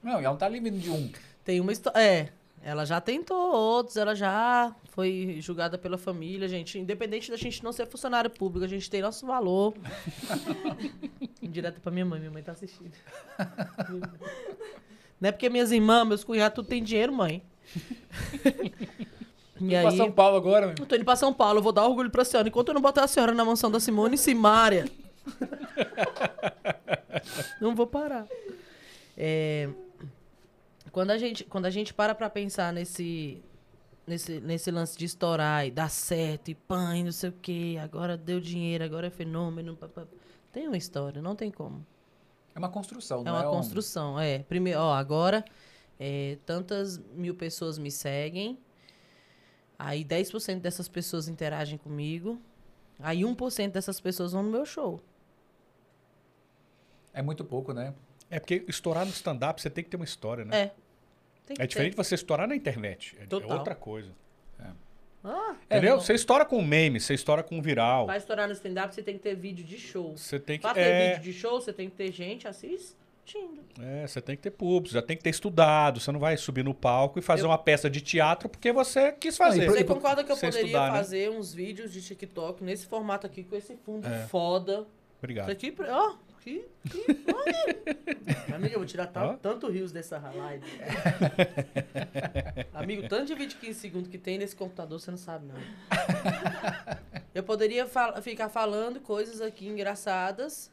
Não, 0.03 0.13
ela 0.13 0.23
não 0.23 0.37
tá 0.37 0.47
ali 0.47 0.61
vindo 0.61 0.79
de 0.79 0.91
um. 0.91 1.11
Tem 1.45 1.61
uma 1.61 1.73
história. 1.73 1.99
É. 2.01 2.29
Ela 2.63 2.85
já 2.85 3.01
tentou 3.01 3.37
outros, 3.55 3.97
ela 3.97 4.15
já 4.15 4.75
foi 4.91 5.39
julgada 5.41 5.79
pela 5.79 5.97
família, 5.97 6.49
gente. 6.49 6.79
Independente 6.79 7.31
da 7.31 7.37
gente 7.37 7.63
não 7.65 7.73
ser 7.73 7.87
funcionário 7.87 8.29
público, 8.29 8.65
a 8.65 8.69
gente 8.69 8.91
tem 8.91 9.01
nosso 9.01 9.27
valor. 9.27 9.75
Direto 11.41 11.81
pra 11.81 11.91
minha 11.91 12.05
mãe, 12.05 12.19
minha 12.21 12.31
mãe 12.31 12.43
tá 12.43 12.53
assistindo. 12.53 12.93
Não 15.21 15.29
é 15.31 15.33
porque 15.33 15.49
minhas 15.49 15.73
irmãs, 15.73 16.07
meus 16.07 16.23
cunhados, 16.23 16.55
tudo 16.55 16.69
tem 16.69 16.83
dinheiro, 16.83 17.13
mãe. 17.13 17.43
E 19.61 19.71
Pra 19.71 19.89
aí, 19.91 19.97
São 19.97 20.13
Paulo 20.13 20.37
agora, 20.37 20.67
meu. 20.69 20.77
eu 20.79 20.87
tô 20.87 20.95
indo 20.95 21.05
pra 21.05 21.17
São 21.17 21.35
Paulo, 21.35 21.59
eu 21.59 21.63
vou 21.65 21.73
dar 21.73 21.85
orgulho 21.85 22.09
pra 22.11 22.25
senhora. 22.25 22.47
Enquanto 22.49 22.69
eu 22.69 22.75
não 22.75 22.81
botar 22.81 23.03
a 23.03 23.09
senhora 23.09 23.35
na 23.35 23.45
mansão 23.45 23.69
da 23.69 23.81
Simone 23.81 24.15
e 24.15 24.19
Simária. 24.19 24.85
não 27.61 27.75
vou 27.75 27.85
parar. 27.85 28.25
É, 29.17 29.69
quando, 30.91 31.11
a 31.11 31.19
gente, 31.19 31.45
quando 31.45 31.67
a 31.67 31.71
gente 31.71 31.93
para 31.95 32.15
pra 32.15 32.29
pensar 32.31 32.73
nesse, 32.73 33.43
nesse, 34.07 34.41
nesse 34.41 34.71
lance 34.71 34.97
de 34.99 35.05
estourar 35.05 35.67
e 35.67 35.71
dar 35.71 35.89
certo 35.91 36.51
e 36.51 36.55
pã, 36.55 36.97
e 36.97 37.05
não 37.05 37.13
sei 37.13 37.31
o 37.31 37.33
quê, 37.33 37.79
agora 37.83 38.17
deu 38.17 38.41
dinheiro, 38.41 38.85
agora 38.85 39.07
é 39.07 39.11
fenômeno. 39.11 39.77
pá, 39.77 39.89
pá. 39.89 40.05
Tem 40.53 40.67
uma 40.67 40.77
história, 40.77 41.21
não 41.23 41.35
tem 41.37 41.51
como. 41.51 41.85
É 42.55 42.59
uma 42.59 42.69
construção, 42.69 43.21
É 43.21 43.25
não 43.25 43.33
uma 43.35 43.45
é 43.45 43.49
um- 43.49 43.51
construção, 43.53 44.19
é. 44.19 44.41
Primeiro, 44.41 44.81
ó, 44.81 44.93
agora 44.95 45.45
é, 46.01 46.39
tantas 46.47 46.99
mil 47.15 47.35
pessoas 47.35 47.79
me 47.79 47.91
seguem. 47.91 48.59
Aí 49.79 50.05
10% 50.05 50.61
dessas 50.61 50.89
pessoas 50.89 51.29
interagem 51.29 51.79
comigo. 51.79 52.41
Aí 52.99 53.21
1% 53.25 53.73
dessas 53.73 54.01
pessoas 54.01 54.33
vão 54.33 54.43
no 54.43 54.51
meu 54.51 54.67
show. 54.67 55.01
É 57.13 57.23
muito 57.23 57.45
pouco, 57.45 57.73
né? 57.73 57.95
É 58.31 58.39
porque 58.39 58.65
estourar 58.69 59.05
no 59.07 59.11
stand-up 59.13 59.61
você 59.61 59.71
tem 59.71 59.83
que 59.85 59.91
ter 59.91 59.97
uma 59.97 60.05
história, 60.05 60.45
né? 60.45 60.57
É. 60.59 60.71
Tem 61.47 61.57
que 61.57 61.63
É 61.63 61.67
diferente 61.67 61.91
de 61.93 61.97
ter. 61.97 62.05
você 62.05 62.15
estourar 62.15 62.47
na 62.47 62.55
internet. 62.55 63.17
É- 63.19 63.23
É 63.25 63.27
Total. 63.27 63.57
outra 63.59 63.75
coisa. 63.75 64.13
Ah, 65.25 65.57
Entendeu? 65.65 65.97
não- 65.97 66.01
Você 66.01 66.15
estoura 66.15 66.45
com 66.45 66.63
meme, 66.63 67.01
você 67.01 67.13
estoura 67.13 67.43
com 67.43 67.61
viral. 67.61 68.07
vai 68.07 68.19
estourar 68.19 68.47
no 68.47 68.53
stand-up, 68.55 68.95
você 68.95 69.03
tem 69.03 69.15
que 69.15 69.21
ter 69.23 69.35
vídeo 69.35 69.65
de 69.65 69.77
show. 69.77 70.17
Você 70.17 70.39
tem 70.39 70.59
que. 70.59 70.63
Pra 70.63 70.73
ter 70.75 70.81
É, 70.81 71.09
vídeo 71.17 71.25
de 71.25 71.39
show, 71.39 71.61
você 71.61 71.73
tem 71.73 71.91
que 71.91 71.97
ter 71.97 72.13
gente 72.13 72.47
assistindo. 72.47 73.63
é, 73.81 74.07
você 74.07 74.21
tem 74.23 74.37
que 74.37 74.43
ter 74.43 74.53
público, 74.53 74.95
já 74.95 75.03
tem 75.03 75.17
que 75.17 75.23
ter 75.25 75.31
estudado. 75.31 75.99
Você 76.01 76.13
não 76.13 76.21
vai 76.21 76.37
subir 76.37 76.63
no 76.65 76.73
palco 76.73 77.19
e 77.19 77.23
fazer 77.23 77.43
Eu- 77.43 77.49
uma 77.49 77.59
peça 77.59 77.91
de 77.91 78.01
teatro 78.01 78.49
porque 78.49 78.71
você 78.73 79.11
quis 79.13 79.37
Não, 79.39 79.47
fazer. 79.47 79.65
pro- 79.67 79.75
Você 79.75 79.85
concorda 79.85 80.23
que 80.23 80.31
eu 80.31 80.37
poderia 80.37 80.61
estudar, 80.61 80.93
né? 80.93 80.99
fazer 80.99 81.31
uns 81.31 81.53
vídeos 81.53 81.93
de 81.93 82.01
TikTok 82.01 82.63
nesse 82.63 82.87
formato 82.87 83.27
aqui, 83.27 83.43
com 83.43 83.57
esse 83.57 83.75
fundo 83.85 84.07
É. 84.07 84.21
foda? 84.29 84.87
Obrigado. 85.19 85.47
Isso 85.47 85.53
aqui, 85.53 85.75
ó, 85.91 86.15
olha. 87.35 88.47
Amigo, 88.55 88.75
eu 88.75 88.79
vou 88.79 88.87
tirar 88.87 89.11
Ó. 89.15 89.35
tanto 89.35 89.69
rios 89.71 89.93
dessa 89.93 90.19
live. 90.19 90.65
Amigo, 92.75 93.09
tanto 93.09 93.27
de 93.27 93.35
vídeo 93.35 93.51
de 93.51 93.57
15 93.67 93.79
segundos 93.81 94.09
que 94.09 94.19
tem 94.19 94.39
nesse 94.39 94.55
computador, 94.57 95.01
você 95.01 95.11
não 95.11 95.19
sabe, 95.19 95.47
não. 95.47 95.55
Eu 97.35 97.43
poderia 97.43 97.87
fal- 97.87 98.21
ficar 98.23 98.49
falando 98.49 99.01
coisas 99.01 99.41
aqui 99.41 99.67
engraçadas, 99.69 100.71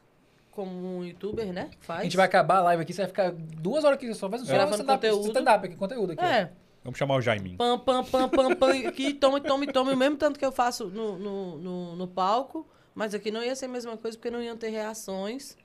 como 0.51 0.71
um 0.99 1.03
youtuber, 1.05 1.51
né? 1.51 1.69
Faz. 1.81 2.01
A 2.01 2.03
gente 2.03 2.17
vai 2.17 2.25
acabar 2.25 2.57
a 2.57 2.63
live 2.63 2.83
aqui, 2.83 2.93
você 2.93 3.01
vai 3.01 3.07
ficar 3.07 3.31
duas 3.31 3.83
horas 3.83 3.97
aqui 3.97 4.13
só 4.13 4.29
fazendo 4.29 4.47
Gravando 4.47 4.75
stand-up, 4.75 5.01
conteúdo. 5.07 5.27
stand-up 5.27 5.65
aqui, 5.67 5.75
conteúdo 5.75 6.11
aqui. 6.13 6.23
É, 6.23 6.51
Vamos 6.83 6.97
chamar 6.99 7.15
o 7.15 7.21
Jaiminho. 7.21 7.57
pam, 7.57 7.79
pam, 7.79 8.03
pam, 8.03 8.29
pam, 8.29 8.55
pam, 8.55 8.87
aqui, 8.87 9.13
toma, 9.13 9.41
toma, 9.41 9.65
toma, 9.67 9.91
o 9.91 9.97
mesmo 9.97 10.17
tanto 10.17 10.37
que 10.39 10.45
eu 10.45 10.51
faço 10.51 10.85
no, 10.87 11.17
no, 11.17 11.57
no, 11.57 11.95
no 11.95 12.07
palco, 12.07 12.65
mas 12.93 13.13
aqui 13.15 13.31
não 13.31 13.43
ia 13.43 13.55
ser 13.55 13.65
a 13.65 13.69
mesma 13.69 13.97
coisa, 13.97 14.15
porque 14.17 14.29
não 14.29 14.41
iam 14.41 14.55
ter 14.55 14.69
reações. 14.69 15.57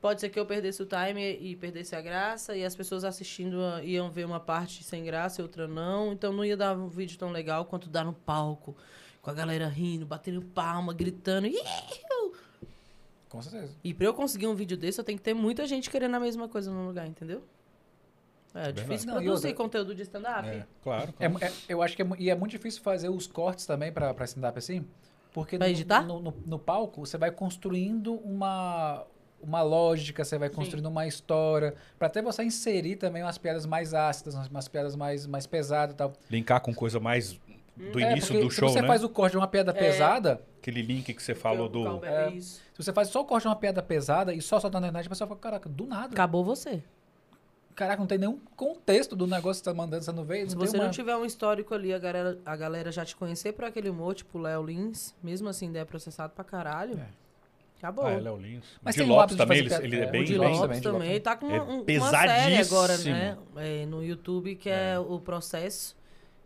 Pode 0.00 0.20
ser 0.20 0.28
que 0.28 0.38
eu 0.38 0.46
perdesse 0.46 0.80
o 0.82 0.86
time 0.86 1.36
e 1.40 1.56
perdesse 1.56 1.96
a 1.96 2.00
graça, 2.00 2.56
e 2.56 2.64
as 2.64 2.76
pessoas 2.76 3.02
assistindo 3.04 3.60
ah, 3.62 3.82
iam 3.82 4.10
ver 4.10 4.24
uma 4.24 4.38
parte 4.38 4.84
sem 4.84 5.02
graça 5.04 5.40
e 5.40 5.42
outra 5.42 5.66
não, 5.66 6.12
então 6.12 6.32
não 6.32 6.44
ia 6.44 6.56
dar 6.56 6.76
um 6.76 6.88
vídeo 6.88 7.18
tão 7.18 7.30
legal 7.30 7.64
quanto 7.64 7.88
dar 7.88 8.04
no 8.04 8.12
palco, 8.12 8.76
com 9.20 9.30
a 9.30 9.34
galera 9.34 9.66
rindo, 9.66 10.06
batendo 10.06 10.40
palma, 10.42 10.94
gritando. 10.94 11.46
"Iu!" 11.48 11.58
Com 13.28 13.42
certeza. 13.42 13.74
E 13.84 13.92
pra 13.92 14.06
eu 14.06 14.14
conseguir 14.14 14.46
um 14.46 14.54
vídeo 14.54 14.76
desse, 14.76 15.00
eu 15.00 15.04
tenho 15.04 15.18
que 15.18 15.24
ter 15.24 15.34
muita 15.34 15.66
gente 15.66 15.90
querendo 15.90 16.14
a 16.14 16.20
mesma 16.20 16.48
coisa 16.48 16.70
no 16.72 16.86
lugar, 16.86 17.06
entendeu? 17.06 17.42
É 18.54 18.72
difícil 18.72 19.08
Não, 19.08 19.14
produzir 19.16 19.48
outra- 19.48 19.62
conteúdo 19.64 19.94
de 19.94 20.02
stand-up. 20.02 20.48
É, 20.48 20.66
claro. 20.82 21.12
É, 21.20 21.28
mu- 21.28 21.38
é- 21.40 21.52
eu 21.68 21.82
acho 21.82 21.94
que 21.94 22.02
é, 22.02 22.06
e 22.18 22.30
é 22.30 22.34
muito 22.34 22.52
difícil 22.52 22.82
fazer 22.82 23.08
os 23.10 23.26
cortes 23.26 23.66
também 23.66 23.92
pra, 23.92 24.14
pra 24.14 24.24
stand-up 24.24 24.58
assim, 24.58 24.86
porque 25.32 25.58
Pra 25.58 25.66
no- 25.66 25.72
editar? 25.72 26.02
No, 26.06 26.20
no, 26.20 26.34
no 26.46 26.58
palco 26.58 27.04
você 27.04 27.18
vai 27.18 27.30
construindo 27.30 28.14
uma, 28.14 29.04
uma 29.42 29.62
lógica, 29.62 30.24
você 30.24 30.36
vai 30.38 30.48
Sim. 30.48 30.54
construindo 30.56 30.86
uma 30.86 31.06
história, 31.06 31.74
pra 31.98 32.06
até 32.08 32.20
você 32.22 32.42
inserir 32.42 32.96
também 32.96 33.22
umas 33.22 33.38
piadas 33.38 33.64
mais 33.66 33.94
ácidas, 33.94 34.34
umas, 34.34 34.48
umas 34.48 34.68
piadas 34.68 34.96
mais, 34.96 35.26
mais 35.26 35.46
pesadas 35.46 35.94
e 35.94 35.96
tal. 35.96 36.12
Linkar 36.30 36.60
com 36.60 36.74
coisa 36.74 36.98
mais 37.00 37.38
do 37.92 38.00
É, 38.00 38.10
início 38.12 38.40
do 38.40 38.50
se 38.50 38.56
show, 38.56 38.68
você 38.68 38.80
né? 38.82 38.88
faz 38.88 39.04
o 39.04 39.08
corte 39.08 39.32
de 39.32 39.36
uma 39.38 39.46
piada 39.46 39.70
É. 39.70 39.74
pesada, 39.74 40.40
Aquele 40.60 40.82
link 40.82 41.14
que 41.14 41.22
você 41.22 41.34
falou 41.36 41.68
do. 41.68 42.04
É. 42.04 42.30
Isso. 42.30 42.60
se 42.74 42.82
você 42.82 42.92
faz 42.92 43.08
só 43.08 43.20
o 43.20 43.24
corte 43.24 43.42
de 43.44 43.48
uma 43.48 43.56
piada 43.56 43.80
pesada 43.82 44.34
e 44.34 44.42
só 44.42 44.58
soltar 44.58 44.80
na 44.80 44.88
internet, 44.88 45.06
a 45.06 45.08
pessoa 45.10 45.28
fala, 45.28 45.38
caraca, 45.40 45.68
do 45.68 45.86
nada. 45.86 46.12
Acabou 46.12 46.44
você. 46.44 46.82
Caraca, 47.76 48.00
não 48.00 48.08
tem 48.08 48.18
nenhum 48.18 48.40
contexto 48.56 49.14
do 49.14 49.24
negócio 49.24 49.62
que 49.62 49.64
você 49.68 49.70
tá 49.70 49.72
mandando, 49.74 50.04
você 50.04 50.10
não 50.10 50.24
vê. 50.24 50.48
Se 50.50 50.56
você 50.56 50.76
uma- 50.76 50.86
não 50.86 50.90
tiver 50.90 51.16
um 51.16 51.24
histórico 51.24 51.72
ali, 51.72 51.94
a 51.94 51.98
galera, 52.00 52.36
a 52.44 52.56
galera 52.56 52.90
já 52.90 53.04
te 53.04 53.14
conhecer 53.14 53.52
por 53.52 53.64
aquele 53.64 53.88
humor, 53.88 54.14
tipo 54.16 54.36
Léo 54.36 54.64
Lins, 54.64 55.14
mesmo 55.22 55.48
assim, 55.48 55.70
der 55.70 55.86
processado 55.86 56.32
pra 56.34 56.42
caralho. 56.42 56.98
É. 56.98 57.06
Acabou. 57.78 58.06
Ah, 58.06 58.10
é 58.12 58.18
Léo 58.20 58.36
Lins. 58.36 58.64
Mas 58.82 58.96
o 58.96 59.04
Lopes 59.04 59.36
também, 59.36 59.58
ele, 59.58 59.72
ele 59.74 59.96
é 59.96 60.02
é, 60.02 60.06
bem. 60.10 60.22
o 60.22 60.24
de 60.24 60.38
bem 60.38 60.48
Lopes 60.48 60.60
também, 60.60 60.76
de 60.78 60.82
também. 60.82 61.08
Lopes. 61.10 61.22
Tá 61.22 61.36
com 61.36 61.50
É 61.50 61.60
uma, 61.60 61.72
um- 61.72 61.84
uma 61.84 62.10
série 62.10 62.56
agora, 62.56 62.92
pesadíssimo. 62.98 63.14
né? 63.14 63.38
É, 63.56 63.86
no 63.86 64.02
YouTube, 64.04 64.56
que 64.56 64.68
é, 64.68 64.98
o 64.98 65.20
processo. 65.20 65.96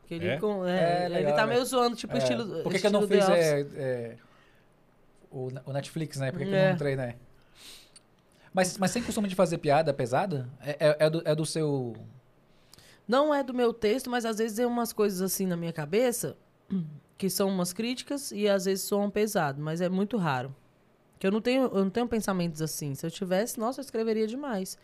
Que 0.06 0.14
ele, 0.14 0.28
É? 0.28 0.38
com, 0.38 0.66
É, 0.66 1.02
é, 1.02 1.04
ele 1.06 1.14
legal, 1.14 1.34
tá 1.36 1.46
meio 1.46 1.64
zoando, 1.64 1.96
tipo, 1.96 2.14
É, 2.14 2.18
estilo. 2.18 2.62
Por 2.62 2.70
que, 2.72 2.78
que 2.80 2.86
eu 2.86 2.90
não 2.90 3.02
estilo 3.04 3.20
fiz 3.22 3.30
é, 3.30 3.60
é, 3.76 4.16
o, 5.30 5.50
Netflix, 5.72 6.18
né? 6.18 6.30
Por 6.30 6.38
que, 6.40 6.44
que 6.44 6.50
eu 6.50 6.54
É. 6.56 6.66
não 6.68 6.74
entrei, 6.74 6.96
né? 6.96 7.14
Mas, 8.52 8.76
mas 8.76 8.90
sem 8.90 9.02
costume 9.02 9.26
de 9.28 9.34
fazer 9.34 9.56
piada 9.56 9.94
pesada? 9.94 10.46
É, 10.60 10.70
é, 10.88 10.96
é 11.06 11.10
do, 11.10 11.22
é 11.24 11.34
do 11.34 11.46
seu. 11.46 11.96
Não 13.09 13.34
é 13.34 13.42
do 13.42 13.54
meu 13.54 13.72
texto, 13.72 14.10
mas 14.10 14.26
às 14.26 14.36
vezes 14.36 14.56
tem 14.59 14.66
umas 14.66 14.92
coisas 14.92 15.22
assim 15.22 15.46
na 15.46 15.56
minha 15.56 15.72
cabeça 15.72 16.36
que 17.16 17.30
são 17.30 17.48
umas 17.48 17.72
críticas 17.72 18.30
e 18.32 18.46
às 18.48 18.66
vezes 18.66 18.84
soam 18.84 19.09
pesado, 19.10 19.60
mas 19.62 19.80
é 19.80 19.88
muito 19.88 20.16
raro. 20.18 20.54
Que 21.23 21.27
eu 21.28 21.31
não 21.31 21.40
tenho, 21.40 21.70
eu 21.73 21.85
não 21.85 21.89
tenho 21.89 22.09
pensamentos 22.09 22.61
assim. 22.61 22.97
Se 22.97 23.07
eu 23.07 23.11
tivesse, 23.11 23.57
nossa, 23.57 23.78
eu 23.78 23.85
escreveria 23.85 24.27
demais. 24.27 24.77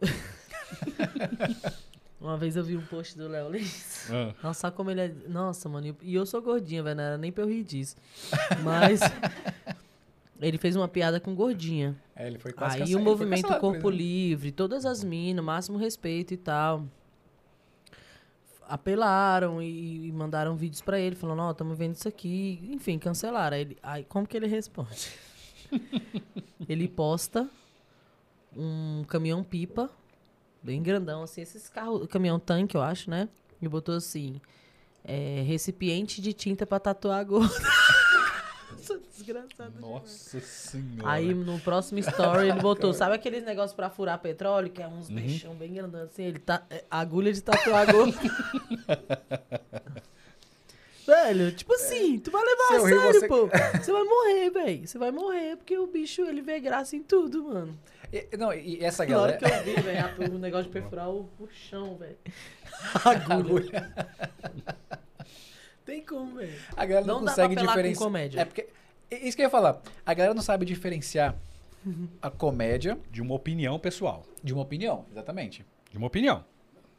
Uma 2.18 2.38
vez 2.38 2.56
eu 2.56 2.64
vi 2.64 2.78
um 2.78 2.86
post 2.86 3.14
do 3.18 3.28
Léo 3.28 3.50
Lins. 3.50 4.10
Ah, 4.10 4.32
Nossa, 4.42 4.70
como 4.70 4.90
ele 4.90 5.02
é. 5.02 5.14
Nossa, 5.28 5.68
mano. 5.68 5.94
E 6.00 6.14
eu 6.14 6.24
sou 6.24 6.40
gordinha, 6.40 6.82
velho. 6.82 6.96
Não 6.96 7.04
era 7.04 7.18
nem 7.18 7.30
pra 7.30 7.44
eu 7.44 7.48
rir 7.48 7.62
disso. 7.62 7.94
Mas. 8.64 9.00
ele 10.40 10.56
fez 10.56 10.76
uma 10.76 10.88
piada 10.88 11.20
com 11.20 11.34
gordinha. 11.34 11.94
É, 12.16 12.26
ele 12.26 12.38
foi 12.38 12.54
quase 12.54 12.82
Aí 12.82 12.96
o 12.96 13.00
movimento 13.00 13.46
Corpo? 13.58 13.90
Livre, 13.90 14.52
todas 14.52 14.86
as 14.86 15.04
minas, 15.04 15.44
máximo 15.44 15.76
respeito 15.76 16.32
e 16.32 16.38
tal. 16.38 16.86
Apelaram 18.66 19.60
e, 19.60 20.06
e 20.06 20.12
mandaram 20.12 20.56
vídeos 20.56 20.80
pra 20.80 20.98
ele, 20.98 21.14
falando, 21.14 21.42
ó, 21.42 21.50
estamos 21.50 21.76
vendo 21.76 21.96
isso 21.96 22.08
aqui. 22.08 22.66
Enfim, 22.72 22.98
cancelaram. 22.98 23.56
Aí, 23.56 23.60
ele- 23.60 23.76
aí 23.82 24.04
como 24.04 24.26
que 24.26 24.38
ele 24.38 24.46
responde? 24.46 25.10
ele 26.68 26.88
posta 26.88 27.48
um 28.56 29.04
caminhão 29.08 29.42
pipa, 29.44 29.90
bem 30.62 30.82
grandão, 30.82 31.22
assim, 31.22 31.42
esses 31.42 31.68
carros, 31.68 32.06
caminhão 32.08 32.38
tanque, 32.38 32.76
eu 32.76 32.82
acho, 32.82 33.10
né? 33.10 33.28
E 33.60 33.68
botou 33.68 33.94
assim, 33.94 34.40
é, 35.04 35.42
recipiente 35.46 36.20
de 36.20 36.32
tinta 36.32 36.66
pra 36.66 36.78
tatuar 36.80 37.20
a 37.20 37.24
gorda. 37.24 37.54
Sou 38.78 38.98
desgraçada. 39.00 39.70
demais. 39.70 39.80
Nossa 39.80 40.40
senhora. 40.40 41.10
Aí 41.10 41.34
no 41.34 41.58
próximo 41.60 41.98
story 41.98 42.48
ele 42.50 42.60
botou, 42.60 42.92
sabe 42.94 43.14
aqueles 43.16 43.44
negócios 43.44 43.74
pra 43.74 43.90
furar 43.90 44.18
petróleo, 44.20 44.70
que 44.70 44.80
é 44.82 44.86
uns 44.86 45.08
Uhum. 45.08 45.16
bichão 45.16 45.54
bem 45.54 45.72
grandão 45.72 46.02
assim, 46.02 46.22
ele 46.24 46.38
tá 46.38 46.64
é, 46.70 46.84
agulha 46.90 47.32
de 47.32 47.40
tatuar 47.42 47.90
gordo. 47.90 48.16
Velho, 51.06 51.52
tipo 51.52 51.72
assim, 51.74 52.18
tu 52.18 52.30
vai 52.30 52.42
levar 52.44 52.66
Se 52.68 52.74
a 52.74 52.78
rir, 52.78 53.00
sério, 53.00 53.20
você- 53.20 53.28
pô. 53.28 53.48
Você 53.80 53.92
vai 53.92 54.02
morrer, 54.04 54.50
velho. 54.50 54.86
Você 54.88 54.98
vai 54.98 55.10
morrer 55.12 55.56
porque 55.56 55.78
o 55.78 55.86
bicho, 55.86 56.22
ele 56.22 56.40
vê 56.42 56.58
graça 56.58 56.96
em 56.96 57.02
tudo, 57.02 57.44
mano. 57.44 57.78
E- 58.12 58.36
não, 58.36 58.52
e 58.52 58.82
essa 58.84 59.04
Na 59.06 59.18
hora 59.20 59.36
galera. 59.36 59.62
que 59.62 59.70
eu 59.70 59.74
vi, 59.76 59.80
velho, 59.82 60.34
o 60.34 60.38
negócio 60.38 60.66
de 60.66 60.70
perfurar 60.72 61.08
o, 61.10 61.28
o 61.38 61.48
chão, 61.48 61.96
velho. 61.96 62.16
Agulha. 63.30 63.92
Tem 65.84 66.02
como, 66.04 66.34
velho. 66.36 66.52
A 66.76 66.84
galera 66.84 67.06
não, 67.06 67.20
Não 67.20 67.26
consegue 67.28 67.54
apelar 67.54 67.66
com 67.66 67.76
diferenciar. 67.76 68.04
comédia. 68.04 68.40
É 68.40 68.44
porque. 68.44 68.66
é 69.10 69.18
Isso 69.26 69.36
que 69.36 69.42
eu 69.42 69.46
ia 69.46 69.50
falar. 69.50 69.80
A 70.04 70.14
galera 70.14 70.34
não 70.34 70.42
sabe 70.42 70.64
diferenciar 70.66 71.36
a 72.20 72.30
comédia 72.30 72.98
De 73.12 73.22
uma 73.22 73.34
opinião 73.34 73.78
pessoal. 73.78 74.24
de 74.42 74.52
uma 74.52 74.62
opinião, 74.62 75.06
exatamente. 75.12 75.64
De 75.90 75.96
uma 75.98 76.08
opinião. 76.08 76.44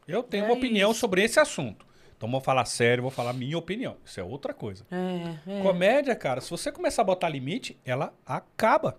Eu 0.06 0.22
tenho 0.22 0.44
É 0.44 0.46
uma 0.48 0.54
opinião 0.54 0.90
isso. 0.92 1.00
sobre 1.00 1.22
esse 1.22 1.38
assunto. 1.38 1.86
Então 2.18 2.28
vou 2.28 2.40
falar 2.40 2.64
sério, 2.64 3.00
vou 3.00 3.12
falar 3.12 3.32
minha 3.32 3.56
opinião. 3.56 3.96
Isso 4.04 4.18
é 4.18 4.24
outra 4.24 4.52
coisa. 4.52 4.84
É, 4.90 5.58
é. 5.58 5.62
Comédia, 5.62 6.14
cara, 6.16 6.40
se 6.40 6.50
você 6.50 6.70
começar 6.72 7.02
a 7.02 7.04
botar 7.04 7.28
limite, 7.28 7.78
ela 7.84 8.12
acaba. 8.26 8.98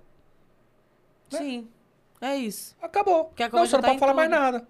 Sim. 1.30 1.68
É 2.22 2.36
isso. 2.36 2.76
Acabou. 2.82 3.26
Porque 3.26 3.44
a 3.44 3.50
não, 3.50 3.66
você 3.66 3.74
não 3.76 3.82
tá 3.82 3.88
pode 3.90 3.98
em 3.98 4.00
falar 4.00 4.14
mais 4.14 4.30
tudo. 4.30 4.40
nada. 4.40 4.68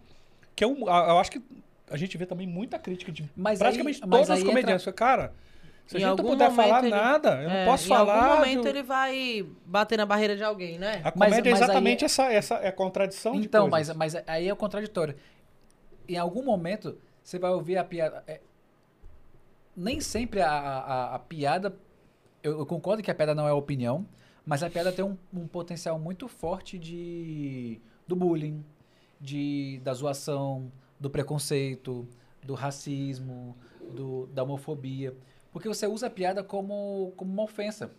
Que 0.56 0.64
eu, 0.66 0.76
eu 0.80 1.20
acho 1.20 1.32
que 1.32 1.42
a 1.90 1.98
gente 1.98 2.18
vê 2.18 2.26
também 2.26 2.46
muita 2.48 2.78
crítica 2.78 3.12
de 3.12 3.30
Mas 3.36 3.60
praticamente 3.60 4.04
aí- 4.04 4.10
todos 4.10 4.30
os 4.30 4.36
aí 4.36 4.44
comediantes. 4.44 4.86
Cara, 4.94 5.34
se 5.88 5.98
a 5.98 6.00
Em 6.00 6.04
gente 6.04 6.18
não 6.22 6.30
puder 6.30 6.52
falar 6.52 6.80
ele- 6.84 6.90
nada, 6.92 7.42
eu 7.42 7.50
É, 7.50 7.60
não 7.66 7.72
posso 7.72 7.86
em 7.86 7.90
falar. 7.90 8.16
algum 8.24 8.36
momento 8.40 8.62
de- 8.64 8.68
ele 8.70 8.84
vai 8.84 9.46
bater 9.66 9.98
na 9.98 10.06
barreira 10.06 10.36
de 10.36 10.44
alguém, 10.44 10.78
né? 10.78 11.02
A 11.04 11.12
comédia 11.12 11.38
mas 11.38 11.46
é 11.46 11.50
aí 11.50 11.54
exatamente 11.54 12.04
é- 12.04 12.06
essa, 12.06 12.24
essa 12.34 12.56
é 12.56 12.68
a 12.68 12.72
contradição 12.72 13.34
de 13.40 13.46
Então, 13.46 13.68
mas, 13.68 13.94
mas 13.96 14.16
aí 14.28 14.48
é 14.48 14.54
o 14.54 14.56
contraditório. 14.58 15.16
Em 16.08 16.18
algum 16.18 16.44
momento, 16.44 16.98
você 17.30 17.38
vai 17.38 17.52
ouvir 17.52 17.78
a 17.78 17.84
piada. 17.84 18.24
é, 18.28 18.42
nem 19.76 20.00
sempre 20.02 20.42
a, 20.42 20.50
a- 20.52 21.16
a 21.16 21.20
piada. 21.20 21.76
Eu, 22.42 22.60
eu 22.60 22.66
concordo 22.66 23.04
que 23.04 23.12
a 23.12 23.16
piada 23.16 23.36
não 23.36 23.48
é 23.48 23.54
opinião, 23.54 24.06
mas 24.46 24.64
a 24.64 24.70
piada 24.70 24.92
tem 24.92 25.04
um, 25.06 25.18
um 25.34 25.48
potencial 25.48 26.00
muito 26.00 26.28
forte 26.28 26.78
de 26.80 27.80
do 28.08 28.16
bullying, 28.16 28.66
de, 29.22 29.80
da 29.84 29.94
zoação, 29.94 30.72
do 31.00 31.10
preconceito, 31.10 32.08
do 32.44 32.56
racismo, 32.56 33.56
do, 33.96 34.26
da 34.28 34.42
homofobia. 34.42 35.16
Porque 35.52 35.68
você 35.68 35.86
usa 35.86 36.08
a 36.08 36.10
piada 36.10 36.44
como, 36.44 37.14
como 37.16 37.32
uma 37.32 37.44
ofensa. 37.44 37.92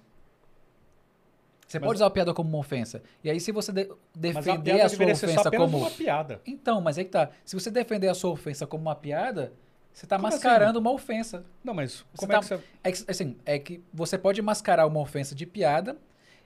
Você 1.70 1.78
Mas- 1.78 1.86
pode 1.86 1.98
usar 1.98 2.06
a 2.06 2.10
piada 2.10 2.34
como 2.34 2.48
uma 2.48 2.59
ofensa. 2.59 3.01
E 3.22 3.30
aí, 3.30 3.38
se 3.38 3.52
você 3.52 3.70
de- 3.70 3.86
Mas 3.86 3.92
a 3.92 4.18
defender 4.40 4.62
piada 4.72 4.84
a, 4.84 4.88
sua 4.88 4.98
deveria 4.98 5.14
ser 5.14 5.28
só 5.28 5.40
ofensa 5.40 5.51
como. 5.56 5.78
uma 5.78 5.90
piada. 5.90 6.40
Então, 6.44 6.80
mas 6.80 6.98
aí 6.98 7.05
que 7.05 7.12
tá. 7.12 7.30
Se 7.44 7.55
você 7.55 7.70
defender 7.70 8.09
a 8.09 8.14
sua 8.14 8.30
ofensa 8.32 8.66
como 8.66 8.82
uma 8.82 8.94
piada, 8.97 9.52
você 9.92 10.05
tá 10.05 10.16
Como 10.16 10.28
mascarando 10.28 10.80
uma 10.80 10.90
ofensa. 10.90 11.44
Não, 11.62 11.72
mas 11.72 12.05
Você 12.12 12.26
como 12.26 12.32
tá- 12.32 12.38
é 12.38 12.40
que 12.40 12.47
você... 12.47 12.60
É 12.82 12.90
que, 12.92 13.10
assim, 13.12 13.36
é 13.47 13.59
que 13.60 13.84
você 13.94 14.18
pode 14.18 14.42
mascarar 14.42 14.84
uma 14.84 14.98
ofensa 14.98 15.32
de 15.32 15.47
piada 15.47 15.97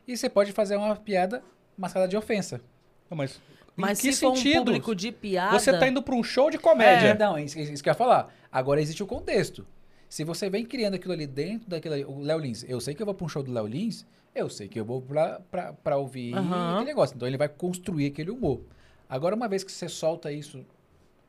e 0.06 0.14
você 0.14 0.28
pode 0.28 0.52
fazer 0.52 0.76
uma 0.76 0.94
piada 0.94 1.42
mascarada 1.74 2.10
de 2.10 2.18
ofensa. 2.18 2.60
Não, 3.08 3.16
mas 3.16 3.40
Mas 3.74 4.00
em 4.00 4.02
que 4.02 4.12
se 4.12 4.20
for 4.20 4.32
um 4.32 4.36
sentido? 4.36 4.58
público 4.66 4.94
de 4.94 5.10
piada... 5.10 5.58
Você 5.58 5.72
tá 5.72 5.88
indo 5.88 6.02
pra 6.02 6.14
um 6.14 6.22
show 6.22 6.50
de 6.50 6.58
comédia. 6.58 7.08
É, 7.08 7.18
não, 7.18 7.38
isso, 7.38 7.58
isso 7.58 7.82
que 7.82 7.88
eu 7.88 7.92
ia 7.92 7.96
falar. 7.96 8.30
Agora 8.52 8.78
existe 8.78 9.02
o 9.02 9.06
contexto. 9.06 9.66
Se 10.06 10.22
você 10.22 10.50
vem 10.50 10.66
criando 10.66 10.94
aquilo 10.96 11.14
ali 11.14 11.26
dentro 11.26 11.68
daquilo 11.70 11.94
ali, 11.94 12.04
o 12.04 12.20
Léo 12.20 12.38
Lins, 12.38 12.62
eu 12.68 12.78
sei 12.78 12.94
que 12.94 13.00
eu 13.00 13.06
vou 13.06 13.14
pra 13.14 13.24
um 13.24 13.28
show 13.28 13.42
do 13.42 13.50
Léo 13.50 13.66
Lins, 13.66 14.06
eu 14.34 14.48
sei 14.50 14.68
que 14.68 14.78
eu 14.80 14.84
vou 14.84 15.00
pra, 15.00 15.40
pra, 15.50 15.72
pra 15.72 15.96
ouvir 15.96 16.34
Aham. 16.34 16.72
aquele 16.74 16.86
negócio. 16.86 17.14
Então 17.14 17.26
ele 17.28 17.36
vai 17.38 17.48
construir 17.48 18.06
aquele 18.06 18.30
humor. 18.30 18.60
Agora, 19.08 19.34
uma 19.36 19.48
vez 19.48 19.62
que 19.62 19.70
você 19.72 19.88
solta 19.88 20.32
isso 20.32 20.64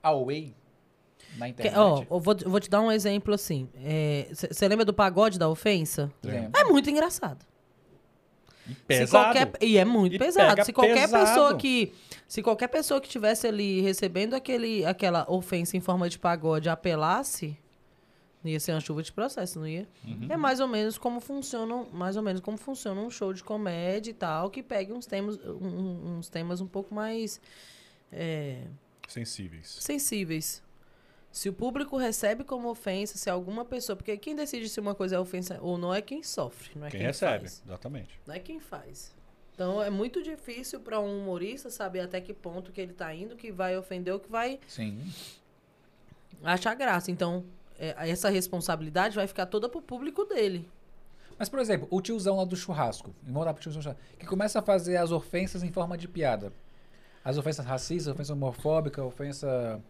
away 0.01 0.53
na 1.37 1.49
internet. 1.49 1.77
Ó, 1.77 2.03
eu 2.09 2.19
vou, 2.19 2.35
eu 2.43 2.49
vou 2.49 2.59
te 2.59 2.69
dar 2.69 2.81
um 2.81 2.91
exemplo 2.91 3.33
assim. 3.33 3.69
Você 4.31 4.67
lembra 4.67 4.85
do 4.85 4.93
pagode 4.93 5.37
da 5.37 5.47
ofensa? 5.49 6.11
lembra? 6.23 6.59
É 6.59 6.63
muito 6.65 6.89
engraçado. 6.89 7.45
E 8.67 8.69
Se 8.73 8.75
pesado. 8.87 9.33
qualquer- 9.33 9.51
e 9.63 9.77
é 9.77 9.85
muito 9.85 10.15
E 10.15 10.19
pesado. 10.19 10.63
Se 10.65 10.73
qualquer 10.73 11.01
pesado. 11.01 11.25
pessoa 11.27 11.55
que. 11.57 11.93
Se 12.27 12.41
qualquer 12.41 12.67
pessoa 12.69 12.99
que 12.99 13.07
tivesse 13.07 13.45
ali 13.45 13.81
recebendo 13.81 14.33
aquele, 14.33 14.83
aquela 14.83 15.29
ofensa 15.31 15.77
em 15.77 15.79
forma 15.79 16.09
de 16.09 16.17
pagode 16.17 16.67
apelasse, 16.67 17.55
não 18.45 18.51
ia 18.51 18.59
ser 18.59 18.71
uma 18.73 18.79
chuva 18.79 19.01
de 19.01 19.11
processo, 19.11 19.59
não 19.59 19.67
ia? 19.67 19.87
Uhum. 20.05 20.27
É 20.29 20.37
mais 20.37 20.59
ou 20.59 20.67
menos 20.67 20.97
como 20.97 21.19
funciona, 21.19 21.83
mais 21.91 22.15
ou 22.15 22.21
menos 22.21 22.39
como 22.39 22.57
funciona 22.57 23.01
um 23.01 23.09
show 23.09 23.33
de 23.33 23.43
comédia 23.43 24.11
e 24.11 24.13
tal, 24.13 24.49
que 24.51 24.61
pegue 24.61 24.93
uns 24.93 25.05
temas, 25.07 25.35
um- 25.37 26.17
uns 26.19 26.29
temas 26.29 26.61
um 26.61 26.67
pouco 26.67 26.93
mais 26.93 27.41
é, 28.11 28.61
Sensíveis. 29.07 29.67
sensíveis. 29.81 30.63
Se 31.31 31.49
o 31.49 31.53
público 31.53 31.97
recebe 31.97 32.43
como 32.45 32.69
ofensa, 32.69 33.17
se 33.17 33.29
alguma 33.29 33.65
pessoa. 33.65 33.95
Porque 33.95 34.15
quem 34.15 34.35
decide 34.35 34.69
se 34.69 34.79
uma 34.79 34.95
coisa 34.95 35.15
é 35.17 35.19
ofensa 35.19 35.59
ou 35.61 35.77
não 35.77 35.93
é 35.93 36.01
quem 36.01 36.23
sofre, 36.23 36.71
não 36.77 36.85
é 36.87 36.91
Quem 36.91 36.99
quem, 36.99 37.07
recebe, 37.07 37.39
faz. 37.39 37.61
exatamente. 37.65 38.19
Não 38.25 38.33
é 38.35 38.39
quem 38.39 38.59
faz. 38.59 39.13
Então 39.53 39.81
é 39.81 39.89
muito 39.89 40.21
difícil 40.23 40.79
para 40.79 40.99
um 40.99 41.19
humorista 41.23 41.69
saber 41.69 42.01
até 42.01 42.21
que 42.21 42.33
ponto 42.33 42.71
que 42.71 42.79
ele 42.79 42.93
tá 42.93 43.13
indo, 43.13 43.35
que 43.35 43.51
vai 43.51 43.75
ofender 43.77 44.13
ou 44.13 44.19
que 44.19 44.29
vai 44.31 44.59
Sim. 44.67 44.97
achar 46.43 46.73
graça. 46.75 47.11
Então, 47.11 47.43
essa 47.77 48.29
responsabilidade 48.29 49.15
vai 49.15 49.27
ficar 49.27 49.45
toda 49.45 49.67
pro 49.67 49.81
público 49.81 50.25
dele. 50.25 50.69
Mas, 51.37 51.49
por 51.49 51.59
exemplo, 51.59 51.87
o 51.91 52.01
tiozão 52.01 52.37
lá 52.37 52.45
do 52.45 52.55
churrasco, 52.55 53.13
vamos 53.23 53.45
lá 53.45 53.53
pro 53.53 53.61
tiozão 53.61 53.79
do 53.79 53.83
churrasco, 53.83 54.03
que 54.17 54.25
começa 54.25 54.59
a 54.59 54.61
fazer 54.61 54.97
as 54.97 55.11
ofensas 55.11 55.63
em 55.63 55.71
forma 55.71 55.97
de 55.97 56.07
piada. 56.07 56.53
As 57.23 57.37
ofensas 57.37 57.65
racistas, 57.65 58.13
ofensa 58.13 58.33
homofóbica, 58.33 59.03
ofensa. 59.03 59.81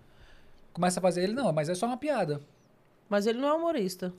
Começa 0.73 0.99
a 0.99 1.01
fazer 1.01 1.23
ele, 1.23 1.33
não, 1.33 1.51
mas 1.51 1.69
é 1.69 1.75
só 1.75 1.85
uma 1.85 1.97
piada. 1.97 2.41
Mas 3.09 3.27
ele 3.27 3.39
não 3.39 3.49
é 3.49 3.53
humorista. 3.53 4.13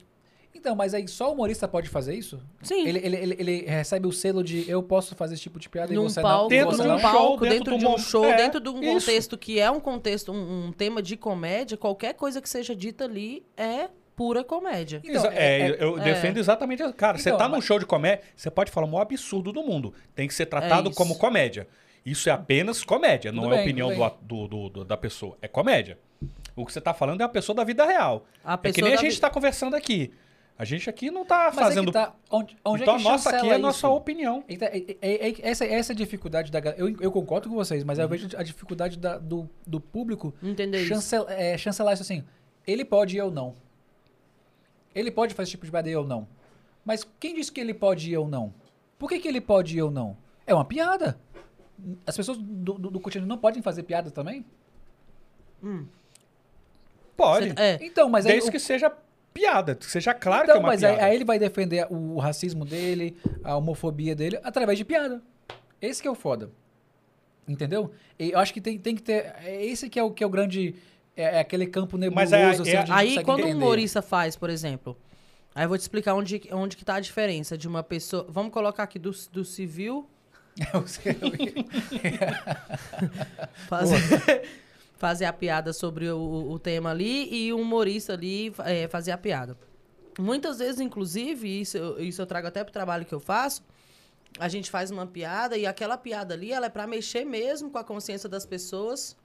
Então, 0.53 0.75
mas 0.75 0.93
aí 0.93 1.07
só 1.07 1.29
o 1.29 1.33
humorista 1.33 1.67
pode 1.67 1.87
fazer 1.87 2.15
isso? 2.15 2.41
Sim. 2.63 2.87
Ele, 2.87 2.99
ele, 2.99 3.15
ele, 3.15 3.35
ele 3.39 3.65
recebe 3.67 4.07
o 4.07 4.11
selo 4.11 4.43
de 4.43 4.69
eu 4.69 4.81
posso 4.81 5.15
fazer 5.15 5.35
esse 5.35 5.43
tipo 5.43 5.59
de 5.59 5.69
piada 5.69 5.93
e 5.93 5.95
num 5.95 6.03
você 6.09 6.21
palco, 6.21 6.41
não. 6.43 6.47
Dentro 6.49 6.71
você 6.75 6.81
de 6.83 6.87
um 6.87 6.91
não. 6.91 6.99
show, 6.99 7.11
palco, 7.11 7.43
dentro 7.45 7.57
dentro, 7.57 7.77
de 7.77 7.85
um 7.85 7.97
show, 7.97 8.25
é, 8.25 8.37
dentro 8.37 8.59
de 8.59 8.69
um 8.69 8.81
isso. 8.81 9.05
contexto 9.05 9.37
que 9.37 9.59
é 9.59 9.69
um 9.69 9.79
contexto, 9.79 10.31
um, 10.31 10.65
um 10.67 10.71
tema 10.71 11.01
de 11.01 11.15
comédia, 11.15 11.77
qualquer 11.77 12.13
coisa 12.15 12.41
que 12.41 12.49
seja 12.49 12.75
dita 12.75 13.03
ali 13.05 13.45
é 13.55 13.87
pura 14.15 14.43
comédia. 14.43 14.99
Então, 15.03 15.13
Exa- 15.25 15.33
é, 15.33 15.59
é- 15.69 15.77
eu 15.79 15.99
é. 15.99 16.03
defendo 16.03 16.37
exatamente. 16.37 16.81
isso. 16.81 16.93
Cara, 16.93 17.17
você 17.19 17.29
Então, 17.29 17.37
tá 17.37 17.47
num 17.47 17.61
show 17.61 17.77
de 17.77 17.85
comédia, 17.85 18.23
você 18.35 18.49
pode 18.49 18.71
falar 18.71 18.87
o 18.87 18.89
maior 18.89 19.03
absurdo 19.03 19.53
do 19.53 19.61
mundo. 19.61 19.93
Tem 20.15 20.27
que 20.27 20.33
ser 20.33 20.47
tratado 20.47 20.89
isso. 20.89 20.97
como 20.97 21.17
comédia. 21.19 21.67
Isso 22.03 22.29
é 22.29 22.31
apenas 22.31 22.83
comédia, 22.83 23.31
não 23.31 23.45
é 23.51 23.57
bem, 23.57 23.61
opinião 23.61 23.89
tudo 23.89 24.17
do, 24.21 24.47
do- 24.47 24.47
do- 24.47 24.69
do- 24.69 24.85
da 24.85 24.97
pessoa. 24.97 25.37
É 25.41 25.47
comédia. 25.47 25.99
O 26.55 26.65
que 26.65 26.73
você 26.73 26.81
tá 26.81 26.93
falando 26.95 27.21
é 27.21 27.23
a 27.23 27.29
pessoa 27.29 27.55
da 27.55 27.63
vida 27.63 27.85
real. 27.85 28.25
A 28.43 28.57
é 28.63 28.71
que 28.71 28.81
nem 28.81 28.93
a 28.93 28.97
gente 28.97 29.13
vi- 29.15 29.19
tá 29.21 29.29
conversando 29.29 29.75
aqui. 29.75 30.11
A 30.59 30.65
gente 30.65 30.89
aqui 30.89 31.11
não 31.11 31.23
tá 31.23 31.51
Mas 31.53 31.57
é 31.57 31.61
fazendo. 31.61 31.85
que 31.87 31.91
tá, 31.91 32.15
onde, 32.31 32.57
onde 32.65 32.81
então 32.81 32.95
é 32.95 32.99
a 32.99 33.01
nossa 33.03 33.29
aqui 33.29 33.47
é 33.49 33.53
a 33.53 33.57
nossa 33.59 33.77
isso? 33.87 33.91
opinião. 33.95 34.43
Eita, 34.47 34.65
é- 34.65 34.97
é- 35.01 35.29
é- 35.29 35.35
essa, 35.49 35.63
essa 35.65 35.91
é 35.91 35.93
a 35.93 35.97
dificuldade 35.97 36.51
da 36.51 36.59
galera. 36.59 36.81
Eu, 36.81 36.95
eu 36.99 37.11
concordo 37.11 37.47
com 37.47 37.53
vocês, 37.55 37.83
mas 37.83 37.99
Uhum. 37.99 38.03
eu 38.05 38.09
vejo 38.09 38.27
a 38.35 38.41
dificuldade 38.41 38.97
da- 38.97 39.19
do, 39.19 39.47
do 39.67 39.79
público 39.79 40.33
Entender 40.41 40.79
isso. 40.79 40.87
chancel- 40.89 41.27
é, 41.29 41.55
chancelar 41.59 41.93
isso 41.93 42.01
assim. 42.01 42.23
Ele 42.65 42.83
pode 42.83 43.15
ir 43.17 43.21
ou 43.21 43.29
não. 43.29 43.53
Ele 44.95 45.11
pode 45.11 45.35
fazer 45.35 45.43
esse 45.43 45.51
tipo 45.51 45.65
de 45.65 45.71
piada 45.71 45.95
ou 45.99 46.07
não. 46.07 46.27
Mas 46.83 47.07
quem 47.19 47.35
disse 47.35 47.51
que 47.51 47.61
ele 47.61 47.73
pode 47.73 48.09
ir 48.11 48.17
ou 48.17 48.27
não? 48.27 48.51
Por 48.97 49.09
que, 49.09 49.19
que 49.19 49.27
ele 49.27 49.39
pode 49.41 49.77
ir 49.77 49.81
ou 49.83 49.91
não? 49.91 50.17
É 50.47 50.55
uma 50.55 50.65
piada. 50.65 51.19
As 52.05 52.17
pessoas 52.17 52.35
do, 52.39 52.73
do, 52.73 52.89
do 52.89 52.99
cotidiano 52.99 53.27
não 53.27 53.37
podem 53.37 53.61
fazer 53.61 53.83
piada 53.83 54.09
também? 54.09 54.43
Pode. 57.15 57.49
Cê- 57.49 57.55
é. 57.57 57.77
Então, 57.81 58.09
mas 58.09 58.25
aí. 58.25 58.31
Desde 58.33 58.49
o- 58.49 58.51
que 58.51 58.59
seja 58.59 58.91
piada, 59.37 59.75
que 59.75 59.85
seja 59.85 60.13
claro 60.13 60.43
então, 60.45 60.55
que 60.55 60.59
é 60.59 60.63
uma 60.63 60.69
mas 60.69 60.83
aí, 60.83 60.93
piada. 60.95 61.07
aí 61.07 61.15
ele 61.15 61.25
vai 61.25 61.37
defender 61.37 61.85
o 61.91 62.17
racismo 62.17 62.65
dele, 62.65 63.15
a 63.43 63.55
homofobia 63.55 64.15
dele, 64.15 64.39
através 64.43 64.77
de 64.79 64.85
piada. 64.85 65.21
Esse 65.81 66.01
que 66.01 66.07
é 66.07 66.11
o 66.11 66.15
foda. 66.15 66.49
Entendeu? 67.47 67.91
E 68.19 68.31
eu 68.31 68.39
acho 68.39 68.51
que 68.53 68.59
tem, 68.59 68.77
tem 68.79 68.95
que 68.95 69.01
ter. 69.01 69.33
É 69.43 69.63
esse 69.65 69.89
que 69.89 69.97
é 69.99 70.03
o, 70.03 70.11
que 70.11 70.21
é 70.23 70.27
o 70.27 70.29
grande. 70.29 70.75
É, 71.15 71.37
é 71.37 71.39
aquele 71.39 71.65
campo 71.67 71.97
nebuloso. 71.97 72.31
Mas 72.31 72.33
é- 72.33 72.45
assim, 72.45 72.71
é- 72.71 72.85
Aí, 72.89 73.23
quando 73.23 73.39
um 73.39 73.43
entender. 73.49 73.63
humorista 73.63 74.01
faz, 74.01 74.35
por 74.35 74.49
exemplo, 74.49 74.97
aí 75.55 75.63
eu 75.65 75.69
vou 75.69 75.77
te 75.77 75.81
explicar 75.81 76.13
onde, 76.15 76.41
onde 76.51 76.75
que 76.75 76.83
tá 76.83 76.95
a 76.95 76.99
diferença 76.99 77.57
de 77.57 77.67
uma 77.67 77.81
pessoa... 77.83 78.25
Vamos 78.29 78.51
colocar 78.51 78.83
aqui 78.83 78.99
do, 78.99 79.11
do 79.31 79.45
civil, 79.45 80.09
eu- 80.73 80.83
fazer, 83.67 84.43
fazer 84.97 85.25
a 85.25 85.33
piada 85.33 85.71
sobre 85.73 86.09
o, 86.09 86.51
o 86.51 86.59
tema 86.59 86.89
ali 86.91 87.33
e 87.33 87.53
o 87.53 87.59
humorista 87.59 88.13
ali 88.13 88.53
é, 88.65 88.87
fazer 88.87 89.11
a 89.11 89.17
piada. 89.17 89.57
Muitas 90.19 90.57
vezes, 90.59 90.79
inclusive, 90.81 91.61
isso, 91.61 91.77
eu- 91.77 91.99
isso 91.99 92.21
eu 92.21 92.25
trago 92.25 92.47
até 92.47 92.63
pro 92.63 92.73
trabalho 92.73 93.05
que 93.05 93.13
eu 93.13 93.19
faço, 93.19 93.63
a 94.39 94.47
gente 94.47 94.69
faz 94.69 94.89
uma 94.91 95.05
piada 95.05 95.57
e 95.57 95.65
aquela 95.65 95.97
piada 95.97 96.33
ali, 96.33 96.51
ela 96.51 96.65
é 96.65 96.69
para 96.69 96.87
mexer 96.87 97.23
mesmo 97.25 97.69
com 97.69 97.77
a 97.77 97.83
consciência 97.83 98.27
das 98.27 98.45
pessoas. 98.45 99.15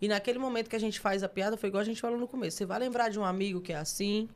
E 0.00 0.08
naquele 0.08 0.38
momento 0.38 0.68
que 0.68 0.76
a 0.76 0.80
gente 0.80 1.00
faz 1.00 1.22
a 1.22 1.28
piada, 1.28 1.56
foi 1.56 1.68
igual 1.68 1.80
a 1.80 1.84
gente 1.84 2.00
falou 2.00 2.18
no 2.18 2.28
começo. 2.28 2.58
Você 2.58 2.66
vai 2.66 2.78
lembrar 2.78 3.08
de 3.08 3.18
um 3.18 3.24
amigo 3.24 3.60
que 3.60 3.72
é 3.72 3.76
assim, 3.76 4.28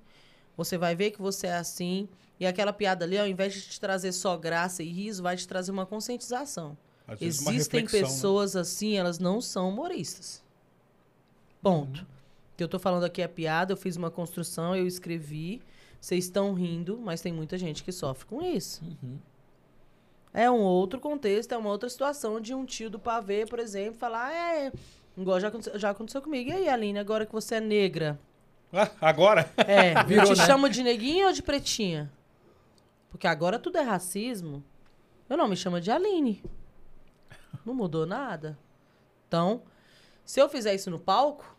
você 0.56 0.78
vai 0.78 0.94
ver 0.94 1.10
que 1.10 1.20
você 1.20 1.46
é 1.48 1.56
assim, 1.56 2.08
e 2.40 2.46
aquela 2.46 2.72
piada 2.72 3.04
ali, 3.04 3.18
ao 3.18 3.26
invés 3.26 3.52
de 3.54 3.62
te 3.62 3.80
trazer 3.80 4.12
só 4.12 4.36
graça 4.36 4.82
e 4.82 4.88
riso, 4.88 5.22
vai 5.22 5.36
te 5.36 5.46
trazer 5.46 5.70
uma 5.70 5.84
conscientização. 5.84 6.76
Existem 7.20 7.80
né? 7.82 7.86
pessoas 8.10 8.56
assim, 8.56 8.96
elas 8.96 9.18
não 9.18 9.40
são 9.40 9.68
humoristas. 9.68 10.42
Ponto. 11.62 12.00
Uhum. 12.00 12.06
O 12.54 12.56
que 12.58 12.64
eu 12.64 12.68
tô 12.68 12.78
falando 12.78 13.04
aqui 13.04 13.22
é 13.22 13.28
piada, 13.28 13.72
eu 13.72 13.76
fiz 13.76 13.96
uma 13.96 14.10
construção, 14.10 14.74
eu 14.74 14.86
escrevi, 14.86 15.62
Vocês 16.00 16.24
estão 16.24 16.54
rindo, 16.54 16.98
mas 16.98 17.20
tem 17.20 17.32
muita 17.32 17.58
gente 17.58 17.82
que 17.82 17.90
sofre 17.92 18.26
com 18.26 18.40
isso. 18.42 18.82
É 20.32 20.48
um 20.50 20.60
outro 20.60 21.00
contexto, 21.00 21.52
é 21.52 21.56
uma 21.56 21.70
outra 21.70 21.88
situação 21.88 22.40
de 22.40 22.54
um 22.54 22.64
tio 22.64 22.88
do 22.90 22.98
pavê, 22.98 23.44
por 23.46 23.58
exemplo, 23.58 23.98
falar, 23.98 24.32
é, 24.32 24.72
igual 25.16 25.40
já 25.40 25.48
aconteceu, 25.48 25.78
já 25.78 25.90
aconteceu 25.90 26.22
comigo. 26.22 26.50
E 26.50 26.52
aí, 26.52 26.68
Aline, 26.68 26.98
agora 27.00 27.26
que 27.26 27.32
você 27.32 27.56
é 27.56 27.60
negra, 27.60 28.18
Ah, 28.72 28.88
agora? 29.00 29.50
é, 29.56 30.00
Virou, 30.06 30.26
eu 30.26 30.34
te 30.34 30.38
né? 30.38 30.46
chamo 30.46 30.68
de 30.68 30.82
neguinha 30.84 31.26
ou 31.26 31.32
de 31.32 31.42
pretinha? 31.42 32.12
Porque 33.10 33.26
agora 33.26 33.58
tudo 33.58 33.78
é 33.78 33.82
racismo. 33.82 34.62
Eu 35.28 35.36
não 35.36 35.48
me 35.48 35.56
chamo 35.56 35.80
de 35.80 35.90
Aline. 35.90 36.42
Não 37.64 37.74
mudou 37.74 38.06
nada. 38.06 38.56
Então, 39.26 39.62
se 40.28 40.42
eu 40.42 40.46
fizer 40.46 40.74
isso 40.74 40.90
no 40.90 40.98
palco, 40.98 41.56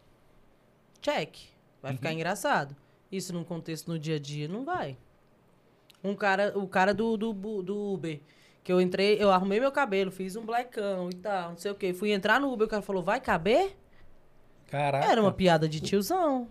check. 1.01 1.35
Vai 1.81 1.95
ficar 1.95 2.13
engraçado. 2.13 2.75
Isso 3.11 3.33
num 3.33 3.43
contexto 3.43 3.87
no 3.87 3.97
dia 3.97 4.17
a 4.17 4.19
dia, 4.19 4.47
não 4.47 4.63
vai. 4.63 4.95
Um 6.03 6.13
cara, 6.13 6.55
o 6.55 6.67
cara 6.67 6.93
do, 6.93 7.17
do, 7.17 7.33
do 7.33 7.93
Uber, 7.93 8.21
que 8.63 8.71
eu 8.71 8.79
entrei, 8.79 9.19
eu 9.19 9.31
arrumei 9.31 9.59
meu 9.59 9.71
cabelo, 9.71 10.11
fiz 10.11 10.35
um 10.35 10.45
blackão 10.45 11.09
e 11.09 11.15
tal, 11.15 11.49
não 11.49 11.57
sei 11.57 11.71
o 11.71 11.75
quê. 11.75 11.95
Fui 11.95 12.11
entrar 12.11 12.39
no 12.39 12.53
Uber, 12.53 12.67
o 12.67 12.69
cara 12.69 12.83
falou, 12.83 13.01
vai 13.01 13.19
caber? 13.19 13.75
Caraca. 14.67 15.03
Era 15.03 15.19
uma 15.19 15.33
piada 15.33 15.67
de 15.67 15.79
tiozão. 15.79 16.47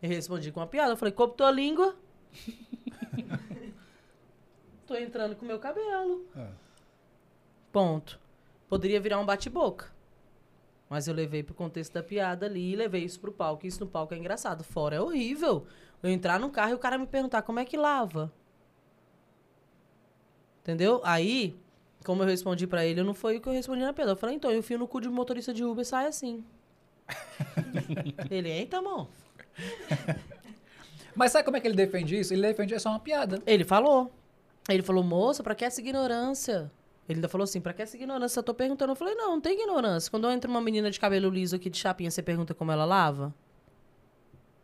Eu 0.00 0.08
respondi 0.08 0.50
com 0.50 0.60
uma 0.60 0.66
piada. 0.66 0.92
Eu 0.92 0.96
falei, 0.96 1.12
copo 1.12 1.44
a 1.44 1.50
língua. 1.50 1.96
Tô 4.86 4.96
entrando 4.96 5.36
com 5.36 5.44
meu 5.44 5.58
cabelo. 5.58 6.26
É. 6.34 6.46
Ponto. 7.70 8.18
Poderia 8.70 8.98
virar 8.98 9.18
um 9.18 9.26
bate-boca. 9.26 9.99
Mas 10.90 11.06
eu 11.06 11.14
levei 11.14 11.40
pro 11.44 11.54
contexto 11.54 11.92
da 11.92 12.02
piada 12.02 12.46
ali 12.46 12.72
e 12.72 12.76
levei 12.76 13.04
isso 13.04 13.20
pro 13.20 13.30
palco. 13.30 13.64
Isso 13.64 13.78
no 13.78 13.88
palco 13.88 14.12
é 14.12 14.18
engraçado. 14.18 14.64
Fora 14.64 14.96
é 14.96 15.00
horrível. 15.00 15.64
Eu 16.02 16.10
entrar 16.10 16.40
no 16.40 16.50
carro 16.50 16.72
e 16.72 16.74
o 16.74 16.78
cara 16.78 16.98
me 16.98 17.06
perguntar 17.06 17.42
como 17.42 17.60
é 17.60 17.64
que 17.64 17.76
lava. 17.76 18.32
Entendeu? 20.60 21.00
Aí, 21.04 21.56
como 22.04 22.24
eu 22.24 22.26
respondi 22.26 22.66
pra 22.66 22.84
ele, 22.84 23.04
não 23.04 23.14
foi 23.14 23.36
o 23.36 23.40
que 23.40 23.48
eu 23.48 23.52
respondi 23.52 23.82
na 23.82 23.92
piada. 23.92 24.10
Eu 24.10 24.16
falei, 24.16 24.34
então, 24.34 24.50
eu 24.50 24.64
fio 24.64 24.80
no 24.80 24.88
cu 24.88 25.00
de 25.00 25.08
motorista 25.08 25.54
de 25.54 25.64
Uber 25.64 25.86
sai 25.86 26.06
assim. 26.06 26.44
ele, 28.28 28.50
eita, 28.50 28.82
bom. 28.82 29.08
Mas 31.14 31.30
sabe 31.30 31.44
como 31.44 31.56
é 31.56 31.60
que 31.60 31.68
ele 31.68 31.76
defende 31.76 32.18
isso? 32.18 32.34
Ele 32.34 32.42
defende 32.42 32.74
é 32.74 32.80
só 32.80 32.90
uma 32.90 32.98
piada. 32.98 33.40
Ele 33.46 33.64
falou. 33.64 34.12
Ele 34.68 34.82
falou, 34.82 35.04
moça, 35.04 35.40
pra 35.40 35.54
que 35.54 35.64
essa 35.64 35.80
ignorância? 35.80 36.68
Ele 37.10 37.18
ainda 37.18 37.28
falou 37.28 37.42
assim, 37.44 37.60
pra 37.60 37.72
que 37.72 37.82
essa 37.82 37.96
ignorância? 37.96 38.38
Eu 38.38 38.42
tô 38.44 38.54
perguntando. 38.54 38.92
Eu 38.92 38.96
falei, 38.96 39.14
não, 39.14 39.30
não 39.32 39.40
tem 39.40 39.54
ignorância. 39.60 40.10
Quando 40.10 40.30
entra 40.30 40.48
uma 40.50 40.60
menina 40.60 40.90
de 40.90 41.00
cabelo 41.00 41.28
liso 41.28 41.56
aqui 41.56 41.68
de 41.68 41.76
chapinha, 41.76 42.10
você 42.10 42.22
pergunta 42.22 42.54
como 42.54 42.70
ela 42.70 42.84
lava? 42.84 43.34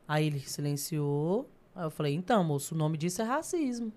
Aí 0.06 0.26
ele 0.26 0.40
silenciou. 0.40 1.50
Aí 1.74 1.84
eu 1.84 1.90
falei, 1.90 2.14
então, 2.14 2.42
moço, 2.44 2.74
o 2.74 2.78
nome 2.78 2.96
disso 2.96 3.20
é 3.20 3.24
racismo. 3.24 3.92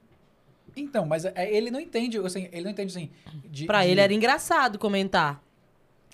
Então, 0.76 1.06
mas 1.06 1.26
é- 1.26 1.56
ele 1.56 1.72
não 1.72 1.80
entende, 1.80 2.18
assim, 2.20 2.48
ele 2.52 2.64
não 2.64 2.72
entende 2.72 2.96
assim. 2.96 3.12
De, 3.46 3.66
Pra 3.66 3.84
de- 3.84 3.90
ele 3.92 4.02
era 4.02 4.14
engraçado 4.14 4.78
comentar. 4.80 5.44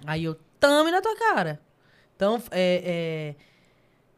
Aí 0.06 0.24
eu, 0.24 0.36
tame 0.60 0.92
na 0.92 1.02
tua 1.02 1.16
cara. 1.18 1.62
Então, 2.16 2.42
é, 2.52 2.82
é, 2.84 3.36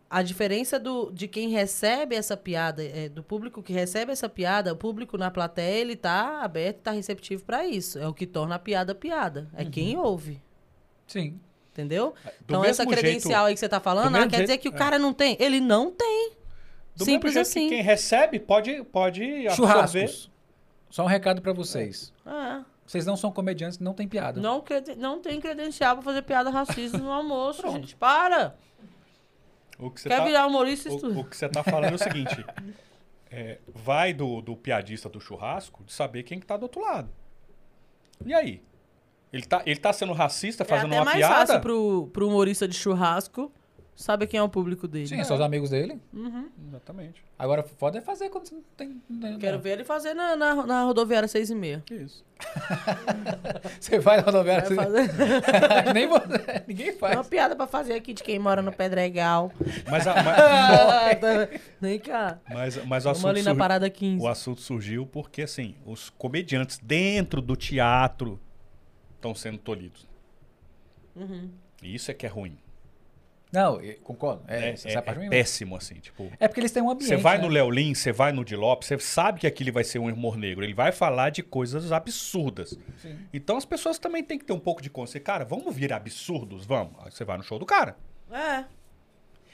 a 0.10 0.22
diferença 0.22 0.80
do, 0.80 1.12
de 1.12 1.28
quem 1.28 1.50
recebe 1.50 2.16
essa 2.16 2.38
piada, 2.38 2.84
é, 2.84 3.10
do 3.10 3.22
público 3.22 3.62
que 3.62 3.74
recebe 3.74 4.12
essa 4.12 4.30
piada, 4.30 4.72
o 4.72 4.76
público 4.78 5.18
na 5.18 5.30
plateia, 5.30 5.82
ele 5.82 5.96
tá 5.96 6.42
aberto, 6.44 6.78
tá 6.78 6.92
receptivo 6.92 7.44
pra 7.44 7.66
isso. 7.66 8.00
É 8.00 8.08
o 8.08 8.14
que 8.14 8.26
torna 8.26 8.56
a 8.56 8.60
piada 8.60 8.96
piada. 8.96 9.50
É 9.54 9.66
quem 9.66 9.98
ouve. 9.98 10.42
Sim. 11.06 11.40
Entendeu? 11.74 12.14
Do 12.24 12.32
então, 12.46 12.66
essa 12.66 12.86
credencial 12.86 13.22
jeito- 13.46 13.48
aí 13.50 13.54
que 13.54 13.60
você 13.60 13.70
tá 13.70 13.78
do 13.80 13.84
falando, 13.84 14.16
ah, 14.16 14.20
quer 14.28 14.38
jeito- 14.38 14.42
dizer 14.42 14.58
que 14.58 14.70
o 14.70 14.74
é. 14.74 14.78
cara 14.78 14.98
não 14.98 15.14
tem? 15.14 15.38
Ele 15.40 15.60
não 15.60 15.92
tem. 15.92 16.32
Do 16.96 17.06
Simples 17.06 17.36
mesmo 17.36 17.46
jeito 17.46 17.48
assim. 17.50 17.70
que 17.70 17.76
quem 17.76 17.84
recebe 17.84 18.40
pode, 18.40 18.84
pode 18.86 19.48
absorver. 19.48 19.56
Churrascos. 20.08 20.32
Só 20.90 21.04
um 21.04 21.08
recado 21.08 21.42
pra 21.42 21.54
vocês. 21.54 22.12
É. 22.26 22.64
Vocês 22.86 23.06
não 23.06 23.16
são 23.18 23.32
comediantes, 23.32 23.78
não 23.78 23.94
tem 23.94 24.08
piada. 24.08 24.40
Não, 24.42 24.62
creden- 24.62 24.96
não 24.96 25.20
tem 25.22 25.40
credencial 25.42 25.96
pra 25.98 26.04
fazer 26.04 26.22
piada 26.24 26.50
racista 26.50 26.98
no 26.98 27.12
almoço, 27.12 27.62
gente. 27.74 27.96
Para! 27.96 28.56
O 29.80 29.92
que 29.92 30.02
você 30.02 30.10
Quer 30.10 30.18
tá, 30.18 30.26
virar 30.26 30.48
humorista, 30.48 30.90
estuda. 30.90 31.14
o, 31.14 31.20
o 31.20 31.24
que 31.24 31.38
você 31.38 31.48
tá 31.48 31.64
falando 31.64 31.92
é 31.92 31.96
o 31.96 32.00
seguinte. 32.00 32.46
é, 33.30 33.60
vai 33.68 34.14
do, 34.14 34.42
do 34.42 34.56
piadista 34.56 35.08
do 35.10 35.20
churrasco 35.20 35.84
de 35.84 35.94
saber 35.94 36.24
quem 36.24 36.40
que 36.40 36.46
tá 36.46 36.58
do 36.58 36.64
outro 36.64 36.82
lado. 36.82 37.10
E 38.26 38.34
aí? 38.34 38.62
Ele 39.32 39.46
tá, 39.46 39.62
ele 39.66 39.80
tá 39.80 39.92
sendo 39.92 40.14
racista, 40.14 40.64
fazendo 40.64 40.94
é 40.94 40.98
até 40.98 41.00
uma 41.00 41.06
mais 41.06 41.18
piada? 41.18 41.36
fácil 41.36 41.62
pro, 41.62 42.10
pro 42.14 42.28
humorista 42.28 42.68
de 42.68 42.76
churrasco 42.76 43.52
saber 43.98 44.28
quem 44.28 44.40
é 44.40 44.44
o 44.44 44.48
público 44.48 44.88
dele. 44.88 45.08
Sim, 45.08 45.24
são 45.24 45.36
os 45.36 45.42
amigos 45.42 45.72
dele. 45.72 46.00
Exatamente. 46.68 47.22
Agora, 47.38 47.64
foda 47.64 47.98
é 47.98 48.02
fazer 48.02 48.30
quando 48.30 48.48
você 48.48 48.56
não 48.56 48.64
tem. 48.78 49.02
não 49.10 49.40
Quero 49.40 49.60
ver 49.60 49.72
ele 49.72 49.84
fazer 49.84 50.14
na, 50.14 50.36
na, 50.36 50.66
na 50.66 50.84
rodoviária 50.84 51.28
6 51.28 51.50
e 51.50 51.56
meia. 51.56 51.84
Isso. 51.92 52.24
Você 53.80 54.00
vai 54.00 54.18
na 54.18 54.24
rodoviária. 54.24 54.70
Vai 54.70 54.86
você- 54.86 55.08
fazer 55.08 55.94
Nem 55.94 56.08
você, 56.08 56.64
ninguém 56.68 56.92
uma 56.92 57.00
faz. 57.00 57.28
piada 57.28 57.56
pra 57.56 57.66
fazer 57.68 57.94
aqui 57.94 58.14
de 58.14 58.24
quem 58.24 58.38
mora 58.40 58.62
no 58.62 58.72
Pedregal. 58.72 59.52
Mas, 59.90 60.06
a- 60.08 60.16
mas, 60.24 61.60
Vem 61.82 62.00
cá. 62.00 62.40
mas, 62.50 62.76
mas 62.86 63.04
o, 63.06 63.10
Vamos 63.10 63.18
assunto 63.20 63.28
ali 63.28 63.40
na 63.40 63.46
surgiu, 63.52 63.58
parada 63.60 63.90
15. 63.90 64.24
o 64.24 64.28
assunto 64.28 64.62
surgiu 64.62 65.06
porque, 65.08 65.42
assim, 65.42 65.76
os 65.86 66.10
comediantes 66.12 66.80
dentro 66.82 67.42
do 67.42 67.56
teatro 67.56 68.40
estão 69.16 69.34
sendo 69.34 69.58
tolhidos. 69.58 70.08
Uhum. 71.16 71.50
E 71.82 71.96
isso 71.96 72.12
é 72.12 72.14
que 72.14 72.26
é 72.26 72.30
ruim. 72.30 72.58
Não, 73.52 73.80
eu 73.82 73.96
concordo. 74.04 74.44
É, 74.48 74.70
É, 74.70 74.76
é, 74.86 74.94
é 74.94 75.30
péssimo, 75.30 75.78
assim, 75.78 75.96
tipo... 75.96 76.30
É 76.40 76.48
porque 76.50 76.60
eles 76.60 76.72
têm 76.72 76.84
um 76.84 76.90
ambiente. 76.90 77.08
Você 77.08 77.16
vai 77.16 77.38
né? 77.38 77.44
no 77.44 77.50
Léo 77.50 77.70
Lins, 77.72 78.00
você 78.00 78.12
vai 78.12 78.32
no 78.34 78.44
Dilop, 78.44 78.84
você 78.84 79.00
sabe 79.00 79.40
que 79.40 79.48
aquilo 79.48 79.72
vai 79.72 79.84
ser 79.86 80.00
um 80.00 80.12
humor 80.14 80.36
negro. 80.38 80.64
Ele 80.66 80.74
vai 80.74 80.92
falar 80.92 81.30
de 81.30 81.42
coisas 81.42 81.92
absurdas. 81.94 82.78
Sim. 83.02 83.18
Então 83.34 83.56
as 83.56 83.64
pessoas 83.66 83.98
também 83.98 84.22
têm 84.24 84.38
que 84.38 84.44
ter 84.46 84.52
um 84.54 84.60
pouco 84.60 84.82
de 84.82 84.90
consciência. 84.90 85.22
Cara, 85.22 85.46
vamos 85.46 85.74
vir 85.74 85.94
absurdos? 85.94 86.66
Vamos. 86.66 86.94
Aí 87.06 87.12
você 87.12 87.24
vai 87.24 87.38
no 87.38 87.44
show 87.44 87.58
do 87.58 87.66
cara. 87.66 87.96
É. 88.32 88.66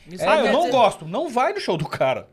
Isso 0.07 0.27
ah, 0.27 0.37
eu 0.39 0.51
não 0.51 0.59
dizer- 0.61 0.71
gosto. 0.71 1.05
Não 1.05 1.29
vai 1.29 1.53
no 1.53 1.59
show 1.61 1.77
do 1.77 1.87
cara. 1.87 2.27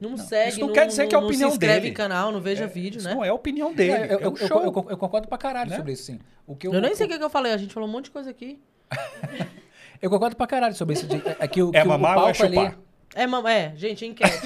Não, 0.00 0.16
segue, 0.18 0.50
isso 0.50 0.60
não 0.60 0.72
quer 0.72 0.86
dizer 0.86 1.06
que 1.06 1.14
é 1.14 1.18
a 1.18 1.20
opinião 1.20 1.48
Não 1.48 1.50
se 1.52 1.56
inscreve 1.56 1.80
dele. 1.80 1.90
em 1.90 1.94
canal, 1.94 2.30
não 2.32 2.40
veja 2.40 2.66
vídeo, 2.66 2.98
Isso 2.98 3.08
né? 3.08 3.14
não 3.14 3.24
é 3.24 3.28
a 3.30 3.34
opinião 3.34 3.72
dele. 3.72 3.92
É, 3.92 3.96
eu, 3.96 4.02
é 4.02 4.16
um 4.16 4.20
eu- 4.20 4.36
eu- 4.40 4.46
show. 4.48 4.58
eu- 4.62 4.86
eu 4.90 4.96
concordo 4.98 5.26
pra 5.28 5.38
caralho 5.38 5.70
Né? 5.70 5.76
sobre 5.76 5.92
isso, 5.92 6.02
sim. 6.04 6.18
O 6.46 6.54
que 6.54 6.66
Eu 6.66 6.80
nem 6.82 6.94
sei 6.94 7.06
o 7.06 7.08
que, 7.08 7.16
que 7.16 7.24
eu 7.24 7.30
falei, 7.30 7.52
a 7.52 7.56
gente 7.56 7.72
falou 7.72 7.88
um 7.88 7.92
monte 7.92 8.04
de 8.06 8.10
coisa 8.10 8.28
aqui. 8.30 8.58
Eu 10.00 10.10
concordo 10.10 10.36
pra 10.36 10.46
caralho 10.46 10.74
sobre 10.74 10.94
isso. 10.94 11.06
de- 11.06 11.22
é, 11.38 11.46
que 11.48 11.62
o, 11.62 11.70
É 11.70 11.72
que 11.72 11.78
o- 11.80 11.84
o 11.84 11.88
mamar 11.88 12.18
ou 12.18 12.28
é 12.28 12.32
palco 12.32 12.44
ali- 12.44 12.56
chupar? 12.56 12.78
É, 13.14 13.24
é, 13.52 13.72
gente, 13.76 14.04
enquete. 14.04 14.38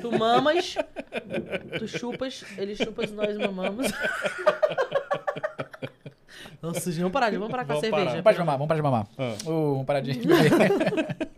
tu 0.00 0.10
mamas, 0.18 0.74
tu 1.78 1.86
chupas, 1.86 2.44
ele 2.56 2.74
chupas, 2.74 3.10
nós 3.12 3.36
mamamos. 3.36 3.88
Nossa, 6.62 6.90
vamos 6.92 7.12
parar, 7.12 7.30
vamos 7.32 7.50
parar 7.50 7.64
com 7.66 7.72
a 7.72 7.74
Vamos 7.76 7.80
cerveja. 7.82 7.90
parar. 7.90 8.10
Vamos 8.10 8.24
parar 8.24 8.32
de 8.34 8.38
mamar, 8.40 8.56
vamos 8.58 8.68
parar 8.68 8.76
de 8.78 8.82
mamar. 8.82 9.06
Ah. 9.18 9.36
Ô, 9.50 9.70
vamos 9.72 9.86
parar 9.86 10.00
de 10.00 10.12
beber. 10.14 11.16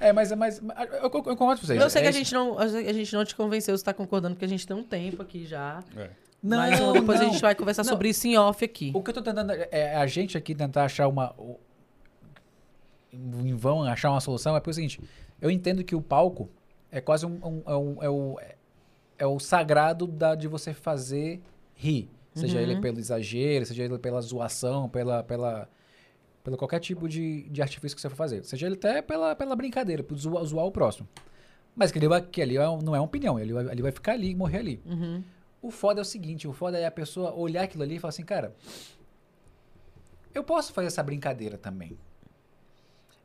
É, 0.00 0.12
mas, 0.12 0.30
mas 0.30 0.60
mas 0.60 0.88
eu, 0.92 1.00
eu 1.02 1.10
concordo 1.10 1.36
com 1.36 1.56
vocês. 1.56 1.80
Eu 1.80 1.90
sei 1.90 2.02
É 2.02 2.02
que 2.02 2.06
a 2.06 2.10
isso. 2.10 2.18
gente, 2.20 2.32
não, 2.32 2.56
a 2.56 2.68
gente 2.68 3.12
não 3.12 3.24
te 3.24 3.34
convenceu, 3.34 3.76
você 3.76 3.82
tá 3.84 3.92
concordando, 3.92 4.36
porque 4.36 4.44
a 4.44 4.48
gente 4.48 4.64
tem 4.64 4.76
um 4.76 4.82
tempo 4.84 5.20
aqui 5.22 5.44
já. 5.44 5.82
É. 5.96 6.08
Não, 6.40 6.56
Mas 6.56 6.78
depois 6.92 7.20
a 7.20 7.24
não. 7.24 7.32
gente 7.32 7.42
vai 7.42 7.52
conversar 7.52 7.82
Não. 7.82 7.90
sobre 7.90 8.08
isso 8.10 8.24
em 8.28 8.38
off 8.38 8.64
aqui. 8.64 8.92
O 8.94 9.02
que 9.02 9.10
eu 9.10 9.14
tô 9.14 9.22
tentando 9.22 9.50
é 9.50 9.68
é 9.72 9.96
a 9.96 10.06
gente 10.06 10.38
aqui 10.38 10.54
tentar 10.54 10.84
achar 10.84 11.08
uma. 11.08 11.34
Em 13.12 13.54
vão 13.54 13.82
achar 13.84 14.10
uma 14.10 14.20
solução 14.20 14.54
é 14.56 14.60
porque 14.60 14.70
é 14.70 14.72
o 14.72 14.74
seguinte: 14.74 15.00
eu 15.40 15.50
entendo 15.50 15.82
que 15.84 15.94
o 15.94 16.02
palco 16.02 16.48
é 16.90 17.00
quase 17.00 17.24
um. 17.26 17.38
um- 17.44 17.62
é, 17.66 17.76
um- 17.76 18.02
é 18.02 18.08
o, 18.10 18.38
é 19.18 19.26
o 19.26 19.38
sagrado 19.38 20.06
da, 20.06 20.34
de 20.34 20.46
você 20.48 20.72
fazer 20.74 21.40
rir. 21.74 22.08
Seja 22.34 22.58
Uhum. 22.58 22.62
ele 22.62 22.80
pelo 22.80 22.98
exagero, 22.98 23.64
seja 23.66 23.82
ele 23.84 23.98
pela 23.98 24.20
zoação, 24.20 24.88
pela. 24.88 25.22
pela 25.22 25.68
pelo 26.44 26.56
qualquer 26.56 26.78
tipo 26.80 27.06
de, 27.08 27.42
de 27.50 27.60
artifício 27.60 27.94
que 27.94 28.00
você 28.00 28.08
for 28.08 28.16
fazer. 28.16 28.42
Seja 28.42 28.66
ele 28.66 28.76
até 28.76 29.02
pela, 29.02 29.34
pela 29.36 29.54
brincadeira, 29.54 30.02
por 30.02 30.16
zoar, 30.16 30.42
zoar 30.44 30.64
o 30.64 30.72
próximo. 30.72 31.06
Mas 31.76 31.92
que, 31.92 31.98
ele 31.98 32.08
vai, 32.08 32.22
que 32.22 32.40
ali 32.40 32.56
é 32.56 32.60
não 32.82 32.94
é 32.96 32.98
uma 33.00 33.04
opinião, 33.04 33.38
ele 33.38 33.52
vai, 33.52 33.66
ele 33.70 33.82
vai 33.82 33.92
ficar 33.92 34.12
ali 34.12 34.30
e 34.30 34.34
morrer 34.34 34.58
ali. 34.58 34.82
Uhum. 34.86 35.22
O 35.60 35.70
foda 35.70 36.00
é 36.00 36.02
o 36.02 36.04
seguinte, 36.04 36.48
o 36.48 36.52
foda 36.54 36.78
é 36.78 36.86
a 36.86 36.90
pessoa 36.90 37.34
olhar 37.34 37.64
aquilo 37.64 37.82
ali 37.82 37.96
e 37.96 37.98
falar 37.98 38.10
assim, 38.10 38.24
cara, 38.24 38.54
eu 40.34 40.42
posso 40.44 40.72
fazer 40.72 40.86
essa 40.86 41.02
brincadeira 41.02 41.58
também. 41.58 41.98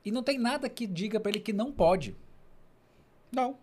E 0.06 0.12
não 0.12 0.22
tem 0.24 0.38
nada 0.38 0.68
que 0.70 0.86
diga 0.86 1.20
pra 1.20 1.30
ele 1.32 1.40
que 1.40 1.54
não 1.54 1.72
pode. 1.72 2.16
Não. 3.32 3.56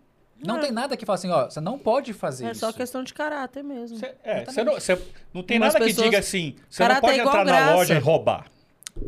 Não 0.42 0.56
É. 0.56 0.60
tem 0.60 0.70
nada 0.72 0.96
que 0.96 1.04
fala 1.04 1.16
assim, 1.16 1.30
ó, 1.30 1.50
você 1.50 1.60
não 1.60 1.78
pode 1.78 2.14
fazer 2.14 2.46
É 2.46 2.50
isso. 2.52 2.60
só 2.60 2.72
questão 2.72 3.04
de 3.04 3.12
caráter 3.12 3.62
mesmo. 3.62 3.98
Cê, 3.98 4.14
é, 4.24 4.44
você 4.46 4.64
não, 4.64 4.80
cê 4.80 4.98
não 5.34 5.42
tem 5.42 5.58
Umas 5.58 5.74
nada 5.74 5.84
que 5.84 5.90
pessoas- 5.90 6.04
diga 6.06 6.18
assim, 6.18 6.56
você 6.68 6.88
não 6.88 7.00
pode 7.00 7.18
é 7.18 7.22
entrar 7.22 7.44
na 7.44 7.52
graça. 7.52 7.74
loja 7.74 7.94
e 7.94 7.98
roubar. 7.98 8.46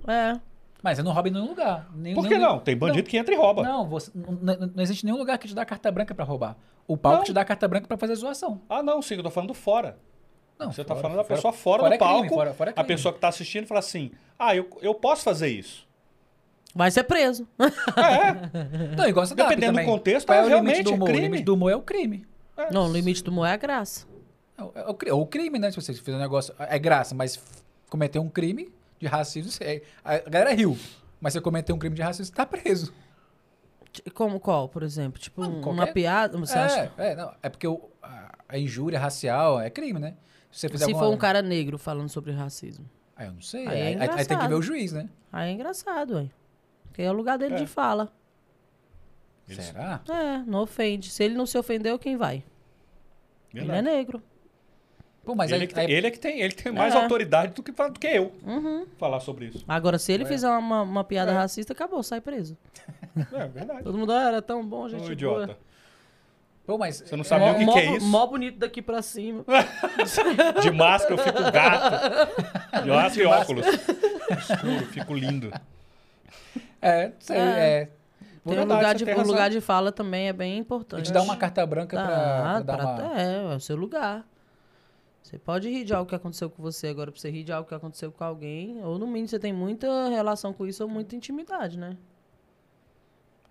É. 0.06 0.38
Mas 0.82 0.96
você 0.98 1.02
não 1.02 1.12
rouba 1.12 1.28
em 1.28 1.32
nenhum 1.32 1.46
lugar. 1.48 1.88
Nenhum, 1.94 2.16
Por 2.16 2.24
que 2.28 2.34
nenhum- 2.36 2.50
não? 2.50 2.58
Tem 2.58 2.76
bandido 2.76 3.08
que 3.08 3.16
entra 3.16 3.32
e 3.32 3.36
rouba. 3.36 3.62
Não, 3.62 3.88
você, 3.88 4.10
não, 4.14 4.32
não- 4.32 4.66
não 4.74 4.82
existe 4.82 5.06
nenhum 5.06 5.16
lugar 5.16 5.38
que 5.38 5.48
te 5.48 5.54
dá 5.54 5.64
carta 5.64 5.90
branca 5.90 6.14
pra 6.14 6.24
roubar. 6.24 6.56
O 6.86 6.96
palco 6.98 7.18
Não. 7.18 7.24
te 7.24 7.32
dá 7.32 7.44
carta 7.44 7.66
branca 7.66 7.86
pra 7.86 7.96
fazer 7.96 8.14
zoação. 8.16 8.60
Ah, 8.68 8.82
não, 8.82 9.00
sim, 9.00 9.14
eu 9.14 9.22
tô 9.22 9.30
falando 9.30 9.48
do 9.48 9.54
fora. 9.54 9.96
Não, 10.58 10.70
Você 10.70 10.84
tá 10.84 10.88
fora- 10.94 11.00
falando 11.02 11.16
da 11.16 11.24
fora- 11.24 11.36
pessoa 11.36 11.52
fora, 11.52 11.82
fora 11.82 11.90
do 11.90 11.94
é 11.94 11.98
crime, 11.98 12.12
palco. 12.20 12.34
fora- 12.34 12.52
fora 12.52 12.74
é 12.76 12.80
a 12.80 12.84
pessoa 12.84 13.14
que 13.14 13.20
tá 13.20 13.28
assistindo 13.28 13.66
fala 13.66 13.80
assim: 13.80 14.10
Ah, 14.38 14.54
eu, 14.54 14.68
eu 14.82 14.92
posso 14.94 15.22
fazer 15.22 15.48
isso. 15.48 15.88
Vai 16.74 16.90
ser 16.90 17.04
preso. 17.04 17.46
Não, 18.96 19.06
igual 19.08 19.26
Dependendo 19.26 19.78
do 19.78 19.84
contexto, 19.84 20.26
Qual 20.26 20.38
é 20.38 20.44
o 20.44 20.48
realmente 20.48 20.72
limite 20.78 20.84
do 20.84 20.90
é 20.92 20.94
humor? 20.94 21.06
crime. 21.08 21.20
O 21.20 21.24
limite 21.24 21.44
do 21.44 21.54
humor 21.54 21.72
é 21.72 21.76
o 21.76 21.82
crime. 21.82 22.26
Não, 22.70 22.88
o 22.88 22.92
limite 22.92 23.22
do 23.22 23.30
humor 23.30 23.46
é 23.46 23.52
a 23.52 23.56
graça. 23.56 24.06
É 24.56 24.62
o, 24.62 24.72
é 24.74 24.84
o 24.86 24.94
cri- 24.94 25.10
ou 25.10 25.22
o 25.22 25.26
crime, 25.26 25.58
né? 25.58 25.70
Se 25.70 25.76
você 25.76 25.92
fizer 25.92 26.16
um 26.16 26.20
negócio. 26.20 26.54
É 26.58 26.78
graça, 26.78 27.14
mas 27.14 27.38
cometer 27.90 28.18
um 28.18 28.28
crime 28.28 28.72
de 28.98 29.06
racismo. 29.06 29.50
você- 29.50 29.82
A 30.04 30.18
galera 30.18 30.54
riu. 30.54 30.76
Mas 31.20 31.32
você 31.34 31.40
cometer 31.40 31.72
um 31.72 31.78
crime 31.78 31.94
de 31.94 32.02
racismo, 32.02 32.26
você 32.26 32.32
tá 32.32 32.44
preso. 32.46 32.92
Como 34.14 34.40
qual, 34.40 34.68
por 34.68 34.82
exemplo? 34.82 35.20
Tipo, 35.20 35.42
Ah, 35.42 35.48
um- 35.48 35.56
uma 35.56 35.62
qualquer- 35.62 35.92
piada. 35.92 36.38
Você 36.38 36.56
é, 36.56 36.60
acha? 36.62 36.92
é, 36.96 37.14
não, 37.14 37.32
é 37.42 37.48
porque 37.48 37.66
o- 37.66 37.80
a, 38.02 38.32
a 38.48 38.58
injúria 38.58 38.98
racial 38.98 39.60
é 39.60 39.68
crime, 39.68 39.98
né? 40.00 40.14
Se 40.50 40.60
você 40.60 40.68
fizer 40.68 40.84
Se 40.86 40.90
alguma... 40.92 41.06
for 41.06 41.14
um 41.14 41.18
cara 41.18 41.42
negro 41.42 41.76
falando 41.78 42.08
sobre 42.08 42.32
racismo. 42.32 42.84
Ah, 43.16 43.26
eu 43.26 43.32
não 43.32 43.40
sei. 43.42 43.66
Aí 43.66 43.78
é 43.78 43.86
Aí, 43.88 43.96
aí- 44.00 44.10
aí 44.10 44.24
tem 44.26 44.38
que 44.38 44.48
ver 44.48 44.54
o 44.54 44.62
juiz, 44.62 44.92
né? 44.92 45.08
Aí 45.32 45.50
é 45.50 45.52
engraçado, 45.52 46.14
ué. 46.16 46.26
Porque 46.92 47.00
é 47.02 47.10
o 47.10 47.14
lugar 47.14 47.38
dele 47.38 47.54
É. 47.54 47.58
de 47.58 47.66
fala. 47.66 48.12
Será? 49.48 50.00
É, 50.08 50.38
não 50.46 50.60
ofende. 50.60 51.10
Se 51.10 51.24
ele 51.24 51.34
não 51.34 51.46
se 51.46 51.56
ofendeu, 51.58 51.98
quem 51.98 52.16
vai? 52.16 52.44
Ele 53.52 53.64
é 53.64 53.64
Verdade. 53.64 53.82
negro. 53.82 54.22
Pô, 55.24 55.34
mas 55.34 55.50
ele, 55.52 55.62
aí, 55.62 55.68
que 55.68 55.74
tem, 55.74 55.86
aí- 55.86 55.92
ele 55.92 56.06
é 56.06 56.10
que 56.10 56.18
tem, 56.18 56.40
ele 56.40 56.52
tem 56.54 56.72
mais 56.72 56.94
É. 56.94 56.98
autoridade 57.02 57.54
do 57.54 57.62
que, 57.62 57.70
do 57.72 57.98
que 58.00 58.06
eu 58.06 58.32
Uhum. 58.44 58.86
falar 58.98 59.20
sobre 59.20 59.46
isso. 59.46 59.64
Agora, 59.68 59.98
se 59.98 60.12
ele 60.12 60.24
É. 60.24 60.26
fizer 60.26 60.48
uma, 60.50 60.82
uma 60.82 61.04
piada 61.04 61.30
É. 61.30 61.34
racista, 61.34 61.72
acabou, 61.72 62.02
sai 62.02 62.20
preso. 62.20 62.56
É 63.32 63.46
verdade. 63.48 63.84
Todo 63.84 63.96
mundo, 63.98 64.12
ah, 64.12 64.22
era 64.24 64.42
tão 64.42 64.64
bom, 64.66 64.88
gente. 64.88 65.00
Ô, 65.00 65.04
boa." 65.04 65.12
idiota. 65.12 65.58
Pô, 66.66 66.78
mas... 66.78 67.00
Você 67.00 67.16
não 67.16 67.24
sabe 67.24 67.44
o 67.44 67.54
que, 67.58 67.64
mó 67.64 67.72
que 67.72 67.78
é 67.80 67.96
isso? 67.96 68.06
Mó 68.06 68.26
bonito 68.26 68.58
daqui 68.58 68.80
pra 68.80 69.02
cima. 69.02 69.44
De 70.62 70.70
máscara 70.70 71.14
eu 71.14 71.18
fico 71.18 71.42
gato. 71.52 72.32
De 72.84 72.88
máscara 72.90 73.22
e 73.22 73.26
óculos. 73.26 73.66
Escuro, 73.66 74.86
fico 74.92 75.14
lindo. 75.14 75.52
É, 76.82 77.12
sei, 77.20 77.36
É. 77.36 77.40
é. 77.40 77.90
Tem 78.44 78.58
um 78.58 78.62
lugar, 78.64 78.94
de, 78.96 79.04
lugar 79.04 79.48
de 79.50 79.60
fala 79.60 79.92
também 79.92 80.26
é 80.26 80.32
bem 80.32 80.54
A 80.54 80.56
importante. 80.56 81.06
gente 81.06 81.14
dá 81.14 81.22
uma 81.22 81.36
carta 81.36 81.64
branca 81.64 81.96
pra, 81.96 82.06
pra 82.08 82.60
Dá, 82.60 82.76
dar 82.76 82.76
pra- 82.96 83.04
uma... 83.06 83.20
É, 83.22 83.52
é 83.52 83.56
o 83.56 83.60
seu 83.60 83.76
lugar. 83.76 84.26
Você 85.22 85.38
pode 85.38 85.70
rir 85.70 85.84
de 85.84 85.94
algo 85.94 86.08
que 86.08 86.14
aconteceu 86.16 86.50
com 86.50 86.60
você, 86.60 86.88
agora 86.88 87.12
pra 87.12 87.20
você 87.20 87.30
rir 87.30 87.44
de 87.44 87.52
algo 87.52 87.68
que 87.68 87.74
aconteceu 87.74 88.10
com 88.10 88.24
alguém, 88.24 88.82
ou 88.82 88.98
no 88.98 89.06
mínimo 89.06 89.28
você 89.28 89.38
tem 89.38 89.52
muita 89.52 90.08
relação 90.08 90.52
com 90.52 90.66
isso 90.66 90.82
ou 90.82 90.88
muita 90.88 91.14
intimidade, 91.14 91.78
né? 91.78 91.96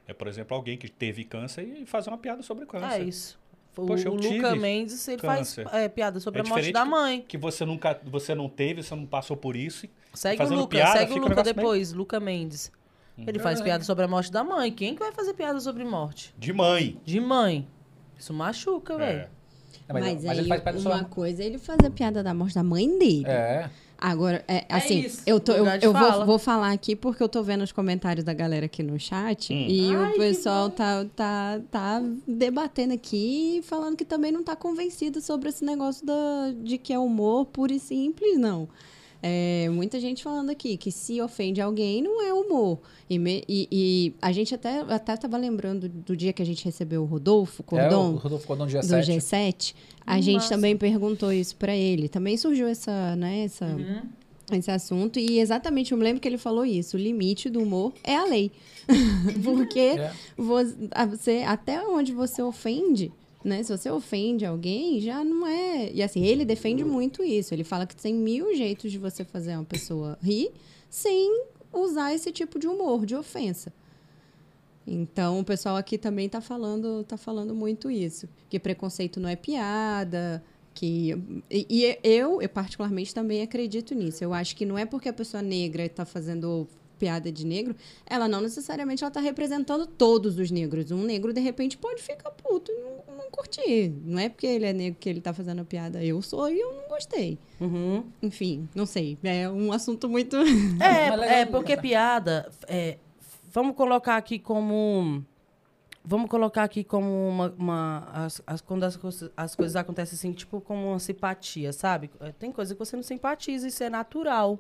É, 0.06 0.14
por 0.14 0.28
exemplo, 0.28 0.56
alguém 0.58 0.78
que 0.78 0.90
teve 0.90 1.24
câncer 1.24 1.64
e 1.64 1.86
fazer 1.86 2.10
uma 2.10 2.18
piada 2.18 2.42
sobre 2.44 2.66
câncer. 2.66 3.00
É 3.00 3.04
isso. 3.04 3.40
O, 3.78 3.86
Poxa, 3.86 4.10
eu 4.10 4.12
o 4.12 4.16
Luca 4.16 4.54
Mendes, 4.58 5.08
ele 5.08 5.22
câncer. 5.22 5.64
faz 5.64 5.82
é, 5.82 5.88
piada 5.88 6.20
sobre 6.20 6.42
É 6.42 6.46
a 6.46 6.50
morte 6.50 6.72
da 6.74 6.84
que- 6.84 6.90
mãe. 6.90 7.26
Que 7.26 7.38
você 7.38 7.64
nunca, 7.64 7.98
você 8.04 8.36
não 8.36 8.50
teve, 8.50 8.84
você 8.84 8.94
não 8.94 9.06
passou 9.06 9.38
por 9.38 9.56
isso. 9.56 9.88
Segue 10.14 10.44
o 10.44 10.50
Luca, 10.54 10.68
piada, 10.76 11.00
segue 11.00 11.14
o 11.14 11.16
um 11.16 11.20
Luca 11.20 11.30
negócio 11.30 11.46
meio- 11.46 11.56
depois, 11.56 11.94
Luca 11.94 12.20
Mendes. 12.20 12.70
Ele 13.28 13.40
faz 13.40 13.60
É. 13.60 13.64
piada 13.64 13.84
sobre 13.84 14.06
a 14.06 14.08
morte 14.08 14.32
da 14.32 14.44
mãe. 14.44 14.72
Quem 14.72 14.94
que 14.96 15.00
vai 15.00 15.12
fazer 15.12 15.34
piada 15.34 15.60
sobre 15.60 15.84
morte? 15.84 16.34
De 16.38 16.52
mãe. 16.54 16.98
De 17.06 17.20
mãe. 17.20 17.68
Isso 18.18 18.34
machuca, 18.34 18.98
velho. 18.98 19.20
É. 19.22 19.30
Mas, 19.92 20.04
mas, 20.04 20.14
mas 20.24 20.26
aí, 20.26 20.38
ele 20.40 20.48
faz 20.48 20.62
piada 20.62 20.80
uma 20.80 21.04
coisa 21.04 21.44
é 21.44 21.46
ele 21.46 21.58
fazer 21.58 21.90
piada 21.90 22.24
da 22.24 22.34
morte 22.34 22.56
da 22.56 22.64
mãe 22.64 22.88
dele. 22.98 23.26
É. 23.28 23.70
Agora, 23.98 24.44
é, 24.48 24.66
assim, 24.68 25.02
isso, 25.02 25.22
eu, 25.28 25.40
tô, 25.40 25.52
eu, 25.52 25.64
eu 25.80 25.94
vou, 25.94 26.02
fala. 26.02 26.26
vou 26.26 26.40
falar 26.40 26.72
aqui 26.72 26.96
porque 26.96 27.22
eu 27.22 27.30
tô 27.30 27.44
vendo 27.44 27.62
os 27.64 27.72
comentários 27.72 28.24
da 28.26 28.34
galera 28.34 28.66
aqui 28.66 28.82
no 28.82 29.00
chat 29.00 29.54
Hum. 29.54 29.66
e 29.70 29.94
Ai, 29.96 30.14
o 30.14 30.18
pessoal 30.18 30.72
tá, 30.72 31.06
tá, 31.16 31.60
tá 31.70 32.02
debatendo 32.28 32.94
aqui 32.96 33.58
e 33.60 33.62
falando 33.62 33.96
que 33.96 34.04
também 34.04 34.32
não 34.32 34.44
tá 34.44 34.56
convencido 34.56 35.22
sobre 35.22 35.50
esse 35.50 35.64
negócio 35.64 36.04
da, 36.04 36.14
de 36.64 36.80
que 36.80 36.92
é 36.92 36.98
humor 36.98 37.46
puro 37.46 37.74
e 37.74 37.80
simples, 37.80 38.40
não. 38.40 38.68
É, 39.24 39.70
muita 39.70 40.00
gente 40.00 40.24
falando 40.24 40.50
aqui 40.50 40.76
que 40.78 40.92
se 40.92 41.22
ofende 41.22 41.62
alguém 41.62 42.02
não 42.02 42.22
é 42.26 42.34
humor. 42.34 42.80
E, 43.10 43.20
me- 43.20 43.44
e- 43.48 43.68
e 43.72 44.14
a 44.22 44.32
gente 44.32 44.56
até, 44.56 44.80
até 44.82 45.16
tava 45.16 45.38
lembrando 45.38 45.88
do 45.88 46.16
dia 46.18 46.34
que 46.34 46.42
a 46.42 46.46
gente 46.46 46.66
recebeu 46.66 47.04
o 47.04 47.06
Rodolfo 47.06 47.62
É, 47.62 47.66
Cordon 47.66 48.14
o 48.14 48.16
Rodolfo 48.16 48.48
Cordon 48.48 48.66
dia 48.68 48.80
do 48.82 48.86
7. 48.88 49.12
G7, 49.12 49.76
a 50.08 50.18
Hum, 50.18 50.22
gente 50.24 50.50
também 50.50 50.76
perguntou 50.76 51.32
isso 51.32 51.56
pra 51.56 51.76
ele. 51.76 52.10
Também 52.10 52.36
surgiu 52.36 52.68
essa, 52.68 53.16
né, 53.16 53.44
essa, 53.44 53.66
Uhum. 53.66 54.02
esse 54.58 54.72
assunto 54.72 55.20
e 55.20 55.40
exatamente 55.40 55.92
eu 55.92 55.98
me 56.00 56.04
lembro 56.04 56.20
que 56.20 56.28
ele 56.28 56.38
falou 56.40 56.66
isso. 56.66 56.98
O 56.98 57.00
limite 57.00 57.48
do 57.50 57.62
humor 57.62 57.94
é 58.04 58.16
a 58.16 58.26
lei, 58.26 58.52
porque 59.44 59.80
É. 59.80 60.12
você 60.36 61.44
até 61.46 61.82
onde 61.86 62.12
você 62.12 62.42
ofende, 62.42 63.12
né? 63.44 63.64
Se 63.64 63.76
você 63.76 63.90
ofende 63.90 64.46
alguém, 64.46 65.00
já 65.00 65.24
não 65.24 65.46
é. 65.48 65.92
E 65.92 66.04
assim, 66.04 66.24
ele 66.26 66.46
defende 66.46 66.84
muito 66.84 67.24
isso. 67.24 67.54
Ele 67.54 67.64
fala 67.64 67.86
que 67.86 67.96
tem 67.96 68.14
mil 68.14 68.56
jeitos 68.56 68.92
de 68.92 68.98
você 68.98 69.24
fazer 69.24 69.56
uma 69.56 69.66
pessoa 69.66 70.18
rir 70.22 70.52
sem 70.90 71.46
usar 71.74 72.14
esse 72.14 72.32
tipo 72.32 72.60
de 72.60 72.68
humor, 72.68 73.06
de 73.06 73.16
ofensa. 73.16 73.74
Então, 74.86 75.40
o 75.40 75.44
pessoal 75.44 75.76
aqui 75.76 75.98
também 75.98 76.28
tá 76.28 76.42
falando, 76.42 77.04
tá 77.04 77.18
falando 77.18 77.56
muito 77.56 77.90
isso. 77.90 78.28
Que 78.50 78.60
preconceito 78.60 79.20
não 79.20 79.30
é 79.30 79.36
piada, 79.36 80.44
que... 80.74 81.16
E, 81.50 81.66
e 81.70 81.84
eu, 82.04 82.42
eu, 82.42 82.50
particularmente, 82.50 83.14
também 83.14 83.42
acredito 83.42 83.94
nisso. 83.94 84.24
Eu 84.24 84.34
acho 84.34 84.56
que 84.56 84.66
não 84.66 84.78
é 84.78 84.86
porque 84.86 85.08
a 85.08 85.14
pessoa 85.14 85.42
negra 85.42 85.86
está 85.86 86.04
fazendo 86.04 86.68
piada 87.02 87.32
de 87.32 87.44
negro, 87.48 87.76
ela 88.06 88.28
não 88.28 88.42
necessariamente 88.42 89.04
ela 89.04 89.10
tá 89.10 89.20
representando 89.20 89.88
todos 89.88 90.38
os 90.38 90.52
negros. 90.52 90.92
Um 90.92 91.04
negro, 91.04 91.34
de 91.34 91.42
repente, 91.42 91.76
pode 91.80 92.00
ficar 92.00 92.30
puto 92.30 92.72
e 92.72 92.76
não, 92.80 93.18
não 93.18 93.32
curtir. 93.32 93.92
Não 94.06 94.20
é 94.20 94.30
porque 94.30 94.46
ele 94.46 94.66
é 94.68 94.72
negro 94.72 95.00
que 95.00 95.10
ele 95.10 95.20
tá 95.20 95.34
fazendo 95.34 95.66
piada. 95.66 96.04
Eu 96.04 96.22
sou 96.22 96.48
e 96.52 96.60
eu 96.60 96.72
não 96.76 96.88
gostei. 96.88 97.40
Uhum. 97.60 98.04
Enfim, 98.22 98.70
não 98.76 98.86
sei. 98.86 99.18
É 99.24 99.50
um 99.50 99.72
assunto 99.74 100.08
muito... 100.08 100.38
É, 100.80 101.42
é 101.42 101.46
porque 101.48 101.76
piada. 101.76 102.48
é, 102.68 102.98
vamos 103.52 103.76
colocar 103.76 104.16
aqui 104.18 104.38
como. 104.38 105.26
Vamos 106.04 106.30
colocar 106.30 106.64
aqui 106.64 106.84
como 106.84 107.08
uma. 107.30 107.54
uma- 107.58 108.10
as, 108.14 108.42
as- 108.46 108.62
quando 108.62 108.84
as, 108.84 108.96
coisas- 108.96 109.30
as 109.38 109.56
coisas 109.56 109.76
acontecem 109.76 110.16
assim, 110.16 110.32
tipo, 110.34 110.60
como 110.62 110.88
uma 110.90 111.00
simpatia, 111.00 111.72
sabe? 111.74 112.10
É, 112.20 112.32
Tem 112.32 112.52
coisa 112.52 112.74
que 112.76 112.80
você 112.80 112.96
não 112.96 113.04
simpatiza, 113.04 113.68
isso 113.68 113.84
é 113.84 113.90
natural. 113.90 114.60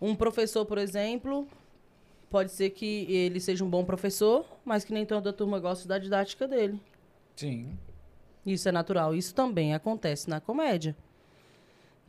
Um 0.00 0.14
professor, 0.14 0.64
por 0.66 0.78
exemplo, 0.78 1.46
pode 2.30 2.50
ser 2.50 2.70
que 2.70 3.06
ele 3.08 3.40
seja 3.40 3.64
um 3.64 3.70
bom 3.70 3.84
professor, 3.84 4.44
mas 4.64 4.84
que 4.84 4.92
nem 4.92 5.06
toda 5.06 5.30
a 5.30 5.32
turma 5.32 5.58
gosta 5.58 5.86
da 5.88 5.98
didática 5.98 6.48
dele. 6.48 6.80
Sim. 7.36 7.78
Isso 8.44 8.68
é 8.68 8.72
natural. 8.72 9.14
Isso 9.14 9.34
também 9.34 9.74
acontece 9.74 10.28
na 10.28 10.40
comédia. 10.40 10.96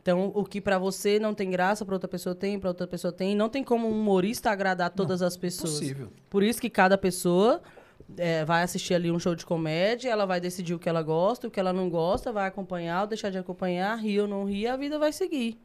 Então, 0.02 0.30
o 0.34 0.44
que 0.44 0.60
pra 0.60 0.78
você 0.78 1.18
não 1.18 1.34
tem 1.34 1.50
graça, 1.50 1.84
pra 1.84 1.96
outra 1.96 2.08
pessoa 2.08 2.34
tem, 2.34 2.60
pra 2.60 2.70
outra 2.70 2.86
pessoa 2.86 3.12
tem. 3.12 3.34
Não 3.34 3.48
tem 3.48 3.64
como 3.64 3.88
um 3.88 3.90
humorista 3.90 4.50
agradar 4.50 4.90
todas 4.90 5.20
as 5.20 5.36
pessoas. 5.36 5.72
Possível. 5.72 6.12
Por 6.30 6.44
isso 6.44 6.60
que 6.60 6.70
cada 6.70 6.96
pessoa 6.96 7.60
é, 8.16 8.44
vai 8.44 8.62
assistir 8.62 8.94
ali 8.94 9.10
um 9.10 9.18
show 9.18 9.34
de 9.34 9.44
comédia, 9.44 10.10
ela 10.10 10.24
vai 10.24 10.40
decidir 10.40 10.74
o 10.74 10.78
que 10.78 10.88
ela 10.88 11.02
gosta, 11.02 11.48
o 11.48 11.50
que 11.50 11.58
ela 11.58 11.72
não 11.72 11.90
gosta, 11.90 12.30
vai 12.30 12.46
acompanhar 12.46 13.02
ou 13.02 13.06
deixar 13.08 13.30
de 13.30 13.38
acompanhar, 13.38 13.96
rir 13.96 14.20
ou 14.20 14.28
não 14.28 14.44
rir, 14.44 14.68
a 14.68 14.76
vida 14.76 14.98
vai 14.98 15.12
seguir. 15.12 15.58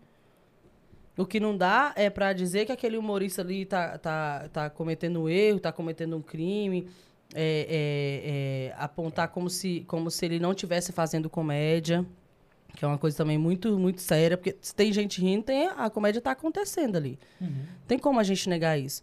O 1.18 1.26
que 1.26 1.40
não 1.40 1.56
dá 1.58 1.94
é 1.96 2.10
pra 2.10 2.34
dizer 2.34 2.66
que 2.66 2.72
aquele 2.72 2.98
humorista 2.98 3.42
ali 3.42 3.66
tá, 3.66 3.98
tá, 3.98 4.50
tá 4.52 4.70
cometendo 4.70 5.22
um 5.24 5.30
erro, 5.30 5.60
tá 5.60 5.72
cometendo 5.72 6.16
um 6.16 6.22
crime, 6.22 6.88
é, 7.34 7.68
é, 7.70 8.72
é, 8.72 8.76
apontar 8.78 9.28
como 9.30 9.50
se, 9.50 9.84
como 9.88 10.10
se 10.10 10.26
ele 10.26 10.40
não 10.40 10.52
estivesse 10.52 10.92
fazendo 10.92 11.30
comédia, 11.30 12.06
que 12.76 12.86
é 12.86 12.88
uma 12.88 12.98
coisa 12.98 13.18
também 13.18 13.38
muito, 13.38 13.78
muito 13.78 14.02
séria, 14.02 14.38
porque 14.38 14.56
se 14.62 14.74
tem 14.74 14.92
gente 14.94 15.20
rindo, 15.22 15.44
tem, 15.44 15.68
a 15.68 15.90
comédia 15.90 16.22
tá 16.22 16.32
acontecendo 16.32 16.96
ali. 16.96 17.20
Tem 17.88 18.00
como 18.00 18.20
a 18.20 18.24
gente 18.24 18.48
negar 18.50 18.80
isso. 18.80 19.02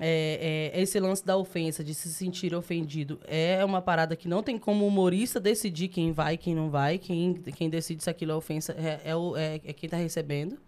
É, 0.00 0.70
é, 0.74 0.80
esse 0.82 0.98
lance 0.98 1.24
da 1.24 1.36
ofensa, 1.36 1.84
de 1.84 1.94
se 1.94 2.08
sentir 2.12 2.54
ofendido, 2.54 3.20
é 3.26 3.62
uma 3.64 3.80
parada 3.82 4.16
que 4.16 4.26
não 4.26 4.42
tem 4.42 4.58
como 4.58 4.84
o 4.84 4.88
humorista 4.88 5.38
decidir 5.38 5.88
quem 5.88 6.10
vai 6.10 6.34
e 6.34 6.38
quem 6.38 6.54
não 6.54 6.68
vai. 6.70 6.98
Quem, 6.98 7.34
quem 7.34 7.68
decide 7.70 8.02
se 8.02 8.10
aquilo 8.10 8.32
é 8.32 8.34
ofensa 8.34 8.72
é, 8.72 9.00
é, 9.04 9.12
é- 9.36 9.60
é 9.64 9.72
quem 9.72 9.88
tá 9.88 9.96
recebendo. 9.98 10.58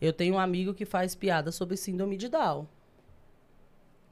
Eu 0.00 0.12
tenho 0.12 0.34
um 0.34 0.38
amigo 0.38 0.74
que 0.74 0.84
faz 0.84 1.14
piada 1.14 1.50
sobre 1.50 1.76
síndrome 1.76 2.16
de 2.16 2.28
Down. 2.28 2.66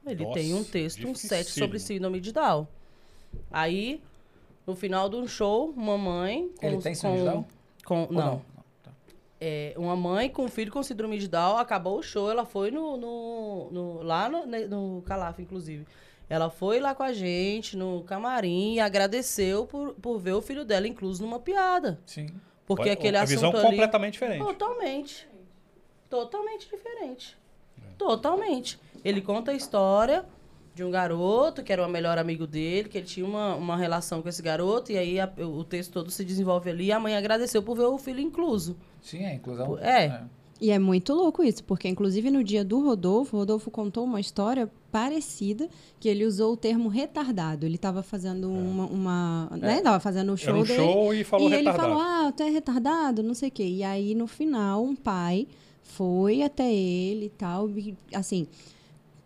Ele 0.05 0.23
Nossa, 0.23 0.39
tem 0.39 0.53
um 0.53 0.63
texto, 0.63 1.07
um 1.07 1.15
set 1.15 1.49
sobre 1.49 1.79
síndrome 1.79 2.19
de 2.21 2.31
Down. 2.31 2.67
Aí, 3.51 4.01
no 4.65 4.75
final 4.75 5.09
de 5.09 5.15
um 5.17 5.27
show, 5.27 5.73
uma 5.75 5.97
mãe... 5.97 6.49
Com, 6.59 6.65
Ele 6.67 6.77
tem 6.81 6.95
síndrome 6.95 7.19
de 7.19 7.25
Down? 7.25 7.45
com- 7.85 8.07
não, 8.09 8.25
não? 8.25 8.41
Tá. 8.83 8.91
é, 9.39 9.73
uma 9.77 9.95
mãe 9.95 10.29
com 10.29 10.45
um 10.45 10.47
filho 10.47 10.71
com 10.71 10.81
síndrome 10.81 11.17
de 11.19 11.27
Down, 11.27 11.57
acabou 11.57 11.99
o 11.99 12.03
show, 12.03 12.29
ela 12.31 12.45
foi 12.45 12.71
no, 12.71 12.95
no- 12.97 13.69
no- 13.71 14.01
lá 14.01 14.29
no, 14.29 14.45
no 14.45 15.01
Calaf, 15.03 15.39
inclusive. 15.39 15.85
Ela 16.29 16.49
foi 16.49 16.79
lá 16.81 16.93
com 16.93 17.03
a 17.03 17.13
gente 17.13 17.77
no 17.77 18.03
camarim 18.03 18.75
e 18.75 18.79
agradeceu 18.81 19.65
por, 19.65 19.93
por 19.93 20.19
ver 20.19 20.33
o 20.33 20.41
filho 20.41 20.65
dela 20.65 20.85
incluso 20.87 21.21
numa 21.23 21.39
piada. 21.39 21.99
Sim. 22.05 22.27
Porque 22.65 22.83
Olha, 22.83 22.93
aquele 22.93 23.15
a 23.15 23.21
assunto 23.21 23.35
visão 23.35 23.51
ali... 23.51 23.61
completamente 23.69 24.13
diferente. 24.13 24.43
Totalmente. 24.45 25.27
Totalmente 26.09 26.69
diferente. 26.69 27.37
Totalmente. 27.97 28.79
Ele 29.03 29.21
conta 29.21 29.51
a 29.51 29.53
história 29.53 30.25
de 30.75 30.83
um 30.83 30.91
garoto 30.91 31.63
que 31.63 31.73
era 31.73 31.85
o 31.85 31.89
melhor 31.89 32.17
amigo 32.19 32.45
dele, 32.45 32.87
que 32.87 32.97
ele 32.99 33.07
tinha 33.07 33.25
uma, 33.25 33.55
uma 33.55 33.75
relação 33.75 34.21
com 34.21 34.29
esse 34.29 34.41
garoto, 34.41 34.91
e 34.91 34.97
aí 34.97 35.19
a- 35.19 35.31
o 35.39 35.63
texto 35.63 35.91
todo 35.91 36.11
se 36.11 36.23
desenvolve 36.23 36.69
ali. 36.69 36.85
E 36.85 36.91
a 36.91 36.99
mãe 36.99 37.15
agradeceu 37.15 37.63
por 37.63 37.75
ver 37.75 37.85
o 37.85 37.97
filho 37.97 38.19
incluso. 38.19 38.77
Sim, 39.01 39.23
é 39.25 39.33
inclusão. 39.33 39.77
É. 39.79 40.23
E 40.59 40.71
é 40.71 40.79
muito 40.79 41.13
louco 41.13 41.43
isso, 41.43 41.63
porque 41.63 41.87
inclusive 41.87 42.31
no 42.31 42.43
dia 42.43 42.63
do 42.65 42.83
Rodolfo, 42.83 43.35
o 43.35 43.39
Rodolfo 43.39 43.69
contou 43.69 44.03
uma 44.03 44.19
história 44.19 44.71
parecida, 44.91 45.67
que 45.99 46.09
ele 46.09 46.25
usou 46.25 46.53
o 46.53 46.57
termo 46.57 46.89
retardado. 46.89 47.63
Ele 47.65 47.75
estava 47.75 48.01
fazendo 48.01 48.49
uma, 48.51 48.85
uma 48.87 49.49
né? 49.57 49.81
Tava 49.81 49.99
fazendo 49.99 50.33
o 50.33 50.37
show 50.37 50.49
Era 50.49 50.59
um 50.59 50.63
dele. 50.63 50.79
show 50.83 51.13
e 51.13 51.23
falou 51.23 51.49
e 51.49 51.53
ele 51.53 51.57
retardado. 51.69 51.89
falou, 51.89 52.01
ah, 52.03 52.31
tu 52.35 52.41
é 52.43 52.49
retardado, 52.49 53.21
não 53.23 53.35
sei 53.35 53.49
o 53.49 53.51
quê. 53.51 53.65
E 53.65 53.83
aí, 53.83 54.15
no 54.15 54.25
final, 54.25 54.83
um 54.83 54.95
pai 54.95 55.47
foi 55.97 56.43
até 56.43 56.71
ele 56.71 57.25
e 57.25 57.29
tal, 57.29 57.69
e, 57.69 57.95
assim... 58.13 58.47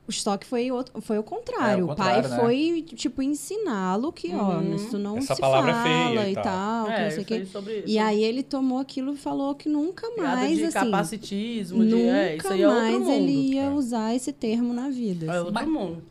O 0.07 0.10
estoque 0.11 0.45
foi, 0.45 0.69
outro, 0.72 0.99
foi 0.99 1.18
o 1.19 1.23
contrário. 1.23 1.84
É, 1.84 1.88
o 1.88 1.91
o 1.93 1.95
pai 1.95 2.15
contrário, 2.22 2.30
né? 2.30 2.39
foi, 2.41 2.81
tipo, 2.95 3.22
ensiná-lo 3.22 4.11
que, 4.11 4.34
ó, 4.35 4.57
Uhum. 4.57 4.76
isso 4.76 4.98
não 4.98 5.18
Essa 5.18 5.35
se 5.35 5.39
palavra 5.41 5.72
é 5.72 5.73
fala 5.73 5.84
feia 5.85 6.27
e 6.27 6.31
e 6.31 6.35
tal. 6.35 6.43
tal, 6.43 6.85
que 6.88 6.91
É, 6.91 7.03
não 7.03 7.11
sei 7.11 7.23
falei 7.23 7.45
sobre 7.45 7.84
E 7.88 7.99
aí 7.99 8.23
ele 8.23 8.43
tomou 8.43 8.80
aquilo 8.80 9.14
e 9.14 9.18
falou 9.18 9.56
que 9.56 9.69
nunca 9.69 10.10
mais, 10.18 10.57
de 10.57 10.65
assim, 10.65 10.73
capacitismo, 10.73 11.85
de... 11.85 11.91
nunca 11.91 12.03
É, 12.18 12.35
isso 12.35 12.48
aí 12.52 12.61
é 12.61 12.68
outro 12.68 12.81
mais 12.81 12.99
mundo. 12.99 13.11
ele 13.11 13.31
ia 13.53 13.61
É. 13.61 13.69
usar 13.69 14.14
esse 14.14 14.34
termo 14.34 14.73
na 14.73 14.89
vida. 14.89 15.27
É 15.27 15.30
assim. 15.30 15.38
outro 15.39 15.53
Mas- 15.53 15.68
mundo. 15.69 16.03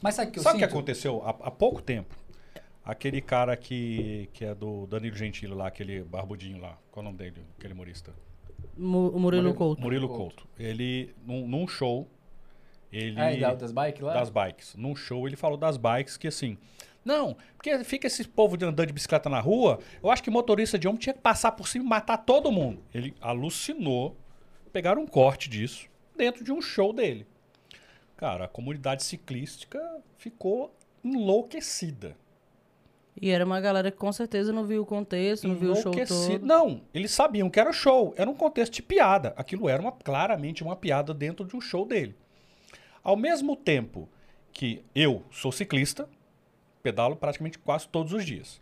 Mas 0.00 0.14
sabe 0.14 0.28
o 0.30 0.32
que 0.32 0.40
Sabe 0.40 0.58
que 0.58 0.64
aconteceu? 0.64 1.22
Há, 1.24 1.30
há 1.30 1.50
pouco 1.50 1.82
tempo, 1.82 2.14
aquele 2.84 3.20
cara 3.20 3.54
que, 3.58 4.28
que 4.32 4.44
é 4.44 4.54
do 4.54 4.86
Danilo 4.86 5.16
Gentili 5.16 5.52
lá, 5.52 5.66
aquele 5.66 6.02
barbudinho 6.02 6.60
lá. 6.62 6.78
Qual 6.90 7.04
é 7.04 7.08
o 7.08 7.10
nome 7.12 7.18
dele? 7.18 7.42
Aquele 7.58 7.74
humorista. 7.74 8.12
Mu- 8.76 9.08
O 9.08 9.18
Murilo 9.20 9.42
Murilo- 9.42 9.54
Couto. 9.54 9.82
Murilo 9.82 10.08
Couto. 10.08 10.46
Ele, 10.58 11.14
num, 11.26 11.46
num 11.46 11.66
show, 11.68 12.08
ele... 12.92 13.20
Ah, 13.20 13.32
e 13.32 13.40
da- 13.40 13.54
das 13.54 13.72
bikes 13.72 14.00
lá? 14.02 14.14
das 14.14 14.30
bikes. 14.30 14.74
Num 14.76 14.94
show 14.96 15.26
ele 15.26 15.36
falou 15.36 15.56
das 15.56 15.76
bikes 15.76 16.16
que 16.16 16.28
assim. 16.28 16.56
Não, 17.04 17.36
porque 17.56 17.84
fica 17.84 18.06
esse 18.06 18.26
povo 18.26 18.56
de 18.56 18.64
andando 18.64 18.86
de 18.86 18.92
bicicleta 18.92 19.28
na 19.28 19.38
rua. 19.40 19.78
Eu 20.02 20.10
acho 20.10 20.22
que 20.22 20.30
motorista 20.30 20.78
de 20.78 20.88
ônibus 20.88 21.04
tinha 21.04 21.14
que 21.14 21.20
passar 21.20 21.52
por 21.52 21.68
cima 21.68 21.84
e 21.84 21.88
matar 21.88 22.16
todo 22.18 22.50
mundo. 22.50 22.82
Ele 22.94 23.14
alucinou. 23.20 24.16
Pegaram 24.72 25.02
um 25.02 25.06
corte 25.06 25.48
disso 25.50 25.86
dentro 26.16 26.42
de 26.42 26.50
um 26.50 26.62
show 26.62 26.92
dele. 26.92 27.26
Cara, 28.16 28.46
a 28.46 28.48
comunidade 28.48 29.02
ciclística 29.04 29.78
ficou 30.16 30.74
enlouquecida. 31.04 32.16
E 33.20 33.30
era 33.30 33.44
uma 33.44 33.60
galera 33.60 33.90
que 33.90 33.96
com 33.96 34.12
certeza 34.12 34.52
não 34.52 34.64
viu 34.64 34.82
o 34.82 34.86
contexto, 34.86 35.46
não 35.46 35.54
viu 35.54 35.72
o 35.72 35.76
show 35.76 35.92
todo. 35.92 36.44
Não, 36.44 36.82
eles 36.92 37.12
sabiam 37.12 37.48
que 37.48 37.60
era 37.60 37.72
show. 37.72 38.12
Era 38.16 38.28
um 38.28 38.34
contexto 38.34 38.74
de 38.74 38.82
piada. 38.82 39.32
Aquilo 39.36 39.68
era 39.68 39.80
uma, 39.80 39.92
claramente 39.92 40.64
uma 40.64 40.74
piada 40.74 41.14
dentro 41.14 41.44
de 41.44 41.56
um 41.56 41.60
show 41.60 41.86
dele. 41.86 42.16
Ao 43.02 43.16
mesmo 43.16 43.54
tempo 43.54 44.08
que 44.52 44.84
eu 44.94 45.22
sou 45.30 45.52
ciclista, 45.52 46.08
pedalo 46.82 47.14
praticamente 47.14 47.58
quase 47.58 47.88
todos 47.88 48.12
os 48.12 48.24
dias. 48.24 48.60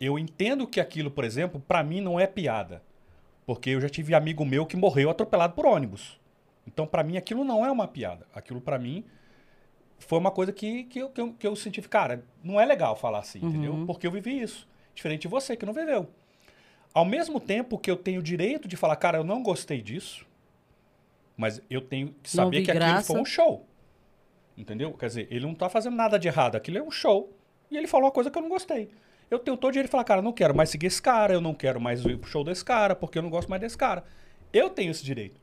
Eu 0.00 0.18
entendo 0.18 0.66
que 0.66 0.80
aquilo, 0.80 1.10
por 1.10 1.24
exemplo, 1.24 1.62
para 1.66 1.82
mim 1.82 2.00
não 2.00 2.20
é 2.20 2.26
piada. 2.26 2.82
Porque 3.46 3.70
eu 3.70 3.80
já 3.80 3.88
tive 3.88 4.14
amigo 4.14 4.44
meu 4.44 4.66
que 4.66 4.76
morreu 4.76 5.10
atropelado 5.10 5.54
por 5.54 5.66
ônibus. 5.66 6.18
Então, 6.66 6.86
para 6.86 7.02
mim, 7.02 7.16
aquilo 7.16 7.44
não 7.44 7.64
é 7.64 7.70
uma 7.70 7.86
piada. 7.86 8.26
Aquilo, 8.34 8.60
para 8.60 8.78
mim, 8.78 9.04
foi 10.06 10.18
uma 10.18 10.30
coisa 10.30 10.52
que, 10.52 10.84
que, 10.84 10.98
eu, 10.98 11.10
que, 11.10 11.20
eu, 11.20 11.32
que 11.32 11.46
eu 11.46 11.56
senti. 11.56 11.80
Cara, 11.82 12.24
não 12.42 12.60
é 12.60 12.64
legal 12.64 12.96
falar 12.96 13.20
assim, 13.20 13.38
entendeu? 13.38 13.84
Porque 13.86 14.06
eu 14.06 14.10
vivi 14.10 14.40
isso. 14.40 14.68
Diferente 14.94 15.22
de 15.22 15.28
você, 15.28 15.56
que 15.56 15.66
não 15.66 15.72
viveu. 15.72 16.08
Ao 16.92 17.04
mesmo 17.04 17.40
tempo 17.40 17.78
que 17.78 17.90
eu 17.90 17.96
tenho 17.96 18.20
o 18.20 18.22
direito 18.22 18.68
de 18.68 18.76
falar, 18.76 18.96
cara, 18.96 19.18
eu 19.18 19.24
não 19.24 19.42
gostei 19.42 19.82
disso, 19.82 20.24
mas 21.36 21.60
eu 21.68 21.80
tenho 21.80 22.14
que 22.22 22.30
saber 22.30 22.62
que 22.62 22.70
aquilo 22.70 22.86
graça. 22.86 23.12
foi 23.12 23.20
um 23.20 23.24
show. 23.24 23.66
Entendeu? 24.56 24.92
Quer 24.92 25.06
dizer, 25.06 25.28
ele 25.30 25.44
não 25.44 25.54
tá 25.54 25.68
fazendo 25.68 25.96
nada 25.96 26.18
de 26.18 26.28
errado. 26.28 26.54
Aquilo 26.54 26.78
é 26.78 26.82
um 26.82 26.90
show. 26.90 27.36
E 27.70 27.76
ele 27.76 27.88
falou 27.88 28.06
uma 28.06 28.12
coisa 28.12 28.30
que 28.30 28.38
eu 28.38 28.42
não 28.42 28.48
gostei. 28.48 28.88
Eu 29.28 29.40
tenho 29.40 29.56
todo 29.56 29.70
o 29.70 29.72
direito 29.72 29.88
de 29.88 29.90
falar, 29.90 30.04
cara, 30.04 30.20
eu 30.20 30.24
não 30.24 30.32
quero 30.32 30.54
mais 30.54 30.70
seguir 30.70 30.86
esse 30.86 31.02
cara, 31.02 31.34
eu 31.34 31.40
não 31.40 31.54
quero 31.54 31.80
mais 31.80 32.04
ir 32.04 32.18
pro 32.18 32.30
show 32.30 32.44
desse 32.44 32.64
cara, 32.64 32.94
porque 32.94 33.18
eu 33.18 33.22
não 33.22 33.30
gosto 33.30 33.48
mais 33.48 33.60
desse 33.60 33.76
cara. 33.76 34.04
Eu 34.52 34.70
tenho 34.70 34.92
esse 34.92 35.04
direito. 35.04 35.40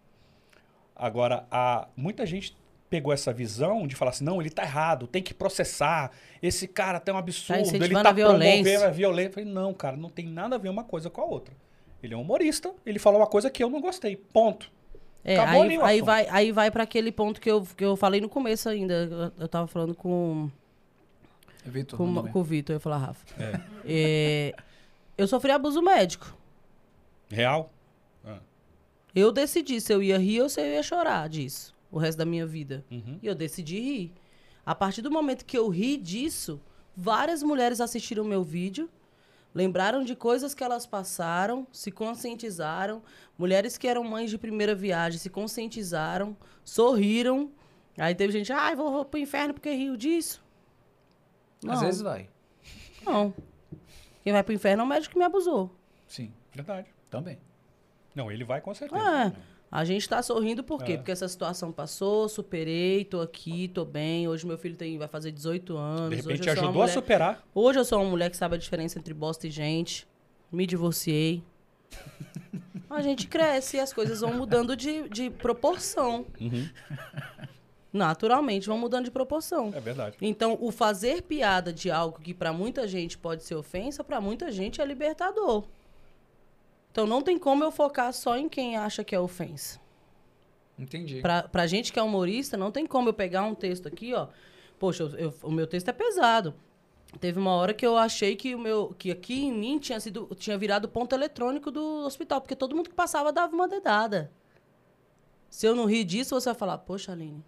Agora, 0.96 1.46
a, 1.52 1.90
muita 1.98 2.26
gente 2.26 2.56
pegou 2.92 3.14
essa 3.14 3.32
visão 3.32 3.88
de 3.88 3.96
falar 3.96 4.12
assim, 4.12 4.26
não, 4.26 4.42
ele 4.42 4.50
tá 4.50 4.64
errado, 4.64 5.08
tem 5.08 5.24
que 5.24 5.34
processar, 5.34 6.12
esse 6.44 6.68
cara 6.68 7.00
tem 7.00 7.14
um 7.14 7.18
absurdo, 7.18 7.60
ele 7.60 7.62
incentivando 7.70 8.04
tá 8.04 8.10
a 8.10 8.14
violência. 8.14 8.52
promovendo 8.64 8.84
a 8.84 8.90
violência. 8.90 9.30
Eu 9.30 9.34
falei, 9.34 9.50
não, 9.50 9.74
cara, 9.74 9.96
não 9.96 10.10
tem 10.10 10.28
nada 10.28 10.56
a 10.56 10.60
ver 10.60 10.68
uma 10.68 10.84
coisa 10.84 11.10
com 11.10 11.22
a 11.22 11.24
outra. 11.24 11.56
Ele 12.04 12.14
é 12.14 12.18
um 12.18 12.22
humorista, 12.22 12.74
ele 12.86 13.00
falou 13.00 13.22
uma 13.22 13.28
coisa 13.28 13.50
que 13.50 13.64
eu 13.64 13.70
não 13.70 13.80
gostei, 13.80 14.18
ponto. 14.18 14.70
É, 15.24 15.38
Acabou 15.38 15.62
aí, 15.62 15.68
ali 15.70 15.78
o 15.78 15.84
aí 15.86 15.96
assunto. 15.96 16.06
vai, 16.06 16.28
aí 16.30 16.52
vai 16.52 16.70
para 16.70 16.84
aquele 16.84 17.14
ponto 17.14 17.40
que 17.40 17.50
eu, 17.50 17.66
que 17.78 17.86
eu 17.86 17.96
falei 17.96 18.20
no 18.20 18.28
começo 18.28 18.68
ainda. 18.68 18.94
Eu, 18.94 19.32
eu 19.40 19.48
tava 19.48 19.68
falando 19.68 19.96
com, 19.96 20.52
Vitor, 21.64 21.96
com, 21.98 22.04
meu 22.04 22.14
nome. 22.16 22.30
com 22.30 22.40
o 22.40 22.44
Vitor, 22.44 22.74
eu 22.74 22.76
ia 22.76 22.80
falar 22.82 22.98
Rafa. 22.98 23.26
É, 23.86 24.54
eu 25.18 25.28
sofri 25.28 25.52
abuso 25.52 25.82
médico. 25.82 26.36
Real? 27.30 27.72
Ah, 28.26 28.40
Eu 29.16 29.32
decidi 29.32 29.80
se 29.80 29.94
eu 29.94 30.04
ia 30.04 30.18
rir 30.18 30.42
ou 30.42 30.50
se 30.50 30.60
eu 30.60 30.66
ia 30.66 30.84
chorar 30.84 31.30
disso 31.30 31.71
o 31.92 31.98
resto 32.00 32.18
da 32.18 32.26
minha 32.26 32.46
vida. 32.46 32.86
uhum. 32.90 33.20
E 33.22 33.28
eu 33.28 33.36
decidi 33.36 33.80
rir. 33.80 34.14
A 34.66 34.74
partir 34.76 35.02
do 35.02 35.12
momento 35.12 35.44
que 35.46 35.58
eu 35.58 35.68
ri 35.70 35.98
disso, 35.98 36.62
várias 36.96 37.42
mulheres 37.44 37.82
assistiram 37.82 38.24
meu 38.24 38.44
vídeo, 38.44 38.90
lembraram 39.54 40.04
de 40.04 40.16
coisas 40.16 40.54
que 40.54 40.64
elas 40.64 40.86
passaram, 40.86 41.68
se 41.72 41.92
conscientizaram. 41.92 43.02
Mulheres 43.38 43.78
que 43.78 43.88
eram 43.88 44.04
mães 44.04 44.30
de 44.30 44.38
primeira 44.38 44.74
viagem 44.76 45.20
se 45.20 45.30
conscientizaram, 45.30 46.38
sorriram. 46.64 47.52
Aí 47.98 48.16
teve 48.16 48.32
gente, 48.32 48.54
ai, 48.54 48.76
vou, 48.76 48.92
vou 48.92 49.04
pro 49.06 49.20
inferno 49.20 49.54
porque 49.54 49.72
riu 49.72 49.98
disso. 49.98 50.42
Não, 51.64 51.74
Às 51.74 51.82
vezes 51.82 52.02
vai. 52.02 52.30
não. 53.04 53.34
Quem 54.24 54.32
vai 54.32 54.44
pro 54.44 54.54
inferno 54.54 54.82
é 54.84 54.86
o 54.86 54.88
médico 54.88 55.14
que 55.14 55.20
me 55.20 55.26
abusou. 55.26 55.76
Sim, 56.08 56.32
Verdade. 56.54 56.88
também. 57.10 57.40
Não, 58.16 58.32
ele 58.32 58.44
vai 58.44 58.62
com 58.62 58.74
certeza. 58.74 59.02
É. 59.02 59.34
A 59.72 59.86
gente 59.86 60.10
tá 60.10 60.22
sorrindo 60.22 60.64
por 60.66 60.84
quê? 60.84 60.94
É. 60.94 60.98
Porque 60.98 61.12
essa 61.12 61.28
situação 61.30 61.72
passou, 61.72 62.28
superei, 62.28 63.06
tô 63.06 63.22
aqui, 63.22 63.70
tô 63.70 63.86
bem. 63.86 64.28
Hoje 64.28 64.46
meu 64.46 64.58
filho 64.58 64.76
tem, 64.76 64.98
vai 64.98 65.08
fazer 65.08 65.32
18 65.32 65.78
anos. 65.78 66.10
De 66.10 66.16
Hoje 66.16 66.28
repente 66.28 66.48
eu 66.50 66.54
sou 66.56 66.64
uma 66.64 66.68
ajudou 66.68 66.68
a 66.68 66.86
mulher- 66.86 66.94
superar. 66.94 67.44
Hoje 67.56 67.80
eu 67.80 67.86
sou 67.86 68.02
uma 68.02 68.10
mulher 68.10 68.30
que 68.30 68.36
sabe 68.36 68.56
a 68.56 68.58
diferença 68.58 69.00
entre 69.00 69.14
bosta 69.14 69.48
e 69.48 69.50
gente. 69.50 70.06
Me 70.52 70.66
divorciei. 70.68 71.42
A 72.90 73.02
gente 73.02 73.26
cresce 73.28 73.78
e 73.78 73.80
as 73.80 73.94
coisas 73.94 74.20
vão 74.20 74.34
mudando 74.34 74.76
de, 74.76 75.08
de 75.08 75.30
proporção. 75.30 76.26
Uhum. 76.42 76.68
Naturalmente 77.94 78.68
vão 78.68 78.78
mudando 78.78 79.06
de 79.06 79.12
proporção. 79.12 79.72
É 79.74 79.80
verdade. 79.80 80.18
Então, 80.22 80.58
o 80.60 80.72
fazer 80.72 81.22
piada 81.22 81.72
de 81.72 81.90
algo 81.90 82.20
que 82.20 82.34
pra 82.34 82.52
muita 82.52 82.86
gente 82.88 83.18
pode 83.18 83.44
ser 83.44 83.56
ofensa, 83.56 84.04
pra 84.04 84.20
muita 84.20 84.52
gente 84.52 84.82
é 84.82 84.86
libertador. 84.86 85.64
Então, 86.92 87.08
não 87.08 87.22
tem 87.22 87.40
como 87.40 87.64
eu 87.64 87.72
focar 87.72 88.12
só 88.14 88.38
em 88.38 88.50
quem 88.50 88.76
acha 88.78 89.04
que 89.04 89.16
é 89.16 89.20
ofensa. 89.20 89.80
Entendi. 90.78 91.22
Pra, 91.22 91.44
pra 91.44 91.68
gente 91.68 91.94
que 91.94 92.00
é 92.00 92.04
humorista, 92.04 92.58
não 92.58 92.72
tem 92.72 92.86
como 92.86 93.10
eu 93.10 93.14
pegar 93.14 93.44
um 93.44 93.56
texto 93.56 93.88
aqui, 93.88 94.14
ó. 94.14 94.28
Poxa, 94.80 95.04
eu- 95.04 95.16
eu- 95.18 95.34
o 95.44 95.52
meu 95.52 95.68
texto 95.68 95.88
é 95.90 95.94
pesado. 95.94 96.54
Teve 97.20 97.38
uma 97.40 97.52
hora 97.52 97.74
que 97.74 97.86
eu 97.86 97.98
achei 97.98 98.36
que 98.36 98.56
o 98.56 98.60
meu 98.60 98.96
que 98.98 99.12
aqui 99.12 99.44
em 99.46 99.52
mim 99.54 99.78
tinha 99.80 100.00
sido 100.00 100.30
tinha 100.36 100.58
virado 100.58 100.88
ponto 100.88 101.14
eletrônico 101.14 101.70
do 101.70 102.06
hospital, 102.06 102.40
porque 102.42 102.56
todo 102.56 102.76
mundo 102.76 102.90
que 102.90 102.96
passava 102.96 103.32
dava 103.34 103.54
uma 103.54 103.68
dedada. 103.68 104.32
Se 105.50 105.66
eu 105.68 105.76
não 105.76 105.86
rir 105.86 106.06
disso, 106.06 106.34
você 106.34 106.50
vai 106.50 106.56
falar: 106.58 106.78
"Poxa, 106.80 107.12
Aline, 107.12 107.44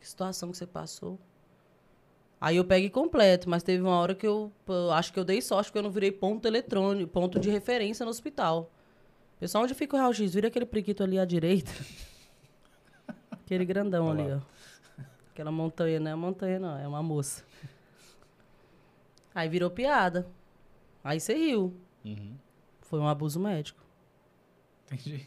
que 0.00 0.08
situação 0.08 0.50
que 0.52 0.56
você 0.56 0.66
passou". 0.66 1.18
Aí 2.44 2.58
eu 2.58 2.64
pego 2.66 2.84
e 2.84 2.90
completo, 2.90 3.48
mas 3.48 3.62
teve 3.62 3.82
uma 3.82 3.96
hora 3.96 4.14
que 4.14 4.26
eu, 4.26 4.52
eu 4.68 4.90
acho 4.92 5.10
que 5.10 5.18
eu 5.18 5.24
dei 5.24 5.40
sorte 5.40 5.68
porque 5.68 5.78
eu 5.78 5.82
não 5.82 5.90
virei 5.90 6.12
ponto 6.12 6.46
eletrônico, 6.46 7.10
ponto 7.10 7.40
de 7.40 7.48
referência 7.48 8.04
no 8.04 8.10
hospital. 8.10 8.70
Pessoal, 9.40 9.64
onde 9.64 9.72
fica 9.72 9.96
o 9.96 9.98
raio-x? 9.98 10.34
Vira 10.34 10.48
aquele 10.48 10.66
priquito 10.66 11.02
ali 11.02 11.18
à 11.18 11.24
direita. 11.24 11.72
aquele 13.32 13.64
grandão 13.64 14.08
Olha 14.08 14.24
ali, 14.24 14.32
ó. 14.34 15.04
Aquela 15.32 15.50
montanha, 15.50 15.98
não 15.98 16.10
é 16.10 16.14
montanha, 16.14 16.58
não, 16.58 16.78
é 16.78 16.86
uma 16.86 17.02
moça. 17.02 17.42
Aí 19.34 19.48
virou 19.48 19.70
piada. 19.70 20.28
Aí 21.02 21.20
você 21.20 21.32
riu. 21.32 21.74
Uhum. 22.04 22.36
Foi 22.82 23.00
um 23.00 23.08
abuso 23.08 23.40
médico. 23.40 23.82
Entendi. 24.84 25.26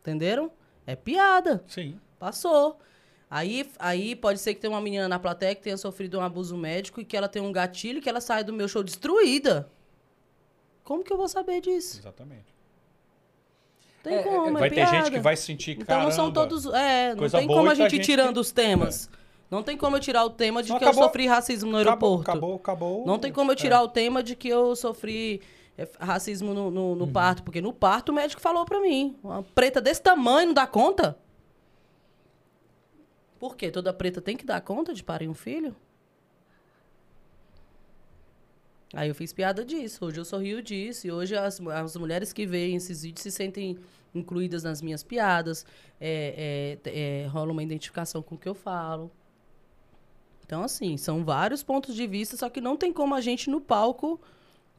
Entenderam? 0.00 0.50
É 0.84 0.96
piada. 0.96 1.62
Sim. 1.68 2.00
Passou. 2.18 2.76
Aí, 3.30 3.70
aí 3.78 4.16
pode 4.16 4.40
ser 4.40 4.54
que 4.54 4.60
tenha 4.60 4.72
uma 4.72 4.80
menina 4.80 5.08
na 5.08 5.18
plateia 5.18 5.54
que 5.54 5.62
tenha 5.62 5.76
sofrido 5.76 6.18
um 6.18 6.20
abuso 6.20 6.56
médico 6.56 7.00
e 7.00 7.04
que 7.04 7.16
ela 7.16 7.28
tenha 7.28 7.44
um 7.44 7.52
gatilho 7.52 7.98
e 7.98 8.00
que 8.02 8.08
ela 8.08 8.20
saia 8.20 8.42
do 8.42 8.52
meu 8.52 8.66
show 8.66 8.82
destruída. 8.82 9.70
Como 10.82 11.04
que 11.04 11.12
eu 11.12 11.16
vou 11.16 11.28
saber 11.28 11.60
disso? 11.60 11.98
Exatamente. 12.00 12.50
Tem 14.02 14.14
É, 14.14 14.22
como, 14.22 14.56
é 14.56 14.60
vai 14.60 14.68
ter 14.70 14.74
piada. 14.76 14.96
gente 14.96 15.10
que 15.12 15.20
vai 15.20 15.36
sentir, 15.36 15.72
Então 15.72 15.84
caramba. 15.86 16.04
não 16.06 16.12
são 16.12 16.32
todos. 16.32 16.66
É, 16.66 17.14
não 17.14 17.28
tem 17.28 17.46
como 17.46 17.60
a 17.60 17.64
pra 17.66 17.74
gente 17.74 17.86
ir 17.92 17.96
gente 17.98 18.06
tirando 18.06 18.34
que- 18.34 18.40
os 18.40 18.50
temas. 18.50 19.08
Não 19.50 19.62
tem 19.62 19.76
como 19.76 19.96
eu 19.96 20.00
tirar 20.00 20.24
o 20.24 20.30
tema 20.30 20.62
de 20.62 20.68
que 20.70 20.76
acabou. 20.76 21.02
eu 21.02 21.06
sofri 21.08 21.26
racismo 21.26 21.70
no 21.70 21.78
Acabou, 21.78 22.08
aeroporto. 22.18 22.30
acabou, 22.30 22.56
acabou. 22.56 23.06
Não 23.06 23.18
tem 23.18 23.32
como 23.32 23.50
eu 23.52 23.56
tirar 23.56 23.82
o 23.82 23.88
tema 23.88 24.22
de 24.22 24.34
que 24.34 24.48
eu 24.48 24.74
sofri 24.74 25.40
é, 25.76 25.88
racismo 26.00 26.52
no, 26.54 26.70
no- 26.70 26.80
Uhum. 26.90 26.94
no 26.94 27.08
parto, 27.08 27.42
porque 27.42 27.60
no 27.60 27.72
parto 27.72 28.10
o 28.10 28.14
médico 28.14 28.40
falou 28.40 28.64
pra 28.64 28.80
mim. 28.80 29.16
Uma 29.22 29.42
preta 29.42 29.80
desse 29.80 30.00
tamanho 30.02 30.48
não 30.48 30.54
dá 30.54 30.66
conta? 30.66 31.16
Por 33.40 33.56
quê? 33.56 33.70
Toda 33.70 33.90
preta 33.90 34.20
tem 34.20 34.36
que 34.36 34.44
dar 34.44 34.60
conta 34.60 34.92
de 34.92 35.02
parir 35.02 35.26
um 35.26 35.34
filho? 35.34 35.74
Aí 38.92 39.08
eu 39.08 39.14
fiz 39.14 39.32
piada 39.32 39.64
disso. 39.64 40.04
Hoje 40.04 40.20
eu 40.20 40.24
sorrio 40.26 40.62
disso. 40.62 41.06
E 41.06 41.10
hoje 41.10 41.34
as, 41.34 41.58
as 41.58 41.96
mulheres 41.96 42.34
que 42.34 42.44
veem 42.44 42.76
esses 42.76 43.02
vídeos 43.02 43.22
se 43.22 43.30
sentem 43.30 43.78
incluídas 44.14 44.62
nas 44.62 44.82
minhas 44.82 45.02
piadas. 45.02 45.64
É, 45.98 46.78
é, 46.84 47.22
é, 47.22 47.26
rola 47.28 47.50
uma 47.50 47.62
identificação 47.62 48.22
com 48.22 48.34
o 48.34 48.38
que 48.38 48.48
eu 48.48 48.54
falo. 48.54 49.10
Então, 50.44 50.62
assim, 50.62 50.98
são 50.98 51.24
vários 51.24 51.62
pontos 51.62 51.94
de 51.94 52.06
vista, 52.06 52.36
só 52.36 52.50
que 52.50 52.60
não 52.60 52.76
tem 52.76 52.92
como 52.92 53.14
a 53.14 53.22
gente 53.22 53.48
no 53.48 53.60
palco 53.60 54.20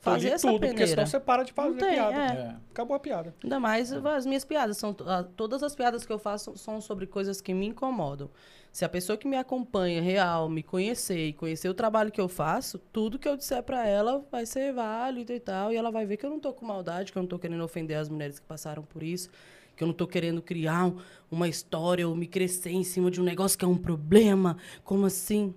fazer 0.01 0.29
essa 0.29 0.47
tudo, 0.47 0.59
peneira. 0.59 0.73
porque 0.77 0.87
senão 0.87 1.05
você 1.05 1.19
para 1.19 1.43
de 1.43 1.53
fazer 1.53 1.77
tem, 1.77 1.93
piada. 1.93 2.15
é. 2.17 2.37
É. 2.37 2.55
Acabou 2.71 2.95
a 2.95 2.99
piada. 2.99 3.33
Ainda 3.43 3.59
mais 3.59 3.91
as 3.93 4.25
minhas 4.25 4.43
piadas. 4.43 4.77
São, 4.77 4.93
todas 5.35 5.61
as 5.63 5.75
piadas 5.75 6.05
que 6.05 6.11
eu 6.11 6.19
faço 6.19 6.57
são 6.57 6.81
sobre 6.81 7.05
coisas 7.07 7.39
que 7.39 7.53
me 7.53 7.67
incomodam. 7.67 8.29
Se 8.71 8.85
a 8.85 8.89
pessoa 8.89 9.17
que 9.17 9.27
me 9.27 9.35
acompanha, 9.37 10.01
real, 10.01 10.47
me 10.49 10.63
conhecer 10.63 11.27
e 11.27 11.33
conhecer 11.33 11.67
o 11.69 11.73
trabalho 11.73 12.09
que 12.11 12.21
eu 12.21 12.29
faço, 12.29 12.79
tudo 12.91 13.19
que 13.19 13.27
eu 13.27 13.35
disser 13.35 13.61
pra 13.63 13.85
ela 13.85 14.25
vai 14.31 14.45
ser 14.45 14.73
válido 14.73 15.33
e 15.33 15.39
tal. 15.39 15.71
E 15.73 15.75
ela 15.75 15.91
vai 15.91 16.05
ver 16.05 16.15
que 16.17 16.25
eu 16.25 16.29
não 16.29 16.39
tô 16.39 16.53
com 16.53 16.65
maldade, 16.65 17.11
que 17.11 17.17
eu 17.17 17.21
não 17.21 17.27
tô 17.27 17.37
querendo 17.37 17.63
ofender 17.63 17.97
as 17.97 18.07
mulheres 18.09 18.39
que 18.39 18.45
passaram 18.45 18.81
por 18.83 19.03
isso. 19.03 19.29
Que 19.75 19.83
eu 19.83 19.87
não 19.87 19.93
tô 19.93 20.07
querendo 20.07 20.41
criar 20.41 20.85
um- 20.85 20.97
uma 21.29 21.47
história 21.49 22.07
ou 22.07 22.15
me 22.15 22.27
crescer 22.27 22.71
em 22.71 22.83
cima 22.83 23.11
de 23.11 23.19
um 23.19 23.23
negócio 23.25 23.57
que 23.57 23.65
é 23.65 23.67
um 23.67 23.77
problema. 23.77 24.55
Como 24.85 25.05
assim? 25.05 25.53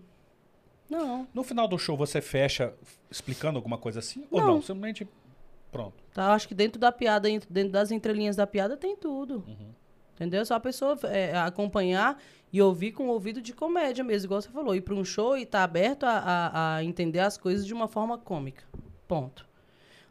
Não. 0.88 1.26
No 1.34 1.42
final 1.42 1.66
do 1.66 1.78
show, 1.78 1.96
você 1.96 2.20
fecha 2.20 2.72
explicando 3.10 3.56
alguma 3.58 3.78
coisa 3.78 3.98
assim? 4.00 4.24
Ou 4.30 4.40
Não. 4.40 4.46
não? 4.48 4.62
Simplesmente. 4.62 5.08
Pronto. 5.72 5.94
Tá? 6.12 6.32
Acho 6.32 6.46
que 6.46 6.54
dentro 6.54 6.78
da 6.80 6.92
piada, 6.92 7.28
ent- 7.28 7.46
dentro 7.50 7.72
das 7.72 7.90
entrelinhas 7.90 8.36
da 8.36 8.46
piada, 8.46 8.76
tem 8.76 8.94
tudo. 8.96 9.42
Uhum. 9.48 9.70
Entendeu? 10.14 10.44
Só 10.46 10.54
a 10.54 10.60
pessoa 10.60 10.96
é, 11.04 11.36
acompanhar 11.36 12.16
e 12.52 12.62
ouvir 12.62 12.92
com 12.92 13.04
o 13.06 13.08
ouvido 13.08 13.42
de 13.42 13.52
comédia 13.52 14.04
mesmo, 14.04 14.26
igual 14.28 14.40
você 14.40 14.48
falou. 14.50 14.76
Ir 14.76 14.82
para 14.82 14.94
um 14.94 15.04
show 15.04 15.36
e 15.36 15.42
estar 15.42 15.64
aberto 15.64 16.04
a, 16.04 16.10
a- 16.18 16.76
a 16.76 16.84
entender 16.84 17.18
as 17.18 17.36
coisas 17.36 17.66
de 17.66 17.74
uma 17.74 17.88
forma 17.88 18.16
cômica. 18.16 18.62
Ponto. 19.08 19.44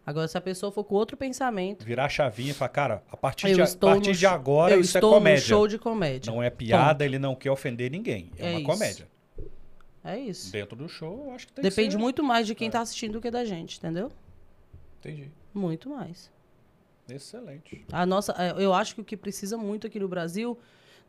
Agora, 0.06 0.28
se 0.28 0.38
a 0.38 0.42
pessoa 0.42 0.70
for 0.70 0.84
com 0.84 0.96
outro 0.96 1.16
pensamento. 1.16 1.86
Virar 1.86 2.06
a 2.06 2.10
chavinha 2.10 2.52
e 2.52 2.54
falar, 2.54 2.68
cara, 2.70 3.04
a 3.10 3.16
partir, 3.16 3.54
de, 3.56 3.62
a 3.62 3.68
partir 3.78 4.12
de 4.12 4.26
agora 4.26 4.74
eu 4.74 4.82
isso 4.82 4.98
é 4.98 5.00
estou 5.00 5.14
comédia. 5.14 5.40
no 5.42 5.48
show 5.48 5.66
de 5.66 5.80
comédia. 5.80 6.30
Não 6.34 6.44
é 6.44 6.50
piada, 6.50 7.06
ele 7.06 7.18
não 7.18 7.34
quer 7.36 7.52
ofender 7.52 7.90
ninguém. 7.90 8.30
É, 8.38 8.48
É 8.48 8.50
uma 8.50 8.60
isso. 8.60 8.68
comédia. 8.68 9.08
É 10.04 10.20
isso. 10.20 10.52
Dentro 10.52 10.76
do 10.76 10.90
show, 10.90 11.26
eu 11.28 11.32
acho 11.32 11.48
que 11.48 11.54
tem 11.54 11.64
Depende 11.64 11.88
que 11.90 11.94
ser. 11.94 11.98
muito 11.98 12.22
mais 12.24 12.46
de 12.46 12.52
É. 12.52 12.56
quem 12.56 12.68
está 12.68 12.82
assistindo 12.82 13.14
do 13.14 13.22
que 13.22 13.32
da 13.32 13.46
gente, 13.46 13.78
entendeu? 13.78 14.12
Entendi. 15.00 15.32
Muito 15.54 15.90
mais. 15.90 16.32
Excelente. 17.10 17.86
A 17.92 18.06
nossa, 18.06 18.34
é, 18.38 18.52
eu 18.64 18.74
acho 18.74 18.96
que 18.96 19.02
o 19.02 19.04
que 19.04 19.18
precisa 19.18 19.58
muito 19.58 19.88
aqui 19.88 20.00
no 20.00 20.08
Brasil. 20.08 20.58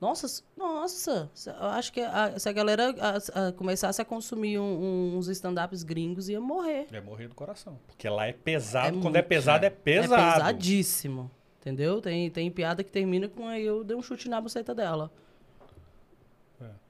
Nossa, 0.00 0.42
nossa, 0.56 1.30
eu 1.46 1.66
acho 1.68 1.92
que 1.92 2.00
a- 2.00 2.36
se 2.38 2.48
a 2.48 2.52
galera 2.52 2.94
a- 3.00 3.48
a 3.48 3.52
começasse 3.52 4.02
a 4.02 4.04
consumir 4.04 4.58
um- 4.58 5.16
uns 5.16 5.28
stand-ups 5.28 5.82
gringos, 5.84 6.28
ia 6.28 6.40
morrer. 6.40 6.86
É 6.92 7.00
morrer 7.00 7.28
do 7.28 7.34
coração. 7.34 7.78
Porque 7.86 8.08
lá 8.08 8.26
é 8.26 8.32
pesado. 8.32 8.88
É 8.88 8.90
Quando 8.90 9.02
muito, 9.04 9.16
é 9.16 9.22
pesado, 9.22 9.64
é, 9.64 9.70
pesado. 9.70 10.14
É 10.14 10.32
pesadíssimo. 10.34 11.30
Entendeu? 11.60 12.00
Tem, 12.00 12.28
tem 12.28 12.50
piada 12.50 12.82
que 12.84 12.90
termina 12.90 13.28
com 13.28 13.46
aí 13.48 13.64
eu 13.64 13.82
dei 13.82 13.96
um 13.96 14.02
chute 14.02 14.28
na 14.28 14.40
buceta 14.40 14.74
dela. 14.74 15.10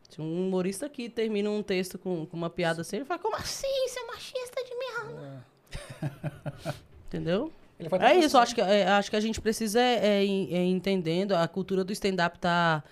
É. 0.08 0.14
Se 0.14 0.20
um 0.20 0.46
humorista 0.46 0.86
aqui 0.86 1.08
termina 1.08 1.50
um 1.50 1.62
texto 1.62 1.98
com, 1.98 2.26
com 2.26 2.36
uma 2.36 2.50
piada 2.50 2.82
assim, 2.82 2.96
ele 2.96 3.04
fala, 3.04 3.20
como 3.20 3.36
assim, 3.36 3.88
seu 3.88 4.06
machista 4.06 4.62
de 4.64 4.74
merda? 4.76 5.44
Entendeu? 7.06 7.52
Ele 7.78 7.88
vai 7.88 8.16
É 8.16 8.18
isso, 8.18 8.38
acho 8.38 8.54
que, 8.54 8.60
é, 8.60 8.86
acho 8.86 9.10
que 9.10 9.16
a 9.16 9.20
gente 9.20 9.40
precisa 9.40 9.80
é, 9.80 10.24
é, 10.24 10.24
é 10.24 10.64
entendendo, 10.64 11.32
a 11.32 11.48
cultura 11.48 11.82
do 11.82 11.92
stand-up 11.92 12.38
tá, 12.38 12.84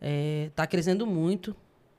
é, 0.00 0.50
tá 0.54 0.66
crescendo 0.66 1.06
muito. 1.06 1.54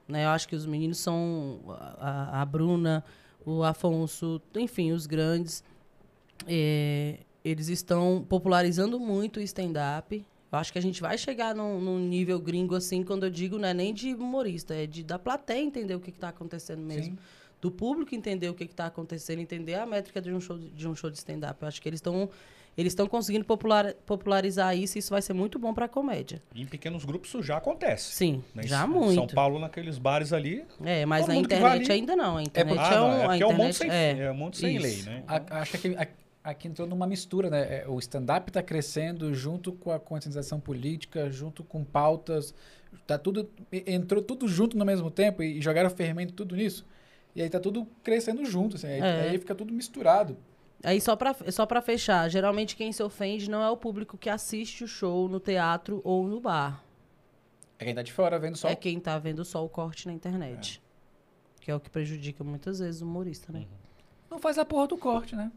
Né? 0.07 0.25
Eu 0.25 0.29
acho 0.29 0.47
que 0.47 0.55
os 0.55 0.65
meninos 0.65 0.97
são 0.97 1.59
a, 1.99 2.41
a 2.41 2.45
Bruna, 2.45 3.03
o 3.45 3.63
Afonso, 3.63 4.41
enfim, 4.55 4.91
os 4.91 5.05
grandes. 5.05 5.63
é, 6.47 7.19
eles 7.43 7.67
estão 7.67 8.25
popularizando 8.27 8.99
muito 8.99 9.37
o 9.37 9.41
stand-up. 9.41 10.25
Eu 10.53 10.59
acho 10.59 10.71
que 10.71 10.77
a 10.77 10.81
gente 10.81 11.01
vai 11.01 11.17
chegar 11.17 11.55
num, 11.55 11.81
num 11.81 11.97
nível 11.97 12.39
gringo 12.39 12.75
assim, 12.75 13.01
quando 13.03 13.23
eu 13.25 13.29
digo, 13.31 13.57
não 13.57 13.67
é 13.67 13.73
nem 13.73 13.91
de 13.91 14.13
humorista, 14.13 14.75
é 14.75 14.85
de 14.85 15.03
da 15.03 15.17
plateia 15.17 15.59
entender 15.59 15.95
o 15.95 15.99
que 15.99 16.11
está 16.11 16.29
acontecendo 16.29 16.79
mesmo 16.79 17.15
Sim. 17.15 17.17
do 17.59 17.71
público 17.71 18.13
entender 18.13 18.49
o 18.49 18.53
que 18.53 18.63
está 18.65 18.85
acontecendo, 18.85 19.39
entender 19.39 19.73
a 19.73 19.85
métrica 19.87 20.21
de 20.21 20.31
um 20.31 20.39
show 20.39 20.55
de 20.59 20.87
um 20.87 20.93
show 20.95 21.09
de 21.09 21.17
stand-up. 21.17 21.59
Eu 21.59 21.67
acho 21.67 21.81
que 21.81 21.89
eles 21.89 21.97
estão 21.97 22.29
eles 22.77 22.91
estão 22.91 23.07
conseguindo 23.07 23.45
popular, 23.45 23.93
popularizar 24.05 24.75
isso 24.77 24.97
e 24.97 24.99
isso 24.99 25.09
vai 25.11 25.21
ser 25.23 25.33
muito 25.33 25.57
bom 25.57 25.73
para 25.73 25.85
a 25.85 25.89
comédia. 25.89 26.39
E 26.53 26.61
em 26.61 26.65
pequenos 26.67 27.03
grupos 27.03 27.29
isso 27.29 27.41
já 27.41 27.57
acontece. 27.57 28.11
Sim, 28.13 28.43
né? 28.53 28.63
Em 28.63 28.67
já 28.67 28.79
São- 28.81 28.87
muito. 28.89 29.13
São 29.15 29.27
Paulo, 29.27 29.57
naqueles 29.59 29.97
bares 29.97 30.31
ali. 30.33 30.63
É, 30.83 31.03
mas 31.05 31.27
na 31.27 31.35
internet 31.35 31.91
ali- 31.91 31.99
ainda 31.99 32.15
não. 32.15 32.37
A 32.37 32.43
internet 32.43 32.77
ah, 32.79 32.93
é, 32.93 32.95
não, 32.95 33.07
um, 33.07 33.31
é 33.31 33.39
é 33.39 33.47
um 33.47 33.53
monte 33.53 33.75
sem, 33.75 33.89
é, 33.89 34.19
é 34.19 34.31
um 34.31 34.35
monte 34.35 34.57
sem 34.57 34.77
lei, 34.77 35.01
né? 35.01 35.23
A- 35.27 35.61
acho 35.61 35.77
que 35.79 35.87
aqui, 35.87 35.97
a- 35.97 36.22
aqui 36.43 36.67
entrou 36.67 36.87
numa 36.87 37.07
mistura, 37.07 37.49
né? 37.49 37.83
É, 37.83 37.87
O 37.87 37.97
stand-up 37.99 38.49
está 38.49 38.61
crescendo 38.61 39.33
junto 39.33 39.71
com 39.71 39.91
a 39.91 39.99
conscientização 39.99 40.59
política, 40.59 41.29
junto 41.29 41.63
com 41.63 41.83
pautas. 41.83 42.53
Tá 43.07 43.17
tudo, 43.17 43.49
entrou 43.71 44.21
tudo 44.21 44.47
junto 44.47 44.77
no 44.77 44.85
mesmo 44.85 45.09
tempo 45.09 45.41
e 45.41 45.61
jogaram 45.61 45.89
fermento 45.89 46.33
tudo 46.33 46.55
nisso. 46.55 46.85
E 47.35 47.41
aí 47.41 47.49
tá 47.49 47.59
tudo 47.59 47.87
crescendo 48.03 48.45
junto, 48.45 48.75
assim. 48.75 48.87
Aí, 48.87 48.99
É. 48.99 49.29
aí 49.29 49.37
fica 49.39 49.55
tudo 49.55 49.73
misturado. 49.73 50.37
Aí 50.83 50.99
só 50.99 51.15
pra, 51.15 51.33
só 51.49 51.65
pra 51.65 51.81
fechar, 51.81 52.29
geralmente 52.29 52.75
quem 52.75 52.91
se 52.91 53.01
ofende 53.01 53.49
não 53.49 53.63
é 53.63 53.69
o 53.69 53.77
público 53.77 54.17
que 54.17 54.29
assiste 54.29 54.83
o 54.83 54.87
show 54.87 55.29
no 55.29 55.39
teatro 55.39 56.01
ou 56.03 56.27
no 56.27 56.41
bar. 56.41 56.83
É 57.79 57.85
quem 57.85 57.95
tá 57.95 58.01
de 58.03 58.11
fora 58.11 58.37
vendo 58.37 58.57
só. 58.57 58.67
É 58.67 58.75
quem 58.75 58.99
tá 58.99 59.17
vendo 59.17 59.43
só 59.45 59.63
o 59.63 59.69
corte 59.69 60.07
na 60.07 60.13
internet. 60.13 60.81
Que 61.61 61.71
é 61.71 61.75
o 61.75 61.79
que 61.79 61.89
prejudica 61.89 62.43
muitas 62.43 62.79
vezes 62.79 63.01
o 63.01 63.05
humorista, 63.05 63.51
né? 63.53 63.65
Não 64.29 64.37
faz 64.37 64.57
a 64.57 64.65
porra 64.65 64.87
do 64.87 64.97
corte, 64.97 65.35
né? 65.35 65.49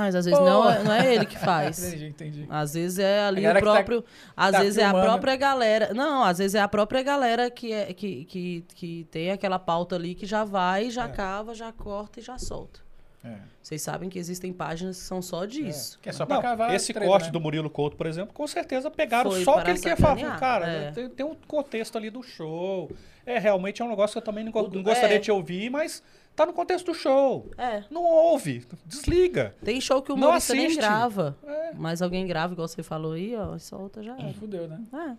Mas 0.00 0.14
às 0.14 0.24
vezes 0.24 0.38
Pô. 0.40 0.44
não 0.46 0.70
é, 0.70 0.82
não 0.82 0.92
é 0.92 1.14
ele 1.14 1.26
que 1.26 1.38
faz. 1.38 1.78
Entendi, 1.84 2.06
entendi. 2.06 2.46
Às 2.48 2.72
vezes 2.72 2.98
é 2.98 3.20
ali 3.24 3.46
o 3.46 3.52
tá- 3.52 3.60
próprio. 3.60 4.04
às 4.36 4.52
tá 4.52 4.60
vezes 4.62 4.78
é 4.78 4.84
a 4.84 4.88
filmando. 4.88 5.06
própria 5.10 5.36
galera. 5.36 5.92
Não, 5.92 6.24
às 6.24 6.38
vezes 6.38 6.54
é 6.54 6.60
a 6.60 6.68
própria 6.68 7.02
galera 7.02 7.50
que, 7.50 7.70
é, 7.72 7.92
que, 7.92 8.24
que, 8.24 8.64
que 8.74 9.06
tem 9.10 9.30
aquela 9.30 9.58
pauta 9.58 9.96
ali 9.96 10.14
que 10.14 10.24
já 10.24 10.42
vai, 10.42 10.90
já 10.90 11.04
É. 11.04 11.08
cava, 11.08 11.54
já 11.54 11.70
corta 11.70 12.18
e 12.18 12.22
já 12.22 12.38
solta. 12.38 12.80
É. 13.22 13.34
Vocês 13.62 13.82
sabem 13.82 14.08
que 14.08 14.18
existem 14.18 14.50
páginas 14.50 14.96
que 14.96 15.02
são 15.04 15.20
só 15.20 15.44
disso. 15.44 15.98
Que 16.00 16.08
é 16.08 16.12
só 16.12 16.24
pra 16.24 16.36
Não, 16.36 16.42
cavar. 16.42 16.74
esse 16.74 16.90
treta, 16.94 17.06
corte 17.06 17.26
né? 17.26 17.30
do 17.32 17.38
Murilo 17.40 17.68
Couto, 17.68 17.94
por 17.94 18.06
exemplo, 18.06 18.32
com 18.32 18.46
certeza 18.46 18.90
pegaram 18.90 19.30
Foi 19.30 19.44
só 19.44 19.58
o 19.58 19.62
que 19.62 19.70
ele 19.70 19.78
quer 19.78 19.98
falar. 19.98 20.40
Cara, 20.40 20.66
é. 20.66 20.90
tem, 20.92 21.08
tem 21.10 21.26
um 21.26 21.34
contexto 21.46 21.98
ali 21.98 22.08
do 22.08 22.22
show. 22.22 22.90
É, 23.26 23.38
realmente 23.38 23.82
é 23.82 23.84
um 23.84 23.90
negócio 23.90 24.14
que 24.14 24.18
eu 24.18 24.22
também 24.24 24.42
não, 24.42 24.50
O 24.50 24.68
não 24.74 24.82
gostaria 24.82 25.16
é. 25.16 25.18
de 25.18 25.24
te 25.26 25.30
ouvir, 25.30 25.68
mas 25.70 26.02
tá 26.40 26.46
no 26.46 26.52
contexto 26.52 26.86
do 26.86 26.94
show. 26.94 27.50
É. 27.58 27.84
Não 27.90 28.02
ouve, 28.02 28.66
desliga. 28.86 29.54
Tem 29.62 29.80
show 29.80 30.00
que 30.00 30.10
o 30.10 30.16
Não 30.16 30.28
humorista 30.28 30.54
nem 30.54 30.74
grava. 30.74 31.36
É. 31.46 31.72
Mas 31.74 32.00
alguém 32.00 32.26
grava, 32.26 32.54
igual 32.54 32.66
você 32.66 32.82
falou 32.82 33.12
aí, 33.12 33.36
ó, 33.36 33.54
e 33.54 33.60
solta 33.60 34.02
já 34.02 34.16
é. 34.16 34.32
Fudeu, 34.32 34.66
né? 34.66 34.80
É. 34.92 35.16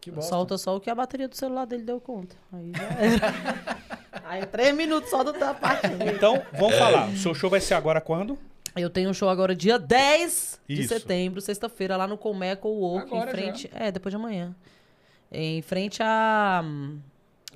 Que 0.00 0.10
bosta. 0.10 0.30
Solta 0.30 0.58
só 0.58 0.76
o 0.76 0.80
que 0.80 0.90
a 0.90 0.94
bateria 0.94 1.26
do 1.26 1.34
celular 1.34 1.64
dele 1.64 1.82
deu 1.82 2.00
conta. 2.00 2.36
Aí 2.52 2.70
já 2.76 2.84
era. 2.84 3.80
aí 4.24 4.46
três 4.46 4.74
minutos 4.76 5.10
só 5.10 5.24
do 5.24 5.32
da 5.32 5.54
parte. 5.54 5.88
Então, 6.14 6.42
vamos 6.52 6.76
falar. 6.76 7.08
O 7.08 7.16
seu 7.16 7.34
show 7.34 7.50
vai 7.50 7.60
ser 7.60 7.74
agora 7.74 8.00
quando? 8.00 8.38
Eu 8.76 8.90
tenho 8.90 9.08
um 9.08 9.14
show 9.14 9.28
agora 9.28 9.54
dia 9.54 9.78
10 9.78 10.60
de 10.68 10.82
Isso. 10.82 10.88
setembro, 10.88 11.40
sexta-feira, 11.40 11.96
lá 11.96 12.06
no 12.06 12.18
Colmeco 12.18 12.68
Walk, 12.68 13.12
em 13.12 13.16
Agora 13.16 13.30
frente. 13.30 13.70
É, 13.74 13.90
depois 13.90 14.12
de 14.12 14.16
amanhã. 14.16 14.54
Em 15.32 15.62
frente 15.62 16.02
à, 16.02 16.62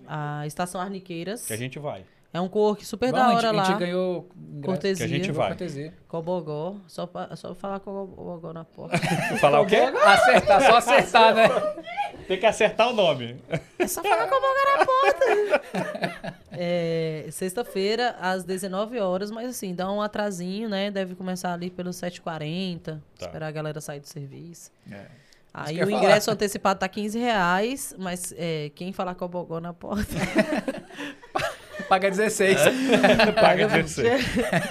à 0.08 0.46
Estação 0.46 0.80
Arniqueiras. 0.80 1.46
Que 1.46 1.52
a 1.52 1.58
gente 1.58 1.78
vai. 1.78 2.04
É 2.32 2.40
um 2.40 2.48
co-work 2.48 2.86
super 2.86 3.10
Vamos, 3.10 3.26
da 3.26 3.32
a 3.32 3.36
hora 3.36 3.48
gente, 3.48 3.56
lá. 3.56 3.62
A 3.62 3.66
gente 3.66 3.78
ganhou 3.78 4.28
ingresso. 4.36 4.62
Cortesia. 4.64 5.08
Que 5.08 5.14
a 5.14 5.16
gente 5.16 5.32
vai. 5.32 5.48
cortesia. 5.48 5.94
Cobogó. 6.06 6.76
Só, 6.86 7.04
pra, 7.04 7.34
só 7.34 7.54
falar 7.56 7.80
Cobogó 7.80 8.52
na 8.52 8.64
porta. 8.64 8.98
Falar 9.40 9.60
o 9.60 9.66
quê? 9.66 9.76
Acertar, 9.76 10.62
só 10.62 10.76
acertar, 10.76 11.34
né? 11.34 11.48
Tem 12.28 12.38
que 12.38 12.46
acertar 12.46 12.88
o 12.88 12.92
nome. 12.92 13.36
É 13.78 13.86
só 13.88 14.00
falar 14.00 14.28
Cobogó 14.28 14.78
na 14.78 14.86
porta. 14.86 16.42
é, 16.52 17.26
sexta-feira, 17.32 18.14
às 18.20 18.44
19 18.44 19.00
horas, 19.00 19.32
mas 19.32 19.48
assim, 19.48 19.74
dá 19.74 19.90
um 19.90 20.00
atrasinho, 20.00 20.68
né? 20.68 20.88
Deve 20.88 21.16
começar 21.16 21.52
ali 21.52 21.68
pelos 21.68 21.96
7h40. 21.96 22.80
Tá. 22.82 23.00
Esperar 23.26 23.48
a 23.48 23.50
galera 23.50 23.80
sair 23.80 23.98
do 23.98 24.06
serviço. 24.06 24.70
É. 24.88 25.06
Aí 25.52 25.82
o 25.82 25.90
ingresso 25.90 26.30
antecipado 26.30 26.78
tá 26.78 26.88
15 26.88 27.18
reais, 27.18 27.92
mas 27.98 28.32
é, 28.38 28.70
quem 28.72 28.92
falar 28.92 29.16
Cobogó 29.16 29.58
na 29.60 29.72
porta. 29.72 30.14
Paga 31.90 32.08
16. 32.10 32.58
Paga 33.34 33.66
16. 33.68 34.24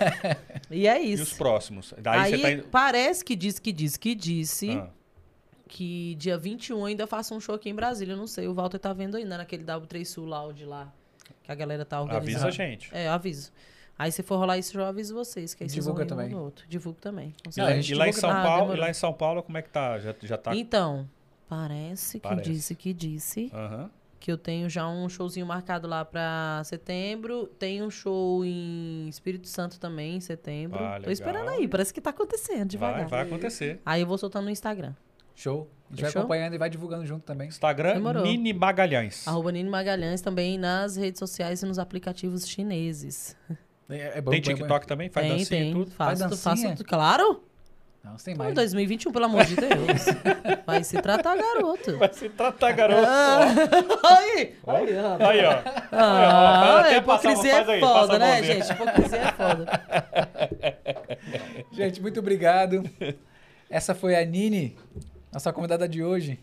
e 0.72 0.88
é 0.88 1.04
E 1.06 1.14
os 1.14 1.20
isso. 1.22 1.36
próximos? 1.38 1.94
Daí 2.00 2.20
Aí 2.20 2.32
você 2.32 2.42
tá 2.42 2.52
indo... 2.54 2.64
parece 2.72 3.24
que 3.26 3.36
disse 3.36 3.62
que 3.62 3.72
disse 3.72 4.00
que 4.00 4.16
disse 4.16 4.72
Ah, 4.72 4.88
que 5.68 6.16
dia 6.16 6.38
21 6.38 6.86
ainda 6.86 7.06
faço 7.06 7.36
um 7.36 7.40
show 7.40 7.54
aqui 7.56 7.70
em 7.70 7.76
Brasília. 7.76 8.14
Eu 8.14 8.18
não 8.18 8.26
sei, 8.26 8.48
o 8.48 8.54
Walter 8.54 8.80
tá 8.80 8.94
vendo 8.94 9.18
ainda 9.18 9.38
naquele 9.38 9.64
W3 9.64 10.06
Sul 10.06 10.26
Loud 10.26 10.64
lá. 10.66 10.92
Que 11.44 11.52
a 11.52 11.56
galera 11.56 11.84
tá 11.86 12.02
organizando. 12.02 12.46
avisa 12.46 12.48
a 12.48 12.52
gente. 12.52 12.90
É, 12.92 13.08
eu 13.08 13.12
aviso. 13.12 13.52
Aí 13.98 14.12
se 14.14 14.24
for 14.24 14.38
rolar 14.38 14.58
isso, 14.58 14.80
eu 14.80 14.86
aviso 14.86 15.14
vocês. 15.14 15.54
Que 15.54 15.64
aí 15.66 15.70
vocês 15.70 15.84
Divulga 15.84 16.06
um 16.06 16.08
também. 16.08 16.30
no 16.30 16.42
outro. 16.42 16.66
Divulgo 16.70 17.00
também. 17.02 17.36
E 17.56 17.62
lá, 17.62 17.76
e 17.76 17.94
lá 17.94 18.08
em 18.08 18.14
São 18.14 18.30
Ah, 18.32 18.42
Paulo, 18.44 18.74
e 18.74 18.78
lá 18.80 18.90
em 18.90 18.94
São 18.94 19.12
Paulo, 19.14 19.44
como 19.44 19.58
é 19.58 19.62
que 19.62 19.70
tá? 19.70 20.00
Já, 20.00 20.16
já 20.24 20.38
tá. 20.38 20.56
Então, 20.56 21.06
parece 21.50 22.18
que 22.20 22.28
Parece. 22.28 22.50
disse 22.50 22.76
que 22.76 22.94
disse 22.94 23.52
Aham. 23.54 23.90
Que 24.20 24.32
eu 24.32 24.38
tenho 24.38 24.70
já 24.70 24.88
um 24.88 25.08
showzinho 25.08 25.46
marcado 25.46 25.88
lá 25.88 26.04
pra 26.04 26.62
setembro. 26.66 27.48
Tem 27.58 27.82
um 27.82 27.90
show 27.90 28.44
em 28.44 29.08
Espírito 29.08 29.48
Santo 29.48 29.80
também, 29.80 30.18
em 30.18 30.20
setembro. 30.20 30.78
Ah, 30.84 31.00
Tô 31.02 31.10
esperando 31.10 31.48
aí, 31.50 31.68
parece 31.68 31.94
que 31.94 32.02
tá 32.02 32.10
acontecendo 32.10 32.68
devagar. 32.68 33.08
Vai, 33.08 33.08
vai 33.08 33.22
acontecer. 33.22 33.80
Aí 33.86 34.02
eu 34.02 34.08
vou 34.08 34.18
soltando 34.18 34.46
no 34.46 34.50
Instagram. 34.52 34.94
Show. 35.36 35.70
A 35.90 35.96
gente 35.96 36.02
vai 36.02 36.10
acompanhando 36.12 36.54
e 36.54 36.58
vai 36.58 36.70
divulgando 36.70 37.06
junto 37.06 37.24
também. 37.24 37.48
Instagram, 37.48 37.94
Demorou. 37.94 38.24
Nini 38.24 38.52
Magalhães. 38.54 39.26
Arroba 39.28 39.52
Nini 39.54 39.70
Magalhães 39.70 40.22
também 40.22 40.58
nas 40.58 40.98
redes 40.98 41.18
sociais 41.18 41.64
e 41.64 41.66
nos 41.66 41.80
aplicativos 41.80 42.46
chineses. 42.48 43.36
É, 43.90 44.18
é 44.18 44.22
bom, 44.22 44.30
Tem 44.32 44.42
bom, 44.42 44.50
bom. 44.52 44.56
TikTok 44.58 44.86
também? 44.86 45.10
Faz 45.10 45.26
tem, 45.28 45.38
dancinha 45.38 45.62
tem. 45.62 45.72
e 45.72 45.74
tudo? 45.74 45.92
Faço, 45.92 46.20
Faz 46.20 46.20
faço 46.42 46.50
dancinha? 46.50 46.76
tu- 46.76 46.84
claro! 46.86 47.44
Não, 48.10 48.18
você 48.18 48.26
tem 48.26 48.36
mais. 48.36 48.56
2021, 48.56 49.12
pelo 49.12 49.26
amor 49.26 49.46
de 49.46 49.56
Deus. 49.56 50.06
Vai 50.66 50.84
se 50.84 51.00
tratar, 51.00 51.38
garoto. 51.38 51.98
Vai 51.98 52.12
se 52.12 52.28
tratar, 52.30 52.72
garoto. 52.72 53.04
Ah, 53.06 53.42
aí, 54.18 54.56
aí, 54.66 54.94
rapaz. 54.94 55.30
Aí, 55.30 55.46
ó. 55.46 55.62
Ah, 55.92 56.76
ó. 56.76 56.80
Até 56.80 56.98
hipocrisia 56.98 57.54
é 57.54 57.72
aí, 57.72 57.80
foda, 57.80 58.20
né, 58.20 58.44
gente? 58.44 58.72
Hipocrisia 58.72 59.20
é 59.20 59.32
foda. 59.32 59.66
Gente, 61.72 62.02
muito 62.02 62.20
obrigado. 62.20 62.84
Essa 63.70 63.94
foi 63.94 64.16
a 64.16 64.26
Nini, 64.26 64.76
nossa 65.32 65.54
convidada 65.54 65.88
de 65.88 66.04
hoje. 66.04 66.40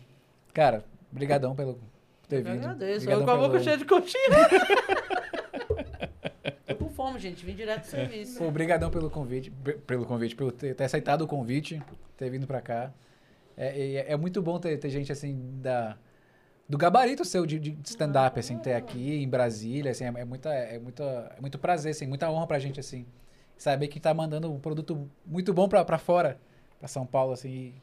Cara, 0.53 0.83
brigadão 1.11 1.55
pelo 1.55 1.79
ter 2.27 2.37
Eu 2.37 2.43
vindo. 2.43 2.63
agradeço. 2.63 3.05
Brigadão 3.05 3.21
Eu 3.21 3.25
com 3.25 3.31
a 3.31 3.47
boca 3.47 3.59
cheia 3.59 3.77
de 3.77 3.85
coxinha. 3.85 4.23
Fome, 6.97 7.19
gente. 7.19 7.45
Vim 7.45 7.55
direto 7.55 7.81
do 7.83 7.87
serviço. 7.87 8.37
Pô, 8.39 8.49
brigadão 8.51 8.89
pelo 8.89 9.09
convite, 9.09 9.51
pe- 9.51 9.73
pelo 9.75 10.05
convite, 10.05 10.35
pelo 10.35 10.51
ter, 10.51 10.73
ter 10.75 10.83
aceitado 10.83 11.21
o 11.21 11.27
convite, 11.27 11.81
ter 12.17 12.29
vindo 12.29 12.45
pra 12.47 12.59
cá. 12.59 12.91
É, 13.55 13.93
é, 14.07 14.11
é 14.13 14.17
muito 14.17 14.41
bom 14.41 14.59
ter, 14.59 14.75
ter 14.77 14.89
gente 14.89 15.11
assim 15.11 15.39
da 15.61 15.95
do 16.67 16.77
gabarito 16.77 17.23
seu 17.23 17.45
de, 17.45 17.57
de 17.59 17.77
stand-up 17.85 18.37
assim, 18.37 18.57
ter 18.57 18.73
aqui 18.73 19.23
em 19.23 19.29
Brasília, 19.29 19.91
assim, 19.91 20.03
é, 20.03 20.07
é 20.07 20.25
muita 20.25 20.49
é 20.53 20.77
muita 20.77 21.03
é 21.37 21.39
muito 21.39 21.57
prazer, 21.57 21.91
assim, 21.91 22.05
muita 22.07 22.29
honra 22.29 22.45
pra 22.47 22.59
gente 22.59 22.79
assim. 22.79 23.05
Saber 23.57 23.87
que 23.87 23.99
tá 23.99 24.13
mandando 24.13 24.51
um 24.51 24.59
produto 24.59 25.09
muito 25.25 25.53
bom 25.53 25.69
pra, 25.69 25.85
pra 25.85 25.97
fora, 25.97 26.37
pra 26.79 26.87
São 26.87 27.05
Paulo 27.05 27.31
assim. 27.33 27.73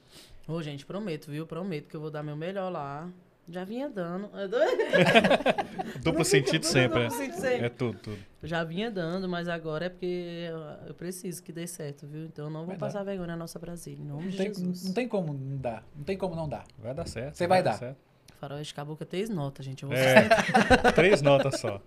Ô, 0.47 0.61
gente, 0.63 0.85
prometo, 0.85 1.31
viu? 1.31 1.47
Prometo 1.47 1.89
que 1.89 1.97
eu 1.97 2.01
vou 2.01 2.11
dar 2.11 2.23
meu 2.23 2.37
melhor 2.37 2.71
lá. 2.71 3.09
Já 3.49 3.63
vinha 3.65 3.89
dando. 3.91 4.31
Duplo 6.03 6.25
sentido 6.25 6.65
sempre, 6.65 7.01
né? 7.01 7.09
Duplo 7.09 7.19
sentido 7.25 7.41
sempre. 7.41 7.67
É 7.67 7.69
tudo, 7.69 7.99
tudo. 7.99 8.19
Já 8.43 8.65
vinha 8.65 8.91
dando, 8.91 9.29
mas 9.29 9.49
agora 9.49 9.87
é 9.87 9.89
porque 9.89 10.49
eu- 10.87 10.95
preciso 10.95 11.43
que 11.43 11.53
dê 11.53 11.67
certo, 11.67 12.07
viu? 12.07 12.25
Então 12.25 12.47
eu 12.47 12.51
não 12.51 12.61
vou 12.61 12.69
Vai 12.69 12.77
dar. 12.77 12.87
passar 12.87 13.03
vergonha 13.05 13.29
na 13.29 13.37
nossa 13.37 13.59
Brasília. 13.59 14.03
Em 14.03 14.07
nome 14.07 14.23
Não 14.25 14.31
de 14.31 14.37
tem, 14.37 14.47
Jesus. 14.49 14.85
não 14.85 14.93
tem 14.95 15.07
como 15.09 15.33
não 15.35 15.57
dar. 15.59 15.85
Não 15.95 16.05
tem 16.05 16.17
como 16.17 16.35
não 16.35 16.49
dar. 16.49 16.65
Vai 16.79 16.95
dar 16.95 17.07
certo. 17.07 17.35
Você 17.37 17.47
vai 17.47 17.63
dar. 17.63 17.75
certo. 17.75 17.99
Faroeste 18.41 18.75
Caboclo 18.75 19.03
é 19.03 19.07
três 19.07 19.29
notas, 19.31 19.65
gente. 19.65 19.83
Eu 19.83 19.89
vou 19.89 19.97
É, 19.99 20.29
três 20.95 21.21
notas 21.23 21.61
só. 21.61 21.81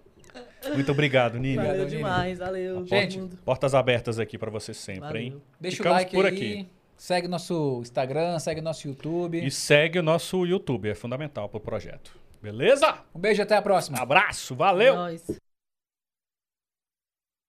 Muito 0.73 0.91
obrigado, 0.91 1.35
Nini. 1.39 1.57
Obrigado, 1.57 1.75
Valeu 1.77 1.89
demais, 1.89 2.39
valeu. 2.39 2.85
Gente. 2.85 3.19
Portas 3.45 3.73
abertas 3.73 4.19
aqui 4.19 4.37
pra 4.37 4.49
você 4.51 4.73
sempre, 4.73 5.19
hein? 5.19 5.29
Valeu. 5.31 5.43
Deixa 5.59 5.77
Ficamos 5.77 5.95
o 5.97 5.99
like 6.01 6.15
por 6.15 6.25
aí. 6.25 6.33
aqui. 6.33 6.69
Segue 6.97 7.27
nosso 7.27 7.79
Instagram, 7.81 8.39
segue 8.39 8.59
nosso 8.59 8.87
YouTube. 8.87 9.45
E 9.45 9.51
segue 9.51 9.99
o 9.99 10.03
nosso 10.03 10.45
YouTube, 10.45 10.89
é 10.89 10.95
fundamental 10.95 11.47
pro 11.47 11.59
projeto. 11.59 12.17
Beleza? 12.41 12.97
Um 13.13 13.19
beijo 13.19 13.41
e 13.41 13.43
até 13.43 13.55
a 13.55 13.61
próxima. 13.61 13.99
Abraço, 13.99 14.55
valeu! 14.55 14.95
Nós. 14.95 15.46